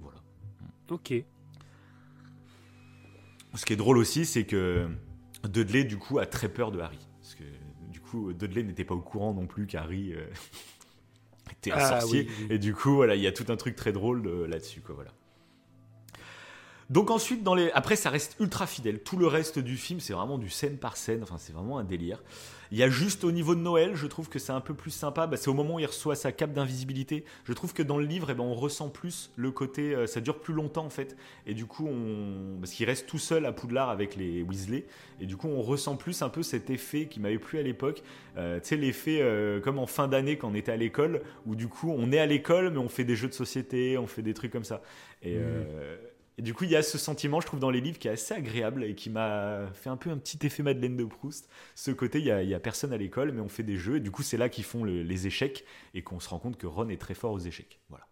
voilà. 0.00 0.18
Ok. 0.90 1.12
Ce 3.54 3.64
qui 3.66 3.72
est 3.72 3.76
drôle 3.76 3.98
aussi, 3.98 4.24
c'est 4.26 4.44
que 4.44 4.88
Dudley, 5.48 5.84
du 5.84 5.96
coup, 5.98 6.18
a 6.18 6.26
très 6.26 6.48
peur 6.48 6.70
de 6.70 6.78
Harry. 6.80 6.98
Parce 7.20 7.34
que, 7.34 7.42
du 7.90 8.00
coup, 8.00 8.32
Dudley 8.32 8.62
n'était 8.62 8.84
pas 8.84 8.94
au 8.94 9.00
courant 9.00 9.34
non 9.34 9.46
plus 9.46 9.66
qu'Harry 9.66 10.12
euh, 10.14 10.26
était 11.52 11.72
un 11.72 11.76
Ah, 11.78 12.00
sorcier. 12.00 12.26
oui, 12.28 12.34
oui. 12.42 12.46
Et 12.54 12.58
du 12.58 12.74
coup, 12.74 12.94
voilà, 12.94 13.16
il 13.16 13.22
y 13.22 13.26
a 13.26 13.32
tout 13.32 13.46
un 13.48 13.56
truc 13.56 13.74
très 13.74 13.92
drôle 13.92 14.26
euh, 14.26 14.46
là-dessus, 14.46 14.80
quoi, 14.82 14.94
voilà. 14.94 15.10
Donc 16.90 17.12
ensuite, 17.12 17.44
dans 17.44 17.54
les... 17.54 17.70
après, 17.70 17.94
ça 17.94 18.10
reste 18.10 18.36
ultra 18.40 18.66
fidèle. 18.66 18.98
Tout 18.98 19.16
le 19.16 19.28
reste 19.28 19.60
du 19.60 19.76
film, 19.76 20.00
c'est 20.00 20.12
vraiment 20.12 20.38
du 20.38 20.50
scène 20.50 20.76
par 20.76 20.96
scène. 20.96 21.22
Enfin, 21.22 21.36
c'est 21.38 21.52
vraiment 21.52 21.78
un 21.78 21.84
délire. 21.84 22.20
Il 22.72 22.78
y 22.78 22.82
a 22.82 22.90
juste 22.90 23.24
au 23.24 23.32
niveau 23.32 23.54
de 23.54 23.60
Noël, 23.60 23.94
je 23.94 24.06
trouve 24.06 24.28
que 24.28 24.38
c'est 24.40 24.52
un 24.52 24.60
peu 24.60 24.74
plus 24.74 24.90
sympa. 24.90 25.28
Bah, 25.28 25.36
c'est 25.36 25.48
au 25.48 25.54
moment 25.54 25.76
où 25.76 25.78
il 25.78 25.86
reçoit 25.86 26.16
sa 26.16 26.32
cape 26.32 26.52
d'invisibilité. 26.52 27.24
Je 27.44 27.52
trouve 27.52 27.74
que 27.74 27.82
dans 27.82 27.96
le 27.96 28.04
livre, 28.04 28.28
eh 28.30 28.34
ben, 28.34 28.42
on 28.42 28.54
ressent 28.54 28.88
plus 28.88 29.30
le 29.36 29.52
côté. 29.52 29.94
euh, 29.94 30.06
ça 30.08 30.20
dure 30.20 30.40
plus 30.40 30.52
longtemps 30.52 30.84
en 30.84 30.90
fait. 30.90 31.16
Et 31.46 31.54
du 31.54 31.66
coup, 31.66 31.86
on... 31.86 32.58
parce 32.60 32.72
qu'il 32.72 32.86
reste 32.86 33.06
tout 33.06 33.18
seul 33.18 33.46
à 33.46 33.52
Poudlard 33.52 33.88
avec 33.90 34.16
les 34.16 34.42
Weasley. 34.42 34.84
Et 35.20 35.26
du 35.26 35.36
coup, 35.36 35.46
on 35.48 35.62
ressent 35.62 35.96
plus 35.96 36.22
un 36.22 36.28
peu 36.28 36.42
cet 36.42 36.70
effet 36.70 37.06
qui 37.06 37.20
m'avait 37.20 37.38
plu 37.38 37.60
à 37.60 37.62
l'époque. 37.62 38.02
Euh, 38.36 38.58
tu 38.58 38.68
sais, 38.68 38.76
l'effet 38.76 39.18
euh, 39.20 39.60
comme 39.60 39.78
en 39.78 39.86
fin 39.86 40.08
d'année 40.08 40.38
quand 40.38 40.48
on 40.48 40.54
était 40.54 40.72
à 40.72 40.76
l'école, 40.76 41.22
où 41.46 41.54
du 41.54 41.68
coup, 41.68 41.92
on 41.96 42.10
est 42.10 42.18
à 42.18 42.26
l'école, 42.26 42.70
mais 42.70 42.78
on 42.78 42.88
fait 42.88 43.04
des 43.04 43.14
jeux 43.14 43.28
de 43.28 43.34
société, 43.34 43.96
on 43.96 44.08
fait 44.08 44.22
des 44.22 44.34
trucs 44.34 44.50
comme 44.52 44.64
ça. 44.64 44.82
Et. 45.22 45.36
Mhm. 45.36 45.66
Et 46.40 46.42
du 46.42 46.54
coup, 46.54 46.64
il 46.64 46.70
y 46.70 46.76
a 46.76 46.82
ce 46.82 46.96
sentiment, 46.96 47.38
je 47.42 47.46
trouve, 47.46 47.60
dans 47.60 47.68
les 47.70 47.82
livres 47.82 47.98
qui 47.98 48.08
est 48.08 48.12
assez 48.12 48.32
agréable 48.32 48.82
et 48.82 48.94
qui 48.94 49.10
m'a 49.10 49.66
fait 49.74 49.90
un 49.90 49.98
peu 49.98 50.08
un 50.08 50.16
petit 50.16 50.38
effet 50.46 50.62
Madeleine 50.62 50.96
de 50.96 51.04
Proust. 51.04 51.50
Ce 51.74 51.90
côté, 51.90 52.18
il 52.18 52.24
y 52.24 52.54
a, 52.54 52.60
personne 52.60 52.94
à 52.94 52.96
l'école, 52.96 53.30
mais 53.32 53.42
on 53.42 53.50
fait 53.50 53.62
des 53.62 53.76
jeux. 53.76 53.96
Et 53.96 54.00
du 54.00 54.10
coup, 54.10 54.22
c'est 54.22 54.38
là 54.38 54.48
qu'ils 54.48 54.64
font 54.64 54.82
le- 54.82 55.02
les 55.02 55.26
échecs 55.26 55.66
et 55.92 56.00
qu'on 56.00 56.18
se 56.18 56.30
rend 56.30 56.38
compte 56.38 56.56
que 56.56 56.66
Ron 56.66 56.88
est 56.88 56.98
très 56.98 57.12
fort 57.12 57.32
aux 57.32 57.38
échecs. 57.40 57.78
Voilà. 57.90 58.06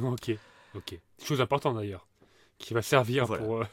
Ok. 0.00 0.30
Ok. 0.76 0.96
Chose 1.20 1.40
importante 1.40 1.76
d'ailleurs, 1.76 2.06
qui 2.58 2.74
va 2.74 2.80
servir 2.82 3.26
Voilà. 3.26 3.42
pour 3.42 3.62
euh, 3.62 3.64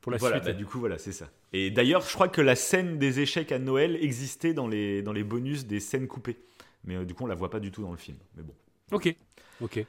pour 0.00 0.12
la 0.12 0.18
voilà, 0.18 0.36
suite. 0.36 0.44
bah, 0.46 0.52
du 0.52 0.64
coup, 0.64 0.78
voilà, 0.78 0.98
c'est 0.98 1.10
ça. 1.10 1.28
Et 1.52 1.72
d'ailleurs, 1.72 2.02
je 2.02 2.12
crois 2.14 2.28
que 2.28 2.40
la 2.40 2.54
scène 2.54 3.00
des 3.00 3.18
échecs 3.18 3.50
à 3.50 3.58
Noël 3.58 3.96
existait 4.00 4.54
dans 4.54 4.68
les, 4.68 5.02
dans 5.02 5.12
les 5.12 5.24
bonus 5.24 5.66
des 5.66 5.80
scènes 5.80 6.06
coupées. 6.06 6.38
Mais 6.84 6.94
euh, 6.94 7.04
du 7.04 7.14
coup, 7.14 7.24
on 7.24 7.26
la 7.26 7.34
voit 7.34 7.50
pas 7.50 7.58
du 7.58 7.72
tout 7.72 7.82
dans 7.82 7.90
le 7.90 7.96
film. 7.96 8.18
Mais 8.36 8.44
bon. 8.44 8.54
Ok. 8.92 9.12
Ok. 9.60 9.84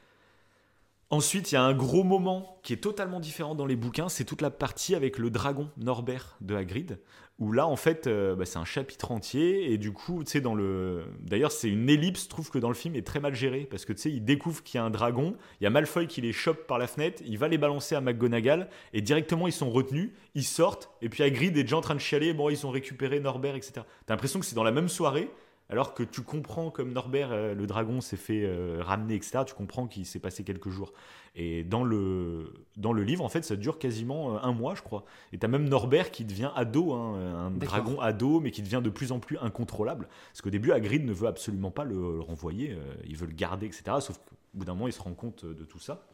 Ensuite, 1.10 1.54
il 1.54 1.56
y 1.56 1.58
a 1.58 1.64
un 1.64 1.74
gros 1.74 2.04
moment 2.04 2.60
qui 2.64 2.74
est 2.74 2.84
totalement 2.84 3.22
différent 3.22 3.56
dans 3.56 3.66
les 3.66 3.78
bouquins, 3.78 4.10
c'est 4.10 4.26
toute 4.26 4.42
la 4.42 4.50
partie 4.50 4.94
avec 4.94 5.18
le 5.18 5.30
dragon 5.30 5.70
Norbert 5.78 6.36
de 6.42 6.54
Hagrid, 6.54 7.00
où 7.40 7.54
là, 7.54 7.66
en 7.66 7.78
fait, 7.78 8.08
euh, 8.08 8.36
bah, 8.36 8.44
c'est 8.44 8.58
un 8.58 8.66
chapitre 8.66 9.14
entier, 9.14 9.72
et 9.72 9.78
du 9.78 9.94
coup, 9.94 10.26
tu 10.26 10.32
sais, 10.32 10.42
dans 10.42 10.54
le... 10.54 11.06
D'ailleurs, 11.22 11.54
c'est 11.54 11.70
une 11.70 11.90
ellipse, 11.90 12.26
je 12.26 12.30
trouve 12.30 12.50
que 12.50 12.60
dans 12.60 12.68
le 12.68 12.76
film 12.76 12.94
est 12.98 13.08
très 13.08 13.22
mal 13.22 13.34
gérée, 13.34 13.66
parce 13.72 13.86
que, 13.86 13.94
tu 13.94 14.02
sais, 14.02 14.12
il 14.12 14.26
découvre 14.26 14.62
qu'il 14.64 14.80
y 14.80 14.82
a 14.82 14.84
un 14.84 14.90
dragon, 14.90 15.38
il 15.62 15.64
y 15.64 15.68
a 15.68 15.70
Malfoy 15.70 16.08
qui 16.08 16.20
les 16.20 16.34
chope 16.34 16.68
par 16.68 16.78
la 16.78 16.88
fenêtre, 16.88 17.24
il 17.26 17.38
va 17.38 17.48
les 17.48 17.58
balancer 17.58 17.96
à 17.96 18.02
McGonagall, 18.02 18.68
et 18.92 19.00
directement, 19.00 19.48
ils 19.48 19.54
sont 19.54 19.70
retenus, 19.70 20.12
ils 20.36 20.44
sortent, 20.44 20.90
et 21.02 21.08
puis 21.08 21.24
Hagrid 21.24 21.56
est 21.56 21.64
déjà 21.64 21.78
en 21.78 21.82
train 21.82 21.96
de 21.96 22.02
chialer, 22.02 22.34
bon, 22.34 22.50
ils 22.50 22.66
ont 22.66 22.70
récupéré 22.70 23.22
Norbert, 23.22 23.56
etc. 23.56 23.86
T'as 24.06 24.14
l'impression 24.14 24.42
que 24.42 24.46
c'est 24.46 24.56
dans 24.56 24.64
la 24.66 24.72
même 24.72 24.90
soirée, 24.90 25.30
alors 25.70 25.94
que 25.94 26.04
tu 26.04 26.22
comprends 26.22 26.72
comme 26.72 26.94
Norbert, 26.94 27.32
euh, 27.32 27.54
le 27.54 27.68
dragon, 27.68 28.00
s'est 28.00 28.18
fait 28.18 28.44
euh, 28.46 28.82
ramener, 28.82 29.16
etc., 29.16 29.40
tu 29.46 29.54
comprends 29.54 29.88
qu'il 29.88 30.06
s'est 30.06 30.20
passé 30.20 30.44
quelques 30.44 30.70
jours. 30.70 30.94
Et 31.36 31.64
dans 31.64 31.84
le, 31.84 32.54
dans 32.78 32.94
le 32.94 33.04
livre, 33.04 33.24
en 33.24 33.30
fait, 33.30 33.44
ça 33.44 33.56
dure 33.56 33.78
quasiment 33.78 34.36
euh, 34.36 34.40
un 34.42 34.54
mois, 34.54 34.76
je 34.76 34.82
crois. 34.82 35.04
Et 35.34 35.38
t'as 35.38 35.48
même 35.48 35.68
Norbert 35.68 36.10
qui 36.12 36.26
devient 36.26 36.52
ado, 36.56 36.94
hein, 36.94 37.48
un 37.48 37.52
dragon 37.52 38.00
ado, 38.00 38.40
mais 38.40 38.52
qui 38.52 38.62
devient 38.62 38.82
de 38.84 38.90
plus 38.90 39.12
en 39.12 39.20
plus 39.20 39.38
incontrôlable. 39.40 40.08
Parce 40.32 40.42
qu'au 40.42 40.50
début, 40.50 40.72
Hagrid 40.72 41.06
ne 41.06 41.14
veut 41.14 41.28
absolument 41.28 41.72
pas 41.72 41.84
le, 41.84 42.16
le 42.16 42.22
renvoyer, 42.22 42.72
euh, 42.72 42.94
il 43.06 43.18
veut 43.18 43.28
le 43.28 43.34
garder, 43.34 43.66
etc. 43.66 43.84
Sauf 44.00 44.18
qu'au 44.18 44.36
bout 44.54 44.66
d'un 44.66 44.74
moment, 44.74 44.88
il 44.88 44.94
se 44.94 45.02
rend 45.02 45.14
compte 45.14 45.46
de 45.46 45.64
tout 45.66 45.80
ça. 45.80 46.08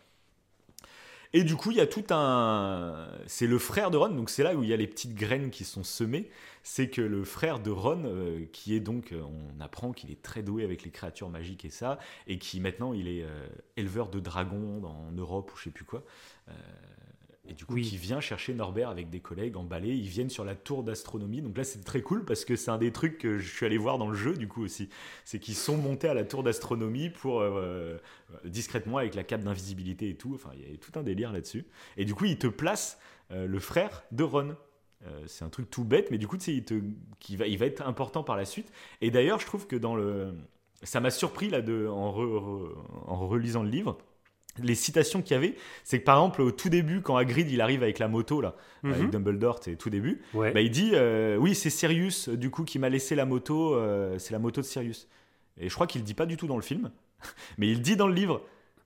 Et 1.35 1.43
du 1.43 1.55
coup, 1.55 1.71
il 1.71 1.77
y 1.77 1.81
a 1.81 1.87
tout 1.87 2.05
un. 2.11 3.07
C'est 3.25 3.47
le 3.47 3.57
frère 3.57 3.89
de 3.89 3.97
Ron, 3.97 4.09
donc 4.09 4.29
c'est 4.29 4.43
là 4.43 4.53
où 4.55 4.61
il 4.61 4.69
y 4.69 4.73
a 4.73 4.77
les 4.77 4.85
petites 4.85 5.15
graines 5.15 5.49
qui 5.49 5.63
sont 5.63 5.83
semées. 5.83 6.29
C'est 6.65 6.89
que 6.89 7.01
le 7.01 7.23
frère 7.25 7.59
de 7.59 7.69
Ron, 7.71 8.03
euh, 8.05 8.45
qui 8.53 8.73
est 8.75 8.79
donc. 8.79 9.11
euh, 9.11 9.21
On 9.21 9.59
apprend 9.59 9.91
qu'il 9.91 10.11
est 10.11 10.21
très 10.21 10.41
doué 10.43 10.63
avec 10.63 10.83
les 10.83 10.91
créatures 10.91 11.29
magiques 11.29 11.65
et 11.65 11.69
ça, 11.69 11.99
et 12.25 12.39
qui 12.39 12.59
maintenant 12.61 12.93
il 12.93 13.07
est 13.07 13.23
euh, 13.23 13.47
éleveur 13.77 14.09
de 14.09 14.19
dragons 14.21 14.81
en 14.85 15.11
Europe 15.11 15.51
ou 15.53 15.57
je 15.57 15.65
sais 15.65 15.71
plus 15.71 15.85
quoi. 15.85 16.03
Euh, 16.47 16.51
et 17.45 17.53
du 17.53 17.65
coup, 17.65 17.73
Oui. 17.73 17.81
qui 17.83 17.97
vient 17.97 18.21
chercher 18.21 18.53
Norbert 18.53 18.87
avec 18.87 19.09
des 19.09 19.19
collègues 19.19 19.57
emballés. 19.57 19.93
Ils 19.93 20.07
viennent 20.07 20.29
sur 20.29 20.45
la 20.45 20.55
tour 20.55 20.81
d'astronomie. 20.81 21.41
Donc 21.41 21.57
là, 21.57 21.65
c'est 21.65 21.83
très 21.83 22.01
cool 22.01 22.23
parce 22.23 22.45
que 22.45 22.55
c'est 22.55 22.71
un 22.71 22.77
des 22.77 22.93
trucs 22.93 23.17
que 23.17 23.37
je 23.37 23.53
suis 23.53 23.65
allé 23.65 23.77
voir 23.77 23.97
dans 23.97 24.07
le 24.07 24.15
jeu, 24.15 24.33
du 24.37 24.47
coup 24.47 24.63
aussi. 24.63 24.87
C'est 25.25 25.39
qu'ils 25.39 25.55
sont 25.55 25.75
montés 25.75 26.07
à 26.07 26.13
la 26.13 26.23
tour 26.23 26.43
d'astronomie 26.43 27.09
pour 27.09 27.41
euh, 27.41 27.97
discrètement 28.45 28.97
avec 28.99 29.13
la 29.13 29.25
cape 29.25 29.41
d'invisibilité 29.43 30.07
et 30.07 30.15
tout. 30.15 30.31
Enfin, 30.35 30.51
il 30.53 30.71
y 30.71 30.73
a 30.73 30.77
tout 30.77 30.97
un 30.97 31.03
délire 31.03 31.33
là-dessus. 31.33 31.65
Et 31.97 32.05
du 32.05 32.15
coup, 32.15 32.23
ils 32.23 32.37
te 32.39 32.47
placent 32.47 32.97
euh, 33.31 33.45
le 33.45 33.59
frère 33.59 34.03
de 34.13 34.23
Ron. 34.23 34.55
Euh, 35.05 35.23
c'est 35.27 35.43
un 35.43 35.49
truc 35.49 35.69
tout 35.69 35.83
bête, 35.83 36.09
mais 36.11 36.17
du 36.17 36.27
coup, 36.27 36.37
il, 36.47 36.63
te, 36.63 36.75
qui 37.19 37.35
va, 37.35 37.45
il 37.47 37.57
va 37.57 37.65
être 37.65 37.85
important 37.85 38.23
par 38.23 38.37
la 38.37 38.45
suite. 38.45 38.71
Et 39.01 39.11
d'ailleurs, 39.11 39.39
je 39.39 39.45
trouve 39.45 39.67
que 39.67 39.75
dans 39.75 39.95
le. 39.95 40.33
Ça 40.83 40.99
m'a 40.99 41.11
surpris 41.11 41.49
là, 41.49 41.61
de, 41.61 41.87
en, 41.87 42.11
re- 42.11 42.39
re- 42.39 42.69
en 43.07 43.27
relisant 43.27 43.63
le 43.63 43.69
livre. 43.69 43.97
Les 44.61 44.75
citations 44.75 45.21
qu'il 45.23 45.31
y 45.33 45.37
avait, 45.37 45.55
c'est 45.83 45.99
que 45.99 46.03
par 46.05 46.17
exemple, 46.19 46.41
au 46.43 46.51
tout 46.51 46.69
début, 46.69 47.01
quand 47.01 47.15
Hagrid 47.17 47.49
il 47.49 47.59
arrive 47.59 47.81
avec 47.81 47.97
la 47.99 48.07
moto, 48.07 48.39
là, 48.39 48.55
avec 48.83 49.01
Mhm. 49.05 49.09
Dumbledore, 49.09 49.59
c'est 49.63 49.75
tout 49.77 49.89
début, 49.89 50.21
Ouais. 50.35 50.51
bah, 50.51 50.61
il 50.61 50.69
dit 50.69 50.91
euh, 50.93 51.37
Oui, 51.37 51.55
c'est 51.55 51.71
Sirius, 51.71 52.29
du 52.29 52.51
coup, 52.51 52.63
qui 52.63 52.77
m'a 52.79 52.89
laissé 52.89 53.15
la 53.15 53.25
moto, 53.25 53.73
euh, 53.73 54.19
c'est 54.19 54.31
la 54.31 54.39
moto 54.39 54.61
de 54.61 54.65
Sirius. 54.65 55.07
Et 55.57 55.69
je 55.69 55.73
crois 55.73 55.87
qu'il 55.87 56.01
le 56.01 56.05
dit 56.05 56.13
pas 56.13 56.25
du 56.27 56.37
tout 56.37 56.45
dans 56.47 56.55
le 56.55 56.61
film, 56.61 56.91
mais 57.57 57.67
il 57.67 57.75
le 57.77 57.79
dit 57.81 57.95
dans 57.95 58.07
le 58.07 58.13
livre. 58.13 58.41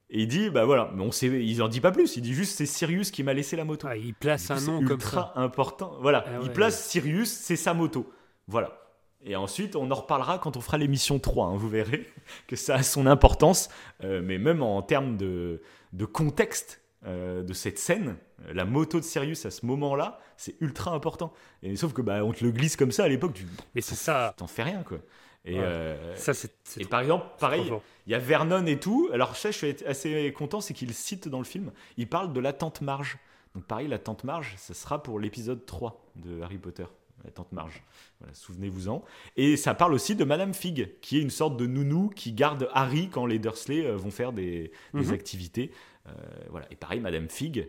Et 0.10 0.22
il 0.22 0.28
dit, 0.28 0.50
bah 0.50 0.64
voilà, 0.66 0.90
mais 0.96 1.02
on 1.04 1.12
sait, 1.12 1.28
il 1.28 1.62
en 1.62 1.68
dit 1.68 1.82
pas 1.82 1.92
plus. 1.92 2.16
Il 2.16 2.22
dit 2.22 2.34
juste, 2.34 2.56
c'est 2.58 2.66
Sirius 2.66 3.12
qui 3.12 3.24
m'a 3.24 3.34
laissé 3.34 3.56
la 3.58 3.66
moto. 3.66 3.88
Ah, 3.90 3.98
il 3.98 4.14
place 4.14 4.50
un 4.52 4.62
nom 4.62 4.80
comme 4.82 4.92
ultra 4.94 5.34
ça. 5.36 5.42
important. 5.42 5.98
Voilà, 6.02 6.24
Ah 6.28 6.32
il 6.42 6.48
ouais. 6.48 6.54
place 6.54 6.88
Sirius, 6.88 7.30
c'est 7.30 7.58
sa 7.58 7.74
moto. 7.74 8.10
Voilà. 8.48 8.80
Et 9.26 9.36
ensuite, 9.36 9.76
on 9.76 9.92
en 9.92 9.96
reparlera 9.96 10.40
quand 10.40 10.56
on 10.56 10.62
fera 10.62 10.78
l'émission 10.78 11.20
3. 11.20 11.48
hein, 11.48 11.56
vous 11.58 11.68
verrez 11.68 12.08
que 12.48 12.56
ça 12.56 12.76
a 12.76 12.84
son 12.84 13.06
importance. 13.06 13.68
Euh, 14.04 14.22
mais 14.24 14.38
même 14.38 14.62
en 14.64 14.82
termes 14.82 15.18
de, 15.18 15.62
de 15.92 16.06
contexte 16.06 16.82
euh, 17.06 17.44
de 17.44 17.52
cette 17.54 17.78
scène, 17.80 18.16
la 18.54 18.64
moto 18.64 19.00
de 19.00 19.04
Sirius 19.04 19.46
à 19.46 19.52
ce 19.52 19.66
moment-là, 19.66 20.20
c'est 20.38 20.56
ultra 20.62 20.92
important. 20.92 21.34
Et 21.64 21.76
sauf 21.76 21.92
que 21.92 22.02
bah, 22.02 22.24
on 22.24 22.32
te 22.32 22.46
le 22.46 22.52
glisse 22.52 22.78
comme 22.78 22.92
ça 22.94 23.04
à 23.04 23.08
l'époque, 23.10 23.34
tu 23.34 23.46
Mais 23.76 23.82
c'est 23.82 23.96
ça. 23.96 24.34
t'en 24.38 24.48
fais 24.48 24.64
rien 24.64 24.84
quoi. 24.84 25.00
Et, 25.48 25.54
Ouais. 25.56 25.64
euh, 25.64 26.16
Ça, 26.16 26.34
c'est. 26.34 26.52
c'est 26.64 26.82
et 26.82 26.84
trop- 26.84 26.90
par 26.92 27.00
exemple, 27.02 27.26
pareil, 27.40 27.72
il 28.06 28.12
y 28.12 28.16
a 28.16 28.20
Vernon 28.20 28.66
et 28.66 28.80
tout. 28.80 29.10
Alors 29.14 29.36
ça, 29.36 29.50
je 29.52 29.58
suis 29.58 29.76
assez 29.86 30.34
content, 30.34 30.60
c'est 30.62 30.74
qu'il 30.74 30.94
cite 30.94 31.28
dans 31.28 31.40
le 31.40 31.46
film, 31.46 31.72
il 31.98 32.08
parle 32.08 32.34
de 32.34 32.40
la 32.40 32.54
tante 32.54 32.82
Marge. 32.82 33.18
Donc 33.56 33.64
pareil, 33.66 33.88
la 33.88 33.98
tante 33.98 34.24
Marge, 34.24 34.54
ça 34.58 34.74
sera 34.74 35.02
pour 35.02 35.20
l'épisode 35.20 35.66
3 35.66 36.04
de 36.18 36.42
Harry 36.42 36.58
Potter. 36.58 36.86
La 37.24 37.32
tante 37.32 37.52
Marge. 37.52 37.82
Voilà, 38.20 38.34
souvenez-vous-en. 38.36 39.04
Et 39.38 39.58
ça 39.58 39.74
parle 39.74 39.94
aussi 39.94 40.16
de 40.16 40.24
Madame 40.24 40.54
Fig, 40.54 40.92
qui 41.02 41.18
est 41.18 41.22
une 41.22 41.32
sorte 41.32 41.58
de 41.58 41.66
nounou 41.66 42.10
qui 42.10 42.32
garde 42.34 42.70
Harry 42.74 43.10
quand 43.10 43.26
les 43.26 43.40
Dursley 43.40 43.86
euh, 43.86 43.96
vont 43.98 44.12
faire 44.12 44.34
des, 44.34 44.72
des 44.94 45.06
Mhm. 45.08 45.14
activités. 45.14 45.72
Euh, 46.08 46.12
voilà. 46.52 46.68
Et 46.72 46.76
pareil, 46.76 47.00
Madame 47.00 47.28
Fig, 47.30 47.68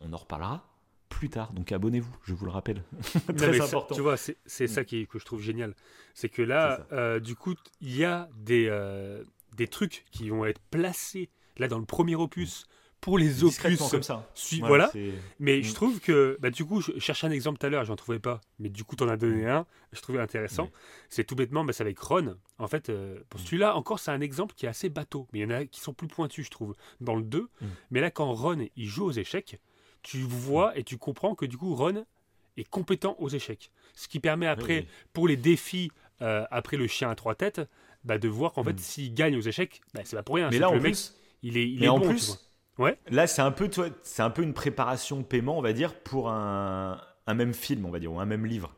on 0.00 0.12
en 0.12 0.16
reparlera 0.16 0.64
plus 1.08 1.28
tard. 1.30 1.52
Donc 1.52 1.72
abonnez-vous, 1.72 2.14
je 2.24 2.34
vous 2.34 2.44
le 2.44 2.50
rappelle. 2.50 2.82
Très 3.36 3.50
mais 3.50 3.58
ça, 3.58 3.64
important. 3.64 3.94
tu 3.94 4.00
vois, 4.00 4.16
c'est 4.16 4.36
Mm. 4.60 4.66
ça 4.68 4.84
qui, 4.84 5.06
que 5.06 5.18
je 5.18 5.24
trouve 5.24 5.40
génial. 5.42 5.74
C'est 6.14 6.28
que 6.28 6.42
là, 6.42 6.86
euh, 6.92 7.20
du 7.20 7.34
coup, 7.36 7.54
il 7.80 7.96
y 7.96 8.04
a 8.04 8.28
des, 8.36 8.66
euh, 8.68 9.22
des 9.56 9.68
trucs 9.68 10.04
qui 10.10 10.28
vont 10.30 10.44
être 10.44 10.60
placés 10.70 11.30
là 11.58 11.68
dans 11.68 11.78
le 11.78 11.84
premier 11.86 12.14
opus 12.16 12.66
pour 13.00 13.16
les 13.16 13.44
opus. 13.44 13.58
comme 13.92 14.02
ça. 14.02 14.28
sui- 14.34 14.60
Ouais, 14.60 14.66
voilà. 14.66 14.90
Mais 15.38 15.58
Mm. 15.58 15.62
je 15.62 15.72
trouve 15.74 16.00
que, 16.00 16.36
bah, 16.40 16.50
du 16.50 16.64
coup, 16.64 16.80
je 16.80 16.98
cherchais 16.98 17.28
un 17.28 17.30
exemple 17.30 17.58
tout 17.58 17.66
à 17.66 17.68
l'heure, 17.70 17.84
j'en 17.84 17.94
trouvais 17.94 18.18
pas. 18.18 18.40
Mais 18.58 18.68
du 18.70 18.82
coup, 18.82 18.96
t'en 18.96 19.06
as 19.08 19.16
donné 19.16 19.46
un, 19.46 19.66
je 19.92 20.00
trouvais 20.00 20.18
intéressant. 20.18 20.64
Oui. 20.64 20.70
C'est 21.08 21.22
tout 21.24 21.36
bêtement, 21.36 21.64
bah, 21.64 21.72
c'est 21.72 21.84
avec 21.84 21.96
Ron. 22.00 22.36
En 22.58 22.66
fait, 22.66 22.88
euh, 22.90 23.20
pour 23.28 23.38
Mm. 23.40 23.44
celui-là, 23.44 23.76
encore, 23.76 24.00
c'est 24.00 24.10
un 24.10 24.20
exemple 24.20 24.54
qui 24.56 24.66
est 24.66 24.68
assez 24.68 24.88
bateau. 24.88 25.28
Mais 25.32 25.38
il 25.38 25.42
y 25.42 25.44
en 25.46 25.50
a 25.50 25.64
qui 25.64 25.80
sont 25.80 25.94
plus 25.94 26.08
pointus, 26.08 26.46
je 26.46 26.50
trouve, 26.50 26.74
dans 27.00 27.14
le 27.14 27.22
2. 27.22 27.48
Mm. 27.60 27.66
Mais 27.92 28.00
là, 28.00 28.10
quand 28.10 28.32
Ron, 28.32 28.66
il 28.74 28.86
joue 28.88 29.04
aux 29.04 29.12
échecs, 29.12 29.60
tu 30.02 30.18
vois 30.20 30.76
et 30.78 30.84
tu 30.84 30.96
comprends 30.98 31.34
que, 31.34 31.44
du 31.46 31.56
coup, 31.56 31.74
Ron 31.74 32.04
est 32.56 32.68
compétent 32.68 33.16
aux 33.18 33.28
échecs. 33.28 33.70
Ce 33.94 34.08
qui 34.08 34.20
permet 34.20 34.46
après, 34.46 34.80
Oui. 34.80 34.86
pour 35.12 35.28
les 35.28 35.36
défis, 35.36 35.90
euh, 36.22 36.44
après 36.50 36.76
le 36.76 36.86
chien 36.86 37.10
à 37.10 37.14
trois 37.14 37.34
têtes, 37.34 37.60
bah, 38.04 38.18
de 38.18 38.28
voir 38.28 38.52
qu'en 38.52 38.64
fait, 38.64 38.72
Mm. 38.74 38.78
s'il 38.78 39.14
gagne 39.14 39.36
aux 39.36 39.40
échecs, 39.40 39.80
bah, 39.94 40.00
c'est 40.04 40.16
pas 40.16 40.22
pour 40.22 40.36
rien. 40.36 40.48
Mais 40.50 40.58
là, 40.58 40.68
en 40.70 40.74
le 40.74 40.80
mec, 40.80 40.92
plus, 40.92 41.14
il 41.42 41.56
est, 41.56 41.68
il 41.68 41.80
Mais 41.80 41.86
est 41.86 41.88
en 41.88 41.98
bon, 41.98 42.08
plus. 42.08 42.48
Ouais. 42.78 42.96
là, 43.10 43.26
c'est 43.26 43.42
un 43.42 43.50
peu, 43.50 43.68
toi, 43.68 43.88
c'est 44.02 44.22
un 44.22 44.30
peu 44.30 44.42
une 44.42 44.54
préparation 44.54 45.22
paiement, 45.24 45.58
on 45.58 45.62
va 45.62 45.72
dire, 45.72 45.94
pour 45.94 46.30
un, 46.30 47.00
un 47.26 47.34
même 47.34 47.52
film, 47.54 47.84
on 47.86 47.90
va 47.90 47.98
dire, 47.98 48.12
ou 48.12 48.20
un 48.20 48.24
même 48.26 48.46
livre. 48.46 48.74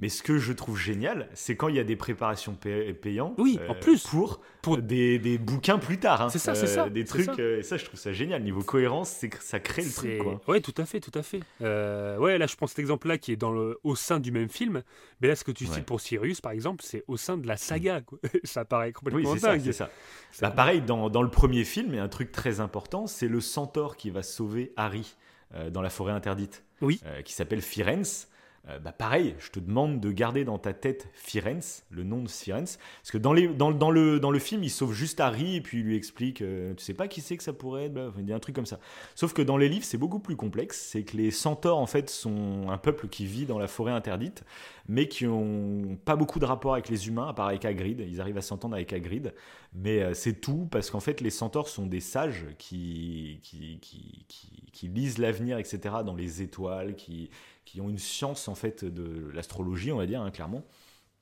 Mais 0.00 0.08
ce 0.08 0.22
que 0.22 0.38
je 0.38 0.52
trouve 0.54 0.78
génial, 0.78 1.28
c'est 1.34 1.56
quand 1.56 1.68
il 1.68 1.76
y 1.76 1.78
a 1.78 1.84
des 1.84 1.96
préparations 1.96 2.54
pay- 2.54 2.94
payantes. 2.94 3.34
Oui, 3.38 3.58
euh, 3.60 3.68
en 3.68 3.74
plus. 3.74 4.02
pour, 4.06 4.40
Pour- 4.62 4.78
des, 4.78 5.18
des 5.18 5.36
bouquins 5.36 5.78
plus 5.78 5.98
tard. 5.98 6.22
hein. 6.22 6.28
C'est 6.30 6.38
ça, 6.38 6.54
c'est 6.54 6.66
ça, 6.66 6.88
Des 6.88 7.04
trucs. 7.04 7.26
ça. 7.26 7.34
euh, 7.38 7.58
et 7.58 7.62
ça, 7.62 7.76
je 7.76 7.84
trouve 7.84 8.00
ça 8.00 8.12
génial. 8.12 8.42
Niveau 8.42 8.62
cohérence, 8.62 9.10
ça 9.40 9.60
crée 9.60 9.82
le 9.84 9.92
truc. 9.92 10.18
Quoi. 10.18 10.40
Ouais, 10.48 10.60
tout 10.62 10.74
à 10.78 10.86
fait, 10.86 11.00
tout 11.00 11.16
à 11.18 11.22
fait. 11.22 11.40
Euh, 11.60 12.16
ouais, 12.18 12.38
là, 12.38 12.46
je 12.46 12.56
prends 12.56 12.66
cet 12.66 12.78
exemple-là 12.78 13.18
qui 13.18 13.32
est 13.32 13.36
dans 13.36 13.52
le, 13.52 13.78
au 13.84 13.94
sein 13.94 14.20
du 14.20 14.32
même 14.32 14.48
film. 14.48 14.82
Mais 15.20 15.28
là, 15.28 15.36
ce 15.36 15.44
que 15.44 15.52
tu 15.52 15.64
Ouais. 15.66 15.74
cites 15.74 15.84
pour 15.86 16.00
Sirius, 16.00 16.40
par 16.40 16.52
exemple, 16.52 16.82
c'est 16.82 17.04
au 17.06 17.16
sein 17.18 17.36
de 17.36 17.46
la 17.46 17.56
saga. 17.58 18.00
quoi. 18.00 18.18
ça 18.44 18.64
paraît 18.64 18.86
Oui, 18.88 18.92
complètement 18.94 19.36
ça, 19.36 19.48
dingue. 19.52 19.60
c'est 19.64 19.72
ça. 19.72 19.90
C'est 20.32 20.40
Bah, 20.42 20.50
pareil, 20.50 20.80
dans, 20.80 21.10
dans 21.10 21.22
le 21.22 21.30
premier 21.30 21.64
film, 21.64 21.88
il 21.90 21.96
y 21.96 21.98
a 21.98 22.02
un 22.02 22.08
truc 22.08 22.32
très 22.32 22.60
important, 22.60 23.06
c'est 23.06 23.28
le 23.28 23.40
centaure 23.40 23.96
qui 23.98 24.08
va 24.10 24.22
sauver 24.22 24.72
Harry 24.76 25.14
euh, 25.54 25.68
dans 25.68 25.82
la 25.82 25.90
forêt 25.90 26.12
interdite, 26.12 26.64
Oui. 26.80 27.00
euh, 27.04 27.20
qui 27.22 27.34
s'appelle 27.34 27.60
Firenze. 27.60 28.28
Euh, 28.68 28.78
bah 28.78 28.92
pareil, 28.92 29.34
je 29.38 29.50
te 29.50 29.58
demande 29.58 30.00
de 30.00 30.12
garder 30.12 30.44
dans 30.44 30.58
ta 30.58 30.74
tête 30.74 31.08
Firenze, 31.14 31.84
le 31.90 32.04
nom 32.04 32.22
de 32.22 32.28
Firenze, 32.28 32.78
parce 33.00 33.10
que 33.10 33.16
dans, 33.16 33.34
dans, 33.34 33.70
dans 33.70 33.90
le, 33.90 34.20
dans 34.20 34.30
le 34.30 34.38
film, 34.38 34.62
il 34.62 34.68
sauve 34.68 34.92
juste 34.92 35.18
Harry 35.18 35.56
et 35.56 35.60
puis 35.62 35.78
il 35.78 35.84
lui 35.84 35.96
explique, 35.96 36.42
euh, 36.42 36.74
tu 36.74 36.84
sais 36.84 36.92
pas 36.92 37.08
qui 37.08 37.22
c'est 37.22 37.38
que 37.38 37.42
ça 37.42 37.54
pourrait 37.54 37.86
être, 37.86 38.12
il 38.18 38.26
dit 38.26 38.34
un 38.34 38.38
truc 38.38 38.54
comme 38.54 38.66
ça. 38.66 38.78
Sauf 39.14 39.32
que 39.32 39.40
dans 39.40 39.56
les 39.56 39.70
livres, 39.70 39.86
c'est 39.86 39.96
beaucoup 39.96 40.18
plus 40.18 40.36
complexe, 40.36 40.78
c'est 40.78 41.04
que 41.04 41.16
les 41.16 41.30
centaures, 41.30 41.78
en 41.78 41.86
fait, 41.86 42.10
sont 42.10 42.68
un 42.68 42.76
peuple 42.76 43.08
qui 43.08 43.24
vit 43.24 43.46
dans 43.46 43.58
la 43.58 43.66
forêt 43.66 43.92
interdite, 43.92 44.44
mais 44.88 45.08
qui 45.08 45.26
ont 45.26 45.98
pas 46.04 46.16
beaucoup 46.16 46.38
de 46.38 46.44
rapport 46.44 46.74
avec 46.74 46.90
les 46.90 47.08
humains, 47.08 47.28
à 47.28 47.32
part 47.32 47.48
avec 47.48 47.64
Hagrid, 47.64 48.04
ils 48.06 48.20
arrivent 48.20 48.38
à 48.38 48.42
s'entendre 48.42 48.74
avec 48.74 48.92
Hagrid, 48.92 49.32
mais 49.74 50.02
euh, 50.02 50.12
c'est 50.12 50.34
tout 50.34 50.68
parce 50.70 50.90
qu'en 50.90 51.00
fait 51.00 51.22
les 51.22 51.30
centaures 51.30 51.68
sont 51.68 51.86
des 51.86 52.00
sages 52.00 52.44
qui, 52.58 53.40
qui, 53.42 53.78
qui, 53.80 54.26
qui 54.70 54.88
lisent 54.88 55.18
l'avenir, 55.18 55.58
etc. 55.58 55.96
dans 56.04 56.14
les 56.14 56.42
étoiles, 56.42 56.94
qui, 56.94 57.30
qui 57.70 57.80
ont 57.80 57.88
une 57.88 57.98
science 57.98 58.48
en 58.48 58.56
fait 58.56 58.84
de 58.84 59.30
l'astrologie, 59.32 59.92
on 59.92 59.96
va 59.96 60.06
dire, 60.06 60.20
hein, 60.20 60.32
clairement. 60.32 60.64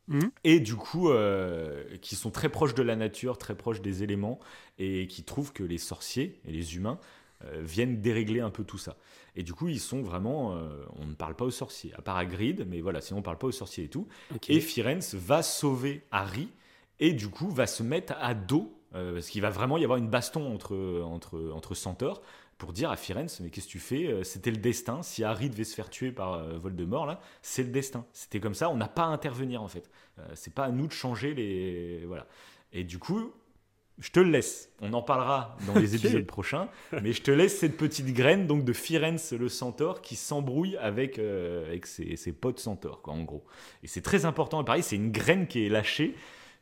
Mhm. 0.07 0.30
Et 0.44 0.61
du 0.61 0.76
coup, 0.76 1.11
euh, 1.11 1.84
qui 2.01 2.16
sont 2.16 2.30
très 2.30 2.49
proches 2.49 2.74
de 2.74 2.82
la 2.82 2.96
nature, 2.96 3.36
très 3.36 3.55
proches 3.55 3.82
des 3.82 4.03
éléments, 4.03 4.38
et 4.78 5.07
qui 5.09 5.24
trouvent 5.24 5.53
que 5.53 5.62
les 5.62 5.76
sorciers 5.76 6.40
et 6.46 6.53
les 6.53 6.76
humains 6.76 6.99
euh, 7.44 7.61
viennent 7.62 8.01
dérégler 8.01 8.40
un 8.40 8.49
peu 8.49 8.64
tout 8.64 8.78
ça. 8.78 8.96
Et 9.36 9.42
du 9.42 9.53
coup, 9.53 9.68
ils 9.68 9.78
sont 9.78 10.01
vraiment... 10.01 10.57
euh, 10.57 10.86
on 10.96 11.05
ne 11.05 11.12
parle 11.12 11.34
pas 11.34 11.44
aux 11.44 11.51
sorciers, 11.51 11.92
à 11.99 12.01
part 12.01 12.16
Hagrid, 12.16 12.66
mais 12.66 12.80
voilà, 12.80 13.03
sinon 13.03 13.18
on 13.18 13.20
ne 13.20 13.24
parle 13.24 13.38
pas 13.38 13.49
aux 13.49 13.53
sorciers 13.53 13.84
et 13.84 13.88
tout. 13.88 14.09
Et 14.49 14.61
Firenze 14.61 15.14
va 15.14 15.42
sauver 15.42 16.07
Harry 16.11 16.49
et 16.99 17.12
du 17.12 17.28
coup 17.28 17.51
va 17.51 17.66
se 17.66 17.82
mettre 17.82 18.14
à 18.20 18.34
dos 18.34 18.74
parce 18.90 19.28
qu'il 19.28 19.42
va 19.42 19.51
vraiment 19.51 19.76
y 19.76 19.84
avoir 19.84 19.99
une 19.99 20.09
baston 20.09 20.51
entre, 20.53 21.03
entre, 21.03 21.53
entre 21.55 21.74
centaures 21.74 22.22
pour 22.59 22.72
dire 22.72 22.90
à 22.90 22.96
Firenze 22.96 23.40
mais 23.40 23.50
qu'est-ce 23.50 23.66
que 23.66 23.72
tu 23.72 23.78
fais 23.78 24.06
Euh, 24.06 24.24
C'était 24.24 24.50
le 24.50 24.56
destin. 24.59 25.02
Si 25.02 25.24
Harry 25.24 25.48
devait 25.48 25.64
se 25.64 25.74
faire 25.74 25.88
tuer 25.90 26.11
par 26.12 26.34
euh, 26.34 26.59
Voldemort 26.59 27.06
là, 27.06 27.20
c'est 27.40 27.62
le 27.62 27.70
destin. 27.70 28.04
C'était 28.12 28.40
comme 28.40 28.54
ça. 28.54 28.68
On 28.68 28.76
n'a 28.76 28.88
pas 28.88 29.04
à 29.04 29.06
intervenir 29.06 29.62
en 29.62 29.68
fait. 29.68 29.88
Euh, 30.18 30.22
c'est 30.34 30.52
pas 30.52 30.64
à 30.64 30.70
nous 30.70 30.86
de 30.86 30.92
changer 30.92 31.34
les 31.34 32.04
voilà. 32.06 32.26
Et 32.72 32.84
du 32.84 32.98
coup. 32.98 33.32
Je 34.00 34.12
te 34.12 34.20
le 34.20 34.30
laisse. 34.30 34.70
On 34.80 34.92
en 34.92 35.02
parlera 35.02 35.56
dans 35.66 35.74
les 35.74 35.94
épisodes 35.96 36.24
prochains. 36.24 36.68
Mais 37.02 37.12
je 37.12 37.20
te 37.20 37.32
laisse 37.32 37.59
cette 37.59 37.76
petite 37.76 38.14
graine 38.14 38.46
donc 38.46 38.64
de 38.64 38.72
Firenze 38.72 39.32
le 39.32 39.48
centaure 39.48 40.02
qui 40.02 40.14
s'embrouille 40.14 40.76
avec, 40.76 41.18
euh, 41.18 41.66
avec 41.66 41.84
ses, 41.84 42.14
ses 42.14 42.32
potes 42.32 42.61
centaures, 42.61 43.02
quoi, 43.02 43.14
en 43.14 43.24
gros. 43.24 43.44
Et 43.82 43.88
c'est 43.88 44.00
très 44.00 44.24
important. 44.24 44.62
Et 44.62 44.64
pareil, 44.64 44.84
c'est 44.84 44.94
une 44.94 45.11
graine 45.11 45.48
qui 45.48 45.66
est 45.66 45.68
lâchée, 45.68 46.14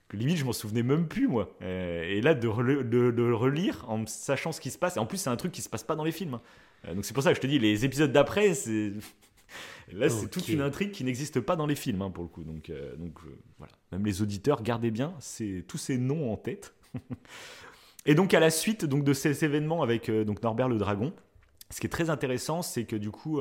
que 0.09 0.17
limite, 0.17 0.37
je 0.37 0.45
m'en 0.45 0.53
souvenais 0.53 0.83
même 0.83 1.09
plus, 1.09 1.27
moi. 1.27 1.57
Euh, 1.63 2.05
et 2.05 2.21
là, 2.21 2.35
de, 2.35 2.47
relire 2.47 3.85
en 3.89 4.07
sachant 4.07 4.53
ce 4.53 4.61
qui 4.61 4.71
se 4.71 4.79
passe. 4.79 4.97
Et 4.97 5.01
en 5.01 5.07
plus, 5.07 5.19
c'est 5.19 5.31
un 5.31 5.37
truc 5.37 5.53
qui 5.53 5.63
se 5.63 5.69
passe 5.69 5.83
pas 5.83 5.97
dans 5.97 6.05
les 6.05 6.13
films. 6.13 6.35
hein. 6.35 6.43
Euh, 6.87 6.95
donc 6.95 7.05
c'est 7.05 7.15
pour 7.15 7.23
ça 7.23 7.31
que 7.31 7.37
je 7.37 7.41
te 7.41 7.47
dis, 7.47 7.59
les 7.59 7.85
épisodes 7.85 8.13
d'après, 8.13 8.55
c'est. 8.55 8.93
Là, 9.93 10.09
c'est 10.09 10.29
toute 10.29 10.49
une 10.49 10.61
intrigue 10.61 10.91
qui 10.91 11.05
n'existe 11.05 11.39
pas 11.41 11.55
dans 11.55 11.67
les 11.67 11.77
films, 11.77 12.03
hein, 12.03 12.11
pour 12.11 12.25
le 12.25 12.29
coup. 12.29 12.43
Donc, 12.43 12.71
euh, 12.71 12.97
donc 12.97 13.19
voilà. 13.59 13.73
Même 13.93 14.05
les 14.05 14.21
auditeurs, 14.21 14.63
gardez 14.63 14.91
bien 14.91 15.15
tous 15.69 15.79
ces 15.79 15.97
noms 15.97 16.33
en 16.33 16.37
tête. 16.37 16.75
Et 18.07 18.17
donc, 18.17 18.35
à 18.35 18.41
la 18.41 18.51
suite 18.51 18.85
donc, 18.85 19.05
de 19.05 19.13
ces 19.13 19.45
événements 19.45 19.83
avec 19.83 20.11
donc 20.11 20.43
Norbert 20.43 20.69
le 20.69 20.79
Dragon, 20.79 21.13
ce 21.71 21.81
qui 21.81 21.87
est 21.87 21.91
très 21.91 22.11
intéressant, 22.11 22.63
c'est 22.63 22.85
que 22.85 22.97
du 22.97 23.13
coup, 23.13 23.41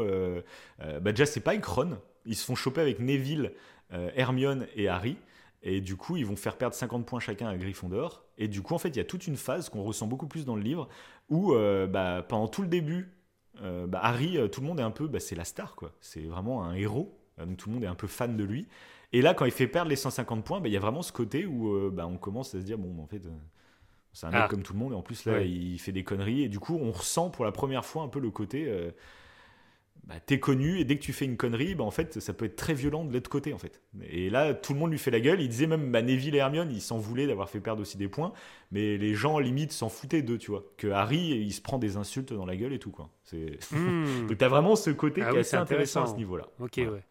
bah, 0.79 1.11
déjà, 1.11 1.25
c'est 1.25 1.39
pas 1.39 1.53
Ron. 1.63 1.97
Ils 2.27 2.35
se 2.35 2.45
font 2.45 2.55
choper 2.55 2.81
avec 2.81 2.99
Neville, 2.99 3.51
Hermione 3.91 4.67
et 4.75 4.87
Harry. 4.87 5.17
Et 5.67 5.81
du 5.81 5.95
coup, 5.97 6.15
ils 6.15 6.25
vont 6.25 6.35
faire 6.35 6.57
perdre 6.57 6.75
50 6.75 7.05
points 7.05 7.19
chacun 7.19 7.47
à 7.49 7.57
Gryffondor. 7.57 8.23
Et 8.37 8.47
du 8.47 8.61
coup, 8.61 8.73
en 8.75 8.77
fait, 8.77 8.89
il 8.89 8.97
y 8.97 8.99
a 8.99 9.03
toute 9.03 9.25
une 9.27 9.35
phase 9.35 9.67
qu'on 9.69 9.81
ressent 9.83 10.05
beaucoup 10.07 10.27
plus 10.27 10.45
dans 10.45 10.55
le 10.55 10.61
livre 10.61 10.87
où, 11.29 11.53
euh, 11.53 11.87
bah, 11.87 12.23
pendant 12.27 12.47
tout 12.47 12.61
le 12.61 12.67
début, 12.67 13.11
euh, 13.61 13.87
bah, 13.87 13.99
Harry, 14.03 14.37
euh, 14.37 14.47
tout 14.47 14.61
le 14.61 14.67
monde 14.67 14.79
est 14.79 14.83
un 14.83 14.91
peu, 14.91 15.07
bah, 15.07 15.19
c'est 15.19 15.35
la 15.35 15.43
star, 15.43 15.75
quoi. 15.75 15.91
C'est 16.01 16.21
vraiment 16.21 16.63
un 16.63 16.75
héros. 16.75 17.19
Donc 17.37 17.57
tout 17.57 17.67
le 17.69 17.73
monde 17.75 17.83
est 17.83 17.87
un 17.87 17.95
peu 17.95 18.07
fan 18.07 18.37
de 18.37 18.43
lui. 18.45 18.67
Et 19.11 19.21
là, 19.21 19.33
quand 19.33 19.45
il 19.45 19.51
fait 19.51 19.67
perdre 19.67 19.89
les 19.89 19.95
150 19.95 20.45
points, 20.45 20.61
bah, 20.61 20.67
il 20.69 20.73
y 20.73 20.77
a 20.77 20.79
vraiment 20.79 21.01
ce 21.01 21.11
côté 21.11 21.45
où 21.45 21.73
euh, 21.73 21.89
bah, 21.91 22.05
on 22.07 22.17
commence 22.17 22.53
à 22.53 22.59
se 22.61 22.65
dire, 22.65 22.77
bon, 22.77 23.01
en 23.03 23.07
fait, 23.07 23.23
c'est 24.13 24.27
un 24.27 24.29
mec 24.31 24.41
Ah. 24.43 24.47
comme 24.47 24.61
tout 24.61 24.73
le 24.73 24.79
monde. 24.79 24.91
Et 24.93 24.95
en 24.95 25.01
plus, 25.01 25.25
là, 25.25 25.33
Ouais. 25.33 25.49
il 25.49 25.79
fait 25.79 25.91
des 25.91 26.03
conneries. 26.03 26.43
Et 26.43 26.47
du 26.47 26.59
coup, 26.59 26.77
on 26.79 26.91
ressent 26.91 27.29
pour 27.31 27.43
la 27.43 27.51
première 27.51 27.85
fois 27.85 28.03
un 28.03 28.07
peu 28.07 28.19
le 28.19 28.29
côté. 28.29 28.71
Bah, 30.07 30.19
t'es 30.23 30.39
connu 30.39 30.79
et 30.79 30.85
dès 30.85 30.97
que 30.97 31.01
tu 31.01 31.13
fais 31.13 31.25
une 31.25 31.35
connerie, 31.35 31.73
bah, 31.73 31.83
en 31.83 31.89
fait, 31.89 32.19
ça 32.19 32.31
peut 32.33 32.45
être 32.45 32.55
très 32.55 32.75
violent 32.75 33.05
de 33.05 33.11
l'autre 33.11 33.29
côté, 33.29 33.53
en 33.53 33.57
fait. 33.57 33.81
Et 34.07 34.29
là, 34.29 34.53
tout 34.53 34.73
le 34.73 34.79
monde 34.79 34.91
lui 34.91 34.99
fait 34.99 35.09
la 35.09 35.19
gueule. 35.19 35.41
Il 35.41 35.49
disait 35.49 35.65
même, 35.65 35.91
bah, 35.91 36.03
Neville 36.03 36.35
et 36.35 36.39
Hermione, 36.39 36.69
ils 36.71 36.81
s'en 36.81 36.97
voulaient 36.99 37.25
d'avoir 37.25 37.49
fait 37.49 37.59
perdre 37.59 37.81
aussi 37.81 37.97
des 37.97 38.07
points, 38.07 38.31
mais 38.71 38.97
les 38.97 39.15
gens 39.15 39.39
limite 39.39 39.71
s'en 39.71 39.89
foutaient 39.89 40.21
d'eux, 40.21 40.37
tu 40.37 40.51
vois. 40.51 40.63
Que 40.77 40.87
Harry, 40.87 41.29
il 41.29 41.51
se 41.51 41.61
prend 41.61 41.79
des 41.79 41.97
insultes 41.97 42.33
dans 42.33 42.45
la 42.45 42.55
gueule 42.55 42.73
et 42.73 42.79
tout, 42.79 42.91
quoi. 42.91 43.09
C'est... 43.23 43.57
Hmm. 43.71 44.27
Donc 44.27 44.37
t'as 44.37 44.47
vraiment 44.47 44.75
ce 44.75 44.91
côté 44.91 45.21
Ah 45.23 45.31
qui 45.31 45.37
est 45.37 45.39
assez 45.39 45.55
intéressant 45.57 46.03
à 46.03 46.07
ce 46.07 46.15
niveau-là. 46.15 46.47
Ok, 46.59 46.73
Voilà. 46.77 46.91
ouais. 46.91 47.03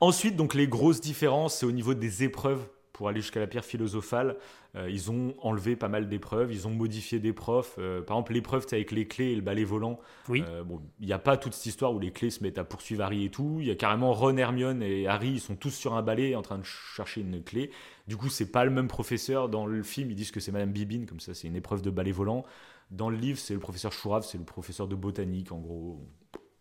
Ensuite, 0.00 0.36
donc 0.36 0.54
les 0.54 0.68
grosses 0.68 1.00
différences, 1.00 1.56
c'est 1.58 1.66
au 1.66 1.72
niveau 1.72 1.92
des 1.94 2.22
épreuves 2.22 2.68
pour 2.98 3.08
aller 3.08 3.20
jusqu'à 3.20 3.38
la 3.38 3.46
pierre 3.46 3.64
philosophale, 3.64 4.34
euh, 4.74 4.90
ils 4.90 5.08
ont 5.08 5.36
enlevé 5.40 5.76
pas 5.76 5.86
mal 5.86 6.08
d'épreuves, 6.08 6.52
ils 6.52 6.66
ont 6.66 6.72
modifié 6.72 7.20
des 7.20 7.32
profs. 7.32 7.76
Euh, 7.78 8.02
par 8.02 8.16
exemple, 8.16 8.32
l'épreuve 8.32 8.66
avec 8.72 8.90
les 8.90 9.06
clés 9.06 9.30
et 9.30 9.36
le 9.36 9.40
balai 9.40 9.62
volant. 9.62 10.00
Oui. 10.28 10.42
Euh, 10.48 10.64
bon, 10.64 10.80
il 10.98 11.06
n'y 11.06 11.12
a 11.12 11.20
pas 11.20 11.36
toute 11.36 11.54
cette 11.54 11.66
histoire 11.66 11.94
où 11.94 12.00
les 12.00 12.10
clés 12.10 12.30
se 12.30 12.42
mettent 12.42 12.58
à 12.58 12.64
poursuivre 12.64 13.04
Harry 13.04 13.24
et 13.24 13.30
tout. 13.30 13.58
Il 13.60 13.68
y 13.68 13.70
a 13.70 13.76
carrément 13.76 14.12
Ron, 14.12 14.36
Hermione 14.36 14.82
et 14.82 15.06
Harry, 15.06 15.28
ils 15.28 15.40
sont 15.40 15.54
tous 15.54 15.70
sur 15.70 15.94
un 15.94 16.02
balai 16.02 16.34
en 16.34 16.42
train 16.42 16.58
de 16.58 16.64
chercher 16.64 17.20
une 17.20 17.40
clé. 17.40 17.70
Du 18.08 18.16
coup, 18.16 18.30
c'est 18.30 18.50
pas 18.50 18.64
le 18.64 18.72
même 18.72 18.88
professeur. 18.88 19.48
Dans 19.48 19.64
le 19.64 19.84
film, 19.84 20.10
ils 20.10 20.16
disent 20.16 20.32
que 20.32 20.40
c'est 20.40 20.50
Madame 20.50 20.72
Bibine, 20.72 21.06
comme 21.06 21.20
ça, 21.20 21.34
c'est 21.34 21.46
une 21.46 21.54
épreuve 21.54 21.82
de 21.82 21.90
balai 21.90 22.10
volant. 22.10 22.44
Dans 22.90 23.10
le 23.10 23.16
livre, 23.16 23.38
c'est 23.38 23.54
le 23.54 23.60
professeur 23.60 23.92
Chourave, 23.92 24.24
c'est 24.24 24.38
le 24.38 24.44
professeur 24.44 24.88
de 24.88 24.96
botanique, 24.96 25.52
en 25.52 25.58
gros. 25.58 26.04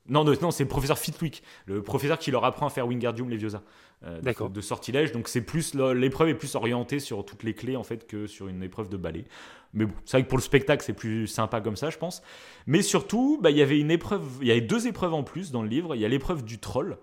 Non, 0.09 0.23
non, 0.23 0.33
non 0.41 0.51
c'est 0.51 0.63
le 0.63 0.69
professeur 0.69 0.97
Fitwick, 0.97 1.43
le 1.65 1.81
professeur 1.81 2.17
qui 2.19 2.31
leur 2.31 2.45
apprend 2.45 2.67
à 2.67 2.69
faire 2.69 2.87
Wingardium 2.87 3.29
Leviosa. 3.29 3.63
Euh, 4.03 4.21
D'accord. 4.21 4.49
De 4.49 4.61
sortilège. 4.61 5.11
Donc 5.11 5.27
c'est 5.27 5.41
plus 5.41 5.73
l'épreuve 5.73 6.29
est 6.29 6.35
plus 6.35 6.53
orientée 6.55 6.99
sur 6.99 7.25
toutes 7.25 7.43
les 7.43 7.53
clés 7.53 7.75
en 7.75 7.83
fait 7.83 8.05
que 8.05 8.27
sur 8.27 8.47
une 8.47 8.61
épreuve 8.61 8.89
de 8.89 8.97
ballet. 8.97 9.25
Mais 9.73 9.85
bon, 9.85 9.93
c'est 10.05 10.17
vrai 10.17 10.23
que 10.23 10.29
pour 10.29 10.37
le 10.37 10.43
spectacle 10.43 10.83
c'est 10.85 10.93
plus 10.93 11.27
sympa 11.27 11.61
comme 11.61 11.75
ça, 11.75 11.89
je 11.89 11.97
pense. 11.97 12.21
Mais 12.67 12.81
surtout, 12.81 13.39
bah, 13.41 13.49
il 13.49 13.57
y 13.57 13.61
avait 13.61 13.79
une 13.79 13.91
épreuve, 13.91 14.23
il 14.41 14.47
y 14.47 14.51
avait 14.51 14.61
deux 14.61 14.87
épreuves 14.87 15.13
en 15.13 15.23
plus 15.23 15.51
dans 15.51 15.63
le 15.63 15.67
livre. 15.67 15.95
Il 15.95 16.01
y 16.01 16.05
a 16.05 16.09
l'épreuve 16.09 16.43
du 16.43 16.59
troll. 16.59 16.97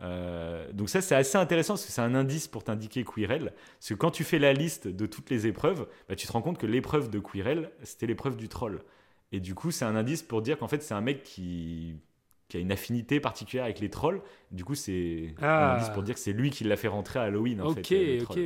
Euh, 0.00 0.70
donc 0.72 0.88
ça 0.88 1.00
c'est 1.00 1.16
assez 1.16 1.36
intéressant 1.36 1.74
parce 1.74 1.84
que 1.84 1.90
c'est 1.90 2.00
un 2.00 2.14
indice 2.14 2.48
pour 2.48 2.64
t'indiquer 2.64 3.04
Quirrell. 3.04 3.52
Parce 3.78 3.88
que 3.88 3.94
quand 3.94 4.10
tu 4.10 4.24
fais 4.24 4.38
la 4.38 4.52
liste 4.52 4.88
de 4.88 5.06
toutes 5.06 5.28
les 5.30 5.46
épreuves, 5.46 5.86
bah, 6.08 6.14
tu 6.14 6.26
te 6.26 6.32
rends 6.32 6.42
compte 6.42 6.58
que 6.58 6.66
l'épreuve 6.66 7.10
de 7.10 7.18
Quirrell 7.18 7.70
c'était 7.82 8.06
l'épreuve 8.06 8.36
du 8.36 8.48
troll. 8.48 8.82
Et 9.32 9.40
du 9.40 9.54
coup 9.54 9.70
c'est 9.70 9.84
un 9.84 9.96
indice 9.96 10.22
pour 10.22 10.40
dire 10.40 10.58
qu'en 10.58 10.68
fait 10.68 10.82
c'est 10.82 10.94
un 10.94 11.00
mec 11.00 11.24
qui 11.24 11.96
qui 12.48 12.56
a 12.56 12.60
une 12.60 12.72
affinité 12.72 13.20
particulière 13.20 13.64
avec 13.64 13.78
les 13.80 13.90
trolls. 13.90 14.20
Du 14.50 14.64
coup, 14.64 14.74
c'est 14.74 15.34
Ah. 15.42 15.90
pour 15.94 16.02
dire 16.02 16.14
que 16.14 16.20
c'est 16.20 16.32
lui 16.32 16.50
qui 16.50 16.64
l'a 16.64 16.76
fait 16.76 16.88
rentrer 16.88 17.18
à 17.18 17.22
Halloween. 17.24 17.60
En 17.60 17.70
Ok, 17.70 17.86
fait, 17.86 18.18
euh, 18.20 18.22
ok. 18.28 18.38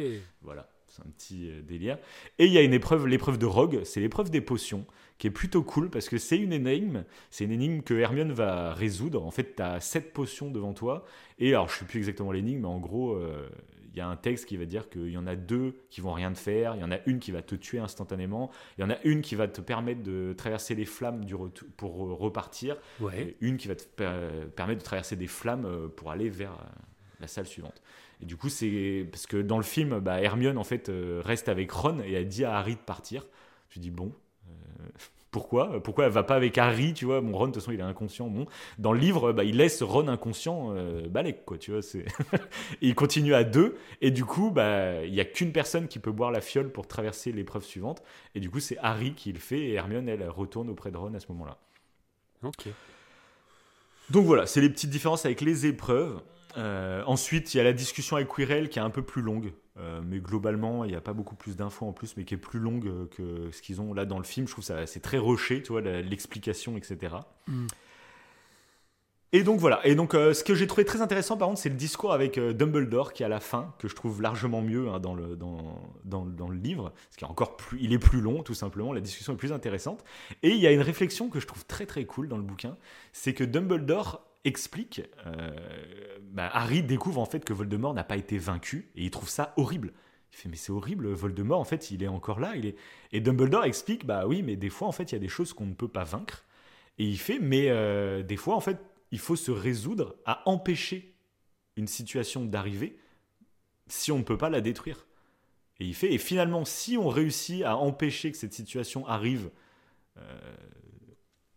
Voilà, 0.43 0.69
c'est 0.89 1.03
un 1.03 1.11
petit 1.11 1.49
euh, 1.51 1.62
délire. 1.62 1.99
Et 2.39 2.47
il 2.47 2.53
y 2.53 2.59
a 2.59 2.62
une 2.62 2.74
épreuve, 2.74 3.07
l'épreuve 3.07 3.39
de 3.39 3.47
Rogue, 3.47 3.81
c'est 3.85 4.01
l'épreuve 4.01 4.31
des 4.31 4.41
potions, 4.41 4.85
qui 5.19 5.29
est 5.29 5.31
plutôt 5.31 5.62
cool 5.62 5.89
parce 5.89 6.09
que 6.09 6.19
c'est 6.19 6.39
une 6.39 6.53
énigme. 6.53 7.05
C'est 7.31 7.45
une 7.45 7.53
énigme 7.53 7.83
que 7.83 7.95
Hermione 7.95 8.33
va 8.33 8.74
résoudre. 8.74 9.24
En 9.24 9.31
fait, 9.31 9.55
tu 9.57 9.62
as 9.62 9.79
sept 9.79 10.12
potions 10.12 10.51
devant 10.51 10.73
toi. 10.74 11.05
Et 11.39 11.51
alors, 11.51 11.69
je 11.69 11.79
sais 11.79 11.85
plus 11.85 11.99
exactement 11.99 12.33
l'énigme, 12.33 12.62
mais 12.62 12.66
en 12.69 12.81
gros, 12.81 13.12
euh, 13.15 13.49
y 13.98 14.01
a 14.01 14.09
un 14.09 14.16
texte 14.16 14.47
qui 14.47 14.56
va 14.56 14.64
dire 14.64 14.89
qu'il 14.89 15.10
y 15.10 15.16
en 15.19 15.27
a 15.27 15.36
deux 15.36 15.77
qui 15.90 16.01
vont 16.01 16.12
rien 16.12 16.32
te 16.32 16.39
faire. 16.39 16.74
Il 16.77 16.81
y 16.81 16.85
en 16.85 16.90
a 16.90 16.98
une 17.06 17.19
qui 17.19 17.31
va 17.31 17.43
te 17.43 17.55
tuer 17.55 17.78
instantanément. 17.78 18.51
Il 18.78 18.81
y 18.81 18.85
en 18.85 18.90
a 18.90 18.97
une 19.05 19.20
qui 19.20 19.35
va 19.35 19.48
te 19.48 19.60
permettre 19.60 20.02
de 20.02 20.32
traverser 20.32 20.74
les 20.74 20.85
flammes 20.85 21.24
du 21.24 21.35
retour 21.35 21.69
pour 21.77 21.94
repartir. 22.19 22.77
Ouais. 23.01 23.23
Et 23.23 23.36
une 23.40 23.56
qui 23.56 23.69
va 23.69 23.74
te 23.74 23.85
per- 23.85 24.48
permettre 24.56 24.81
de 24.81 24.85
traverser 24.85 25.16
des 25.16 25.27
flammes 25.27 25.66
euh, 25.66 25.89
pour 25.89 26.10
aller 26.10 26.31
vers 26.31 26.52
euh, 26.52 26.64
la 27.20 27.27
salle 27.27 27.47
suivante. 27.47 27.82
Et 28.20 28.24
du 28.24 28.36
coup, 28.36 28.48
c'est 28.48 29.06
parce 29.10 29.27
que 29.27 29.36
dans 29.36 29.56
le 29.56 29.64
film, 29.64 29.98
bah, 29.98 30.20
Hermione 30.20 30.56
en 30.56 30.64
fait 30.64 30.89
euh, 30.89 31.20
reste 31.24 31.48
avec 31.48 31.70
Ron 31.73 32.01
et 32.01 32.12
elle 32.12 32.28
dit 32.28 32.44
à 32.44 32.56
Harry 32.56 32.77
de 32.77 32.81
partir. 32.81 33.27
Je 33.69 33.81
dis 33.81 33.90
bon, 33.90 34.12
euh, 34.48 34.89
pourquoi 35.32 35.82
Pourquoi 35.82 36.04
elle 36.04 36.12
va 36.12 36.22
pas 36.22 36.36
avec 36.36 36.59
Harry 36.59 36.92
Tu 36.92 37.06
vois, 37.06 37.22
mon 37.22 37.36
Ron 37.36 37.46
de 37.46 37.52
toute 37.52 37.62
façon 37.62 37.72
il 37.72 37.80
est 37.80 37.82
inconscient. 37.82 38.28
Bon, 38.28 38.46
dans 38.78 38.92
le 38.92 39.00
livre, 39.00 39.32
bah, 39.32 39.44
il 39.44 39.56
laisse 39.56 39.82
Ron 39.82 40.09
inconscient 40.09 40.74
euh, 40.76 41.09
balèque 41.09 41.46
quoi. 41.46 41.56
Tu 41.56 41.72
vois, 41.72 41.80
c'est 41.80 42.00
et 42.00 42.04
il 42.82 42.94
continue 42.94 43.34
à 43.34 43.42
deux. 43.42 43.78
Et 44.02 44.10
du 44.10 44.26
coup, 44.26 44.50
bah, 44.50 45.02
il 45.04 45.14
y 45.14 45.20
a 45.20 45.24
qu'une 45.24 45.52
personne 45.52 45.88
qui 45.88 45.98
peut 45.98 46.12
boire 46.12 46.30
la 46.30 46.42
fiole 46.42 46.70
pour 46.70 46.86
traverser 46.86 47.32
l'épreuve 47.32 47.64
suivante. 47.64 48.02
Et 48.34 48.40
du 48.40 48.50
coup, 48.50 48.60
c'est 48.60 48.76
Harry 48.82 49.14
qui 49.14 49.32
le 49.32 49.38
fait 49.38 49.59
et 49.59 49.72
Hermione 49.72 50.06
elle 50.09 50.28
retourne 50.28 50.68
auprès 50.68 50.90
de 50.90 50.98
Ron 50.98 51.14
à 51.14 51.20
ce 51.20 51.26
moment-là. 51.30 51.56
Ok. 52.42 52.68
Donc 54.10 54.26
voilà, 54.26 54.44
c'est 54.44 54.60
les 54.60 54.68
petites 54.68 54.90
différences 54.90 55.24
avec 55.24 55.40
les 55.40 55.64
épreuves. 55.64 56.20
Euh, 56.59 57.02
ensuite, 57.06 57.54
il 57.54 57.56
y 57.56 57.60
a 57.60 57.64
la 57.64 57.72
discussion 57.72 58.16
avec 58.16 58.28
Quirrell 58.28 58.68
qui 58.68 58.78
est 58.78 58.82
un 58.82 58.90
peu 58.90 59.02
plus 59.02 59.22
longue. 59.22 59.54
Euh, 59.78 60.03
mais 60.05 60.19
globalement, 60.19 60.85
il 60.85 60.90
n'y 60.90 60.97
a 60.97 61.01
pas 61.01 61.15
beaucoup 61.15 61.35
plus 61.35 61.57
d'infos 61.57 61.86
en 61.86 61.93
plus, 61.93 62.16
mais 62.16 62.24
qui 62.24 62.35
est 62.35 62.39
plus 62.39 62.59
longue 62.59 62.86
euh, 62.86 63.07
que 63.07 63.51
ce 63.51 63.62
qu'ils 63.62 63.81
ont 63.81 63.94
là 63.94 64.05
dans 64.05 64.19
le 64.19 64.24
film. 64.24 64.47
Je 64.47 64.53
trouve 64.53 64.65
ça 64.65 64.86
c'est 64.86 65.01
très 65.01 65.19
rushé, 65.19 65.62
tu 65.62 65.73
vois, 65.73 65.81
l'explication, 65.81 66.77
etc. 66.77 67.16
Mm. 67.49 67.66
Et 69.35 69.44
donc 69.44 69.59
voilà. 69.59 69.85
Et 69.86 69.94
donc, 69.94 70.15
euh, 70.15 70.35
ce 70.35 70.44
que 70.44 70.55
j'ai 70.55 70.66
trouvé 70.66 70.85
très 70.85 71.01
intéressant, 71.01 71.39
par 71.39 71.49
contre, 71.49 71.61
c'est 71.61 71.70
le 71.70 71.74
discours 71.74 72.12
avec 72.12 72.36
euh, 72.36 72.53
Dumbledore 72.53 73.15
qui 73.15 73.23
est 73.23 73.27
à 73.27 73.31
la 73.31 73.40
fin, 73.40 73.74
que 73.78 73.89
je 73.89 73.94
trouve 73.94 74.20
largement 74.20 74.61
mieux 74.61 74.90
hein, 74.90 75.01
dans, 75.01 75.15
le, 75.15 75.36
dans, 75.36 75.81
dans, 76.05 76.27
dans 76.27 76.49
le 76.49 76.59
livre, 76.59 76.90
parce 76.90 77.16
qu'il 77.16 77.27
est 77.27 77.31
encore 77.31 77.57
plus, 77.57 77.78
il 77.81 77.94
est 77.94 77.99
plus 77.99 78.20
long, 78.20 78.43
tout 78.43 78.53
simplement. 78.53 78.93
La 78.93 79.01
discussion 79.01 79.32
est 79.32 79.36
plus 79.36 79.53
intéressante. 79.53 80.05
Et 80.43 80.51
il 80.51 80.59
y 80.59 80.66
a 80.66 80.70
une 80.70 80.82
réflexion 80.82 81.31
que 81.31 81.40
je 81.40 81.47
trouve 81.47 81.65
très 81.65 81.86
très 81.86 82.05
cool 82.05 82.28
dans 82.28 82.36
le 82.36 82.43
bouquin, 82.43 82.77
c'est 83.15 83.32
que 83.32 83.43
Dumbledore 83.43 84.23
explique, 84.44 85.02
euh, 85.27 85.51
bah, 86.20 86.51
Harry 86.52 86.82
découvre 86.82 87.20
en 87.20 87.27
fait 87.27 87.44
que 87.44 87.52
Voldemort 87.52 87.94
n'a 87.94 88.05
pas 88.05 88.16
été 88.16 88.39
vaincu 88.39 88.90
et 88.97 89.05
il 89.05 89.10
trouve 89.10 89.28
ça 89.28 89.55
horrible. 89.56 89.93
Il 90.32 90.36
fait 90.36 90.48
mais 90.48 90.56
c'est 90.56 90.73
horrible, 90.73 91.12
Voldemort 91.12 91.60
en 91.60 91.64
fait 91.64 91.90
il 91.90 92.02
est 92.02 92.09
encore 92.09 92.40
là, 92.40 92.55
et 93.12 93.20
Dumbledore 93.20 93.64
explique 93.64 94.06
bah 94.06 94.27
oui 94.27 94.43
mais 94.43 94.56
des 94.56 94.70
fois 94.70 94.89
en 94.89 94.93
fait 94.93 95.12
il 95.12 95.14
y 95.14 95.16
a 95.16 95.20
des 95.20 95.28
choses 95.28 95.52
qu'on 95.52 95.66
ne 95.66 95.74
peut 95.74 95.89
pas 95.89 96.05
vaincre 96.05 96.44
et 96.98 97.05
il 97.05 97.19
fait 97.19 97.39
mais 97.39 97.69
euh, 97.69 98.23
des 98.23 98.36
fois 98.36 98.56
en 98.56 98.60
fait 98.60 98.78
il 99.10 99.19
faut 99.19 99.36
se 99.36 99.51
résoudre 99.51 100.16
à 100.24 100.48
empêcher 100.48 101.14
une 101.77 101.86
situation 101.86 102.44
d'arriver 102.47 102.98
si 103.89 104.10
on 104.10 104.19
ne 104.19 104.23
peut 104.23 104.39
pas 104.39 104.48
la 104.48 104.60
détruire. 104.60 105.06
Et 105.81 105.85
il 105.85 105.94
fait 105.94 106.12
et 106.12 106.19
finalement 106.19 106.64
si 106.64 106.97
on 106.97 107.09
réussit 107.09 107.62
à 107.62 107.77
empêcher 107.77 108.32
que 108.32 108.39
cette 108.39 108.55
situation 108.55 109.06
arrive 109.06 109.51
euh, 110.16 110.56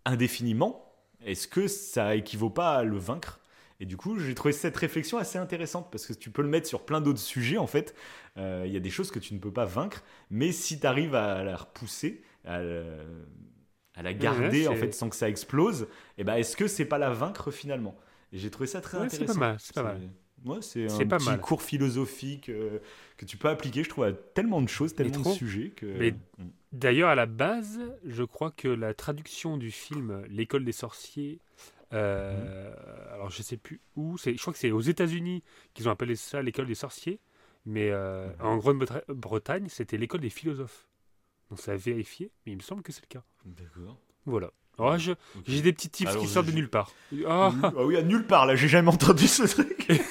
indéfiniment, 0.03 0.84
est-ce 1.25 1.47
que 1.47 1.67
ça 1.67 2.15
équivaut 2.15 2.49
pas 2.49 2.75
à 2.77 2.83
le 2.83 2.97
vaincre? 2.97 3.39
Et 3.81 3.85
du 3.85 3.97
coup, 3.97 4.17
j'ai 4.19 4.33
trouvé 4.35 4.53
cette 4.53 4.77
réflexion 4.77 5.17
assez 5.17 5.37
intéressante 5.37 5.89
parce 5.91 6.05
que 6.07 6.13
tu 6.13 6.31
peux 6.31 6.41
le 6.41 6.47
mettre 6.47 6.67
sur 6.67 6.85
plein 6.85 7.01
d'autres 7.01 7.19
sujets 7.19 7.57
en 7.57 7.67
fait. 7.67 7.95
Euh, 8.37 8.63
Il 8.67 8.73
y 8.73 8.77
a 8.77 8.79
des 8.79 8.89
choses 8.89 9.11
que 9.11 9.19
tu 9.19 9.33
ne 9.33 9.39
peux 9.39 9.51
pas 9.51 9.65
vaincre, 9.65 10.03
mais 10.29 10.51
si 10.53 10.79
tu 10.79 10.87
arrives 10.87 11.15
à 11.15 11.43
la 11.43 11.57
repousser, 11.57 12.23
à, 12.45 12.61
le- 12.61 13.27
à 13.95 14.03
la 14.03 14.13
garder 14.13 14.61
ouais, 14.63 14.67
en 14.67 14.75
fait 14.75 14.93
sans 14.93 15.09
que 15.09 15.15
ça 15.15 15.29
explose, 15.29 15.87
et 16.17 16.23
ben 16.23 16.35
est-ce 16.35 16.55
que 16.57 16.67
c'est 16.67 16.85
pas 16.85 16.97
la 16.97 17.11
vaincre 17.11 17.51
finalement? 17.51 17.95
Et 18.33 18.37
j'ai 18.37 18.49
trouvé 18.51 18.67
ça 18.67 18.81
très 18.81 18.97
Ouais, 18.97 19.09
c'est 19.09 19.15
intéressant. 19.15 19.33
pas 19.39 19.39
mal, 19.47 19.57
c'est 19.59 19.73
pas 19.73 19.83
mal. 19.83 20.01
Ouais, 20.45 20.61
c'est 20.61 20.87
un 20.91 21.05
pas 21.05 21.17
petit 21.17 21.25
mal. 21.25 21.39
cours 21.41 21.61
philosophique 21.61 22.49
euh, 22.49 22.79
que 23.17 23.25
tu 23.25 23.37
peux 23.37 23.49
appliquer, 23.49 23.83
je 23.83 23.89
trouve, 23.89 24.03
à 24.03 24.13
tellement 24.13 24.61
de 24.61 24.69
choses, 24.69 24.93
tellement 24.93 25.19
de 25.19 25.23
sujets 25.27 25.69
que. 25.71 25.85
Mais- 25.85 26.11
Mm. 26.37 26.49
D'ailleurs, 26.75 27.09
à 27.09 27.15
la 27.15 27.25
base, 27.25 27.79
je 28.05 28.23
crois 28.23 28.51
que 28.51 28.67
la 28.67 28.93
traduction 28.93 29.57
du 29.57 29.71
film 29.71 30.23
L'école 30.29 30.65
des 30.65 30.71
sorciers, 30.73 31.39
euh, 31.93 32.73
alors 33.13 33.29
je 33.29 33.41
sais 33.41 33.55
plus 33.57 33.79
où, 33.95 34.17
je 34.17 34.35
crois 34.41 34.51
que 34.53 34.59
c'est 34.59 34.71
aux 34.71 34.81
États-Unis 34.81 35.41
qu'ils 35.73 35.87
ont 35.87 35.91
appelé 35.91 36.15
ça 36.17 36.41
l'école 36.41 36.65
des 36.67 36.75
sorciers, 36.75 37.19
mais 37.65 37.89
euh, 37.91 38.27
en 38.41 38.57
Grande-Bretagne, 38.57 39.67
c'était 39.69 39.97
l'école 39.97 40.19
des 40.19 40.29
philosophes. 40.29 40.87
Donc 41.49 41.59
ça 41.59 41.71
a 41.71 41.75
vérifié, 41.77 42.31
mais 42.45 42.51
il 42.51 42.57
me 42.57 42.61
semble 42.61 42.81
que 42.83 42.91
c'est 42.91 43.01
le 43.03 43.07
cas. 43.07 43.23
D'accord. 43.45 43.97
Voilà. 44.25 44.51
Ok. 44.77 45.15
j'ai 45.47 45.61
des 45.61 45.71
petits 45.71 45.89
tips 45.89 46.09
Alors, 46.09 46.21
qui 46.23 46.27
sortent 46.27 46.47
de 46.47 46.51
nulle 46.51 46.69
part. 46.69 46.91
Ah, 47.25 47.53
Ah 47.63 47.71
oui, 47.85 47.95
à 47.95 48.01
nulle 48.01 48.27
part, 48.27 48.45
là, 48.45 48.57
j'ai 48.57 48.67
jamais 48.67 48.89
entendu 48.91 49.27
ce 49.27 49.43
truc. 49.43 49.87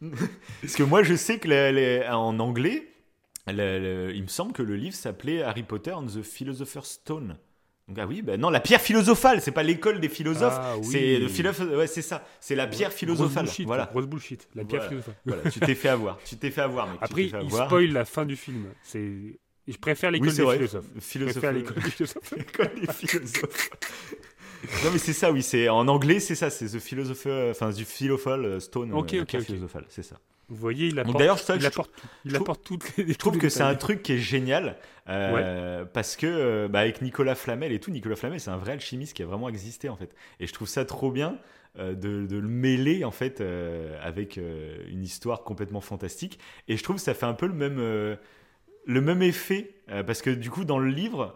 Parce 0.60 0.74
que 0.76 0.82
moi, 0.84 1.02
je 1.02 1.14
sais 1.16 1.38
que 1.40 1.48
les- 1.48 1.72
les- 1.72 2.06
en 2.08 2.38
anglais, 2.38 2.91
le- 3.48 3.78
le- 4.08 4.14
il 4.14 4.22
me 4.22 4.28
semble 4.28 4.52
que 4.52 4.62
le 4.62 4.76
livre 4.76 4.94
s'appelait 4.94 5.42
Harry 5.42 5.62
Potter 5.62 5.92
and 5.92 6.06
the 6.06 6.22
Philosopher's 6.22 6.88
Stone. 6.90 7.36
Donc, 7.88 7.98
ah 7.98 8.06
oui, 8.06 8.22
ben 8.22 8.40
non, 8.40 8.48
la 8.48 8.60
pierre 8.60 8.80
philosophale, 8.80 9.42
c'est 9.42 9.50
pas 9.50 9.64
l'école 9.64 9.98
des 10.00 10.08
philosophes, 10.08 10.54
Ah 10.56 10.76
oui. 10.78 10.84
c'est 10.84 11.18
le 11.18 11.26
philosophe, 11.26 11.68
ouais, 11.76 11.88
c'est 11.88 12.00
ça, 12.02 12.24
c'est 12.40 12.54
la 12.54 12.68
pierre 12.68 12.90
grosse 12.90 12.98
philosophale. 13.00 13.44
bullshit, 13.44 13.66
Voilà. 13.66 13.88
grosse 13.92 14.06
bullshit. 14.06 14.48
La 14.54 14.64
pierre 14.64 14.82
Voilà. 14.82 14.88
philosophale. 15.02 15.16
voilà, 15.26 15.50
tu 15.50 15.58
t'es 15.60 15.74
fait 15.74 15.88
avoir, 15.88 16.18
tu 16.24 16.36
t'es 16.36 16.50
fait 16.52 16.60
avoir, 16.60 16.86
mec. 16.86 16.98
Après, 17.00 17.24
il 17.24 17.34
avoir. 17.34 17.66
spoil 17.66 17.90
la 17.92 18.04
fin 18.04 18.24
du 18.24 18.36
film. 18.36 18.66
C'est, 18.84 19.10
je 19.66 19.76
préfère 19.78 20.12
l'école 20.12 20.28
Oui, 20.28 20.32
c'est 20.34 20.42
des 20.42 20.46
vrai. 20.46 20.56
philosophes. 20.58 20.84
Je 20.94 21.00
Philosophe- 21.00 21.32
préfère 21.32 21.52
l'école 21.52 21.82
des 21.82 21.90
philosophes. 21.90 22.30
L'école 22.36 22.70
des 22.80 22.92
philosophes. 22.92 23.70
non, 24.84 24.90
mais 24.92 24.98
c'est 24.98 25.12
ça, 25.12 25.32
oui, 25.32 25.42
c'est 25.42 25.68
en 25.68 25.88
anglais, 25.88 26.20
c'est 26.20 26.36
ça, 26.36 26.50
c'est 26.50 26.66
the 26.66 26.78
philosopher, 26.78 27.48
enfin, 27.50 27.72
stone, 28.60 28.92
Ok, 28.92 29.12
euh, 29.12 29.16
la 29.16 29.22
ok, 29.22 29.28
pierre 29.28 29.42
ok. 29.42 29.46
philosoale, 29.46 29.84
c'est 29.88 30.04
ça. 30.04 30.16
Vous 30.52 30.58
voyez, 30.58 30.88
il 30.88 30.98
apporte, 30.98 31.18
d'ailleurs, 31.18 31.38
il 31.48 31.60
je 31.62 31.66
apporte. 31.66 31.90
Il 32.26 32.38
toutes 32.62 32.96
les 32.98 33.10
Je 33.10 33.16
trouve 33.16 33.38
que 33.38 33.48
c'est 33.48 33.62
un 33.62 33.74
truc 33.74 34.02
qui 34.02 34.12
est 34.12 34.18
génial 34.18 34.76
euh, 35.08 35.86
parce 35.86 36.14
que 36.14 36.26
euh, 36.26 36.68
bah, 36.68 36.80
avec 36.80 37.00
Nicolas 37.00 37.34
Flamel 37.34 37.72
et 37.72 37.80
tout, 37.80 37.90
Nicolas 37.90 38.16
Flamel 38.16 38.38
c'est 38.38 38.50
un 38.50 38.58
vrai 38.58 38.72
alchimiste 38.72 39.16
qui 39.16 39.22
a 39.22 39.26
vraiment 39.26 39.48
existé 39.48 39.88
en 39.88 39.96
fait. 39.96 40.14
Et 40.40 40.46
je 40.46 40.52
trouve 40.52 40.68
ça 40.68 40.84
trop 40.84 41.10
bien 41.10 41.38
euh, 41.78 41.94
de, 41.94 42.26
de 42.26 42.36
le 42.36 42.48
mêler 42.48 43.02
en 43.02 43.10
fait 43.10 43.40
euh, 43.40 43.96
avec 44.02 44.36
une 44.36 45.02
histoire 45.02 45.42
complètement 45.42 45.80
fantastique. 45.80 46.38
Et 46.68 46.76
je 46.76 46.82
trouve 46.82 46.96
que 46.96 47.02
ça 47.02 47.14
fait 47.14 47.26
un 47.26 47.34
peu 47.34 47.46
le 47.46 47.54
même 47.54 47.78
le 48.84 49.00
même 49.00 49.22
effet 49.22 49.74
parce 50.06 50.20
que 50.20 50.28
du 50.28 50.50
coup 50.50 50.66
dans 50.66 50.78
le 50.78 50.90
livre, 50.90 51.34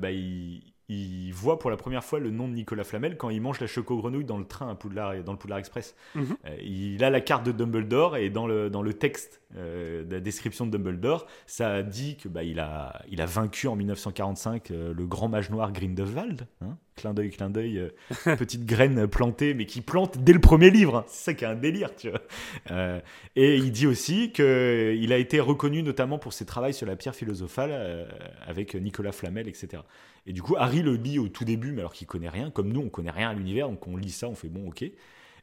bah, 0.00 0.10
il, 0.10 0.60
il 0.88 1.32
voit 1.32 1.58
pour 1.58 1.70
la 1.70 1.76
première 1.76 2.04
fois 2.04 2.20
le 2.20 2.30
nom 2.30 2.48
de 2.48 2.54
Nicolas 2.54 2.84
Flamel 2.84 3.16
quand 3.16 3.30
il 3.30 3.40
mange 3.40 3.60
la 3.60 3.66
choco-grenouille 3.66 4.24
dans 4.24 4.38
le 4.38 4.44
train 4.44 4.70
à 4.70 4.74
Poudlard, 4.74 5.22
dans 5.24 5.32
le 5.32 5.38
Poudlard 5.38 5.58
Express. 5.58 5.96
Mhm. 6.14 6.36
Euh, 6.44 6.56
il 6.62 7.02
a 7.02 7.10
la 7.10 7.20
carte 7.20 7.44
de 7.44 7.52
Dumbledore 7.52 8.16
et 8.16 8.30
dans 8.30 8.46
le, 8.46 8.70
dans 8.70 8.82
le 8.82 8.94
texte 8.94 9.42
euh, 9.56 10.04
de 10.04 10.14
la 10.14 10.20
description 10.20 10.66
de 10.66 10.70
Dumbledore, 10.70 11.26
ça 11.46 11.82
dit 11.82 12.16
que 12.16 12.28
bah, 12.28 12.44
il, 12.44 12.60
a, 12.60 13.02
il 13.10 13.20
a 13.20 13.26
vaincu 13.26 13.66
en 13.66 13.76
1945 13.76 14.70
euh, 14.70 14.94
le 14.94 15.06
grand 15.06 15.28
mage 15.28 15.50
noir 15.50 15.72
Grindelwald, 15.72 16.46
hein, 16.60 16.76
Clin 16.96 17.12
d'œil, 17.12 17.28
clin 17.28 17.50
d'œil, 17.50 17.78
euh, 17.78 18.36
petite 18.36 18.64
graine 18.64 19.06
plantée, 19.06 19.52
mais 19.52 19.66
qui 19.66 19.82
plante 19.82 20.16
dès 20.16 20.32
le 20.32 20.38
premier 20.40 20.70
livre. 20.70 21.04
C'est 21.08 21.24
ça 21.24 21.34
qui 21.34 21.44
est 21.44 21.46
un 21.46 21.54
délire, 21.54 21.94
tu 21.94 22.08
vois. 22.08 22.22
Euh, 22.70 23.00
et 23.36 23.56
il 23.56 23.70
dit 23.70 23.86
aussi 23.86 24.32
qu'il 24.32 25.12
a 25.12 25.18
été 25.18 25.38
reconnu 25.38 25.82
notamment 25.82 26.18
pour 26.18 26.32
ses 26.32 26.46
travaux 26.46 26.72
sur 26.72 26.86
la 26.86 26.96
pierre 26.96 27.14
philosophale 27.14 27.68
euh, 27.70 28.06
avec 28.46 28.74
Nicolas 28.74 29.12
Flamel, 29.12 29.46
etc. 29.46 29.82
Et 30.26 30.32
du 30.32 30.40
coup, 30.40 30.56
Harry 30.56 30.80
le 30.80 30.94
lit 30.94 31.18
au 31.18 31.28
tout 31.28 31.44
début, 31.44 31.72
mais 31.72 31.80
alors 31.80 31.92
qu'il 31.92 32.06
connaît 32.06 32.30
rien. 32.30 32.50
Comme 32.50 32.72
nous, 32.72 32.80
on 32.80 32.88
connaît 32.88 33.10
rien 33.10 33.28
à 33.28 33.34
l'univers, 33.34 33.68
donc 33.68 33.86
on 33.86 33.98
lit 33.98 34.10
ça, 34.10 34.26
on 34.28 34.34
fait 34.34 34.48
bon, 34.48 34.68
ok. 34.68 34.84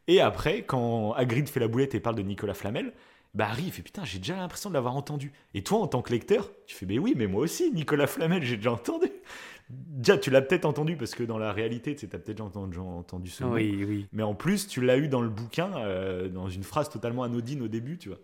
Et 0.07 0.21
après, 0.21 0.63
quand 0.63 1.13
Hagrid 1.13 1.47
fait 1.47 1.59
la 1.59 1.67
boulette 1.67 1.93
et 1.93 1.99
parle 1.99 2.15
de 2.15 2.23
Nicolas 2.23 2.55
Flamel, 2.55 2.93
bah 3.33 3.47
Harry 3.49 3.63
il 3.65 3.71
fait 3.71 3.81
putain, 3.81 4.03
j'ai 4.05 4.19
déjà 4.19 4.35
l'impression 4.35 4.69
de 4.69 4.75
l'avoir 4.75 4.95
entendu. 4.95 5.31
Et 5.53 5.63
toi, 5.63 5.79
en 5.79 5.87
tant 5.87 6.01
que 6.01 6.11
lecteur, 6.11 6.49
tu 6.67 6.75
fais 6.75 6.85
mais 6.85 6.99
oui, 6.99 7.13
mais 7.17 7.27
moi 7.27 7.41
aussi, 7.41 7.71
Nicolas 7.71 8.07
Flamel, 8.07 8.43
j'ai 8.43 8.57
déjà 8.57 8.71
entendu. 8.73 9.07
Déjà, 9.69 10.17
tu 10.17 10.29
l'as 10.29 10.41
peut-être 10.41 10.65
entendu 10.65 10.97
parce 10.97 11.15
que 11.15 11.23
dans 11.23 11.37
la 11.39 11.51
réalité, 11.53 11.95
tu 11.95 12.05
as 12.05 12.09
peut-être 12.09 12.27
déjà 12.27 12.43
entendu, 12.43 12.77
entendu 12.77 13.29
ce 13.31 13.43
nom. 13.43 13.53
Oui, 13.53 13.83
oui. 13.87 14.07
Mais 14.11 14.21
en 14.21 14.35
plus, 14.35 14.67
tu 14.67 14.81
l'as 14.81 14.97
eu 14.97 15.07
dans 15.07 15.21
le 15.21 15.29
bouquin, 15.29 15.71
euh, 15.77 16.27
dans 16.29 16.49
une 16.49 16.63
phrase 16.63 16.89
totalement 16.89 17.23
anodine 17.23 17.61
au 17.63 17.67
début, 17.67 17.97
tu 17.97 18.09
vois. 18.09 18.19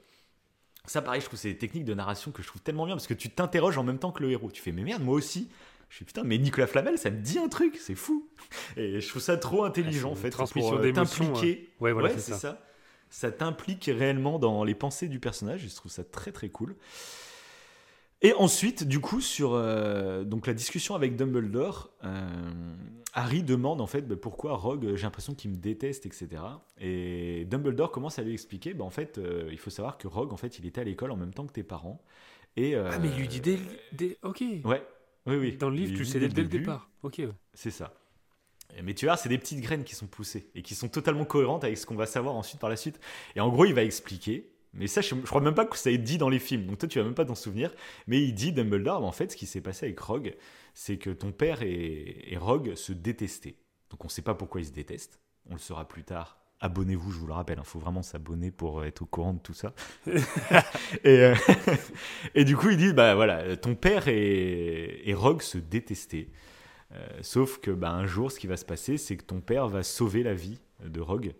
Ça, 0.85 1.01
pareil, 1.01 1.21
je 1.21 1.25
trouve 1.25 1.37
que 1.37 1.41
c'est 1.41 1.51
des 1.53 1.57
techniques 1.57 1.85
de 1.85 1.93
narration 1.93 2.31
que 2.31 2.41
je 2.43 2.47
trouve 2.47 2.61
tellement 2.61 2.85
bien 2.85 2.95
parce 2.95 3.07
que 3.07 3.13
tu 3.13 3.29
t'interroges 3.29 3.77
en 3.77 3.83
même 3.83 3.99
temps 3.99 4.11
que 4.11 4.21
le 4.21 4.29
héros. 4.31 4.51
Tu 4.51 4.61
fais, 4.61 4.71
mais 4.71 4.83
merde, 4.83 5.01
moi 5.03 5.15
aussi. 5.15 5.49
Je 5.89 5.95
suis 5.95 6.05
putain, 6.05 6.23
mais 6.23 6.37
Nicolas 6.37 6.67
Flamel, 6.67 6.99
ça 6.99 7.09
me 7.09 7.17
dit 7.19 7.39
un 7.39 7.47
truc, 7.47 7.77
c'est 7.77 7.95
fou. 7.95 8.29
Et 8.77 9.01
je 9.01 9.07
trouve 9.09 9.21
ça 9.21 9.37
trop 9.37 9.63
intelligent, 9.63 10.09
Ah, 10.09 10.13
en 10.13 10.15
fait. 10.15 10.29
pour, 10.35 10.73
euh, 10.75 10.91
t'impliquer. 10.91 11.69
Ouais, 11.79 11.93
voilà, 11.93 12.09
Ouais, 12.09 12.13
c'est 12.13 12.19
c'est 12.21 12.31
ça. 12.33 12.37
ça. 12.37 12.61
Ça 13.09 13.31
t'implique 13.31 13.85
réellement 13.93 14.39
dans 14.39 14.63
les 14.63 14.75
pensées 14.75 15.07
du 15.07 15.19
personnage. 15.19 15.65
Et 15.65 15.69
je 15.69 15.75
trouve 15.75 15.91
ça 15.91 16.03
très, 16.03 16.31
très 16.31 16.49
cool. 16.49 16.75
Et 18.21 18.33
ensuite, 18.33 18.83
du 18.85 18.99
coup, 18.99 19.21
sur 19.21 19.53
euh, 19.53 20.23
donc 20.25 20.45
la 20.45 20.53
discussion 20.53 20.93
avec 20.93 21.15
Dumbledore, 21.15 21.89
euh, 22.03 22.73
Harry 23.13 23.43
demande 23.43 23.79
en 23.79 23.87
fait 23.87 24.01
bah, 24.01 24.15
pourquoi 24.21 24.55
Rogue, 24.57 24.93
j'ai 24.95 25.03
l'impression 25.03 25.33
qu'il 25.33 25.51
me 25.51 25.55
déteste, 25.55 26.05
etc. 26.05 26.27
Et 26.81 27.45
Dumbledore 27.45 27.91
commence 27.91 28.19
à 28.19 28.23
lui 28.23 28.33
expliquer, 28.33 28.73
bah, 28.73 28.83
en 28.83 28.89
fait, 28.89 29.17
euh, 29.17 29.47
il 29.51 29.57
faut 29.57 29.69
savoir 29.69 29.97
que 29.97 30.07
Rogue, 30.09 30.33
en 30.33 30.37
fait, 30.37 30.59
il 30.59 30.65
était 30.65 30.81
à 30.81 30.83
l'école 30.83 31.11
en 31.11 31.15
même 31.15 31.33
temps 31.33 31.45
que 31.47 31.53
tes 31.53 31.63
parents. 31.63 32.03
Et, 32.57 32.75
Ah, 32.75 32.99
mais 32.99 33.07
il 33.09 33.15
lui 33.19 33.27
dit 33.29 33.39
dès, 33.39 33.57
dès- 33.93 34.17
Ok. 34.23 34.41
Ouais, 34.65 34.85
oui, 35.25 35.35
oui. 35.37 35.55
Dans 35.57 35.69
le 35.69 35.77
livre, 35.77 35.95
tu 35.95 36.03
sais 36.03 36.19
dès, 36.19 36.27
dès 36.27 36.41
le 36.41 36.47
début, 36.49 36.63
départ. 36.65 36.89
Ok. 37.03 37.15
ouais. 37.19 37.29
C'est 37.53 37.71
ça. 37.71 37.93
Mais 38.83 38.93
tu 38.93 39.05
vois, 39.05 39.17
c'est 39.17 39.29
des 39.29 39.37
petites 39.37 39.61
graines 39.61 39.83
qui 39.83 39.95
sont 39.95 40.07
poussées 40.07 40.49
et 40.55 40.61
qui 40.61 40.75
sont 40.75 40.89
totalement 40.89 41.25
cohérentes 41.25 41.63
avec 41.63 41.77
ce 41.77 41.85
qu'on 41.85 41.95
va 41.95 42.05
savoir 42.05 42.35
ensuite 42.35 42.59
par 42.59 42.69
la 42.69 42.75
suite. 42.75 42.99
Et 43.35 43.39
en 43.39 43.49
gros, 43.49 43.65
il 43.65 43.73
va 43.73 43.83
expliquer. 43.83 44.51
Mais 44.73 44.87
ça, 44.87 45.01
je, 45.01 45.15
je 45.15 45.21
crois 45.21 45.41
même 45.41 45.55
pas 45.55 45.65
que 45.65 45.77
ça 45.77 45.89
ait 45.89 45.97
dit 45.97 46.17
dans 46.17 46.29
les 46.29 46.39
films. 46.39 46.65
Donc 46.67 46.77
toi, 46.77 46.87
tu 46.87 46.99
vas 46.99 47.05
même 47.05 47.15
pas 47.15 47.25
t'en 47.25 47.35
souvenir. 47.35 47.73
Mais 48.07 48.21
il 48.21 48.33
dit, 48.33 48.51
Dumbledore, 48.51 49.03
en 49.03 49.11
fait, 49.11 49.31
ce 49.31 49.37
qui 49.37 49.47
s'est 49.47 49.61
passé 49.61 49.87
avec 49.87 49.99
Rogue, 49.99 50.35
c'est 50.73 50.97
que 50.97 51.09
ton 51.09 51.31
père 51.31 51.61
et, 51.63 52.31
et 52.31 52.37
Rogue 52.37 52.75
se 52.75 52.93
détestaient. 52.93 53.55
Donc 53.89 54.05
on 54.05 54.09
sait 54.09 54.21
pas 54.21 54.35
pourquoi 54.35 54.61
ils 54.61 54.67
se 54.67 54.71
détestent. 54.71 55.19
On 55.49 55.53
le 55.53 55.59
saura 55.59 55.87
plus 55.87 56.03
tard. 56.03 56.37
Abonnez-vous, 56.61 57.11
je 57.11 57.17
vous 57.17 57.27
le 57.27 57.33
rappelle. 57.33 57.57
Il 57.57 57.65
faut 57.65 57.79
vraiment 57.79 58.03
s'abonner 58.03 58.51
pour 58.51 58.85
être 58.85 59.01
au 59.01 59.05
courant 59.05 59.33
de 59.33 59.39
tout 59.39 59.53
ça. 59.53 59.73
et, 60.05 60.17
euh, 61.05 61.35
et 62.35 62.43
du 62.43 62.55
coup, 62.55 62.69
il 62.69 62.77
dit, 62.77 62.93
bah 62.93 63.15
voilà, 63.15 63.57
ton 63.57 63.75
père 63.75 64.07
et, 64.07 65.09
et 65.09 65.13
Rogue 65.13 65.41
se 65.41 65.57
détestaient. 65.57 66.27
Euh, 66.91 67.07
sauf 67.21 67.59
que 67.59 67.71
bah, 67.71 67.91
un 67.91 68.05
jour, 68.05 68.31
ce 68.31 68.39
qui 68.39 68.47
va 68.47 68.57
se 68.57 68.65
passer, 68.65 68.97
c'est 68.97 69.17
que 69.17 69.23
ton 69.23 69.41
père 69.41 69.67
va 69.67 69.83
sauver 69.83 70.23
la 70.23 70.33
vie 70.33 70.59
de 70.83 70.99
Rogue. 71.01 71.33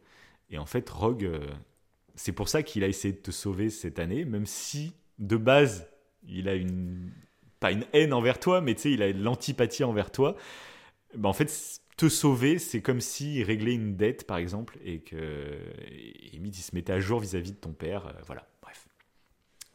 Et 0.50 0.58
en 0.58 0.66
fait, 0.66 0.90
Rogue, 0.90 1.26
euh, 1.26 1.40
c'est 2.16 2.32
pour 2.32 2.50
ça 2.50 2.64
qu'il 2.64 2.84
a 2.84 2.88
essayé 2.88 3.14
de 3.14 3.20
te 3.20 3.32
sauver 3.32 3.70
cette 3.70 4.00
année, 4.00 4.26
même 4.26 4.46
si 4.46 4.94
de 5.18 5.38
base, 5.38 5.88
il 6.28 6.48
a 6.50 6.56
une 6.56 7.12
pas 7.60 7.72
une 7.72 7.86
haine 7.94 8.14
envers 8.14 8.40
toi, 8.40 8.62
mais 8.62 8.74
tu 8.74 8.84
sais, 8.84 8.92
il 8.92 9.02
a 9.02 9.12
de 9.12 9.22
l'antipathie 9.22 9.84
envers 9.84 10.12
toi. 10.12 10.36
Bah, 11.16 11.30
en 11.30 11.34
fait, 11.34 11.82
te 11.98 12.08
sauver, 12.08 12.60
c'est 12.60 12.82
comme 12.82 13.02
s'il 13.02 13.44
réglait 13.44 13.74
une 13.74 13.98
dette, 13.98 14.26
par 14.26 14.38
exemple, 14.38 14.78
et 14.86 15.00
que 15.00 15.58
et 15.88 16.30
limite, 16.32 16.58
il 16.58 16.62
se 16.62 16.74
mettait 16.74 16.94
à 16.94 17.00
jour 17.00 17.20
vis-à-vis 17.20 17.52
de 17.52 17.58
ton 17.58 17.74
père. 17.74 18.08
euh, 18.08 18.12
voilà, 18.26 18.48
bref. 18.62 18.88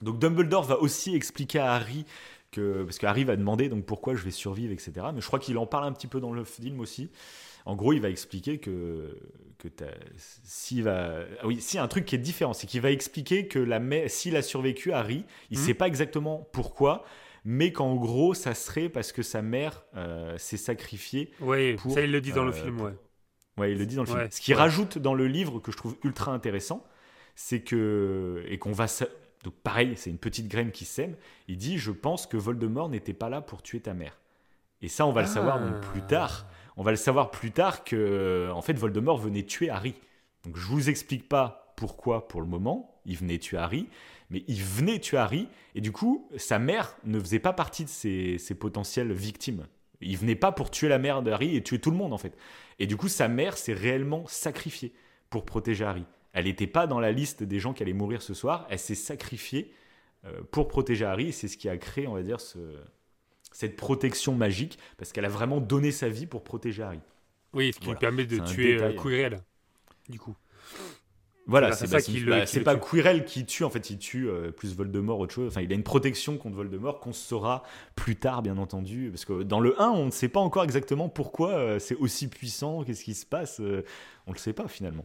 Donc 0.01 0.19
Dumbledore 0.19 0.65
va 0.65 0.79
aussi 0.79 1.15
expliquer 1.15 1.59
à 1.59 1.75
Harry 1.75 2.07
que 2.55 2.85
parce 2.85 2.99
que 2.99 3.07
Harry 3.07 3.25
va 3.25 3.37
demander 3.37 3.69
donc 3.69 3.85
pourquoi 3.85 4.15
je 4.15 4.23
vais 4.25 4.31
survivre, 4.31 4.73
etc. 4.73 4.93
Mais 5.15 5.21
je 5.21 5.27
crois 5.27 5.39
qu'il 5.39 5.59
en 5.59 5.67
parle 5.67 5.85
un 5.85 5.93
petit 5.93 6.07
peu 6.07 6.21
dans 6.21 6.33
le 6.33 6.45
film 6.45 6.81
aussi. 6.81 7.11
En 7.67 7.77
gros, 7.77 7.93
il 7.95 8.01
va 8.01 8.11
expliquer 8.11 8.59
que 8.59 9.19
que 9.59 9.69
s'il 10.43 10.83
va 10.83 11.21
ah 11.41 11.47
oui, 11.47 11.61
si 11.61 11.79
un 11.79 11.89
truc 11.89 12.05
qui 12.05 12.15
est 12.15 12.19
différent, 12.19 12.53
c'est 12.53 12.67
qu'il 12.67 12.81
va 12.81 12.91
expliquer 12.91 13.47
que 13.49 13.59
la 13.59 13.81
s'il 14.09 14.37
a 14.37 14.43
survécu, 14.43 14.93
Harry, 14.93 15.25
il 15.51 15.59
Mhm. 15.59 15.65
sait 15.65 15.75
pas 15.75 15.87
exactement 15.87 16.47
pourquoi, 16.53 17.05
mais 17.45 17.73
qu'en 17.73 17.95
gros, 17.97 18.35
ça 18.35 18.55
serait 18.55 18.89
parce 18.89 19.13
que 19.13 19.23
sa 19.23 19.41
mère 19.43 19.85
euh, 19.97 20.37
s'est 20.39 20.57
sacrifiée 20.59 21.31
Pour, 21.39 21.93
ça, 21.93 22.03
il 22.03 22.11
le 22.13 22.21
dit 22.21 22.33
dans 22.33 22.45
le 22.45 22.51
euh, 22.53 22.63
film, 22.63 22.77
pour- 22.77 22.87
ouais. 22.87 22.95
Ouais, 23.57 23.73
il 23.73 23.79
le 23.79 23.87
dit 23.87 23.95
dans 23.97 24.03
le 24.03 24.09
film. 24.09 24.27
Ce 24.31 24.41
qu'il 24.41 24.55
ouais. 24.55 24.61
rajoute 24.61 24.99
dans 24.99 25.15
le 25.15 25.27
livre 25.29 25.61
que 25.61 25.71
je 25.73 25.77
trouve 25.77 25.97
ultra 26.03 26.33
intéressant, 26.33 26.85
c'est 27.37 27.61
que 27.61 28.45
et 28.49 28.59
qu'on 28.59 28.73
va 28.73 28.87
donc 29.45 29.55
pareil, 29.63 29.93
c'est 29.97 30.11
une 30.11 30.19
petite 30.19 30.49
graine 30.49 30.71
qui 30.73 30.85
sème. 30.87 31.15
Il 31.49 31.59
dit 31.59 31.79
je 31.79 31.91
pense 31.93 32.27
que 32.27 32.37
Voldemort 32.37 32.89
n'était 32.89 33.13
pas 33.13 33.29
là 33.29 33.41
pour 33.43 33.63
tuer 33.63 33.81
ta 33.81 33.95
mère. 33.95 34.19
Et 34.83 34.89
ça 34.89 35.07
on 35.07 35.13
va 35.13 35.21
le 35.21 35.29
savoir 35.29 35.61
donc 35.61 35.81
plus 35.83 36.01
Ah. 36.05 36.09
tard. 36.09 36.47
On 36.77 36.83
va 36.83 36.91
le 36.91 36.97
savoir 36.97 37.31
plus 37.31 37.53
tard 37.53 37.85
que 37.85 38.51
en 38.53 38.63
fait 38.63 38.73
Voldemort 38.73 39.19
venait 39.19 39.45
tuer 39.45 39.71
Harry. 39.71 39.95
Donc 40.45 40.57
je 40.57 40.67
vous 40.67 40.89
explique 40.91 41.29
pas 41.29 41.75
pourquoi 41.77 42.27
pour 42.27 42.41
le 42.41 42.47
moment, 42.47 43.01
il 43.05 43.17
venait 43.17 43.39
tuer 43.39 43.59
Harry, 43.59 43.89
mais 44.31 44.45
il 44.49 44.63
venait 44.63 44.99
tuer 44.99 45.19
Harry 45.19 45.49
et 45.75 45.81
du 45.81 45.93
coup, 45.93 46.29
sa 46.37 46.59
mère 46.59 46.97
ne 47.05 47.21
faisait 47.21 47.39
pas 47.39 47.53
partie 47.53 47.85
de 47.85 47.89
ses, 47.91 48.39
ses 48.39 48.55
potentielles 48.55 49.13
victimes. 49.13 49.67
Il 50.01 50.17
venait 50.17 50.37
pas 50.37 50.53
pour 50.53 50.71
tuer 50.71 50.89
la 50.89 50.99
mère 50.99 51.23
d'Harry 51.23 51.57
et 51.57 51.63
tuer 51.63 51.79
tout 51.79 51.91
le 51.91 51.97
monde 51.97 52.13
en 52.13 52.19
fait. 52.19 52.37
Et 52.79 52.87
du 52.87 52.97
coup, 52.97 53.09
sa 53.09 53.29
mère 53.29 53.57
s'est 53.57 53.73
réellement 53.73 54.25
sacrifiée 54.27 54.93
pour 55.31 55.45
protéger 55.45 55.85
Harry. 55.85 56.05
Elle 56.35 56.45
n'était 56.45 56.67
pas 56.67 56.87
dans 56.87 57.01
la 57.01 57.11
liste 57.13 57.43
des 57.43 57.59
gens 57.61 57.73
qui 57.73 57.83
allaient 57.83 57.93
mourir 57.95 58.21
ce 58.21 58.35
soir. 58.35 58.67
Elle 58.69 58.79
s'est 58.79 58.95
sacrifiée 58.95 59.73
euh, 60.27 60.41
pour 60.51 60.69
protéger 60.69 61.05
Harry. 61.07 61.33
C'est 61.33 61.49
ce 61.49 61.57
qui 61.57 61.69
a 61.71 61.77
créé, 61.79 62.07
on 62.07 62.15
va 62.15 62.23
dire, 62.23 62.41
ce- 62.41 62.59
cette 63.53 63.77
protection 63.77 64.35
magique 64.35 64.79
parce 64.99 65.13
qu'elle 65.13 65.25
a 65.25 65.29
vraiment 65.29 65.61
donné 65.61 65.91
sa 65.93 66.09
vie 66.09 66.27
pour 66.27 66.45
protéger 66.45 66.83
Harry. 66.83 67.01
Oui, 67.53 67.73
ce 67.73 67.79
qui 67.79 67.85
Voilà. 67.87 67.99
lui 67.99 68.01
permet 68.01 68.27
de 68.27 68.39
tuer 68.41 68.75
euh, 68.75 68.89
détail. 68.91 68.97
Quirrell, 68.97 69.39
du 70.09 70.19
coup. 70.19 70.35
Voilà, 71.47 71.73
C'est 71.73 71.91
bah, 71.91 72.01
qui 72.01 72.13
c'est- 72.15 72.21
le- 72.21 72.65
bah, 72.65 72.75
pas. 72.75 72.81
Quirrell 72.81 73.27
qui 73.27 73.45
tue, 73.45 73.65
en 73.65 73.71
fait, 73.71 73.91
il 73.91 73.99
tue 73.99 74.31
euh, 74.31 74.51
plus 74.51 74.75
Voldemort, 74.75 75.19
autre 75.19 75.35
chose. 75.35 75.49
Enfin, 75.49 75.61
il 75.61 75.71
a 75.71 75.75
une 75.75 75.83
protection 75.83 76.39
contre 76.39 76.57
Voldemort 76.57 77.01
qu'on 77.01 77.13
saura 77.13 77.65
plus 77.97 78.17
tard, 78.17 78.41
bien 78.41 78.57
entendu. 78.57 79.11
Parce 79.11 79.27
que 79.27 79.43
dans 79.43 79.61
le 79.61 79.79
1, 79.81 79.91
on 79.91 80.07
ne 80.07 80.11
sait 80.11 80.29
pas 80.31 80.41
encore 80.41 80.65
exactement 80.65 81.11
pourquoi 81.11 81.51
euh, 81.51 81.79
c'est 81.79 81.97
aussi 81.97 82.29
puissant, 82.29 82.83
qu'est-ce 82.83 83.05
qui 83.05 83.13
se 83.15 83.27
passe. 83.27 83.61
euh, 83.61 83.85
on 84.27 84.33
le 84.33 84.39
sait 84.39 84.55
pas 84.55 84.69
finalement. 84.69 85.05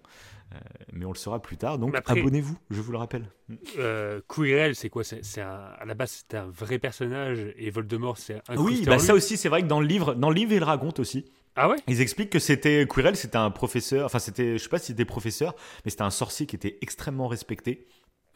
Euh, 0.54 0.58
mais 0.94 1.06
on 1.06 1.12
le 1.12 1.18
saura 1.18 1.42
plus 1.42 1.58
tard. 1.58 1.78
Donc 1.78 1.96
abonnez-vous, 2.06 2.58
je 2.72 2.82
vous 2.82 2.92
le 2.92 2.98
rappelle. 2.98 3.30
Euh, 3.78 4.22
Quirrell, 4.28 4.76
c'est 4.76 4.90
quoi? 4.90 5.04
C'est 5.04 5.42
À 5.42 5.84
la 5.86 5.94
base, 5.94 6.26
c'est 6.28 6.38
un 6.38 6.48
vrai 6.48 6.80
personnage 6.80 7.54
et 7.56 7.70
Voldemort, 7.70 8.18
c'est 8.18 8.42
un 8.48 8.58
oui, 8.58 8.84
bah 8.86 9.00
ça 9.00 9.14
aussi, 9.14 9.38
c'est 9.38 9.50
vrai 9.50 9.62
que 9.62 9.68
dans 9.68 9.80
le 9.80 9.88
livre, 9.88 10.16
dans 10.16 10.30
le 10.30 10.36
livre, 10.36 10.54
il 10.54 10.64
raconte 10.64 11.00
aussi. 11.00 11.26
Ah 11.56 11.70
ouais? 11.70 11.76
Ils 11.88 12.02
expliquent 12.02 12.30
que 12.30 12.40
c'était 12.40 12.88
Quirrell, 12.88 13.16
c'était 13.16 13.38
un 13.38 13.52
professeur, 13.52 14.06
enfin 14.06 14.20
c'était, 14.20 14.58
je 14.58 14.64
sais 14.64 14.70
pas 14.70 14.80
si 14.80 14.88
c'était 14.88 15.06
professeur, 15.06 15.56
mais 15.84 15.92
c'était 15.92 16.04
un 16.04 16.10
sorcier 16.10 16.46
qui 16.46 16.56
était 16.56 16.78
extrêmement 16.82 17.28
respecté. 17.28 17.88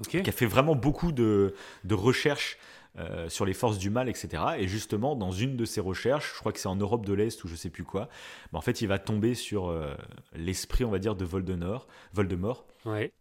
Qui 0.10 0.18
a 0.18 0.32
fait 0.32 0.48
vraiment 0.48 0.76
beaucoup 0.76 1.12
de, 1.12 1.54
de 1.84 1.94
recherches 1.94 2.58
euh, 3.00 3.28
sur 3.30 3.46
les 3.46 3.54
forces 3.54 3.78
du 3.78 3.90
mal, 3.90 4.10
etc. 4.10 4.44
Et 4.58 4.68
justement, 4.68 5.16
dans 5.16 5.32
une 5.32 5.58
de 5.58 5.66
ses 5.66 5.82
recherches, 5.82 6.34
je 6.34 6.40
crois 6.40 6.52
que 6.52 6.60
c'est 6.60 6.68
en 6.68 6.76
Europe 6.76 7.06
de 7.06 7.14
l'Est 7.14 7.44
ou 7.44 7.48
je 7.48 7.56
sais 7.56 7.70
plus 7.70 7.84
quoi, 7.84 8.10
bah, 8.52 8.60
en 8.60 8.62
fait, 8.62 8.82
il 8.82 8.88
va 8.88 9.00
tomber 9.00 9.34
sur 9.34 9.70
euh, 9.70 9.96
l'esprit, 10.36 10.86
on 10.86 10.92
va 10.92 11.00
dire, 11.00 11.16
de 11.16 11.26
Voldemort, 11.26 11.88
Voldemort. 12.14 12.66
Ouais. 12.86 13.12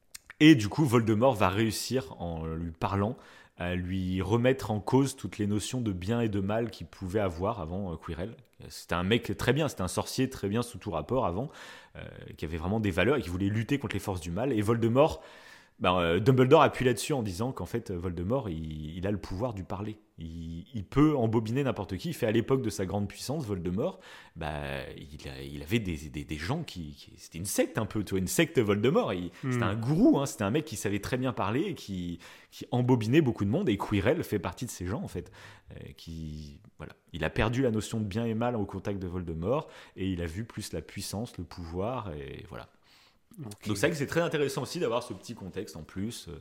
Et 0.41 0.55
du 0.55 0.69
coup, 0.69 0.85
Voldemort 0.85 1.35
va 1.35 1.49
réussir, 1.49 2.15
en 2.19 2.45
lui 2.47 2.73
parlant, 2.73 3.17
à 3.59 3.75
lui 3.75 4.23
remettre 4.23 4.71
en 4.71 4.81
cause 4.81 5.17
toutes 5.17 5.39
les 5.39 5.47
notions 5.47 5.81
de 5.81 5.93
bien 5.93 6.21
et 6.21 6.29
de 6.29 6.41
mal 6.41 6.71
qu'il 6.71 6.87
pouvait 6.87 7.21
avoir 7.21 7.61
avant 7.61 7.93
euh, 7.93 7.97
Quirrell. 7.97 8.35
C'était 8.69 8.95
un 8.95 9.03
mec 9.03 9.37
très 9.37 9.53
bien, 9.53 9.69
c'était 9.69 9.83
un 9.83 9.89
sorcier 9.89 10.31
très 10.31 10.49
bien 10.49 10.63
sous 10.63 10.79
tout 10.79 10.91
rapport 10.91 11.27
avant, 11.27 11.51
euh, 11.97 12.01
qui 12.37 12.45
avait 12.45 12.57
vraiment 12.57 12.81
des 12.81 12.91
valeurs 12.91 13.17
et 13.17 13.21
qui 13.21 13.29
voulait 13.29 13.49
lutter 13.49 13.79
contre 13.79 13.95
les 13.95 14.01
forces 14.01 14.21
du 14.21 14.31
mal. 14.31 14.53
Et 14.53 14.63
Voldemort, 14.63 15.23
ben, 15.81 15.99
euh, 15.99 16.21
Dumbledore 16.21 16.63
appuie 16.63 16.85
là-dessus 16.85 17.13
en 17.13 17.23
disant 17.23 17.51
qu'en 17.53 17.67
fait, 17.67 17.91
Voldemort, 17.91 18.49
il, 18.49 18.97
il 18.97 19.07
a 19.07 19.11
le 19.11 19.19
pouvoir 19.19 19.53
du 19.55 19.65
parler. 19.65 19.99
Il, 20.19 20.65
il 20.75 20.85
peut 20.85 21.17
embobiner 21.17 21.65
n'importe 21.65 21.97
qui. 21.97 22.11
Il 22.11 22.15
fait 22.15 22.27
à 22.27 22.31
l'époque 22.31 22.63
de 22.63 22.71
sa 22.71 22.87
grande 22.87 23.09
puissance, 23.09 23.45
Voldemort, 23.45 23.99
bah, 24.37 24.61
il, 24.97 25.61
avait 25.63 25.81
des, 25.81 25.97
des- 26.09 26.25
des 26.25 26.37
gens 26.39 26.63
qui. 26.63 26.95
qui- 26.95 27.13
c'était 27.17 27.39
une 27.39 27.45
secte 27.47 27.79
un 27.79 27.87
peu, 27.87 28.05
tu 28.05 28.11
vois, 28.11 28.21
une 28.21 28.29
secte 28.29 28.59
Voldemort. 28.61 29.13
Il- 29.13 29.33
Hmm. 29.43 29.51
C'était 29.53 29.65
un 29.65 29.75
gourou, 29.75 30.21
hein, 30.21 30.27
c'était 30.27 30.45
un 30.45 30.51
mec 30.51 30.65
qui 30.65 30.77
savait 30.77 31.01
très 31.01 31.17
bien 31.17 31.33
parler 31.33 31.63
et 31.63 31.75
qui, 31.75 32.21
qui 32.53 32.65
embobinait 32.71 33.21
beaucoup 33.23 33.45
de 33.45 33.51
monde. 33.51 33.69
Et 33.69 33.77
Quirrell 33.77 34.23
fait 34.23 34.39
partie 34.39 34.67
de 34.67 34.71
ces 34.71 34.87
gens, 34.87 35.03
en 35.03 35.09
fait. 35.09 35.33
euh, 35.73 35.75
qui, 35.97 36.61
voilà. 36.79 36.93
Il 37.13 37.25
a 37.25 37.31
perdu 37.31 37.63
la 37.63 37.71
notion 37.71 37.99
de 37.99 38.05
bien 38.05 38.25
et 38.25 38.35
mal 38.35 38.55
au 38.57 38.67
contact 38.67 38.99
de 39.01 39.07
Voldemort 39.09 39.69
et 39.97 40.09
il 40.11 40.21
a 40.23 40.27
vu 40.27 40.45
plus 40.45 40.73
la 40.73 40.83
puissance, 40.83 41.37
le 41.39 41.45
pouvoir, 41.45 42.13
et 42.13 42.45
voilà. 42.49 42.69
Donc 43.39 43.77
c'est 43.77 43.87
vrai 43.87 43.91
que 43.91 43.97
c'est 43.97 44.07
très 44.07 44.21
intéressant 44.21 44.63
aussi 44.63 44.79
d'avoir 44.79 45.03
ce 45.03 45.13
petit 45.15 45.35
contexte 45.35 45.77
en 45.77 45.83
plus 45.83 46.29
euh, 46.29 46.33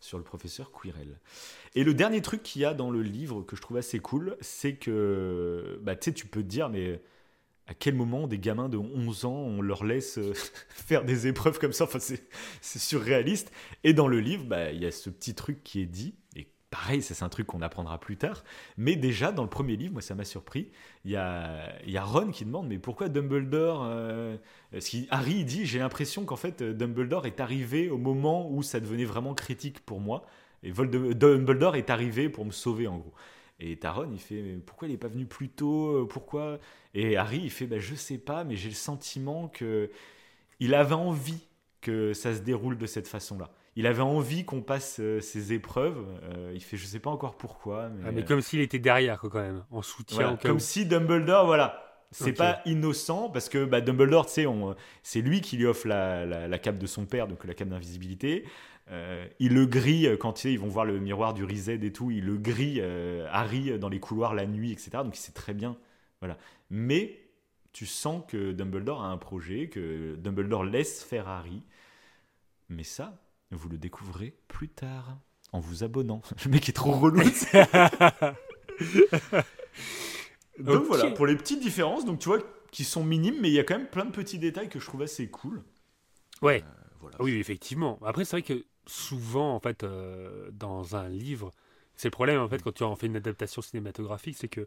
sur 0.00 0.18
le 0.18 0.24
professeur 0.24 0.70
Quirrell. 0.72 1.18
Et 1.74 1.84
le 1.84 1.94
dernier 1.94 2.22
truc 2.22 2.42
qu'il 2.42 2.62
y 2.62 2.64
a 2.64 2.74
dans 2.74 2.90
le 2.90 3.02
livre 3.02 3.42
que 3.42 3.56
je 3.56 3.62
trouve 3.62 3.76
assez 3.76 3.98
cool, 3.98 4.36
c'est 4.40 4.74
que 4.74 5.78
bah, 5.82 5.96
tu 5.96 6.26
peux 6.26 6.42
te 6.42 6.48
dire, 6.48 6.68
mais 6.68 7.02
à 7.66 7.74
quel 7.74 7.94
moment 7.94 8.26
des 8.26 8.38
gamins 8.38 8.68
de 8.68 8.76
11 8.76 9.24
ans, 9.24 9.36
on 9.36 9.62
leur 9.62 9.84
laisse 9.84 10.18
euh, 10.18 10.34
faire 10.68 11.04
des 11.04 11.26
épreuves 11.26 11.58
comme 11.58 11.72
ça? 11.72 11.84
Enfin, 11.84 11.98
c'est 11.98 12.78
surréaliste. 12.78 13.50
Et 13.84 13.94
dans 13.94 14.08
le 14.08 14.20
livre, 14.20 14.44
bah, 14.44 14.70
il 14.72 14.82
y 14.82 14.86
a 14.86 14.90
ce 14.90 15.10
petit 15.10 15.34
truc 15.34 15.62
qui 15.64 15.80
est 15.80 15.86
dit, 15.86 16.14
pareil, 16.74 17.02
c'est 17.02 17.22
un 17.22 17.28
truc 17.28 17.46
qu'on 17.46 17.62
apprendra 17.62 18.00
plus 18.00 18.16
tard. 18.16 18.42
Mais 18.76 18.96
déjà, 18.96 19.30
dans 19.30 19.44
le 19.44 19.48
premier 19.48 19.76
livre, 19.76 19.92
moi, 19.92 20.02
ça 20.02 20.16
m'a 20.16 20.24
surpris. 20.24 20.70
Il 21.04 21.12
y 21.12 21.16
a, 21.16 21.72
y 21.86 21.96
a 21.96 22.02
Ron 22.02 22.32
qui 22.32 22.44
demande 22.44 22.66
Mais 22.66 22.78
pourquoi 22.78 23.08
Dumbledore 23.08 23.84
euh, 23.86 24.36
Harry 25.10 25.44
dit 25.44 25.66
J'ai 25.66 25.78
l'impression 25.78 26.24
qu'en 26.24 26.34
fait, 26.34 26.62
euh, 26.62 26.72
Dumbledore 26.74 27.26
est 27.26 27.38
arrivé 27.38 27.90
au 27.90 27.98
moment 27.98 28.50
où 28.50 28.64
ça 28.64 28.80
devenait 28.80 29.04
vraiment 29.04 29.34
critique 29.34 29.86
pour 29.86 30.00
moi. 30.00 30.26
Et 30.64 30.72
Dumbledore 30.72 31.76
est 31.76 31.90
arrivé 31.90 32.28
pour 32.28 32.44
me 32.44 32.50
sauver, 32.50 32.88
en 32.88 32.98
gros. 32.98 33.14
Et 33.60 33.76
Taron, 33.78 34.10
il 34.12 34.18
fait 34.18 34.42
Mais 34.42 34.54
Pourquoi 34.56 34.88
il 34.88 34.90
n'est 34.90 34.98
pas 34.98 35.06
venu 35.08 35.26
plus 35.26 35.50
tôt 35.50 36.02
Euh, 36.02 36.08
Pourquoi? 36.08 36.58
Et 36.94 37.16
Harry, 37.16 37.38
il 37.44 37.50
fait 37.50 37.66
bah, 37.68 37.78
Je 37.78 37.94
sais 37.94 38.18
pas, 38.18 38.42
mais 38.42 38.56
j'ai 38.56 38.68
le 38.70 38.74
sentiment 38.74 39.46
que 39.48 39.90
il 40.58 40.74
avait 40.74 40.94
envie 40.94 41.46
que 41.80 42.12
ça 42.14 42.34
se 42.34 42.40
déroule 42.40 42.78
de 42.78 42.86
cette 42.86 43.06
façon-là. 43.06 43.50
Il 43.76 43.86
avait 43.86 44.02
envie 44.02 44.44
qu'on 44.44 44.62
passe 44.62 44.98
euh, 45.00 45.20
ces 45.20 45.52
épreuves. 45.52 46.04
Euh, 46.22 46.52
il 46.54 46.62
fait 46.62 46.76
Je 46.76 46.86
sais 46.86 47.00
pas 47.00 47.10
encore 47.10 47.36
pourquoi. 47.36 47.88
Mais, 47.88 48.02
Ah, 48.06 48.12
mais 48.12 48.24
comme 48.24 48.40
s'il 48.40 48.60
était 48.60 48.78
derrière, 48.78 49.18
quoi, 49.20 49.30
quand 49.30 49.40
même, 49.42 49.64
en 49.70 49.82
soutien 49.82 50.16
voilà, 50.22 50.36
comme 50.36 50.56
où. 50.56 50.60
si 50.60 50.86
Dumbledore, 50.86 51.46
voilà, 51.46 51.80
c'est 52.12 52.32
pas 52.32 52.60
innocent 52.66 53.30
parce 53.30 53.48
que 53.48 53.64
bah, 53.64 53.80
Dumbledore, 53.80 54.26
tu 54.26 54.32
sais, 54.32 54.46
on- 54.46 54.76
c'est 55.02 55.20
lui 55.22 55.40
qui 55.40 55.56
lui 55.56 55.66
offre 55.66 55.88
la, 55.88 56.24
la- 56.24 56.46
la 56.46 56.58
cape 56.58 56.78
de 56.78 56.86
son 56.86 57.04
père, 57.06 57.26
donc 57.26 57.44
la 57.44 57.54
cape 57.54 57.68
d'invisibilité. 57.68 58.44
Euh, 58.90 59.26
il 59.40 59.54
le 59.54 59.64
grille 59.66 60.06
euh, 60.06 60.16
quand 60.18 60.44
ils 60.44 60.58
vont 60.58 60.68
voir 60.68 60.84
le 60.84 61.00
miroir 61.00 61.32
du 61.34 61.42
Rized 61.42 61.82
et 61.82 61.92
tout. 61.92 62.10
Il 62.10 62.26
le 62.26 62.36
grille 62.36 62.80
euh, 62.82 63.26
Harry 63.30 63.78
dans 63.78 63.88
les 63.88 63.98
couloirs 63.98 64.34
la 64.34 64.46
nuit, 64.46 64.70
etc. 64.72 64.90
Donc 65.02 65.16
il 65.16 65.20
sait 65.20 65.32
très 65.32 65.54
bien, 65.54 65.76
voilà. 66.20 66.36
Mais 66.70 67.18
tu 67.72 67.86
sens 67.86 68.22
que 68.28 68.52
Dumbledore 68.52 69.02
a 69.02 69.08
un 69.08 69.16
projet, 69.16 69.68
que 69.68 70.14
Dumbledore 70.16 70.64
laisse 70.64 71.02
faire 71.02 71.28
Harry. 71.28 71.62
Mais 72.68 72.84
ça, 72.84 73.20
vous 73.56 73.68
le 73.68 73.78
découvrez 73.78 74.34
plus 74.48 74.68
tard 74.68 75.18
en 75.52 75.60
vous 75.60 75.84
abonnant. 75.84 76.22
Le 76.44 76.50
mec 76.50 76.68
est 76.68 76.72
trop 76.72 76.92
relou. 76.92 77.22
Donc 80.58 80.84
voilà, 80.84 81.10
pour 81.10 81.26
les 81.26 81.36
petites 81.36 81.60
différences, 81.60 82.04
donc 82.04 82.20
tu 82.20 82.28
vois, 82.28 82.38
qui 82.70 82.84
sont 82.84 83.02
minimes, 83.04 83.40
mais 83.40 83.48
il 83.48 83.54
y 83.54 83.58
a 83.58 83.64
quand 83.64 83.76
même 83.76 83.88
plein 83.88 84.04
de 84.04 84.12
petits 84.12 84.38
détails 84.38 84.68
que 84.68 84.78
je 84.78 84.86
trouve 84.86 85.02
assez 85.02 85.28
cool. 85.28 85.64
Ouais. 86.42 86.62
Voilà. 87.00 87.16
Oui, 87.20 87.34
effectivement. 87.34 87.98
Après, 88.04 88.24
c'est 88.24 88.36
vrai 88.36 88.42
que 88.42 88.64
souvent, 88.86 89.54
en 89.54 89.60
fait, 89.60 89.82
euh, 89.82 90.48
dans 90.52 90.94
un 90.94 91.08
livre, 91.08 91.50
c'est 91.96 92.08
le 92.08 92.12
problème, 92.12 92.40
en 92.40 92.48
fait, 92.48 92.62
quand 92.62 92.72
tu 92.72 92.84
en 92.84 92.94
fais 92.96 93.06
une 93.06 93.16
adaptation 93.16 93.62
cinématographique, 93.62 94.36
c'est 94.38 94.48
que 94.48 94.66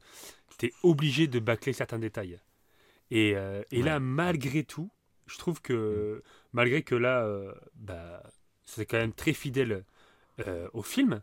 tu 0.57 0.67
es 0.67 0.73
obligé 0.83 1.27
de 1.27 1.39
bâcler 1.39 1.73
certains 1.73 1.99
détails. 1.99 2.39
Et, 3.09 3.33
euh, 3.35 3.63
et 3.71 3.81
là, 3.81 3.99
malgré 3.99 4.63
tout, 4.63 4.89
je 5.25 5.37
trouve 5.37 5.61
que, 5.61 6.23
malgré 6.53 6.83
que 6.83 6.95
là, 6.95 7.23
euh, 7.23 7.53
bah, 7.75 8.23
c'est 8.67 8.85
quand 8.85 8.97
même 8.97 9.13
très 9.13 9.33
fidèle 9.33 9.83
euh, 10.45 10.67
au 10.73 10.83
film, 10.83 11.21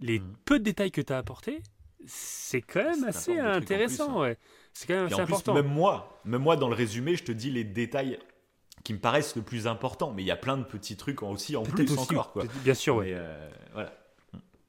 les 0.00 0.18
Mhm. 0.18 0.36
peu 0.44 0.58
de 0.58 0.64
détails 0.64 0.90
que 0.90 1.00
tu 1.00 1.12
as 1.12 1.18
apportés, 1.18 1.62
c'est 2.06 2.62
quand 2.62 2.82
même 2.82 3.04
assez 3.04 3.38
intéressant. 3.38 4.06
plus, 4.06 4.14
hein. 4.16 4.20
ouais. 4.20 4.38
C'est 4.72 4.86
quand 4.88 4.94
même 4.94 5.04
assez 5.06 5.14
en 5.14 5.24
plus, 5.24 5.34
important. 5.34 5.54
même 5.54 5.66
moi, 5.68 6.20
même 6.24 6.42
moi, 6.42 6.56
dans 6.56 6.68
le 6.68 6.74
résumé, 6.74 7.14
je 7.16 7.24
te 7.24 7.32
dis 7.32 7.50
les 7.50 7.64
détails 7.64 8.18
qui 8.84 8.94
me 8.94 8.98
paraissent 9.00 9.36
le 9.36 9.42
plus 9.42 9.66
important, 9.66 10.12
mais 10.12 10.22
il 10.22 10.26
y 10.26 10.30
a 10.30 10.36
plein 10.36 10.56
de 10.56 10.62
petits 10.64 10.96
trucs 10.96 11.22
aussi 11.22 11.56
en 11.56 11.62
plus 11.62 11.84
aussi, 11.92 11.98
encore. 11.98 12.32
Quoi. 12.32 12.44
bien 12.64 12.74
sûr, 12.74 12.96
ouais. 12.96 13.06
Mais, 13.06 13.14
euh, 13.16 13.50
voilà. 13.74 13.92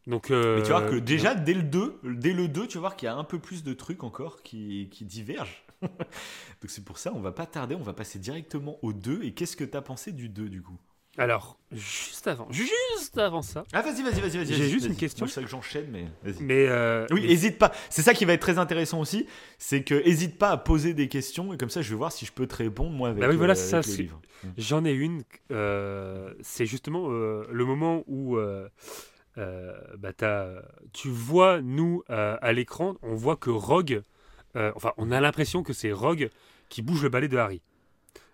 Donc, 0.08 0.30
Mais 0.32 0.64
tu 0.64 0.70
vois 0.70 0.82
euh, 0.82 0.90
que 0.90 0.96
déjà, 0.96 1.36
dès 1.36 1.54
le 1.54 1.62
2, 1.62 2.00
dès 2.04 2.34
le 2.34 2.48
2, 2.48 2.68
tu 2.68 2.78
vas 2.78 2.82
voir 2.82 2.96
qu'il 2.96 3.06
y 3.06 3.10
a 3.10 3.16
un 3.16 3.24
peu 3.24 3.38
plus 3.38 3.64
de 3.64 3.74
trucs 3.74 4.04
encore 4.04 4.42
qui, 4.42 4.90
qui 4.92 5.06
divergent. 5.06 5.64
Donc 5.82 6.70
c'est 6.70 6.84
pour 6.84 6.98
ça, 6.98 7.14
on 7.14 7.20
va 7.22 7.32
pas 7.32 7.46
tarder, 7.46 7.76
on 7.76 7.84
va 7.84 7.94
passer 7.94 8.18
directement 8.18 8.80
au 8.82 8.92
2. 8.92 9.24
Et 9.24 9.34
qu'est-ce 9.34 9.56
que 9.56 9.64
tu 9.64 9.78
as 9.78 9.82
pensé 9.84 10.12
du 10.12 10.28
2 10.28 10.50
du 10.50 10.62
coup? 10.64 10.78
Alors, 11.18 11.58
juste 11.74 12.28
avant, 12.28 12.48
juste 12.52 13.18
avant 13.18 13.42
ça, 13.42 13.64
Ah 13.74 13.82
vas-y, 13.82 14.04
vas-y, 14.04 14.22
vas-y, 14.22 14.38
vas-y. 14.38 14.54
J'ai 14.54 14.70
juste 14.70 14.86
une 14.86 14.96
question. 14.96 15.26
Je 15.26 15.32
sais 15.32 15.42
que 15.42 15.50
j'enchaîne, 15.50 15.88
mais 15.92 16.06
mais 16.40 16.68
euh, 16.70 17.06
Oui, 17.12 17.22
mais- 17.24 17.32
hésite 17.32 17.58
pas. 17.58 17.72
C'est 17.90 18.02
ça 18.04 18.14
qui 18.14 18.24
va 18.26 18.34
être 18.34 18.42
très 18.42 18.58
intéressant 18.58 19.02
aussi, 19.02 19.26
c'est 19.58 19.84
que 19.84 19.96
hésite 20.08 20.38
pas 20.38 20.52
à 20.52 20.58
poser 20.58 20.94
des 20.94 21.10
questions 21.10 21.54
et 21.54 21.58
comme 21.58 21.70
ça 21.70 21.82
je 21.82 21.90
vais 21.90 21.96
voir 21.98 22.12
si 22.14 22.26
je 22.26 22.32
peux 22.32 22.48
te 22.48 22.56
répondre 22.56 22.92
moi 22.92 23.10
avec, 23.10 23.22
Bah 23.22 23.28
oui, 23.30 23.36
voilà, 23.36 23.54
euh, 23.54 23.56
c'est 23.56 23.70
ça, 23.70 23.78
le 23.78 23.84
c'est- 23.84 24.02
livre. 24.04 24.22
j'en 24.58 24.86
ai 24.86 24.92
une. 24.94 25.24
euh, 25.52 26.34
c'est 26.42 26.66
justement 26.66 27.08
euh, 27.10 27.46
le 27.52 27.66
moment 27.66 28.04
où 28.08 28.38
bah, 29.36 30.14
tu 30.94 31.10
vois 31.10 31.62
nous 31.62 32.04
à 32.08 32.52
l'écran, 32.54 32.96
on 33.02 33.16
voit 33.16 33.36
que 33.36 33.50
Rogue, 33.50 34.04
enfin, 34.56 34.94
on 34.98 35.12
a 35.12 35.20
l'impression 35.20 35.64
que 35.64 35.74
c'est 35.74 35.92
Rogue 35.92 36.30
qui 36.70 36.82
bouge 36.82 37.04
le 37.04 37.10
balai 37.10 37.28
de 37.28 37.38
Harry. 37.38 37.62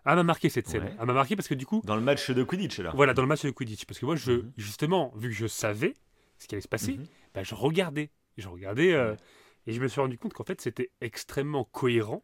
Ah, 0.05 0.15
m'a 0.15 0.23
marqué 0.23 0.49
cette 0.49 0.67
scène. 0.67 0.83
Ouais. 0.83 0.95
Ah, 0.99 1.05
m'a 1.05 1.13
marqué 1.13 1.35
parce 1.35 1.47
que 1.47 1.55
du 1.55 1.65
coup, 1.65 1.81
Dans 1.83 1.95
le 1.95 2.01
match 2.01 2.29
de 2.31 2.43
Quidditch 2.43 2.79
là. 2.79 2.91
voilà, 2.95 3.13
dans 3.13 3.21
le 3.23 3.27
match 3.27 3.43
de 3.43 3.49
Quidditch, 3.51 3.85
parce 3.85 3.99
que 3.99 4.05
moi, 4.05 4.15
je, 4.15 4.31
Mhm. 4.33 4.51
justement, 4.57 5.11
vu 5.15 5.29
que 5.29 5.35
je 5.35 5.47
savais 5.47 5.95
ce 6.37 6.47
qui 6.47 6.55
allait 6.55 6.61
se 6.61 6.67
passer, 6.67 6.93
Mhm. 6.93 7.05
bah, 7.33 7.43
je 7.43 7.55
regardais. 7.55 8.11
Je 8.37 8.47
regardais 8.47 8.93
euh, 8.93 9.11
Ouais. 9.11 9.17
et 9.67 9.73
je 9.73 9.81
me 9.81 9.87
suis 9.87 9.99
rendu 10.01 10.17
compte 10.17 10.33
qu'en 10.33 10.43
fait 10.43 10.59
c'était 10.61 10.91
extrêmement 11.01 11.63
cohérent 11.63 12.23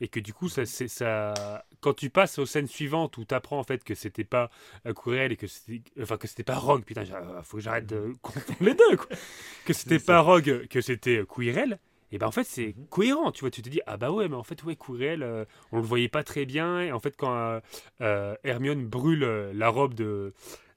et 0.00 0.08
que 0.08 0.18
du 0.18 0.34
coup 0.34 0.48
ça, 0.48 0.66
ça 0.66 1.64
quand 1.80 1.94
tu 1.94 2.10
passes 2.10 2.38
aux 2.40 2.46
scènes 2.46 2.66
suivantes 2.66 3.16
où 3.18 3.24
tu 3.24 3.32
apprends 3.34 3.60
en 3.60 3.62
fait 3.62 3.84
que 3.84 3.94
c'était 3.94 4.24
pas 4.24 4.50
euh, 4.84 4.92
Quirrell 4.92 5.30
et 5.30 5.36
que 5.36 5.46
c'était 5.46 5.80
enfin 6.02 6.16
que 6.16 6.26
c'était 6.26 6.42
pas 6.42 6.56
Rogue 6.56 6.82
putain 6.84 7.04
euh, 7.04 7.40
faut 7.44 7.58
que 7.58 7.62
j'arrête 7.62 7.86
de 7.86 8.12
confondre 8.20 8.58
les 8.60 8.74
deux 8.74 8.96
quoi. 8.96 9.06
que 9.64 9.72
c'était 9.72 10.00
pas. 10.00 10.18
Rogue 10.20 10.66
que 10.68 10.80
c'était 10.80 11.22
Quirrell 11.32 11.78
et 12.14 12.18
ben 12.18 12.26
en 12.28 12.30
fait 12.30 12.44
c'est 12.44 12.74
Mhm. 12.76 12.86
cohérent 12.88 13.32
tu 13.32 13.40
vois 13.40 13.50
tu 13.50 13.60
te 13.60 13.68
dis 13.68 13.80
ah 13.86 13.96
bah 13.98 14.10
ouais 14.12 14.28
mais 14.28 14.36
en 14.36 14.42
fait 14.44 14.62
ouais 14.64 14.76
Quirrell 14.76 15.22
euh, 15.22 15.44
on 15.72 15.78
le 15.78 15.82
voyait 15.82 16.08
pas 16.08 16.22
très 16.22 16.46
bien 16.46 16.80
et 16.80 16.92
en 16.92 17.00
fait 17.00 17.16
quand 17.16 17.34
euh, 17.34 17.60
euh, 18.00 18.34
Hermione 18.44 18.86
brûle 18.86 19.24
euh, 19.24 19.52
la 19.52 19.68
robe 19.68 19.94
de 19.94 20.32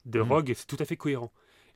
de 0.05 0.19
Mhm. 0.22 0.31
Rogue 0.31 0.53
c'est 0.55 0.65
tout 0.68 0.77
à 0.80 0.85
fait 0.85 0.97
cohérent 0.97 1.31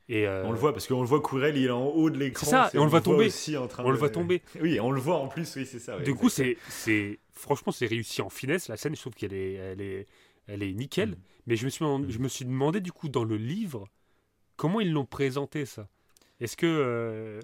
et 0.10 0.28
On 0.28 0.52
le 0.52 0.58
voit 0.58 0.74
parce 0.74 0.88
qu'on 0.88 1.00
le 1.02 1.08
voit 1.08 1.22
Quirrell, 1.22 1.56
il 1.56 1.68
est 1.68 1.70
en 1.70 1.86
haut 1.86 2.10
de 2.10 2.18
l'écran. 2.18 2.44
C'est 2.46 2.50
ça, 2.52 2.70
et 2.74 2.78
on 2.80 2.84
le 2.84 2.90
voit 2.90 3.00
tomber. 3.02 3.28
aussi 3.28 3.56
en 3.56 3.68
train 3.68 3.86
On 3.86 3.92
le 3.92 3.98
voit 3.98 4.10
tomber. 4.10 4.42
Oui, 4.62 4.78
on 4.82 4.92
le 4.92 5.00
voit 5.00 5.16
en 5.18 5.28
plus, 5.30 5.56
oui, 5.56 5.66
c'est 5.66 5.80
ça. 5.80 5.96
ouais, 5.96 6.04
Du 6.04 6.14
coup, 6.16 6.28
c'est, 6.28 6.58
c'est, 6.68 7.20
franchement, 7.32 7.72
c'est 7.72 7.86
réussi 7.86 8.22
en 8.22 8.30
finesse. 8.30 8.68
La 8.68 8.76
scène, 8.76 8.94
je 8.94 9.00
trouve 9.00 9.14
qu'elle 9.14 9.32
est, 9.34 9.54
elle 9.54 9.80
est, 9.80 10.08
elle 10.48 10.64
est 10.64 10.74
nickel. 10.74 11.10
Mhm. 11.12 11.16
Mais 11.48 11.56
je 11.56 11.64
me 11.64 11.70
suis, 11.70 11.86
je 12.10 12.20
me 12.20 12.28
suis 12.28 12.44
demandé 12.44 12.82
du 12.82 12.92
coup 12.92 13.08
dans 13.08 13.24
le 13.24 13.38
livre 13.38 13.88
comment 14.58 14.82
ils 14.82 14.92
l'ont 14.92 15.06
présenté 15.06 15.66
ça? 15.66 15.88
Est-ce 16.42 16.58
que 16.58 17.40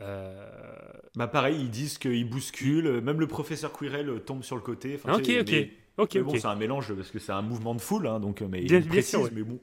Bah 0.00 1.28
pareil, 1.28 1.56
ils 1.60 1.70
disent 1.70 1.98
qu'ils 1.98 2.28
bousculent, 2.28 3.00
même 3.00 3.20
le 3.20 3.26
professeur 3.26 3.72
Quirrell 3.72 4.08
euh, 4.10 4.18
tombe 4.18 4.42
sur 4.42 4.56
le 4.56 4.62
côté. 4.62 4.94
Enfin, 4.96 5.14
Ok, 5.14 5.22
tu 5.22 5.32
sais, 5.32 5.40
ok. 5.40 5.48
mais- 5.50 5.70
Ok, 5.98 6.14
mais 6.16 6.20
bon, 6.20 6.32
c'est 6.36 6.44
un 6.46 6.56
mélange 6.56 6.92
parce 6.94 7.10
que 7.10 7.18
c'est 7.18 7.32
un 7.32 7.40
mouvement 7.40 7.74
de 7.74 7.80
foule, 7.80 8.06
hein, 8.06 8.20
donc 8.20 8.42
euh, 8.42 8.48
mais 8.50 8.60
Bien- 8.62 8.80
il 8.80 8.86
précise, 8.86 9.08
sûr, 9.10 9.22
ouais. 9.22 9.30
mais 9.32 9.42
bon, 9.42 9.58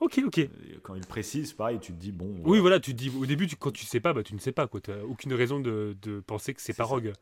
ok, 0.00 0.22
ok. 0.26 0.38
euh, 0.38 0.48
quand 0.82 0.94
il 0.94 1.04
précise, 1.06 1.52
pareil, 1.52 1.78
tu 1.78 1.92
te 1.92 2.00
dis 2.00 2.10
bon. 2.10 2.34
Oui, 2.42 2.58
voilà, 2.58 2.80
tu 2.80 2.92
te 2.92 2.96
dis 2.96 3.12
au 3.14 3.26
début, 3.26 3.46
tu, 3.46 3.56
quand 3.56 3.70
tu 3.70 3.84
sais 3.84 4.00
pas, 4.00 4.14
bah, 4.14 4.22
tu 4.22 4.34
ne 4.34 4.38
sais 4.40 4.52
pas 4.52 4.66
quoi. 4.66 4.80
T'as 4.80 5.02
aucune 5.02 5.34
raison 5.34 5.60
de, 5.60 5.94
de 6.00 6.20
penser 6.20 6.54
que 6.54 6.62
c'est 6.62 6.72
pas 6.72 6.84
ça. 6.84 6.88
Rogue. 6.88 7.12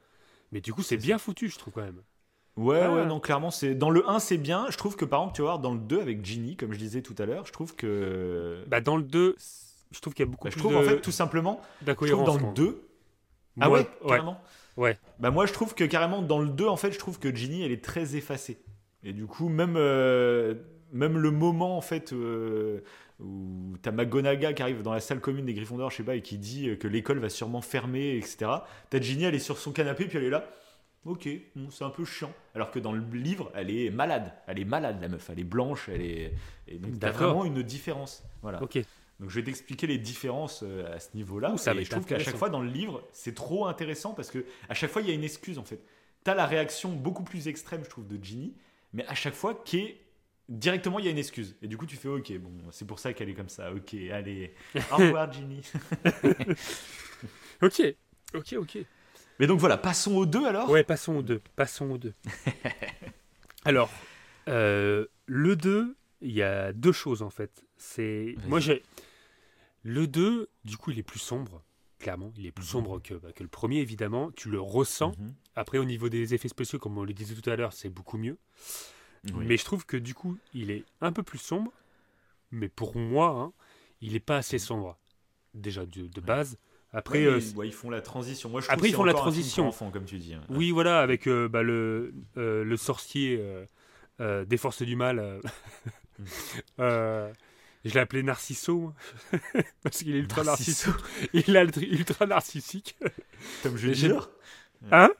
Mais 0.53 0.61
du 0.61 0.73
coup, 0.73 0.83
c'est 0.83 0.97
bien 0.97 1.19
foutu, 1.19 1.49
je 1.49 1.59
trouve 1.59 1.75
quand 1.75 1.83
même. 1.83 2.03
Ouais, 2.57 2.83
Ah. 2.85 2.95
ouais, 2.95 3.07
non, 3.07 3.19
clairement, 3.19 3.51
c'est 3.51 3.75
dans 3.75 3.91
le 3.91 4.09
1, 4.09 4.21
c'est 4.21 4.39
bien. 4.39 4.67
Je 4.71 4.77
trouve 4.77 4.95
que 4.95 5.05
par 5.07 5.21
exemple, 5.23 5.35
tu 5.35 5.43
vas 5.43 5.49
voir 5.49 5.59
dans 5.59 5.73
le 5.73 5.81
2 5.81 6.01
avec 6.01 6.25
Ginny, 6.25 6.55
comme 6.57 6.73
je 6.73 6.79
disais 6.79 7.03
tout 7.03 7.17
à 7.19 7.27
l'heure, 7.27 7.45
je 7.47 7.53
trouve 7.53 7.75
que. 7.75 8.63
Bah, 8.69 8.81
dans 8.81 8.97
le 8.97 9.03
2, 9.03 9.35
je 9.93 10.01
trouve 10.01 10.15
qu'il 10.15 10.25
y 10.25 10.29
a 10.29 10.31
beaucoup 10.31 10.45
Bah, 10.45 10.51
je 10.51 10.55
plus 10.55 10.63
trouve 10.63 10.73
de, 10.73 10.79
en 10.79 10.83
fait 10.83 11.01
tout 11.01 11.13
simplement, 11.13 11.61
je 11.87 11.93
trouve 11.93 12.25
dans 12.25 12.35
le 12.35 12.41
quoi. 12.41 12.53
2. 12.55 12.89
Ah 13.61 13.69
Moi- 13.69 13.79
ouais, 13.81 13.87
carrément. 14.09 14.41
Ouais. 14.77 14.99
Bah 15.21 15.31
moi 15.31 15.45
je 15.47 15.53
trouve 15.53 15.75
que 15.75 15.85
carrément 15.85 16.23
dans 16.23 16.39
le 16.39 16.49
2 16.49 16.67
en 16.67 16.77
fait 16.77 16.93
je 16.93 16.99
trouve 16.99 17.19
que 17.19 17.35
Ginny 17.35 17.63
elle 17.63 17.73
est 17.73 17.85
très 17.85 18.17
effacée. 18.17 18.59
Et 19.05 19.13
du 19.13 19.27
coup 19.27 19.49
même 19.49 19.75
euh, 19.77 20.55
même 20.93 21.19
le 21.19 21.31
moment 21.31 21.77
en 21.77 21.83
fait 21.83 22.13
euh, 22.15 22.81
où 23.21 23.75
t'as 23.83 23.91
McGonagall 23.93 24.55
qui 24.55 24.63
arrive 24.63 24.83
dans 24.83 24.95
la 24.95 25.01
salle 25.01 25.21
commune 25.21 25.45
des 25.45 25.53
Gryffondors 25.55 25.91
je 25.91 25.97
sais 25.99 26.03
pas 26.03 26.17
et 26.17 26.23
qui 26.23 26.39
dit 26.39 26.79
que 26.79 26.89
l'école 26.89 27.19
va 27.19 27.29
sûrement 27.29 27.61
fermer 27.61 28.17
etc. 28.17 28.51
T'as 28.89 29.01
Ginny 29.01 29.25
elle 29.25 29.35
est 29.35 29.39
sur 29.41 29.59
son 29.59 29.73
canapé 29.73 30.07
puis 30.07 30.17
elle 30.19 30.25
est 30.25 30.31
là. 30.31 30.47
Ok, 31.05 31.29
bon, 31.57 31.69
c'est 31.71 31.83
un 31.83 31.91
peu 31.91 32.05
chiant. 32.05 32.33
Alors 32.55 32.71
que 32.71 32.79
dans 32.79 32.93
le 32.93 33.03
livre, 33.13 33.51
elle 33.57 33.71
est 33.77 33.91
malade. 33.91 34.33
Elle 34.47 34.61
est 34.61 34.65
malade, 34.65 34.99
la 35.01 35.09
meuf. 35.09 35.31
Elle 35.31 35.41
est 35.41 35.45
blanche. 35.45 35.89
Elle 35.89 36.01
est. 36.01 36.33
Et 36.69 36.79
donc, 36.79 36.93
t'as 36.93 37.09
D'accord. 37.11 37.35
vraiment 37.35 37.45
une 37.45 37.61
différence. 37.65 38.23
Voilà. 38.41 38.63
Ok. 38.63 38.79
Donc 39.23 39.31
je 39.31 39.37
vais 39.37 39.45
t'expliquer 39.45 39.87
les 39.87 39.99
différences 39.99 40.65
euh, 40.65 40.93
à 40.97 40.99
ce 40.99 41.11
niveau-là. 41.15 41.55
Et 41.55 41.85
je 41.85 41.91
trouve 41.91 42.05
qu'à 42.05 42.19
chaque 42.19 42.37
fois 42.37 42.51
dans 42.51 42.61
le 42.61 42.69
livre, 42.69 43.03
c'est 43.13 43.37
trop 43.37 43.67
intéressant 43.67 44.15
parce 44.15 44.33
que 44.33 44.45
à 44.69 44.75
chaque 44.75 44.91
fois 44.91 45.01
il 45.01 45.09
y 45.09 45.13
a 45.13 45.15
une 45.15 45.23
excuse 45.23 45.59
en 45.59 45.65
fait. 45.65 45.81
T'as 46.25 46.35
la 46.35 46.45
réaction 46.45 46.91
beaucoup 46.91 47.23
plus 47.23 47.47
extrême, 47.47 47.85
je 47.85 47.89
trouve, 47.89 48.07
de 48.07 48.23
Ginny, 48.23 48.55
mais 48.93 49.07
à 49.07 49.15
chaque 49.15 49.35
fois 49.35 49.63
qui 49.65 49.79
est 49.79 50.01
directement 50.49 50.99
il 50.99 51.05
y 51.05 51.09
a 51.09 51.13
une 51.13 51.19
excuse. 51.19 51.55
Et 51.63 51.69
du 51.69 51.77
coup 51.77 51.87
tu 51.87 51.97
fais 51.97 52.09
ok, 52.09 52.37
bon, 52.39 52.51
c'est 52.73 52.85
pour 52.85 52.99
ça 52.99 53.13
qu'elle 53.13 53.29
est 53.29 53.35
comme 53.35 53.49
ça. 53.49 53.73
Ok, 53.73 53.95
allez, 54.13 54.55
au 54.91 54.97
revoir 54.97 55.33
Ginny. 55.33 55.63
Ok. 57.63 57.81
Ok, 58.35 58.55
ok. 58.59 58.79
Mais 59.39 59.47
donc 59.47 59.61
voilà, 59.61 59.77
passons 59.77 60.17
aux 60.17 60.27
deux 60.27 60.45
alors? 60.45 60.69
Ouais, 60.69 60.83
passons 60.83 61.15
au 61.15 61.23
2. 61.23 61.41
Passons 61.55 61.93
au 61.93 61.99
2. 61.99 62.13
Alors, 63.65 63.89
euh, 64.49 65.07
le 65.27 65.55
2, 65.55 65.95
il 66.23 66.33
y 66.33 66.43
a 66.43 66.73
deux 66.73 66.93
choses 66.93 67.23
en 67.23 67.31
fait. 67.31 67.65
C'est 67.77 68.35
moi 68.49 68.59
j'ai 68.59 68.83
le 69.83 70.07
2, 70.07 70.49
du 70.65 70.77
coup, 70.77 70.91
il 70.91 70.99
est 70.99 71.03
plus 71.03 71.19
sombre. 71.21 71.63
clairement. 71.99 72.33
Il 72.37 72.47
est 72.47 72.51
plus 72.51 72.65
Mhm. 72.65 72.69
sombre 72.69 73.01
que, 73.01 73.15
bah, 73.15 73.31
que 73.33 73.45
le 73.45 73.49
premier, 73.49 73.79
évidemment. 73.79 74.33
Tu 74.33 74.51
le 74.51 74.61
ressens. 74.61 75.15
Mhm. 75.19 75.35
Après, 75.55 75.79
au 75.79 75.85
niveau 75.85 76.09
des 76.09 76.35
effets 76.35 76.49
spéciaux, 76.49 76.81
comme 76.81 76.99
on 76.99 77.05
le 77.05 77.13
disait 77.13 77.37
tout 77.37 77.49
à 77.49 77.55
l'heure, 77.55 77.73
c'est 77.73 77.89
beaucoup 77.91 78.19
mieux. 78.19 78.39
Oui. 79.33 79.45
Mais 79.47 79.57
je 79.57 79.65
trouve 79.65 79.87
que 79.87 79.97
du 79.97 80.13
coup, 80.13 80.37
il 80.53 80.73
est 80.73 80.85
un 81.01 81.13
peu 81.13 81.23
plus 81.23 81.39
sombre. 81.39 81.71
Mais 82.51 82.69
pour 82.69 82.97
moi, 82.97 83.29
hein, 83.39 83.53
il 84.01 84.15
n'est 84.15 84.19
pas 84.21 84.37
assez 84.39 84.59
sombre. 84.59 84.99
Déjà, 85.55 85.87
de, 85.87 86.09
de 86.09 86.21
base. 86.21 86.59
Après, 86.93 87.21
Ouais, 87.25 87.41
euh, 87.41 87.41
ouais, 87.55 87.69
ils 87.69 87.73
font 87.73 87.89
la 87.89 88.01
transition. 88.03 88.49
Moi, 88.51 88.61
je 88.61 88.69
Après, 88.69 88.89
ils 88.89 88.95
font 88.95 89.05
la 89.05 89.15
transition. 89.15 89.63
pour 89.63 89.69
enfants, 89.69 89.91
comme 89.93 90.05
tu 90.05 90.19
dis. 90.19 90.35
hein. 90.35 90.43
oui, 90.49 90.73
voilà, 90.73 91.01
avec 91.03 91.29
euh, 91.29 91.47
bah, 91.49 91.63
le, 91.63 92.13
euh, 92.37 92.65
le 92.65 92.77
sorcier 92.77 93.41
des 94.19 94.57
forces 94.57 94.83
du 94.83 94.97
mal. 94.97 95.41
je 97.85 97.95
l'ai 97.95 98.01
appelé 98.01 98.23
Narcisso. 98.23 98.93
parce 99.83 99.99
qu'il 99.99 100.15
est 100.15 100.19
ultra 100.21 100.45
Narcisso. 100.45 100.91
narcissique. 100.91 101.31
Il 101.49 101.57
est 101.57 101.99
ultra 101.99 102.27
narcissique. 102.27 102.97
Tom 103.63 103.77
Junior 103.77 104.31
Hein? 104.91 105.11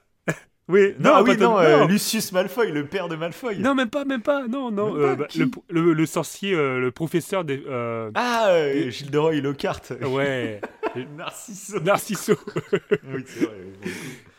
Oui, 0.69 0.95
Non, 1.01 1.11
ah 1.17 1.23
oui, 1.23 1.37
non, 1.37 1.59
euh, 1.59 1.87
Lucius 1.87 2.31
Malfoy, 2.33 2.71
le 2.71 2.87
père 2.87 3.09
de 3.09 3.17
Malfoy. 3.17 3.59
Non, 3.59 3.75
même 3.75 3.91
pas, 3.91 4.05
même 4.05 4.23
pas, 4.23 4.47
non, 4.47 4.71
non. 4.71 4.95
Même 4.95 5.03
euh, 5.03 5.17
pas, 5.17 5.23
bah, 5.25 5.29
le, 5.37 5.51
le- 5.83 5.93
le 5.93 6.07
sorcier, 6.07 6.55
euh, 6.55 6.79
le 6.79 6.93
professeur 6.93 7.45
des. 7.45 7.63
euh, 7.67 8.11
Ah, 8.15 8.47
euh, 8.51 8.89
Gilderoy 8.89 9.41
Lockhart. 9.41 9.81
ouais, 10.03 10.61
Narcisso. 11.17 11.81
Narcisso. 11.81 12.35
oui, 13.13 13.25
c'est 13.27 13.45
vrai. 13.45 13.57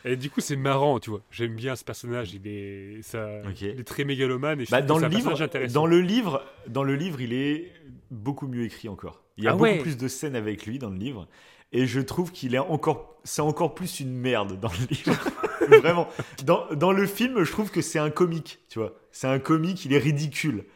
Et 0.04 0.16
du 0.16 0.28
coup, 0.30 0.40
c'est 0.40 0.56
marrant, 0.56 0.98
tu 1.00 1.10
vois. 1.10 1.20
J'aime 1.30 1.54
bien 1.54 1.76
ce 1.76 1.84
personnage. 1.84 2.34
Il 2.34 2.46
est, 2.46 3.00
ça, 3.02 3.26
Ok. 3.48 3.62
il 3.62 3.80
est 3.80 3.84
très 3.84 4.04
mégalomane. 4.04 4.60
Et 4.60 4.64
je 4.66 4.70
Bah, 4.70 4.82
dans, 4.82 4.98
le 4.98 5.08
livre, 5.08 5.32
dans, 5.72 5.86
le 5.86 6.00
livre, 6.00 6.44
dans 6.68 6.82
le 6.82 6.94
livre, 6.94 7.20
il 7.20 7.32
est 7.32 7.72
beaucoup 8.10 8.46
mieux 8.46 8.64
écrit 8.64 8.88
encore. 8.88 9.22
Il 9.38 9.44
y 9.44 9.48
a 9.48 9.50
Ah 9.50 9.54
beaucoup 9.54 9.64
ouais. 9.64 9.78
plus 9.78 9.96
de 9.96 10.06
scènes 10.08 10.36
avec 10.36 10.66
lui 10.66 10.78
dans 10.78 10.90
le 10.90 10.96
livre. 10.98 11.26
Et 11.72 11.86
je 11.86 12.00
trouve 12.00 12.30
qu'il 12.32 12.54
est 12.54 12.58
encore. 12.58 13.16
C'est 13.24 13.40
encore 13.42 13.74
plus 13.74 14.00
une 14.00 14.12
merde 14.14 14.60
dans 14.60 14.68
le 14.68 14.86
livre. 14.94 15.18
Vraiment. 15.80 16.08
Dans, 16.44 16.66
dans 16.74 16.92
le 16.92 17.06
film, 17.06 17.42
je 17.42 17.50
trouve 17.50 17.70
que 17.70 17.80
c'est 17.80 17.98
un 17.98 18.10
comique, 18.10 18.58
tu 18.68 18.78
vois. 18.78 18.92
C'est 19.12 19.26
un 19.28 19.38
comique, 19.38 19.84
il 19.86 19.94
est 19.94 19.98
ridicule. 19.98 20.66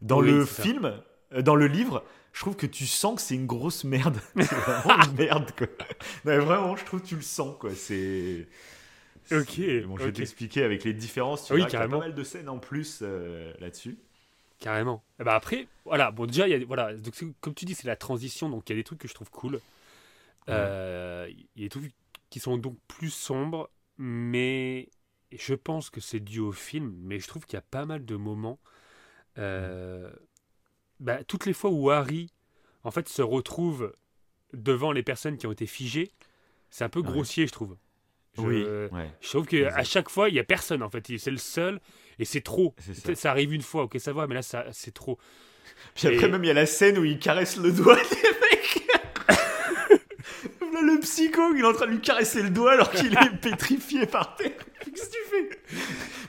Dans 0.00 0.20
Oui, 0.20 0.30
le 0.30 0.46
ça. 0.46 0.62
film, 0.62 0.94
euh, 1.34 1.42
dans 1.42 1.54
le 1.54 1.66
livre, 1.66 2.02
je 2.32 2.40
trouve 2.40 2.56
que 2.56 2.66
tu 2.66 2.86
sens 2.86 3.16
que 3.16 3.20
c'est 3.20 3.34
une 3.34 3.46
grosse 3.46 3.84
merde. 3.84 4.16
C'est 4.36 4.54
vraiment 4.54 5.02
une 5.04 5.16
merde, 5.18 5.50
quoi. 5.56 5.66
Non, 5.66 5.84
mais 6.24 6.38
vraiment, 6.38 6.76
je 6.76 6.84
trouve 6.86 7.02
que 7.02 7.06
tu 7.08 7.16
le 7.16 7.22
sens, 7.22 7.54
quoi. 7.60 7.70
C'est. 7.74 8.46
Ok, 9.30 9.60
Bon, 9.86 9.96
je 9.98 10.04
vais 10.04 10.08
ok. 10.08 10.14
t'expliquer 10.14 10.62
avec 10.64 10.84
les 10.84 10.92
différences. 10.94 11.46
Tu 11.46 11.52
Oui, 11.52 11.58
verras 11.58 11.70
qu'il 11.70 11.80
y 11.80 11.84
a 11.84 11.88
carrément. 11.88 11.98
pas 11.98 12.04
mal 12.08 12.14
de 12.14 12.22
scènes 12.24 12.48
en 12.48 12.58
plus 12.58 13.00
euh, 13.02 13.52
là-dessus. 13.60 13.98
Carrément. 14.58 15.04
Et 15.20 15.24
bah 15.24 15.34
après, 15.36 15.68
voilà, 15.84 16.10
bon 16.10 16.26
déjà, 16.26 16.48
il 16.48 16.50
y 16.50 16.54
a, 16.62 16.64
voilà, 16.66 16.94
donc 16.96 17.14
comme 17.40 17.54
tu 17.54 17.64
dis, 17.64 17.74
c'est 17.74 17.86
la 17.86 17.94
transition, 17.96 18.48
donc 18.50 18.68
il 18.68 18.72
y 18.72 18.74
a 18.74 18.76
des 18.76 18.84
trucs 18.84 18.98
que 18.98 19.06
je 19.08 19.14
trouve 19.14 19.30
cool. 19.30 19.60
Euh, 20.50 21.28
Il 21.30 21.62
y 21.62 21.64
a 21.64 21.66
des 21.66 21.70
trucs 21.70 21.94
qui 22.30 22.40
sont 22.40 22.58
donc 22.58 22.78
plus 22.88 23.10
sombres, 23.10 23.70
mais 23.98 24.90
je 25.32 25.54
pense 25.54 25.90
que 25.90 26.00
c'est 26.00 26.20
dû 26.20 26.40
au 26.40 26.52
film, 26.52 26.94
mais 27.02 27.20
je 27.20 27.28
trouve 27.28 27.46
qu'il 27.46 27.56
y 27.56 27.58
a 27.58 27.62
pas 27.62 27.86
mal 27.86 28.04
de 28.06 28.16
moments. 28.16 28.60
euh, 29.38 30.10
bah, 31.00 31.24
toutes 31.24 31.46
les 31.46 31.52
fois 31.54 31.70
où 31.70 31.90
Harry, 31.90 32.32
en 32.84 32.90
fait, 32.92 33.08
se 33.08 33.22
retrouve 33.22 33.92
devant 34.54 34.92
les 34.92 35.02
personnes 35.04 35.38
qui 35.38 35.46
ont 35.48 35.52
été 35.52 35.66
figées, 35.66 36.12
c'est 36.70 36.84
un 36.84 36.90
peu 36.90 37.02
Ouais. 37.02 37.02
grossier, 37.02 37.46
je 37.46 37.52
trouve. 37.52 37.76
Je- 38.38 38.42
Oui, 38.46 38.62
ouais. 38.92 39.10
Je 39.20 39.28
trouve 39.28 39.46
qu'à 39.46 39.84
chaque 39.84 40.08
fois, 40.08 40.28
il 40.28 40.34
y 40.34 40.38
a 40.40 40.44
personne, 40.44 40.82
en 40.82 40.88
fait. 40.90 41.04
C'est 41.18 41.30
le 41.30 41.36
seul, 41.38 41.80
et 42.18 42.24
c'est 42.24 42.40
trop. 42.40 42.74
Ça. 43.14 43.30
Arrive 43.30 43.52
une 43.52 43.62
fois, 43.62 43.84
ok, 43.84 43.96
ça 43.98 44.12
va, 44.12 44.26
mais 44.26 44.34
là, 44.34 44.42
ça, 44.42 44.64
c'est 44.72 44.94
trop. 44.94 45.18
Puis 45.94 46.08
après, 46.08 46.26
Et- 46.26 46.30
même, 46.30 46.42
il 46.44 46.48
y 46.48 46.50
a 46.50 46.54
la 46.54 46.66
scène 46.66 46.98
où 46.98 47.04
il 47.04 47.18
caresse 47.18 47.56
le 47.56 47.70
doigt 47.72 47.96
des 48.10 48.16
mecs. 48.50 48.84
Le 50.80 51.00
psycho, 51.00 51.42
il 51.54 51.60
est 51.60 51.64
en 51.66 51.72
train 51.72 51.86
de 51.86 51.90
lui 51.92 52.00
caresser 52.00 52.40
le 52.42 52.50
doigt 52.50 52.72
alors 52.72 52.90
qu'il 52.92 53.12
est 53.12 53.36
pétrifié 53.42 54.06
par 54.06 54.36
terre. 54.36 54.52
Qu'est-ce 54.84 55.06
que 55.08 55.12
tu 55.12 55.18
fais? 55.30 55.76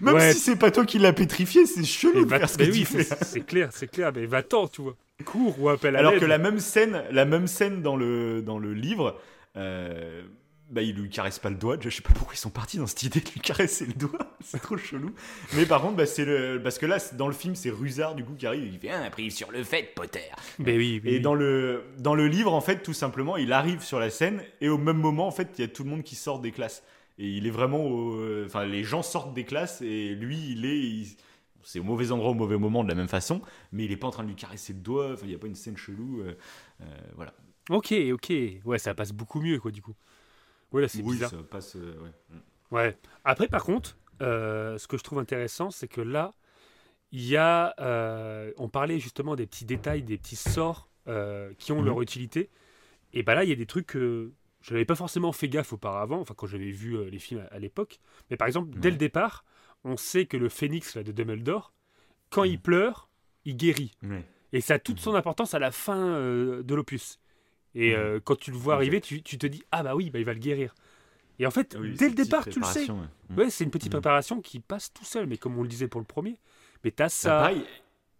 Même 0.01 0.15
Ouais. 0.15 0.33
si 0.33 0.39
c'est 0.39 0.55
pas 0.55 0.71
toi 0.71 0.85
qui 0.85 0.97
l'as 0.97 1.13
pétrifié, 1.13 1.65
c'est 1.67 1.83
chelou 1.83 2.25
de 2.25 2.29
faire 2.29 2.49
ce 2.49 2.57
que 2.57 2.63
mais 2.63 2.69
tu 2.71 2.79
oui, 2.79 2.85
fais. 2.85 3.03
c'est 3.03 3.41
clair, 3.45 3.69
c'est 3.71 3.87
clair, 3.89 4.11
mais 4.15 4.25
va-t'en, 4.25 4.67
tu 4.67 4.81
vois. 4.81 4.95
Cours 5.23 5.61
ou 5.61 5.69
appelle 5.69 5.95
à 5.95 5.99
Alors 5.99 6.15
que 6.17 6.25
la 6.25 6.39
même 6.39 6.59
scène, 6.59 7.03
la 7.11 7.25
même 7.25 7.45
scène 7.47 7.81
dans 7.83 7.95
le, 7.95 8.41
dans 8.41 8.57
le 8.57 8.73
livre, 8.73 9.19
euh, 9.55 10.23
bah, 10.69 10.81
il 10.81 10.95
lui 10.95 11.09
caresse 11.09 11.39
pas 11.39 11.49
le 11.49 11.55
doigt. 11.55 11.77
Je 11.79 11.89
sais 11.89 12.01
pas 12.01 12.13
pourquoi 12.13 12.33
ils 12.35 12.37
sont 12.37 12.49
partis 12.49 12.77
dans 12.77 12.87
cette 12.87 13.03
idée 13.03 13.19
de 13.21 13.29
lui 13.31 13.39
caresser 13.41 13.85
le 13.87 13.93
doigt. 13.93 14.35
C'est 14.41 14.61
trop 14.61 14.77
chelou. 14.77 15.11
Mais 15.55 15.65
par 15.65 15.81
contre, 15.81 15.95
bah, 15.97 16.05
c'est 16.05 16.25
le, 16.25 16.61
parce 16.63 16.77
que 16.77 16.85
là, 16.85 16.97
dans 17.17 17.27
le 17.27 17.33
film, 17.33 17.55
c'est 17.55 17.69
Rusard 17.69 18.15
du 18.15 18.23
coup 18.23 18.33
qui 18.35 18.45
arrive. 18.47 18.65
Il 18.71 18.79
fait 18.79 18.91
un 18.91 19.09
prise 19.09 19.35
sur 19.35 19.51
le 19.51 19.63
fait, 19.63 19.91
Potter. 19.95 20.21
Mais 20.59 20.77
oui, 20.77 21.01
oui. 21.03 21.09
Et 21.15 21.19
dans 21.19 21.33
le, 21.35 21.83
dans 21.97 22.15
le 22.15 22.27
livre, 22.27 22.53
en 22.53 22.61
fait, 22.61 22.81
tout 22.83 22.93
simplement, 22.93 23.35
il 23.37 23.51
arrive 23.51 23.81
sur 23.83 23.99
la 23.99 24.09
scène 24.09 24.43
et 24.61 24.69
au 24.69 24.77
même 24.77 24.97
moment, 24.97 25.27
en 25.27 25.31
fait, 25.31 25.49
il 25.57 25.61
y 25.61 25.63
a 25.65 25.67
tout 25.67 25.83
le 25.83 25.89
monde 25.89 26.03
qui 26.03 26.15
sort 26.15 26.39
des 26.39 26.51
classes. 26.51 26.83
Et 27.17 27.27
il 27.27 27.45
est 27.47 27.51
vraiment. 27.51 27.85
au- 27.85 28.45
Enfin, 28.45 28.63
les 28.65 28.83
gens 28.83 29.01
sortent 29.03 29.33
des 29.33 29.43
classes 29.43 29.81
et 29.81 30.15
lui, 30.15 30.37
il 30.51 30.65
est. 30.65 30.77
il- 30.79 31.17
c'est 31.63 31.79
au 31.79 31.83
mauvais 31.83 32.11
endroit, 32.13 32.31
au 32.31 32.35
mauvais 32.35 32.57
moment, 32.57 32.83
de 32.85 32.89
la 32.89 32.95
même 32.95 33.09
façon, 33.09 33.41
mais 33.73 33.83
il 33.83 33.91
est 33.91 33.97
pas 33.97 34.07
en 34.07 34.11
train 34.11 34.23
de 34.23 34.29
lui 34.29 34.35
caresser 34.35 34.71
le 34.71 34.79
doigt. 34.79 35.11
Enfin, 35.13 35.23
il 35.25 35.29
n'y 35.29 35.35
a 35.35 35.37
pas 35.39 35.47
une 35.47 35.55
scène 35.55 35.75
chelou. 35.75 36.21
euh, 36.21 36.35
euh, 36.81 36.85
voilà. 37.15 37.33
Ok, 37.69 37.93
ok. 38.13 38.31
Ouais, 38.63 38.79
ça 38.79 38.93
passe 38.95 39.11
beaucoup 39.11 39.41
mieux, 39.41 39.59
quoi, 39.59 39.69
du 39.71 39.81
coup. 39.81 39.93
Ouais, 40.71 40.81
là, 40.81 40.87
c'est 40.87 41.01
oui, 41.01 41.13
bizarre. 41.15 41.29
ça 41.31 41.37
passe. 41.49 41.75
euh, 41.75 41.95
ouais. 42.01 42.37
Ouais. 42.71 42.97
Après, 43.23 43.47
par 43.47 43.63
contre, 43.63 43.97
euh, 44.21 44.77
ce 44.77 44.87
que 44.87 44.97
je 44.97 45.03
trouve 45.03 45.19
intéressant, 45.19 45.71
c'est 45.71 45.87
que 45.87 46.01
là, 46.01 46.33
il 47.11 47.25
y 47.25 47.37
a. 47.37 47.73
euh, 47.79 48.51
on 48.57 48.69
parlait 48.69 48.99
justement 48.99 49.35
des 49.35 49.47
petits 49.47 49.65
détails, 49.65 50.03
des 50.03 50.17
petits 50.17 50.35
sorts 50.35 50.87
euh, 51.07 51.51
qui 51.57 51.71
ont 51.71 51.79
Mhm. 51.79 51.85
leur 51.85 52.01
utilité. 52.01 52.49
Et 53.13 53.23
bah 53.23 53.33
là, 53.33 53.43
il 53.43 53.49
y 53.49 53.53
a 53.53 53.55
des 53.55 53.65
trucs 53.65 53.87
que 53.87 54.31
je 54.61 54.73
n'avais 54.73 54.85
pas 54.85 54.95
forcément 54.95 55.31
fait 55.31 55.49
gaffe 55.49 55.73
auparavant, 55.73 56.19
enfin, 56.19 56.35
quand 56.37 56.45
j'avais 56.45 56.69
vu 56.69 57.09
les 57.09 57.17
films 57.17 57.41
à, 57.49 57.55
à 57.55 57.59
l'époque. 57.59 57.99
Mais 58.29 58.37
par 58.37 58.47
exemple, 58.47 58.77
dès 58.77 58.91
le 58.91 58.97
départ, 58.97 59.45
on 59.83 59.97
sait 59.97 60.25
que 60.27 60.37
le 60.37 60.49
phénix 60.49 60.95
là, 60.95 61.01
de 61.03 61.11
Dumbledore, 61.11 61.73
quand 62.29 62.43
Mhm. 62.43 62.49
il 62.51 62.61
pleure, 62.61 63.09
il 63.45 63.57
guérit. 63.57 63.91
Et 64.53 64.61
ça 64.61 64.75
a 64.75 64.79
toute 64.79 64.99
son 64.99 65.15
importance 65.15 65.53
à 65.55 65.59
la 65.59 65.71
fin 65.71 66.19
de 66.19 66.75
l'opus. 66.75 67.18
Et 67.75 67.91
Mhm. 67.91 67.95
euh, 67.99 68.19
quand 68.23 68.37
tu 68.37 68.51
le 68.51 68.57
vois 68.57 68.75
arriver, 68.75 68.99
tu, 69.01 69.21
tu 69.21 69.37
te 69.37 69.47
dis 69.47 69.63
Ah 69.71 69.83
bah 69.83 69.95
oui, 69.95 70.09
bah, 70.09 70.19
il 70.19 70.25
va 70.25 70.33
le 70.33 70.39
guérir. 70.39 70.73
Et 71.37 71.45
en 71.47 71.51
fait, 71.51 71.77
Oui, 71.79 71.93
dès 71.97 72.09
le 72.09 72.15
départ, 72.15 72.45
tu 72.47 72.59
le 72.59 72.65
sais. 72.65 72.89
ouais. 72.89 72.97
Ouais, 73.37 73.49
c'est 73.49 73.63
une 73.63 73.69
petite 73.71 73.93
Mhm. 73.93 74.01
préparation 74.01 74.41
qui 74.41 74.59
passe 74.59 74.91
tout 74.93 75.05
seul, 75.05 75.25
mais 75.27 75.37
comme 75.37 75.57
on 75.57 75.61
le 75.63 75.69
disait 75.69 75.87
pour 75.87 76.01
le 76.01 76.05
premier. 76.05 76.37
Mais 76.83 76.91
t'as 76.91 77.05
Bah, 77.05 77.09
ça. 77.09 77.29
pareil, 77.29 77.63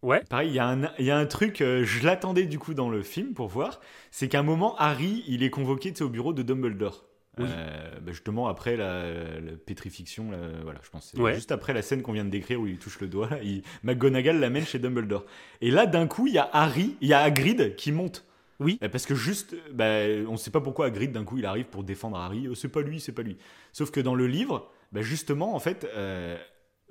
Ouais. 0.02 0.24
Pareil, 0.30 0.48
il 0.52 0.56
y, 0.56 0.60
a 0.60 0.68
un- 0.70 0.94
il 0.98 1.04
y 1.06 1.12
a 1.12 1.18
un 1.18 1.26
truc, 1.26 1.60
euh, 1.60 1.84
je 1.84 2.06
l'attendais 2.06 2.46
du 2.46 2.58
coup 2.58 2.74
dans 2.74 2.90
le 2.90 3.04
film 3.04 3.34
pour 3.34 3.50
voir, 3.50 3.82
c'est 4.12 4.30
qu'à 4.30 4.40
un 4.40 4.44
moment, 4.44 4.78
Harry, 4.78 5.26
il 5.28 5.44
est 5.44 5.50
convoqué 5.50 5.92
au 6.02 6.08
bureau 6.08 6.32
de 6.32 6.42
Dumbledore. 6.42 7.04
Oui. 7.38 7.46
Euh, 7.50 8.00
bah, 8.00 8.12
justement 8.14 8.48
après 8.48 8.78
la, 8.78 9.12
la 9.42 9.52
pétrifixion, 9.66 10.32
la- 10.32 10.62
voilà, 10.64 10.80
je 10.84 10.90
pense. 10.90 11.12
Ouais. 11.18 11.34
Juste 11.36 11.52
après 11.52 11.74
la 11.74 11.82
scène 11.82 12.02
qu'on 12.02 12.14
vient 12.14 12.24
de 12.24 12.30
décrire 12.30 12.62
où 12.62 12.68
il 12.68 12.78
touche 12.78 13.02
le 13.02 13.08
doigt, 13.10 13.30
là, 13.30 13.40
il- 13.44 13.62
McGonagall 13.84 14.40
l'amène 14.40 14.66
chez 14.66 14.80
Dumbledore. 14.80 15.26
Et 15.60 15.70
là, 15.70 15.86
d'un 15.86 16.08
coup, 16.08 16.28
il 16.28 16.34
y 16.34 16.38
a 16.38 16.50
Harry, 16.54 16.96
il 17.02 17.10
y 17.10 17.14
a 17.14 17.20
Hagrid 17.20 17.76
qui 17.76 17.92
monte. 17.92 18.26
Oui. 18.60 18.78
Euh, 18.84 18.90
Parce 18.90 19.06
que 19.06 19.16
juste, 19.16 19.56
bah, 19.74 20.04
on 20.28 20.34
ne 20.34 20.38
sait 20.38 20.52
pas 20.52 20.62
pourquoi 20.62 20.88
Hagrid, 20.88 21.12
d'un 21.12 21.24
coup, 21.24 21.38
il 21.38 21.46
arrive 21.46 21.66
pour 21.66 21.84
défendre 21.84 22.18
Harry. 22.18 22.48
Euh, 22.48 22.56
c'est 22.56 22.68
pas 22.70 22.82
lui, 22.82 23.00
c'est 23.00 23.12
pas 23.14 23.22
lui. 23.22 23.38
Sauf 23.72 23.92
que 23.92 24.00
dans 24.00 24.16
le 24.16 24.28
livre, 24.28 24.70
bah, 24.92 25.02
justement, 25.02 25.56
en 25.56 25.60
fait, 25.60 25.88
euh, 25.96 26.38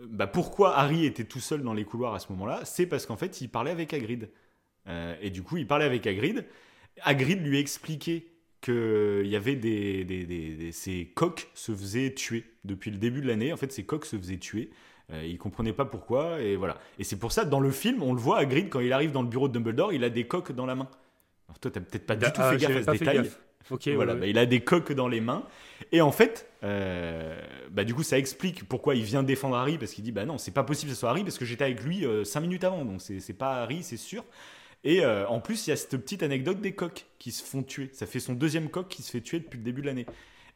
bah, 0.01 0.27
pourquoi 0.27 0.77
Harry 0.79 1.05
était 1.05 1.25
tout 1.25 1.41
seul 1.41 1.63
dans 1.63 1.75
les 1.75 1.85
couloirs 1.85 2.15
à 2.15 2.19
ce 2.21 2.31
moment-là 2.33 2.65
C'est 2.65 2.87
parce 2.87 3.05
qu'en 3.07 3.17
fait, 3.17 3.41
il 3.41 3.49
parlait 3.49 3.71
avec 3.71 3.93
Hagrid. 3.93 4.31
Euh, 4.89 5.15
et 5.21 5.31
du 5.31 5.43
coup, 5.43 5.57
il 5.59 5.67
parlait 5.67 5.85
avec 5.85 6.07
Hagrid. 6.07 6.45
Hagrid 7.03 7.43
lui 7.45 7.59
expliquait 7.59 8.27
qu'il 8.61 9.27
y 9.27 9.37
avait 9.37 9.55
des- 9.55 10.05
des- 10.05 10.73
Ces 10.73 11.07
coqs 11.15 11.49
se 11.55 11.73
faisaient 11.75 12.15
tuer. 12.15 12.45
Depuis 12.65 12.91
le 12.91 12.97
début 12.97 13.21
de 13.21 13.29
l'année, 13.29 13.53
en 13.53 13.57
fait, 13.57 13.71
ces 13.73 13.85
coqs 13.85 14.05
se 14.07 14.17
faisaient 14.17 14.39
tuer. 14.39 14.71
Euh, 15.13 15.25
il 15.25 15.39
comprenait 15.39 15.73
pas 15.73 15.85
pourquoi, 15.85 16.41
et 16.41 16.57
voilà. 16.57 16.79
Et 16.99 17.05
c'est 17.05 17.19
pour 17.19 17.33
ça, 17.33 17.45
dans 17.45 17.61
le 17.61 17.71
film, 17.71 18.03
on 18.03 18.13
le 18.15 18.19
voit, 18.21 18.39
Hagrid, 18.39 18.69
quand 18.69 18.81
il 18.81 18.93
arrive 18.93 19.13
dans 19.13 19.23
le 19.23 19.29
bureau 19.29 19.49
de 19.49 19.53
Dumbledore, 19.55 19.93
il 19.93 20.03
a 20.05 20.11
des 20.11 20.27
coques 20.27 20.53
dans 20.53 20.67
la 20.67 20.75
main. 20.75 20.89
Alors 21.49 21.59
toi, 21.61 21.71
t'as 21.71 21.81
peut-être 21.81 22.07
pas 22.07 22.17
du 22.17 22.27
tout 22.27 22.33
Ah, 22.39 22.51
fait 22.53 22.59
gaffe 22.59 22.73
j'avais 22.73 22.89
à 22.89 22.93
ce 22.93 22.99
détail. 22.99 23.17
gaffe. 23.19 23.41
Ok, 23.71 23.89
Voilà, 23.89 24.15
ouais, 24.15 24.21
bah, 24.21 24.27
il 24.27 24.39
a 24.39 24.47
des 24.47 24.61
coques 24.61 24.93
dans 24.93 25.09
les 25.09 25.21
mains. 25.21 25.45
Et 25.93 26.01
en 26.01 26.13
fait, 26.13 26.49
euh, 26.65 27.39
bah, 27.71 27.85
du 27.85 27.95
coup, 27.95 28.03
ça 28.03 28.19
explique 28.19 28.67
pourquoi 28.67 28.95
il 28.95 29.03
vient 29.03 29.23
défendre 29.23 29.57
Harry, 29.57 29.77
parce 29.77 29.93
qu'il 29.93 30.05
dit, 30.05 30.13
bah 30.13 30.25
non, 30.25 30.39
c'est 30.39 30.53
pas 30.53 30.65
possible 30.65 30.91
que 30.91 30.95
ce 30.95 31.01
soit 31.01 31.11
Harry, 31.11 31.23
parce 31.23 31.37
que 31.39 31.45
j'étais 31.45 31.65
avec 31.65 31.83
lui 31.83 32.05
5 32.25 32.41
minutes 32.41 32.65
avant, 32.65 32.85
donc 32.85 33.01
c'est 33.03 33.33
pas 33.37 33.63
Harry, 33.63 33.83
c'est 33.83 33.99
sûr. 33.99 34.25
Et 34.85 35.05
euh, 35.05 35.27
en 35.27 35.41
plus, 35.41 35.67
il 35.67 35.71
y 35.71 35.73
a 35.73 35.77
cette 35.77 35.97
petite 35.97 36.23
anecdote 36.23 36.61
des 36.61 36.73
coqs 36.73 37.07
qui 37.19 37.33
se 37.33 37.43
font 37.45 37.63
tuer. 37.63 37.91
Ça 37.93 38.07
fait 38.07 38.21
son 38.21 38.35
deuxième 38.35 38.69
coq 38.71 38.89
qui 38.89 39.03
se 39.03 39.11
fait 39.11 39.21
tuer 39.21 39.41
depuis 39.41 39.59
le 39.59 39.65
début 39.65 39.83
de 39.83 39.87
l'année. 39.87 40.07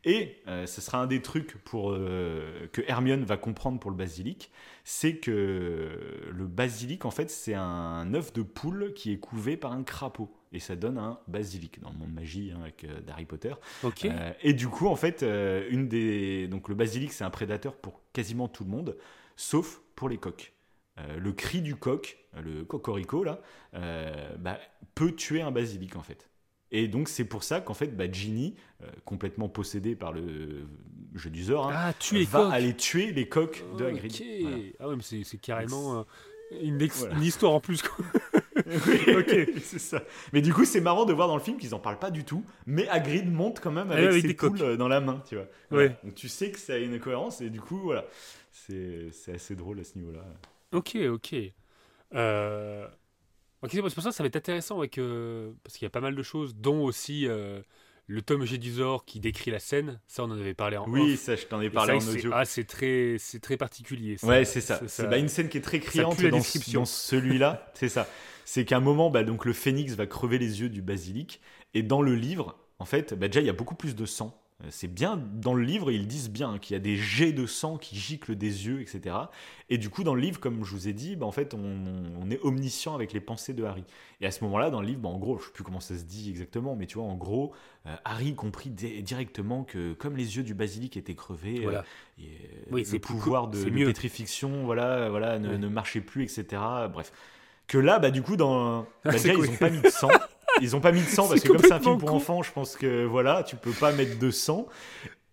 Et 0.04 0.36
euh, 0.48 0.66
ce 0.66 0.80
sera 0.80 0.98
un 0.98 1.06
des 1.06 1.22
trucs 1.22 1.56
pour, 1.64 1.92
euh, 1.92 2.68
que 2.72 2.82
Hermione 2.86 3.24
va 3.24 3.36
comprendre 3.36 3.78
pour 3.78 3.90
le 3.90 3.96
basilic, 3.96 4.50
c'est 4.84 5.16
que 5.16 5.90
le 6.32 6.46
basilic, 6.46 7.04
en 7.04 7.10
fait, 7.12 7.30
c'est 7.30 7.54
un 7.54 8.12
œuf 8.14 8.32
de 8.32 8.42
poule 8.42 8.92
qui 8.94 9.12
est 9.12 9.18
couvé 9.18 9.56
par 9.56 9.72
un 9.72 9.84
crapaud. 9.84 10.30
Et 10.52 10.60
ça 10.60 10.76
donne 10.76 10.98
un 10.98 11.18
basilic 11.28 11.80
dans 11.80 11.90
le 11.90 11.96
monde 11.96 12.12
magie 12.12 12.52
hein, 12.54 12.60
avec 12.62 12.84
euh, 12.84 13.00
d'Harry 13.00 13.24
Potter. 13.24 13.54
Ok. 13.82 14.04
Euh, 14.04 14.32
et 14.42 14.52
du 14.52 14.68
coup, 14.68 14.86
en 14.86 14.96
fait, 14.96 15.22
euh, 15.22 15.66
une 15.70 15.88
des... 15.88 16.46
donc 16.46 16.68
le 16.68 16.74
basilic, 16.74 17.12
c'est 17.12 17.24
un 17.24 17.30
prédateur 17.30 17.74
pour 17.74 18.02
quasiment 18.12 18.48
tout 18.48 18.64
le 18.64 18.70
monde, 18.70 18.96
sauf 19.36 19.80
pour 19.96 20.08
les 20.08 20.18
coqs. 20.18 20.52
Euh, 20.98 21.18
le 21.18 21.32
cri 21.32 21.62
du 21.62 21.74
coq, 21.74 22.18
le 22.42 22.64
cocorico, 22.64 23.24
là, 23.24 23.40
bah, 24.38 24.58
peut 24.94 25.12
tuer 25.12 25.40
un 25.40 25.50
basilic, 25.50 25.96
en 25.96 26.02
fait. 26.02 26.28
Et 26.72 26.88
donc 26.88 27.08
c'est 27.08 27.26
pour 27.26 27.44
ça 27.44 27.60
qu'en 27.60 27.74
fait, 27.74 27.94
bah, 27.94 28.10
Ginny, 28.10 28.56
euh, 28.82 28.86
complètement 29.04 29.48
possédée 29.48 29.94
par 29.94 30.12
le 30.12 30.66
jeu 31.14 31.28
du 31.28 31.44
Zor, 31.44 31.70
hein, 31.70 31.74
Ah, 31.74 32.24
va 32.24 32.50
aller 32.50 32.74
tuer 32.74 33.12
les 33.12 33.28
coques 33.28 33.62
de. 33.78 33.84
Hagrid. 33.84 34.12
Voilà. 34.40 34.56
Ah 34.80 34.88
ouais, 34.88 34.96
mais 34.96 35.24
c'est 35.24 35.38
carrément 35.38 36.06
une, 36.62 36.80
ex- 36.82 36.98
Voilà. 37.00 37.14
une 37.16 37.22
histoire 37.22 37.52
en 37.52 37.60
plus. 37.60 37.82
Quoi. 37.82 38.04
Oui, 38.66 39.14
Ok. 39.18 39.36
c'est 39.62 39.78
ça. 39.78 40.02
Mais 40.32 40.40
du 40.40 40.52
coup, 40.54 40.64
c'est 40.64 40.80
marrant 40.80 41.04
de 41.04 41.12
voir 41.12 41.26
dans 41.28 41.36
le 41.36 41.42
film 41.42 41.56
qu'ils 41.58 41.74
en 41.74 41.78
parlent 41.78 41.98
pas 41.98 42.10
du 42.10 42.24
tout, 42.24 42.44
mais 42.66 42.88
Hagrid 42.88 43.30
monte 43.30 43.60
quand 43.60 43.72
même 43.72 43.88
Ouais, 43.88 43.94
avec, 43.96 44.08
avec 44.10 44.22
ses 44.22 44.28
des 44.28 44.34
poules 44.34 44.50
coques. 44.52 44.60
euh, 44.60 44.76
dans 44.76 44.88
la 44.88 45.00
main, 45.00 45.22
tu 45.28 45.34
vois. 45.36 45.46
Ouais. 45.70 45.96
Donc 46.04 46.14
tu 46.14 46.28
sais 46.28 46.50
que 46.50 46.58
ça 46.58 46.74
a 46.74 46.76
une 46.78 46.98
cohérence 47.00 47.40
et 47.40 47.50
du 47.50 47.60
coup, 47.60 47.78
voilà, 47.78 48.04
c'est 48.50 49.08
c'est 49.12 49.34
assez 49.34 49.56
drôle 49.56 49.80
à 49.80 49.84
ce 49.84 49.98
niveau-là. 49.98 50.24
Ok, 50.72 50.96
ok. 50.96 51.34
Euh... 52.14 52.86
Ok, 53.62 53.70
c'est 53.72 53.80
pour 53.80 53.90
ça 54.02 54.10
que 54.10 54.14
ça 54.16 54.22
va 54.22 54.26
être 54.26 54.36
intéressant 54.36 54.78
avec, 54.78 54.98
euh, 54.98 55.52
parce 55.62 55.76
qu'il 55.76 55.84
y 55.84 55.86
a 55.86 55.90
pas 55.90 56.00
mal 56.00 56.14
de 56.16 56.22
choses, 56.22 56.56
dont 56.56 56.82
aussi 56.84 57.26
euh, 57.28 57.60
le 58.06 58.22
tome 58.22 58.44
G 58.44 58.58
du 58.58 58.72
Zor 58.72 59.04
qui 59.04 59.20
décrit 59.20 59.50
la 59.50 59.58
scène. 59.58 60.00
Ça, 60.06 60.24
on 60.24 60.30
en 60.30 60.38
avait 60.38 60.54
parlé 60.54 60.76
en 60.76 60.88
Oui, 60.88 61.14
off. 61.14 61.20
ça, 61.20 61.36
je 61.36 61.46
t'en 61.46 61.60
ai 61.60 61.70
parlé 61.70 61.98
ça, 62.00 62.06
en 62.06 62.10
audio. 62.10 62.30
Ah, 62.34 62.44
c'est 62.44 62.64
très, 62.64 63.16
c'est 63.18 63.40
très 63.40 63.56
particulier. 63.56 64.16
ça. 64.18 64.26
Ouais, 64.26 64.44
c'est 64.44 64.60
ça. 64.60 64.78
C'est 64.80 64.88
C'est 64.88 65.08
bah, 65.08 65.18
une 65.18 65.28
scène 65.28 65.48
qui 65.48 65.58
est 65.58 65.62
très 65.62 65.80
criante 65.80 66.20
dans, 66.20 66.38
dans 66.72 66.84
celui-là. 66.84 67.70
c'est 67.74 67.88
ça. 67.88 68.06
C'est 68.44 68.64
qu'à 68.64 68.76
un 68.76 68.80
moment, 68.80 69.10
bah, 69.10 69.24
donc 69.24 69.44
le 69.44 69.52
phénix 69.52 69.94
va 69.94 70.06
crever 70.06 70.38
les 70.38 70.60
yeux 70.60 70.68
du 70.68 70.82
basilic. 70.82 71.40
Et 71.74 71.82
dans 71.82 72.02
le 72.02 72.14
livre, 72.14 72.58
en 72.78 72.84
fait, 72.84 73.14
bah, 73.14 73.28
déjà, 73.28 73.40
il 73.40 73.46
y 73.46 73.50
a 73.50 73.54
beaucoup 73.54 73.76
plus 73.76 73.94
de 73.94 74.04
sang. 74.04 74.41
Euh, 74.62 74.66
C'est 74.70 74.86
bien, 74.92 75.16
dans 75.16 75.54
le 75.54 75.62
livre, 75.64 75.90
ils 75.90 76.06
disent 76.06 76.30
bien 76.30 76.58
qu'il 76.58 76.74
y 76.74 76.76
a 76.76 76.80
des 76.80 76.96
jets 76.96 77.32
de 77.32 77.46
sang 77.46 77.78
qui 77.78 77.96
giclent 77.96 78.36
des 78.36 78.66
yeux, 78.66 78.80
etc. 78.80 79.16
Et 79.70 79.78
du 79.78 79.90
coup, 79.90 80.04
dans 80.04 80.14
le 80.14 80.20
livre, 80.20 80.38
comme 80.38 80.64
je 80.64 80.70
vous 80.70 80.86
ai 80.88 80.92
dit, 80.92 81.16
bah, 81.16 81.26
en 81.26 81.32
fait, 81.32 81.54
on, 81.54 81.82
on 82.20 82.30
est 82.30 82.38
omniscient 82.42 82.94
avec 82.94 83.12
les 83.12 83.20
pensées 83.20 83.54
de 83.54 83.64
Harry. 83.64 83.84
Et 84.20 84.26
à 84.26 84.30
ce 84.30 84.44
moment-là, 84.44 84.70
dans 84.70 84.80
le 84.80 84.86
livre, 84.86 85.00
bah, 85.00 85.08
en 85.08 85.18
gros, 85.18 85.38
je 85.38 85.46
sais 85.46 85.52
plus 85.52 85.64
comment 85.64 85.80
ça 85.80 85.96
se 85.98 86.04
dit 86.04 86.30
exactement, 86.30 86.76
mais 86.76 86.86
tu 86.86 86.98
vois, 86.98 87.06
en 87.08 87.16
gros, 87.16 87.52
euh, 87.86 87.96
Harry 88.04 88.34
comprit 88.34 88.70
directement 88.70 89.64
que 89.64 89.94
comme 89.94 90.16
les 90.16 90.36
yeux 90.36 90.42
du 90.44 90.54
basilic 90.54 90.96
étaient 90.96 91.14
crevés, 91.16 91.58
euh, 91.60 91.62
Voilà. 91.64 91.84
et, 92.20 92.22
euh, 92.24 92.26
Oui, 92.70 92.86
le 92.92 92.98
pouvoir 93.00 93.50
cool, 93.50 93.58
de, 93.58 93.64
de 93.64 93.70
mieux. 93.70 93.86
pétrification 93.86 94.64
voilà, 94.64 95.08
voilà, 95.10 95.38
ne, 95.40 95.48
Ouais. 95.48 95.58
ne 95.58 95.68
marchait 95.68 96.00
plus, 96.00 96.22
etc. 96.22 96.62
Bref. 96.92 97.12
Que 97.66 97.78
là, 97.78 97.98
bah, 97.98 98.10
du 98.10 98.22
coup, 98.22 98.36
dans... 98.36 98.82
bah, 99.04 99.10
Ah, 99.10 99.10
déjà, 99.12 99.34
cool. 99.34 99.46
ils 99.46 99.50
n'ont 99.50 99.56
pas 99.56 99.70
mis 99.70 99.80
de 99.80 99.88
sang. 99.88 100.08
Ils 100.60 100.76
ont 100.76 100.80
pas 100.80 100.92
mis 100.92 101.00
de 101.00 101.06
sang 101.08 101.26
parce 101.28 101.40
C'est 101.40 101.48
que 101.48 101.52
comme 101.54 101.62
c'est 101.62 101.72
un 101.72 101.80
film 101.80 101.98
pour 101.98 102.10
con. 102.10 102.16
enfants, 102.16 102.42
je 102.42 102.52
pense 102.52 102.76
que 102.76 103.04
voilà, 103.04 103.42
tu 103.42 103.56
peux 103.56 103.70
pas 103.72 103.92
mettre 103.92 104.18
de 104.18 104.30
sang. 104.30 104.66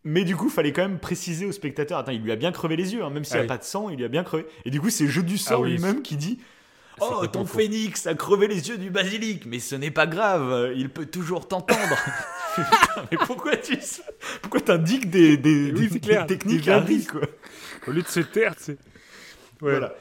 Mais 0.06 0.24
du 0.24 0.36
coup, 0.36 0.50
fallait 0.50 0.72
quand 0.72 0.82
même 0.82 0.98
préciser 1.00 1.46
au 1.46 1.52
spectateur. 1.52 1.98
Attends, 2.00 2.14
il 2.14 2.22
lui 2.22 2.32
a 2.32 2.38
bien 2.38 2.52
crevé 2.54 2.78
les 2.78 2.94
yeux, 2.94 3.04
hein, 3.04 3.10
même 3.10 3.26
s'il 3.26 3.34
n'y 3.36 3.40
Ah 3.40 3.42
a 3.42 3.44
oui. 3.44 3.48
pas 3.50 3.58
de 3.58 3.64
sang, 3.66 3.90
il 3.90 3.98
lui 3.98 4.06
a 4.06 4.08
bien 4.08 4.24
crevé. 4.24 4.46
Et 4.66 4.70
du 4.72 4.80
coup, 4.80 4.90
c'est 4.90 5.08
Jeu 5.08 5.24
du 5.24 5.38
sort 5.38 5.60
Ah 5.60 5.64
oui. 5.64 5.72
lui-même 5.74 6.02
qui 6.02 6.16
dit 6.16 6.40
C'est 6.98 7.04
Oh, 7.06 7.28
ton 7.28 7.46
phénix 7.46 8.08
a 8.08 8.14
crevé 8.16 8.48
les 8.48 8.70
yeux 8.70 8.78
du 8.78 8.90
basilic, 8.90 9.46
mais 9.46 9.60
ce 9.60 9.76
n'est 9.76 9.92
pas 9.92 10.08
grave, 10.08 10.72
il 10.76 10.90
peut 10.90 11.06
toujours 11.06 11.48
t'entendre. 11.48 11.98
Putain, 12.56 13.06
mais 13.12 13.18
pourquoi 13.26 13.56
tu 13.58 13.78
pourquoi 14.42 14.62
t'indiques 14.62 15.10
des, 15.10 15.38
des, 15.38 15.72
Oui, 15.72 15.82
des- 15.88 15.90
c'est 15.90 16.00
clair, 16.00 16.26
des 16.26 16.38
techniques 16.38 16.68
à 16.68 16.82
quoi 17.10 17.22
Au 17.88 17.92
lieu 17.92 18.02
de 18.02 18.08
se 18.08 18.20
taire, 18.22 18.56
tu 18.56 18.64
sais. 18.64 18.78
Ouais. 19.62 19.72
Voilà. 19.72 19.94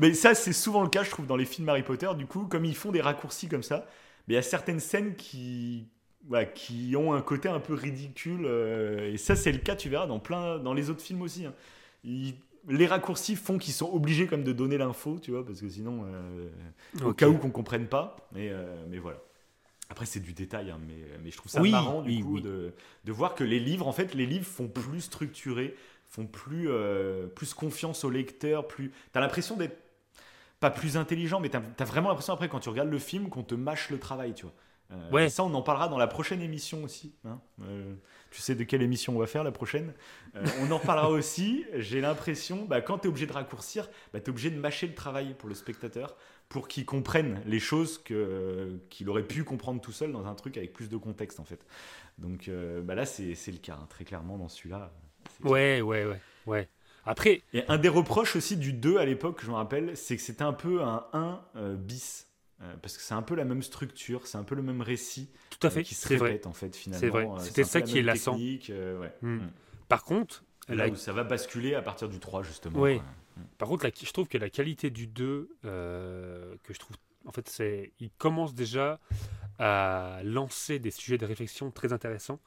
Mais 0.00 0.12
ça, 0.14 0.34
c'est 0.34 0.52
souvent 0.52 0.82
le 0.82 0.88
cas, 0.88 1.02
je 1.04 1.10
trouve, 1.10 1.26
dans 1.26 1.36
les 1.36 1.44
films 1.46 1.68
Harry 1.68 1.82
Potter. 1.82 2.08
Du 2.16 2.26
coup, 2.26 2.44
comme 2.46 2.64
ils 2.64 2.76
font 2.76 2.90
des 2.90 3.00
raccourcis 3.00 3.48
comme 3.48 3.62
ça, 3.62 3.86
mais 4.28 4.34
il 4.34 4.36
y 4.36 4.38
a 4.38 4.42
certaines 4.42 4.80
scènes 4.80 5.14
qui, 5.16 5.88
qui 6.54 6.94
ont 6.96 7.12
un 7.12 7.22
côté 7.22 7.48
un 7.48 7.60
peu 7.60 7.74
ridicule. 7.74 8.42
euh, 8.46 9.12
et 9.12 9.16
ça, 9.16 9.36
c'est 9.36 9.52
le 9.52 9.58
cas, 9.58 9.76
tu 9.76 9.88
verras, 9.88 10.06
dans, 10.06 10.18
plein, 10.20 10.58
dans 10.58 10.74
les 10.74 10.90
autres 10.90 11.02
films 11.02 11.22
aussi. 11.22 11.46
hein. 11.46 11.54
Ils- 12.04 12.34
les 12.68 12.86
raccourcis 12.86 13.34
font 13.34 13.58
qu'ils 13.58 13.74
sont 13.74 13.92
obligés 13.92 14.28
comme 14.28 14.44
de 14.44 14.52
donner 14.52 14.78
l'info, 14.78 15.18
tu 15.20 15.32
vois, 15.32 15.44
parce 15.44 15.60
que 15.60 15.68
sinon, 15.68 16.04
euh, 16.06 16.48
au 17.04 17.12
cas 17.12 17.28
où 17.28 17.36
qu'on 17.36 17.50
comprenne 17.50 17.88
pas. 17.88 18.16
Mais, 18.32 18.50
euh, 18.50 18.84
mais 18.88 18.98
voilà. 18.98 19.18
Après, 19.90 20.06
c'est 20.06 20.20
du 20.20 20.32
détail, 20.32 20.70
hein, 20.70 20.78
mais, 20.86 20.94
mais 21.22 21.30
je 21.30 21.36
trouve 21.36 21.50
ça 21.50 21.60
Oui, 21.60 21.72
marrant, 21.72 22.02
du 22.02 22.12
oui, 22.12 22.22
coup, 22.22 22.34
oui. 22.34 22.42
De, 22.42 22.72
de 23.04 23.12
voir 23.12 23.34
que 23.34 23.44
les 23.44 23.58
livres, 23.60 23.88
en 23.88 23.92
fait, 23.92 24.14
les 24.14 24.26
livres 24.26 24.46
font 24.46 24.68
plus 24.68 25.02
structurés, 25.02 25.74
font 26.08 26.26
plus, 26.26 26.68
plus 27.34 27.54
confiance 27.54 28.04
au 28.04 28.10
lecteur, 28.10 28.68
plus... 28.68 28.92
T'as 29.12 29.20
l'impression 29.20 29.56
d'être 29.56 29.76
pas 30.62 30.70
plus 30.70 30.96
intelligent, 30.96 31.40
mais 31.40 31.50
t'as 31.50 31.60
as 31.78 31.84
vraiment 31.84 32.08
l'impression 32.08 32.32
après 32.32 32.48
quand 32.48 32.60
tu 32.60 32.70
regardes 32.70 32.88
le 32.90 32.98
film 32.98 33.28
qu'on 33.28 33.42
te 33.42 33.54
mâche 33.54 33.90
le 33.90 33.98
travail, 33.98 34.32
tu 34.32 34.44
vois. 34.44 34.54
Euh, 34.92 35.10
Ouais. 35.10 35.26
et 35.26 35.28
Ça, 35.30 35.42
on 35.44 35.52
en 35.54 35.62
parlera 35.62 35.88
dans 35.88 35.98
la 35.98 36.06
prochaine 36.06 36.40
émission 36.42 36.82
aussi. 36.84 37.14
hein. 37.24 37.40
Euh, 37.62 37.94
tu 38.30 38.40
sais 38.40 38.54
de 38.54 38.62
quelle 38.64 38.82
émission 38.82 39.14
on 39.16 39.18
va 39.18 39.26
faire 39.26 39.42
la 39.44 39.52
prochaine? 39.52 39.92
Euh, 40.36 40.44
On 40.60 40.70
en 40.70 40.78
parlera 40.78 41.10
aussi. 41.18 41.64
J'ai 41.76 42.00
l'impression, 42.00 42.64
bah, 42.66 42.80
quand 42.80 42.98
tu 43.00 43.06
es 43.06 43.08
obligé 43.08 43.26
de 43.26 43.32
raccourcir, 43.32 43.88
bah, 44.12 44.20
tu 44.20 44.26
es 44.26 44.30
obligé 44.30 44.50
de 44.50 44.58
mâcher 44.58 44.86
le 44.86 44.94
travail 44.94 45.34
pour 45.34 45.48
le 45.48 45.54
spectateur 45.54 46.16
pour 46.48 46.68
qu'il 46.68 46.84
comprenne 46.84 47.40
les 47.46 47.58
choses 47.60 47.98
que- 47.98 48.78
qu'il 48.90 49.08
aurait 49.08 49.22
pu 49.26 49.42
comprendre 49.44 49.80
tout 49.80 49.92
seul 49.92 50.12
dans 50.12 50.26
un 50.26 50.34
truc 50.34 50.56
avec 50.58 50.72
plus 50.74 50.88
de 50.90 50.96
contexte 50.98 51.40
en 51.40 51.44
fait. 51.44 51.64
Donc 52.18 52.48
euh, 52.48 52.82
bah 52.82 52.94
là, 52.94 53.04
c'est 53.06 53.34
le 53.50 53.58
cas, 53.58 53.78
hein, 53.80 53.86
très 53.88 54.04
clairement 54.04 54.36
dans 54.38 54.48
celui-là. 54.48 54.92
Ouais, 55.42 55.80
ouais, 55.80 56.04
ouais, 56.04 56.20
ouais. 56.46 56.68
Après, 57.04 57.42
et 57.52 57.64
un 57.68 57.78
des 57.78 57.88
reproches 57.88 58.36
aussi 58.36 58.56
du 58.56 58.72
2 58.72 58.98
à 58.98 59.04
l'époque, 59.04 59.40
je 59.42 59.50
me 59.50 59.54
rappelle, 59.56 59.96
c'est 59.96 60.16
que 60.16 60.22
c'était 60.22 60.42
un 60.44 60.52
peu 60.52 60.82
un 60.82 61.04
1 61.12 61.40
euh, 61.56 61.74
bis. 61.76 62.28
Euh, 62.62 62.74
parce 62.80 62.96
que 62.96 63.02
c'est 63.02 63.14
un 63.14 63.22
peu 63.22 63.34
la 63.34 63.44
même 63.44 63.62
structure, 63.62 64.26
c'est 64.28 64.38
un 64.38 64.44
peu 64.44 64.54
le 64.54 64.62
même 64.62 64.82
récit 64.82 65.28
tout 65.50 65.58
à 65.66 65.70
euh, 65.70 65.70
fait, 65.74 65.82
qui 65.82 65.96
se 65.96 66.06
c'est 66.06 66.16
vrai. 66.16 66.28
répète 66.28 66.46
en 66.46 66.52
fait 66.52 66.76
finalement. 66.76 67.00
C'est 67.00 67.08
vrai. 67.08 67.28
C'était 67.40 67.64
ça 67.64 67.82
qui 67.82 67.98
est 67.98 68.02
lassant. 68.02 68.36
ouais. 68.38 69.12
Hmm. 69.20 69.36
Mm. 69.38 69.50
Par 69.88 70.04
contre, 70.04 70.44
Là 70.68 70.76
la- 70.76 70.88
où 70.88 70.94
ça 70.94 71.12
va 71.12 71.24
basculer 71.24 71.74
à 71.74 71.82
partir 71.82 72.08
du 72.08 72.20
3 72.20 72.44
justement. 72.44 72.78
Ouais. 72.78 72.96
quoi. 72.96 73.04
Par 73.58 73.68
contre, 73.68 73.84
la- 73.84 73.90
je 74.00 74.12
trouve 74.12 74.28
que 74.28 74.38
la 74.38 74.48
qualité 74.48 74.90
du 74.90 75.08
2, 75.08 75.48
euh, 75.64 76.54
que 76.62 76.72
je 76.72 76.78
trouve, 76.78 76.96
en 77.24 77.32
fait, 77.32 77.48
c'est, 77.48 77.92
il 77.98 78.10
commence 78.12 78.54
déjà 78.54 79.00
à 79.58 80.20
lancer 80.22 80.78
des 80.78 80.92
sujets 80.92 81.18
de 81.18 81.26
réflexion 81.26 81.72
très 81.72 81.92
intéressants, 81.92 82.38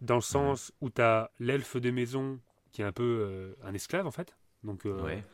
dans 0.00 0.16
le 0.16 0.20
sens 0.22 0.72
où 0.80 0.90
tu 0.90 1.00
as 1.02 1.30
l'elfe 1.38 1.76
de 1.76 1.90
maison 1.92 2.40
qui 2.72 2.82
est 2.82 2.84
un 2.84 2.92
peu 2.92 3.02
euh, 3.04 3.54
un 3.64 3.74
esclave, 3.74 4.06
en 4.06 4.10
fait. 4.10 4.34
Donc, 4.64 4.86
euh, 4.86 5.00
Ouais. 5.02 5.24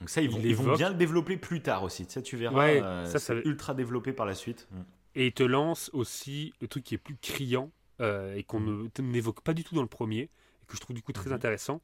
Donc 0.00 0.08
ça, 0.10 0.20
ils 0.20 0.30
vont, 0.30 0.38
il 0.38 0.46
ils 0.46 0.56
vont 0.56 0.64
évoque- 0.64 0.78
bien 0.78 0.88
le 0.88 0.96
développer 0.96 1.36
plus 1.36 1.60
tard 1.62 1.84
aussi. 1.84 2.06
Ça, 2.08 2.22
tu 2.22 2.36
verras. 2.36 2.56
Ouais, 2.58 2.82
euh, 2.82 3.04
ça, 3.06 3.18
ça- 3.18 3.34
ultra 3.34 3.72
développé 3.74 4.12
par 4.12 4.26
la 4.26 4.34
suite. 4.34 4.66
Mm. 4.72 4.80
Et 5.14 5.26
il 5.26 5.32
te 5.32 5.42
lance 5.42 5.90
aussi 5.92 6.52
le 6.60 6.66
truc 6.68 6.82
qui 6.84 6.94
est 6.94 6.98
plus 6.98 7.16
criant 7.16 7.70
euh, 8.00 8.34
et 8.34 8.42
qu'on 8.42 8.58
ne- 8.58 8.88
n'évoque 9.00 9.42
pas 9.42 9.54
du 9.54 9.62
tout 9.62 9.74
dans 9.76 9.82
le 9.82 9.86
premier, 9.88 10.22
et 10.22 10.30
que 10.66 10.74
je 10.76 10.80
trouve 10.80 10.96
du 10.96 11.02
coup 11.02 11.12
très 11.12 11.28
Mhm. 11.30 11.36
intéressant. 11.36 11.82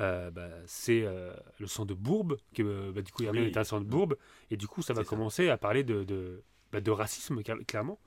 Euh, 0.00 0.30
bah, 0.32 0.48
c'est 0.66 1.02
euh, 1.04 1.32
le 1.60 1.66
sang 1.68 1.84
de 1.84 1.94
Bourbe, 1.94 2.38
euh, 2.58 2.90
bah, 2.90 3.02
du 3.02 3.12
coup 3.12 3.22
Hermione 3.22 3.44
Oui. 3.44 3.50
est 3.50 3.58
un 3.58 3.62
sang 3.64 3.78
de 3.80 3.84
Bourbe, 3.84 4.16
et 4.50 4.56
du 4.56 4.66
coup 4.66 4.82
ça 4.82 4.94
va 4.94 5.04
ça. 5.04 5.08
commencer 5.08 5.48
à 5.50 5.58
parler 5.58 5.84
de, 5.84 6.02
de, 6.02 6.42
bah, 6.72 6.80
de 6.80 6.90
racisme 6.90 7.40
clairement. 7.42 8.00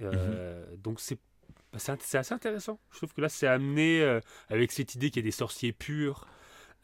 Mhm. 0.00 0.10
Donc 0.82 1.00
c'est 1.00 1.18
bah, 1.72 1.78
c'est 1.78 2.18
assez 2.18 2.34
intéressant. 2.34 2.80
Je 2.92 2.98
trouve 2.98 3.12
que 3.14 3.20
là 3.20 3.28
c'est 3.28 3.46
amené 3.46 4.00
euh, 4.02 4.20
avec 4.48 4.72
cette 4.72 4.94
idée 4.94 5.10
qu'il 5.10 5.22
y 5.22 5.24
a 5.24 5.28
des 5.28 5.30
sorciers 5.30 5.72
purs, 5.72 6.26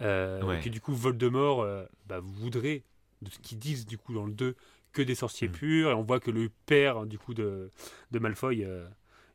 euh, 0.03 0.43
Ouais. 0.43 0.61
que 0.61 0.69
du 0.69 0.81
coup 0.81 0.95
Voldemort 0.95 1.63
euh, 1.63 1.85
bah, 2.07 2.21
voudrait, 2.23 2.85
de 3.23 3.31
ce 3.31 3.39
qu'ils 3.39 3.59
disent 3.59 3.87
du 3.87 3.99
coup 3.99 4.15
dans 4.15 4.25
le 4.27 4.33
2, 4.33 4.55
que 4.93 5.03
des 5.03 5.15
sorciers 5.15 5.49
Mhm. 5.49 5.55
purs, 5.55 5.91
et 5.91 5.95
on 5.95 6.03
voit 6.03 6.21
que 6.21 6.31
le 6.31 6.51
père 6.67 7.07
du 7.07 7.19
coup 7.19 7.35
de, 7.35 7.71
de 8.11 8.19
Malfoy, 8.19 8.65
euh, 8.65 8.87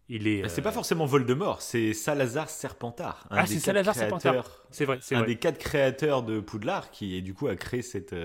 il 0.09 0.27
est... 0.27 0.41
Mais 0.43 0.49
C'est 0.49 0.61
pas 0.61 0.71
forcément 0.71 1.05
Voldemort, 1.05 1.61
c'est 1.61 1.93
Salazar 1.93 2.49
Serpentard. 2.49 3.27
un 3.29 3.37
Ah, 3.37 3.45
c'est 3.45 3.59
Salazar 3.59 3.95
Serpentard. 3.95 4.63
C'est 4.71 4.85
vrai, 4.85 4.99
c'est 5.01 5.15
un 5.15 5.19
vrai. 5.19 5.27
des 5.27 5.35
quatre 5.37 5.57
créateurs 5.57 6.23
de 6.23 6.39
Poudlard 6.39 6.91
qui, 6.91 7.15
et 7.15 7.21
du 7.21 7.33
coup, 7.33 7.47
a 7.47 7.55
créé 7.55 7.81
cette, 7.81 8.15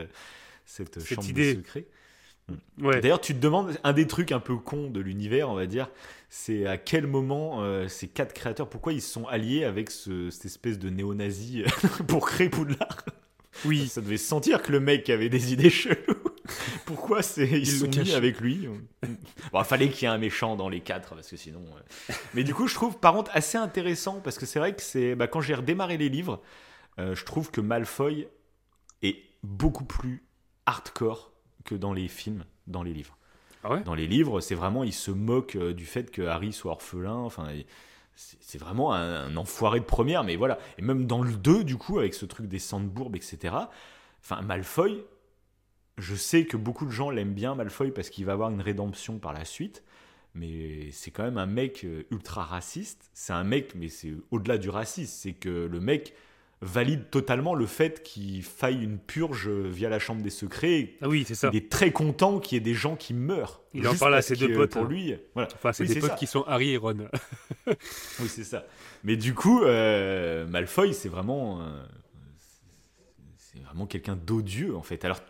cette, 0.65 1.01
Cette 1.01 1.15
chambre 1.17 1.29
idée. 1.29 1.55
de 1.55 1.59
secret. 1.61 1.87
Ouais. 2.81 3.01
D'ailleurs, 3.01 3.21
tu 3.21 3.35
te 3.35 3.41
demandes, 3.41 3.77
un 3.83 3.93
des 3.93 4.07
trucs 4.07 4.31
un 4.31 4.39
peu 4.39 4.57
cons 4.57 4.89
de 4.89 5.01
l'univers, 5.01 5.49
on 5.51 5.55
va 5.55 5.67
dire, 5.67 5.89
c'est 6.29 6.67
à 6.67 6.77
quel 6.79 7.07
moment 7.07 7.63
euh, 7.63 7.89
ces 7.89 8.07
quatre 8.07 8.33
créateurs, 8.35 8.69
pourquoi 8.69 8.93
ils 8.93 9.03
se 9.03 9.11
sont 9.13 9.27
alliés 9.27 9.65
avec 9.65 9.91
ce- 9.91 10.31
cette 10.31 10.45
espèce 10.45 10.79
de 10.79 10.89
néo-nazi 10.89 11.65
pour 12.07 12.27
créer 12.27 12.49
Poudlard? 12.49 13.05
Oui, 13.65 13.89
Ça 13.89 14.01
devait 14.01 14.19
se 14.19 14.29
sentir 14.29 14.63
que 14.63 14.71
le 14.71 14.81
mec 14.81 15.09
avait 15.11 15.29
des 15.31 15.53
idées 15.53 15.71
cheloues. 15.71 15.97
Pourquoi 16.85 17.23
c'est, 17.23 17.49
ils 17.49 17.59
Il 17.61 17.67
se 17.67 17.85
le 17.87 17.93
sont 17.93 18.01
mis 18.03 18.13
avec 18.13 18.41
lui? 18.41 18.69
Bon, 19.51 19.61
il 19.61 19.65
fallait 19.65 19.89
qu'il 19.89 20.03
y 20.03 20.05
ait 20.05 20.15
un 20.15 20.19
méchant 20.19 20.55
dans 20.55 20.69
les 20.69 20.81
quatre, 20.81 21.15
parce 21.17 21.29
que 21.29 21.37
sinon. 21.37 21.65
euh. 22.11 22.13
Mais 22.35 22.45
du 22.45 22.55
coup, 22.55 22.69
je 22.69 22.75
trouve 22.75 22.99
par 22.99 23.15
contre 23.15 23.31
assez 23.35 23.59
intéressant, 23.59 24.21
parce 24.21 24.39
que 24.39 24.47
c'est 24.47 24.59
vrai 24.61 24.77
que 24.77 24.83
c'est. 24.83 25.17
Bah, 25.17 25.27
quand 25.27 25.41
j'ai 25.41 25.55
redémarré 25.55 25.97
les 25.97 26.09
livres, 26.09 26.41
euh, 27.01 27.17
je 27.17 27.25
trouve 27.25 27.51
que 27.51 27.61
Malfoy 27.61 28.29
est 29.03 29.17
beaucoup 29.43 29.85
plus 29.87 30.23
hardcore 30.67 31.33
que 31.67 31.75
dans 31.75 31.93
les 31.93 32.09
films, 32.09 32.45
dans 32.67 32.83
les 32.83 32.95
livres. 32.95 33.17
Ah 33.63 33.73
ouais? 33.73 33.83
Dans 33.83 33.95
les 33.95 34.07
livres, 34.07 34.41
c'est 34.41 34.55
vraiment. 34.55 34.85
Il 34.85 34.93
se 34.93 35.11
moque 35.11 35.57
euh, 35.57 35.75
du 35.75 35.85
fait 35.85 36.11
que 36.11 36.23
Harry 36.23 36.53
soit 36.53 36.73
orphelin. 36.73 37.17
Enfin. 37.17 37.49
c'est 38.15 38.59
vraiment 38.59 38.95
un, 38.95 39.27
un 39.27 39.37
enfoiré 39.37 39.81
de 39.81 39.85
première, 39.85 40.25
mais 40.25 40.37
voilà. 40.37 40.59
Et 40.79 40.83
même 40.83 41.07
dans 41.07 41.23
le 41.23 41.33
2, 41.33 41.65
du 41.65 41.77
coup, 41.77 41.99
avec 41.99 42.15
ce 42.15 42.25
truc 42.25 42.47
des 42.47 42.59
Sandbourg, 42.59 43.11
etc. 43.15 43.55
Enfin, 44.23 44.41
Malfoy, 44.43 45.05
je 45.99 46.15
sais 46.15 46.47
que 46.47 46.57
beaucoup 46.57 46.87
de 46.87 46.91
gens 46.91 47.11
l'aiment 47.11 47.35
bien, 47.35 47.55
Malfoy, 47.55 47.91
parce 47.91 48.11
qu'il 48.11 48.25
va 48.25 48.33
avoir 48.33 48.51
une 48.51 48.61
rédemption 48.61 49.19
par 49.19 49.33
la 49.33 49.45
suite. 49.45 49.83
Mais 50.35 50.91
c'est 50.93 51.11
quand 51.11 51.23
même 51.23 51.39
un 51.39 51.47
mec 51.47 51.85
euh, 51.85 52.05
ultra 52.11 52.45
raciste. 52.45 53.11
C'est 53.15 53.33
un 53.33 53.45
mec, 53.45 53.75
mais 53.75 53.89
c'est 53.89 54.13
au-delà 54.31 54.59
du 54.59 54.69
racisme. 54.69 55.13
C'est 55.13 55.33
que 55.33 55.49
le 55.49 55.81
mec 55.81 56.15
valide 56.63 57.11
totalement 57.11 57.55
le 57.55 57.67
fait 57.67 58.03
qu'il 58.03 58.43
faille 58.43 58.83
une 58.83 58.99
purge 58.99 59.49
via 59.49 59.89
la 59.89 59.99
chambre 59.99 60.23
des 60.23 60.31
secrets. 60.31 60.95
Ah 61.03 61.09
oui, 61.09 61.25
c'est 61.27 61.35
ça. 61.35 61.51
Il 61.53 61.57
est 61.57 61.71
très 61.71 61.93
content 61.93 62.39
qu'il 62.39 62.57
y 62.57 62.59
ait 62.59 62.65
des 62.65 62.75
gens 62.75 62.97
qui 62.97 63.13
meurent. 63.13 63.61
Il 63.75 63.87
en 63.87 63.95
parle 63.95 64.15
à 64.15 64.23
ses 64.23 64.37
deux 64.37 64.53
potes, 64.53 64.73
Pour 64.73 64.83
hein. 64.83 64.89
lui, 64.89 65.15
voilà. 65.35 65.49
Enfin, 65.55 65.73
c'est 65.73 65.83
Oui, 65.87 65.95
des 65.95 66.01
potes 66.01 66.11
ça. 66.11 66.17
qui 66.17 66.27
sont 66.27 66.45
Harry 66.45 66.71
et 66.71 66.77
Ron. 66.77 67.09
Oui, 67.67 68.29
c'est 68.29 68.45
ça. 68.45 68.65
Mais 69.05 69.17
du 69.17 69.35
coup, 69.35 69.63
euh, 69.63 70.47
Malfoy, 70.47 70.95
c'est 70.95 71.09
vraiment, 71.09 71.61
euh, 71.61 71.83
c'est 73.37 73.61
vraiment 73.61 73.87
quelqu'un 73.87 74.17
d'odieux 74.17 74.75
en 74.77 74.83
fait. 74.83 75.05
Alors, 75.05 75.21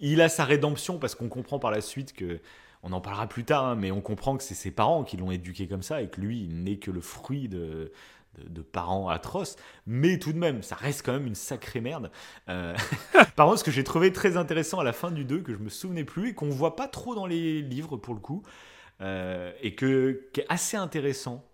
il 0.00 0.20
a 0.20 0.28
sa 0.28 0.44
rédemption 0.44 0.98
parce 0.98 1.14
qu'on 1.14 1.28
comprend 1.28 1.58
par 1.58 1.70
la 1.70 1.80
suite 1.80 2.14
que, 2.14 2.40
on 2.82 2.92
en 2.92 3.00
parlera 3.00 3.28
plus 3.28 3.44
tard, 3.44 3.64
hein, 3.64 3.74
mais 3.76 3.90
on 3.92 4.00
comprend 4.00 4.36
que 4.36 4.42
c'est 4.42 4.54
ses 4.54 4.70
parents 4.70 5.04
qui 5.04 5.16
l'ont 5.16 5.30
éduqué 5.30 5.68
comme 5.68 5.82
ça 5.82 6.02
et 6.02 6.08
que 6.08 6.20
lui, 6.20 6.40
il 6.42 6.64
n'est 6.64 6.78
que 6.78 6.90
le 6.90 7.00
fruit 7.00 7.48
de, 7.48 7.92
de, 8.38 8.48
de 8.48 8.62
parents 8.62 9.08
atroces. 9.08 9.56
Mais 9.86 10.18
tout 10.18 10.32
de 10.32 10.38
même, 10.38 10.62
ça 10.62 10.74
reste 10.74 11.04
quand 11.04 11.12
même 11.12 11.26
une 11.26 11.34
sacrée 11.34 11.80
merde. 11.80 12.10
Euh, 12.48 12.74
par 13.36 13.46
contre, 13.46 13.58
ce 13.60 13.64
que 13.64 13.70
j'ai 13.70 13.84
trouvé 13.84 14.12
très 14.12 14.36
intéressant 14.36 14.80
à 14.80 14.84
la 14.84 14.92
fin 14.92 15.10
du 15.10 15.24
2, 15.24 15.40
que 15.42 15.52
je 15.52 15.58
me 15.58 15.68
souvenais 15.68 16.04
plus 16.04 16.30
et 16.30 16.34
qu'on 16.34 16.48
voit 16.50 16.76
pas 16.76 16.88
trop 16.88 17.14
dans 17.14 17.26
les 17.26 17.62
livres 17.62 17.96
pour 17.96 18.14
le 18.14 18.20
coup, 18.20 18.42
euh, 19.00 19.52
et 19.62 19.74
que, 19.74 20.28
qui 20.32 20.40
est 20.40 20.46
assez 20.48 20.76
intéressant 20.76 21.44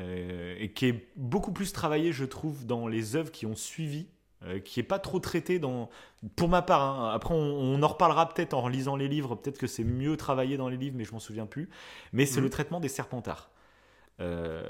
euh, 0.00 0.56
et 0.58 0.72
qui 0.72 0.86
est 0.86 1.08
beaucoup 1.16 1.52
plus 1.52 1.72
travaillé, 1.72 2.12
je 2.12 2.24
trouve, 2.24 2.66
dans 2.66 2.86
les 2.88 3.16
œuvres 3.16 3.30
qui 3.32 3.46
ont 3.46 3.54
suivi, 3.56 4.08
euh, 4.44 4.58
qui 4.58 4.80
est 4.80 4.82
pas 4.82 4.98
trop 4.98 5.20
traité 5.20 5.58
dans, 5.58 5.88
pour 6.36 6.48
ma 6.48 6.60
part. 6.62 6.82
hein. 6.82 7.12
Après, 7.14 7.32
on, 7.34 7.38
on 7.38 7.82
en 7.82 7.88
reparlera 7.88 8.28
peut-être 8.28 8.52
en 8.54 8.68
lisant 8.68 8.96
les 8.96 9.08
livres. 9.08 9.36
Peut-être 9.36 9.58
que 9.58 9.66
c'est 9.66 9.84
mieux 9.84 10.16
travaillé 10.18 10.56
dans 10.58 10.68
les 10.68 10.76
livres, 10.76 10.96
mais 10.98 11.04
je 11.04 11.12
m'en 11.12 11.18
souviens 11.20 11.46
plus. 11.46 11.70
Mais 12.12 12.26
c'est 12.26 12.40
Mhm. 12.40 12.44
le 12.44 12.50
traitement 12.50 12.80
des 12.80 12.88
serpentards. 12.88 13.50
Euh, 14.18 14.62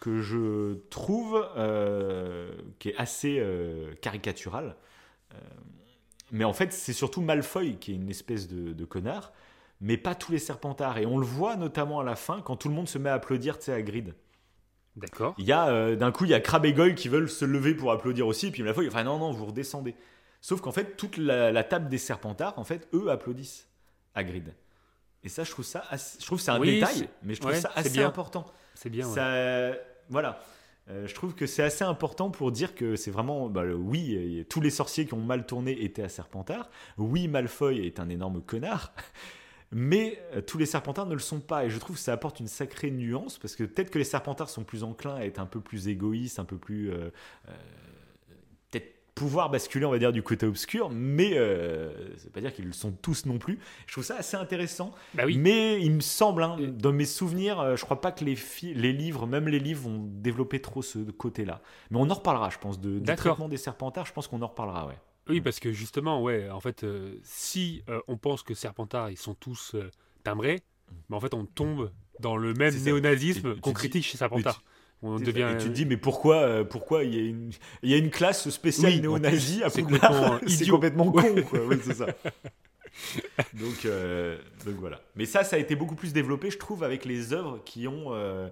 que 0.00 0.20
je 0.20 0.74
trouve 0.90 1.42
euh, 1.56 2.52
qui 2.78 2.90
est 2.90 2.96
assez 2.96 3.38
euh, 3.38 3.94
caricatural. 4.02 4.76
Mais 6.32 6.44
en 6.44 6.52
fait, 6.52 6.72
c'est 6.72 6.92
surtout 6.92 7.22
Malfoy 7.22 7.76
qui 7.76 7.92
est 7.92 7.94
une 7.94 8.10
espèce 8.10 8.46
de, 8.46 8.72
de 8.72 8.84
connard, 8.84 9.32
mais 9.80 9.96
pas 9.96 10.14
tous 10.14 10.32
les 10.32 10.38
serpentards. 10.38 10.98
Et 10.98 11.06
on 11.06 11.18
le 11.18 11.26
voit 11.26 11.56
notamment 11.56 12.00
à 12.00 12.04
la 12.04 12.14
fin, 12.14 12.40
quand 12.40 12.56
tout 12.56 12.68
le 12.68 12.74
monde 12.74 12.88
se 12.88 12.98
met 12.98 13.10
à 13.10 13.14
applaudir, 13.14 13.58
tu 13.58 13.66
sais, 13.66 13.72
à 13.72 13.82
Grid. 13.82 14.14
D'accord. 14.96 15.34
Il 15.38 15.46
y 15.46 15.52
a 15.52 15.96
d'un 15.96 16.12
coup, 16.12 16.24
il 16.24 16.30
y 16.30 16.34
a 16.34 16.40
Crabbe 16.40 16.66
et 16.66 16.72
Goyle 16.72 16.94
qui 16.94 17.08
veulent 17.08 17.30
se 17.30 17.44
lever 17.44 17.74
pour 17.74 17.90
applaudir 17.90 18.26
aussi, 18.26 18.48
et 18.48 18.50
puis 18.50 18.62
Malfoy, 18.62 18.90
fait 18.90 19.04
non, 19.04 19.18
non, 19.18 19.32
vous 19.32 19.46
redescendez. 19.46 19.94
Sauf 20.40 20.60
qu'en 20.60 20.72
fait, 20.72 20.96
toute 20.96 21.16
la, 21.16 21.52
la 21.52 21.64
table 21.64 21.88
des 21.88 21.98
serpentards, 21.98 22.58
en 22.58 22.64
fait, 22.64 22.88
eux 22.92 23.10
applaudissent 23.10 23.68
à 24.14 24.24
Grid. 24.24 24.54
Et 25.24 25.28
ça, 25.28 25.44
je 25.44 25.50
trouve 25.50 25.64
ça, 25.64 25.84
assez- 25.90 26.18
je 26.20 26.26
trouve 26.26 26.40
c'est 26.40 26.50
un 26.50 26.58
Oui, 26.60 26.80
détail, 26.80 27.08
mais 27.22 27.34
je 27.34 27.40
trouve 27.40 27.52
ouais, 27.52 27.60
ça 27.60 27.70
assez 27.74 27.90
bien. 27.90 28.06
important. 28.06 28.46
C'est 28.74 28.90
bien. 28.90 29.06
ouais. 29.06 29.14
Ça, 29.14 29.72
voilà. 30.08 30.40
Euh, 30.88 31.06
je 31.06 31.14
trouve 31.14 31.34
que 31.34 31.46
c'est 31.46 31.62
assez 31.62 31.84
important 31.84 32.30
pour 32.30 32.50
dire 32.52 32.74
que 32.74 32.96
c'est 32.96 33.10
vraiment. 33.10 33.48
bah, 33.48 33.62
le- 33.64 33.76
oui, 33.76 34.44
tous 34.48 34.60
les 34.60 34.70
sorciers 34.70 35.06
qui 35.06 35.14
ont 35.14 35.20
mal 35.20 35.46
tourné 35.46 35.82
étaient 35.84 36.02
à 36.02 36.08
Serpentard. 36.08 36.70
Oui, 36.96 37.28
Malfoy 37.28 37.86
est 37.86 38.00
un 38.00 38.08
énorme 38.08 38.40
connard. 38.42 38.92
Mais 39.72 40.20
euh, 40.34 40.40
tous 40.40 40.58
les 40.58 40.66
Serpentards 40.66 41.06
ne 41.06 41.12
le 41.14 41.20
sont 41.20 41.38
pas. 41.38 41.64
Et 41.64 41.70
je 41.70 41.78
trouve 41.78 41.94
que 41.94 42.02
ça 42.02 42.12
apporte 42.12 42.40
une 42.40 42.48
sacrée 42.48 42.90
nuance 42.90 43.38
parce 43.38 43.54
que 43.54 43.62
peut-être 43.62 43.90
que 43.90 43.98
les 43.98 44.04
Serpentards 44.04 44.48
sont 44.50 44.64
plus 44.64 44.82
enclins 44.82 45.14
à 45.14 45.24
être 45.24 45.38
un 45.38 45.46
peu 45.46 45.60
plus 45.60 45.86
égoïstes, 45.86 46.40
un 46.40 46.44
peu 46.44 46.56
plus. 46.58 46.90
euh, 46.90 47.10
pouvoir 49.20 49.50
basculer, 49.50 49.84
on 49.84 49.90
va 49.90 49.98
dire, 49.98 50.12
du 50.12 50.22
côté 50.22 50.46
obscur, 50.46 50.88
mais 50.88 51.36
euh, 51.36 51.92
ça 52.16 52.24
veut 52.24 52.30
pas 52.30 52.40
dire 52.40 52.54
qu'ils 52.54 52.64
le 52.64 52.72
sont 52.72 52.90
tous 52.90 53.26
non 53.26 53.36
plus. 53.38 53.58
Je 53.86 53.92
trouve 53.92 54.02
ça 54.02 54.16
assez 54.16 54.34
intéressant. 54.34 54.94
Bah 55.12 55.24
oui. 55.26 55.36
Mais 55.36 55.78
il 55.82 55.92
me 55.92 56.00
semble, 56.00 56.42
hein, 56.42 56.56
dans 56.58 56.90
mes 56.90 57.04
souvenirs, 57.04 57.60
euh, 57.60 57.76
je 57.76 57.84
crois 57.84 58.00
pas 58.00 58.12
que 58.12 58.24
les, 58.24 58.38
les 58.62 58.92
livres, 58.94 59.26
même 59.26 59.46
les 59.46 59.58
livres, 59.58 59.82
vont 59.82 59.98
développer 60.06 60.62
trop 60.62 60.80
ce 60.80 60.98
côté-là. 60.98 61.60
Mais 61.90 61.98
on 61.98 62.08
en 62.08 62.14
reparlera, 62.14 62.48
je 62.48 62.56
pense, 62.56 62.80
de, 62.80 62.98
du 62.98 63.14
traitement 63.14 63.50
des 63.50 63.58
serpentards. 63.58 64.06
Je 64.06 64.14
pense 64.14 64.26
qu'on 64.26 64.40
en 64.40 64.46
reparlera, 64.46 64.86
ouais. 64.86 64.96
Oui, 65.28 65.42
parce 65.42 65.60
que 65.60 65.70
justement, 65.70 66.22
ouais, 66.22 66.48
en 66.48 66.60
fait, 66.60 66.82
euh, 66.82 67.20
si 67.22 67.84
euh, 67.90 68.00
on 68.08 68.16
pense 68.16 68.42
que 68.42 68.54
Serpentard, 68.54 69.10
ils 69.10 69.18
sont 69.18 69.34
tous 69.34 69.74
euh, 69.74 69.90
timbrés, 70.24 70.60
mais 71.10 71.16
en 71.16 71.20
fait, 71.20 71.34
on 71.34 71.44
tombe 71.44 71.90
dans 72.20 72.38
le 72.38 72.54
même 72.54 72.74
néonazisme 72.74 73.60
qu'on 73.60 73.74
critique 73.74 74.04
chez 74.04 74.16
Serpentard. 74.16 74.62
On 75.02 75.18
devient. 75.18 75.48
Et 75.54 75.58
tu 75.58 75.68
te 75.68 75.72
dis, 75.72 75.86
mais 75.86 75.96
pourquoi, 75.96 76.36
euh, 76.42 76.64
pourquoi 76.64 77.04
il 77.04 77.14
y, 77.14 77.18
a 77.18 77.22
une- 77.22 77.50
il 77.82 77.90
y 77.90 77.94
a 77.94 77.96
une 77.96 78.10
classe 78.10 78.48
spéciale 78.50 78.92
Oui, 78.92 79.00
néo-nazie 79.00 79.62
à 79.62 79.70
c'est 79.70 79.82
complètement 79.82 80.38
idiot. 80.46 80.74
complètement 80.74 81.10
con, 81.12 81.42
quoi. 81.48 81.60
Oui, 81.66 81.76
c'est 81.82 81.94
ça. 81.94 82.06
donc, 83.54 83.84
euh, 83.86 84.38
donc 84.66 84.74
voilà. 84.76 85.00
Mais 85.16 85.24
ça, 85.24 85.44
ça 85.44 85.56
a 85.56 85.58
été 85.58 85.74
beaucoup 85.76 85.94
plus 85.94 86.12
développé, 86.12 86.50
je 86.50 86.58
trouve, 86.58 86.82
avec 86.84 87.04
les 87.04 87.32
œuvres 87.32 87.62
qui 87.64 87.88
ont, 87.88 88.12
euh, 88.12 88.48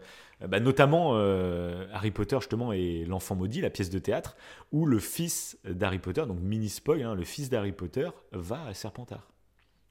bah, 0.46 0.60
notamment 0.60 1.12
euh, 1.16 1.86
Harry 1.92 2.10
Potter 2.12 2.36
justement 2.40 2.72
et 2.72 3.04
l'enfant 3.04 3.34
maudit, 3.34 3.60
la 3.60 3.70
pièce 3.70 3.90
de 3.90 3.98
théâtre, 3.98 4.36
où 4.72 4.86
le 4.86 5.00
fils 5.00 5.58
d'Harry 5.64 5.98
Potter, 5.98 6.24
donc 6.26 6.40
mini 6.40 6.68
spoil, 6.68 7.02
hein, 7.02 7.14
le 7.14 7.24
fils 7.24 7.50
d'Harry 7.50 7.72
Potter 7.72 8.08
va 8.32 8.64
à 8.66 8.74
Serpentard. 8.74 9.28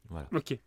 Voilà. 0.09 0.27
Ok. 0.33 0.57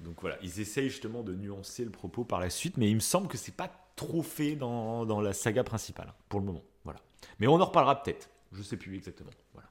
Donc 0.00 0.14
voilà, 0.20 0.36
ils 0.42 0.60
essayent 0.60 0.88
justement 0.90 1.22
de 1.22 1.34
nuancer 1.34 1.84
le 1.84 1.90
propos 1.90 2.24
par 2.24 2.40
la 2.40 2.50
suite, 2.50 2.76
mais 2.78 2.88
il 2.88 2.94
me 2.94 3.00
semble 3.00 3.28
que 3.28 3.36
c'est 3.36 3.54
pas 3.54 3.83
trop 3.96 4.22
fait 4.22 4.56
dans, 4.56 5.06
dans 5.06 5.20
la 5.20 5.32
saga 5.32 5.64
principale 5.64 6.08
hein, 6.10 6.14
pour 6.28 6.40
le 6.40 6.46
moment. 6.46 6.62
Voilà. 6.84 7.00
Mais 7.38 7.46
on 7.46 7.54
en 7.60 7.64
reparlera 7.64 8.02
peut-être. 8.02 8.28
Je 8.52 8.62
sais 8.62 8.76
plus 8.76 8.94
exactement. 8.96 9.30
Voilà. 9.52 9.68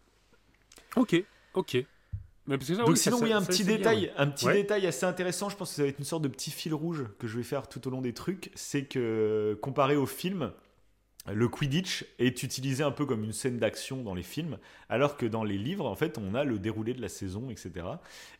Ok. 0.95 1.23
Ok. 1.53 1.77
Mais 2.45 2.57
parce 2.57 2.67
que 2.69 2.75
ça, 2.75 2.81
Donc 2.81 2.89
oui, 2.89 2.97
sinon, 2.97 3.17
ça- 3.19 3.23
oui, 3.23 3.31
un 3.31 3.39
ça, 3.39 3.47
petit 3.47 3.63
bien, 3.63 3.77
détail, 3.77 4.11
un 4.17 4.27
petit 4.27 4.45
Ouais. 4.47 4.53
détail 4.55 4.85
assez 4.85 5.05
intéressant. 5.05 5.47
Je 5.49 5.55
pense 5.55 5.69
que 5.69 5.75
ça 5.77 5.83
va 5.83 5.87
être 5.87 5.99
une 5.99 6.03
sorte 6.05 6.23
de 6.23 6.27
petit 6.27 6.51
fil 6.51 6.73
rouge 6.73 7.05
que 7.19 7.25
je 7.27 7.37
vais 7.37 7.43
faire 7.43 7.67
tout 7.69 7.87
au 7.87 7.91
long 7.91 8.01
des 8.01 8.13
trucs, 8.13 8.51
c'est 8.55 8.83
que 8.85 9.57
comparé 9.61 9.95
au 9.95 10.05
film, 10.05 10.51
le 11.31 11.47
Quidditch 11.47 12.05
est 12.19 12.43
utilisé 12.43 12.83
un 12.83 12.91
peu 12.91 13.05
comme 13.05 13.23
une 13.23 13.31
scène 13.31 13.57
d'action 13.57 14.03
dans 14.03 14.13
les 14.13 14.23
films, 14.23 14.57
alors 14.89 15.15
que 15.15 15.25
dans 15.25 15.43
les 15.45 15.57
livres, 15.57 15.85
en 15.87 15.95
fait, 15.95 16.17
on 16.17 16.35
a 16.35 16.43
le 16.43 16.59
déroulé 16.59 16.93
de 16.93 17.01
la 17.01 17.07
saison, 17.07 17.49
etc. 17.49 17.71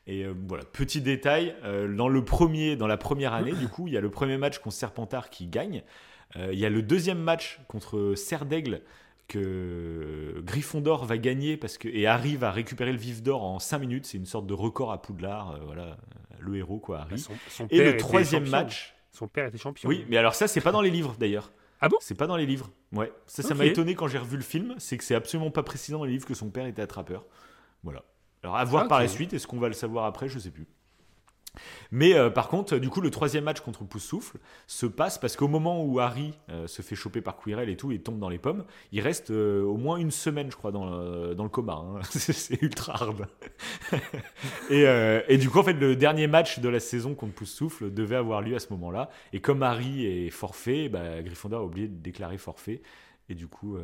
Et 0.06 0.26
euh, 0.26 0.34
voilà, 0.48 0.66
petit 0.66 1.00
détail, 1.00 1.56
euh, 1.64 1.94
dans 1.96 2.10
le 2.10 2.26
premier, 2.26 2.76
dans 2.76 2.88
la 2.88 2.98
première 2.98 3.34
année, 3.34 3.54
du 3.54 3.70
coup, 3.70 3.88
il 3.88 3.94
y 3.94 3.98
a 3.98 4.02
le 4.02 4.10
premier 4.12 4.38
match 4.38 4.60
contre 4.60 4.76
Serpentard 4.76 5.30
qui 5.30 5.48
gagne. 5.48 5.82
Euh, 6.36 6.50
il 6.52 6.60
y 6.60 6.66
a 6.66 6.70
le 6.70 6.82
deuxième 6.82 7.20
match 7.20 7.62
contre 7.70 8.16
Serre 8.18 8.46
d'Aigle 8.46 8.82
que 9.30 10.42
Gryffondor 10.46 11.06
va 11.06 11.18
gagner 11.18 11.58
parce 11.58 11.78
que 11.78 11.88
et 11.88 12.08
Harry 12.08 12.36
va 12.36 12.52
récupérer 12.52 12.92
le 12.92 12.98
vif 12.98 13.22
d'or 13.24 13.44
en 13.44 13.60
5 13.60 13.80
minutes. 13.80 14.06
C'est 14.06 14.18
une 14.18 14.26
sorte 14.26 14.46
de 14.48 14.54
record 14.54 14.92
à 14.92 15.02
Poudlard, 15.02 15.60
voilà, 15.66 15.98
le 16.40 16.56
héros 16.58 16.80
quoi, 16.80 17.00
Harry. 17.02 17.12
Bah, 17.16 17.18
son- 17.18 17.34
son 17.50 17.68
et 17.70 17.84
le 17.84 17.98
troisième 17.98 18.46
champion. 18.46 18.58
match, 18.58 18.96
Son 19.12 19.28
père 19.28 19.48
était 19.48 19.58
champion. 19.58 19.88
oui, 19.90 20.06
mais 20.10 20.18
alors 20.18 20.36
ça 20.36 20.48
c'est 20.48 20.62
pas 20.62 20.72
dans 20.72 20.82
les 20.82 20.90
livres 20.92 21.16
d'ailleurs. 21.20 21.52
Ah 21.84 21.90
bon? 21.90 21.98
C'est 22.00 22.16
pas 22.16 22.28
dans 22.28 22.38
les 22.38 22.46
livres. 22.46 22.72
Ouais, 22.94 23.12
ça 23.26 23.44
ça 23.44 23.54
m'a 23.56 23.66
étonné 23.66 23.94
quand 23.94 24.08
j'ai 24.08 24.18
revu 24.18 24.38
le 24.38 24.44
film, 24.44 24.74
c'est 24.78 24.98
que 24.98 25.04
c'est 25.04 25.16
absolument 25.16 25.52
pas 25.52 25.64
précisé 25.64 25.92
dans 25.92 26.06
les 26.06 26.12
livres 26.14 26.26
que 26.26 26.34
son 26.34 26.50
père 26.50 26.66
était 26.66 26.82
attrapeur. 26.82 27.26
Voilà. 27.84 28.06
Alors 28.42 28.56
à 28.56 28.64
voir 28.64 28.84
Ah, 28.86 28.88
par 28.88 29.00
la 29.02 29.10
suite, 29.10 29.34
est-ce 29.34 29.48
qu'on 29.48 29.60
va 29.60 29.68
le 29.68 29.74
savoir 29.74 30.06
après, 30.06 30.30
je 30.30 30.40
sais 30.40 30.52
plus. 30.52 30.66
Mais 31.92 32.14
euh, 32.14 32.30
par 32.30 32.48
contre, 32.48 32.78
du 32.78 32.90
coup, 32.90 33.02
le 33.02 33.12
troisième 33.12 33.44
match 33.44 33.60
contre 33.60 33.84
Poussoufle 33.84 34.38
se 34.68 34.86
passe 34.86 35.18
parce 35.18 35.36
qu'au 35.36 35.48
moment 35.48 35.84
où 35.84 36.00
Harry 36.00 36.34
euh, 36.50 36.68
se 36.68 36.82
fait 36.82 36.96
choper 36.96 37.22
par 37.22 37.38
Quirrell 37.38 37.70
et 37.70 37.78
tout, 37.78 37.92
et 37.92 38.00
tombe 38.00 38.20
dans 38.20 38.30
les 38.30 38.40
pommes, 38.40 38.66
il 38.92 39.02
reste 39.02 39.32
euh, 39.32 39.64
au 39.64 39.78
moins 39.78 39.98
une 39.98 40.12
semaine, 40.12 40.50
je 40.52 40.56
crois, 40.56 40.72
dans 40.72 40.90
le, 40.90 41.36
dans 41.36 41.44
le 41.44 41.50
coma. 41.50 41.74
hein. 41.74 42.00
C'est 42.10 42.62
ultra 42.62 42.94
hard. 42.94 43.28
et, 44.70 45.38
du 45.38 45.50
coup, 45.50 45.60
en 45.60 45.64
fait, 45.64 45.74
le 45.74 45.96
dernier 45.96 46.28
match 46.28 46.60
de 46.60 46.70
la 46.70 46.80
saison 46.80 47.14
contre 47.14 47.34
Poussoufle 47.34 47.94
devait 47.94 48.16
avoir 48.16 48.42
lieu 48.42 48.56
à 48.56 48.60
ce 48.60 48.70
moment-là. 48.72 49.10
Et 49.32 49.40
comme 49.40 49.62
Harry 49.64 50.06
est 50.06 50.30
forfait, 50.30 50.90
bah, 50.90 51.22
Gryffondor 51.22 51.62
a 51.62 51.66
oublié 51.66 51.88
de 51.88 51.96
déclarer 51.96 52.38
forfait. 52.38 52.82
Et 53.30 53.36
du 53.36 53.48
coup, 53.48 53.78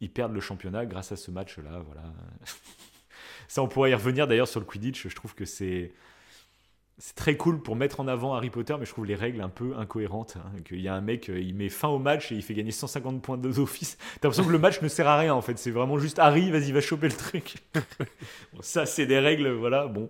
ils 0.00 0.10
perdent 0.10 0.34
le 0.34 0.40
championnat 0.40 0.86
grâce 0.86 1.12
à 1.12 1.16
ce 1.16 1.30
match-là. 1.30 1.82
Voilà. 1.86 2.02
Ça, 3.48 3.62
on 3.62 3.68
pourrait 3.68 3.90
y 3.90 3.94
revenir 3.94 4.26
d'ailleurs 4.26 4.48
sur 4.48 4.60
le 4.60 4.66
Quidditch. 4.66 5.08
Je 5.08 5.14
trouve 5.14 5.34
que 5.34 5.44
c'est 5.44 5.92
c'est 6.98 7.14
très 7.14 7.36
cool 7.36 7.60
pour 7.62 7.76
mettre 7.76 8.00
en 8.00 8.08
avant 8.08 8.34
Harry 8.34 8.48
Potter, 8.50 8.74
mais 8.78 8.86
je 8.86 8.90
trouve 8.90 9.04
les 9.04 9.14
règles 9.14 9.40
un 9.42 9.48
peu 9.50 9.76
incohérentes. 9.76 10.36
hein. 10.38 10.50
Qu'il 10.64 10.80
y 10.80 10.88
a 10.88 10.94
un 10.94 11.00
mec, 11.02 11.28
euh, 11.28 11.38
il 11.38 11.54
met 11.54 11.68
fin 11.68 11.88
au 11.88 11.98
match 11.98 12.32
et 12.32 12.36
il 12.36 12.42
fait 12.42 12.54
gagner 12.54 12.70
150 12.70 13.20
points 13.20 13.36
d'office. 13.36 13.98
T'as 14.20 14.28
l'impression 14.28 14.44
que 14.46 14.52
le 14.52 14.58
match 14.58 14.80
ne 14.80 14.88
sert 14.88 15.06
à 15.06 15.18
rien 15.18 15.34
en 15.34 15.42
fait. 15.42 15.58
C'est 15.58 15.70
vraiment 15.70 15.98
juste 15.98 16.18
Harry, 16.18 16.50
vas-y, 16.50 16.72
va 16.72 16.80
choper 16.80 17.08
le 17.08 17.14
truc. 17.14 17.56
Bon, 18.54 18.60
ça, 18.62 18.86
c'est 18.86 19.04
des 19.06 19.18
règles, 19.18 19.50
voilà. 19.50 19.86
Bon. 19.88 20.08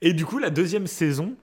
Et 0.00 0.12
du 0.12 0.24
coup, 0.24 0.38
la 0.38 0.50
deuxième 0.50 0.86
saison. 0.86 1.34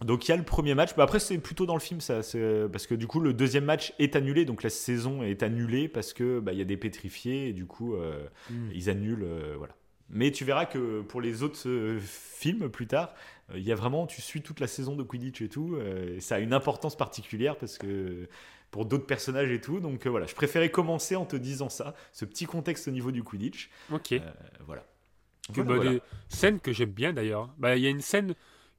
Donc 0.00 0.26
il 0.26 0.32
y 0.32 0.34
a 0.34 0.36
le 0.36 0.42
premier 0.42 0.74
match, 0.74 0.96
bah 0.96 1.04
après 1.04 1.20
c'est 1.20 1.38
plutôt 1.38 1.64
dans 1.64 1.74
le 1.76 1.80
film 1.80 2.00
ça, 2.00 2.24
c'est- 2.24 2.66
parce 2.72 2.88
que 2.88 2.96
du 2.96 3.06
coup 3.06 3.20
le 3.20 3.32
deuxième 3.32 3.64
match 3.64 3.92
est 4.00 4.16
annulé, 4.16 4.44
donc 4.44 4.64
la 4.64 4.70
saison 4.70 5.22
est 5.22 5.44
annulée 5.44 5.86
parce 5.86 6.12
que 6.12 6.40
bah, 6.40 6.52
il 6.52 6.58
y 6.58 6.60
a 6.60 6.64
des 6.64 6.76
pétrifiés 6.76 7.46
et 7.50 7.52
du 7.52 7.66
coup 7.66 7.94
euh, 7.94 8.26
Hmm. 8.50 8.68
ils 8.74 8.90
annulent, 8.90 9.22
euh, 9.22 9.54
voilà. 9.56 9.76
Mais 10.10 10.32
tu 10.32 10.44
verras 10.44 10.64
que 10.66 11.02
pour 11.02 11.20
les 11.20 11.44
autres 11.44 11.68
euh, 11.68 12.00
films 12.02 12.68
plus 12.68 12.88
tard, 12.88 13.10
euh, 13.10 13.14
il 13.54 13.62
y 13.62 13.72
a 13.72 13.74
vraiment, 13.74 14.06
tu 14.06 14.22
suis 14.22 14.42
toute 14.42 14.60
la 14.60 14.66
saison 14.66 14.96
de 14.96 15.02
Quidditch 15.02 15.42
et 15.42 15.48
tout, 15.48 15.76
euh, 15.76 16.16
et 16.16 16.20
ça 16.20 16.36
a 16.36 16.38
une 16.38 16.52
importance 16.52 16.96
particulière 16.96 17.56
parce 17.56 17.78
que 17.78 18.28
pour 18.70 18.86
d'autres 18.86 19.06
personnages 19.06 19.50
et 19.50 19.60
tout, 19.60 19.80
donc 19.80 20.06
euh, 20.06 20.10
voilà, 20.10 20.26
je 20.26 20.34
préférais 20.34 20.70
commencer 20.70 21.14
en 21.14 21.26
te 21.26 21.36
disant 21.36 21.68
ça, 21.68 21.94
ce 22.12 22.24
petit 22.24 22.46
contexte 22.46 22.88
au 22.88 22.90
niveau 22.90 23.12
du 23.12 23.22
Quidditch, 23.22 23.70
Ok. 23.92 24.12
Euh, 24.12 24.18
voilà. 24.66 24.84
Que, 25.52 25.60
Voilà, 25.60 25.68
bah, 25.68 25.76
voilà. 25.76 25.90
Des 25.92 26.02
scènes 26.28 26.60
que 26.60 26.72
j'aime 26.72 26.92
bien 26.92 27.12
d'ailleurs. 27.12 27.52
Bah, 27.58 27.76
Il 27.76 27.82
y 27.82 27.86
a 27.86 27.90
une 27.90 28.00
scène 28.00 28.34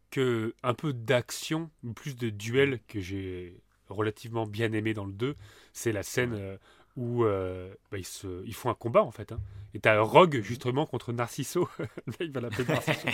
que 0.10 0.56
un 0.64 0.73
peu 0.73 0.94
d'action, 0.94 1.69
plus 1.95 2.15
de 2.15 2.30
duel 2.30 2.80
que 2.88 3.02
j'ai 3.02 3.61
relativement 3.90 4.45
bien 4.48 4.72
aimé 4.72 4.94
dans 4.94 5.06
le 5.06 5.14
2. 5.14 5.35
C'est 5.73 5.91
la 5.91 6.03
scène 6.03 6.34
euh, 6.34 6.57
où 6.95 7.24
euh, 7.24 7.74
bah, 7.91 7.98
ils, 7.98 8.06
se, 8.06 8.44
ils 8.45 8.53
font 8.53 8.70
un 8.70 8.76
combat 8.76 9.02
en 9.03 9.11
fait. 9.11 9.32
Hein. 9.32 9.40
Et 9.74 9.80
t'as 9.80 9.99
Rogue 9.99 10.41
justement 10.44 10.86
contre 10.86 11.11
Narciso. 11.14 11.68
il 12.20 12.32
va 12.32 12.41
l'appeler 12.41 12.65
Narciso. 12.68 13.07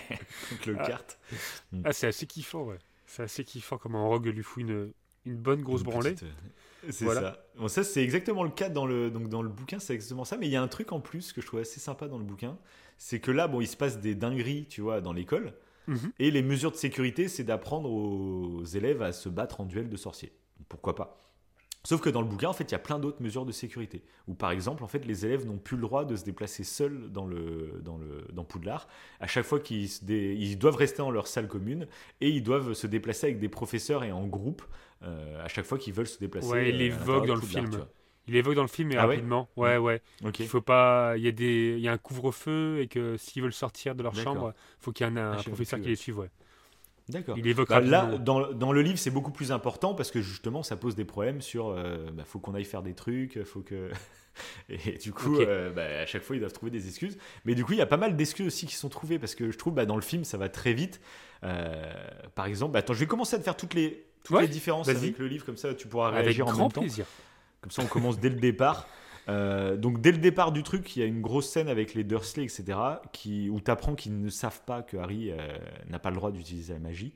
Le 0.68 0.76
Ah. 0.80 0.86
kart. 0.88 1.20
ah, 1.86 1.94
c'est 1.94 2.08
assez 2.08 2.26
kiffant, 2.28 2.64
ouais. 2.64 2.78
C'est 3.08 3.24
assez 3.24 3.44
kiffant 3.44 3.78
comment 3.78 4.08
Rogue 4.10 4.28
lui 4.28 4.44
fout 4.44 4.62
une, 4.64 4.92
une 5.26 5.38
bonne 5.38 5.62
grosse 5.62 5.82
Une 5.82 5.88
branlée. 5.88 6.12
petite, 6.14 6.24
euh, 6.84 6.90
C'est 6.92 7.06
Voilà. 7.06 7.22
ça. 7.22 7.46
Bon, 7.58 7.68
ça, 7.68 7.84
c'est 7.84 8.04
exactement 8.04 8.44
le 8.44 8.50
cas 8.52 8.70
dans 8.70 8.86
le, 8.86 9.10
donc 9.10 9.30
dans 9.30 9.42
le 9.42 9.50
bouquin, 9.50 9.80
c'est 9.80 9.94
exactement 9.94 10.26
ça. 10.26 10.38
Mais 10.38 10.48
il 10.48 10.52
y 10.52 10.56
a 10.58 10.62
un 10.62 10.68
truc 10.68 10.92
en 10.92 11.00
plus 11.00 11.32
que 11.34 11.42
je 11.42 11.48
trouve 11.48 11.60
assez 11.62 11.80
sympa 11.80 12.08
dans 12.08 12.18
le 12.18 12.24
bouquin. 12.26 12.58
C'est 12.98 13.20
que 13.22 13.32
là, 13.32 13.48
bon, 13.48 13.62
il 13.62 13.68
se 13.68 13.78
passe 13.78 14.00
des 14.00 14.14
dingueries, 14.14 14.66
tu 14.68 14.82
vois, 14.82 15.00
dans 15.02 15.14
l'école. 15.14 15.54
Mhm. 15.88 16.12
Et 16.20 16.30
les 16.32 16.44
mesures 16.44 16.72
de 16.72 16.76
sécurité, 16.76 17.28
c'est 17.30 17.44
d'apprendre 17.46 17.90
aux 17.90 18.64
élèves 18.66 19.02
à 19.02 19.12
se 19.14 19.30
battre 19.30 19.62
en 19.62 19.66
duel 19.66 19.90
de 19.90 19.98
sorciers. 19.98 20.34
Pourquoi 20.68 20.94
pas 20.96 21.18
Sauf 21.90 22.02
que 22.02 22.10
dans 22.12 22.22
le 22.22 22.28
bouquin, 22.28 22.50
en 22.50 22.54
fait, 22.54 22.66
il 22.66 22.74
y 22.74 22.76
a 22.76 22.80
plein 22.80 23.00
d'autres 23.00 23.24
mesures 23.24 23.48
de 23.48 23.52
sécurité. 23.52 24.04
Où, 24.28 24.36
par 24.36 24.52
exemple, 24.52 24.84
en 24.84 24.88
fait, 24.88 25.08
les 25.08 25.26
élèves 25.26 25.48
n'ont 25.48 25.58
plus 25.58 25.76
le 25.76 25.82
droit 25.82 26.06
de 26.06 26.16
se 26.16 26.24
déplacer 26.24 26.64
seuls 26.64 27.10
dans, 27.12 27.26
le, 27.26 27.82
dans, 27.84 27.98
le, 27.98 28.28
dans 28.32 28.44
Poudlard. 28.44 28.88
À 29.20 29.26
chaque 29.26 29.44
fois 29.44 29.60
qu'ils 29.60 29.90
dé- 30.04 30.36
ils 30.38 30.60
doivent 30.60 30.76
rester 30.76 31.00
dans 31.00 31.10
leur 31.10 31.26
salle 31.26 31.48
commune 31.48 31.88
et 32.22 32.30
ils 32.30 32.44
doivent 32.44 32.74
se 32.74 32.86
déplacer 32.86 33.26
avec 33.26 33.40
des 33.40 33.50
professeurs 33.50 34.04
et 34.04 34.12
en 34.12 34.28
groupe 34.28 34.62
euh, 35.02 35.44
à 35.44 35.48
chaque 35.48 35.66
fois 35.66 35.80
qu'ils 35.80 35.94
veulent 35.96 36.06
se 36.06 36.20
déplacer. 36.20 36.48
Ouais, 36.48 36.70
il 36.70 36.80
euh, 36.92 37.22
de 37.22 37.26
dans 37.26 37.34
le 37.34 37.42
film. 37.42 37.72
Il 38.28 38.36
évoque 38.36 38.54
dans 38.54 38.62
le 38.62 38.68
film, 38.68 38.90
mais 38.90 38.98
Ah 38.98 39.08
ouais 39.08 39.16
rapidement. 39.16 39.50
Ouais, 39.58 39.78
ouais. 39.78 40.04
Ok. 40.24 40.42
Il 40.42 40.48
faut 40.48 40.62
pas. 40.62 41.18
Il 41.18 41.24
y 41.24 41.28
a 41.28 41.32
des. 41.32 41.74
Il 41.76 41.82
y 41.82 41.88
a 41.88 41.92
un 41.92 41.98
couvre-feu 41.98 42.82
et 42.82 42.88
que 42.88 43.18
s'ils 43.18 43.42
veulent 43.42 43.52
sortir 43.52 43.96
de 43.96 44.04
leur 44.04 44.14
chambre, 44.14 44.54
faut 44.80 44.92
qu'il 44.92 45.08
y 45.08 45.10
ait 45.10 45.14
un, 45.14 45.32
un 45.32 45.38
Ah, 45.40 45.44
professeur 45.44 45.78
plus, 45.80 45.84
qui 45.86 45.88
ouais. 45.88 45.90
les 45.90 45.96
suive. 45.96 46.20
Ouais. 46.20 46.30
D'accord. 47.10 47.38
Il 47.38 47.48
évoque 47.48 47.70
Bah, 47.70 47.82
là, 47.82 48.06
dans, 48.18 48.52
dans 48.54 48.72
le 48.72 48.82
livre, 48.82 48.98
c'est 49.00 49.10
beaucoup 49.12 49.32
plus 49.32 49.52
important 49.52 49.94
parce 49.96 50.12
que 50.12 50.22
justement, 50.22 50.64
ça 50.64 50.78
pose 50.78 50.96
des 50.96 51.06
problèmes 51.06 51.42
sur. 51.42 51.70
euh, 51.70 52.10
bah, 52.14 52.24
faut 52.26 52.40
qu'on 52.40 52.54
aille 52.56 52.64
faire 52.66 52.84
des 52.84 52.94
trucs, 52.94 53.44
faut 53.44 53.62
que. 53.62 53.90
Et 54.70 54.98
du 54.98 55.12
coup, 55.12 55.38
euh, 55.40 55.70
bah, 55.72 55.84
à 56.02 56.06
chaque 56.06 56.22
fois, 56.22 56.36
ils 56.36 56.40
doivent 56.40 56.54
trouver 56.54 56.72
des 56.72 56.88
excuses. 56.88 57.18
Mais 57.46 57.56
du 57.56 57.66
coup, 57.66 57.74
il 57.74 57.80
y 57.80 57.82
a 57.82 57.86
pas 57.88 57.98
mal 57.98 58.16
d'excuses 58.16 58.48
aussi 58.48 58.68
qui 58.68 58.76
sont 58.76 58.88
trouvées 58.90 59.20
parce 59.20 59.36
que 59.36 59.52
je 59.52 59.58
trouve 59.58 59.74
bah, 59.74 59.86
dans 59.86 59.96
le 59.96 60.02
film, 60.02 60.24
ça 60.24 60.38
va 60.38 60.48
très 60.50 60.74
vite. 60.74 61.02
Euh, 61.44 61.94
par 62.36 62.46
exemple, 62.46 62.74
bah, 62.74 62.80
attends, 62.80 62.94
je 62.94 63.00
vais 63.00 63.08
commencer 63.08 63.36
à 63.36 63.40
te 63.40 63.44
faire 63.44 63.58
toutes 63.58 63.74
les, 63.74 64.06
toutes 64.24 64.36
Ouais, 64.38 64.44
les 64.44 64.48
différences 64.48 64.88
avec 64.88 65.18
le 65.18 65.28
livre, 65.28 65.46
comme 65.46 65.58
ça, 65.58 65.74
tu 65.74 65.88
pourras 65.88 66.10
Avec 66.10 66.24
réagir 66.26 66.48
en 66.48 66.52
grand 66.52 66.64
même 66.64 66.72
temps. 66.72 66.82
plaisir. 66.82 67.06
Comme 67.62 67.72
ça, 67.72 67.82
on 67.82 67.88
commence 67.88 68.20
dès 68.20 68.30
le 68.30 68.36
départ. 68.40 68.88
Euh, 69.30 69.78
donc, 69.78 70.02
dès 70.02 70.12
le 70.12 70.18
départ 70.18 70.52
du 70.52 70.64
truc, 70.64 70.96
il 70.96 71.00
y 71.00 71.04
a 71.04 71.06
une 71.06 71.22
grosse 71.22 71.48
scène 71.48 71.70
avec 71.70 71.94
les 71.94 72.04
Dursley, 72.04 72.44
etc., 72.44 72.78
qui, 73.14 73.50
où 73.50 73.62
tu 73.62 73.70
apprends 73.70 73.96
qu'ils 73.96 74.20
ne 74.20 74.30
savent 74.30 74.62
pas 74.66 74.82
que 74.82 74.98
Harry 74.98 75.32
euh, 75.32 75.38
n'a 75.90 76.00
pas 76.00 76.10
le 76.10 76.16
droit 76.16 76.32
d'utiliser 76.32 76.74
la 76.74 76.80
magie. 76.80 77.14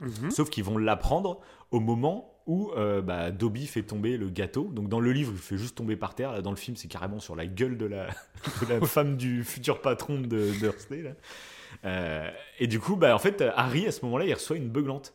Mhm. 0.00 0.30
Sauf 0.30 0.50
qu'ils 0.50 0.64
vont 0.64 0.78
l'apprendre 0.78 1.40
au 1.70 1.78
moment 1.80 2.32
où 2.46 2.72
euh, 2.76 3.02
bah, 3.02 3.30
Dobby 3.30 3.66
fait 3.66 3.82
tomber 3.82 4.16
le 4.16 4.28
gâteau. 4.28 4.64
Donc 4.72 4.88
dans 4.88 4.98
le 4.98 5.12
livre, 5.12 5.32
il 5.32 5.38
fait 5.38 5.58
juste 5.58 5.76
tomber 5.76 5.94
par 5.94 6.14
terre. 6.14 6.32
Là, 6.32 6.42
dans 6.42 6.50
le 6.50 6.56
film, 6.56 6.76
c'est 6.76 6.88
carrément 6.88 7.20
sur 7.20 7.36
la 7.36 7.46
gueule 7.46 7.76
de 7.76 7.86
la, 7.86 8.06
de 8.62 8.66
la 8.68 8.80
femme 8.86 9.16
du 9.16 9.44
futur 9.44 9.80
patron 9.80 10.20
de 10.20 10.50
Dursley. 10.58 11.02
là. 11.02 11.10
Euh, 11.84 12.30
et 12.58 12.66
du 12.66 12.80
coup, 12.80 12.96
bah, 12.96 13.14
en 13.14 13.18
fait, 13.18 13.42
Harry, 13.54 13.86
à 13.86 13.92
ce 13.92 14.04
moment-là, 14.04 14.24
il 14.24 14.34
reçoit 14.34 14.56
une 14.56 14.68
beuglante. 14.68 15.14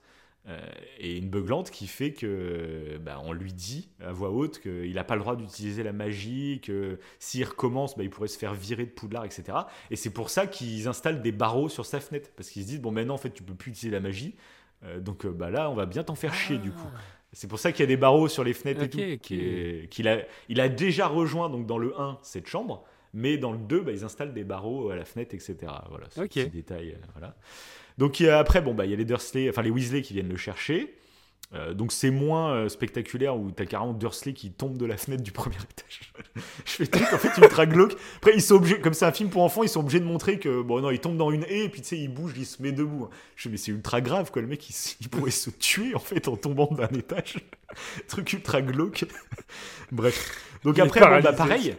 Euh, 0.49 0.61
et 0.97 1.17
une 1.17 1.27
beuglante 1.29 1.71
qui 1.71 1.87
fait 1.87 2.13
que 2.13 2.97
bah, 3.01 3.19
on 3.25 3.33
lui 3.33 3.51
dit 3.51 3.89
à 3.99 4.13
voix 4.13 4.29
haute 4.29 4.61
qu'il 4.61 4.93
n'a 4.93 5.03
pas 5.03 5.15
le 5.15 5.21
droit 5.21 5.35
d'utiliser 5.35 5.83
la 5.83 5.91
magie, 5.91 6.61
que 6.63 6.99
s'il 7.19 7.43
recommence, 7.43 7.97
bah, 7.97 8.03
il 8.03 8.09
pourrait 8.09 8.29
se 8.29 8.37
faire 8.37 8.53
virer 8.53 8.85
de 8.85 8.91
Poudlard, 8.91 9.25
etc. 9.25 9.43
Et 9.91 9.97
c'est 9.97 10.09
pour 10.09 10.29
ça 10.29 10.47
qu'ils 10.47 10.87
installent 10.87 11.21
des 11.21 11.33
barreaux 11.33 11.67
sur 11.67 11.85
sa 11.85 11.99
fenêtre. 11.99 12.29
Parce 12.37 12.49
qu'ils 12.49 12.63
se 12.63 12.67
disent, 12.69 12.79
bon, 12.81 12.91
maintenant, 12.91 13.15
en 13.15 13.17
fait, 13.17 13.31
tu 13.31 13.43
peux 13.43 13.55
plus 13.55 13.71
utiliser 13.71 13.91
la 13.93 13.99
magie. 13.99 14.35
Euh, 14.85 15.01
donc 15.01 15.25
euh, 15.25 15.31
bah, 15.31 15.49
là, 15.49 15.69
on 15.69 15.75
va 15.75 15.85
bien 15.85 16.03
t'en 16.03 16.15
faire 16.15 16.33
chier, 16.33 16.57
du 16.59 16.71
coup. 16.71 16.87
C'est 17.33 17.49
pour 17.49 17.59
ça 17.59 17.73
qu'il 17.73 17.81
y 17.81 17.83
a 17.83 17.87
des 17.87 17.97
barreaux 17.97 18.29
sur 18.29 18.45
les 18.45 18.53
fenêtres 18.53 18.83
Ok, 18.85 18.95
et 18.95 19.07
tout. 19.09 19.13
ok. 19.15 19.19
qui 19.19 19.35
est- 19.41 19.89
qu'il 19.91 20.07
a, 20.07 20.19
il 20.47 20.61
a 20.61 20.69
déjà 20.69 21.07
rejoint 21.07 21.49
donc 21.49 21.65
dans 21.65 21.77
le 21.77 21.93
1 21.99 22.19
cette 22.21 22.47
chambre, 22.47 22.85
mais 23.13 23.37
dans 23.37 23.51
le 23.51 23.57
2, 23.57 23.81
bah, 23.81 23.91
ils 23.91 24.05
installent 24.05 24.33
des 24.33 24.45
barreaux 24.45 24.91
à 24.91 24.95
la 24.95 25.03
fenêtre, 25.03 25.35
etc. 25.35 25.55
Voilà, 25.89 26.09
ce 26.09 26.21
Ok. 26.21 26.29
petit 26.29 26.49
détail. 26.49 26.97
voilà. 27.11 27.35
Donc 27.97 28.21
après, 28.21 28.61
bon, 28.61 28.73
bah, 28.73 28.85
il 28.85 28.91
y 28.91 28.93
a 28.93 28.97
les 28.97 29.05
Dursley, 29.05 29.49
enfin 29.49 29.61
les 29.61 29.69
Weasley 29.69 30.01
qui 30.01 30.13
viennent 30.13 30.29
le 30.29 30.37
chercher. 30.37 30.97
Euh, 31.53 31.73
donc 31.73 31.93
c'est 31.93 32.09
moins 32.11 32.51
euh, 32.51 32.69
spectaculaire 32.69 33.37
où 33.37 33.51
t'as 33.51 33.65
carrément 33.65 33.93
Dursley 33.93 34.33
qui 34.33 34.51
tombe 34.51 34.77
de 34.77 34.85
la 34.85 34.97
fenêtre 34.97 35.23
du 35.23 35.31
premier 35.33 35.55
étage. 35.55 36.13
Je 36.65 36.71
fais 36.71 36.83
des 36.83 36.89
trucs 36.89 37.13
en 37.13 37.17
fait 37.17 37.41
ultra 37.41 37.65
glauque. 37.65 37.95
Après 38.17 38.33
ils 38.35 38.41
sont 38.41 38.55
obligés, 38.55 38.81
comme 38.81 38.93
c'est 38.93 39.05
un 39.05 39.13
film 39.13 39.29
pour 39.29 39.43
enfants, 39.43 39.63
ils 39.63 39.69
sont 39.69 39.79
obligés 39.79 40.01
de 40.01 40.05
montrer 40.05 40.39
que 40.39 40.61
bon 40.61 40.81
non 40.81 40.91
il 40.91 40.99
tombe 40.99 41.15
dans 41.15 41.31
une 41.31 41.45
haie 41.45 41.65
et 41.65 41.69
puis 41.69 41.81
tu 41.81 41.87
sais 41.87 41.97
il 41.97 42.09
bouge, 42.09 42.33
il 42.35 42.45
se 42.45 42.61
met 42.61 42.73
debout. 42.73 43.07
Je 43.37 43.43
fais 43.43 43.49
mais 43.49 43.55
c'est 43.55 43.71
ultra 43.71 44.01
grave 44.01 44.29
quoi, 44.29 44.41
le 44.41 44.47
mec 44.49 44.69
il, 44.99 45.07
pourrait 45.07 45.31
se 45.31 45.49
tuer 45.49 45.95
en 45.95 45.99
fait 45.99 46.27
en 46.27 46.35
tombant 46.35 46.67
d'un 46.67 46.89
étage. 46.89 47.37
Truc 48.09 48.33
ultra 48.33 48.61
glauque. 48.61 49.05
Bref. 49.93 50.59
Donc 50.65 50.75
Il 50.77 50.81
après 50.81 50.99
bon, 50.99 51.21
bah, 51.21 51.31
pareil. 51.31 51.77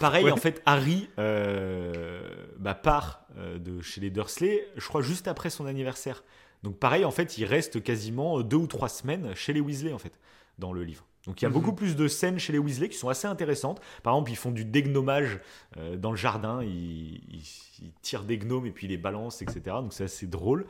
Pareil, 0.00 0.24
Ouais. 0.24 0.32
en 0.32 0.36
fait, 0.36 0.62
Harry 0.66 1.08
euh, 1.18 2.28
bah, 2.58 2.74
part 2.74 3.26
euh, 3.36 3.58
de 3.58 3.80
chez 3.80 4.00
les 4.00 4.10
Dursley, 4.10 4.66
je 4.76 4.86
crois, 4.86 5.02
juste 5.02 5.28
après 5.28 5.50
son 5.50 5.66
anniversaire. 5.66 6.24
Donc 6.62 6.78
pareil, 6.78 7.04
en 7.04 7.10
fait, 7.10 7.36
il 7.38 7.44
reste 7.44 7.82
quasiment 7.82 8.40
deux 8.40 8.56
ou 8.56 8.66
trois 8.66 8.88
semaines 8.88 9.34
chez 9.34 9.52
les 9.52 9.60
Weasley, 9.60 9.92
en 9.92 9.98
fait, 9.98 10.18
dans 10.58 10.72
le 10.72 10.82
livre. 10.82 11.04
Donc 11.26 11.40
il 11.40 11.44
y 11.44 11.46
a 11.46 11.48
Mhm. 11.48 11.54
beaucoup 11.54 11.72
plus 11.72 11.96
de 11.96 12.06
scènes 12.06 12.38
chez 12.38 12.52
les 12.52 12.58
Weasley 12.58 12.88
qui 12.90 12.96
sont 12.98 13.08
assez 13.08 13.26
intéressantes. 13.26 13.80
Par 14.02 14.12
exemple, 14.14 14.30
ils 14.30 14.36
font 14.36 14.50
du 14.50 14.64
dégnomage 14.64 15.40
euh, 15.78 15.96
dans 15.96 16.10
le 16.10 16.16
jardin, 16.18 16.62
ils, 16.62 17.14
ils- 17.32 17.50
ils 17.82 17.92
tirent 18.02 18.24
des 18.24 18.38
gnomes 18.38 18.66
et 18.66 18.70
puis 18.70 18.86
ils 18.86 18.90
les 18.90 18.98
balancent, 18.98 19.40
etc. 19.42 19.60
Donc 19.80 19.92
c'est 19.94 20.04
assez 20.04 20.26
drôle. 20.26 20.66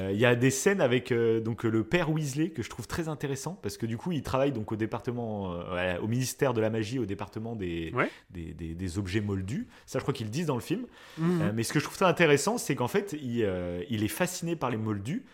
Euh, 0.00 0.12
Il 0.12 0.18
y 0.20 0.26
a 0.26 0.34
des 0.34 0.50
scènes 0.50 0.82
avec 0.82 1.12
euh, 1.12 1.40
donc 1.40 1.62
le 1.64 1.82
père 1.82 2.10
Weasley 2.10 2.50
que 2.50 2.62
je 2.62 2.68
trouve 2.68 2.86
très 2.86 3.08
intéressant 3.08 3.54
parce 3.54 3.78
que 3.78 3.86
du 3.86 3.96
coup 3.96 4.12
il 4.12 4.22
travaille 4.22 4.52
donc 4.52 4.70
au 4.70 4.76
département, 4.76 5.54
euh, 5.54 5.98
au 6.00 6.06
ministère 6.08 6.52
de 6.52 6.60
la 6.60 6.68
magie, 6.68 6.98
au 6.98 7.06
département 7.06 7.56
des, 7.56 7.90
Ouais. 7.94 8.10
des, 8.30 8.52
des- 8.52 8.74
des 8.74 8.98
objets 8.98 9.22
moldus. 9.22 9.66
Ça 9.86 9.98
je 9.98 10.04
crois 10.04 10.12
qu'ils 10.12 10.26
le 10.26 10.30
disent 10.32 10.46
dans 10.46 10.54
le 10.56 10.60
film. 10.60 10.86
Euh, 11.20 11.52
mais 11.54 11.62
ce 11.62 11.72
que 11.72 11.78
je 11.78 11.84
trouve 11.84 11.96
très 11.96 12.04
intéressant, 12.06 12.58
c'est 12.58 12.74
qu'en 12.74 12.88
fait, 12.88 13.16
il, 13.20 13.48
il 13.88 14.04
est 14.04 14.08
fasciné 14.08 14.56
par 14.56 14.70
les 14.70 14.76
moldus 14.76 15.24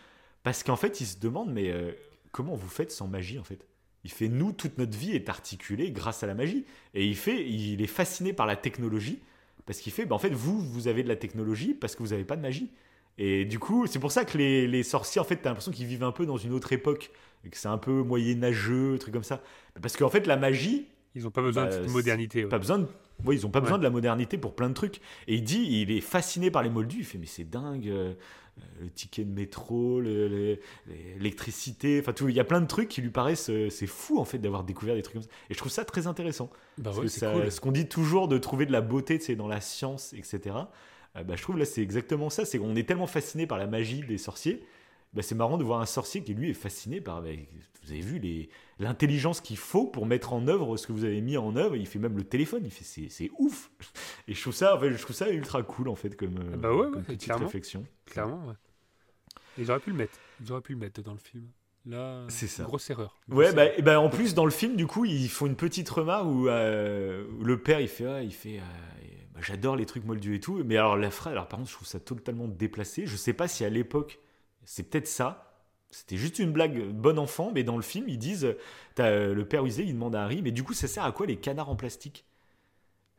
parce 0.45 0.63
qu'en 0.63 0.77
fait, 0.77 1.01
il 1.01 1.07
se 1.07 1.19
demande 1.19 1.53
mais 1.53 1.73
comment 2.31 2.55
vous 2.55 2.69
faites 2.69 2.93
sans 2.93 3.09
magie 3.09 3.39
en 3.41 3.45
fait? 3.45 3.67
Il 4.05 4.11
fait 4.13 4.29
nous 4.29 4.53
toute 4.53 4.77
notre 4.79 4.97
vie 4.97 5.13
est 5.17 5.29
articulée 5.31 5.91
grâce 5.91 6.23
à 6.23 6.27
la 6.29 6.35
magie 6.35 6.65
et 6.93 7.05
il 7.07 7.17
fait 7.17 7.49
il 7.49 7.81
est 7.83 7.87
fasciné 7.89 8.33
par 8.35 8.47
la 8.47 8.55
technologie 8.55 9.19
parce 9.67 9.81
qu'il 9.81 9.93
fait 9.93 10.05
bah, 10.05 10.15
en 10.15 10.19
fait 10.19 10.29
vous 10.33 10.61
vous 10.61 10.87
avez 10.89 11.03
de 11.03 11.09
la 11.09 11.17
technologie 11.17 11.73
parce 11.75 11.97
que 11.97 12.03
vous 12.03 12.11
n'avez 12.11 12.25
pas 12.25 12.37
de 12.37 12.43
magie. 12.43 12.71
Et 13.19 13.45
du 13.45 13.59
coup, 13.59 13.87
c'est 13.87 13.99
pour 14.01 14.11
ça 14.13 14.25
que 14.25 14.37
les, 14.39 14.67
les 14.67 14.83
sorciers, 14.83 15.21
en 15.21 15.25
fait, 15.25 15.37
t'as 15.37 15.51
l'impression 15.51 15.71
qu'ils 15.73 15.87
vivent 15.87 16.03
un 16.05 16.13
peu 16.13 16.27
dans 16.27 16.37
une 16.37 16.53
autre 16.53 16.73
époque, 16.73 17.11
et 17.45 17.49
que 17.51 17.57
c'est 17.57 17.69
un 17.69 17.79
peu 17.79 18.03
moyenâgeux, 18.03 18.99
truc 18.99 19.15
comme 19.15 19.23
ça. 19.23 19.43
Parce 19.81 19.97
qu'en 19.97 20.09
fait, 20.11 20.27
la 20.27 20.37
magie, 20.37 20.89
Ils 21.17 21.23
n'ont 21.23 21.31
pas 21.31 21.43
besoin 21.43 21.67
Bah, 21.67 21.79
de 21.79 21.87
c'est- 21.87 21.93
modernité. 21.93 22.43
ouais. 22.43 22.49
pas 22.51 22.59
besoin 22.59 22.81
de... 22.81 22.87
ouais, 23.25 23.37
ils 23.37 23.47
ont 23.47 23.51
pas 23.51 23.61
besoin 23.61 23.79
de 23.79 23.85
la 23.85 23.91
modernité 23.91 24.37
pour 24.37 24.57
plein 24.57 24.69
de 24.69 24.75
trucs. 24.75 24.97
Et 25.29 25.37
il 25.37 25.45
dit, 25.45 25.65
il 25.83 25.93
est 25.93 26.01
fasciné 26.01 26.51
par 26.51 26.65
les 26.65 26.71
moldus. 26.71 26.99
Il 27.01 27.05
fait, 27.05 27.19
mais 27.19 27.27
c'est 27.27 27.49
dingue, 27.49 27.87
euh, 27.89 28.15
euh, 28.59 28.63
le 28.83 28.91
ticket 28.91 29.23
de 29.25 29.31
métro, 29.33 30.01
le- 30.01 30.27
le- 30.27 30.59
l'électricité, 31.19 32.01
enfin 32.01 32.13
tout. 32.13 32.29
Il 32.29 32.35
y 32.35 32.41
a 32.41 32.45
plein 32.45 32.61
de 32.61 32.67
trucs 32.67 32.89
qui 32.89 33.01
lui 33.01 33.11
paraissent, 33.11 33.49
euh, 33.51 33.71
c'est 33.71 33.87
fou 33.87 34.19
en 34.19 34.25
fait 34.25 34.39
d'avoir 34.39 34.65
découvert 34.65 34.95
des 34.95 35.03
trucs 35.03 35.15
comme 35.15 35.23
ça. 35.23 35.29
Et 35.51 35.55
je 35.55 35.59
trouve 35.59 35.71
ça 35.73 35.85
très 35.85 36.07
intéressant. 36.07 36.51
Bah 36.79 36.85
Parce 36.85 36.97
ouais, 36.99 37.03
que 37.05 37.09
c'est 37.09 37.21
ça- 37.21 37.33
cool. 37.33 37.51
Ce 37.53 37.61
qu'on 37.61 37.73
dit 37.73 37.87
toujours 37.89 38.27
de 38.29 38.39
trouver 38.39 38.67
de 38.67 38.73
la 38.73 38.81
beauté, 38.81 39.21
sais, 39.21 39.37
dans 39.37 39.49
la 39.49 39.61
science, 39.61 40.13
etc. 40.15 40.57
euh, 41.17 41.23
bah, 41.25 41.35
je 41.37 41.43
trouve 41.43 41.59
là 41.59 41.65
c'est 41.65 41.83
exactement 41.83 42.31
ça. 42.31 42.45
C'est 42.45 42.59
qu'on 42.59 42.77
est 42.77 42.87
tellement 42.87 43.07
fasciné 43.07 43.47
par 43.47 43.59
la 43.59 43.67
magie 43.67 44.01
des 44.03 44.19
sorciers. 44.19 44.65
Bah, 45.13 45.23
c'est 45.23 45.35
marrant 45.37 45.59
de 45.59 45.65
voir 45.65 45.81
un 45.81 45.87
sorcier 45.87 46.23
qui 46.25 46.35
lui 46.35 46.51
est 46.51 46.55
fasciné 46.55 47.01
par. 47.01 47.23
bah, 47.23 47.31
vous 47.85 47.93
avez 47.93 48.01
vu 48.01 48.19
les 48.19 48.49
l'intelligence 48.81 49.41
qu'il 49.41 49.57
faut 49.59 49.87
pour 49.87 50.07
mettre 50.07 50.33
en 50.33 50.49
œuvre 50.49 50.77
ce 50.77 50.87
que 50.89 50.93
vous 50.93 51.05
avez 51.05 51.21
mis 51.21 51.37
en 51.37 51.55
œuvre. 51.55 51.77
Il 51.77 51.87
fait 51.87 51.99
même 52.01 52.17
le 52.17 52.25
téléphone. 52.25 52.63
Il 52.65 52.71
fait 52.73 52.83
c'est 52.85 53.09
c'est 53.11 53.31
ouf. 53.39 53.71
Et 54.27 54.35
je 54.35 54.41
trouve 54.41 54.55
ça, 54.55 54.75
en 54.77 54.81
fait, 54.81 54.91
je 54.91 55.01
trouve 55.01 55.15
ça 55.15 55.31
ultra 55.31 55.63
cool 55.63 55.89
en 55.89 55.95
fait 55.95 56.17
comme, 56.17 56.39
euh, 56.39 56.51
Ah 56.55 56.57
bah 56.57 56.73
ouais, 56.75 56.85
comme 56.87 56.95
ouais, 56.97 57.03
petite 57.03 57.25
clairement. 57.25 57.45
réflexion. 57.45 57.85
Clairement, 58.07 58.47
ouais. 58.49 58.55
Ils 59.59 59.71
auraient 59.71 59.79
pu 59.81 59.91
le 59.91 59.97
mettre. 59.97 60.19
Ils 60.45 60.51
auraient 60.51 60.63
pu 60.63 60.73
le 60.73 60.79
mettre 60.79 61.01
dans 61.03 61.13
le 61.13 61.19
film. 61.19 61.47
Là, 61.87 62.25
C'est 62.29 62.47
ça. 62.49 62.65
grosse 62.65 62.89
erreur. 62.91 63.21
Ouais, 63.29 63.45
Grosse 63.45 63.55
bah, 63.55 63.65
erreur. 63.67 63.79
et 63.79 63.83
bah, 63.83 64.01
en 64.01 64.09
plus, 64.09 64.35
dans 64.35 64.47
le 64.47 64.51
film, 64.51 64.75
du 64.75 64.87
coup, 64.87 65.05
ils 65.05 65.29
font 65.29 65.47
une 65.47 65.55
petite 65.55 65.89
remarque 65.91 66.25
où, 66.27 66.49
euh, 66.49 67.25
où 67.39 67.45
le 67.45 67.61
père, 67.63 67.79
il 67.81 67.89
fait, 67.89 68.07
ouais, 68.07 68.25
il 68.25 68.33
fait 68.33 68.59
euh, 68.59 68.63
bah, 69.35 69.41
J'adore 69.43 69.77
les 69.77 69.87
trucs 69.87 70.05
moldus 70.05 70.37
et 70.37 70.41
tout. 70.41 70.63
Mais 70.65 70.77
alors, 70.77 70.97
la 70.97 71.11
phrase, 71.11 71.33
alors 71.33 71.49
par 71.49 71.59
contre, 71.59 71.71
je 71.71 71.77
trouve 71.77 71.89
ça 71.89 72.01
totalement 72.01 72.49
déplacé. 72.49 73.07
Je 73.07 73.17
sais 73.17 73.33
pas 73.33 73.49
si 73.49 73.65
à 73.65 73.71
l'époque, 73.71 74.19
c'est 74.65 74.85
peut-être 74.91 75.09
ça. 75.09 75.51
C'était 75.91 76.17
juste 76.17 76.39
une 76.41 76.53
blague 76.53 76.89
bon 76.91 77.19
enfant, 77.19 77.53
mais 77.55 77.63
dans 77.63 77.77
le 77.77 77.83
film, 77.83 78.09
ils 78.09 78.19
disent 78.19 78.55
t'as, 78.97 79.11
euh, 79.11 79.35
Le 79.35 79.45
père 79.47 79.63
Weasley, 79.63 79.85
il 79.87 79.95
demande 79.95 80.17
à 80.17 80.25
Harry 80.25 80.43
Mais 80.43 80.51
du 80.51 80.65
coup, 80.65 80.75
ça 80.75 80.89
sert 80.89 81.05
à 81.05 81.13
quoi 81.13 81.27
les 81.27 81.37
canards 81.37 81.69
en 81.71 81.77
plastique? 81.77 82.25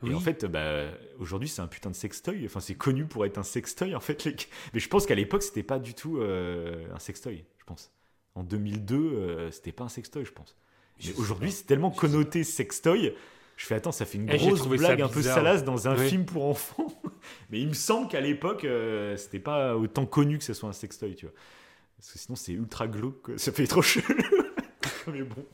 Et 0.05 0.13
en 0.13 0.19
fait, 0.19 0.45
bah, 0.45 0.83
aujourd'hui, 1.19 1.49
c'est 1.49 1.61
un 1.61 1.67
putain 1.67 1.89
de 1.89 1.95
sextoy. 1.95 2.45
Enfin, 2.45 2.59
c'est 2.59 2.75
connu 2.75 3.05
pour 3.05 3.25
être 3.25 3.37
un 3.37 3.43
sextoy, 3.43 3.95
en 3.95 3.99
fait. 3.99 4.23
les- 4.25 4.35
Mais 4.73 4.79
je 4.79 4.87
pense 4.89 5.05
qu'à 5.05 5.15
l'époque, 5.15 5.41
c'était 5.41 5.63
pas 5.63 5.79
du 5.79 5.93
tout 5.95 6.17
euh, 6.19 6.85
un 6.93 6.99
sextoy, 6.99 7.45
je 7.57 7.63
pense. 7.63 7.91
En 8.35 8.43
2002, 8.43 8.95
euh, 8.97 9.51
c'était 9.51 9.71
pas 9.71 9.85
un 9.85 9.89
sextoy, 9.89 10.25
je 10.25 10.31
pense. 10.31 10.55
Mais 11.03 11.13
aujourd'hui, 11.17 11.51
c'est 11.51 11.63
tellement 11.65 11.91
connoté 11.91 12.43
sextoy. 12.43 13.13
Je 13.57 13.65
fais, 13.65 13.75
attends, 13.75 13.91
ça 13.93 14.05
fait 14.05 14.17
une 14.17 14.29
Eh, 14.29 14.37
grosse 14.37 14.63
ça 14.63 14.67
blague 14.69 15.01
un 15.01 15.07
peu 15.07 15.21
salace 15.21 15.63
dans 15.63 15.87
un 15.87 15.95
film 15.95 16.25
pour 16.25 16.45
enfants. 16.45 16.87
Mais 17.49 17.59
il 17.61 17.67
me 17.69 17.73
semble 17.73 18.07
qu'à 18.09 18.19
l'époque, 18.21 18.65
euh, 18.65 19.15
c'était 19.17 19.39
pas 19.39 19.77
autant 19.77 20.05
connu 20.05 20.37
que 20.37 20.43
ce 20.43 20.53
soit 20.53 20.67
un 20.69 20.73
sextoy, 20.73 21.15
tu 21.15 21.25
vois. 21.25 21.35
Parce 21.97 22.11
que 22.11 22.19
sinon, 22.19 22.35
c'est 22.35 22.51
ultra 22.51 22.87
glauque. 22.87 23.31
Ça 23.37 23.51
fait 23.53 23.65
trop 23.67 23.81
chelou. 23.81 24.03
Mais 25.07 25.23
bon. 25.23 25.45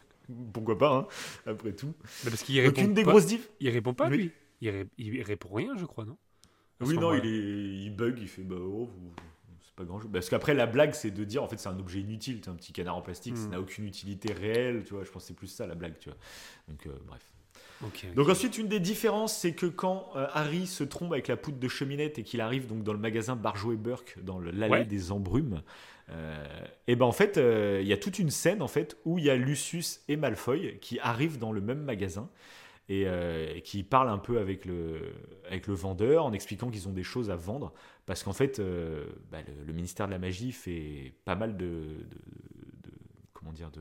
pourquoi 0.54 0.78
pas, 0.78 0.96
hein, 0.96 1.08
après 1.46 1.74
tout. 1.74 1.94
Mais 2.24 2.32
parce 2.32 2.42
qu'il 2.44 2.60
répond 2.60 2.82
une 2.82 2.94
des 2.94 3.04
pas. 3.04 3.12
grosses 3.12 3.28
diff. 3.28 3.50
Il 3.60 3.70
répond 3.70 3.94
pas 3.94 4.10
lui. 4.10 4.32
Il, 4.62 4.70
ré- 4.70 4.88
il 4.98 5.22
répond 5.22 5.54
rien, 5.54 5.76
je 5.78 5.86
crois, 5.86 6.06
non? 6.06 6.18
À 6.80 6.86
Oui, 6.86 6.98
non, 6.98 7.14
il, 7.14 7.26
est, 7.26 7.84
il 7.86 7.96
bug, 7.96 8.18
il 8.20 8.28
fait 8.28 8.42
bah 8.44 8.56
oh, 8.60 8.90
vous- 8.92 9.14
c'est 9.62 9.76
pas 9.76 9.84
grand 9.84 10.00
chose. 10.00 10.10
Parce 10.12 10.30
qu'après, 10.30 10.54
la 10.56 10.66
blague, 10.66 10.94
c'est 10.94 11.12
de 11.12 11.24
dire 11.24 11.44
en 11.44 11.48
fait, 11.48 11.58
c'est 11.60 11.70
un 11.70 11.80
objet 11.80 12.00
inutile, 12.00 12.42
c'est 12.44 12.50
un 12.50 12.56
petit 12.56 12.74
canard 12.74 12.96
en 12.98 13.02
plastique, 13.02 13.38
ça 13.38 13.46
Hmm. 13.48 13.52
n'a 13.52 13.60
aucune 13.60 13.86
utilité 13.86 14.34
réelle, 14.34 14.84
tu 14.86 14.94
vois. 14.96 15.04
Je 15.04 15.12
pense 15.12 15.24
que 15.24 15.28
c'est 15.28 15.34
plus 15.36 15.48
ça 15.48 15.68
la 15.68 15.76
blague, 15.76 15.98
tu 16.00 16.10
vois. 16.10 16.18
Donc, 16.68 16.86
euh, 16.88 16.92
bref. 17.06 17.31
Donc 18.16 18.30
ensuite, 18.30 18.58
une 18.58 18.68
des 18.68 18.80
différences, 18.80 19.36
c'est 19.38 19.54
que 19.54 19.66
quand 19.66 20.10
euh, 20.16 20.28
Harry 20.34 20.68
se 20.68 20.84
trompe 20.84 21.12
avec 21.14 21.28
la 21.28 21.38
poudre 21.38 21.58
de 21.60 21.68
cheminette 21.68 22.20
et 22.20 22.24
qu'il 22.24 22.42
arrive 22.42 22.68
donc 22.68 22.84
dans 22.84 22.94
le 22.94 23.00
magasin 23.00 23.36
Barjo 23.36 23.72
et 23.74 23.78
Burke, 23.78 24.18
dans 24.24 24.40
l'allée 24.40 24.70
Ouais. 24.72 24.86
des 24.86 25.12
embrumes, 25.12 25.62
et 26.88 26.96
ben 26.98 27.06
en 27.06 27.12
fait, 27.14 27.38
euh, 27.38 27.80
il 27.82 27.88
y 27.88 27.94
a 27.94 27.98
toute 27.98 28.20
une 28.20 28.32
scène 28.32 28.62
en 28.62 28.68
fait 28.68 28.98
où 29.06 29.18
il 29.18 29.24
y 29.24 29.30
a 29.30 29.36
Lucius 29.38 30.02
et 30.10 30.18
Malfoy 30.18 30.78
qui 30.82 31.00
arrivent 31.00 31.38
dans 31.38 31.54
le 31.54 31.62
même 31.62 31.82
magasin 31.84 32.30
et 32.90 33.04
euh, 33.08 33.60
qui 33.62 33.84
parlent 33.84 34.10
un 34.10 34.18
peu 34.18 34.40
avec 34.40 34.66
le, 34.66 35.14
avec 35.48 35.68
le 35.68 35.74
vendeur 35.74 36.26
en 36.26 36.34
expliquant 36.34 36.70
qu'ils 36.70 36.90
ont 36.90 36.94
des 36.94 37.04
choses 37.04 37.30
à 37.30 37.38
vendre 37.38 37.72
parce 38.06 38.24
qu'en 38.24 38.34
fait, 38.34 38.60
euh, 38.60 39.06
bah, 39.32 39.38
le, 39.48 39.64
le 39.66 39.72
ministère 39.74 40.08
de 40.08 40.12
la 40.12 40.20
magie 40.20 40.52
fait 40.52 41.14
pas 41.24 41.36
mal 41.36 41.56
de, 41.56 41.66
de- 41.66 42.04
de- 42.84 42.94
comment 43.34 43.54
dire 43.54 43.72
de 43.72 43.80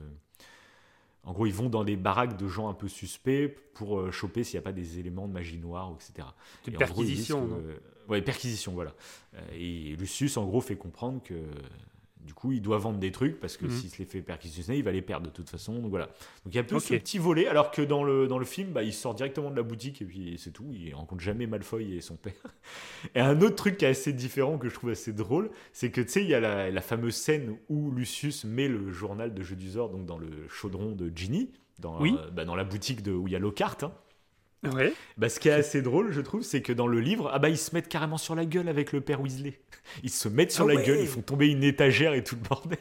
en 1.25 1.33
gros, 1.33 1.47
ils 1.47 1.53
vont 1.55 1.69
dans 1.69 1.85
des 1.85 1.97
baraques 1.97 2.37
de 2.39 2.49
gens 2.49 2.69
un 2.69 2.75
peu 2.75 2.89
suspects 2.89 3.49
pour 3.75 3.99
euh, 4.01 4.11
choper 4.11 4.43
s'il 4.45 4.57
n'y 4.59 4.63
a 4.63 4.65
pas 4.65 4.73
des 4.73 4.99
éléments 4.99 5.29
de 5.29 5.33
magie 5.33 5.59
noire, 5.59 5.93
etc. 5.95 6.29
C'est 6.65 6.71
Et 6.71 6.75
une 6.75 6.83
en 6.83 6.87
gros, 6.87 7.03
ils 7.03 7.07
disent 7.15 7.29
perquisition, 7.29 7.47
que- 7.49 8.11
Ouais, 8.11 8.23
perquisition, 8.23 8.73
voilà. 8.73 8.95
Euh, 9.35 9.41
Et 9.53 9.95
Lucius, 9.97 10.37
en 10.37 10.45
gros, 10.47 10.61
fait 10.61 10.77
comprendre 10.77 11.23
que 11.23 11.35
du 12.25 12.35
coup, 12.35 12.53
il 12.53 12.61
doit 12.63 12.79
vendre 12.79 12.99
des 12.99 13.11
trucs 13.13 13.41
parce 13.41 13.57
que 13.57 13.65
Mhm. 13.67 13.71
s'il 13.73 13.91
se 13.91 13.99
les 13.99 14.05
fait 14.05 14.23
perquisitionner, 14.23 14.79
il 14.79 14.85
va 14.85 14.93
les 14.93 15.03
perdre 15.03 15.27
de 15.27 15.33
toute 15.33 15.49
façon. 15.51 15.79
Donc 15.79 15.91
voilà. 15.91 16.07
Donc 16.45 16.53
il 16.53 16.55
y 16.55 16.59
a 16.59 16.61
un 16.61 16.65
peu 16.65 16.77
Ok. 16.77 16.83
ce 16.83 16.95
petit 16.95 17.19
volet, 17.19 17.47
alors 17.47 17.71
que 17.71 17.83
dans 17.83 18.05
le, 18.05 18.27
dans 18.29 18.39
le 18.39 18.45
film, 18.45 18.71
bah, 18.73 18.83
il 18.83 18.93
sort 18.93 19.15
directement 19.15 19.51
de 19.51 19.57
la 19.57 19.63
boutique 19.63 20.03
et 20.03 20.05
puis 20.05 20.37
c'est 20.39 20.51
tout. 20.53 20.67
Il 20.73 20.95
rencontre 20.95 21.23
jamais 21.23 21.47
Malfoy 21.47 21.95
et 21.97 22.01
son 22.01 22.17
père. 22.17 22.33
Et 23.15 23.21
un 23.21 23.41
autre 23.41 23.57
truc 23.57 23.77
qui 23.79 23.85
est 23.85 23.89
assez 23.89 24.13
différent 24.13 24.59
que 24.59 24.69
je 24.69 24.75
trouve 24.75 24.91
assez 24.91 25.13
drôle, 25.13 25.51
c'est 25.73 25.91
que 25.91 26.01
tu 26.01 26.09
sais, 26.11 26.23
il 26.23 26.29
y 26.29 26.35
a 26.35 26.41
la, 26.41 26.71
la 26.71 26.81
fameuse 26.81 27.15
scène 27.17 27.57
où 27.69 27.91
Lucius 27.91 28.45
met 28.45 28.69
le 28.69 28.91
journal 28.93 29.35
de 29.35 29.43
Jeu 29.43 29.57
d'Usor 29.57 29.89
donc 29.91 30.07
dans 30.07 30.19
le 30.19 30.29
chaudron 30.49 30.93
de 30.93 31.11
Ginny, 31.15 31.51
dans, 31.79 32.01
Oui. 32.01 32.15
euh, 32.19 32.31
bah, 32.31 32.45
dans 32.45 32.55
la 32.55 32.65
boutique 32.65 33.03
de, 33.03 33.13
où 33.13 33.27
il 33.27 33.33
y 33.33 33.37
a 33.37 33.39
Lockhart. 33.39 33.79
hein. 33.83 33.93
Ouais. 34.63 34.93
Bah, 35.17 35.29
ce 35.31 35.41
qui 35.41 35.49
est 35.49 35.53
assez 35.53 35.81
drôle, 35.81 36.13
je 36.13 36.21
trouve, 36.21 36.43
c'est 36.43 36.61
que 36.61 36.73
dans 36.73 36.87
le 36.87 37.01
livre, 37.01 37.31
ah 37.33 37.39
bah, 37.39 37.49
ils 37.49 37.57
se 37.57 37.75
mettent 37.75 37.89
carrément 37.89 38.19
sur 38.19 38.35
la 38.35 38.45
gueule 38.45 38.69
avec 38.69 38.93
le 38.93 39.01
père 39.01 39.21
Weasley. 39.23 39.59
Ils 40.03 40.11
se 40.11 40.29
mettent 40.29 40.53
sur 40.53 40.65
Ah 40.65 40.69
la 40.69 40.75
ouais. 40.81 40.87
gueule, 40.87 41.01
ils 41.01 41.07
font 41.09 41.23
tomber 41.23 41.49
une 41.49 41.65
étagère 41.65 42.13
et 42.13 42.23
tout 42.23 42.37
le 42.37 42.47
bordel. 42.47 42.79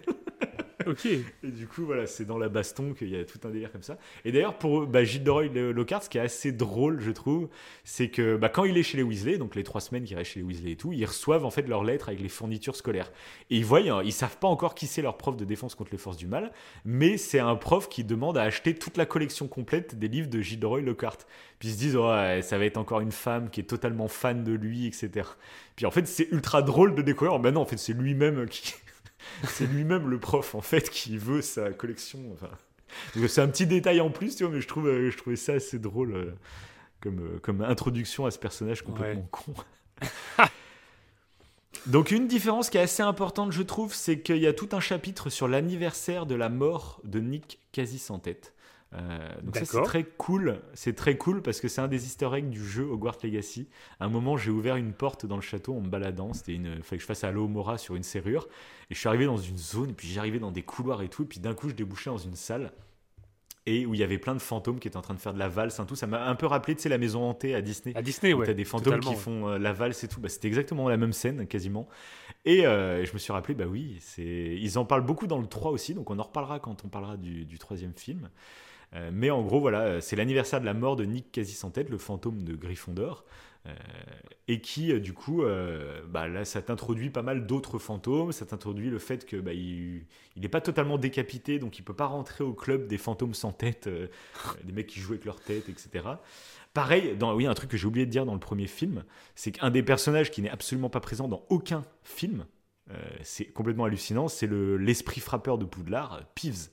Ok. 0.91 1.05
Et 1.05 1.23
du 1.43 1.67
coup, 1.67 1.85
voilà, 1.85 2.07
c'est 2.07 2.25
dans 2.25 2.37
la 2.37 2.49
baston 2.49 2.93
qu'il 2.93 3.09
y 3.09 3.15
a 3.15 3.23
tout 3.23 3.39
un 3.43 3.49
délire 3.51 3.71
comme 3.71 3.83
ça. 3.83 3.97
Et 4.25 4.31
d'ailleurs, 4.31 4.57
pour 4.57 4.87
bah, 4.87 5.03
Gilles 5.03 5.23
de 5.23 5.29
Roy 5.29 5.43
le- 5.47 5.71
Lockhart, 5.71 6.03
ce 6.03 6.09
qui 6.09 6.17
est 6.17 6.21
assez 6.21 6.51
drôle, 6.51 6.99
je 6.99 7.11
trouve, 7.11 7.47
c'est 7.83 8.09
que 8.09 8.37
bah, 8.37 8.49
quand 8.49 8.63
il 8.63 8.75
est 8.77 8.83
chez 8.83 8.97
les 8.97 9.03
Weasley, 9.03 9.37
donc 9.37 9.55
les 9.55 9.63
trois 9.63 9.81
semaines 9.81 10.03
qu'il 10.03 10.17
reste 10.17 10.31
chez 10.31 10.39
les 10.39 10.45
Weasley 10.45 10.71
et 10.71 10.75
tout, 10.75 10.91
ils 10.93 11.05
reçoivent 11.05 11.45
en 11.45 11.51
fait 11.51 11.67
leurs 11.67 11.83
lettres 11.83 12.09
avec 12.09 12.21
les 12.21 12.29
fournitures 12.29 12.75
scolaires. 12.75 13.11
Et 13.51 13.57
ils 13.57 13.65
voient, 13.65 13.79
hein, 13.81 14.01
ils 14.03 14.11
savent 14.13 14.37
pas 14.37 14.47
encore 14.47 14.73
qui 14.73 14.87
c'est 14.87 15.01
leur 15.03 15.17
prof 15.17 15.37
de 15.37 15.45
défense 15.45 15.75
contre 15.75 15.91
les 15.91 15.97
forces 15.99 16.17
du 16.17 16.27
mal, 16.27 16.51
mais 16.85 17.17
c'est 17.17 17.39
un 17.39 17.55
prof 17.55 17.87
qui 17.87 18.03
demande 18.03 18.37
à 18.37 18.41
acheter 18.43 18.73
toute 18.73 18.97
la 18.97 19.05
collection 19.05 19.47
complète 19.47 19.97
des 19.99 20.07
livres 20.07 20.29
de 20.29 20.41
Gilles 20.41 20.59
de 20.59 20.65
Roy 20.65 20.81
Lockhart. 20.81 21.17
Puis 21.59 21.69
ils 21.69 21.73
se 21.73 21.77
disent, 21.77 21.97
ouais, 21.97 22.41
ça 22.41 22.57
va 22.57 22.65
être 22.65 22.77
encore 22.77 23.01
une 23.01 23.11
femme 23.11 23.49
qui 23.49 23.59
est 23.59 23.63
totalement 23.63 24.07
fan 24.07 24.43
de 24.43 24.53
lui, 24.53 24.87
etc. 24.87 25.27
Puis 25.75 25.85
en 25.85 25.91
fait, 25.91 26.07
c'est 26.07 26.29
ultra 26.31 26.61
drôle 26.61 26.95
de 26.95 27.01
découvrir. 27.01 27.37
Ben 27.39 27.51
non, 27.51 27.61
en 27.61 27.65
fait, 27.65 27.77
c'est 27.77 27.93
lui-même 27.93 28.47
qui. 28.47 28.73
c'est 29.47 29.67
lui-même 29.67 30.09
le 30.09 30.19
prof, 30.19 30.55
en 30.55 30.61
fait, 30.61 30.89
qui 30.89 31.17
veut 31.17 31.41
sa 31.41 31.71
collection. 31.71 32.19
Enfin, 32.33 32.49
c'est 33.27 33.41
un 33.41 33.47
petit 33.47 33.67
détail 33.67 34.01
en 34.01 34.09
plus, 34.09 34.35
tu 34.35 34.43
vois, 34.43 34.53
mais 34.53 34.61
je, 34.61 34.67
trouve, 34.67 34.87
euh, 34.87 35.11
je 35.11 35.17
trouvais 35.17 35.35
ça 35.35 35.53
assez 35.53 35.79
drôle 35.79 36.13
euh, 36.15 36.31
comme, 37.01 37.19
euh, 37.19 37.39
comme 37.39 37.61
introduction 37.61 38.25
à 38.25 38.31
ce 38.31 38.39
personnage 38.39 38.83
complètement 38.83 39.27
con. 39.31 39.53
Donc 41.85 42.11
une 42.11 42.27
différence 42.27 42.69
qui 42.69 42.77
est 42.77 42.81
assez 42.81 43.03
importante, 43.03 43.51
je 43.51 43.61
trouve, 43.61 43.93
c'est 43.93 44.19
qu'il 44.19 44.37
y 44.37 44.47
a 44.47 44.53
tout 44.53 44.69
un 44.73 44.79
chapitre 44.79 45.29
sur 45.29 45.47
l'anniversaire 45.47 46.25
de 46.25 46.35
la 46.35 46.49
mort 46.49 46.99
de 47.03 47.19
Nick 47.19 47.59
quasi 47.71 47.99
sans 47.99 48.19
tête. 48.19 48.53
Euh, 48.93 49.19
donc 49.43 49.55
ça 49.55 49.65
c'est 49.65 49.83
très 49.83 50.03
cool, 50.03 50.59
c'est 50.73 50.95
très 50.95 51.15
cool 51.15 51.43
parce 51.43 51.61
que 51.61 51.67
c'est 51.67 51.79
un 51.79 51.87
des 51.87 52.05
Easter 52.05 52.29
eggs 52.33 52.49
du 52.49 52.65
jeu 52.65 52.83
Hogwarts 52.83 53.17
Legacy. 53.23 53.67
À 53.99 54.05
un 54.05 54.09
moment 54.09 54.35
j'ai 54.35 54.49
ouvert 54.49 54.77
une 54.77 54.93
porte 54.93 55.27
dans 55.27 55.35
le 55.35 55.43
château 55.43 55.75
en 55.75 55.81
me 55.81 55.89
baladant, 55.89 56.33
c'était 56.33 56.53
une, 56.53 56.81
fallait 56.81 56.97
que 56.97 57.01
je 57.01 57.05
fasse 57.05 57.23
à 57.23 57.31
Mora 57.31 57.77
sur 57.77 57.95
une 57.95 58.03
serrure 58.03 58.47
et 58.89 58.95
je 58.95 58.99
suis 58.99 59.07
arrivé 59.07 59.25
dans 59.25 59.37
une 59.37 59.57
zone 59.57 59.91
et 59.91 59.93
puis 59.93 60.07
j'arrivais 60.07 60.39
dans 60.39 60.51
des 60.51 60.63
couloirs 60.63 61.03
et 61.03 61.07
tout 61.07 61.21
et 61.21 61.27
puis 61.27 61.39
d'un 61.39 61.53
coup 61.53 61.69
je 61.69 61.75
débouchais 61.75 62.09
dans 62.09 62.17
une 62.17 62.35
salle 62.35 62.71
et 63.69 63.85
où 63.85 63.93
il 63.93 63.99
y 63.99 64.03
avait 64.03 64.17
plein 64.17 64.33
de 64.33 64.41
fantômes 64.41 64.79
qui 64.79 64.87
étaient 64.87 64.97
en 64.97 65.01
train 65.01 65.13
de 65.13 65.19
faire 65.19 65.33
de 65.33 65.39
la 65.39 65.47
valse 65.47 65.79
et 65.79 65.85
tout. 65.85 65.95
Ça 65.95 66.07
m'a 66.07 66.25
un 66.25 66.35
peu 66.35 66.47
rappelé, 66.47 66.75
tu 66.75 66.81
sais, 66.81 66.89
la 66.89 66.97
maison 66.97 67.29
hantée 67.29 67.53
à 67.53 67.61
Disney. 67.61 67.95
À 67.95 68.01
Disney, 68.01 68.33
ouais. 68.33 68.45
t'as 68.45 68.53
des 68.53 68.65
fantômes 68.65 68.99
qui 68.99 69.13
font 69.13 69.47
euh, 69.47 69.57
la 69.59 69.73
valse 69.73 70.03
et 70.03 70.07
tout. 70.07 70.19
Bah, 70.19 70.29
c'était 70.29 70.47
exactement 70.47 70.89
la 70.89 70.97
même 70.97 71.13
scène, 71.13 71.45
quasiment. 71.45 71.87
Et 72.45 72.65
euh, 72.65 73.05
je 73.05 73.13
me 73.13 73.19
suis 73.19 73.31
rappelé, 73.31 73.53
bah 73.53 73.65
oui, 73.67 73.97
c'est... 73.99 74.23
ils 74.59 74.79
en 74.79 74.85
parlent 74.85 75.05
beaucoup 75.05 75.27
dans 75.27 75.37
le 75.37 75.45
3 75.45 75.71
aussi, 75.71 75.93
donc 75.93 76.09
on 76.09 76.17
en 76.17 76.23
reparlera 76.23 76.59
quand 76.59 76.83
on 76.83 76.87
parlera 76.87 77.17
du, 77.17 77.45
du 77.45 77.59
troisième 77.59 77.93
film. 77.93 78.29
Euh, 78.95 79.11
mais 79.13 79.29
en 79.29 79.43
gros, 79.43 79.59
voilà, 79.59 79.81
euh, 79.81 80.01
c'est 80.01 80.15
l'anniversaire 80.15 80.59
de 80.61 80.65
la 80.65 80.73
mort 80.73 80.95
de 80.95 81.05
Nick 81.05 81.31
quasi 81.31 81.53
sans 81.53 81.69
tête, 81.71 81.89
le 81.89 81.97
fantôme 81.97 82.43
de 82.43 82.55
Gryffondor. 82.55 83.23
euh, 83.67 83.73
et 84.47 84.61
qui, 84.61 84.99
du 85.01 85.13
coup, 85.13 85.43
bah, 86.07 86.27
là, 86.27 86.43
ça 86.45 86.61
t'introduit 86.61 87.09
pas 87.11 87.21
mal 87.21 87.45
d'autres 87.45 87.77
fantômes. 87.77 88.31
Ça 88.31 88.45
t'introduit 88.45 88.89
le 88.89 88.97
fait 88.99 89.25
que 89.27 89.35
bah, 89.37 89.53
il 89.53 90.05
n'est 90.37 90.47
pas 90.47 90.61
totalement 90.61 90.97
décapité, 90.97 91.59
donc 91.59 91.77
il 91.77 91.83
peut 91.83 91.93
pas 91.93 92.07
rentrer 92.07 92.43
au 92.43 92.53
club 92.53 92.87
des 92.87 92.97
fantômes 92.97 93.33
sans 93.35 93.51
tête, 93.51 93.87
des 94.63 94.71
mecs 94.71 94.87
qui 94.87 94.99
jouent 94.99 95.11
avec 95.13 95.25
leur 95.25 95.39
tête, 95.41 95.69
etc. 95.69 96.05
Pareil, 96.73 97.15
dans, 97.17 97.35
oui, 97.35 97.45
un 97.45 97.53
truc 97.53 97.69
que 97.69 97.77
j'ai 97.77 97.85
oublié 97.85 98.05
de 98.07 98.11
dire 98.11 98.25
dans 98.25 98.33
le 98.33 98.39
premier 98.39 98.65
film, 98.67 99.03
c'est 99.35 99.51
qu'un 99.51 99.69
des 99.69 99.83
personnages 99.83 100.31
qui 100.31 100.41
n'est 100.41 100.49
absolument 100.49 100.89
pas 100.89 101.01
présent 101.01 101.27
dans 101.27 101.45
aucun 101.49 101.83
film, 102.03 102.45
c'est 103.21 103.45
complètement 103.45 103.83
hallucinant, 103.85 104.27
c'est 104.29 104.47
le- 104.47 104.77
l'esprit 104.77 105.21
frappeur 105.21 105.59
de 105.59 105.65
Poudlard, 105.65 106.21
Peeves. 106.33 106.69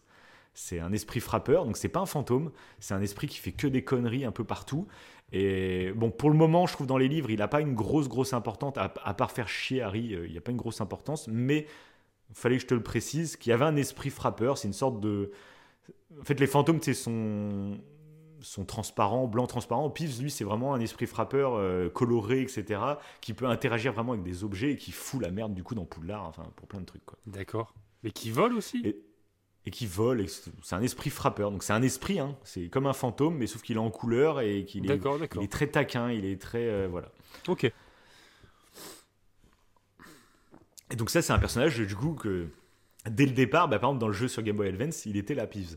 C'est 0.59 0.81
un 0.81 0.91
esprit 0.93 1.21
frappeur, 1.21 1.67
donc 1.67 1.77
c'est 1.77 1.91
pas 1.91 2.01
un 2.01 2.07
fantôme, 2.07 2.51
c'est 2.81 2.95
un 2.95 3.03
esprit 3.03 3.27
qui 3.27 3.37
fait 3.39 3.53
que 3.53 3.67
des 3.67 3.85
conneries 3.85 4.25
un 4.25 4.33
peu 4.33 4.43
partout. 4.43 4.87
Et 5.33 5.93
bon, 5.95 6.11
pour 6.11 6.31
le 6.31 6.37
moment, 6.37 6.67
je 6.67 6.73
trouve 6.73 6.87
dans 6.87 6.97
les 6.97 7.09
livres, 7.09 7.31
il 7.31 7.39
n'a 7.41 7.49
pas 7.49 7.61
une 7.61 7.75
grosse, 7.75 8.09
grosse 8.09 8.33
importance, 8.33 8.73
à, 8.79 8.93
à 9.05 9.13
part 9.15 9.33
faire 9.33 9.49
chier 9.49 9.83
Harry, 9.83 10.15
euh, 10.15 10.25
il 10.27 10.33
n'y 10.33 10.39
a 10.39 10.41
pas 10.41 10.53
une 10.53 10.57
grosse 10.57 10.81
importance, 10.81 11.29
mais 11.29 11.67
il 12.31 12.35
fallait 12.35 12.57
que 12.57 12.63
je 12.63 12.67
te 12.69 12.75
le 12.75 12.83
précise, 12.83 13.37
qu'il 13.37 13.51
y 13.51 13.53
avait 13.53 13.67
un 13.67 13.77
esprit 13.77 14.09
frappeur, 14.11 14.57
c'est 14.57 14.67
une 14.69 14.73
sorte 14.75 14.99
de... 15.01 15.31
En 16.21 16.25
fait, 16.25 16.41
les 16.41 16.47
fantômes, 16.47 16.79
c'est 16.81 16.95
sont 16.95 17.77
sont 18.41 18.65
transparents, 18.65 19.27
blanc 19.27 19.47
transparent. 19.47 19.91
Peeves, 19.91 20.21
lui, 20.23 20.31
c'est 20.31 20.45
vraiment 20.45 20.75
un 20.75 20.81
esprit 20.81 21.07
frappeur 21.07 21.55
euh, 21.55 21.89
coloré, 21.89 22.43
etc., 22.43 22.81
qui 23.21 23.33
peut 23.33 23.47
interagir 23.47 23.93
vraiment 23.93 24.13
avec 24.13 24.25
des 24.25 24.45
objets 24.45 24.73
et 24.73 24.77
qui 24.77 24.93
fout 24.93 25.21
la 25.21 25.31
merde 25.31 25.55
du 25.55 25.63
coup 25.63 25.75
dans 25.75 25.85
Poudlard, 25.85 26.25
enfin 26.25 26.45
pour 26.55 26.69
plein 26.69 26.81
de 26.81 26.85
trucs 26.85 27.05
quoi. 27.05 27.19
D'accord. 27.27 27.75
Mais 28.03 28.11
qui 28.11 28.31
vole 28.31 28.53
aussi 28.53 28.83
Et- 28.85 29.03
Et 29.67 29.71
qui 29.71 29.87
vole, 29.87 30.25
c'est 30.29 30.77
un 30.77 30.83
esprit 30.83 31.11
frappeur. 31.11 31.51
Donc 31.51 31.65
c'est 31.65 31.73
un 31.73 31.83
esprit, 31.83 32.21
hein. 32.21 32.37
c'est 32.45 32.69
comme 32.69 32.87
un 32.87 32.93
fantôme, 32.93 33.37
mais 33.37 33.49
sauf 33.49 33.63
qu'il 33.63 33.77
est 33.77 33.81
en 33.81 33.91
couleur 33.91 34.41
et 34.41 34.65
qu'il 34.65 34.89
est, 34.89 35.01
il 35.41 35.49
très 35.49 35.67
taquin, 35.67 36.11
il 36.11 36.25
est 36.25 36.41
très 36.41 36.69
euh, 36.69 36.87
voilà. 36.89 37.11
Ok. 37.49 37.65
Et 40.91 40.97
donc 40.97 41.11
ça, 41.11 41.21
c'est 41.21 41.33
un 41.33 41.39
personnage 41.41 41.81
du 41.81 41.97
coup 41.97 42.15
que 42.15 42.49
dès 43.11 43.27
le 43.27 43.33
départ, 43.33 43.69
bah, 43.69 43.81
par 43.81 43.91
exemple 43.91 44.01
dans 44.01 44.09
le 44.09 44.15
jeu 44.15 44.29
sur 44.29 44.43
Game 44.43 44.57
Boy 44.57 44.69
Advance, 44.69 45.05
il 45.05 45.17
était 45.17 45.35
là 45.35 45.49
Peeves. 45.49 45.77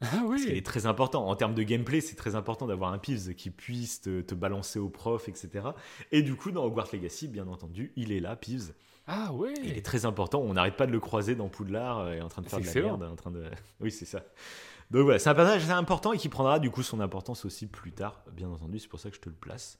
Ah 0.00 0.06
Parce 0.28 0.42
qu'il 0.42 0.52
oui. 0.52 0.58
est 0.58 0.66
très 0.66 0.86
important. 0.86 1.28
En 1.28 1.36
termes 1.36 1.54
de 1.54 1.62
gameplay, 1.62 2.00
c'est 2.00 2.16
très 2.16 2.34
important 2.34 2.66
d'avoir 2.66 2.92
un 2.92 2.98
Peeves 2.98 3.34
qui 3.34 3.50
puisse 3.50 4.02
te, 4.02 4.20
te 4.20 4.34
balancer 4.34 4.78
au 4.78 4.90
prof, 4.90 5.28
etc. 5.28 5.68
Et 6.12 6.22
du 6.22 6.36
coup, 6.36 6.50
dans 6.50 6.64
Hogwarts 6.64 6.88
Legacy, 6.92 7.28
bien 7.28 7.48
entendu, 7.48 7.92
il 7.96 8.12
est 8.12 8.20
là, 8.20 8.36
Peeves. 8.36 8.72
Ah 9.06 9.32
ouais. 9.32 9.54
Il 9.62 9.76
est 9.76 9.84
très 9.84 10.04
important. 10.04 10.40
On 10.40 10.54
n'arrête 10.54 10.76
pas 10.76 10.86
de 10.86 10.92
le 10.92 11.00
croiser 11.00 11.34
dans 11.34 11.48
Poudlard 11.48 12.00
euh, 12.00 12.12
et 12.14 12.20
en 12.20 12.28
train 12.28 12.42
de 12.42 12.48
faire 12.48 12.58
de 12.58 12.64
la 12.64 12.70
excellent. 12.70 12.98
merde. 12.98 13.12
En 13.12 13.16
train 13.16 13.30
de... 13.30 13.44
Oui, 13.80 13.90
c'est 13.90 14.04
ça. 14.04 14.22
Donc 14.90 15.02
voilà, 15.02 15.18
c'est 15.18 15.30
un 15.30 15.34
personnage 15.34 15.62
assez 15.64 15.72
important 15.72 16.12
et 16.12 16.18
qui 16.18 16.28
prendra 16.28 16.58
du 16.58 16.70
coup 16.70 16.82
son 16.82 17.00
importance 17.00 17.44
aussi 17.44 17.66
plus 17.66 17.92
tard, 17.92 18.22
bien 18.32 18.48
entendu. 18.48 18.78
C'est 18.78 18.88
pour 18.88 19.00
ça 19.00 19.10
que 19.10 19.16
je 19.16 19.20
te 19.20 19.28
le 19.28 19.34
place. 19.34 19.78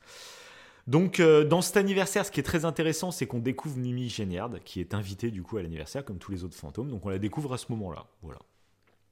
Donc 0.87 1.19
euh, 1.21 1.45
dans 1.45 1.63
cet 1.63 1.77
anniversaire, 1.77 2.25
ce 2.25 2.31
qui 2.31 2.41
est 2.41 2.45
très 2.45 2.65
intéressant, 2.65 3.11
c'est 3.11 3.27
qu'on 3.27 3.39
découvre 3.41 3.77
Mimi 3.77 4.09
Géniard, 4.09 4.51
qui 4.65 4.81
est 4.81 4.95
invitée 4.95 5.31
du 5.31 5.43
coup 5.43 5.57
à 5.57 5.63
l'anniversaire, 5.63 6.05
comme 6.05 6.19
tous 6.19 6.33
les 6.33 6.45
autres 6.45 6.57
fantômes. 6.57 6.91
Donc 6.91 7.05
on 7.05 7.09
la 7.09 7.19
découvre 7.19 7.53
à 7.55 7.59
ce 7.59 7.67
moment-là. 7.71 8.07
Voilà. 8.23 8.39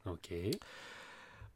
Ok. 0.06 0.32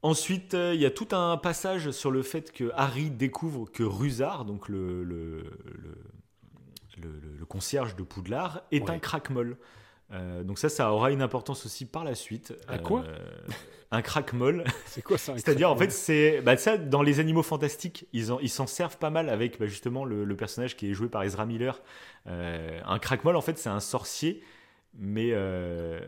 Ensuite, 0.02 0.54
euh, 0.54 0.74
il 0.74 0.80
y 0.80 0.86
a 0.86 0.90
tout 0.90 1.08
un 1.12 1.36
passage 1.36 1.90
sur 1.90 2.10
le 2.10 2.22
fait 2.22 2.52
que 2.52 2.70
Harry 2.74 3.10
découvre 3.10 3.66
que 3.70 3.82
Rusard, 3.82 4.44
donc 4.44 4.68
le, 4.68 5.02
le, 5.02 5.42
le, 5.64 5.98
le- 7.00 7.18
le- 7.20 7.36
le 7.38 7.44
concierge 7.46 7.96
de 7.96 8.02
Poudlard, 8.02 8.62
est 8.72 8.82
Ouais. 8.82 8.90
un 8.90 8.98
crack-molle. 8.98 9.56
Euh, 10.10 10.42
donc 10.42 10.58
ça, 10.58 10.68
ça 10.70 10.90
aura 10.92 11.10
une 11.10 11.20
importance 11.22 11.66
aussi 11.66 11.84
par 11.84 12.02
la 12.04 12.14
suite. 12.14 12.54
Un 12.68 12.78
quoi 12.78 13.04
Euh, 13.06 13.18
Un 13.90 14.02
crack-molle. 14.02 14.64
C'est 14.86 15.00
quoi 15.02 15.16
ça 15.16 15.32
C'est-à-dire, 15.36 15.70
en 15.70 15.76
fait, 15.76 15.90
c'est 15.90 16.42
bah, 16.42 16.56
ça, 16.58 16.76
dans 16.76 17.00
les 17.02 17.20
animaux 17.20 17.42
fantastiques, 17.42 18.06
ils 18.12 18.30
en- 18.32 18.38
ils 18.40 18.50
s'en 18.50 18.66
servent 18.66 18.98
pas 18.98 19.08
mal 19.10 19.30
avec 19.30 19.58
bah, 19.58 19.66
justement 19.66 20.04
le, 20.04 20.24
le 20.24 20.36
personnage 20.36 20.76
qui 20.76 20.90
est 20.90 20.94
joué 20.94 21.08
par 21.08 21.22
Ezra 21.22 21.46
Miller. 21.46 21.80
Euh, 22.26 22.80
un 22.84 22.98
crack-molle, 22.98 23.36
en 23.36 23.40
fait, 23.40 23.56
c'est 23.58 23.70
un 23.70 23.80
sorcier, 23.80 24.42
mais 24.94 25.30
euh, 25.32 26.00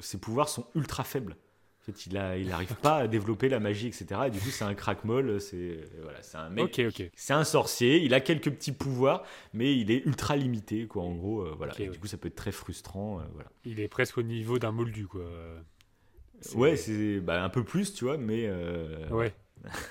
ses 0.00 0.18
pouvoirs 0.18 0.48
sont 0.48 0.66
ultra 0.76 1.02
faibles. 1.02 1.36
En 1.86 1.92
fait, 1.92 2.06
il 2.06 2.48
n'arrive 2.48 2.74
pas 2.76 2.96
à 3.00 3.08
développer 3.08 3.50
la 3.50 3.60
magie, 3.60 3.88
etc. 3.88 4.22
Et 4.26 4.30
du 4.30 4.38
coup, 4.38 4.48
c'est 4.48 4.64
un 4.64 4.72
crack-molle. 4.74 5.38
C'est 5.38 5.80
voilà, 6.02 6.22
c'est 6.22 6.38
un 6.38 6.48
mec. 6.48 6.80
C'est 7.14 7.34
un 7.34 7.44
sorcier. 7.44 8.02
Il 8.02 8.14
a 8.14 8.20
quelques 8.20 8.50
petits 8.50 8.72
pouvoirs, 8.72 9.22
mais 9.52 9.76
il 9.76 9.90
est 9.90 10.06
ultra 10.06 10.34
limité, 10.36 10.86
quoi. 10.86 11.02
En 11.02 11.14
gros, 11.14 11.42
euh, 11.42 11.54
voilà. 11.58 11.78
Et. 11.78 11.88
Du 11.88 11.98
coup, 11.98 12.06
ça 12.06 12.16
peut 12.16 12.28
être 12.28 12.36
très 12.36 12.52
frustrant, 12.52 13.20
euh, 13.20 13.24
voilà. 13.34 13.50
Il 13.66 13.80
est 13.80 13.88
presque 13.88 14.16
au 14.16 14.22
niveau 14.22 14.58
d'un 14.58 14.72
moldu, 14.72 15.06
quoi. 15.06 15.26
Ouais, 16.54 16.76
c'est 16.76 17.20
bah, 17.20 17.44
un 17.44 17.48
peu 17.50 17.64
plus, 17.64 17.92
tu 17.92 18.04
vois, 18.04 18.16
mais. 18.16 18.46
euh, 18.46 19.08
Ouais. 19.10 19.34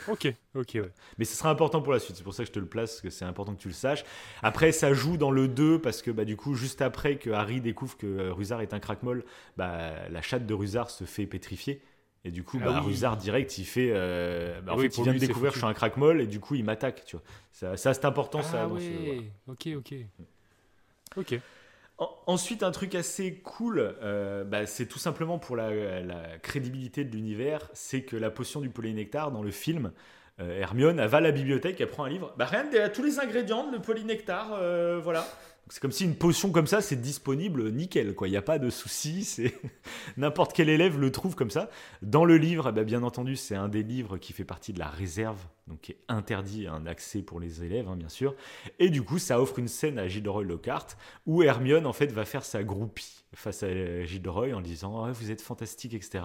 Ok, 0.08 0.28
ok, 0.56 0.72
ouais. 0.76 0.92
Mais 1.18 1.26
ce 1.26 1.36
sera 1.36 1.50
important 1.50 1.82
pour 1.82 1.94
la 1.94 2.00
suite, 2.00 2.16
c'est 2.16 2.24
pour 2.24 2.34
ça 2.34 2.44
que 2.44 2.48
je 2.48 2.54
te 2.54 2.60
le 2.60 2.66
place, 2.66 2.92
parce 2.92 3.02
que 3.02 3.10
c'est 3.10 3.26
important 3.26 3.54
que 3.56 3.62
tu 3.62 3.68
le 3.68 3.74
saches. 3.74 4.04
Après, 4.42 4.72
ça 4.72 4.94
joue 4.94 5.18
dans 5.18 5.32
le 5.32 5.48
2, 5.48 5.80
parce 5.80 6.02
que 6.02 6.12
bah, 6.12 6.26
du 6.26 6.36
coup, 6.36 6.56
juste 6.56 6.82
après 6.82 7.18
que 7.18 7.30
Harry 7.30 7.62
découvre 7.62 7.98
que 7.98 8.08
euh, 8.08 8.34
Rusard 8.34 8.62
est 8.62 8.74
un 8.74 8.80
crackmoll, 8.80 9.24
bah, 9.58 10.10
la 10.10 10.22
chatte 10.22 10.46
de 10.46 10.54
Rusard 10.54 10.90
se 10.90 11.06
fait 11.06 11.26
pétrifier. 11.26 11.82
Et 12.26 12.32
du 12.32 12.44
coup, 12.44 12.58
Ah 12.60 12.66
bah, 12.66 12.82
oui. 12.86 12.96
Direct, 13.18 13.58
il 13.58 13.66
fait. 13.66 13.90
euh, 13.94 14.62
bah, 14.62 14.74
en 14.74 14.78
Oui, 14.78 14.84
fait, 14.86 14.98
il 14.98 15.04
vient 15.04 15.14
lui, 15.14 15.20
de 15.20 15.26
découvrir 15.26 15.52
que 15.52 15.56
je 15.56 15.60
suis 15.60 15.68
un 15.68 15.74
crackmoll, 15.74 16.22
et 16.22 16.28
du 16.28 16.40
coup, 16.40 16.56
il 16.56 16.64
m'attaque, 16.64 17.04
tu 17.06 17.16
vois. 17.18 17.26
Ça, 17.52 17.78
ça, 17.78 17.94
c'est 17.94 18.06
important, 18.06 18.42
ça. 18.42 18.60
ah 18.60 18.68
dans 18.68 18.80
ce- 18.80 18.94
voilà. 18.94 19.22
ouais. 19.22 19.32
Ok, 19.48 19.68
ok. 19.78 19.94
Ok. 21.16 21.44
En- 21.98 22.10
Ensuite, 22.26 22.64
un 22.64 22.72
truc 22.72 22.96
assez 22.96 23.36
cool, 23.44 23.80
euh, 24.02 24.44
bah, 24.44 24.66
c'est 24.66 24.86
tout 24.88 25.00
simplement 25.00 25.38
pour 25.40 25.56
la, 25.56 25.70
crédibilité 26.42 27.04
de 27.04 27.12
l'univers, 27.12 27.70
c'est 27.74 28.02
que 28.04 28.16
la 28.16 28.30
potion 28.32 28.62
du 28.62 28.70
polynectar 28.70 29.32
dans 29.32 29.44
le 29.44 29.52
film, 29.52 29.92
euh, 30.40 30.60
Hermione, 30.60 31.00
elle 31.00 31.08
va 31.10 31.18
à 31.18 31.22
la 31.22 31.32
bibliothèque, 31.32 31.80
elle 31.82 31.90
prend 31.90 32.06
un 32.06 32.10
livre, 32.10 32.34
bah 32.38 32.46
rien, 32.46 32.66
elle 32.74 32.82
a 32.82 32.90
tous 32.90 33.04
les 33.04 33.20
ingrédients 33.20 33.70
de 33.72 33.78
polynectar, 33.78 34.54
euh, 34.54 35.00
voilà. 35.04 35.28
C'est 35.70 35.80
comme 35.82 35.92
si 35.92 36.04
une 36.04 36.16
potion 36.16 36.52
comme 36.52 36.68
ça, 36.68 36.82
c'est 36.82 36.98
disponible 37.00 37.72
nickel, 37.72 38.16
quoi. 38.16 38.28
Il 38.28 38.32
n'y 38.32 38.38
a 38.38 38.42
pas 38.42 38.60
de 38.60 38.70
souci, 38.70 39.24
c'est 39.24 39.54
n'importe 40.18 40.54
quel 40.54 40.70
élève 40.70 41.00
le 41.00 41.12
trouve 41.12 41.36
comme 41.36 41.52
ça. 41.52 41.70
Dans 42.02 42.26
le 42.26 42.38
livre, 42.38 42.72
ben, 42.72 42.84
bien 42.84 43.04
entendu, 43.04 43.36
c'est 43.36 43.56
un 43.56 43.70
des 43.70 43.84
livres 43.84 44.18
qui 44.18 44.34
fait 44.34 44.44
partie 44.44 44.74
de 44.74 44.80
la 44.80 44.88
réserve, 44.88 45.40
donc 45.68 45.82
qui 45.82 45.92
est 45.94 46.00
interdit, 46.08 46.68
un 46.68 46.86
accès 46.86 47.22
pour 47.22 47.40
les 47.40 47.64
élèves, 47.64 47.88
hein, 47.88 47.96
bien 47.96 48.10
sûr. 48.10 48.36
Et 48.80 48.90
du 48.90 49.02
coup, 49.02 49.18
ça 49.18 49.42
offre 49.42 49.60
une 49.60 49.68
scène 49.68 49.98
à 49.98 50.08
Gilderoy 50.08 50.44
Lockhart 50.44 50.88
où 51.26 51.42
Hermione 51.42 51.86
en 51.86 51.94
fait 51.94 52.12
va 52.12 52.26
faire 52.26 52.44
sa 52.44 52.64
groupie 52.64 53.24
face 53.36 53.64
à 53.64 54.04
Gilderoy 54.04 54.54
en 54.54 54.62
disant 54.62 55.04
Ah, 55.04 55.12
vous 55.12 55.32
êtes 55.32 55.42
fantastique 55.42 55.94
etc 55.94 56.24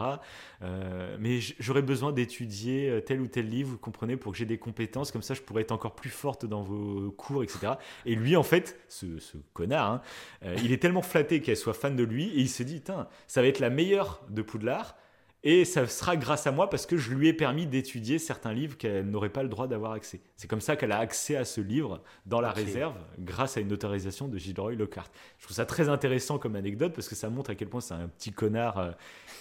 Euh, 0.63 1.17
mais 1.21 1.39
j'aurais 1.61 1.83
besoin 1.83 2.13
d'étudier 2.13 2.91
euh, 2.91 3.01
tel 3.01 3.21
ou 3.21 3.29
tel 3.29 3.49
livre 3.49 3.71
vous 3.71 3.79
comprenez 3.79 4.17
pour 4.17 4.33
que 4.33 4.39
j'ai 4.39 4.45
des 4.45 4.59
compétences 4.59 5.13
comme 5.13 5.23
ça 5.23 5.35
je 5.35 5.41
pourrais 5.41 5.63
être 5.63 5.73
encore 5.73 5.95
plus 5.95 6.11
forte 6.11 6.47
dans 6.47 6.63
vos 6.63 7.13
cours 7.13 7.45
etc 7.45 7.75
et 8.07 8.17
lui 8.17 8.35
en 8.37 8.43
fait 8.43 8.79
ce, 8.89 9.07
connard 9.53 9.93
hein, 9.93 10.03
euh, 10.45 10.57
il 10.65 10.73
est 10.73 10.79
tellement 10.79 11.03
flatté 11.03 11.41
qu'elle 11.41 11.57
soit 11.57 11.75
fan 11.75 11.95
de 11.95 12.03
lui 12.03 12.29
et 12.31 12.41
il 12.41 12.49
se 12.49 12.65
dit 12.65 12.83
ça 13.29 13.41
va 13.41 13.47
être 13.47 13.61
la 13.61 13.71
meilleure 13.71 14.21
de 14.31 14.43
Poudlard 14.43 14.97
et 15.45 15.65
ça 15.65 15.87
sera 15.87 16.17
grâce 16.17 16.49
à 16.49 16.53
moi 16.53 16.69
parce 16.69 16.85
que 16.85 16.97
je 16.97 17.13
lui 17.15 17.29
ai 17.29 17.33
permis 17.33 17.67
d'étudier 17.67 18.19
certains 18.19 18.53
livres 18.53 18.77
qu'elle 18.77 19.09
n'aurait 19.09 19.29
pas 19.29 19.45
le 19.45 19.49
droit 19.49 19.69
d'avoir 19.69 19.93
accès. 19.93 20.21
C'est 20.37 20.49
comme 20.49 20.61
ça 20.61 20.75
qu'elle 20.75 20.91
a 20.91 20.99
accès 20.99 21.37
à 21.37 21.45
ce 21.45 21.61
livre 21.61 22.03
dans 22.27 22.41
la 22.41 22.51
réserve 22.51 22.97
grâce 23.21 23.57
à 23.57 23.61
une 23.61 23.73
autorisation 23.73 24.27
de 24.27 24.37
Gilderoy 24.37 24.75
Lockhart. 24.75 25.11
Je 25.39 25.45
trouve 25.45 25.57
ça 25.57 25.65
très 25.65 25.89
intéressant 25.89 26.39
comme 26.39 26.57
anecdote 26.57 26.93
parce 26.93 27.09
que 27.09 27.15
ça 27.15 27.31
montre 27.31 27.51
à 27.51 27.55
quel 27.55 27.69
point 27.69 27.81
c'est 27.81 27.95
un 27.95 28.09
petit 28.09 28.33
connard 28.33 28.79
euh, 28.79 28.91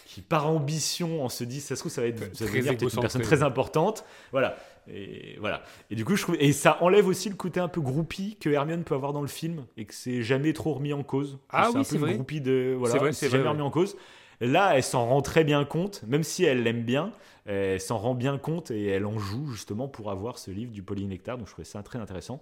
qui, 0.05 0.21
par 0.21 0.47
ambition, 0.47 1.23
on 1.23 1.29
se 1.29 1.43
dit 1.43 1.61
ça 1.61 1.75
se 1.75 1.81
trouve 1.81 1.91
ça 1.91 2.01
va 2.01 2.07
être 2.07 2.35
ça 2.35 2.45
va 2.45 2.51
devenir 2.51 2.73
une 2.73 3.01
personne 3.01 3.21
très 3.23 3.41
importante. 3.41 4.05
Voilà. 4.31 4.55
Et 4.89 5.35
voilà. 5.39 5.63
Et 5.89 5.95
du 5.95 6.05
coup, 6.05 6.15
je 6.15 6.21
trouve 6.21 6.37
et 6.39 6.53
ça 6.53 6.77
enlève 6.81 7.07
aussi 7.07 7.27
le 7.29 7.35
côté 7.35 7.59
un 7.59 7.67
peu 7.67 7.81
groupie 7.81 8.37
que 8.39 8.49
Hermione 8.49 8.83
peut 8.83 8.95
avoir 8.95 9.13
dans 9.13 9.21
le 9.21 9.27
film 9.27 9.65
et 9.75 9.85
que 9.85 9.93
c'est 9.93 10.21
jamais 10.21 10.53
trop 10.53 10.73
remis 10.73 10.93
en 10.93 11.03
cause. 11.03 11.39
Ah 11.49 11.69
oui, 11.73 11.83
c'est 11.83 11.97
vrai. 11.97 12.13
groupie 12.13 12.39
de 12.39 12.75
voilà, 12.77 12.93
C'est 12.93 12.99
vrai, 12.99 13.13
c'est 13.13 13.29
jamais 13.29 13.49
remis 13.49 13.61
en 13.61 13.71
cause. 13.71 13.97
Là, 14.39 14.75
elle 14.75 14.83
s'en 14.83 15.05
rend 15.07 15.21
très 15.21 15.43
bien 15.43 15.65
compte, 15.65 16.03
même 16.07 16.23
si 16.23 16.43
elle 16.43 16.63
l'aime 16.63 16.83
bien, 16.83 17.11
elle 17.45 17.79
s'en 17.81 17.97
rend 17.97 18.13
bien 18.13 18.37
compte 18.37 18.71
et 18.71 18.85
elle 18.87 19.05
en 19.05 19.17
joue 19.17 19.47
justement 19.47 19.87
pour 19.87 20.11
avoir 20.11 20.37
ce 20.37 20.51
livre 20.51 20.71
du 20.71 20.83
polynectar. 20.83 21.37
Donc 21.37 21.47
je 21.47 21.53
trouvais 21.53 21.65
ça 21.65 21.81
très 21.83 21.97
intéressant. 21.99 22.39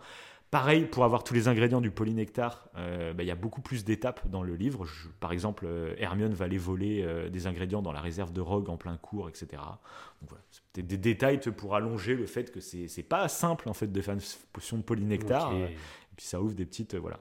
Pareil, 0.51 0.85
pour 0.85 1.03
avoir 1.03 1.23
tous 1.23 1.33
les 1.33 1.47
ingrédients 1.47 1.81
du 1.81 1.91
polynectar, 1.91 2.69
euh, 2.77 3.13
bah, 3.13 3.23
il 3.23 3.25
y 3.25 3.31
a 3.31 3.35
beaucoup 3.35 3.61
plus 3.61 3.83
d'étapes 3.83 4.27
dans 4.29 4.41
le 4.43 4.55
livre. 4.55 4.85
Je- 4.85 5.07
par 5.19 5.31
exemple, 5.31 5.65
euh, 5.67 5.95
Hermione 5.97 6.33
va 6.33 6.45
aller 6.45 6.57
voler 6.59 7.01
euh, 7.03 7.29
des 7.29 7.47
ingrédients 7.47 7.81
dans 7.81 7.91
la 7.91 7.99
réserve 7.99 8.31
de 8.31 8.41
Rogue 8.41 8.69
en 8.69 8.77
plein 8.77 8.95
cours, 8.97 9.27
etc. 9.27 9.47
Donc 10.21 10.29
voilà, 10.29 10.43
c'est 10.51 10.61
peut-être 10.71 10.87
des 10.87 10.97
détails 10.97 11.39
pour 11.39 11.75
allonger 11.75 12.15
le 12.15 12.25
fait 12.25 12.51
que 12.51 12.59
c'est 12.61 13.03
pas 13.03 13.27
simple 13.27 13.67
en 13.69 13.73
fait 13.73 13.87
de 13.91 14.01
faire 14.01 14.13
une 14.13 14.21
potion 14.53 14.77
de 14.77 14.83
polynectar. 14.83 15.51
Et 15.65 15.75
puis 16.15 16.25
ça 16.25 16.39
ouvre 16.41 16.53
des 16.55 16.65
petites. 16.65 16.95
voilà. 16.95 17.19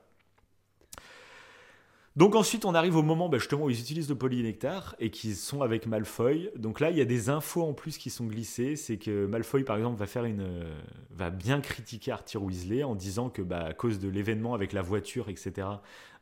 Donc 2.16 2.36
ensuite, 2.36 2.64
on 2.64 2.74
arrive 2.76 2.94
au 2.96 3.02
moment 3.02 3.28
bah, 3.28 3.38
justement 3.38 3.64
où 3.64 3.70
ils 3.70 3.80
utilisent 3.80 4.08
le 4.08 4.14
polynectar 4.14 4.94
et 5.00 5.10
qu'ils 5.10 5.34
sont 5.34 5.62
avec 5.62 5.86
Malfoy. 5.86 6.48
Donc 6.56 6.78
là, 6.78 6.90
il 6.90 6.96
y 6.96 7.00
a 7.00 7.04
des 7.04 7.28
infos 7.28 7.62
en 7.64 7.72
plus 7.72 7.98
qui 7.98 8.08
sont 8.08 8.26
glissées. 8.26 8.76
C'est 8.76 8.98
que 8.98 9.26
Malfoy, 9.26 9.64
par 9.64 9.76
exemple, 9.76 9.98
va 9.98 10.06
faire 10.06 10.24
une, 10.24 10.42
euh, 10.42 10.80
va 11.10 11.30
bien 11.30 11.60
critiquer 11.60 12.12
Arthur 12.12 12.44
Weasley 12.44 12.84
en 12.84 12.94
disant 12.94 13.30
que 13.30 13.42
bah, 13.42 13.64
à 13.64 13.72
cause 13.74 13.98
de 13.98 14.08
l'événement 14.08 14.54
avec 14.54 14.72
la 14.72 14.82
voiture, 14.82 15.28
etc. 15.28 15.66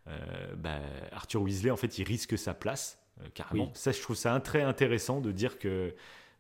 euh, 0.09 0.55
bah, 0.56 0.78
Arthur 1.12 1.43
Weasley, 1.43 1.70
en 1.70 1.77
fait, 1.77 1.98
il 1.98 2.05
risque 2.05 2.39
sa 2.39 2.55
place 2.55 2.98
euh, 3.20 3.27
carrément. 3.35 3.64
Oui. 3.64 3.70
Ça, 3.74 3.93
je 3.93 4.01
trouve 4.01 4.16
ça 4.16 4.32
un- 4.35 4.40
très 4.40 4.62
intéressant 4.62 5.20
de 5.20 5.31
dire 5.31 5.59
que 5.59 5.94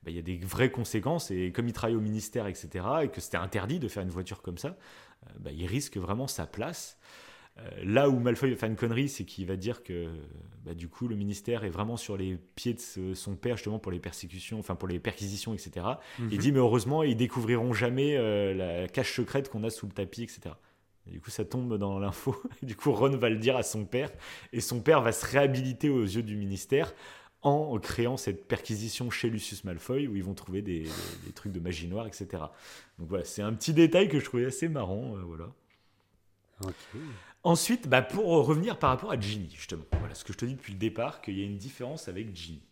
il 0.06 0.14
y 0.16 0.18
a 0.18 0.22
des 0.22 0.38
vraies 0.38 0.72
conséquences 0.72 1.30
et 1.30 1.52
comme 1.52 1.68
il 1.68 1.72
travaille 1.72 1.94
au 1.94 2.00
ministère, 2.00 2.48
etc. 2.48 2.84
et 3.04 3.08
que 3.08 3.20
c'était 3.20 3.36
interdit 3.36 3.78
de 3.78 3.86
faire 3.86 4.02
une 4.02 4.10
voiture 4.10 4.42
comme 4.42 4.58
ça, 4.58 4.76
il 5.48 5.64
risque 5.66 5.96
vraiment 5.96 6.26
sa 6.26 6.44
place. 6.44 6.98
Euh, 7.58 7.68
là 7.84 8.08
où 8.08 8.18
Malfoy 8.18 8.50
va 8.50 8.56
faire 8.56 8.68
une 8.70 8.76
connerie, 8.76 9.08
c'est 9.10 9.24
qu'il 9.24 9.46
va 9.46 9.56
dire 9.56 9.82
que 9.82 10.08
bah, 10.64 10.72
du 10.74 10.88
coup 10.88 11.06
le 11.06 11.16
ministère 11.16 11.64
est 11.64 11.70
vraiment 11.70 11.98
sur 11.98 12.16
les 12.16 12.38
pieds 12.54 12.72
de 12.72 12.80
ce- 12.80 13.12
son 13.14 13.36
père 13.36 13.56
justement 13.58 13.78
pour 13.78 13.92
les 13.92 14.00
persécutions, 14.00 14.58
enfin 14.58 14.74
pour 14.74 14.88
les 14.88 14.98
perquisitions, 14.98 15.52
etc. 15.52 15.86
Mhm. 16.18 16.28
Il 16.32 16.38
dit 16.38 16.50
mais 16.52 16.58
heureusement 16.60 17.02
ils 17.02 17.16
découvriront 17.16 17.74
jamais 17.74 18.16
euh, 18.16 18.54
la 18.54 18.88
cache 18.88 19.14
secrète 19.14 19.50
qu'on 19.50 19.64
a 19.64 19.70
sous 19.70 19.86
le 19.86 19.92
tapis, 19.92 20.22
etc. 20.22 20.54
Et 21.06 21.10
du 21.10 21.20
coup 21.20 21.28
ça 21.30 21.44
tombe 21.44 21.76
dans 21.76 21.98
l'info. 21.98 22.34
Du 22.62 22.74
coup 22.74 22.90
Ron 22.92 23.16
va 23.18 23.28
le 23.28 23.36
dire 23.36 23.56
à 23.56 23.62
son 23.62 23.84
père 23.84 24.10
et 24.54 24.60
son 24.62 24.80
père 24.80 25.02
va 25.02 25.12
se 25.12 25.26
réhabiliter 25.26 25.90
aux 25.90 26.04
yeux 26.04 26.22
du 26.22 26.36
ministère 26.36 26.94
en 27.42 27.76
créant 27.80 28.16
cette 28.16 28.46
perquisition 28.48 29.10
chez 29.10 29.28
Lucius 29.28 29.64
Malfoy 29.64 30.06
où 30.06 30.16
ils 30.16 30.22
vont 30.24 30.32
trouver 30.32 30.62
des, 30.62 30.84
des- 30.84 30.88
des 31.26 31.32
trucs 31.32 31.52
de 31.52 31.60
magie 31.60 31.88
noire, 31.88 32.06
etc. 32.06 32.28
Donc 32.98 33.08
voilà, 33.10 33.24
c'est 33.24 33.42
un 33.42 33.52
petit 33.52 33.74
détail 33.74 34.08
que 34.08 34.20
je 34.20 34.24
trouvais 34.24 34.46
assez 34.46 34.68
marrant. 34.68 35.16
euh, 35.18 35.22
voilà. 35.22 35.48
Ok. 36.64 36.72
Ensuite, 37.44 37.88
bah, 37.88 38.02
pour 38.02 38.26
revenir 38.46 38.78
par 38.78 38.90
rapport 38.90 39.10
à 39.10 39.18
Ginny, 39.18 39.50
justement, 39.54 39.82
voilà 39.98 40.14
ce 40.14 40.24
que 40.24 40.32
je 40.32 40.38
te 40.38 40.44
dis 40.44 40.54
depuis 40.54 40.72
le 40.72 40.78
départ, 40.78 41.20
qu'il 41.20 41.38
y 41.38 41.42
a 41.42 41.44
une 41.44 41.56
différence 41.56 42.06
avec 42.06 42.34
Ginny. 42.36 42.62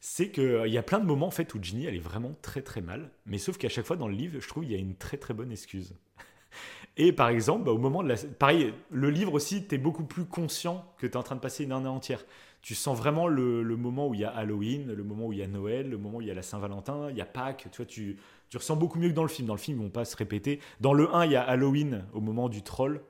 C'est 0.00 0.30
qu'il 0.30 0.68
y 0.68 0.78
a 0.78 0.82
plein 0.82 1.00
de 1.00 1.04
moments 1.04 1.26
en 1.26 1.32
fait 1.32 1.52
où 1.54 1.58
Ginny 1.60 1.86
elle 1.86 1.96
est 1.96 1.98
vraiment 1.98 2.34
très 2.40 2.62
très 2.62 2.80
mal, 2.80 3.10
mais 3.26 3.38
sauf 3.38 3.58
qu'à 3.58 3.68
chaque 3.68 3.84
fois 3.84 3.96
dans 3.96 4.08
le 4.08 4.14
livre, 4.14 4.38
je 4.40 4.48
trouve 4.48 4.64
il 4.64 4.72
y 4.72 4.74
a 4.74 4.78
une 4.78 4.94
très 4.94 5.16
très 5.16 5.34
bonne 5.34 5.50
excuse. 5.50 5.94
Et 6.96 7.12
par 7.12 7.28
exemple, 7.28 7.64
bah, 7.64 7.72
au 7.72 7.78
moment 7.78 8.02
de 8.02 8.08
la. 8.08 8.16
Pareil, 8.16 8.72
le 8.90 9.10
livre 9.10 9.34
aussi, 9.34 9.66
tu 9.66 9.74
es 9.74 9.78
beaucoup 9.78 10.04
plus 10.04 10.24
conscient 10.24 10.90
que 10.98 11.06
tu 11.06 11.12
es 11.12 11.16
en 11.16 11.22
train 11.22 11.34
de 11.34 11.40
passer 11.40 11.64
une 11.64 11.72
année 11.72 11.88
entière. 11.88 12.24
Tu 12.62 12.74
sens 12.74 12.96
vraiment 12.96 13.26
le, 13.28 13.62
le 13.62 13.76
moment 13.76 14.08
où 14.08 14.14
il 14.14 14.20
y 14.20 14.24
a 14.24 14.30
Halloween, 14.30 14.92
le 14.92 15.04
moment 15.04 15.26
où 15.26 15.32
il 15.32 15.38
y 15.40 15.42
a 15.42 15.46
Noël, 15.46 15.90
le 15.90 15.98
moment 15.98 16.18
où 16.18 16.20
il 16.22 16.28
y 16.28 16.30
a 16.30 16.34
la 16.34 16.42
Saint-Valentin, 16.42 17.10
il 17.10 17.16
y 17.16 17.20
a 17.20 17.26
Pâques. 17.26 17.66
Tu 17.70 17.76
vois, 17.76 17.86
tu, 17.86 18.16
tu 18.48 18.56
ressens 18.56 18.76
beaucoup 18.76 18.98
mieux 18.98 19.08
que 19.08 19.14
dans 19.14 19.22
le 19.22 19.28
film. 19.28 19.48
Dans 19.48 19.54
le 19.54 19.60
film, 19.60 19.78
ils 19.78 19.82
vont 19.82 19.90
pas 19.90 20.04
se 20.04 20.16
répéter. 20.16 20.60
Dans 20.80 20.92
le 20.92 21.14
1, 21.14 21.26
il 21.26 21.32
y 21.32 21.36
a 21.36 21.42
Halloween 21.42 22.04
au 22.12 22.20
moment 22.20 22.48
du 22.48 22.62
troll. 22.62 23.02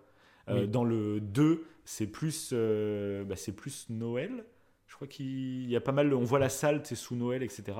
Euh, 0.49 0.63
Oui. 0.63 0.69
Dans 0.69 0.85
le 0.85 1.21
2, 1.21 1.67
c'est 1.85 2.07
plus, 2.07 2.51
euh, 2.53 3.25
bah, 3.25 3.37
c'est 3.37 3.53
plus 3.53 3.87
Noël. 3.91 4.45
Je 4.87 4.95
crois 4.95 5.09
qu'il 5.09 5.69
y 5.69 5.77
a 5.77 5.81
pas 5.81 5.93
mal. 5.93 6.13
On 6.15 6.25
voit 6.25 6.39
la 6.39 6.49
salle, 6.49 6.81
c'est 6.85 6.95
sous 6.95 7.17
Noël, 7.17 7.43
etc. 7.43 7.79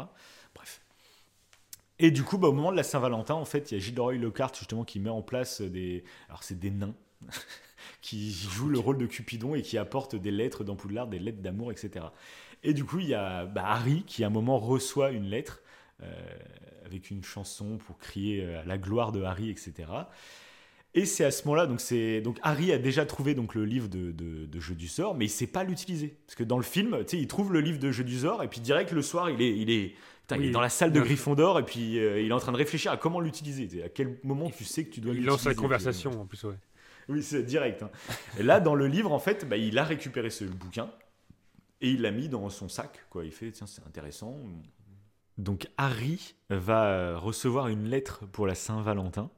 Bref. 0.55 0.81
Et 1.99 2.11
du 2.11 2.25
coup, 2.25 2.37
bah, 2.37 2.49
au 2.49 2.53
moment 2.53 2.73
de 2.73 2.77
la 2.77 2.83
Saint-Valentin, 2.83 3.35
en 3.35 3.45
fait, 3.45 3.71
il 3.71 3.75
y 3.75 3.77
a 3.79 3.81
Gilderoy 3.81 4.15
Lockhart 4.17 4.55
justement 4.55 4.85
qui 4.85 5.01
met 5.01 5.11
en 5.11 5.23
place 5.23 5.63
des. 5.63 6.05
Alors, 6.29 6.43
c'est 6.43 6.59
des 6.59 6.71
nains 6.71 6.95
qui 8.03 8.33
jouent 8.33 8.69
le 8.69 8.79
rôle 8.79 8.99
de 8.99 9.07
Cupidon 9.07 9.55
et 9.55 9.63
qui 9.63 9.79
apportent 9.79 10.17
des 10.17 10.31
lettres 10.31 10.63
dans 10.63 10.77
Poudlard, 10.77 11.07
des 11.07 11.19
lettres 11.19 11.41
d'amour, 11.41 11.73
etc. 11.73 12.07
Et 12.63 12.75
du 12.75 12.85
coup, 12.85 12.99
il 12.99 13.09
y 13.09 13.15
a 13.15 13.47
bah, 13.47 13.65
Harry 13.65 14.03
qui, 14.05 14.25
à 14.25 14.27
un 14.27 14.31
moment, 14.31 14.59
reçoit 14.59 15.11
une 15.11 15.27
lettre 15.27 15.63
euh, 16.03 16.07
avec 16.87 17.11
une 17.11 17.23
chanson 17.25 17.77
pour 17.79 17.99
crier 17.99 18.43
euh, 18.45 18.61
à 18.61 18.65
la 18.65 18.79
gloire 18.79 19.13
de 19.13 19.23
Harry, 19.23 19.51
etc. 19.51 19.73
Et 20.95 21.05
c'est 21.05 21.25
à 21.25 21.31
ce 21.31 21.47
moment-là, 21.47 21.67
donc 21.67 21.83
donc 22.23 22.39
Harry 22.43 22.73
a 22.73 22.79
déjà 22.79 23.05
trouvé 23.05 23.35
donc 23.35 23.55
le 23.55 23.67
livre 23.67 23.89
de, 23.89 24.13
de, 24.13 24.47
de 24.47 24.61
jeu 24.61 24.75
du 24.75 24.89
sort, 24.89 25.15
mais 25.15 25.27
il 25.27 25.29
sait 25.29 25.47
pas 25.47 25.63
l'utiliser 25.63 26.17
parce 26.27 26.37
que 26.37 26.45
dans 26.45 26.57
le 26.57 26.63
film, 26.63 26.99
tu 27.01 27.17
sais, 27.17 27.23
il 27.23 27.27
trouve 27.29 27.53
le 27.53 27.61
livre 27.61 27.79
de 27.79 27.91
jeu 27.93 28.03
du 28.03 28.19
sort 28.19 28.43
et 28.43 28.49
puis 28.49 28.61
direct 28.61 28.93
le 28.93 29.03
soir, 29.03 29.29
il 29.29 29.43
est 29.43 29.55
il 29.59 29.69
est 29.71 29.95
putain, 30.23 30.37
il 30.37 30.41
Oui, 30.41 30.47
est 30.49 30.51
dans 30.53 30.61
la 30.63 30.71
salle 30.71 30.93
de. 30.93 31.01
Gryffondor 31.01 31.59
et 31.59 31.65
puis 31.65 31.99
euh, 31.99 32.21
il 32.23 32.29
est 32.29 32.33
en 32.33 32.41
train 32.41 32.53
de 32.53 32.57
réfléchir 32.57 32.93
à 32.93 32.97
comment 32.97 33.21
l'utiliser. 33.21 33.83
À 33.83 33.91
quel 33.91 34.19
moment 34.25 34.49
tu 34.49 34.65
sais 34.65 34.85
que 34.85 34.91
tu 34.91 35.01
dois 35.01 35.13
Il 35.13 35.17
l'utiliser 35.17 35.37
lance 35.37 35.45
la 35.45 35.55
conversation 35.55 36.19
en 36.19 36.25
plus, 36.27 36.43
ouais. 36.45 36.55
Oui, 37.09 37.23
c'est 37.23 37.43
direct. 37.45 37.83
hein. 37.83 37.91
Et 38.39 38.43
là, 38.43 38.59
dans 38.59 38.75
le 38.75 38.87
livre, 38.87 39.13
en 39.13 39.19
fait, 39.21 39.47
bah, 39.49 39.57
il 39.59 39.79
a 39.79 39.85
récupéré 39.85 40.31
ce 40.31 40.45
bouquin 40.45 40.91
et 41.83 41.91
il 41.91 42.01
l'a 42.01 42.11
mis 42.11 42.29
dans 42.29 42.49
son 42.49 42.69
sac. 42.69 43.05
Quoi. 43.11 43.25
Il 43.25 43.33
fait, 43.33 43.53
tiens, 43.53 43.67
c'est 43.67 43.87
intéressant. 43.87 44.37
Donc 45.39 45.69
Harry 45.77 46.35
va 46.49 46.87
euh, 46.87 47.19
recevoir 47.19 47.69
une 47.69 47.89
lettre 47.89 48.27
pour 48.27 48.47
la 48.47 48.55
Saint-Valentin, 48.55 49.31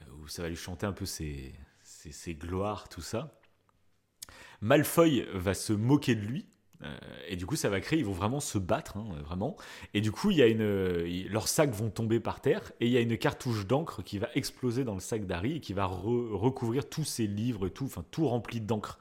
euh, 0.00 0.04
où 0.20 0.28
ça 0.28 0.42
va 0.42 0.48
lui 0.48 0.56
chanter 0.56 0.86
un 0.86 0.92
peu 0.92 1.06
ses, 1.06 1.52
ses, 1.82 2.34
gloires, 2.34 2.88
tout 2.88 3.00
ça. 3.00 3.40
Malfoy 4.60 5.26
va 5.34 5.54
se 5.54 5.72
moquer 5.72 6.14
de 6.14 6.22
lui 6.22 6.46
Euh, 6.82 6.98
et 7.26 7.36
du 7.36 7.46
coup, 7.46 7.56
ça 7.56 7.70
va 7.70 7.80
créer, 7.80 8.00
ils 8.00 8.04
vont 8.04 8.12
vraiment 8.12 8.38
se 8.38 8.58
battre, 8.58 8.98
hein, 8.98 9.06
vraiment. 9.24 9.56
Et 9.94 10.02
du 10.02 10.12
coup, 10.12 10.30
il 10.30 10.36
y 10.36 10.42
a 10.42 10.46
une, 10.46 11.26
leurs 11.30 11.48
sacs 11.48 11.72
vont 11.72 11.88
tomber 11.88 12.20
par 12.20 12.42
terre 12.42 12.70
et 12.80 12.86
il 12.86 12.92
y 12.92 12.98
a 12.98 13.00
une 13.00 13.16
cartouche 13.16 13.66
d'encre 13.66 14.02
qui 14.02 14.18
va 14.18 14.28
exploser 14.34 14.84
dans 14.84 14.92
le 14.92 15.00
sac 15.00 15.26
d'Harry 15.26 15.56
et 15.56 15.60
qui 15.60 15.72
va 15.72 15.86
recouvrir 15.86 16.86
tous 16.86 17.04
ses 17.04 17.26
livres 17.26 17.68
tout, 17.70 17.86
enfin 17.86 18.04
tout 18.10 18.28
rempli 18.28 18.60
d'encre. 18.60 18.98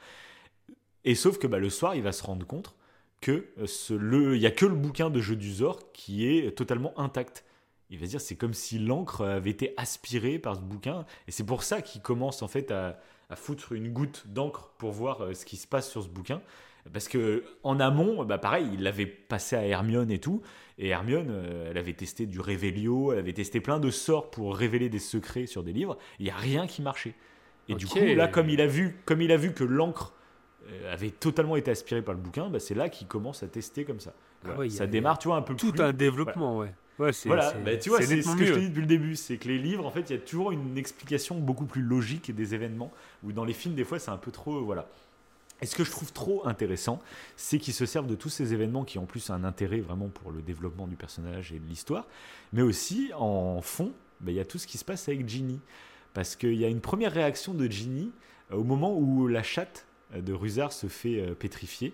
Et 1.03 1.15
sauf 1.15 1.37
que 1.37 1.47
bah, 1.47 1.59
le 1.59 1.69
soir, 1.69 1.95
il 1.95 2.01
va 2.01 2.13
se 2.13 2.23
rendre 2.23 2.47
compte 2.47 2.75
que 3.25 3.47
le, 3.89 4.35
il 4.35 4.41
y 4.41 4.45
a 4.45 4.51
que 4.51 4.67
le 4.67 4.75
bouquin 4.75 5.09
de 5.09 5.19
Jeu 5.19 5.35
du 5.35 5.51
Zor 5.51 5.91
qui 5.93 6.27
est 6.27 6.55
totalement 6.55 6.93
intact. 6.99 7.43
Il 7.89 7.97
va 7.97 8.05
se 8.05 8.11
dire 8.11 8.21
c'est 8.21 8.35
comme 8.35 8.53
si 8.53 8.77
l'encre 8.77 9.21
avait 9.21 9.49
été 9.49 9.73
aspirée 9.77 10.37
par 10.37 10.55
ce 10.55 10.61
bouquin 10.61 11.05
et 11.27 11.31
c'est 11.31 11.43
pour 11.43 11.63
ça 11.63 11.81
qu'il 11.81 12.01
commence 12.01 12.43
en 12.43 12.47
fait 12.47 12.69
à, 12.69 12.99
à 13.31 13.35
foutre 13.35 13.71
une 13.71 13.91
goutte 13.91 14.25
d'encre 14.27 14.73
pour 14.77 14.91
voir 14.91 15.21
euh, 15.21 15.33
ce 15.33 15.43
qui 15.43 15.57
se 15.57 15.65
passe 15.65 15.89
sur 15.89 16.03
ce 16.03 16.07
bouquin. 16.07 16.39
Parce 16.93 17.07
que 17.07 17.43
en 17.63 17.79
amont, 17.79 18.23
bah 18.25 18.37
pareil, 18.37 18.67
il 18.73 18.83
l'avait 18.83 19.07
passé 19.07 19.55
à 19.55 19.65
Hermione 19.65 20.11
et 20.11 20.19
tout. 20.19 20.43
Et 20.77 20.89
Hermione, 20.89 21.29
euh, 21.31 21.71
elle 21.71 21.79
avait 21.79 21.93
testé 21.93 22.27
du 22.27 22.39
Révélio, 22.39 23.11
elle 23.11 23.17
avait 23.17 23.33
testé 23.33 23.59
plein 23.59 23.79
de 23.79 23.89
sorts 23.89 24.29
pour 24.29 24.55
révéler 24.55 24.87
des 24.89 24.99
secrets 24.99 25.47
sur 25.47 25.63
des 25.63 25.73
livres. 25.73 25.97
Il 26.19 26.25
n'y 26.25 26.31
a 26.31 26.35
rien 26.35 26.67
qui 26.67 26.83
marchait. 26.83 27.15
Et 27.69 27.73
du 27.73 27.87
coup, 27.87 27.97
là, 27.97 28.27
comme 28.27 28.51
il 28.51 28.61
a 28.61 28.67
vu, 28.67 28.99
comme 29.05 29.23
il 29.23 29.31
a 29.31 29.37
vu 29.37 29.51
que 29.51 29.63
l'encre 29.63 30.11
euh, 30.11 30.14
avait 30.91 31.11
totalement 31.11 31.55
été 31.55 31.71
aspirée 31.71 32.01
par 32.01 32.13
le 32.13 32.19
bouquin, 32.19 32.49
bah, 32.49 32.59
c'est 32.59 32.75
là 32.75 32.89
qu'il 32.89 33.07
commence 33.07 33.43
à 33.43 33.47
tester 33.47 33.85
comme 33.85 33.99
ça. 33.99 34.13
Ah 34.47 34.55
ça 34.69 34.87
démarre, 34.87 35.17
tu 35.17 35.27
vois, 35.27 35.37
un 35.37 35.41
peu 35.41 35.55
tout 35.55 35.73
un 35.79 35.93
développement, 35.93 36.57
ouais. 36.57 36.73
Ouais, 36.97 37.11
voilà, 37.25 37.51
bah, 37.65 37.75
tu 37.75 37.89
vois, 37.89 38.01
c'est 38.01 38.21
ce 38.21 38.35
que 38.37 38.45
je 38.45 38.53
te 38.53 38.59
dis 38.59 38.69
depuis 38.69 38.81
le 38.81 38.87
début, 38.87 39.15
c'est 39.15 39.37
que 39.37 39.47
les 39.47 39.57
livres, 39.57 39.85
en 39.85 39.91
fait, 39.91 40.09
il 40.09 40.13
y 40.13 40.15
a 40.15 40.21
toujours 40.21 40.51
une 40.51 40.77
explication 40.77 41.37
beaucoup 41.37 41.65
plus 41.65 41.81
logique 41.81 42.33
des 42.33 42.53
événements, 42.53 42.91
ou 43.23 43.33
dans 43.33 43.43
les 43.43 43.53
films, 43.53 43.75
des 43.75 43.83
fois, 43.83 43.99
c'est 43.99 44.11
un 44.11 44.17
peu 44.17 44.31
trop, 44.31 44.63
voilà. 44.63 44.87
Et 45.61 45.65
ce 45.65 45.75
que 45.75 45.83
je 45.83 45.91
trouve 45.91 46.11
trop 46.11 46.45
intéressant, 46.47 46.99
c'est 47.37 47.59
qu'ils 47.59 47.73
se 47.73 47.85
servent 47.85 48.07
de 48.07 48.15
tous 48.15 48.29
ces 48.29 48.53
événements 48.53 48.83
qui 48.83 48.97
ont 48.97 49.03
en 49.03 49.05
plus 49.05 49.29
un 49.29 49.43
intérêt 49.43 49.79
vraiment 49.79 50.09
pour 50.09 50.31
le 50.31 50.41
développement 50.41 50.85
du 50.85 50.95
personnage 50.95 51.53
et 51.53 51.59
de 51.59 51.67
l'histoire, 51.67 52.07
mais 52.53 52.61
aussi 52.61 53.11
en 53.17 53.61
fond, 53.61 53.93
bah, 54.19 54.31
il 54.31 54.35
y 54.35 54.39
a 54.39 54.45
tout 54.45 54.57
ce 54.57 54.67
qui 54.67 54.77
se 54.77 54.85
passe 54.85 55.07
avec 55.07 55.27
Ginny. 55.27 55.59
Parce 56.13 56.35
qu'il 56.37 56.55
y 56.55 56.65
a 56.65 56.69
une 56.69 56.81
première 56.81 57.11
réaction 57.11 57.53
de 57.53 57.67
Ginny 57.67 58.11
euh, 58.51 58.55
au 58.55 58.63
moment 58.63 58.97
où 58.97 59.27
la 59.27 59.43
chatte 59.43 59.85
de 60.13 60.33
Rusard 60.33 60.73
se 60.73 60.87
fait 60.87 61.21
euh, 61.21 61.33
pétrifier. 61.33 61.93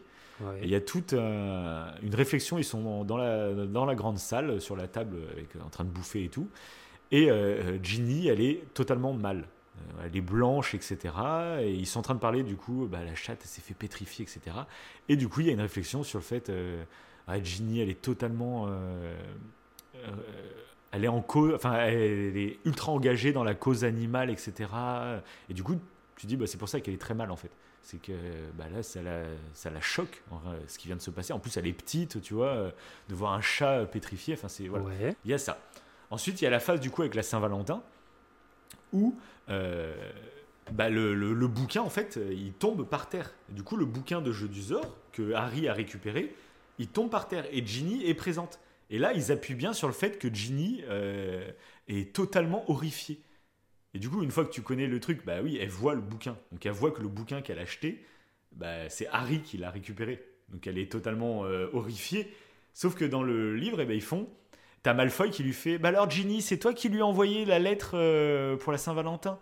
Il 0.63 0.69
y 0.69 0.75
a 0.75 0.81
toute 0.81 1.13
euh, 1.13 1.85
une 2.01 2.15
réflexion, 2.15 2.57
ils 2.57 2.63
sont 2.63 3.03
dans 3.03 3.17
la, 3.17 3.53
dans 3.53 3.85
la 3.85 3.93
grande 3.93 4.17
salle, 4.17 4.59
sur 4.59 4.75
la 4.75 4.87
table, 4.87 5.17
avec, 5.33 5.49
en 5.63 5.69
train 5.69 5.83
de 5.83 5.89
bouffer 5.91 6.23
et 6.23 6.29
tout. 6.29 6.47
Et 7.11 7.29
Ginny, 7.83 8.27
elle 8.27 8.41
est 8.41 8.73
totalement 8.73 9.13
mal. 9.13 9.45
Euh, 9.81 10.05
elle 10.05 10.15
est 10.15 10.21
blanche, 10.21 10.73
etc. 10.73 10.97
Et 11.61 11.73
ils 11.73 11.85
sont 11.85 11.99
en 11.99 12.03
train 12.03 12.15
de 12.15 12.19
parler, 12.19 12.43
du 12.43 12.55
coup, 12.55 12.87
bah, 12.89 13.03
la 13.03 13.15
chatte 13.15 13.43
s'est 13.43 13.61
fait 13.61 13.73
pétrifier, 13.73 14.23
etc. 14.23 14.57
Et 15.09 15.15
du 15.15 15.27
coup, 15.27 15.41
il 15.41 15.47
y 15.47 15.49
a 15.49 15.53
une 15.53 15.61
réflexion 15.61 16.03
sur 16.03 16.19
le 16.19 16.23
fait, 16.23 16.49
euh, 16.49 16.83
ah, 17.27 17.41
Ginny, 17.41 17.79
elle 17.79 17.89
est 17.89 18.01
totalement... 18.01 18.67
Euh, 18.69 19.15
elle 20.93 21.05
est 21.05 21.09
en 21.09 21.21
cause, 21.21 21.53
enfin, 21.53 21.75
elle 21.75 22.35
est 22.35 22.59
ultra 22.65 22.91
engagée 22.91 23.31
dans 23.31 23.45
la 23.45 23.53
cause 23.53 23.85
animale, 23.85 24.29
etc. 24.29 24.69
Et 25.47 25.53
du 25.53 25.63
coup, 25.63 25.79
tu 26.17 26.25
dis, 26.25 26.35
bah, 26.35 26.47
c'est 26.47 26.57
pour 26.57 26.67
ça 26.67 26.81
qu'elle 26.81 26.93
est 26.93 27.01
très 27.01 27.13
mal, 27.13 27.31
en 27.31 27.35
fait. 27.37 27.51
C'est 27.83 28.01
que 28.01 28.13
bah, 28.53 28.65
là, 28.73 28.83
ça 28.83 29.01
la, 29.01 29.23
ça 29.53 29.69
la 29.69 29.81
choque, 29.81 30.23
ce 30.67 30.77
qui 30.77 30.87
vient 30.87 30.95
de 30.95 31.01
se 31.01 31.11
passer. 31.11 31.33
En 31.33 31.39
plus, 31.39 31.57
elle 31.57 31.67
est 31.67 31.73
petite, 31.73 32.21
tu 32.21 32.33
vois, 32.33 32.71
de 33.09 33.15
voir 33.15 33.33
un 33.33 33.41
chat 33.41 33.85
pétrifié, 33.85 34.35
enfin, 34.35 34.47
c'est... 34.47 34.67
Voilà. 34.67 34.85
Il 35.25 35.31
y 35.31 35.33
a 35.33 35.37
ça. 35.37 35.59
Ensuite, 36.11 36.41
il 36.41 36.43
y 36.43 36.47
a 36.47 36.51
la 36.51 36.59
phase, 36.59 36.79
du 36.79 36.91
coup, 36.91 37.01
avec 37.01 37.15
la 37.15 37.23
Saint-Valentin 37.23 37.81
où 38.93 39.15
euh, 39.49 39.93
bah, 40.71 40.89
le, 40.89 41.47
bouquin, 41.47 41.81
en 41.81 41.89
fait, 41.89 42.19
il 42.31 42.53
tombe 42.53 42.87
par 42.87 43.09
terre. 43.09 43.33
Du 43.49 43.63
coup, 43.63 43.77
le 43.77 43.85
bouquin 43.85 44.21
de 44.21 44.31
Jeu 44.31 44.47
du 44.47 44.61
Zor, 44.61 44.97
que 45.11 45.33
Harry 45.33 45.67
a 45.67 45.73
récupéré, 45.73 46.35
il 46.79 46.87
tombe 46.87 47.09
par 47.09 47.27
terre. 47.27 47.45
Et 47.51 47.65
Ginny 47.65 48.05
est 48.05 48.13
présente. 48.13 48.59
Et 48.89 48.97
là, 48.97 49.13
ils 49.13 49.31
appuient 49.31 49.55
bien 49.55 49.73
sur 49.73 49.87
le 49.87 49.93
fait 49.93 50.17
que 50.17 50.33
Ginny 50.33 50.83
euh, 50.89 51.49
est 51.87 52.13
totalement 52.13 52.69
horrifiée. 52.69 53.19
Et 53.93 53.99
du 53.99 54.09
coup, 54.09 54.23
une 54.23 54.31
fois 54.31 54.45
que 54.45 54.51
tu 54.51 54.61
connais 54.61 54.87
le 54.87 54.99
truc, 54.99 55.25
bah 55.25 55.41
oui, 55.43 55.57
elle 55.59 55.69
voit 55.69 55.95
le 55.95 56.01
bouquin. 56.01 56.37
Donc 56.51 56.65
elle 56.65 56.71
voit 56.71 56.91
que 56.91 57.01
le 57.01 57.07
bouquin 57.07 57.41
qu'elle 57.41 57.59
a 57.59 57.63
acheté, 57.63 58.03
bah, 58.53 58.89
c'est 58.89 59.07
Harry 59.07 59.41
qui 59.41 59.57
l'a 59.57 59.69
récupéré. 59.69 60.23
Donc 60.49 60.67
elle 60.67 60.77
est 60.77 60.91
totalement 60.91 61.45
euh, 61.45 61.67
horrifiée. 61.73 62.31
Sauf 62.73 62.95
que 62.95 63.05
dans 63.05 63.23
le 63.23 63.55
livre, 63.55 63.81
eh 63.81 63.85
ben, 63.85 63.95
ils 63.95 64.01
font 64.01 64.29
T'as 64.83 64.93
Malfoy 64.93 65.29
qui 65.29 65.43
lui 65.43 65.53
fait 65.53 65.77
Bah 65.77 65.89
alors, 65.89 66.09
Ginny, 66.09 66.41
c'est 66.41 66.57
toi 66.57 66.73
qui 66.73 66.89
lui 66.89 67.01
as 67.01 67.05
envoyé 67.05 67.45
la 67.45 67.59
lettre 67.59 67.91
euh, 67.93 68.57
pour 68.57 68.71
la 68.71 68.77
Saint-Valentin? 68.77 69.39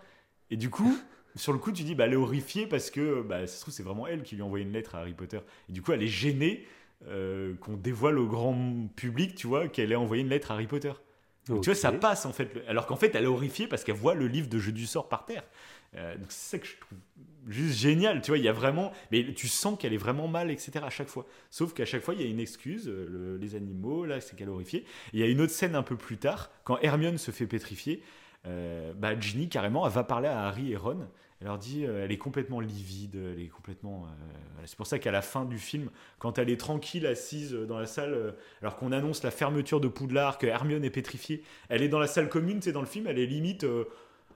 Et 0.49 0.57
du 0.57 0.69
coup, 0.69 0.97
sur 1.35 1.53
le 1.53 1.59
coup, 1.59 1.71
tu 1.71 1.83
dis 1.83 1.95
Bah 1.95 2.05
elle 2.05 2.13
est 2.13 2.17
horrifiée 2.17 2.67
parce 2.67 2.91
que 2.91 3.21
bah, 3.21 3.47
ça 3.47 3.55
se 3.55 3.61
trouve, 3.61 3.73
c'est 3.73 3.83
vraiment 3.83 4.07
elle 4.07 4.23
qui 4.23 4.35
lui 4.35 4.41
a 4.41 4.45
envoyé 4.45 4.65
une 4.65 4.73
lettre 4.73 4.95
à 4.95 4.99
Harry 4.99 5.13
Potter. 5.13 5.39
Et 5.69 5.71
du 5.71 5.81
coup, 5.81 5.93
elle 5.93 6.03
est 6.03 6.07
gênée 6.07 6.65
euh, 7.07 7.55
qu'on 7.55 7.77
dévoile 7.77 8.19
au 8.19 8.27
grand 8.27 8.89
public, 8.95 9.35
tu 9.35 9.47
vois, 9.47 9.69
qu'elle 9.69 9.93
ait 9.93 9.95
envoyé 9.95 10.23
une 10.23 10.29
lettre 10.29 10.51
à 10.51 10.55
Harry 10.55 10.67
Potter. 10.67 10.91
Tu 11.61 11.69
vois, 11.69 11.75
ça 11.75 11.91
passe 11.91 12.25
en 12.25 12.33
fait. 12.33 12.63
Alors 12.67 12.85
qu'en 12.85 12.95
fait, 12.95 13.13
elle 13.15 13.23
est 13.23 13.27
horrifiée 13.27 13.67
parce 13.67 13.83
qu'elle 13.83 13.95
voit 13.95 14.13
le 14.13 14.27
livre 14.27 14.47
de 14.47 14.59
jeu 14.59 14.71
du 14.71 14.85
sort 14.85 15.09
par 15.09 15.25
terre. 15.25 15.43
Euh, 15.95 16.15
c'est 16.27 16.57
ça 16.57 16.59
que 16.59 16.67
je 16.67 16.77
trouve 16.77 16.97
juste 17.47 17.77
génial. 17.77 18.21
Tu 18.21 18.31
vois, 18.31 18.37
il 18.37 18.43
y 18.43 18.47
a 18.47 18.53
vraiment. 18.53 18.91
Mais 19.11 19.33
tu 19.33 19.47
sens 19.47 19.77
qu'elle 19.77 19.93
est 19.93 19.97
vraiment 19.97 20.27
mal, 20.27 20.51
etc. 20.51 20.79
à 20.83 20.89
chaque 20.89 21.07
fois. 21.07 21.25
Sauf 21.49 21.73
qu'à 21.73 21.85
chaque 21.85 22.03
fois, 22.03 22.13
il 22.13 22.21
y 22.21 22.23
a 22.23 22.27
une 22.27 22.39
excuse. 22.39 22.87
Euh, 22.87 23.37
les 23.39 23.55
animaux, 23.55 24.05
là, 24.05 24.21
c'est 24.21 24.35
qu'elle 24.35 24.49
horrifiée. 24.49 24.85
Il 25.13 25.19
y 25.19 25.23
a 25.23 25.27
une 25.27 25.41
autre 25.41 25.53
scène 25.53 25.75
un 25.75 25.83
peu 25.83 25.95
plus 25.95 26.17
tard, 26.17 26.51
quand 26.63 26.77
Hermione 26.81 27.17
se 27.17 27.31
fait 27.31 27.47
pétrifier. 27.47 28.03
Euh, 28.45 28.93
bah, 28.93 29.19
Ginny, 29.19 29.49
carrément, 29.49 29.85
elle 29.85 29.93
va 29.93 30.03
parler 30.03 30.27
à 30.27 30.45
Harry 30.45 30.71
et 30.71 30.75
Ron. 30.75 31.07
Elle 31.39 31.47
leur 31.47 31.57
dit, 31.57 31.83
elle 31.83 32.11
est 32.11 32.17
complètement 32.17 32.59
livide, 32.59 33.15
elle 33.15 33.41
est 33.41 33.47
complètement. 33.47 34.07
c'est 34.65 34.75
pour 34.75 34.87
ça 34.87 34.99
qu'à 34.99 35.11
la 35.11 35.21
fin 35.21 35.45
du 35.45 35.57
film, 35.57 35.89
quand 36.17 36.37
elle 36.37 36.49
est 36.49 36.59
tranquille 36.59 37.05
assise 37.07 37.53
dans 37.53 37.79
la 37.79 37.85
salle, 37.85 38.35
alors 38.61 38.75
qu'on 38.75 38.91
annonce 38.91 39.23
la 39.23 39.31
fermeture 39.31 39.79
de 39.79 39.87
Poudlard, 39.87 40.37
que 40.37 40.47
Hermione 40.47 40.83
est 40.83 40.89
pétrifiée, 40.89 41.41
elle 41.69 41.81
est 41.81 41.87
dans 41.87 41.99
la 41.99 42.07
salle 42.07 42.27
commune, 42.27 42.61
c'est 42.61 42.73
dans 42.73 42.81
le 42.81 42.87
film, 42.87 43.07
elle 43.07 43.19
est 43.19 43.25
limite 43.25 43.65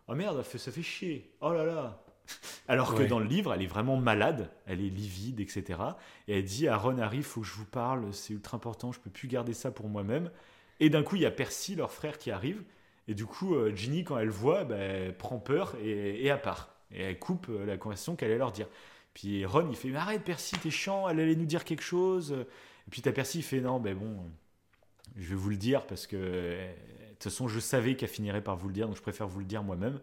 oh 0.07 0.15
merde, 0.15 0.43
ça 0.43 0.71
fait 0.71 0.81
chier, 0.81 1.31
oh 1.41 1.53
là 1.53 1.65
là. 1.65 1.99
Alors 2.67 2.95
que 2.95 3.03
dans 3.03 3.19
le 3.19 3.25
livre, 3.25 3.53
elle 3.53 3.61
est 3.61 3.67
vraiment 3.67 3.97
malade, 3.97 4.49
elle 4.65 4.79
est 4.79 4.89
livide, 4.89 5.39
etc. 5.39 5.79
Et 6.27 6.39
elle 6.39 6.43
dit 6.43 6.67
à 6.67 6.77
Ron, 6.77 6.97
Harry, 6.99 7.21
faut 7.21 7.41
que 7.41 7.47
je 7.47 7.53
vous 7.53 7.65
parle, 7.65 8.13
c'est 8.13 8.33
ultra 8.33 8.57
important, 8.57 8.91
je 8.91 8.99
peux 8.99 9.09
plus 9.09 9.27
garder 9.27 9.53
ça 9.53 9.71
pour 9.71 9.89
moi-même. 9.89 10.31
Et 10.79 10.89
d'un 10.89 11.03
coup, 11.03 11.15
il 11.15 11.21
y 11.21 11.25
a 11.25 11.31
Percy, 11.31 11.75
leur 11.75 11.91
frère, 11.91 12.17
qui 12.17 12.31
arrive. 12.31 12.63
Et 13.07 13.13
du 13.13 13.25
coup, 13.25 13.55
euh, 13.55 13.75
Ginny, 13.75 14.03
quand 14.03 14.17
elle 14.17 14.29
voit, 14.29 14.63
bah, 14.63 14.77
elle 14.77 15.17
prend 15.17 15.37
peur 15.37 15.75
et, 15.81 15.89
et 15.89 16.27
elle 16.27 16.41
part. 16.41 16.72
Et 16.93 17.01
elle 17.01 17.19
coupe 17.19 17.47
euh, 17.49 17.65
la 17.65 17.77
conversation 17.77 18.15
qu'elle 18.15 18.29
allait 18.29 18.39
leur 18.39 18.51
dire. 18.51 18.67
Puis 19.13 19.45
Ron, 19.45 19.67
il 19.69 19.75
fait 19.75 19.89
mais 19.89 19.97
Arrête, 19.97 20.23
Percy, 20.23 20.55
t'es 20.57 20.71
chiant, 20.71 21.07
elle 21.07 21.19
allait 21.19 21.35
nous 21.35 21.45
dire 21.45 21.63
quelque 21.63 21.83
chose. 21.83 22.31
Et 22.31 22.89
puis 22.89 23.01
t'as 23.01 23.11
Percy, 23.11 23.39
il 23.39 23.43
fait 23.43 23.61
Non, 23.61 23.79
ben 23.79 23.95
bon, 23.95 24.31
je 25.15 25.29
vais 25.29 25.35
vous 25.35 25.49
le 25.49 25.57
dire 25.57 25.85
parce 25.85 26.07
que 26.07 26.57
toute 27.23 27.31
façon, 27.31 27.47
je 27.47 27.59
savais 27.59 27.95
qu'elle 27.95 28.09
finirait 28.09 28.43
par 28.43 28.57
vous 28.57 28.67
le 28.67 28.73
dire, 28.73 28.87
donc 28.87 28.97
je 28.97 29.01
préfère 29.01 29.27
vous 29.27 29.39
le 29.39 29.45
dire 29.45 29.63
moi-même. 29.63 29.99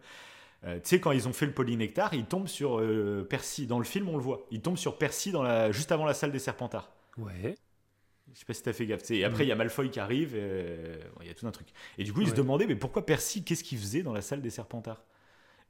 Euh, 0.63 0.75
tu 0.75 0.89
sais, 0.89 0.99
quand 0.99 1.11
ils 1.11 1.27
ont 1.27 1.33
fait 1.33 1.45
le 1.45 1.53
polynectar, 1.53 2.13
ils 2.13 2.25
tombent 2.25 2.47
sur 2.47 2.79
euh, 2.79 3.25
Percy. 3.27 3.67
Dans 3.67 3.79
le 3.79 3.85
film, 3.85 4.09
on 4.09 4.17
le 4.17 4.23
voit. 4.23 4.45
Ils 4.51 4.61
tombent 4.61 4.77
sur 4.77 4.97
Percy 4.97 5.31
dans 5.31 5.41
la... 5.41 5.71
juste 5.71 5.91
avant 5.91 6.05
la 6.05 6.13
salle 6.13 6.31
des 6.31 6.39
Serpentards. 6.39 6.91
Ouais. 7.17 7.55
Je 8.33 8.39
sais 8.39 8.45
pas 8.45 8.53
si 8.53 8.63
t'as 8.63 8.73
fait 8.73 8.85
gaffe. 8.85 9.09
Et 9.11 9.23
après, 9.23 9.45
il 9.45 9.49
y 9.49 9.51
a 9.51 9.55
Malfoy 9.55 9.89
qui 9.89 9.99
arrive. 9.99 10.35
Il 11.21 11.27
y 11.27 11.29
a 11.29 11.33
tout 11.33 11.47
un 11.47 11.51
truc. 11.51 11.67
Et 11.97 12.03
du 12.03 12.13
coup, 12.13 12.21
ils 12.21 12.29
se 12.29 12.35
demandaient, 12.35 12.67
mais 12.67 12.75
pourquoi 12.75 13.05
Percy 13.05 13.43
Qu'est-ce 13.43 13.63
qu'il 13.63 13.77
faisait 13.77 14.03
dans 14.03 14.13
la 14.13 14.21
salle 14.21 14.41
des 14.41 14.49
Serpentards? 14.49 15.03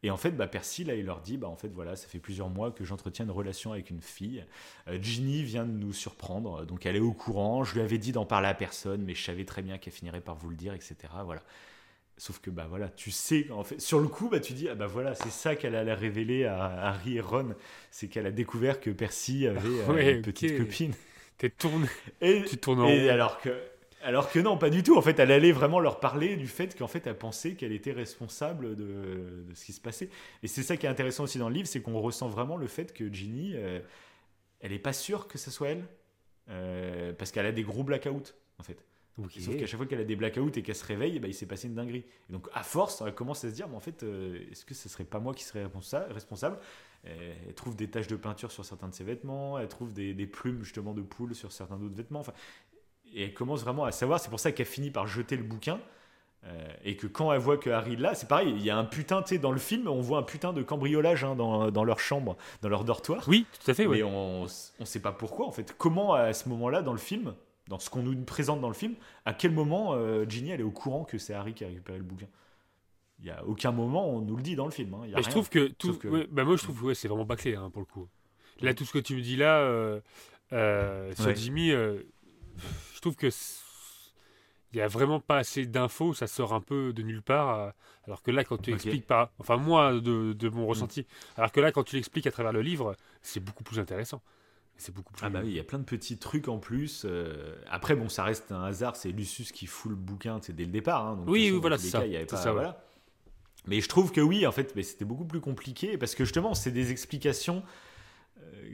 Et 0.03 0.09
en 0.09 0.17
fait, 0.17 0.31
bah, 0.31 0.47
Percy, 0.47 0.83
là, 0.83 0.95
il 0.95 1.05
leur 1.05 1.21
dit, 1.21 1.37
bah, 1.37 1.47
en 1.47 1.55
fait, 1.55 1.69
voilà, 1.69 1.95
ça 1.95 2.07
fait 2.07 2.19
plusieurs 2.19 2.49
mois 2.49 2.71
que 2.71 2.83
j'entretiens 2.83 3.25
une 3.25 3.31
relation 3.31 3.71
avec 3.71 3.89
une 3.91 4.01
fille. 4.01 4.43
Euh, 4.87 4.97
Ginny 5.01 5.43
vient 5.43 5.65
de 5.65 5.71
nous 5.71 5.93
surprendre, 5.93 6.65
donc 6.65 6.85
elle 6.85 6.95
est 6.95 7.01
au 7.01 7.13
courant. 7.13 7.63
Je 7.63 7.75
lui 7.75 7.81
avais 7.81 7.99
dit 7.99 8.11
d'en 8.11 8.25
parler 8.25 8.47
à 8.47 8.53
personne, 8.55 9.03
mais 9.03 9.13
je 9.13 9.23
savais 9.23 9.45
très 9.45 9.61
bien 9.61 9.77
qu'elle 9.77 9.93
finirait 9.93 10.21
par 10.21 10.35
vous 10.35 10.49
le 10.49 10.55
dire, 10.55 10.73
etc. 10.73 10.95
Voilà. 11.23 11.41
Sauf 12.17 12.39
que 12.39 12.51
bah 12.51 12.67
voilà, 12.69 12.89
tu 12.89 13.09
sais, 13.09 13.49
en 13.51 13.63
fait, 13.63 13.81
sur 13.81 13.99
le 13.99 14.07
coup, 14.07 14.29
bah 14.29 14.39
tu 14.39 14.53
dis 14.53 14.69
ah 14.69 14.75
bah 14.75 14.85
voilà, 14.85 15.15
c'est 15.15 15.31
ça 15.31 15.55
qu'elle 15.55 15.73
allait 15.73 15.93
révéler 15.93 16.45
à 16.45 16.89
Harry 16.89 17.17
et 17.17 17.21
Ron, 17.21 17.55
c'est 17.89 18.09
qu'elle 18.09 18.27
a 18.27 18.31
découvert 18.31 18.79
que 18.79 18.91
Percy 18.91 19.47
avait 19.47 19.67
euh, 19.89 20.13
une 20.17 20.21
petite 20.21 20.55
copine. 20.55 20.93
T'es 21.39 21.49
tourné. 21.49 21.87
Et, 22.21 22.43
tu 22.45 22.57
tournes 22.57 22.81
en 22.81 22.87
et 22.87 23.09
alors 23.09 23.41
que 23.41 23.49
alors 24.03 24.31
que 24.31 24.39
non, 24.39 24.57
pas 24.57 24.69
du 24.69 24.83
tout. 24.83 24.97
En 24.97 25.01
fait, 25.01 25.19
elle 25.19 25.31
allait 25.31 25.51
vraiment 25.51 25.79
leur 25.79 25.99
parler 25.99 26.35
du 26.35 26.47
fait 26.47 26.77
qu'en 26.77 26.87
fait, 26.87 27.05
elle 27.07 27.17
pensait 27.17 27.53
qu'elle 27.53 27.71
était 27.71 27.91
responsable 27.91 28.75
de, 28.75 29.45
ce 29.53 29.65
qui 29.65 29.73
se 29.73 29.81
passait. 29.81 30.09
Et 30.43 30.47
c'est 30.47 30.63
ça 30.63 30.77
qui 30.77 30.85
est 30.85 30.89
intéressant 30.89 31.23
aussi 31.23 31.37
dans 31.37 31.49
le 31.49 31.55
livre, 31.55 31.67
c'est 31.67 31.81
qu'on 31.81 31.99
ressent 31.99 32.29
vraiment 32.29 32.57
le 32.57 32.67
fait 32.67 32.93
que 32.93 33.11
Ginny, 33.11 33.53
euh, 33.55 33.79
elle 34.59 34.71
n'est 34.71 34.79
pas 34.79 34.93
sûre 34.93 35.27
que 35.27 35.37
ce 35.37 35.51
soit 35.51 35.69
elle, 35.69 35.85
euh, 36.49 37.13
parce 37.13 37.31
qu'elle 37.31 37.45
a 37.45 37.51
des 37.51 37.63
gros 37.63 37.83
blackouts, 37.83 38.33
en 38.59 38.63
fait. 38.63 38.83
Sauf 39.17 39.55
qu'à 39.57 39.67
chaque 39.67 39.77
fois 39.77 39.85
qu'elle 39.85 39.99
a 39.99 40.05
des 40.05 40.15
blackouts 40.15 40.51
et 40.55 40.63
qu'elle 40.63 40.75
se 40.75 40.85
réveille, 40.85 41.19
bah, 41.19 41.27
il 41.27 41.33
s'est 41.33 41.45
passé 41.45 41.67
une 41.67 41.75
dinguerie. 41.75 42.05
Et 42.29 42.33
donc, 42.33 42.47
à 42.53 42.63
force, 42.63 43.03
elle 43.05 43.13
commence 43.13 43.43
à 43.43 43.49
se 43.49 43.53
dire, 43.53 43.67
mais 43.67 43.75
en 43.75 43.81
fait, 43.81 44.03
euh, 44.03 44.39
est-ce 44.51 44.65
que 44.65 44.73
ce 44.73 44.89
serait 44.89 45.03
pas 45.03 45.19
moi 45.19 45.33
qui 45.33 45.43
serais 45.43 45.67
responsable? 46.09 46.57
Elle 47.03 47.55
trouve 47.55 47.75
des 47.75 47.89
taches 47.89 48.07
de 48.07 48.15
peinture 48.15 48.51
sur 48.51 48.63
certains 48.63 48.87
de 48.87 48.93
ses 48.93 49.03
vêtements, 49.03 49.57
elle 49.57 49.67
trouve 49.67 49.91
des, 49.91 50.13
des 50.13 50.27
plumes 50.27 50.63
justement 50.63 50.93
de 50.93 51.01
poule 51.01 51.33
sur 51.33 51.51
certains 51.51 51.77
d'autres 51.77 51.95
vêtements. 51.95 52.19
Enfin, 52.19 52.33
et 53.13 53.25
elle 53.25 53.33
commence 53.33 53.61
vraiment 53.61 53.85
à 53.85 53.91
savoir. 53.91 54.19
C'est 54.19 54.29
pour 54.29 54.39
ça 54.39 54.51
qu'elle 54.51 54.65
finit 54.65 54.91
par 54.91 55.07
jeter 55.07 55.35
le 55.37 55.43
bouquin. 55.43 55.79
Euh, 56.43 56.67
et 56.83 56.97
que 56.97 57.05
quand 57.05 57.31
elle 57.31 57.39
voit 57.39 57.57
que 57.57 57.69
Harry 57.69 57.95
là, 57.95 58.15
c'est 58.15 58.27
pareil, 58.27 58.51
il 58.55 58.63
y 58.63 58.71
a 58.71 58.77
un 58.77 58.83
putain, 58.83 59.21
tu 59.21 59.35
sais, 59.35 59.37
dans 59.37 59.51
le 59.51 59.59
film, 59.59 59.87
on 59.87 60.01
voit 60.01 60.17
un 60.17 60.23
putain 60.23 60.53
de 60.53 60.63
cambriolage 60.63 61.23
hein, 61.23 61.35
dans, 61.35 61.69
dans, 61.69 61.83
leur 61.83 61.99
chambre, 61.99 62.35
dans 62.63 62.69
leur 62.69 62.83
dortoir. 62.83 63.23
Oui, 63.27 63.45
tout 63.63 63.69
à 63.69 63.75
fait, 63.75 63.85
oui. 63.85 63.97
Mais 63.97 64.03
on 64.03 64.45
ne 64.45 64.85
sait 64.85 65.01
pas 65.01 65.11
pourquoi, 65.11 65.45
en 65.45 65.51
fait. 65.51 65.75
Comment, 65.77 66.15
à 66.15 66.33
ce 66.33 66.49
moment-là, 66.49 66.81
dans 66.81 66.93
le 66.93 66.97
film, 66.97 67.35
dans 67.67 67.77
ce 67.77 67.91
qu'on 67.91 68.01
nous 68.01 68.15
présente 68.23 68.59
dans 68.59 68.69
le 68.69 68.73
film, 68.73 68.95
à 69.25 69.33
quel 69.33 69.51
moment 69.51 69.93
euh, 69.93 70.25
Ginny, 70.27 70.49
elle 70.49 70.61
est 70.61 70.63
au 70.63 70.71
courant 70.71 71.03
que 71.03 71.19
c'est 71.19 71.33
Harry 71.33 71.53
qui 71.53 71.63
a 71.63 71.67
récupéré 71.67 71.99
le 71.99 72.03
bouquin? 72.03 72.27
Il 73.19 73.25
n'y 73.25 73.31
a 73.31 73.45
aucun 73.45 73.71
moment, 73.71 74.09
on 74.09 74.21
nous 74.21 74.35
le 74.35 74.41
dit 74.41 74.55
dans 74.55 74.65
le 74.65 74.71
film. 74.71 74.95
Hein. 74.95 75.05
Y 75.05 75.15
a 75.15 75.21
je 75.21 75.29
trouve 75.29 75.47
que 75.47 75.67
tout. 75.67 75.97
bah 76.31 76.43
moi, 76.43 76.55
je 76.55 76.63
trouve 76.63 76.79
que 76.79 76.85
ouais, 76.87 76.95
c'est 76.95 77.07
vraiment 77.07 77.25
bâclé 77.25 77.55
hein, 77.55 77.69
pour 77.69 77.81
le 77.81 77.85
coup. 77.85 78.07
Là, 78.61 78.73
tout 78.73 78.83
ce 78.83 78.91
que 78.91 78.99
tu 78.99 79.15
me 79.15 79.21
dis 79.21 79.35
là, 79.35 79.59
euh, 79.59 79.99
euh, 80.53 81.13
sur 81.15 81.35
Jimmy, 81.35 81.71
je 83.01 83.09
trouve 83.09 83.15
que 83.15 83.29
il 84.73 84.77
n'y 84.77 84.81
a 84.81 84.87
vraiment 84.87 85.19
pas 85.19 85.37
assez 85.37 85.65
d'infos, 85.65 86.13
ça 86.13 86.27
sort 86.27 86.53
un 86.53 86.61
peu 86.61 86.93
de 86.93 87.01
nulle 87.01 87.23
part. 87.23 87.59
Euh, 87.59 87.69
alors 88.05 88.21
que 88.21 88.29
là, 88.29 88.43
quand 88.43 88.61
tu 88.61 88.71
expliques 88.71 89.07
pas, 89.07 89.33
enfin 89.39 89.57
moi 89.57 89.93
de, 89.93 90.33
de 90.33 90.49
mon 90.49 90.65
mm. 90.65 90.69
ressenti, 90.69 91.07
alors 91.35 91.51
que 91.51 91.59
là, 91.59 91.71
quand 91.71 91.83
tu 91.83 91.95
l'expliques 91.95 92.27
à 92.27 92.31
travers 92.31 92.53
le 92.53 92.61
livre, 92.61 92.95
c'est 93.23 93.39
beaucoup 93.39 93.63
plus 93.63 93.79
intéressant. 93.79 94.21
C'est 94.77 94.93
beaucoup 94.93 95.13
plus. 95.13 95.25
Ah 95.25 95.29
bah 95.31 95.41
oui, 95.43 95.49
il 95.49 95.55
y 95.55 95.59
a 95.59 95.63
plein 95.63 95.79
de 95.79 95.83
petits 95.83 96.19
trucs 96.19 96.47
en 96.47 96.59
plus. 96.59 97.03
Euh, 97.05 97.55
après, 97.69 97.95
bon, 97.95 98.07
ça 98.07 98.23
reste 98.23 98.51
un 98.51 98.63
hasard. 98.63 98.95
C'est 98.95 99.09
Lucius 99.09 99.51
qui 99.51 99.65
fout 99.65 99.89
le 99.89 99.95
bouquin, 99.95 100.39
c'est 100.43 100.55
dès 100.55 100.65
le 100.65 100.71
départ. 100.71 101.05
Hein, 101.07 101.23
oui, 101.25 101.49
oui, 101.51 101.59
voilà, 101.59 101.79
c'est 101.79 101.89
ça. 101.89 102.03
ça 102.37 102.51
voilà. 102.51 102.85
Mais 103.65 103.81
je 103.81 103.89
trouve 103.89 104.11
que 104.11 104.21
oui, 104.21 104.45
en 104.45 104.51
fait, 104.51 104.75
mais 104.75 104.83
c'était 104.83 105.05
beaucoup 105.05 105.25
plus 105.25 105.41
compliqué 105.41 105.97
parce 105.97 106.13
que 106.13 106.23
justement, 106.23 106.53
c'est 106.53 106.71
des 106.71 106.91
explications 106.91 107.63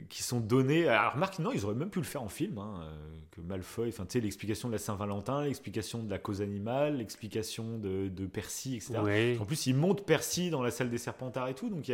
qui 0.08 0.22
sont 0.22 0.40
donnés. 0.40 0.88
Alors, 0.88 1.14
remarque, 1.14 1.38
non, 1.38 1.52
ils 1.52 1.64
auraient 1.64 1.74
même 1.74 1.90
pu 1.90 1.98
le 1.98 2.04
faire 2.04 2.22
en 2.22 2.28
film. 2.28 2.58
Hein, 2.58 2.80
euh, 2.82 3.18
que 3.30 3.40
Malfoy, 3.40 3.88
enfin, 3.88 4.04
tu 4.04 4.12
sais, 4.12 4.20
l'explication 4.20 4.68
de 4.68 4.72
la 4.72 4.78
Saint-Valentin, 4.78 5.44
l'explication 5.44 6.02
de 6.02 6.10
la 6.10 6.18
cause 6.18 6.42
animale, 6.42 6.96
l'explication 6.96 7.78
de, 7.78 8.08
de, 8.08 8.26
Percy, 8.26 8.76
etc. 8.76 9.36
En 9.40 9.44
plus, 9.44 9.66
ils 9.66 9.74
montent 9.74 10.04
Percy 10.04 10.50
dans 10.50 10.62
la 10.62 10.70
salle 10.70 10.90
des 10.90 10.98
Serpentards 10.98 11.48
et 11.48 11.54
tout. 11.54 11.68
Donc, 11.68 11.90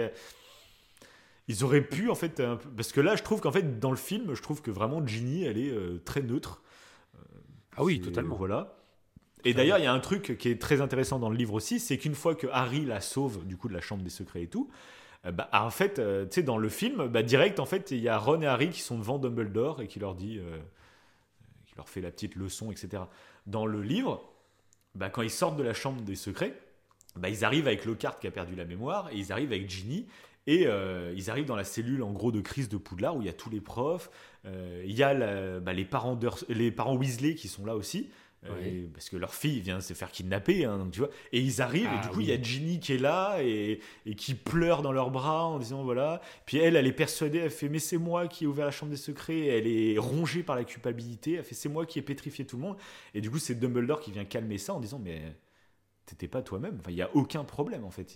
ils 1.48 1.64
auraient 1.64 1.86
pu, 1.86 2.10
en 2.10 2.14
fait. 2.14 2.42
Parce 2.76 2.92
que 2.92 3.00
là, 3.00 3.16
je 3.16 3.22
trouve 3.22 3.40
qu'en 3.40 3.52
fait, 3.52 3.78
dans 3.78 3.90
le 3.90 3.96
film, 3.96 4.34
je 4.34 4.42
trouve 4.42 4.62
que 4.62 4.70
vraiment 4.70 5.04
Ginny, 5.06 5.44
elle 5.44 5.58
est 5.58 5.70
euh, 5.70 6.00
très 6.04 6.22
neutre. 6.22 6.62
ah 7.76 7.84
oui, 7.84 8.00
totalement. 8.00 8.36
Voilà. 8.36 8.76
Et 9.44 9.52
d'ailleurs, 9.52 9.78
il 9.78 9.84
y 9.84 9.86
a 9.86 9.92
un 9.92 10.00
truc 10.00 10.38
qui 10.38 10.48
est 10.48 10.60
très 10.60 10.80
intéressant 10.80 11.18
dans 11.18 11.28
le 11.28 11.36
livre 11.36 11.54
aussi, 11.54 11.78
c'est 11.78 11.98
qu'une 11.98 12.14
fois 12.14 12.34
que 12.34 12.46
Harry 12.50 12.84
la 12.86 13.00
sauve 13.00 13.46
du 13.46 13.56
coup 13.56 13.68
de 13.68 13.74
la 13.74 13.82
chambre 13.82 14.02
des 14.02 14.10
secrets 14.10 14.42
et 14.42 14.46
tout, 14.46 14.70
euh, 14.70 14.74
bah, 15.32 15.48
en 15.52 15.70
fait, 15.70 15.98
euh, 15.98 16.26
tu 16.26 16.34
sais, 16.34 16.42
dans 16.42 16.58
le 16.58 16.68
film, 16.68 17.06
bah, 17.08 17.22
direct, 17.22 17.58
en 17.58 17.66
fait, 17.66 17.90
il 17.90 18.00
y 18.00 18.08
a 18.08 18.18
Ron 18.18 18.42
et 18.42 18.46
Harry 18.46 18.70
qui 18.70 18.80
sont 18.80 18.98
devant 18.98 19.18
Dumbledore 19.18 19.80
et 19.80 19.88
qui 19.88 19.98
leur 19.98 20.14
dit, 20.14 20.38
euh, 20.38 20.58
qui 21.66 21.74
leur 21.76 21.88
fait 21.88 22.02
la 22.02 22.10
petite 22.10 22.36
leçon, 22.36 22.70
etc. 22.70 23.04
Dans 23.46 23.64
le 23.64 23.82
livre, 23.82 24.22
bah, 24.94 25.08
quand 25.08 25.22
ils 25.22 25.30
sortent 25.30 25.56
de 25.56 25.62
la 25.62 25.74
chambre 25.74 26.02
des 26.02 26.14
secrets, 26.14 26.54
ils 27.26 27.44
arrivent 27.44 27.66
avec 27.66 27.84
Lockhart 27.84 28.18
qui 28.18 28.26
a 28.26 28.30
perdu 28.30 28.54
la 28.54 28.64
mémoire 28.64 29.08
et 29.12 29.16
ils 29.16 29.32
arrivent 29.32 29.52
avec 29.52 29.70
Ginny 29.70 30.06
et 30.46 30.66
ils 31.14 31.30
arrivent 31.30 31.46
dans 31.46 31.54
la 31.54 31.64
cellule 31.64 32.02
en 32.02 32.10
gros 32.10 32.32
de 32.32 32.40
crise 32.40 32.68
de 32.68 32.76
Poudlard 32.76 33.16
où 33.16 33.22
il 33.22 33.26
y 33.26 33.30
a 33.30 33.32
tous 33.32 33.50
les 33.50 33.60
profs, 33.60 34.10
il 34.44 34.90
y 34.90 35.04
a 35.04 35.14
les, 35.14 35.84
parents 35.84 36.18
les 36.48 36.72
parents 36.72 36.96
Weasley 36.96 37.36
qui 37.36 37.46
sont 37.46 37.64
là 37.64 37.76
aussi. 37.76 38.10
Euh, 38.46 38.86
parce 38.92 39.08
que 39.08 39.16
leur 39.16 39.34
fille 39.34 39.60
vient 39.60 39.80
se 39.80 39.94
faire 39.94 40.10
kidnapper, 40.10 40.64
hein, 40.64 40.78
donc, 40.78 40.90
tu 40.90 41.00
vois. 41.00 41.08
Et 41.32 41.40
ils 41.40 41.62
arrivent, 41.62 41.86
et 41.86 42.00
du 42.00 42.08
ah 42.08 42.08
coup, 42.08 42.20
il 42.20 42.28
y 42.28 42.32
a 42.32 42.40
Ginny 42.40 42.78
qui 42.78 42.92
est 42.92 42.98
là 42.98 43.38
et, 43.42 43.80
et, 44.04 44.14
qui 44.14 44.34
pleure 44.34 44.82
dans 44.82 44.92
leurs 44.92 45.10
bras 45.10 45.46
en 45.46 45.58
disant 45.58 45.82
voilà. 45.82 46.20
Puis 46.44 46.58
elle, 46.58 46.76
elle 46.76 46.86
est 46.86 46.92
persuadée, 46.92 47.38
elle 47.38 47.50
fait 47.50 47.68
mais 47.68 47.78
c'est 47.78 47.96
moi 47.96 48.28
qui 48.28 48.44
ai 48.44 48.46
ouvert 48.46 48.66
la 48.66 48.70
chambre 48.70 48.90
des 48.90 48.98
secrets. 48.98 49.46
elle 49.46 49.66
est 49.66 49.98
rongée 49.98 50.42
par 50.42 50.56
la 50.56 50.64
culpabilité. 50.64 51.34
Elle 51.34 51.44
fait 51.44 51.54
c'est 51.54 51.68
moi 51.68 51.86
qui 51.86 51.98
ai 51.98 52.02
pétrifié 52.02 52.44
tout 52.44 52.56
le 52.56 52.62
monde. 52.62 52.76
Et 53.14 53.20
du 53.20 53.30
coup, 53.30 53.38
c'est 53.38 53.54
Dumbledore 53.54 54.00
qui 54.00 54.12
vient 54.12 54.24
calmer 54.24 54.58
ça 54.58 54.74
en 54.74 54.80
disant 54.80 55.00
mais 55.02 55.22
t'étais 56.04 56.28
pas 56.28 56.42
toi-même. 56.42 56.76
Enfin, 56.80 56.90
il 56.90 56.96
y 56.96 57.02
a 57.02 57.10
aucun 57.14 57.44
problème 57.44 57.84
en 57.84 57.90
fait. 57.90 58.14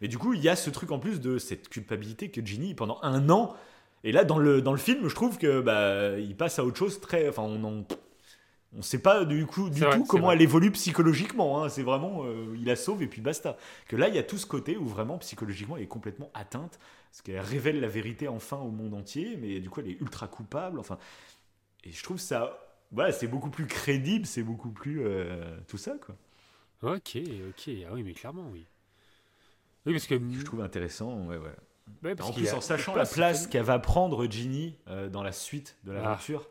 Mais 0.00 0.08
du 0.08 0.16
coup, 0.18 0.32
il 0.34 0.40
y 0.40 0.48
a 0.48 0.54
ce 0.54 0.70
truc 0.70 0.92
en 0.92 1.00
plus 1.00 1.20
de 1.20 1.38
cette 1.38 1.68
culpabilité 1.68 2.30
que 2.30 2.44
Ginny 2.44 2.74
pendant 2.74 2.98
un 3.02 3.28
an. 3.30 3.54
Et 4.04 4.12
là, 4.12 4.22
dans 4.22 4.38
le, 4.38 4.62
dans 4.62 4.70
le 4.70 4.78
film, 4.78 5.08
je 5.08 5.14
trouve 5.14 5.36
que 5.38 5.60
bah, 5.60 6.16
il 6.18 6.36
passe 6.36 6.60
à 6.60 6.64
autre 6.64 6.76
chose 6.76 7.00
très. 7.00 7.28
Enfin, 7.28 7.42
on 7.42 7.64
en 7.64 7.84
on 8.72 8.78
ne 8.78 8.82
sait 8.82 8.98
pas 8.98 9.24
du 9.24 9.46
coup 9.46 9.70
du 9.70 9.80
tout 9.80 10.04
comment 10.04 10.32
elle 10.32 10.42
évolue 10.42 10.70
psychologiquement. 10.72 11.62
Hein. 11.62 11.68
C'est 11.68 11.82
vraiment, 11.82 12.24
euh, 12.24 12.54
il 12.56 12.64
la 12.64 12.76
sauve 12.76 13.02
et 13.02 13.06
puis 13.06 13.20
basta. 13.20 13.56
Que 13.88 13.96
là, 13.96 14.08
il 14.08 14.14
y 14.14 14.18
a 14.18 14.22
tout 14.22 14.38
ce 14.38 14.46
côté 14.46 14.76
où 14.76 14.86
vraiment 14.86 15.18
psychologiquement 15.18 15.76
elle 15.76 15.84
est 15.84 15.88
complètement 15.88 16.30
atteinte, 16.34 16.78
parce 17.10 17.22
qu'elle 17.22 17.40
révèle 17.40 17.80
la 17.80 17.88
vérité 17.88 18.28
enfin 18.28 18.58
au 18.58 18.70
monde 18.70 18.94
entier, 18.94 19.36
mais 19.40 19.60
du 19.60 19.70
coup 19.70 19.80
elle 19.80 19.88
est 19.88 20.00
ultra 20.00 20.28
coupable. 20.28 20.78
Enfin, 20.78 20.98
et 21.84 21.92
je 21.92 22.02
trouve 22.02 22.18
ça, 22.18 22.58
voilà, 22.92 23.12
c'est 23.12 23.28
beaucoup 23.28 23.50
plus 23.50 23.66
crédible, 23.66 24.26
c'est 24.26 24.42
beaucoup 24.42 24.70
plus 24.70 25.04
euh, 25.04 25.56
tout 25.68 25.78
ça 25.78 25.96
quoi. 26.04 26.16
Ok, 26.82 27.16
ok, 27.16 27.70
ah 27.88 27.92
oui, 27.94 28.02
mais 28.02 28.12
clairement 28.12 28.48
oui. 28.52 28.66
Oui, 29.86 29.92
parce 29.92 30.06
que 30.06 30.18
je 30.18 30.42
trouve 30.42 30.60
intéressant, 30.60 31.26
ouais, 31.26 31.38
ouais. 31.38 32.20
en 32.20 32.32
plus, 32.32 32.52
en 32.52 32.60
sachant 32.60 32.96
la 32.96 33.06
place 33.06 33.46
qu'elle 33.46 33.62
va 33.62 33.78
prendre 33.78 34.28
Ginny 34.28 34.76
euh, 34.88 35.08
dans 35.08 35.22
la 35.22 35.30
suite 35.30 35.76
de 35.84 35.92
l'aventure. 35.92 36.48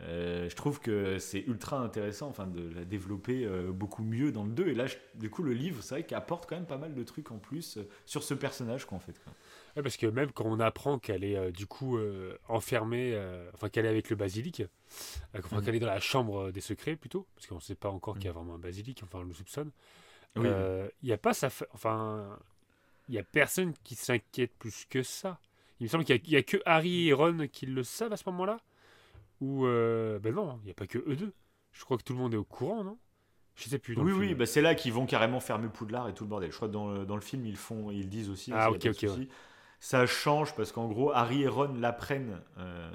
Euh, 0.00 0.48
je 0.50 0.56
trouve 0.56 0.80
que 0.80 1.18
c'est 1.20 1.40
ultra 1.46 1.78
intéressant 1.78 2.28
enfin, 2.28 2.48
de 2.48 2.68
la 2.74 2.84
développer 2.84 3.44
euh, 3.44 3.70
beaucoup 3.70 4.02
mieux 4.02 4.32
dans 4.32 4.44
le 4.44 4.50
2. 4.50 4.68
Et 4.68 4.74
là, 4.74 4.86
du 5.14 5.30
coup, 5.30 5.42
le 5.42 5.52
livre, 5.52 5.82
c'est 5.82 5.94
vrai 5.94 6.04
qu'il 6.04 6.16
apporte 6.16 6.48
quand 6.48 6.56
même 6.56 6.66
pas 6.66 6.78
mal 6.78 6.94
de 6.94 7.02
trucs 7.04 7.30
en 7.30 7.38
plus 7.38 7.76
euh, 7.76 7.88
sur 8.04 8.24
ce 8.24 8.34
personnage, 8.34 8.86
quoi, 8.86 8.96
en 8.96 9.00
fait. 9.00 9.14
parce 9.80 9.96
que 9.96 10.06
même 10.06 10.32
quand 10.32 10.46
on 10.46 10.58
apprend 10.58 10.98
qu'elle 10.98 11.22
est 11.22 11.52
du 11.52 11.66
coup 11.66 11.98
enfermée, 12.48 13.20
enfin 13.54 13.68
qu'elle 13.68 13.86
est 13.86 13.88
avec 13.88 14.10
le 14.10 14.16
basilic, 14.16 14.62
enfin 15.36 15.60
mm. 15.60 15.64
qu'elle 15.64 15.74
est 15.76 15.80
dans 15.80 15.86
la 15.86 16.00
chambre 16.00 16.50
des 16.50 16.60
secrets 16.60 16.96
plutôt, 16.96 17.26
parce 17.34 17.46
qu'on 17.46 17.56
ne 17.56 17.60
sait 17.60 17.74
pas 17.74 17.90
encore 17.90 18.14
qu'il 18.14 18.24
y 18.24 18.28
a 18.28 18.32
mm. 18.32 18.36
vraiment 18.36 18.54
un 18.54 18.58
basilic, 18.58 19.00
enfin 19.02 19.18
on 19.20 19.24
le 19.24 19.34
soupçonne. 19.34 19.70
Il 20.36 20.90
n'y 21.02 21.12
a 21.12 21.18
pas 21.18 21.34
ça, 21.34 21.48
enfin 21.72 22.38
il 23.08 23.14
y 23.14 23.18
a 23.18 23.22
personne 23.22 23.74
qui 23.84 23.94
s'inquiète 23.94 24.52
plus 24.58 24.86
que 24.88 25.02
ça. 25.02 25.38
Il 25.80 25.84
me 25.84 25.88
semble 25.88 26.04
qu'il 26.04 26.20
n'y 26.26 26.36
a, 26.36 26.38
a, 26.38 26.42
que 26.42 26.56
Harry 26.64 27.08
et 27.08 27.12
Ron 27.12 27.48
qui 27.52 27.66
le 27.66 27.82
savent 27.82 28.12
à 28.12 28.16
ce 28.16 28.24
moment-là. 28.30 28.58
Ou 29.44 29.66
euh, 29.66 30.18
ben 30.18 30.34
non, 30.34 30.58
il 30.62 30.66
n'y 30.66 30.70
a 30.70 30.74
pas 30.74 30.86
que 30.86 30.98
eux 30.98 31.16
deux. 31.16 31.32
Je 31.72 31.84
crois 31.84 31.98
que 31.98 32.02
tout 32.02 32.12
le 32.12 32.18
monde 32.18 32.34
est 32.34 32.38
au 32.38 32.44
courant, 32.44 32.84
non? 32.84 32.98
Je 33.56 33.68
sais 33.68 33.78
plus. 33.78 33.96
oui, 33.96 34.12
oui, 34.12 34.34
bah 34.34 34.46
c'est 34.46 34.62
là 34.62 34.74
qu'ils 34.74 34.92
vont 34.92 35.06
carrément 35.06 35.38
fermer 35.38 35.68
Poudlard 35.68 36.08
et 36.08 36.14
tout 36.14 36.24
le 36.24 36.28
bordel. 36.28 36.50
Je 36.50 36.56
crois 36.56 36.68
que 36.68 36.72
dans 36.72 36.92
le, 36.92 37.06
dans 37.06 37.14
le 37.14 37.20
film, 37.20 37.46
ils 37.46 37.56
font, 37.56 37.90
ils 37.90 38.08
disent 38.08 38.30
aussi. 38.30 38.50
Ah, 38.52 38.70
ok, 38.70 38.86
ok. 38.86 39.06
Ça 39.80 40.06
change 40.06 40.54
parce 40.56 40.72
qu'en 40.72 40.88
gros, 40.88 41.12
Harry 41.12 41.42
et 41.42 41.48
Ron 41.48 41.74
l'apprennent 41.74 42.40
euh, 42.56 42.90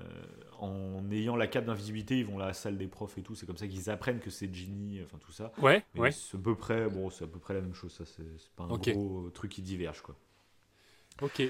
en 0.58 1.08
ayant 1.12 1.36
la 1.36 1.46
cape 1.46 1.66
d'invisibilité. 1.66 2.18
Ils 2.18 2.26
vont 2.26 2.40
à 2.40 2.48
la 2.48 2.54
salle 2.54 2.78
des 2.78 2.88
profs 2.88 3.18
et 3.20 3.22
tout. 3.22 3.36
C'est 3.36 3.46
comme 3.46 3.58
ça 3.58 3.68
qu'ils 3.68 3.92
apprennent 3.92 4.20
que 4.20 4.32
c'est 4.32 4.52
Ginny, 4.52 5.00
enfin 5.04 5.18
tout 5.20 5.32
ça. 5.32 5.52
Ouais, 5.60 5.86
ouais. 5.96 6.12
C'est 6.12 6.38
à 6.38 6.42
peu 6.42 6.56
près, 6.56 6.90
bon, 6.90 7.10
c'est 7.12 7.26
à 7.26 7.28
peu 7.28 7.40
près 7.40 7.54
la 7.54 7.62
même 7.62 7.76
chose. 7.76 7.94
Ça, 7.94 8.06
c'est 8.06 8.24
pas 8.56 8.64
un 8.64 8.76
gros 8.76 9.30
truc 9.30 9.52
qui 9.52 9.62
diverge, 9.62 10.02
quoi. 10.02 10.16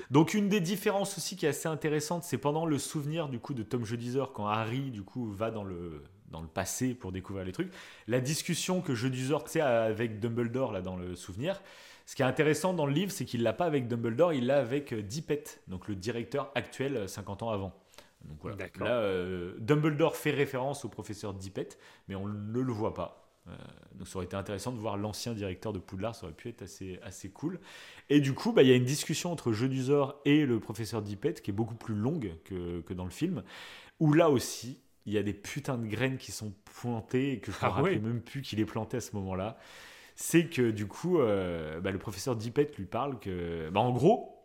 Donc 0.09 0.33
une 0.33 0.49
des 0.49 0.61
différences 0.61 1.17
aussi 1.17 1.35
qui 1.35 1.45
est 1.45 1.49
assez 1.49 1.67
intéressante, 1.67 2.23
c'est 2.23 2.37
pendant 2.37 2.65
le 2.65 2.77
souvenir 2.77 3.29
du 3.29 3.39
coup 3.39 3.53
de 3.53 3.63
Tom 3.63 3.85
Jedusor 3.85 4.33
quand 4.33 4.47
Harry 4.47 4.91
du 4.91 5.03
coup 5.03 5.31
va 5.31 5.51
dans 5.51 5.63
le 5.63 6.03
dans 6.31 6.41
le 6.41 6.47
passé 6.47 6.93
pour 6.93 7.11
découvrir 7.11 7.45
les 7.45 7.51
trucs. 7.51 7.71
La 8.07 8.19
discussion 8.19 8.81
que 8.81 8.93
Jedusor 8.93 9.43
tu 9.45 9.59
avec 9.59 10.19
Dumbledore 10.19 10.71
là 10.71 10.81
dans 10.81 10.95
le 10.95 11.15
souvenir. 11.15 11.61
Ce 12.05 12.15
qui 12.15 12.23
est 12.23 12.25
intéressant 12.25 12.73
dans 12.73 12.87
le 12.87 12.93
livre, 12.93 13.11
c'est 13.11 13.25
qu'il 13.25 13.43
l'a 13.43 13.53
pas 13.53 13.65
avec 13.65 13.87
Dumbledore, 13.87 14.33
il 14.33 14.47
l'a 14.47 14.57
avec 14.57 14.93
euh, 14.93 15.03
Dippet, 15.03 15.43
donc 15.67 15.87
le 15.87 15.95
directeur 15.95 16.51
actuel 16.55 17.07
50 17.07 17.43
euh, 17.43 17.45
ans 17.45 17.49
avant. 17.51 17.73
Donc 18.25 18.39
voilà. 18.41 18.57
Là, 18.79 18.97
euh, 18.97 19.53
Dumbledore 19.59 20.15
fait 20.15 20.31
référence 20.31 20.85
au 20.85 20.89
professeur 20.89 21.35
Dippet, 21.35 21.69
mais 22.07 22.15
on 22.15 22.27
ne 22.27 22.59
le 22.59 22.73
voit 22.73 22.95
pas. 22.95 23.28
Euh, 23.47 23.51
donc 23.95 24.07
ça 24.07 24.17
aurait 24.17 24.25
été 24.25 24.35
intéressant 24.35 24.71
de 24.71 24.77
voir 24.77 24.97
l'ancien 24.97 25.33
directeur 25.33 25.73
de 25.73 25.79
Poudlard, 25.79 26.15
ça 26.15 26.25
aurait 26.25 26.35
pu 26.35 26.49
être 26.49 26.61
assez, 26.61 26.99
assez 27.03 27.29
cool. 27.29 27.59
Et 28.09 28.19
du 28.19 28.33
coup, 28.33 28.51
bah, 28.51 28.63
il 28.63 28.69
y 28.69 28.71
a 28.71 28.75
une 28.75 28.85
discussion 28.85 29.31
entre 29.31 29.51
Jedusor 29.51 30.19
et 30.25 30.45
le 30.45 30.59
professeur 30.59 31.01
Dippet 31.01 31.33
qui 31.33 31.51
est 31.51 31.53
beaucoup 31.53 31.75
plus 31.75 31.95
longue 31.95 32.33
que, 32.45 32.81
que, 32.81 32.93
dans 32.93 33.05
le 33.05 33.11
film, 33.11 33.43
où 33.99 34.13
là 34.13 34.29
aussi, 34.29 34.79
il 35.05 35.13
y 35.13 35.17
a 35.17 35.23
des 35.23 35.33
putains 35.33 35.77
de 35.77 35.87
graines 35.87 36.17
qui 36.17 36.31
sont 36.31 36.53
plantées 36.65 37.33
et 37.33 37.39
que 37.39 37.51
je 37.51 37.57
ne 37.57 37.61
me 37.61 37.67
ah 37.67 37.75
rappelle 37.75 38.01
même 38.01 38.21
plus 38.21 38.41
qu'il 38.41 38.59
est 38.59 38.65
planté 38.65 38.97
à 38.97 39.01
ce 39.01 39.15
moment-là. 39.15 39.57
C'est 40.15 40.45
que 40.45 40.71
du 40.71 40.85
coup, 40.85 41.19
euh, 41.19 41.79
bah, 41.79 41.91
le 41.91 41.97
professeur 41.97 42.35
Dippet 42.35 42.71
lui 42.77 42.85
parle 42.85 43.19
que, 43.19 43.69
bah, 43.69 43.79
en 43.79 43.91
gros, 43.91 44.35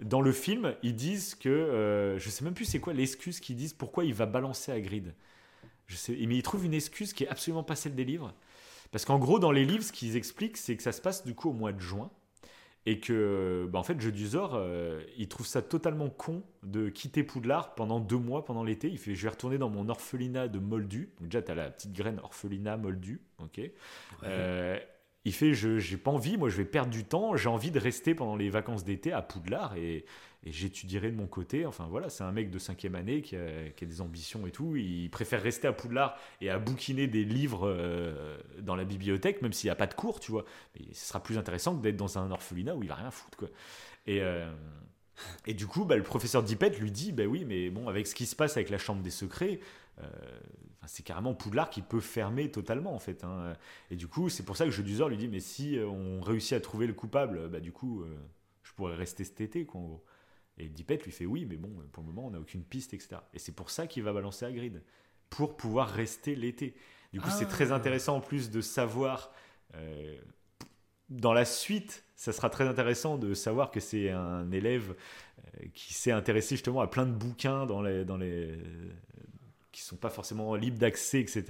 dans 0.00 0.20
le 0.20 0.32
film, 0.32 0.74
ils 0.82 0.94
disent 0.94 1.34
que, 1.34 1.48
euh, 1.48 2.18
je 2.18 2.28
sais 2.28 2.44
même 2.44 2.54
plus 2.54 2.64
c'est 2.64 2.80
quoi 2.80 2.92
l'excuse 2.92 3.40
qu'ils 3.40 3.56
disent 3.56 3.72
pourquoi 3.72 4.04
il 4.04 4.14
va 4.14 4.26
balancer 4.26 4.72
à 4.72 4.80
Grid. 4.80 5.14
Je 5.92 5.96
sais, 5.98 6.16
mais 6.26 6.36
ils 6.36 6.42
trouvent 6.42 6.64
une 6.64 6.72
excuse 6.72 7.12
qui 7.12 7.24
est 7.24 7.28
absolument 7.28 7.62
pas 7.62 7.76
celle 7.76 7.94
des 7.94 8.04
livres. 8.04 8.32
Parce 8.92 9.04
qu'en 9.04 9.18
gros, 9.18 9.38
dans 9.38 9.52
les 9.52 9.66
livres, 9.66 9.84
ce 9.84 9.92
qu'ils 9.92 10.16
expliquent, 10.16 10.56
c'est 10.56 10.74
que 10.76 10.82
ça 10.82 10.92
se 10.92 11.02
passe 11.02 11.24
du 11.24 11.34
coup 11.34 11.50
au 11.50 11.52
mois 11.52 11.72
de 11.72 11.80
juin. 11.80 12.10
Et 12.84 12.98
que, 12.98 13.68
bah, 13.70 13.78
en 13.78 13.84
fait, 13.84 14.00
Jeu 14.00 14.10
du 14.10 14.26
Zor, 14.26 14.54
euh, 14.54 15.02
il 15.16 15.28
trouve 15.28 15.46
ça 15.46 15.62
totalement 15.62 16.08
con 16.08 16.42
de 16.62 16.88
quitter 16.88 17.22
Poudlard 17.22 17.74
pendant 17.74 18.00
deux 18.00 18.16
mois 18.16 18.44
pendant 18.44 18.64
l'été. 18.64 18.88
Il 18.88 18.98
fait 18.98 19.14
Je 19.14 19.22
vais 19.22 19.28
retourner 19.28 19.58
dans 19.58 19.68
mon 19.68 19.88
orphelinat 19.88 20.48
de 20.48 20.58
Moldu. 20.58 21.10
Donc, 21.20 21.28
déjà, 21.28 21.42
tu 21.42 21.52
as 21.52 21.54
la 21.54 21.70
petite 21.70 21.92
graine 21.92 22.18
orphelinat 22.22 22.78
Moldu. 22.78 23.20
ok 23.38 23.60
euh, 24.24 24.78
il 25.24 25.32
fait 25.32 25.54
je 25.54 25.78
j'ai 25.78 25.96
pas 25.96 26.10
envie, 26.10 26.36
moi 26.36 26.48
je 26.48 26.56
vais 26.56 26.64
perdre 26.64 26.90
du 26.90 27.04
temps, 27.04 27.36
j'ai 27.36 27.48
envie 27.48 27.70
de 27.70 27.78
rester 27.78 28.14
pendant 28.14 28.36
les 28.36 28.50
vacances 28.50 28.84
d'été 28.84 29.12
à 29.12 29.22
Poudlard 29.22 29.76
et, 29.76 30.04
j'étudierai 30.44 31.12
de 31.12 31.16
mon 31.16 31.28
côté. 31.28 31.66
Enfin 31.66 31.86
voilà, 31.88 32.08
c'est 32.08 32.24
un 32.24 32.32
mec 32.32 32.50
de 32.50 32.58
cinquième 32.58 32.96
année 32.96 33.22
qui 33.22 33.36
a, 33.36 33.70
des 33.80 34.00
ambitions 34.00 34.44
et 34.44 34.50
tout. 34.50 34.74
Il 34.74 35.08
préfère 35.08 35.40
rester 35.40 35.68
à 35.68 35.72
Poudlard 35.72 36.16
et 36.40 36.50
à 36.50 36.58
bouquiner 36.58 37.06
des 37.06 37.24
livres 37.24 37.68
euh, 37.68 38.36
dans 38.58 38.74
la 38.74 38.82
bibliothèque, 38.84 39.40
même 39.40 39.52
s'il 39.52 39.68
n'y 39.68 39.72
a 39.72 39.76
pas 39.76 39.86
de 39.86 39.94
cours, 39.94 40.18
tu 40.18 40.32
vois. 40.32 40.44
Ce 40.90 41.06
sera 41.06 41.22
plus 41.22 41.38
intéressant 41.38 41.76
que 41.76 41.82
d'être 41.82 41.96
dans 41.96 42.18
un 42.18 42.28
orphelinat 42.32 42.74
où 42.74 42.82
il 42.82 42.88
va 42.88 42.96
rien 42.96 43.12
foutre, 43.12 43.44
euh, 44.08 44.52
et 45.46 45.54
du 45.54 45.66
coup, 45.66 45.84
bah, 45.84 45.96
le 45.96 46.02
professeur 46.02 46.42
Dippet 46.42 46.70
lui 46.70 46.90
dit, 46.90 47.12
bah 47.12 47.24
oui, 47.24 47.44
mais 47.46 47.70
bon, 47.70 47.88
avec 47.88 48.06
ce 48.06 48.14
qui 48.14 48.26
se 48.26 48.36
passe 48.36 48.56
avec 48.56 48.70
la 48.70 48.78
chambre 48.78 49.02
des 49.02 49.10
secrets, 49.10 49.60
euh, 50.00 50.08
c'est 50.86 51.02
carrément 51.04 51.34
Poudlard 51.34 51.70
qui 51.70 51.82
peut 51.82 52.00
fermer 52.00 52.50
totalement 52.50 52.94
en 52.94 52.98
fait. 52.98 53.24
hein. 53.24 53.54
Et 53.90 53.96
du 53.96 54.08
coup, 54.08 54.28
c'est 54.28 54.44
pour 54.44 54.56
ça 54.56 54.64
que 54.64 54.70
Jeu 54.70 54.82
d'Usor 54.82 55.08
lui 55.08 55.16
dit, 55.16 55.28
mais 55.28 55.40
si 55.40 55.78
euh, 55.78 55.86
on 55.88 56.20
réussit 56.20 56.52
à 56.54 56.60
trouver 56.60 56.86
le 56.86 56.92
coupable, 56.94 57.48
bah 57.48 57.60
du 57.60 57.72
coup, 57.72 58.02
euh, 58.02 58.16
je 58.62 58.72
pourrais 58.72 58.94
rester 58.96 59.24
cet 59.24 59.40
été, 59.40 59.64
quoi, 59.66 59.80
en 59.80 59.84
gros. 59.84 60.04
Et 60.58 60.68
Dippet 60.68 60.98
lui 60.98 61.12
fait 61.12 61.26
oui, 61.26 61.46
mais 61.46 61.56
bon, 61.56 61.70
pour 61.92 62.02
le 62.02 62.08
moment, 62.08 62.26
on 62.26 62.30
n'a 62.30 62.38
aucune 62.40 62.62
piste, 62.64 62.92
etc. 62.94 63.20
Et 63.32 63.38
c'est 63.38 63.52
pour 63.52 63.70
ça 63.70 63.86
qu'il 63.86 64.02
va 64.02 64.12
balancer 64.12 64.44
Hagrid, 64.44 64.82
pour 65.30 65.56
pouvoir 65.56 65.88
rester 65.88 66.34
l'été. 66.34 66.74
Du 67.12 67.20
coup, 67.20 67.30
c'est 67.30 67.44
Ah. 67.44 67.48
très 67.48 67.72
intéressant 67.72 68.16
en 68.16 68.20
plus 68.20 68.50
de 68.50 68.60
savoir. 68.60 69.32
euh, 69.74 70.18
dans 71.08 71.32
la 71.34 71.44
suite, 71.44 72.04
ça 72.16 72.32
sera 72.32 72.48
très 72.50 72.66
intéressant 72.66 73.18
de 73.18 73.34
savoir 73.34 73.70
que 73.70 73.80
c'est 73.80 74.10
un 74.10 74.50
élève 74.50 74.94
euh, 75.62 75.66
qui 75.74 75.92
s'est 75.94 76.12
intéressé 76.12 76.56
justement 76.56 76.80
à 76.80 76.86
plein 76.86 77.04
de 77.06 77.12
bouquins 77.12 77.66
dans 77.66 77.82
les, 77.82 78.04
dans 78.04 78.16
les, 78.16 78.58
qui 79.72 79.82
sont 79.82 79.96
pas 79.96 80.10
forcément 80.10 80.54
libres 80.54 80.78
d'accès, 80.78 81.20
etc. 81.20 81.44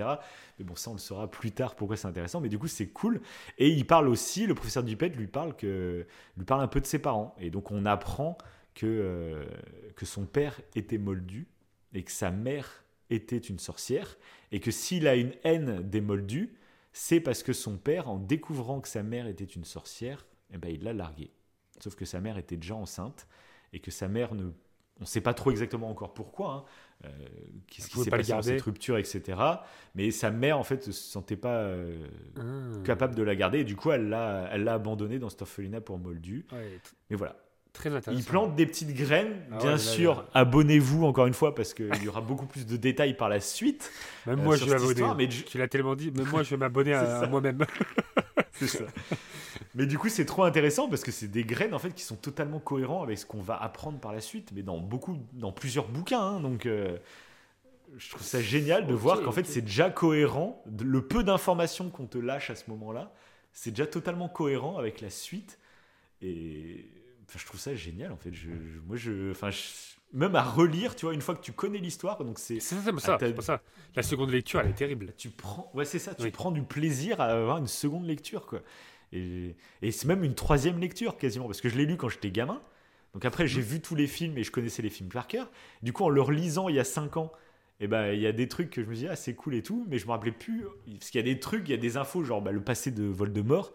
Mais 0.58 0.64
bon, 0.64 0.74
ça, 0.76 0.90
on 0.90 0.94
le 0.94 0.98
saura 0.98 1.30
plus 1.30 1.52
tard 1.52 1.74
pourquoi 1.74 1.96
c'est 1.96 2.06
intéressant. 2.06 2.40
Mais 2.40 2.48
du 2.48 2.58
coup, 2.58 2.68
c'est 2.68 2.88
cool. 2.88 3.20
Et 3.58 3.68
il 3.68 3.86
parle 3.86 4.08
aussi, 4.08 4.46
le 4.46 4.54
professeur 4.54 4.84
Dupet 4.84 5.08
lui 5.10 5.26
parle, 5.26 5.56
que, 5.56 6.06
lui 6.36 6.44
parle 6.44 6.62
un 6.62 6.68
peu 6.68 6.80
de 6.80 6.86
ses 6.86 7.00
parents. 7.00 7.34
Et 7.38 7.50
donc, 7.50 7.70
on 7.70 7.84
apprend 7.84 8.38
que, 8.74 8.86
euh, 8.86 9.44
que 9.96 10.06
son 10.06 10.24
père 10.24 10.60
était 10.74 10.98
moldu 10.98 11.48
et 11.92 12.02
que 12.04 12.12
sa 12.12 12.30
mère 12.30 12.84
était 13.10 13.36
une 13.36 13.58
sorcière. 13.58 14.16
Et 14.52 14.60
que 14.60 14.70
s'il 14.70 15.06
a 15.08 15.16
une 15.16 15.32
haine 15.44 15.82
des 15.82 16.00
moldus, 16.00 16.54
c'est 16.92 17.20
parce 17.20 17.42
que 17.42 17.52
son 17.52 17.76
père, 17.76 18.08
en 18.08 18.18
découvrant 18.18 18.80
que 18.80 18.88
sa 18.88 19.02
mère 19.02 19.26
était 19.26 19.44
une 19.44 19.64
sorcière, 19.64 20.26
eh 20.52 20.58
ben, 20.58 20.68
il 20.68 20.82
l'a 20.82 20.92
larguée. 20.92 21.32
Sauf 21.80 21.94
que 21.94 22.04
sa 22.04 22.20
mère 22.20 22.38
était 22.38 22.56
déjà 22.56 22.74
enceinte 22.74 23.26
et 23.72 23.80
que 23.80 23.90
sa 23.90 24.08
mère 24.08 24.34
ne. 24.34 24.50
On 24.98 25.04
ne 25.04 25.06
sait 25.06 25.22
pas 25.22 25.34
trop 25.34 25.50
exactement 25.50 25.90
encore 25.90 26.12
pourquoi, 26.12 26.52
hein, 26.52 26.64
euh, 27.04 27.08
qu'est-ce 27.68 27.88
qui 27.88 27.98
s'est 27.98 28.10
pas 28.10 28.18
passé 28.18 28.32
dans 28.32 28.42
cette 28.42 28.60
rupture, 28.62 28.96
etc. 28.98 29.38
Mais 29.94 30.10
sa 30.10 30.30
mère, 30.30 30.58
en 30.58 30.62
fait, 30.64 30.84
se 30.84 30.92
sentait 30.92 31.36
pas 31.36 31.56
euh, 31.62 32.06
Ah. 32.38 32.42
capable 32.84 33.14
de 33.14 33.22
la 33.22 33.34
garder 33.36 33.60
et 33.60 33.64
du 33.64 33.76
coup, 33.76 33.90
elle 33.92 34.08
l'a 34.08 34.72
abandonnée 34.72 35.18
dans 35.18 35.28
cet 35.28 35.42
orphelinat 35.42 35.80
pour 35.80 35.98
Moldu. 35.98 36.46
Ouais, 36.52 36.80
Mais 37.10 37.16
voilà. 37.16 37.36
Très 37.72 37.94
intéressant. 37.94 38.18
Il 38.20 38.24
plante 38.24 38.54
des 38.54 38.66
petites 38.66 38.94
graines, 38.94 39.34
Ah 39.52 39.56
bien 39.58 39.72
ouais, 39.72 39.78
sûr. 39.78 40.14
là. 40.16 40.26
Abonnez-vous 40.34 41.04
encore 41.04 41.26
une 41.26 41.34
fois 41.34 41.54
parce 41.54 41.74
qu'il 41.74 42.02
y 42.02 42.08
aura 42.08 42.20
beaucoup 42.20 42.46
plus 42.46 42.66
de 42.66 42.76
détails 42.76 43.16
par 43.16 43.28
la 43.28 43.40
suite. 43.40 43.90
Même 44.26 44.40
euh, 44.40 44.42
moi, 44.42 44.56
je 44.56 44.64
vais 44.64 44.72
m'abonner. 44.72 45.02
mais 45.16 45.30
je- 45.30 45.44
Tu 45.44 45.58
l'as 45.58 45.68
tellement 45.68 45.94
dit. 45.94 46.10
Même 46.10 46.28
moi, 46.28 46.42
je 46.42 46.50
vais 46.50 46.56
m'abonner 46.56 46.92
à, 46.94 47.26
moi-même. 47.26 47.64
C'est 48.52 48.66
ça. 48.68 48.84
Mais 49.74 49.86
du 49.86 49.98
coup, 49.98 50.08
c'est 50.10 50.26
trop 50.26 50.44
intéressant 50.44 50.88
parce 50.88 51.02
que 51.02 51.10
c'est 51.10 51.28
des 51.28 51.44
graines 51.44 51.72
en 51.72 51.78
fait 51.78 51.92
qui 51.94 52.02
sont 52.04 52.16
totalement 52.16 52.58
cohérents 52.60 53.02
avec 53.02 53.16
ce 53.18 53.24
qu'on 53.26 53.40
va 53.40 53.56
apprendre 53.60 53.98
par 53.98 54.12
la 54.12 54.20
suite, 54.20 54.50
mais 54.54 54.62
dans 54.62 54.78
beaucoup, 54.78 55.16
dans 55.32 55.50
plusieurs 55.52 55.88
bouquins. 55.88 56.20
hein. 56.20 56.40
donc, 56.40 56.66
euh, 56.66 56.98
je 57.96 58.10
trouve 58.10 58.22
ça 58.22 58.40
génial 58.42 58.86
de 58.86 58.94
voir 58.94 59.22
qu'en 59.22 59.32
fait, 59.32 59.44
c'est 59.46 59.62
déjà 59.62 59.88
cohérent. 59.90 60.62
Le 60.82 61.00
peu 61.06 61.24
d'informations 61.24 61.88
qu'on 61.90 62.06
te 62.06 62.18
lâche 62.18 62.50
à 62.50 62.54
ce 62.54 62.70
moment-là, 62.70 63.12
c'est 63.52 63.70
déjà 63.70 63.86
totalement 63.86 64.28
cohérent 64.28 64.76
avec 64.78 65.00
la 65.00 65.10
suite. 65.10 65.58
Et 66.22 66.86
enfin, 67.32 67.38
je 67.40 67.46
trouve 67.46 67.60
ça 67.60 67.74
génial 67.74 68.12
en 68.12 68.16
fait. 68.16 68.32
Je, 68.34 68.48
je- 68.48 68.80
moi, 68.86 68.96
je, 68.96 69.30
enfin, 69.30 69.50
je- 69.50 69.58
même 70.12 70.36
à 70.36 70.42
relire, 70.42 70.94
tu 70.94 71.06
vois, 71.06 71.14
une 71.14 71.22
fois 71.22 71.34
que 71.34 71.40
tu 71.42 71.52
connais 71.52 71.78
l'histoire, 71.78 72.22
donc 72.24 72.38
c'est 72.38 72.60
C'est 72.60 72.74
ça, 72.74 72.82
c'est 72.84 73.00
ça, 73.00 73.18
Ah, 73.20 73.40
ça. 73.42 73.62
La 73.96 74.02
seconde 74.02 74.30
lecture, 74.30 74.60
elle 74.60 74.68
est 74.70 74.74
terrible. 74.74 75.14
tu 75.16 75.30
prends 75.30 75.70
ouais 75.74 75.84
c'est 75.86 75.98
ça 75.98 76.14
tu 76.14 76.24
Oui. 76.24 76.30
prends 76.30 76.50
du 76.50 76.62
plaisir 76.62 77.20
à 77.20 77.26
avoir 77.26 77.58
une 77.58 77.66
seconde 77.66 78.06
lecture 78.06 78.46
quoi 78.46 78.60
et, 79.12 79.54
et 79.82 79.90
c'est 79.90 80.06
même 80.08 80.24
une 80.24 80.34
troisième 80.34 80.78
lecture 80.78 81.16
quasiment 81.18 81.46
parce 81.46 81.60
que 81.60 81.68
je 81.68 81.76
l'ai 81.76 81.84
lu 81.86 81.96
quand 81.98 82.08
j'étais 82.08 82.30
gamin 82.30 82.60
donc 83.14 83.24
après 83.26 83.44
Mm. 83.44 83.48
j'ai 83.48 83.60
vu 83.62 83.80
tous 83.80 83.94
les 83.94 84.06
films 84.06 84.36
et 84.38 84.44
je 84.44 84.50
connaissais 84.50 84.80
les 84.82 84.88
films 84.90 85.08
par 85.10 85.26
cœur 85.28 85.50
du 85.82 85.92
coup 85.92 86.04
en 86.04 86.08
le 86.10 86.20
relisant 86.22 86.68
il 86.70 86.76
y 86.76 86.80
a 86.80 86.84
5 86.84 87.16
ans 87.18 87.32
et 87.80 87.86
ben 87.86 88.12
il 88.12 88.20
y 88.20 88.26
a 88.26 88.32
des 88.32 88.48
trucs 88.48 88.70
que 88.70 88.82
je 88.82 88.88
me 88.88 88.94
dis 88.94 89.08
ah 89.08 89.16
c'est 89.16 89.34
cool 89.34 89.54
et 89.54 89.62
tout 89.62 89.86
mais 89.90 89.98
je 89.98 90.06
me 90.06 90.12
rappelais 90.12 90.32
plus 90.32 90.64
parce 90.98 91.10
qu'il 91.10 91.20
y 91.20 91.24
a 91.24 91.34
des 91.34 91.38
trucs 91.40 91.68
il 91.68 91.72
y 91.72 91.74
a 91.74 91.78
des 91.78 91.96
infos 91.98 92.22
genre 92.24 92.40
bah, 92.42 92.52
le 92.52 92.62
passé 92.62 92.90
de 92.90 93.04
Voldemort 93.04 93.72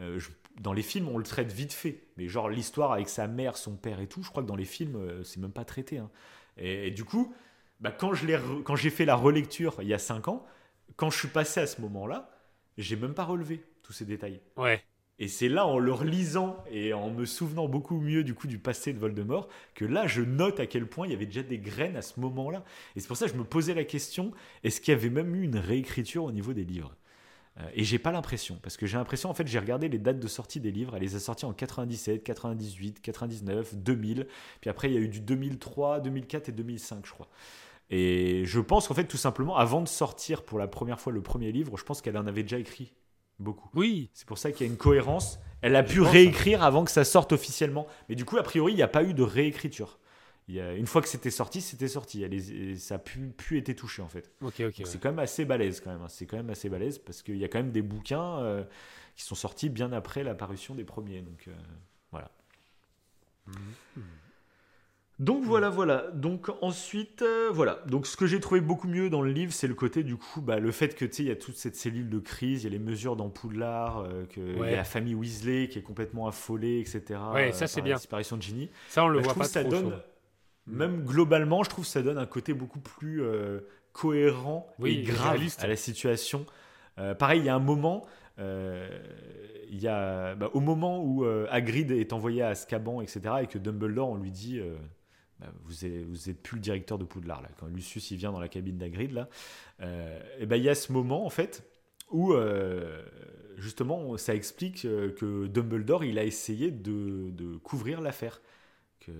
euh, 0.00 0.18
je- 0.18 0.30
dans 0.60 0.72
les 0.72 0.82
films 0.82 1.08
on 1.08 1.18
le 1.18 1.24
traite 1.24 1.52
vite 1.52 1.72
fait 1.72 2.04
mais 2.16 2.28
genre 2.28 2.48
l'histoire 2.48 2.92
avec 2.92 3.08
sa 3.08 3.26
mère 3.26 3.56
son 3.56 3.76
père 3.76 4.00
et 4.00 4.06
tout 4.06 4.22
je 4.22 4.30
crois 4.30 4.42
que 4.42 4.48
dans 4.48 4.56
les 4.56 4.64
films 4.64 4.96
euh, 4.96 5.24
c'est 5.24 5.40
même 5.40 5.52
pas 5.52 5.64
traité 5.64 5.98
hein. 5.98 6.10
et, 6.56 6.88
et 6.88 6.90
du 6.92 7.04
coup 7.04 7.34
bah, 7.80 7.90
quand 7.90 8.12
j'ai 8.14 8.90
fait 8.90 9.04
la 9.04 9.16
relecture 9.16 9.76
il 9.80 9.88
y 9.88 9.94
a 9.94 9.98
5 9.98 10.28
ans 10.28 10.46
quand 10.96 11.10
je 11.10 11.18
suis 11.18 11.28
passé 11.28 11.60
à 11.60 11.66
ce 11.66 11.80
moment-là, 11.80 12.30
j'ai 12.76 12.96
même 12.96 13.14
pas 13.14 13.24
relevé 13.24 13.64
tous 13.82 13.92
ces 13.92 14.04
détails. 14.04 14.40
Ouais. 14.56 14.82
Et 15.18 15.28
c'est 15.28 15.48
là, 15.48 15.66
en 15.66 15.78
le 15.78 15.92
relisant 15.92 16.62
et 16.70 16.94
en 16.94 17.10
me 17.10 17.26
souvenant 17.26 17.68
beaucoup 17.68 18.00
mieux 18.00 18.24
du 18.24 18.34
coup 18.34 18.46
du 18.46 18.58
passé 18.58 18.92
de 18.92 18.98
Voldemort, 18.98 19.48
que 19.74 19.84
là, 19.84 20.06
je 20.06 20.22
note 20.22 20.60
à 20.60 20.66
quel 20.66 20.86
point 20.86 21.06
il 21.06 21.12
y 21.12 21.14
avait 21.14 21.26
déjà 21.26 21.42
des 21.42 21.58
graines 21.58 21.96
à 21.96 22.02
ce 22.02 22.20
moment-là. 22.20 22.64
Et 22.96 23.00
c'est 23.00 23.08
pour 23.08 23.16
ça 23.16 23.26
que 23.26 23.32
je 23.32 23.38
me 23.38 23.44
posais 23.44 23.74
la 23.74 23.84
question 23.84 24.32
est-ce 24.62 24.80
qu'il 24.80 24.92
y 24.92 24.96
avait 24.96 25.10
même 25.10 25.34
eu 25.34 25.42
une 25.42 25.58
réécriture 25.58 26.24
au 26.24 26.32
niveau 26.32 26.52
des 26.52 26.64
livres? 26.64 26.94
Et 27.74 27.84
j'ai 27.84 27.98
pas 27.98 28.10
l'impression, 28.10 28.58
parce 28.62 28.76
que 28.76 28.86
j'ai 28.86 28.96
l'impression, 28.96 29.28
en 29.28 29.34
fait, 29.34 29.46
j'ai 29.46 29.58
regardé 29.58 29.88
les 29.88 29.98
dates 29.98 30.18
de 30.18 30.28
sortie 30.28 30.60
des 30.60 30.70
livres. 30.70 30.96
Elle 30.96 31.02
les 31.02 31.14
a 31.14 31.20
sortis 31.20 31.44
en 31.44 31.52
97, 31.52 32.22
98, 32.22 33.00
99, 33.02 33.74
2000. 33.74 34.26
Puis 34.60 34.70
après, 34.70 34.88
il 34.88 34.94
y 34.94 34.96
a 34.96 35.00
eu 35.00 35.08
du 35.08 35.20
2003, 35.20 36.00
2004 36.00 36.48
et 36.48 36.52
2005, 36.52 37.04
je 37.06 37.12
crois. 37.12 37.28
Et 37.90 38.44
je 38.46 38.60
pense 38.60 38.88
qu'en 38.88 38.94
fait, 38.94 39.04
tout 39.04 39.16
simplement, 39.16 39.56
avant 39.56 39.82
de 39.82 39.88
sortir 39.88 40.44
pour 40.44 40.58
la 40.58 40.68
première 40.68 41.00
fois 41.00 41.12
le 41.12 41.22
premier 41.22 41.52
livre, 41.52 41.76
je 41.76 41.84
pense 41.84 42.00
qu'elle 42.00 42.16
en 42.16 42.26
avait 42.26 42.44
déjà 42.44 42.58
écrit 42.58 42.94
beaucoup. 43.40 43.68
Oui. 43.74 44.10
C'est 44.14 44.26
pour 44.26 44.38
ça 44.38 44.52
qu'il 44.52 44.66
y 44.66 44.70
a 44.70 44.72
une 44.72 44.78
cohérence. 44.78 45.38
Elle 45.60 45.76
a 45.76 45.84
Je 45.84 45.92
pu 45.92 46.00
réécrire 46.00 46.62
avant 46.62 46.84
que 46.84 46.90
ça 46.90 47.04
sorte 47.04 47.32
officiellement. 47.32 47.86
Mais 48.08 48.14
du 48.14 48.24
coup, 48.24 48.38
a 48.38 48.42
priori, 48.42 48.72
il 48.72 48.76
n'y 48.76 48.82
a 48.82 48.88
pas 48.88 49.02
eu 49.02 49.12
de 49.12 49.22
réécriture. 49.22 49.98
Il 50.48 50.54
y 50.56 50.60
a, 50.60 50.74
une 50.74 50.86
fois 50.86 51.00
que 51.00 51.06
c'était 51.08 51.30
sorti, 51.30 51.60
c'était 51.60 51.86
sorti. 51.88 52.22
Elle 52.24 52.34
est- 52.34 52.50
et 52.50 52.76
ça 52.76 52.96
a 52.96 52.98
pu, 52.98 53.28
pu 53.36 53.56
été 53.56 53.74
touché 53.76 54.02
en 54.02 54.08
fait. 54.08 54.32
Ouais. 54.42 54.50
C'est 54.84 54.98
quand 55.00 55.10
même 55.10 55.18
assez 55.20 55.44
balèze 55.44 55.80
quand 55.80 55.90
même. 55.92 56.02
hein. 56.02 56.08
C'est 56.08 56.26
quand 56.26 56.36
même 56.36 56.50
assez 56.50 56.68
balèze 56.68 56.98
parce 56.98 57.22
qu'il 57.22 57.36
y 57.36 57.44
a 57.44 57.48
quand 57.48 57.58
même 57.58 57.70
des 57.72 57.82
bouquins 57.82 58.40
euh, 58.40 58.64
qui 59.14 59.22
sont 59.24 59.36
sortis 59.36 59.68
bien 59.68 59.92
après 59.92 60.24
la 60.24 60.34
parution 60.34 60.74
des 60.74 60.84
premiers. 60.84 61.22
Donc 61.22 61.44
euh, 61.46 61.52
voilà. 62.10 62.30
Donc 65.18 65.44
voilà, 65.44 65.68
voilà. 65.68 66.06
Donc 66.14 66.48
ensuite, 66.62 67.20
euh, 67.20 67.50
voilà. 67.52 67.82
Donc 67.86 68.06
ce 68.06 68.16
que 68.16 68.26
j'ai 68.26 68.40
trouvé 68.40 68.62
beaucoup 68.62 68.88
mieux 68.88 69.10
dans 69.10 69.20
le 69.20 69.30
livre, 69.30 69.52
c'est 69.52 69.66
le 69.68 69.74
côté 69.74 70.02
du 70.02 70.16
coup, 70.16 70.40
bah, 70.40 70.58
le 70.58 70.72
fait 70.72 70.94
que 70.96 71.04
tu 71.04 71.12
sais, 71.16 71.22
il 71.24 71.28
y 71.28 71.30
a 71.30 71.36
toute 71.36 71.56
cette 71.56 71.76
cellule 71.76 72.08
de 72.08 72.18
crise, 72.18 72.62
il 72.62 72.64
y 72.64 72.66
a 72.68 72.70
les 72.70 72.78
mesures 72.78 73.16
dans 73.16 73.28
Poudlard, 73.28 73.98
euh, 73.98 74.24
que 74.24 74.40
il 74.40 74.56
y 74.58 74.72
a 74.72 74.76
la 74.76 74.84
famille 74.84 75.14
Weasley 75.14 75.68
qui 75.68 75.78
est 75.78 75.82
complètement 75.82 76.26
affolée, 76.26 76.80
etc. 76.80 77.20
Ouais, 77.34 77.52
ça, 77.52 77.66
c'est 77.66 77.82
bien. 77.82 77.92
La 77.94 77.98
disparition 77.98 78.38
de 78.38 78.42
Ginny. 78.42 78.70
Ça, 78.88 79.04
on 79.04 79.08
le 79.08 79.18
Bah, 79.18 79.24
voit 79.26 79.34
pas 79.34 79.44
que 79.44 79.50
ça 79.50 79.60
trop. 79.60 79.70
donne. 79.70 80.00
Même 80.70 81.04
globalement, 81.04 81.62
je 81.62 81.70
trouve 81.70 81.84
que 81.84 81.90
ça 81.90 82.02
donne 82.02 82.18
un 82.18 82.26
côté 82.26 82.54
beaucoup 82.54 82.80
plus 82.80 83.22
euh, 83.22 83.60
cohérent 83.92 84.72
Oui, 84.78 84.98
et 84.98 85.02
grave 85.02 85.32
réaliste. 85.32 85.62
à 85.64 85.66
la 85.66 85.76
situation. 85.76 86.46
Euh, 86.98 87.14
pareil, 87.14 87.40
il 87.40 87.46
y 87.46 87.48
a 87.48 87.54
un 87.54 87.60
moment, 87.60 88.06
euh, 88.38 88.88
il 89.70 89.80
y 89.80 89.88
a, 89.88 90.34
bah, 90.34 90.50
au 90.54 90.60
moment 90.60 91.02
où 91.02 91.24
Hagrid 91.24 91.90
est 91.90 92.12
envoyé 92.12 92.42
à 92.42 92.48
Azkaban, 92.48 93.00
etc., 93.00 93.20
et 93.42 93.46
que 93.46 93.58
Dumbledore, 93.58 94.10
on 94.10 94.16
lui 94.16 94.30
dit, 94.30 94.60
bah, 95.40 95.46
vous 95.64 95.84
êtes, 95.84 96.04
vous 96.06 96.30
êtes 96.30 96.42
plus 96.42 96.56
le 96.56 96.62
directeur 96.62 96.98
de 96.98 97.04
Poudlard 97.04 97.42
là. 97.42 97.48
Quand 97.58 97.66
Lucius 97.66 98.10
il 98.10 98.16
vient 98.16 98.32
dans 98.32 98.40
la 98.40 98.48
cabine 98.48 98.78
d'Hagrid 98.78 99.12
là, 99.12 99.28
et 100.38 100.46
ben 100.46 100.56
il 100.56 100.62
y 100.62 100.68
a 100.68 100.74
ce 100.74 100.92
moment 100.92 101.24
en 101.24 101.30
fait 101.30 101.64
où 102.10 102.34
justement 103.56 104.16
ça 104.18 104.34
explique 104.34 104.82
que 104.82 105.46
Dumbledore 105.46 106.04
il 106.04 106.18
a 106.18 106.24
essayé 106.24 106.70
de, 106.70 107.30
de 107.30 107.56
couvrir 107.56 108.00
l'affaire 108.02 108.42
que 109.00 109.12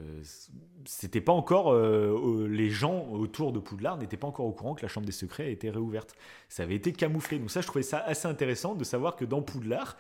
c'était 0.85 1.21
pas 1.21 1.33
encore 1.33 1.73
euh, 1.73 2.47
les 2.49 2.71
gens 2.71 3.09
autour 3.11 3.53
de 3.53 3.59
Poudlard 3.59 3.97
n'étaient 3.97 4.17
pas 4.17 4.27
encore 4.27 4.47
au 4.47 4.53
courant 4.53 4.75
que 4.75 4.83
la 4.83 4.89
chambre 4.89 5.07
des 5.07 5.13
secrets 5.13 5.51
été 5.51 5.71
réouverte 5.71 6.15
ça 6.49 6.65
avait 6.65 6.75
été 6.75 6.93
camouflé 6.93 7.39
donc 7.39 7.51
ça 7.51 7.61
je 7.61 7.67
trouvais 7.67 7.83
ça 7.83 7.99
assez 7.99 8.29
intéressant 8.29 8.75
de 8.75 8.85
savoir 8.85 9.17
que 9.17 9.25
dans 9.25 9.43
Poudlard 9.43 9.97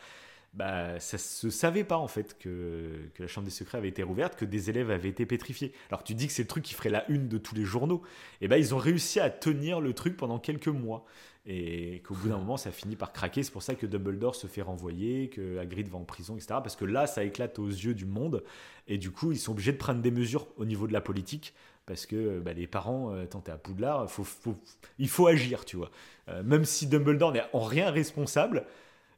bah, 0.52 0.98
ça 0.98 1.16
se 1.16 1.48
savait 1.48 1.84
pas 1.84 1.96
en 1.96 2.08
fait 2.08 2.36
que, 2.38 3.08
que 3.14 3.22
la 3.22 3.28
chambre 3.28 3.44
des 3.44 3.52
secrets 3.52 3.78
avait 3.78 3.88
été 3.88 4.02
rouverte, 4.02 4.36
que 4.36 4.44
des 4.44 4.68
élèves 4.68 4.90
avaient 4.90 5.08
été 5.08 5.24
pétrifiés. 5.24 5.72
Alors 5.90 6.02
tu 6.02 6.14
dis 6.14 6.26
que 6.26 6.32
c'est 6.32 6.42
le 6.42 6.48
truc 6.48 6.64
qui 6.64 6.74
ferait 6.74 6.90
la 6.90 7.08
une 7.08 7.28
de 7.28 7.38
tous 7.38 7.54
les 7.54 7.64
journaux. 7.64 8.02
Et 8.40 8.48
ben 8.48 8.56
ils 8.56 8.74
ont 8.74 8.78
réussi 8.78 9.20
à 9.20 9.30
tenir 9.30 9.80
le 9.80 9.92
truc 9.92 10.16
pendant 10.16 10.38
quelques 10.38 10.68
mois. 10.68 11.04
Et 11.46 12.02
qu'au 12.06 12.14
bout 12.14 12.28
d'un 12.28 12.36
moment 12.36 12.56
ça 12.58 12.70
finit 12.70 12.96
par 12.96 13.12
craquer. 13.12 13.42
C'est 13.42 13.50
pour 13.52 13.62
ça 13.62 13.74
que 13.74 13.86
Dumbledore 13.86 14.34
se 14.34 14.46
fait 14.46 14.62
renvoyer, 14.62 15.28
que 15.30 15.58
Hagrid 15.58 15.88
va 15.88 15.96
en 15.98 16.04
prison, 16.04 16.34
etc. 16.36 16.48
Parce 16.62 16.76
que 16.76 16.84
là 16.84 17.06
ça 17.06 17.24
éclate 17.24 17.58
aux 17.58 17.68
yeux 17.68 17.94
du 17.94 18.04
monde. 18.04 18.44
Et 18.88 18.98
du 18.98 19.10
coup 19.10 19.32
ils 19.32 19.38
sont 19.38 19.52
obligés 19.52 19.72
de 19.72 19.78
prendre 19.78 20.02
des 20.02 20.10
mesures 20.10 20.46
au 20.56 20.64
niveau 20.64 20.86
de 20.86 20.92
la 20.92 21.00
politique. 21.00 21.54
Parce 21.86 22.06
que 22.06 22.38
bah, 22.38 22.52
les 22.52 22.66
parents, 22.68 23.12
euh, 23.14 23.24
tant 23.24 23.40
t'es 23.40 23.50
à 23.50 23.56
Poudlard, 23.56 24.08
faut, 24.08 24.22
faut- 24.22 24.54
il 24.98 25.08
faut 25.08 25.26
agir, 25.26 25.64
tu 25.64 25.76
vois. 25.76 25.90
Euh, 26.28 26.42
même 26.44 26.64
si 26.64 26.86
Dumbledore 26.86 27.32
n'est 27.32 27.42
en 27.52 27.64
rien 27.64 27.90
responsable, 27.90 28.64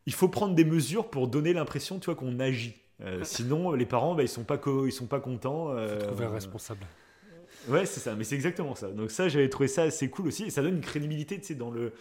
il 0.06 0.14
faut 0.14 0.28
prendre 0.28 0.54
des 0.54 0.64
mesures 0.64 1.10
pour 1.10 1.28
donner 1.28 1.52
l'impression, 1.52 1.98
tu 1.98 2.06
vois, 2.06 2.14
qu'on 2.14 2.38
agit. 2.40 2.76
Euh, 3.02 3.24
sinon, 3.24 3.72
les 3.72 3.84
parents, 3.84 4.14
bah, 4.14 4.22
ils 4.22 4.28
sont 4.28 4.44
pas 4.44 4.56
co- 4.58 4.86
ils 4.86 4.92
sont 4.92 5.06
pas 5.06 5.20
contents. 5.20 5.70
euh, 5.70 5.98
Trouver 6.00 6.24
un 6.24 6.30
responsable. 6.30 6.86
Ouais, 7.68 7.86
c'est 7.86 8.00
ça, 8.00 8.14
mais 8.14 8.24
c'est 8.24 8.34
exactement 8.34 8.74
ça. 8.74 8.90
Donc 8.90 9.10
ça, 9.10 9.28
j'avais 9.28 9.48
trouvé 9.48 9.68
ça 9.68 9.82
assez 9.84 10.10
cool 10.10 10.28
aussi, 10.28 10.44
et 10.44 10.50
ça 10.50 10.62
donne 10.62 10.76
une 10.76 10.80
crédibilité, 10.80 11.38
tu 11.40 11.46
sais, 11.46 11.54
dans 11.54 11.70
le 11.70 11.92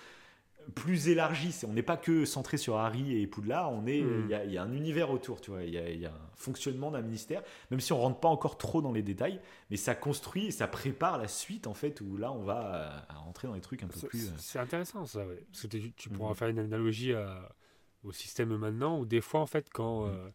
plus 0.75 1.07
élargi. 1.09 1.53
On 1.67 1.73
n'est 1.73 1.81
pas 1.83 1.97
que 1.97 2.23
centré 2.23 2.57
sur 2.57 2.77
Harry 2.77 3.19
et 3.19 3.25
Poudlard, 3.27 3.71
on 3.71 3.87
est, 3.87 3.97
il 3.99 4.05
Mm. 4.25 4.29
y, 4.29 4.33
a, 4.35 4.45
il 4.45 4.51
y 4.53 4.57
a 4.57 4.63
un 4.63 4.71
univers 4.73 5.09
autour, 5.09 5.41
tu 5.41 5.49
vois. 5.51 5.63
Il 5.63 5.73
y 5.73 5.77
a, 5.77 5.89
il 5.89 5.99
y 5.99 6.05
a 6.05 6.11
un 6.11 6.29
fonctionnement 6.35 6.91
d'un 6.91 7.01
ministère, 7.01 7.41
même 7.71 7.79
si 7.79 7.91
on 7.93 7.99
rentre 7.99 8.19
pas 8.19 8.27
encore 8.29 8.57
trop 8.57 8.81
dans 8.81 8.91
les 8.91 9.01
détails, 9.01 9.41
mais 9.69 9.75
ça 9.77 9.95
construit 9.95 10.45
et 10.47 10.51
ça 10.51 10.67
prépare 10.67 11.17
la 11.17 11.27
suite 11.27 11.65
en 11.67 11.73
fait, 11.73 11.99
où 12.01 12.15
là, 12.15 12.31
on 12.31 12.43
va 12.43 12.75
euh, 12.75 13.13
rentrer 13.15 13.47
dans 13.47 13.55
les 13.55 13.61
trucs 13.61 13.81
un 13.83 13.87
peu 13.87 14.07
plus. 14.07 14.29
euh, 14.29 14.33
C'est 14.37 14.59
intéressant 14.59 15.05
ça, 15.07 15.25
ouais. 15.25 15.43
Parce 15.51 15.63
que 15.63 15.67
tu, 15.67 15.91
tu 15.93 16.09
pourras 16.09 16.29
Mhm. 16.29 16.35
faire 16.35 16.47
une 16.49 16.59
analogie 16.59 17.13
à- 17.13 17.49
au 18.03 18.11
système 18.11 18.55
maintenant, 18.55 18.99
où 18.99 19.05
des 19.05 19.21
fois, 19.21 19.41
en 19.41 19.47
fait, 19.47 19.67
quand, 19.73 20.05
Mhm. 20.05 20.13
euh, 20.13 20.29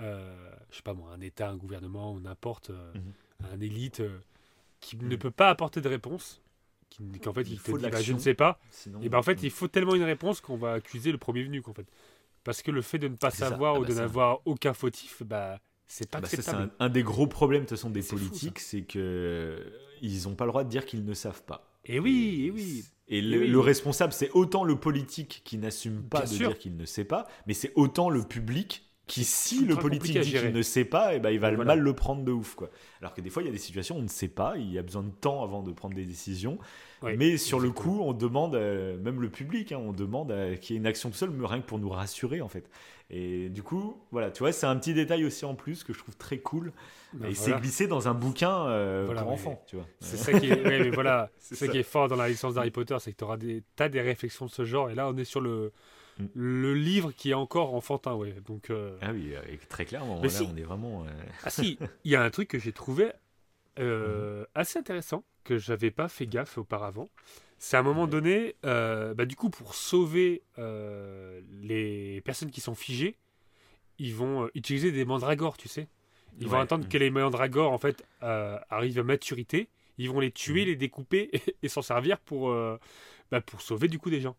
euh, 0.00 0.50
je 0.70 0.76
sais 0.76 0.82
pas 0.82 0.94
moi, 0.94 1.10
un 1.12 1.20
État, 1.20 1.48
un 1.50 1.56
gouvernement 1.56 2.12
ou 2.14 2.20
n'importe, 2.20 2.70
euh, 2.70 2.92
Mhm. 2.94 3.52
un 3.52 3.60
élite 3.60 4.00
qui 4.82 4.96
ne 4.98 5.16
peut 5.16 5.30
pas 5.30 5.48
apporter 5.48 5.80
de 5.80 5.88
réponse, 5.88 6.42
qui- 6.90 7.04
qu'en 7.22 7.32
fait, 7.32 7.42
Il 7.48 7.58
faut 7.58 7.78
de 7.78 7.88
bah, 7.88 8.02
je 8.02 8.12
ne 8.12 8.18
sais 8.18 8.34
pas, 8.34 8.60
Sinon, 8.70 9.00
et 9.02 9.08
ben 9.08 9.16
en 9.18 9.22
fait, 9.22 9.42
il 9.42 9.50
faut 9.50 9.68
tellement 9.68 9.94
une 9.94 10.02
réponse 10.02 10.42
qu'on 10.42 10.58
va 10.58 10.74
accuser 10.74 11.10
le 11.12 11.18
premier 11.18 11.42
venu, 11.42 11.62
qu'en 11.62 11.72
fait. 11.72 11.86
Parce 12.44 12.62
que 12.62 12.70
le 12.70 12.82
fait 12.82 12.98
de 12.98 13.08
ne 13.08 13.16
pas 13.16 13.30
savoir 13.30 13.76
Ah 13.76 13.78
ou 13.78 13.82
bah 13.82 13.88
de 13.88 13.94
n'avoir 13.94 14.40
aucun 14.44 14.74
fautif, 14.74 15.22
bah, 15.24 15.60
c'est 15.86 16.10
pas 16.10 16.20
Bah, 16.20 16.28
ça, 16.28 16.30
c'est 16.30 16.38
acceptable. 16.40 16.70
un, 16.80 16.86
un 16.86 16.88
des 16.90 17.02
gros 17.02 17.26
problèmes 17.28 17.62
de 17.62 17.68
toute 17.68 17.78
façon 17.78 17.90
des 17.90 18.02
politiques, 18.02 18.58
c'est 18.58 18.82
que 18.82 18.98
euh, 18.98 19.70
ils 20.02 20.24
n'ont 20.24 20.34
pas 20.34 20.44
le 20.44 20.50
droit 20.50 20.64
de 20.64 20.68
dire 20.68 20.84
qu'ils 20.84 21.04
ne 21.04 21.14
savent 21.14 21.44
pas. 21.44 21.78
Et 21.84 21.98
oui, 22.00 22.44
et 22.46 22.50
oui. 22.50 22.84
Et 23.08 23.18
Et 23.18 23.20
le, 23.22 23.40
oui. 23.40 23.48
le 23.48 23.60
responsable, 23.60 24.12
c'est 24.12 24.30
autant 24.32 24.64
le 24.64 24.76
politique 24.78 25.42
qui 25.44 25.58
n'assume 25.58 26.02
pas 26.04 26.22
Bien 26.22 26.30
de 26.30 26.36
sûr. 26.36 26.48
dire 26.50 26.58
qu'il 26.58 26.76
ne 26.76 26.84
sait 26.84 27.04
pas, 27.04 27.26
mais 27.46 27.54
c'est 27.54 27.72
autant 27.76 28.10
le 28.10 28.22
public 28.22 28.91
qui, 29.12 29.24
si 29.24 29.66
le 29.66 29.76
politique 29.76 30.18
dit 30.20 30.30
qu'il 30.32 30.52
ne 30.52 30.62
sait 30.62 30.86
pas, 30.86 31.14
et 31.14 31.20
ben, 31.20 31.28
il 31.28 31.38
va 31.38 31.50
Voilà. 31.50 31.74
mal 31.74 31.80
le 31.80 31.92
prendre 31.92 32.24
de 32.24 32.32
ouf. 32.32 32.54
Quoi. 32.54 32.70
Alors 33.02 33.12
que 33.12 33.20
des 33.20 33.28
fois, 33.28 33.42
il 33.42 33.46
y 33.46 33.48
a 33.50 33.52
des 33.52 33.58
situations 33.58 33.96
où 33.96 33.98
on 33.98 34.02
ne 34.02 34.08
sait 34.08 34.28
pas, 34.28 34.54
il 34.56 34.72
y 34.72 34.78
a 34.78 34.82
besoin 34.82 35.02
de 35.02 35.10
temps 35.10 35.42
avant 35.42 35.62
de 35.62 35.70
prendre 35.70 35.94
des 35.94 36.06
décisions. 36.06 36.58
Ouais, 37.02 37.14
mais 37.18 37.36
sur 37.36 37.60
le 37.60 37.70
coup, 37.72 38.00
on 38.00 38.14
demande, 38.14 38.54
euh, 38.54 38.96
même 38.96 39.20
le 39.20 39.28
public, 39.28 39.72
hein, 39.72 39.80
on 39.84 39.92
demande 39.92 40.30
euh, 40.30 40.56
qu'il 40.56 40.74
y 40.74 40.76
ait 40.78 40.80
une 40.80 40.86
action 40.86 41.12
seule, 41.12 41.28
mais 41.28 41.46
rien 41.46 41.60
que 41.60 41.66
pour 41.66 41.78
nous 41.78 41.90
rassurer 41.90 42.40
en 42.40 42.48
fait. 42.48 42.70
Et 43.10 43.50
du 43.50 43.62
coup, 43.62 44.00
voilà, 44.12 44.30
tu 44.30 44.38
vois, 44.38 44.52
c'est 44.52 44.64
un 44.64 44.76
petit 44.76 44.94
détail 44.94 45.26
aussi 45.26 45.44
en 45.44 45.54
plus 45.54 45.84
que 45.84 45.92
je 45.92 45.98
trouve 45.98 46.16
très 46.16 46.38
cool. 46.38 46.72
Ben 47.12 47.28
et 47.28 47.32
voilà. 47.34 47.56
c'est 47.56 47.60
glissé 47.60 47.86
dans 47.88 48.08
un 48.08 48.14
bouquin 48.14 48.66
euh, 48.68 49.02
Voilà, 49.04 49.22
pour 49.24 49.32
enfants, 49.32 49.62
tu 49.66 49.76
vois. 49.76 49.86
C'est 50.00 50.16
ça 50.16 50.32
qui 50.32 50.46
est, 50.46 50.64
ouais, 50.64 50.78
mais 50.84 50.90
voilà, 50.90 51.28
C'est 51.38 51.54
c'est 51.54 51.56
ça 51.56 51.66
ça. 51.66 51.72
qui 51.72 51.78
est 51.78 51.82
fort 51.82 52.08
dans 52.08 52.16
la 52.16 52.28
licence 52.30 52.54
d'Harry 52.54 52.70
Potter, 52.70 52.96
c'est 53.00 53.12
que 53.12 53.18
tu 53.18 53.24
auras 53.24 53.36
des 53.36 53.62
tas 53.76 53.90
des 53.90 54.00
réflexions 54.00 54.46
de 54.46 54.50
ce 54.50 54.64
genre. 54.64 54.88
Et 54.88 54.94
là, 54.94 55.08
on 55.08 55.16
est 55.18 55.24
sur 55.24 55.42
le, 55.42 55.72
Mm. 56.18 56.26
le 56.34 56.74
livre 56.74 57.12
qui 57.12 57.30
est 57.30 57.34
encore 57.34 57.74
enfantin, 57.74 58.14
ouais. 58.14 58.34
Donc, 58.46 58.70
euh, 58.70 58.98
Ah 59.00 59.12
oui, 59.12 59.34
euh, 59.34 59.40
très 59.68 59.84
clairement, 59.86 60.16
Mais 60.20 60.28
là, 60.28 60.34
si. 60.34 60.42
on 60.44 60.56
est 60.56 60.62
vraiment. 60.62 61.04
euh, 61.04 61.08
ah 61.42 61.50
si, 61.50 61.78
il 62.04 62.10
y 62.10 62.16
a 62.16 62.22
un 62.22 62.30
truc 62.30 62.48
que 62.48 62.58
j'ai 62.58 62.72
trouvé 62.72 63.12
euh, 63.78 64.44
assez 64.54 64.78
intéressant 64.78 65.24
que 65.44 65.56
j'avais 65.58 65.90
pas 65.90 66.08
fait 66.08 66.26
gaffe 66.26 66.58
auparavant. 66.58 67.08
C'est 67.58 67.76
à 67.76 67.80
un 67.80 67.82
moment 67.84 68.02
Ouais. 68.04 68.08
donné, 68.10 68.56
bah, 68.62 69.24
du 69.24 69.36
coup, 69.36 69.48
pour 69.50 69.74
sauver 69.74 70.42
les 71.62 72.20
personnes 72.24 72.50
qui 72.50 72.60
sont 72.60 72.74
figées, 72.74 73.16
ils 73.98 74.14
vont 74.14 74.48
utiliser 74.54 74.92
des 74.92 75.04
mandragores, 75.04 75.56
tu 75.56 75.68
sais. 75.68 75.88
Ils 76.40 76.48
vont 76.48 76.58
attendre 76.58 76.88
que 76.88 76.96
les 76.98 77.10
mandragores 77.10 77.72
en 77.72 77.78
fait 77.78 78.04
arrivent 78.20 78.98
à 78.98 79.02
maturité. 79.04 79.68
Ils 79.98 80.10
vont 80.10 80.20
les 80.20 80.30
tuer, 80.32 80.62
Mhm. 80.62 80.66
les 80.68 80.76
découper 80.76 81.28
et, 81.32 81.42
et 81.62 81.68
s'en 81.68 81.82
servir 81.82 82.18
pour 82.18 82.50
bah, 83.30 83.40
pour 83.40 83.60
sauver 83.60 83.88
du 83.88 83.98
coup 83.98 84.10
des 84.10 84.20
gens. 84.20 84.36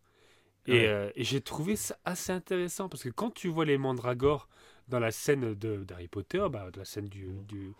Et, 0.68 0.88
euh, 0.88 1.10
et 1.16 1.24
j'ai 1.24 1.42
trouvé 1.42 1.76
ça 1.76 1.98
assez 2.06 2.32
intéressant 2.32 2.88
parce 2.90 3.04
que 3.04 3.10
quand 3.10 3.32
tu 3.32 3.50
vois 3.50 3.66
les 3.66 3.78
mandragores 3.78 4.48
dans 4.88 5.00
la 5.00 5.12
scène 5.12 5.54
de 5.56 5.84
d'Harry 5.84 6.08
Potter, 6.08 6.46
bah, 6.52 6.70
de 6.72 6.80
la 6.80 6.86
scène 6.86 7.08
du, 7.08 7.28
du- 7.48 7.74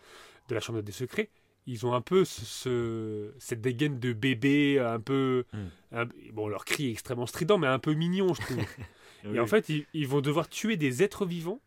de 0.48 0.54
la 0.54 0.60
chambre 0.60 0.82
des 0.82 0.92
secrets, 0.92 1.30
ils 1.66 1.86
ont 1.86 1.94
un 1.94 2.02
peu 2.02 2.24
ce, 2.26 2.44
ce- 2.44 3.32
cette 3.38 3.62
dégaine 3.62 3.98
de 3.98 4.12
bébé, 4.12 4.78
un 4.80 5.00
peu, 5.00 5.44
Mm. 5.54 5.58
un- 5.92 6.08
bon 6.32 6.48
leur 6.48 6.64
cri 6.66 6.88
est 6.88 6.90
extrêmement 6.90 7.26
strident, 7.26 7.56
mais 7.58 7.66
un 7.66 7.78
peu 7.78 7.94
mignon, 7.94 8.34
je 8.34 8.42
trouve. 8.42 8.58
Et 9.34 9.40
en 9.40 9.46
fait, 9.46 9.70
ils, 9.70 9.86
ils 9.94 10.06
vont 10.06 10.20
devoir 10.20 10.48
tuer 10.50 10.76
des 10.76 11.02
êtres 11.02 11.24
vivants 11.24 11.60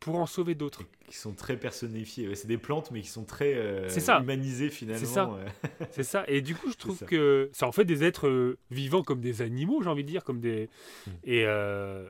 pour 0.00 0.16
en 0.16 0.26
sauver 0.26 0.54
d'autres. 0.54 0.82
qui 1.08 1.16
sont 1.16 1.32
très 1.34 1.56
personnifiés. 1.56 2.28
Ouais, 2.28 2.34
c'est 2.34 2.46
des 2.46 2.58
plantes, 2.58 2.90
mais 2.90 3.00
qui 3.00 3.08
sont 3.08 3.24
très 3.24 3.54
euh, 3.54 3.88
C'est 3.88 4.00
ça. 4.00 4.20
humanisées 4.20 4.70
finalement. 4.70 5.00
C'est 5.00 5.06
ça. 5.06 5.38
C'est 5.90 6.02
ça. 6.04 6.24
Et 6.28 6.40
du 6.40 6.54
coup, 6.54 6.70
je 6.70 6.76
trouve 6.76 6.98
ça. 6.98 7.06
que 7.06 7.50
ça 7.52 7.66
en 7.66 7.72
fait 7.72 7.84
des 7.84 8.04
êtres 8.04 8.28
euh, 8.28 8.58
vivants 8.70 9.02
comme 9.02 9.20
des 9.20 9.42
animaux, 9.42 9.82
j'ai 9.82 9.88
envie 9.88 10.04
de 10.04 10.08
dire, 10.08 10.22
comme 10.24 10.40
des. 10.40 10.68
Mm. 11.06 11.10
Et, 11.24 11.44
euh, 11.46 12.08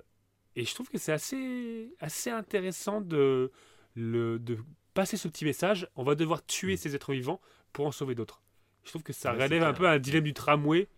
et 0.56 0.64
je 0.64 0.74
trouve 0.74 0.88
que 0.90 0.98
c'est 0.98 1.12
assez, 1.12 1.90
assez 2.00 2.30
intéressant 2.30 3.00
de, 3.00 3.50
le, 3.94 4.38
de 4.38 4.58
passer 4.94 5.16
ce 5.16 5.28
petit 5.28 5.44
message. 5.44 5.88
On 5.96 6.02
va 6.02 6.14
devoir 6.14 6.44
tuer 6.44 6.74
Mm. 6.74 6.78
ces 6.78 6.94
êtres 6.94 7.12
vivants 7.12 7.40
pour 7.72 7.86
en 7.86 7.92
sauver 7.92 8.14
d'autres. 8.14 8.42
Je 8.84 8.90
trouve 8.90 9.02
que 9.02 9.12
ça 9.12 9.30
Ouais, 9.32 9.38
c'est 9.38 9.44
relève 9.44 9.62
un 9.62 9.72
peu 9.72 9.86
un 9.88 9.98
dilemme 9.98 10.24
du 10.24 10.34
tramway, 10.34 10.88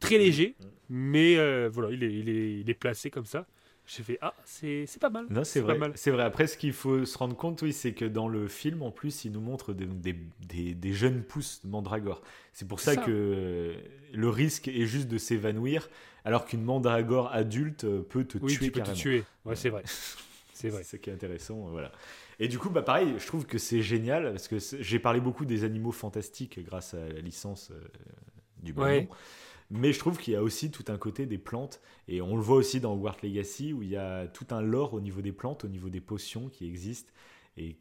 très 0.00 0.18
léger, 0.18 0.56
Mm. 0.58 0.64
mais 0.88 1.36
euh, 1.38 1.68
voilà, 1.72 1.90
il 1.92 2.02
est, 2.02 2.12
il, 2.12 2.28
est, 2.28 2.60
il 2.60 2.68
est 2.70 2.74
placé 2.74 3.10
comme 3.10 3.26
ça. 3.26 3.46
J'ai 3.86 4.02
fait 4.02 4.18
ah, 4.20 4.34
c'est 4.44 4.86
pas 5.00 5.10
mal. 5.10 5.26
Non, 5.30 5.44
c'est 5.44 5.60
vrai. 5.60 5.78
C'est 5.94 6.10
vrai. 6.10 6.24
Après, 6.24 6.46
ce 6.48 6.56
qu'il 6.58 6.72
faut 6.72 7.04
se 7.04 7.16
rendre 7.16 7.36
compte, 7.36 7.62
oui, 7.62 7.72
c'est 7.72 7.92
que 7.92 8.04
dans 8.04 8.26
le 8.26 8.48
film, 8.48 8.82
en 8.82 8.90
plus, 8.90 9.24
il 9.24 9.32
nous 9.32 9.40
montre 9.40 9.72
des, 9.72 9.86
des- 9.86 10.16
des- 10.48 10.74
des 10.74 10.92
jeunes 10.92 11.22
pousses 11.22 11.60
de 11.64 11.70
mandragore. 11.70 12.20
C'est 12.52 12.66
pour 12.66 12.80
ça, 12.80 12.94
ça. 12.94 13.00
que 13.02 13.10
euh, 13.12 13.74
le 14.12 14.28
risque 14.28 14.66
est 14.68 14.86
juste 14.86 15.06
de 15.08 15.18
s'évanouir, 15.18 15.88
alors 16.24 16.46
qu'une 16.46 16.62
mandragore 16.64 17.32
adulte 17.32 17.84
euh, 17.84 18.02
peut 18.02 18.24
te 18.24 18.38
Oui, 18.38 18.54
tuer 18.54 18.66
tu 18.66 18.70
peux 18.72 18.78
carrément. 18.80 18.96
te 18.96 19.00
tuer. 19.00 19.24
Ouais, 19.44 19.54
c'est 19.56 19.70
vrai. 19.70 19.84
C'est 20.52 20.68
vrai. 20.70 20.82
C'est 20.82 20.96
ça 20.96 20.98
qui 20.98 21.10
est 21.10 21.12
intéressant, 21.12 21.68
euh, 21.68 21.70
voilà. 21.70 21.92
Et 22.40 22.48
du 22.48 22.58
coup, 22.58 22.70
bah 22.70 22.82
pareil, 22.82 23.14
je 23.18 23.26
trouve 23.26 23.46
que 23.46 23.56
c'est 23.58 23.82
génial 23.82 24.32
parce 24.32 24.48
que 24.48 24.56
j'ai 24.80 24.98
parlé 24.98 25.20
beaucoup 25.20 25.44
des 25.44 25.64
animaux 25.64 25.92
fantastiques 25.92 26.58
grâce 26.64 26.92
à 26.94 27.08
la 27.08 27.20
licence 27.20 27.70
euh, 27.70 27.80
du 28.62 28.72
Ouais. 28.72 29.08
Mais 29.70 29.92
je 29.92 29.98
trouve 29.98 30.18
qu'il 30.18 30.32
y 30.32 30.36
a 30.36 30.42
aussi 30.42 30.70
tout 30.70 30.84
un 30.88 30.96
côté 30.96 31.26
des 31.26 31.38
plantes, 31.38 31.80
et 32.06 32.22
on 32.22 32.36
le 32.36 32.42
voit 32.42 32.56
aussi 32.56 32.80
dans 32.80 32.94
Hogwarts 32.94 33.18
Legacy, 33.22 33.72
où 33.72 33.82
il 33.82 33.88
y 33.90 33.96
a 33.96 34.28
tout 34.28 34.46
un 34.50 34.60
lore 34.60 34.94
au 34.94 35.00
niveau 35.00 35.20
des 35.20 35.32
plantes, 35.32 35.64
au 35.64 35.68
niveau 35.68 35.88
des 35.88 36.00
potions 36.00 36.48
qui 36.48 36.66
existent, 36.66 37.12
et 37.56 37.76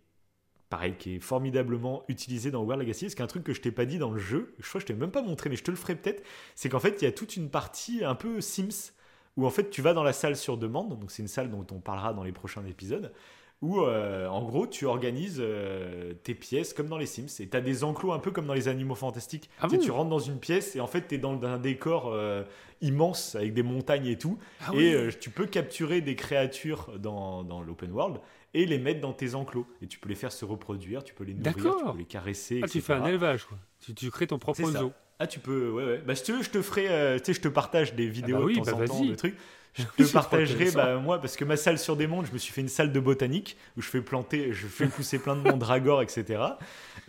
pareil, 0.69 0.95
qui 0.97 1.15
est 1.15 1.19
formidablement 1.19 2.03
utilisé 2.07 2.49
dans 2.49 2.61
Hogwarts 2.63 2.77
Legacy. 2.77 3.05
Parce 3.05 3.15
qu'un 3.15 3.27
truc 3.27 3.43
que 3.43 3.53
je 3.53 3.61
t'ai 3.61 3.71
pas 3.71 3.85
dit 3.85 3.99
dans 3.99 4.11
le 4.11 4.19
jeu, 4.19 4.55
je 4.59 4.67
crois 4.67 4.81
que 4.81 4.87
je 4.87 4.93
t'ai 4.93 4.99
même 4.99 5.11
pas 5.11 5.21
montré, 5.21 5.49
mais 5.49 5.55
je 5.55 5.63
te 5.63 5.71
le 5.71 5.77
ferai 5.77 5.95
peut-être, 5.95 6.23
c'est 6.55 6.69
qu'en 6.69 6.79
fait, 6.79 7.01
il 7.01 7.05
y 7.05 7.07
a 7.07 7.11
toute 7.11 7.35
une 7.35 7.49
partie 7.49 8.03
un 8.03 8.15
peu 8.15 8.41
Sims, 8.41 8.91
où 9.37 9.45
en 9.45 9.49
fait, 9.49 9.69
tu 9.69 9.81
vas 9.81 9.93
dans 9.93 10.03
la 10.03 10.13
salle 10.13 10.35
sur 10.35 10.57
demande, 10.57 10.97
donc 10.99 11.11
c'est 11.11 11.21
une 11.21 11.27
salle 11.27 11.51
dont 11.51 11.67
on 11.71 11.79
parlera 11.79 12.13
dans 12.13 12.23
les 12.23 12.31
prochains 12.31 12.65
épisodes, 12.65 13.13
où 13.61 13.81
euh, 13.81 14.27
en 14.27 14.43
gros, 14.43 14.67
tu 14.67 14.85
organises 14.85 15.37
euh, 15.39 16.13
tes 16.23 16.35
pièces 16.35 16.73
comme 16.73 16.87
dans 16.87 16.97
les 16.97 17.05
Sims, 17.05 17.27
et 17.39 17.47
tu 17.47 17.57
as 17.57 17.61
des 17.61 17.83
enclos 17.83 18.11
un 18.11 18.19
peu 18.19 18.31
comme 18.31 18.45
dans 18.45 18.53
les 18.53 18.67
animaux 18.67 18.95
fantastiques. 18.95 19.49
Ah 19.59 19.67
Tu 19.67 19.71
sais, 19.71 19.77
bon 19.77 19.83
tu 19.83 19.91
rentres 19.91 20.09
dans 20.09 20.19
une 20.19 20.39
pièce, 20.39 20.75
et 20.75 20.79
en 20.81 20.87
fait, 20.87 21.07
tu 21.07 21.15
es 21.15 21.17
dans 21.17 21.41
un 21.43 21.57
décor 21.57 22.11
euh, 22.13 22.43
immense, 22.81 23.35
avec 23.35 23.53
des 23.53 23.63
montagnes 23.63 24.07
et 24.07 24.17
tout, 24.17 24.37
Ah 24.61 24.71
et 24.75 24.95
oui. 25.07 25.13
tu 25.19 25.29
peux 25.29 25.45
capturer 25.45 26.01
des 26.01 26.15
créatures 26.15 26.91
dans, 26.99 27.43
dans 27.43 27.61
l'open 27.61 27.91
world 27.91 28.17
et 28.53 28.65
les 28.65 28.77
mettre 28.77 29.01
dans 29.01 29.13
tes 29.13 29.35
enclos. 29.35 29.65
Et 29.81 29.87
tu 29.87 29.99
peux 29.99 30.09
les 30.09 30.15
faire 30.15 30.31
se 30.31 30.45
reproduire, 30.45 31.03
tu 31.03 31.13
peux 31.13 31.23
les 31.23 31.33
nourrir, 31.33 31.75
tu 31.77 31.91
peux 31.91 31.97
les 31.97 32.05
caresser. 32.05 32.61
Ah, 32.63 32.67
tu 32.67 32.81
fais 32.81 32.93
un 32.93 33.05
élevage, 33.05 33.45
quoi. 33.45 33.57
Tu, 33.79 33.93
tu 33.93 34.11
crées 34.11 34.27
ton 34.27 34.39
propre 34.39 34.63
zoo. 34.69 34.91
Ah, 35.17 35.27
tu 35.27 35.39
peux, 35.39 35.69
ouais, 35.71 35.85
ouais. 35.85 36.03
Bah, 36.05 36.13
si 36.13 36.23
tu 36.23 36.33
veux, 36.33 36.43
je 36.43 36.49
te 36.49 36.61
ferai, 36.61 37.17
tu 37.19 37.25
sais, 37.25 37.33
je 37.33 37.41
te 37.41 37.47
partage 37.47 37.95
des 37.95 38.07
vidéos 38.07 38.43
oui, 38.43 38.59
de 38.59 38.65
temps 38.65 38.77
bah, 38.77 38.83
en 38.83 38.85
temps, 38.85 39.05
de 39.05 39.15
trucs. 39.15 39.37
Je 39.75 39.83
trop 39.83 40.03
partagerai, 40.13 40.71
bah, 40.71 40.97
moi, 40.97 41.19
parce 41.19 41.35
que 41.35 41.45
ma 41.45 41.57
salle 41.57 41.77
sur 41.79 41.95
des 41.97 42.07
mondes, 42.07 42.25
je 42.27 42.31
me 42.33 42.37
suis 42.37 42.53
fait 42.53 42.61
une 42.61 42.67
salle 42.69 42.91
de 42.91 42.99
botanique 42.99 43.57
où 43.77 43.81
je 43.81 43.89
fais 43.89 44.01
planter, 44.01 44.53
je 44.53 44.67
fais 44.67 44.87
pousser 44.87 45.19
plein 45.19 45.35
de 45.35 45.41
mandragores, 45.41 46.01
etc. 46.01 46.41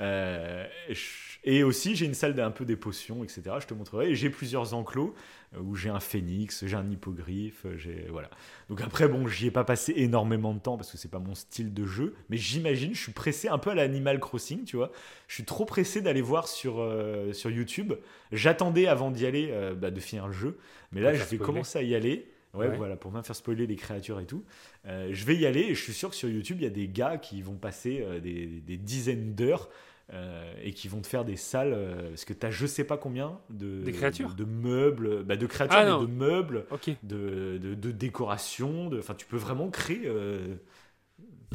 Euh, 0.00 0.66
je- 0.90 1.26
et 1.48 1.62
aussi, 1.62 1.94
j'ai 1.94 2.06
une 2.06 2.14
salle 2.14 2.34
d'un 2.34 2.50
peu 2.50 2.64
des 2.64 2.74
potions, 2.74 3.22
etc. 3.22 3.42
Je 3.60 3.66
te 3.68 3.74
montrerai. 3.74 4.10
Et 4.10 4.14
j'ai 4.16 4.30
plusieurs 4.30 4.74
enclos 4.74 5.14
euh, 5.54 5.60
où 5.60 5.76
j'ai 5.76 5.90
un 5.90 6.00
phénix, 6.00 6.64
j'ai 6.66 6.74
un 6.76 6.90
hippogriffe, 6.90 7.66
euh, 7.66 7.76
j'ai 7.76 8.06
voilà. 8.10 8.28
Donc 8.68 8.80
après, 8.80 9.06
bon, 9.06 9.28
j'y 9.28 9.46
ai 9.46 9.50
pas 9.52 9.62
passé 9.62 9.92
énormément 9.96 10.52
de 10.54 10.58
temps 10.58 10.76
parce 10.76 10.90
que 10.90 10.98
c'est 10.98 11.10
pas 11.10 11.20
mon 11.20 11.36
style 11.36 11.72
de 11.72 11.86
jeu, 11.86 12.16
mais 12.30 12.36
j'imagine, 12.36 12.96
je 12.96 13.00
suis 13.00 13.12
pressé 13.12 13.46
un 13.46 13.58
peu 13.58 13.70
à 13.70 13.74
l'Animal 13.76 14.18
Crossing, 14.18 14.64
tu 14.64 14.74
vois. 14.74 14.90
Je 15.28 15.34
suis 15.34 15.44
trop 15.44 15.64
pressé 15.66 16.00
d'aller 16.00 16.20
voir 16.20 16.48
sur, 16.48 16.80
euh, 16.80 17.32
sur 17.32 17.48
YouTube. 17.50 17.92
J'attendais 18.32 18.88
avant 18.88 19.12
d'y 19.12 19.24
aller 19.24 19.50
euh, 19.52 19.76
bah, 19.76 19.92
de 19.92 20.00
finir 20.00 20.26
le 20.26 20.32
jeu, 20.32 20.58
mais 20.90 21.00
là, 21.00 21.10
Pour 21.10 21.18
je 21.18 21.22
vais 21.22 21.36
spoiler. 21.36 21.44
commencer 21.44 21.78
à 21.78 21.82
y 21.82 21.94
aller. 21.94 22.26
Ouais, 22.56 22.68
Ouais. 22.68 22.76
voilà, 22.76 22.96
pour 22.96 23.10
bien 23.10 23.22
faire 23.22 23.36
spoiler 23.36 23.66
les 23.66 23.76
créatures 23.76 24.18
et 24.20 24.26
tout. 24.26 24.44
Euh, 24.86 25.08
je 25.12 25.24
vais 25.24 25.36
y 25.36 25.46
aller 25.46 25.60
et 25.60 25.74
je 25.74 25.82
suis 25.82 25.92
sûr 25.92 26.10
que 26.10 26.16
sur 26.16 26.28
YouTube, 26.28 26.56
il 26.60 26.64
y 26.64 26.66
a 26.66 26.70
des 26.70 26.88
gars 26.88 27.18
qui 27.18 27.42
vont 27.42 27.56
passer 27.56 28.00
euh, 28.02 28.20
des, 28.20 28.46
des 28.46 28.76
dizaines 28.76 29.34
d'heures 29.34 29.68
euh, 30.12 30.52
et 30.62 30.72
qui 30.72 30.86
vont 30.88 31.00
te 31.00 31.06
faire 31.08 31.24
des 31.24 31.36
salles. 31.36 31.76
parce 32.10 32.24
que 32.24 32.32
tu 32.32 32.46
as 32.46 32.50
je 32.50 32.66
sais 32.66 32.84
pas 32.84 32.96
combien 32.96 33.38
de, 33.50 33.82
Des 33.82 33.92
créatures 33.92 34.34
de, 34.34 34.44
meubles, 34.44 35.24
bah, 35.24 35.36
de 35.36 35.46
créatures, 35.46 35.76
Ah, 35.78 35.98
mais 36.00 36.06
de 36.06 36.12
meubles, 36.12 36.64
de, 37.02 37.58
de, 37.58 37.74
de 37.74 37.90
décorations. 37.90 38.88
de- 38.88 38.98
Enfin, 39.00 39.14
tu 39.14 39.26
peux 39.26 39.36
vraiment 39.36 39.68
créer. 39.68 40.08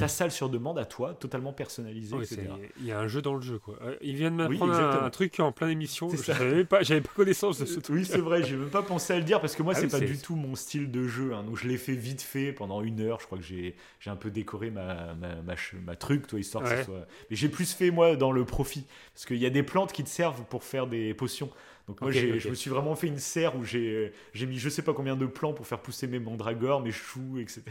Euh, 0.02 0.06
ta 0.06 0.08
salle 0.08 0.32
sur 0.32 0.50
demande 0.50 0.78
à 0.80 0.86
toi, 0.86 1.14
totalement 1.14 1.54
personnalisée, 1.54 2.16
etc. 2.18 2.42
Il 2.80 2.86
y 2.86 2.92
a 2.92 3.00
un 3.00 3.08
jeu 3.08 3.22
dans 3.22 3.36
le 3.36 3.42
jeu, 3.42 3.60
quoi. 3.60 3.76
Euh, 3.82 3.96
Il 4.02 4.16
vient 4.16 4.32
de 4.32 4.36
Oui, 4.46 4.58
m'apprendre 4.58 4.74
un, 4.74 5.06
un 5.06 5.10
truc 5.10 5.40
en 5.40 5.52
plein 5.52 5.70
émission. 5.70 6.10
Savais 6.10 6.66
pas, 6.66 6.84
j'avais 6.84 7.02
pas 7.02 7.12
connaissance 7.16 7.60
de 7.60 7.66
ce 7.66 7.80
truc. 7.80 7.96
Oui, 7.96 8.06
c'est 8.06 8.20
vrai, 8.20 8.44
j'ai 8.44 8.56
même 8.56 8.70
pas 8.70 8.84
pensé 8.84 9.14
à 9.14 9.18
le 9.18 9.24
dire 9.24 9.40
parce 9.42 9.56
que 9.56 9.64
moi, 9.64 9.74
Ah 9.76 9.80
c'est 9.80 9.86
oui, 9.86 9.92
pas 9.92 10.00
du 10.00 10.18
tout 10.18 10.36
mon 10.36 10.56
style 10.56 10.92
de 10.92 11.08
jeu. 11.08 11.34
hein. 11.34 11.44
donc, 11.44 11.58
je 11.58 11.68
l'ai 11.68 11.78
fait 11.78 11.94
vite 11.96 12.22
fait 12.22 12.52
pendant 12.54 12.82
une 12.82 13.00
heure. 13.02 13.20
Je 13.20 13.26
crois 13.26 13.38
que 13.38 13.44
j'ai 13.44 13.76
un 14.06 14.16
peu 14.16 14.32
décoré 14.32 14.72
ma, 14.72 15.14
ma, 15.14 15.36
ma, 15.42 15.56
ma 15.86 15.96
truc, 15.96 16.28
toi, 16.28 16.40
histoire 16.40 16.64
que 16.64 16.70
Ouais. 16.70 16.78
ça 16.78 16.84
soit. 16.86 17.08
Mais 17.30 17.36
j'ai 17.36 17.50
plus 17.50 17.74
fait, 17.74 17.92
moi, 17.92 18.16
dans 18.16 18.32
le 18.32 18.46
profit. 18.46 18.86
Parce 19.14 19.26
qu'il 19.26 19.38
y 19.38 19.46
a 19.46 19.50
des 19.50 19.64
plantes 19.64 19.92
qui 19.94 20.04
te 20.04 20.10
servent 20.10 20.44
pour 20.46 20.64
faire 20.64 20.88
des 20.88 21.14
potions. 21.14 21.50
Donc, 21.88 22.00
moi, 22.02 22.12
je 22.12 22.48
me 22.50 22.56
suis 22.56 22.70
vraiment 22.70 22.96
fait 22.96 23.08
une 23.08 23.18
serre 23.20 23.56
où 23.58 23.64
j'ai 23.64 24.14
mis 24.36 24.58
je 24.58 24.70
sais 24.70 24.82
pas 24.82 24.94
combien 24.94 25.16
de 25.16 25.26
plants 25.26 25.54
pour 25.54 25.68
faire 25.68 25.80
pousser 25.80 26.08
mes 26.08 26.20
mandragores, 26.20 26.82
mes 26.82 26.92
choux, 26.92 27.38
etc. 27.40 27.64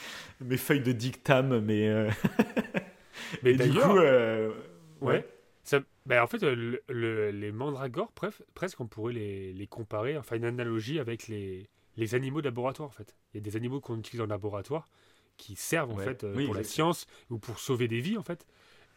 mes 0.40 0.56
feuilles 0.56 0.82
de 0.82 0.92
dictam, 0.92 1.60
mais. 1.60 1.88
euh, 1.88 2.10
Mais 3.42 3.54
du 3.54 3.70
coup, 3.72 3.98
euh, 3.98 4.52
ouais. 5.00 5.26
Ça, 5.64 5.80
bah, 6.06 6.22
en 6.24 6.26
fait, 6.26 6.42
euh, 6.42 6.54
le- 6.54 6.82
le- 6.88 7.30
les 7.30 7.52
mandragores, 7.52 8.12
bref, 8.16 8.42
presque, 8.54 8.80
on 8.80 8.86
pourrait 8.88 9.12
les, 9.12 9.52
les 9.52 9.66
comparer, 9.66 10.16
enfin 10.18 10.36
une 10.36 10.44
analogie 10.44 10.98
avec 10.98 11.28
les, 11.28 11.68
les 11.96 12.14
animaux 12.14 12.40
de 12.40 12.46
laboratoire, 12.46 12.88
en 12.88 12.92
fait. 12.92 13.16
Il 13.32 13.36
y 13.36 13.40
a 13.40 13.42
des 13.42 13.56
animaux 13.56 13.80
qu'on 13.80 13.98
utilise 13.98 14.20
en 14.20 14.26
laboratoire 14.26 14.88
qui 15.36 15.54
servent, 15.56 15.92
en 15.92 15.96
Ouais. 15.96 16.04
fait, 16.04 16.26
Oui, 16.34 16.44
pour 16.46 16.54
la 16.54 16.64
science 16.64 17.06
ou 17.30 17.38
pour 17.38 17.58
sauver 17.60 17.86
des 17.88 18.00
vies, 18.00 18.18
en 18.18 18.22
fait. 18.24 18.44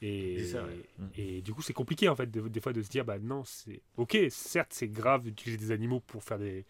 Et, 0.01 0.37
C'est 0.39 0.53
ça, 0.53 0.63
ouais. 0.63 0.79
Mm. 0.99 1.07
et 1.15 1.41
du 1.41 1.53
coup, 1.53 1.61
c'est 1.61 1.73
compliqué, 1.73 2.09
en 2.09 2.15
fait, 2.15 2.29
de- 2.31 2.47
des 2.47 2.59
fois, 2.61 2.73
de 2.73 2.81
se 2.81 2.89
dire, 2.89 3.05
bah 3.05 3.19
non, 3.19 3.43
c'est... 3.45 3.81
Ok, 3.97 4.17
certes, 4.29 4.73
c'est 4.73 4.89
grave 4.89 5.23
d'utiliser 5.23 5.57
des 5.57 5.71
animaux 5.71 6.01
pour 6.01 6.23
faire 6.23 6.39
des, 6.39 6.65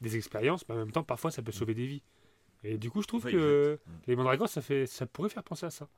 des 0.00 0.16
expériences, 0.16 0.68
mais 0.68 0.74
en 0.76 0.78
même 0.78 0.92
temps, 0.92 1.04
parfois, 1.04 1.30
ça 1.30 1.42
peut 1.42 1.52
sauver 1.52 1.74
des 1.74 1.86
vies. 1.86 2.02
Et 2.64 2.78
du 2.78 2.90
coup, 2.90 3.02
je 3.02 3.06
trouve 3.06 3.24
que 3.24 3.78
les 4.06 4.16
mandragores, 4.16 4.48
ça, 4.48 4.60
fait, 4.62 4.86
ça 4.86 5.06
pourrait 5.06 5.28
faire 5.28 5.44
penser 5.44 5.66
à 5.66 5.70
ça. 5.70 5.88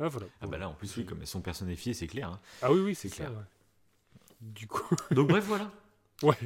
Ah, 0.00 0.08
voilà. 0.08 0.26
Ah, 0.40 0.46
bah 0.46 0.58
là, 0.58 0.68
en 0.68 0.74
plus, 0.74 0.96
oui, 0.96 1.04
comme 1.04 1.20
elles 1.20 1.26
sont 1.26 1.40
personnifiées, 1.40 1.92
c'est 1.94 2.06
clair. 2.06 2.30
hein. 2.30 2.40
Ah 2.62 2.72
oui, 2.72 2.80
oui, 2.80 2.94
c'est 2.94 3.08
clair. 3.08 3.28
clair. 3.28 3.38
ouais. 3.38 3.44
Du 4.40 4.66
coup, 4.68 4.94
Donc, 5.10 5.28
bref, 5.28 5.44
voilà. 5.44 5.70
ouais. 6.22 6.36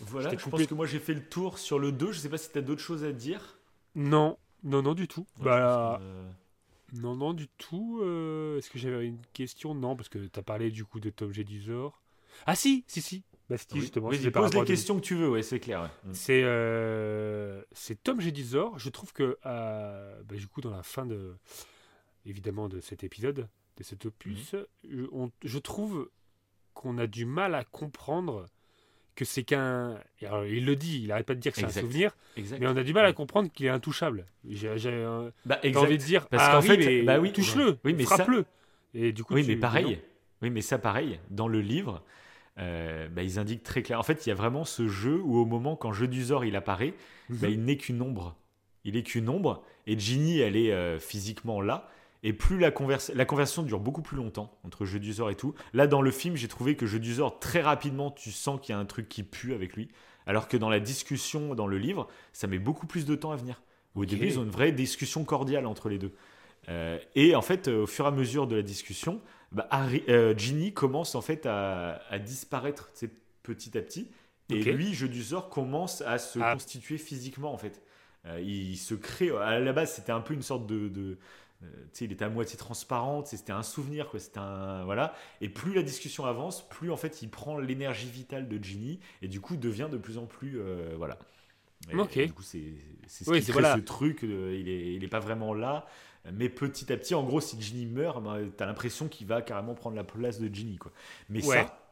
Voilà, 0.00 0.30
Je 0.36 0.48
pense 0.48 0.66
que 0.66 0.74
moi 0.74 0.86
j'ai 0.86 0.98
fait 0.98 1.14
le 1.14 1.24
tour 1.24 1.58
sur 1.58 1.78
le 1.78 1.90
2. 1.92 2.12
Je 2.12 2.18
sais 2.20 2.28
pas 2.28 2.38
si 2.38 2.50
tu 2.50 2.58
as 2.58 2.62
d'autres 2.62 2.82
choses 2.82 3.04
à 3.04 3.12
dire. 3.12 3.56
Non, 3.94 4.36
non, 4.62 4.82
non, 4.82 4.94
du 4.94 5.08
tout. 5.08 5.26
Ouais, 5.38 5.44
bah, 5.46 5.98
euh, 6.02 6.28
non, 6.92 7.16
non, 7.16 7.32
du 7.32 7.48
tout. 7.48 8.00
Euh, 8.02 8.58
Est-ce 8.58 8.68
que 8.70 8.78
j'avais 8.78 9.06
une 9.06 9.20
question? 9.32 9.74
Non, 9.74 9.96
parce 9.96 10.08
que 10.08 10.18
tu 10.18 10.38
as 10.38 10.42
parlé 10.42 10.70
du 10.70 10.84
coup 10.84 11.00
de 11.00 11.10
Tom 11.10 11.32
Jedusor. 11.32 12.02
Ah 12.44 12.54
si, 12.54 12.84
si, 12.86 13.00
si. 13.00 13.22
Bah, 13.48 13.56
si, 13.58 13.66
oui. 13.74 13.80
justement. 13.80 14.08
Vas-y, 14.08 14.30
pose 14.30 14.54
les 14.54 14.64
questions 14.64 14.96
que 14.96 15.04
tu 15.04 15.14
veux, 15.14 15.28
ouais, 15.30 15.42
c'est 15.42 15.60
clair. 15.60 15.82
ouais. 15.82 16.10
Mm. 16.10 16.14
C'est 16.14 16.42
euh, 16.44 17.62
c'est 17.72 18.02
Tom 18.02 18.20
Jedusor. 18.20 18.78
Je 18.78 18.88
trouve 18.90 19.12
que, 19.12 19.38
euh, 19.46 20.22
bah, 20.24 20.34
du 20.36 20.46
coup, 20.48 20.60
dans 20.60 20.70
la 20.70 20.82
fin 20.82 21.06
de, 21.06 21.34
évidemment, 22.24 22.68
de 22.68 22.80
cet 22.80 23.04
épisode, 23.04 23.48
de 23.76 23.82
cet 23.82 24.06
opus, 24.06 24.52
Mhm. 24.54 24.64
je, 24.90 25.02
on- 25.12 25.30
je 25.44 25.58
trouve 25.58 26.08
qu'on 26.74 26.98
a 26.98 27.06
du 27.06 27.24
mal 27.24 27.54
à 27.54 27.64
comprendre 27.64 28.46
que 29.14 29.24
c'est 29.24 29.44
qu'un. 29.44 29.98
alors, 30.22 30.44
Il 30.44 30.66
le 30.66 30.76
dit, 30.76 31.00
il 31.04 31.12
arrête 31.12 31.24
pas 31.26 31.34
de 31.34 31.40
dire 31.40 31.52
que 31.52 31.58
c'est 31.60 31.64
un 31.64 31.70
souvenir, 31.70 32.14
Exact. 32.36 32.58
mais 32.60 32.66
on 32.66 32.76
a 32.76 32.82
du 32.82 32.92
mal 32.92 33.06
à 33.06 33.12
comprendre 33.14 33.50
qu'il 33.50 33.64
est 33.66 33.70
intouchable. 33.70 34.26
J'ai 34.46 34.76
j'ai 34.76 34.92
un- 35.04 35.32
Bah, 35.46 35.58
T'as 35.62 35.72
envie 35.78 35.96
de 35.98 36.02
dire, 36.04 36.28
Parce 36.28 36.42
ah, 36.46 36.52
qu'en 36.52 36.60
oui, 36.60 36.66
fait, 36.66 36.76
mais 36.76 37.02
bah 37.02 37.18
oui, 37.20 37.32
touche-le, 37.32 37.78
oui, 37.84 37.94
mais 37.94 38.04
ça- 38.04 38.16
frappe-le. 38.16 38.44
Et 38.92 39.12
du 39.12 39.24
coup, 39.24 39.34
Oui, 39.34 39.42
tu- 39.44 39.48
mais 39.48 39.56
pareil. 39.56 40.00
Oui, 40.42 40.50
mais 40.50 40.60
ça, 40.60 40.78
pareil. 40.78 41.18
Dans 41.30 41.48
le 41.48 41.60
livre, 41.62 42.02
euh, 42.58 43.08
bah, 43.08 43.22
ils 43.22 43.38
indiquent 43.38 43.62
très 43.62 43.82
clair. 43.82 43.98
En 43.98 44.02
fait, 44.02 44.26
il 44.26 44.30
y 44.30 44.32
a 44.32 44.34
vraiment 44.34 44.64
ce 44.64 44.88
jeu 44.88 45.20
où, 45.22 45.38
au 45.38 45.44
moment 45.44 45.76
quand 45.76 45.92
Jeu 45.92 46.08
du 46.08 46.24
Zor 46.24 46.44
il 46.44 46.56
apparaît, 46.56 46.94
bah, 47.28 47.48
il 47.48 47.62
n'est 47.64 47.76
qu'une 47.76 48.00
ombre. 48.02 48.36
Il 48.84 48.96
est 48.96 49.02
qu'une 49.02 49.28
ombre. 49.28 49.62
Et 49.86 49.98
Ginny, 49.98 50.38
elle 50.38 50.56
est 50.56 50.72
euh, 50.72 50.98
physiquement 50.98 51.60
là. 51.60 51.88
Et 52.22 52.32
plus 52.32 52.58
la, 52.58 52.70
converse- 52.70 53.12
la 53.14 53.24
conversation 53.24 53.62
dure 53.62 53.78
beaucoup 53.78 54.02
plus 54.02 54.16
longtemps 54.16 54.58
entre 54.64 54.84
Jeu 54.84 54.98
du 54.98 55.12
Zor 55.12 55.30
et 55.30 55.34
tout. 55.34 55.54
Là, 55.74 55.86
dans 55.86 56.02
le 56.02 56.10
film, 56.10 56.34
j'ai 56.34 56.48
trouvé 56.48 56.74
que 56.74 56.86
Jeu 56.86 56.98
du 56.98 57.14
Zor, 57.14 57.38
très 57.38 57.60
rapidement, 57.60 58.10
tu 58.10 58.32
sens 58.32 58.60
qu'il 58.60 58.72
y 58.72 58.76
a 58.76 58.78
un 58.78 58.84
truc 58.86 59.08
qui 59.08 59.22
pue 59.22 59.54
avec 59.54 59.76
lui. 59.76 59.88
Alors 60.26 60.48
que 60.48 60.56
dans 60.56 60.70
la 60.70 60.80
discussion, 60.80 61.54
dans 61.54 61.68
le 61.68 61.78
livre, 61.78 62.08
ça 62.32 62.46
met 62.48 62.58
beaucoup 62.58 62.86
plus 62.86 63.04
de 63.04 63.14
temps 63.14 63.30
à 63.32 63.36
venir. 63.36 63.62
Au 63.94 64.02
Ok. 64.02 64.08
début, 64.08 64.26
ils 64.26 64.38
ont 64.38 64.42
une 64.42 64.50
vraie 64.50 64.72
discussion 64.72 65.24
cordiale 65.24 65.66
entre 65.66 65.88
les 65.88 65.98
deux. 65.98 66.12
Euh, 66.68 66.98
et 67.14 67.36
en 67.36 67.42
fait, 67.42 67.68
euh, 67.68 67.82
au 67.82 67.86
fur 67.86 68.06
et 68.06 68.08
à 68.08 68.10
mesure 68.10 68.48
de 68.48 68.56
la 68.56 68.62
discussion, 68.62 69.20
bah, 69.52 69.66
Harry- 69.70 70.04
euh, 70.08 70.34
Ginny 70.36 70.72
commence 70.72 71.14
en 71.14 71.20
fait 71.22 71.46
à, 71.46 72.00
à 72.10 72.18
disparaître 72.18 72.90
petit 73.42 73.76
à 73.78 73.82
petit. 73.82 74.10
Et 74.48 74.62
lui, 74.62 74.94
Jeu 74.94 75.08
du 75.08 75.22
Zor, 75.22 75.48
commence 75.48 76.02
à 76.02 76.18
se 76.18 76.38
Ah. 76.40 76.52
constituer 76.52 76.98
physiquement 76.98 77.52
en 77.52 77.58
fait. 77.58 77.82
Euh, 78.26 78.40
il 78.40 78.76
se 78.76 78.94
crée. 78.94 79.30
À 79.30 79.58
la 79.58 79.72
base, 79.72 79.92
c'était 79.94 80.12
un 80.12 80.20
peu 80.20 80.34
une 80.34 80.42
sorte 80.42 80.66
de. 80.66 80.88
de- 80.88 81.18
euh, 81.62 81.66
il 82.00 82.12
était 82.12 82.24
à 82.24 82.28
moitié 82.28 82.56
transparent. 82.58 83.24
C'était 83.24 83.52
un 83.52 83.62
souvenir, 83.62 84.08
quoi. 84.08 84.20
C'était 84.20 84.38
un 84.38 84.84
voilà. 84.84 85.14
Et 85.40 85.48
plus 85.48 85.74
la 85.74 85.82
discussion 85.82 86.26
avance, 86.26 86.68
plus 86.68 86.90
en 86.90 86.96
fait, 86.96 87.22
il 87.22 87.28
prend 87.30 87.58
l'énergie 87.58 88.08
vitale 88.10 88.46
de 88.48 88.62
Ginny 88.62 89.00
et 89.22 89.28
du 89.28 89.40
coup 89.40 89.56
devient 89.56 89.88
de 89.90 89.96
plus 89.96 90.18
en 90.18 90.26
plus 90.26 90.60
euh, 90.60 90.94
voilà. 90.96 91.18
Et, 91.90 91.96
Ok. 91.96 92.16
et 92.16 92.26
du 92.26 92.32
coup, 92.32 92.42
c'est 92.42 92.74
c'est 93.06 93.24
ce 93.24 93.30
Oui, 93.30 93.38
qui 93.40 93.44
crée 93.46 93.52
voilà. 93.60 93.76
ce 93.76 93.80
truc. 93.80 94.18
il 94.22 94.68
est 94.68 94.94
il 94.94 95.02
est 95.04 95.08
pas 95.08 95.20
vraiment 95.20 95.54
là. 95.54 95.86
Mais 96.34 96.48
petit 96.48 96.92
à 96.92 96.96
petit, 96.96 97.14
en 97.14 97.22
gros, 97.24 97.40
si 97.40 97.60
Ginny 97.60 97.86
meurt, 97.86 98.22
ben, 98.22 98.50
t'as 98.56 98.66
l'impression 98.66 99.08
qu'il 99.08 99.26
va 99.26 99.42
carrément 99.42 99.74
prendre 99.74 99.96
la 99.96 100.04
place 100.04 100.40
de 100.40 100.52
Ginny, 100.52 100.76
quoi. 100.76 100.92
Mais 101.28 101.44
Ouais. 101.46 101.56
ça, 101.62 101.82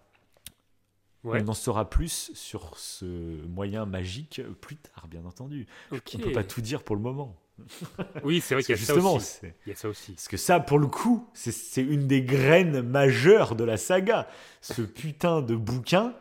Ouais. 1.24 1.42
on 1.42 1.48
en 1.48 1.54
saura 1.54 1.88
plus 1.88 2.30
sur 2.34 2.76
ce 2.78 3.04
moyen 3.46 3.86
magique 3.86 4.42
plus 4.60 4.76
tard, 4.76 5.08
bien 5.08 5.24
entendu. 5.24 5.66
On 5.90 5.98
peut 6.18 6.32
pas 6.32 6.44
tout 6.44 6.60
dire 6.60 6.82
pour 6.82 6.96
le 6.96 7.02
moment. 7.02 7.36
Oui, 8.24 8.40
c'est 8.40 8.54
vrai 8.54 8.62
qu'il 8.64 8.74
y 8.74 8.78
a 8.78 8.80
ça 8.84 8.92
justement, 8.94 9.14
aussi. 9.14 9.38
c'est- 9.40 9.54
Il 9.64 9.70
y 9.70 9.72
a 9.72 9.76
ça 9.76 9.88
aussi. 9.88 10.12
parce 10.12 10.26
que 10.28 10.36
ça, 10.36 10.58
pour 10.60 10.78
le 10.78 10.88
coup, 10.88 11.26
c'est- 11.34 11.80
une 11.82 12.06
des 12.08 12.22
graines 12.22 12.82
majeures 12.82 13.54
de 13.54 13.62
la 13.64 13.76
saga. 13.76 14.28
Ce 14.60 14.82
putain 14.82 15.40
de 15.40 15.54
bouquin, 15.54 16.14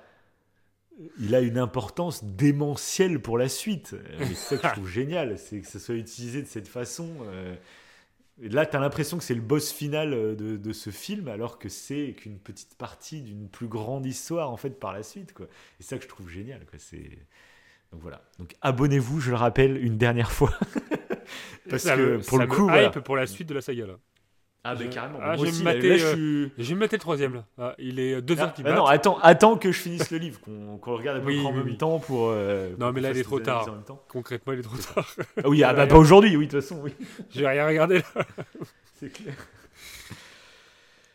il 1.20 1.34
a 1.34 1.42
une 1.42 1.58
importance 1.58 2.24
démentielle 2.24 3.20
pour 3.20 3.38
la 3.40 3.50
suite. 3.50 3.96
C'est 4.20 4.36
ça 4.36 4.58
que 4.58 4.68
je 4.68 4.74
trouve 4.74 4.88
génial, 4.90 5.40
c'est 5.40 5.60
que 5.62 5.68
ça 5.68 5.80
soit 5.80 5.96
utilisé 5.96 6.42
de 6.44 6.48
cette 6.48 6.68
façon. 6.68 7.10
euh, 7.24 7.56
et 8.42 8.50
Là, 8.50 8.66
tu 8.66 8.76
as 8.76 8.80
l'impression 8.80 9.18
que 9.18 9.24
c'est 9.24 9.36
le 9.36 9.42
boss 9.42 9.72
final 9.72 10.14
euh, 10.14 10.36
de, 10.36 10.58
de 10.58 10.74
ce 10.74 10.90
film, 10.90 11.28
alors 11.28 11.60
que 11.60 11.70
c'est 11.70 12.14
qu'une 12.18 12.40
petite 12.40 12.76
partie 12.76 13.22
d'une 13.22 13.48
plus 13.50 13.68
grande 13.68 14.06
histoire, 14.06 14.50
en 14.52 14.58
fait, 14.58 14.72
par 14.80 14.92
la 14.94 15.04
suite. 15.04 15.34
Quoi. 15.34 15.48
Et 15.80 15.84
ça 15.84 15.98
que 15.98 16.04
je 16.04 16.10
trouve 16.10 16.30
génial. 16.30 16.66
Quoi. 16.66 16.80
Donc 17.92 18.02
voilà. 18.02 18.22
Donc 18.40 18.56
abonnez-vous, 18.62 19.20
je 19.20 19.30
le 19.30 19.36
rappelle, 19.38 19.78
une 19.84 19.98
dernière 19.98 20.32
fois. 20.32 20.52
Parce 21.70 21.84
Ça 21.84 21.96
que 21.96 22.02
me- 22.02 22.20
pour 22.20 22.38
ça 22.40 22.44
le 22.46 22.48
coup, 22.50 22.64
hype 22.66 22.70
voilà. 22.72 22.90
pour 22.90 23.16
la 23.16 23.28
suite 23.28 23.48
de 23.48 23.54
la 23.54 23.62
saga 23.62 23.86
là. 23.88 23.94
Ah, 24.66 24.76
bah 24.76 24.86
carrément. 24.86 25.20
ah, 25.22 25.26
Moi 25.26 25.36
je 25.36 25.42
vais 25.42 25.48
aussi, 25.50 25.60
me 25.62 25.66
là, 25.68 25.74
mater, 25.76 25.90
là, 25.90 25.98
je 25.98 26.06
euh, 26.06 26.14
suis. 26.14 26.52
Je 26.64 26.70
vais 26.70 26.76
me 26.76 26.80
mater 26.80 26.96
le 26.96 27.02
troisième 27.02 27.34
là. 27.34 27.46
Ah, 27.58 27.76
il 27.80 28.00
est 28.00 28.22
2 28.22 28.36
Ah, 28.40 28.44
heures 28.44 28.54
qui 28.54 28.64
battent. 28.64 28.76
non, 28.78 28.86
attends, 28.86 29.18
attends 29.22 29.58
que 29.58 29.72
je 29.74 29.78
finisse 29.80 30.10
le 30.10 30.18
livre, 30.20 30.40
qu'on 30.40 30.80
le 30.86 30.92
regarde 30.96 31.18
à 31.18 31.20
peu 31.20 31.28
Oui, 31.28 31.40
près 31.42 31.46
en 31.52 31.52
oui, 31.58 31.64
même 31.66 31.78
temps 31.78 32.00
pour. 32.00 32.30
euh, 32.30 32.70
Non, 32.80 32.86
pour 32.88 32.94
mais 32.94 33.02
là, 33.02 33.12
il 33.12 33.18
est 33.18 33.24
trop 33.24 33.40
tard. 33.42 33.68
Concrètement, 34.08 34.54
il 34.54 34.60
est 34.60 34.64
trop 34.64 34.78
tard. 34.96 35.06
Ah 35.44 35.50
oui, 35.50 35.64
ah, 35.64 35.74
bah 35.74 35.86
pas 35.86 35.98
aujourd'hui, 35.98 36.38
oui, 36.38 36.48
de 36.48 36.52
toute 36.52 36.62
façon, 36.62 36.80
oui. 36.82 36.94
Je 37.32 37.42
vais 37.42 37.50
rien 37.50 37.68
regarder 37.68 37.98
là. 38.00 38.26
C'est 39.00 39.10
clair. 39.12 39.36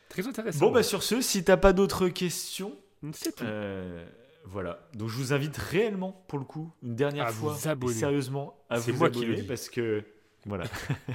Très 0.08 0.26
intéressant. 0.26 0.58
Bon, 0.66 0.70
bah 0.72 0.82
sur 0.82 1.02
ce, 1.02 1.20
si 1.20 1.44
t'as 1.44 1.56
pas 1.56 1.72
d'autres 1.72 2.08
questions, 2.08 2.74
c'est 3.12 3.34
tout. 3.36 3.44
euh, 3.44 4.04
voilà. 4.44 4.80
Donc 4.94 5.08
je 5.08 5.16
vous 5.16 5.32
invite 5.32 5.56
réellement, 5.56 6.24
pour 6.28 6.38
le 6.38 6.44
coup, 6.44 6.70
une 6.82 6.96
dernière 6.96 7.26
À 7.26 7.32
fois, 7.32 7.52
vous 7.52 7.68
abonner. 7.68 7.92
sérieusement, 7.94 8.58
à 8.70 8.78
vous 8.78 8.92
moi 8.94 9.10
qui 9.10 9.24
le 9.24 9.32
abonner 9.32 9.46
parce 9.46 9.68
que. 9.68 10.02
Voilà. 10.48 10.64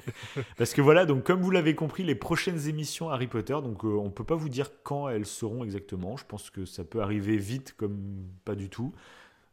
parce 0.57 0.73
que 0.73 0.81
voilà, 0.81 1.05
donc 1.05 1.23
comme 1.23 1.41
vous 1.41 1.51
l'avez 1.51 1.73
compris, 1.75 2.03
les 2.03 2.15
prochaines 2.15 2.67
émissions 2.67 3.09
Harry 3.09 3.27
Potter, 3.27 3.53
donc 3.53 3.83
euh, 3.83 3.89
on 3.89 4.11
peut 4.11 4.23
pas 4.23 4.35
vous 4.35 4.49
dire 4.49 4.69
quand 4.83 5.09
elles 5.09 5.25
seront 5.25 5.63
exactement. 5.63 6.15
Je 6.17 6.25
pense 6.25 6.49
que 6.49 6.65
ça 6.65 6.83
peut 6.83 7.01
arriver 7.01 7.37
vite 7.37 7.73
comme 7.75 8.27
pas 8.45 8.55
du 8.55 8.69
tout. 8.69 8.93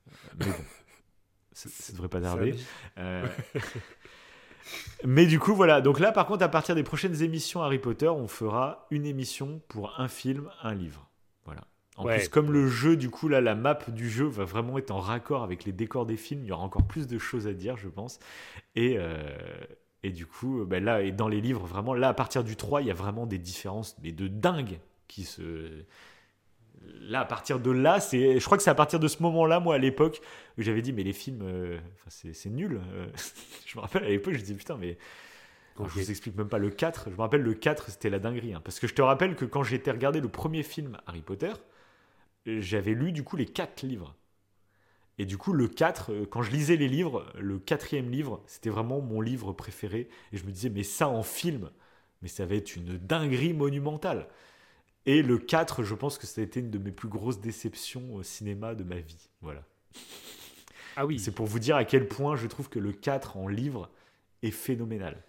Euh, 0.08 0.12
Mais 0.38 0.46
bon, 0.46 0.52
ça, 1.52 1.68
ça 1.70 1.92
devrait 1.92 2.08
pas 2.08 2.20
tarder. 2.20 2.54
Euh, 2.98 3.26
Mais 5.04 5.26
du 5.26 5.38
coup, 5.38 5.54
voilà. 5.54 5.80
Donc 5.80 5.98
là, 5.98 6.12
par 6.12 6.26
contre, 6.26 6.44
à 6.44 6.48
partir 6.48 6.74
des 6.74 6.82
prochaines 6.82 7.22
émissions 7.22 7.62
Harry 7.62 7.78
Potter, 7.78 8.08
on 8.08 8.28
fera 8.28 8.86
une 8.90 9.06
émission 9.06 9.62
pour 9.68 9.98
un 9.98 10.08
film, 10.08 10.50
un 10.62 10.74
livre. 10.74 11.09
En 12.00 12.06
Ouais. 12.06 12.18
plus, 12.18 12.28
comme 12.28 12.52
le 12.52 12.66
jeu, 12.68 12.96
du 12.96 13.10
coup, 13.10 13.28
là, 13.28 13.40
la 13.40 13.54
map 13.54 13.78
du 13.88 14.08
jeu 14.10 14.24
va 14.26 14.44
vraiment 14.44 14.78
être 14.78 14.90
en 14.90 15.00
raccord 15.00 15.42
avec 15.42 15.64
les 15.64 15.72
décors 15.72 16.06
des 16.06 16.16
films, 16.16 16.42
il 16.44 16.48
y 16.48 16.52
aura 16.52 16.62
encore 16.64 16.86
plus 16.86 17.06
de 17.06 17.18
choses 17.18 17.46
à 17.46 17.52
dire, 17.52 17.76
je 17.76 17.88
pense. 17.88 18.18
Et, 18.74 18.96
euh, 18.98 19.22
et 20.02 20.10
du 20.10 20.24
coup, 20.26 20.64
ben 20.64 20.82
là, 20.82 21.02
et 21.02 21.12
dans 21.12 21.28
les 21.28 21.40
livres, 21.40 21.66
vraiment, 21.66 21.92
là, 21.94 22.08
à 22.08 22.14
partir 22.14 22.42
du 22.44 22.56
3, 22.56 22.80
il 22.82 22.88
y 22.88 22.90
a 22.90 22.94
vraiment 22.94 23.26
des 23.26 23.38
différences, 23.38 23.96
mais 24.02 24.12
de 24.12 24.28
dingue, 24.28 24.80
qui 25.08 25.24
se. 25.24 25.84
Là, 27.02 27.20
à 27.20 27.24
partir 27.26 27.60
de 27.60 27.70
là, 27.70 28.00
c'est, 28.00 28.40
je 28.40 28.44
crois 28.46 28.56
que 28.56 28.62
c'est 28.62 28.70
à 28.70 28.74
partir 28.74 28.98
de 28.98 29.06
ce 29.08 29.22
moment-là, 29.22 29.60
moi, 29.60 29.74
à 29.74 29.78
l'époque, 29.78 30.22
où 30.56 30.62
j'avais 30.62 30.80
dit, 30.80 30.94
mais 30.94 31.02
les 31.02 31.12
films, 31.12 31.42
euh, 31.42 31.78
c'est, 32.08 32.48
nul. 32.48 32.80
Euh, 32.94 33.06
je 33.66 33.76
me 33.76 33.82
rappelle 33.82 34.04
à 34.04 34.08
l'époque, 34.08 34.32
je 34.34 34.38
disais, 34.40 34.54
putain, 34.54 34.76
mais. 34.78 34.96
Ok. 35.76 35.88
Je 35.88 36.00
vous 36.00 36.10
explique 36.10 36.36
même 36.36 36.48
pas 36.48 36.58
le 36.58 36.70
4. 36.70 37.08
Je 37.10 37.14
me 37.16 37.20
rappelle 37.20 37.42
le 37.42 37.54
4, 37.54 37.90
c'était 37.90 38.10
la 38.10 38.18
dinguerie. 38.18 38.54
hein. 38.54 38.60
parce 38.64 38.80
que 38.80 38.86
je 38.86 38.94
te 38.94 39.00
rappelle 39.02 39.34
que 39.34 39.44
quand 39.44 39.62
j'étais 39.62 39.90
regardé 39.90 40.20
le 40.20 40.28
premier 40.28 40.62
film 40.62 40.98
Harry 41.06 41.22
Potter, 41.22 41.52
j'avais 42.46 42.94
lu 42.94 43.12
du 43.12 43.22
coup 43.24 43.36
les 43.36 43.46
4 43.46 43.82
livres. 43.84 44.16
Et 45.18 45.26
du 45.26 45.36
coup, 45.36 45.52
le 45.52 45.68
4, 45.68 46.12
euh, 46.12 46.26
quand 46.26 46.42
je 46.42 46.50
lisais 46.50 46.76
les 46.76 46.88
livres, 46.88 47.30
le 47.38 47.58
quatrième 47.58 48.10
livre, 48.10 48.42
c'était 48.46 48.70
vraiment 48.70 49.00
mon 49.00 49.20
livre 49.20 49.52
préféré. 49.52 50.08
Et 50.32 50.36
je 50.36 50.44
me 50.44 50.50
disais, 50.50 50.70
mais 50.70 50.82
ça 50.82 51.08
en 51.08 51.22
film, 51.22 51.70
mais 52.22 52.28
ça 52.28 52.46
va 52.46 52.54
être 52.54 52.76
une 52.76 52.96
dinguerie 52.98 53.52
monumentale. 53.52 54.28
Et 55.06 55.22
le 55.22 55.38
4, 55.38 55.84
je 55.84 55.94
pense 55.94 56.18
que 56.18 56.26
ça 56.26 56.40
a 56.42 56.44
été 56.44 56.60
une 56.60 56.70
de 56.70 56.78
mes 56.78 56.92
plus 56.92 57.08
grosses 57.08 57.40
déceptions 57.40 58.14
au 58.14 58.22
cinéma 58.24 58.74
de 58.74 58.84
ma 58.84 59.00
vie. 59.00 59.30
Voilà. 59.42 59.64
Ah 60.96 61.04
oui. 61.06 61.18
C'est 61.18 61.34
pour 61.34 61.46
vous 61.46 61.58
dire 61.58 61.76
à 61.76 61.84
quel 61.84 62.08
point 62.08 62.36
je 62.36 62.46
trouve 62.46 62.68
que 62.68 62.78
le 62.78 62.92
4 62.92 63.36
en 63.36 63.48
livre 63.48 63.90
est 64.42 64.50
phénoménal. 64.50 65.22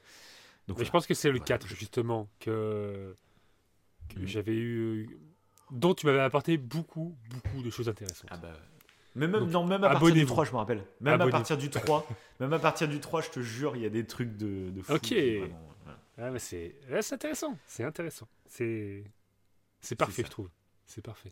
Donc, 0.68 0.78
Mais 0.78 0.84
voilà. 0.84 0.86
je 0.86 0.92
pense 0.92 1.08
que 1.08 1.14
c'est 1.14 1.32
le 1.32 1.40
Voilà, 1.40 1.40
4, 1.40 1.68
je- 1.68 1.76
justement, 1.76 2.30
que, 2.40 3.16
que 4.10 4.26
j'avais 4.28 4.56
eu. 4.58 5.20
Dont 5.72 5.94
tu 5.94 6.06
m'avais 6.06 6.20
apporté 6.20 6.58
beaucoup, 6.58 7.16
beaucoup 7.30 7.64
de 7.64 7.70
choses 7.70 7.90
intéressantes. 7.90 8.30
Ah 8.32 8.38
bah. 8.38 8.54
Mais 9.16 9.28
même, 9.28 9.42
Donc, 9.42 9.50
non, 9.52 9.66
même 9.66 9.84
à 9.84 9.90
partir 9.90 10.08
du 10.08 10.12
abonnez-vous. 10.12 10.34
3, 10.34 10.46
je 10.46 10.52
me 10.52 10.58
rappelle. 10.58 10.84
Même 11.02 11.20
à 11.20 11.28
partir 11.28 11.58
du 11.58 11.70
3, 11.70 12.08
même 12.40 12.54
à 12.54 12.60
partir 12.60 12.88
du 12.88 13.00
3, 13.00 13.22
je 13.22 13.30
te 13.30 13.40
jure, 13.42 13.76
il 13.76 13.82
y 13.82 13.86
a 13.86 13.90
des 13.90 14.06
trucs 14.06 14.38
de, 14.38 14.70
de 14.70 14.82
fou. 14.82 14.94
Ok. 14.94 15.12
vraiment. 15.12 15.60
Ah, 16.18 16.30
c'est 16.38 17.14
intéressant. 17.14 17.58
C'est 17.66 17.84
intéressant. 17.84 18.28
C'est 18.48 19.04
parfait, 19.98 20.24
je 20.26 20.30
trouve. 20.30 20.50
C'est 20.88 21.02
parfait. 21.02 21.30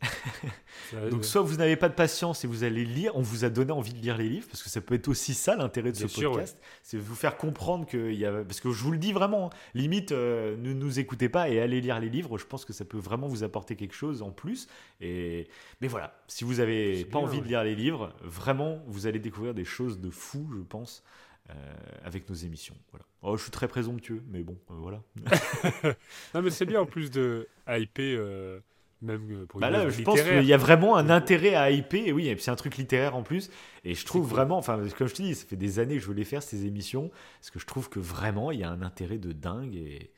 Donc 1.10 1.24
soit 1.24 1.42
vous 1.42 1.56
n'avez 1.56 1.76
pas 1.76 1.90
de 1.90 1.94
patience 1.94 2.44
et 2.44 2.46
vous 2.46 2.64
allez 2.64 2.84
lire, 2.84 3.14
on 3.14 3.20
vous 3.20 3.44
a 3.44 3.50
donné 3.50 3.72
envie 3.72 3.92
de 3.92 3.98
lire 3.98 4.16
les 4.16 4.28
livres, 4.28 4.46
parce 4.48 4.62
que 4.62 4.70
ça 4.70 4.80
peut 4.80 4.94
être 4.94 5.08
aussi 5.08 5.34
ça 5.34 5.54
l'intérêt 5.54 5.92
de 5.92 5.96
ce 5.98 6.08
sûr, 6.08 6.32
podcast, 6.32 6.58
c'est 6.82 6.96
vous 6.96 7.14
faire 7.14 7.36
comprendre 7.36 7.84
qu'il 7.84 8.14
y 8.14 8.24
a... 8.24 8.32
Parce 8.44 8.60
que 8.60 8.70
je 8.72 8.82
vous 8.82 8.90
le 8.90 8.96
dis 8.98 9.12
vraiment, 9.12 9.48
hein, 9.48 9.50
limite, 9.74 10.12
euh, 10.12 10.56
ne 10.56 10.72
nous 10.72 10.98
écoutez 10.98 11.28
pas 11.28 11.50
et 11.50 11.60
allez 11.60 11.82
lire 11.82 12.00
les 12.00 12.08
livres, 12.08 12.38
je 12.38 12.46
pense 12.46 12.64
que 12.64 12.72
ça 12.72 12.86
peut 12.86 12.98
vraiment 12.98 13.28
vous 13.28 13.44
apporter 13.44 13.76
quelque 13.76 13.94
chose 13.94 14.22
en 14.22 14.30
plus. 14.30 14.66
Et... 15.02 15.46
Mais 15.82 15.88
voilà, 15.88 16.18
si 16.26 16.44
vous 16.44 16.60
avez 16.60 16.96
C'est 16.98 17.04
pas 17.04 17.18
bien, 17.18 17.28
envie 17.28 17.38
de 17.38 17.42
ouais. 17.42 17.48
lire 17.48 17.64
les 17.64 17.74
livres, 17.74 18.14
vraiment, 18.22 18.82
vous 18.86 19.06
allez 19.06 19.18
découvrir 19.18 19.52
des 19.52 19.64
choses 19.66 20.00
de 20.00 20.08
fou, 20.08 20.48
je 20.56 20.62
pense. 20.62 21.02
euh, 21.50 21.54
avec 22.04 22.28
nos 22.28 22.34
émissions. 22.34 22.76
Voilà. 22.90 23.04
Oh, 23.22 23.36
je 23.36 23.42
suis 23.42 23.50
très 23.50 23.68
présomptueux, 23.68 24.22
mais 24.28 24.42
bon, 24.42 24.56
euh, 24.70 24.74
voilà. 24.78 25.02
Non, 26.34 26.42
mais 26.42 26.50
c'est 26.50 26.66
bien 26.66 26.80
en 26.80 26.86
plus 26.86 27.10
de 27.10 27.48
hyper, 27.68 28.18
euh, 28.20 28.60
même 29.02 29.42
euh, 29.42 29.46
pour 29.46 29.60
Bah 29.60 29.70
là, 29.70 29.88
je 29.88 30.02
pense 30.02 30.20
qu'il 30.22 30.44
y 30.44 30.52
a 30.52 30.56
vraiment 30.56 30.96
un 30.96 31.10
intérêt 31.10 31.54
à 31.54 31.70
hyper, 31.70 32.06
et 32.06 32.12
oui, 32.12 32.28
et 32.28 32.34
puis 32.34 32.44
c'est 32.44 32.50
un 32.50 32.56
truc 32.56 32.76
littéraire 32.76 33.16
en 33.16 33.22
plus, 33.22 33.50
et 33.84 33.94
je 33.94 34.04
trouve 34.04 34.22
cool. 34.22 34.30
vraiment, 34.30 34.58
enfin, 34.58 34.78
comme 34.96 35.08
je 35.08 35.14
te 35.14 35.22
dis, 35.22 35.34
ça 35.34 35.46
fait 35.46 35.56
des 35.56 35.78
années 35.78 35.94
que 35.94 36.00
je 36.00 36.06
voulais 36.06 36.24
faire 36.24 36.42
ces 36.42 36.66
émissions, 36.66 37.10
parce 37.40 37.50
que 37.50 37.58
je 37.58 37.66
trouve 37.66 37.88
que 37.88 37.98
vraiment, 38.00 38.50
il 38.50 38.60
y 38.60 38.64
a 38.64 38.70
un 38.70 38.82
intérêt 38.82 39.18
de 39.18 39.32
dingue, 39.32 39.74
et, 39.74 40.10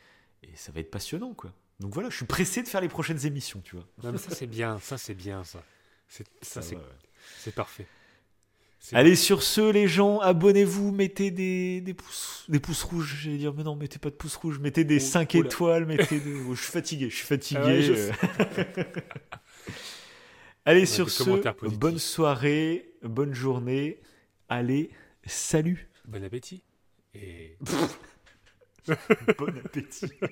et 0.43 0.51
ça 0.57 0.73
va 0.73 0.81
être 0.81 0.91
passionnant, 0.91 1.35
quoi. 1.35 1.52
Donc 1.81 1.94
voilà, 1.94 2.11
je 2.11 2.17
suis 2.17 2.27
pressé 2.27 2.62
de 2.62 2.69
faire 2.69 2.81
les 2.81 2.89
prochaines 2.89 3.25
émissions, 3.27 3.61
tu 3.65 3.77
vois. 3.77 3.86
Non, 4.05 4.12
mais 4.12 4.19
ça, 4.19 4.31
c'est 4.35 4.47
bien. 4.47 4.78
Ça, 4.78 4.99
c'est 4.99 5.15
bien, 5.15 5.43
ça. 5.44 5.62
C'est- 6.09 6.27
Ça, 6.43 6.62
c'est 6.62 6.77
ouais. 6.77 6.83
c'est 7.39 7.55
parfait. 7.55 7.86
Allez, 8.91 9.15
sur 9.15 9.43
ce, 9.44 9.70
les 9.70 9.86
gens, 9.86 10.19
abonnez-vous, 10.19 10.91
mettez 10.91 11.31
des, 11.31 11.81
des, 11.81 11.94
pouces, 11.94 12.44
des 12.49 12.59
pouces 12.59 12.83
rouges. 12.83 13.20
J'allais 13.23 13.39
dire, 13.39 13.55
mais 13.55 13.62
non, 13.62 13.77
mettez 13.77 13.99
pas 13.99 14.11
de 14.11 14.15
pouces 14.17 14.36
rouges, 14.36 14.59
mettez 14.59 14.85
des 14.85 14.97
Oh, 14.97 15.01
5 15.01 15.35
oula. 15.35 15.47
étoiles, 15.47 15.86
mettez 15.86 16.19
des... 16.19 16.35
oh, 16.49 16.55
je 16.55 16.62
suis 16.62 16.73
fatigué, 16.73 17.09
je 17.09 17.17
suis 17.17 17.27
fatigué. 17.27 17.61
Ah 17.62 17.67
ouais, 17.67 17.83
je 17.83 17.93
euh. 17.93 18.85
Allez, 20.65 20.86
sur 20.86 21.11
ce, 21.11 21.23
positifs. 21.52 21.78
bonne 21.78 21.99
soirée, 21.99 22.93
bonne 23.02 23.35
journée. 23.35 24.01
Allez, 24.49 24.91
salut. 25.27 25.89
Bon 26.07 26.23
appétit. 26.25 26.62
Et 27.15 27.57
Bon 29.39 29.57
appétit. 29.65 30.07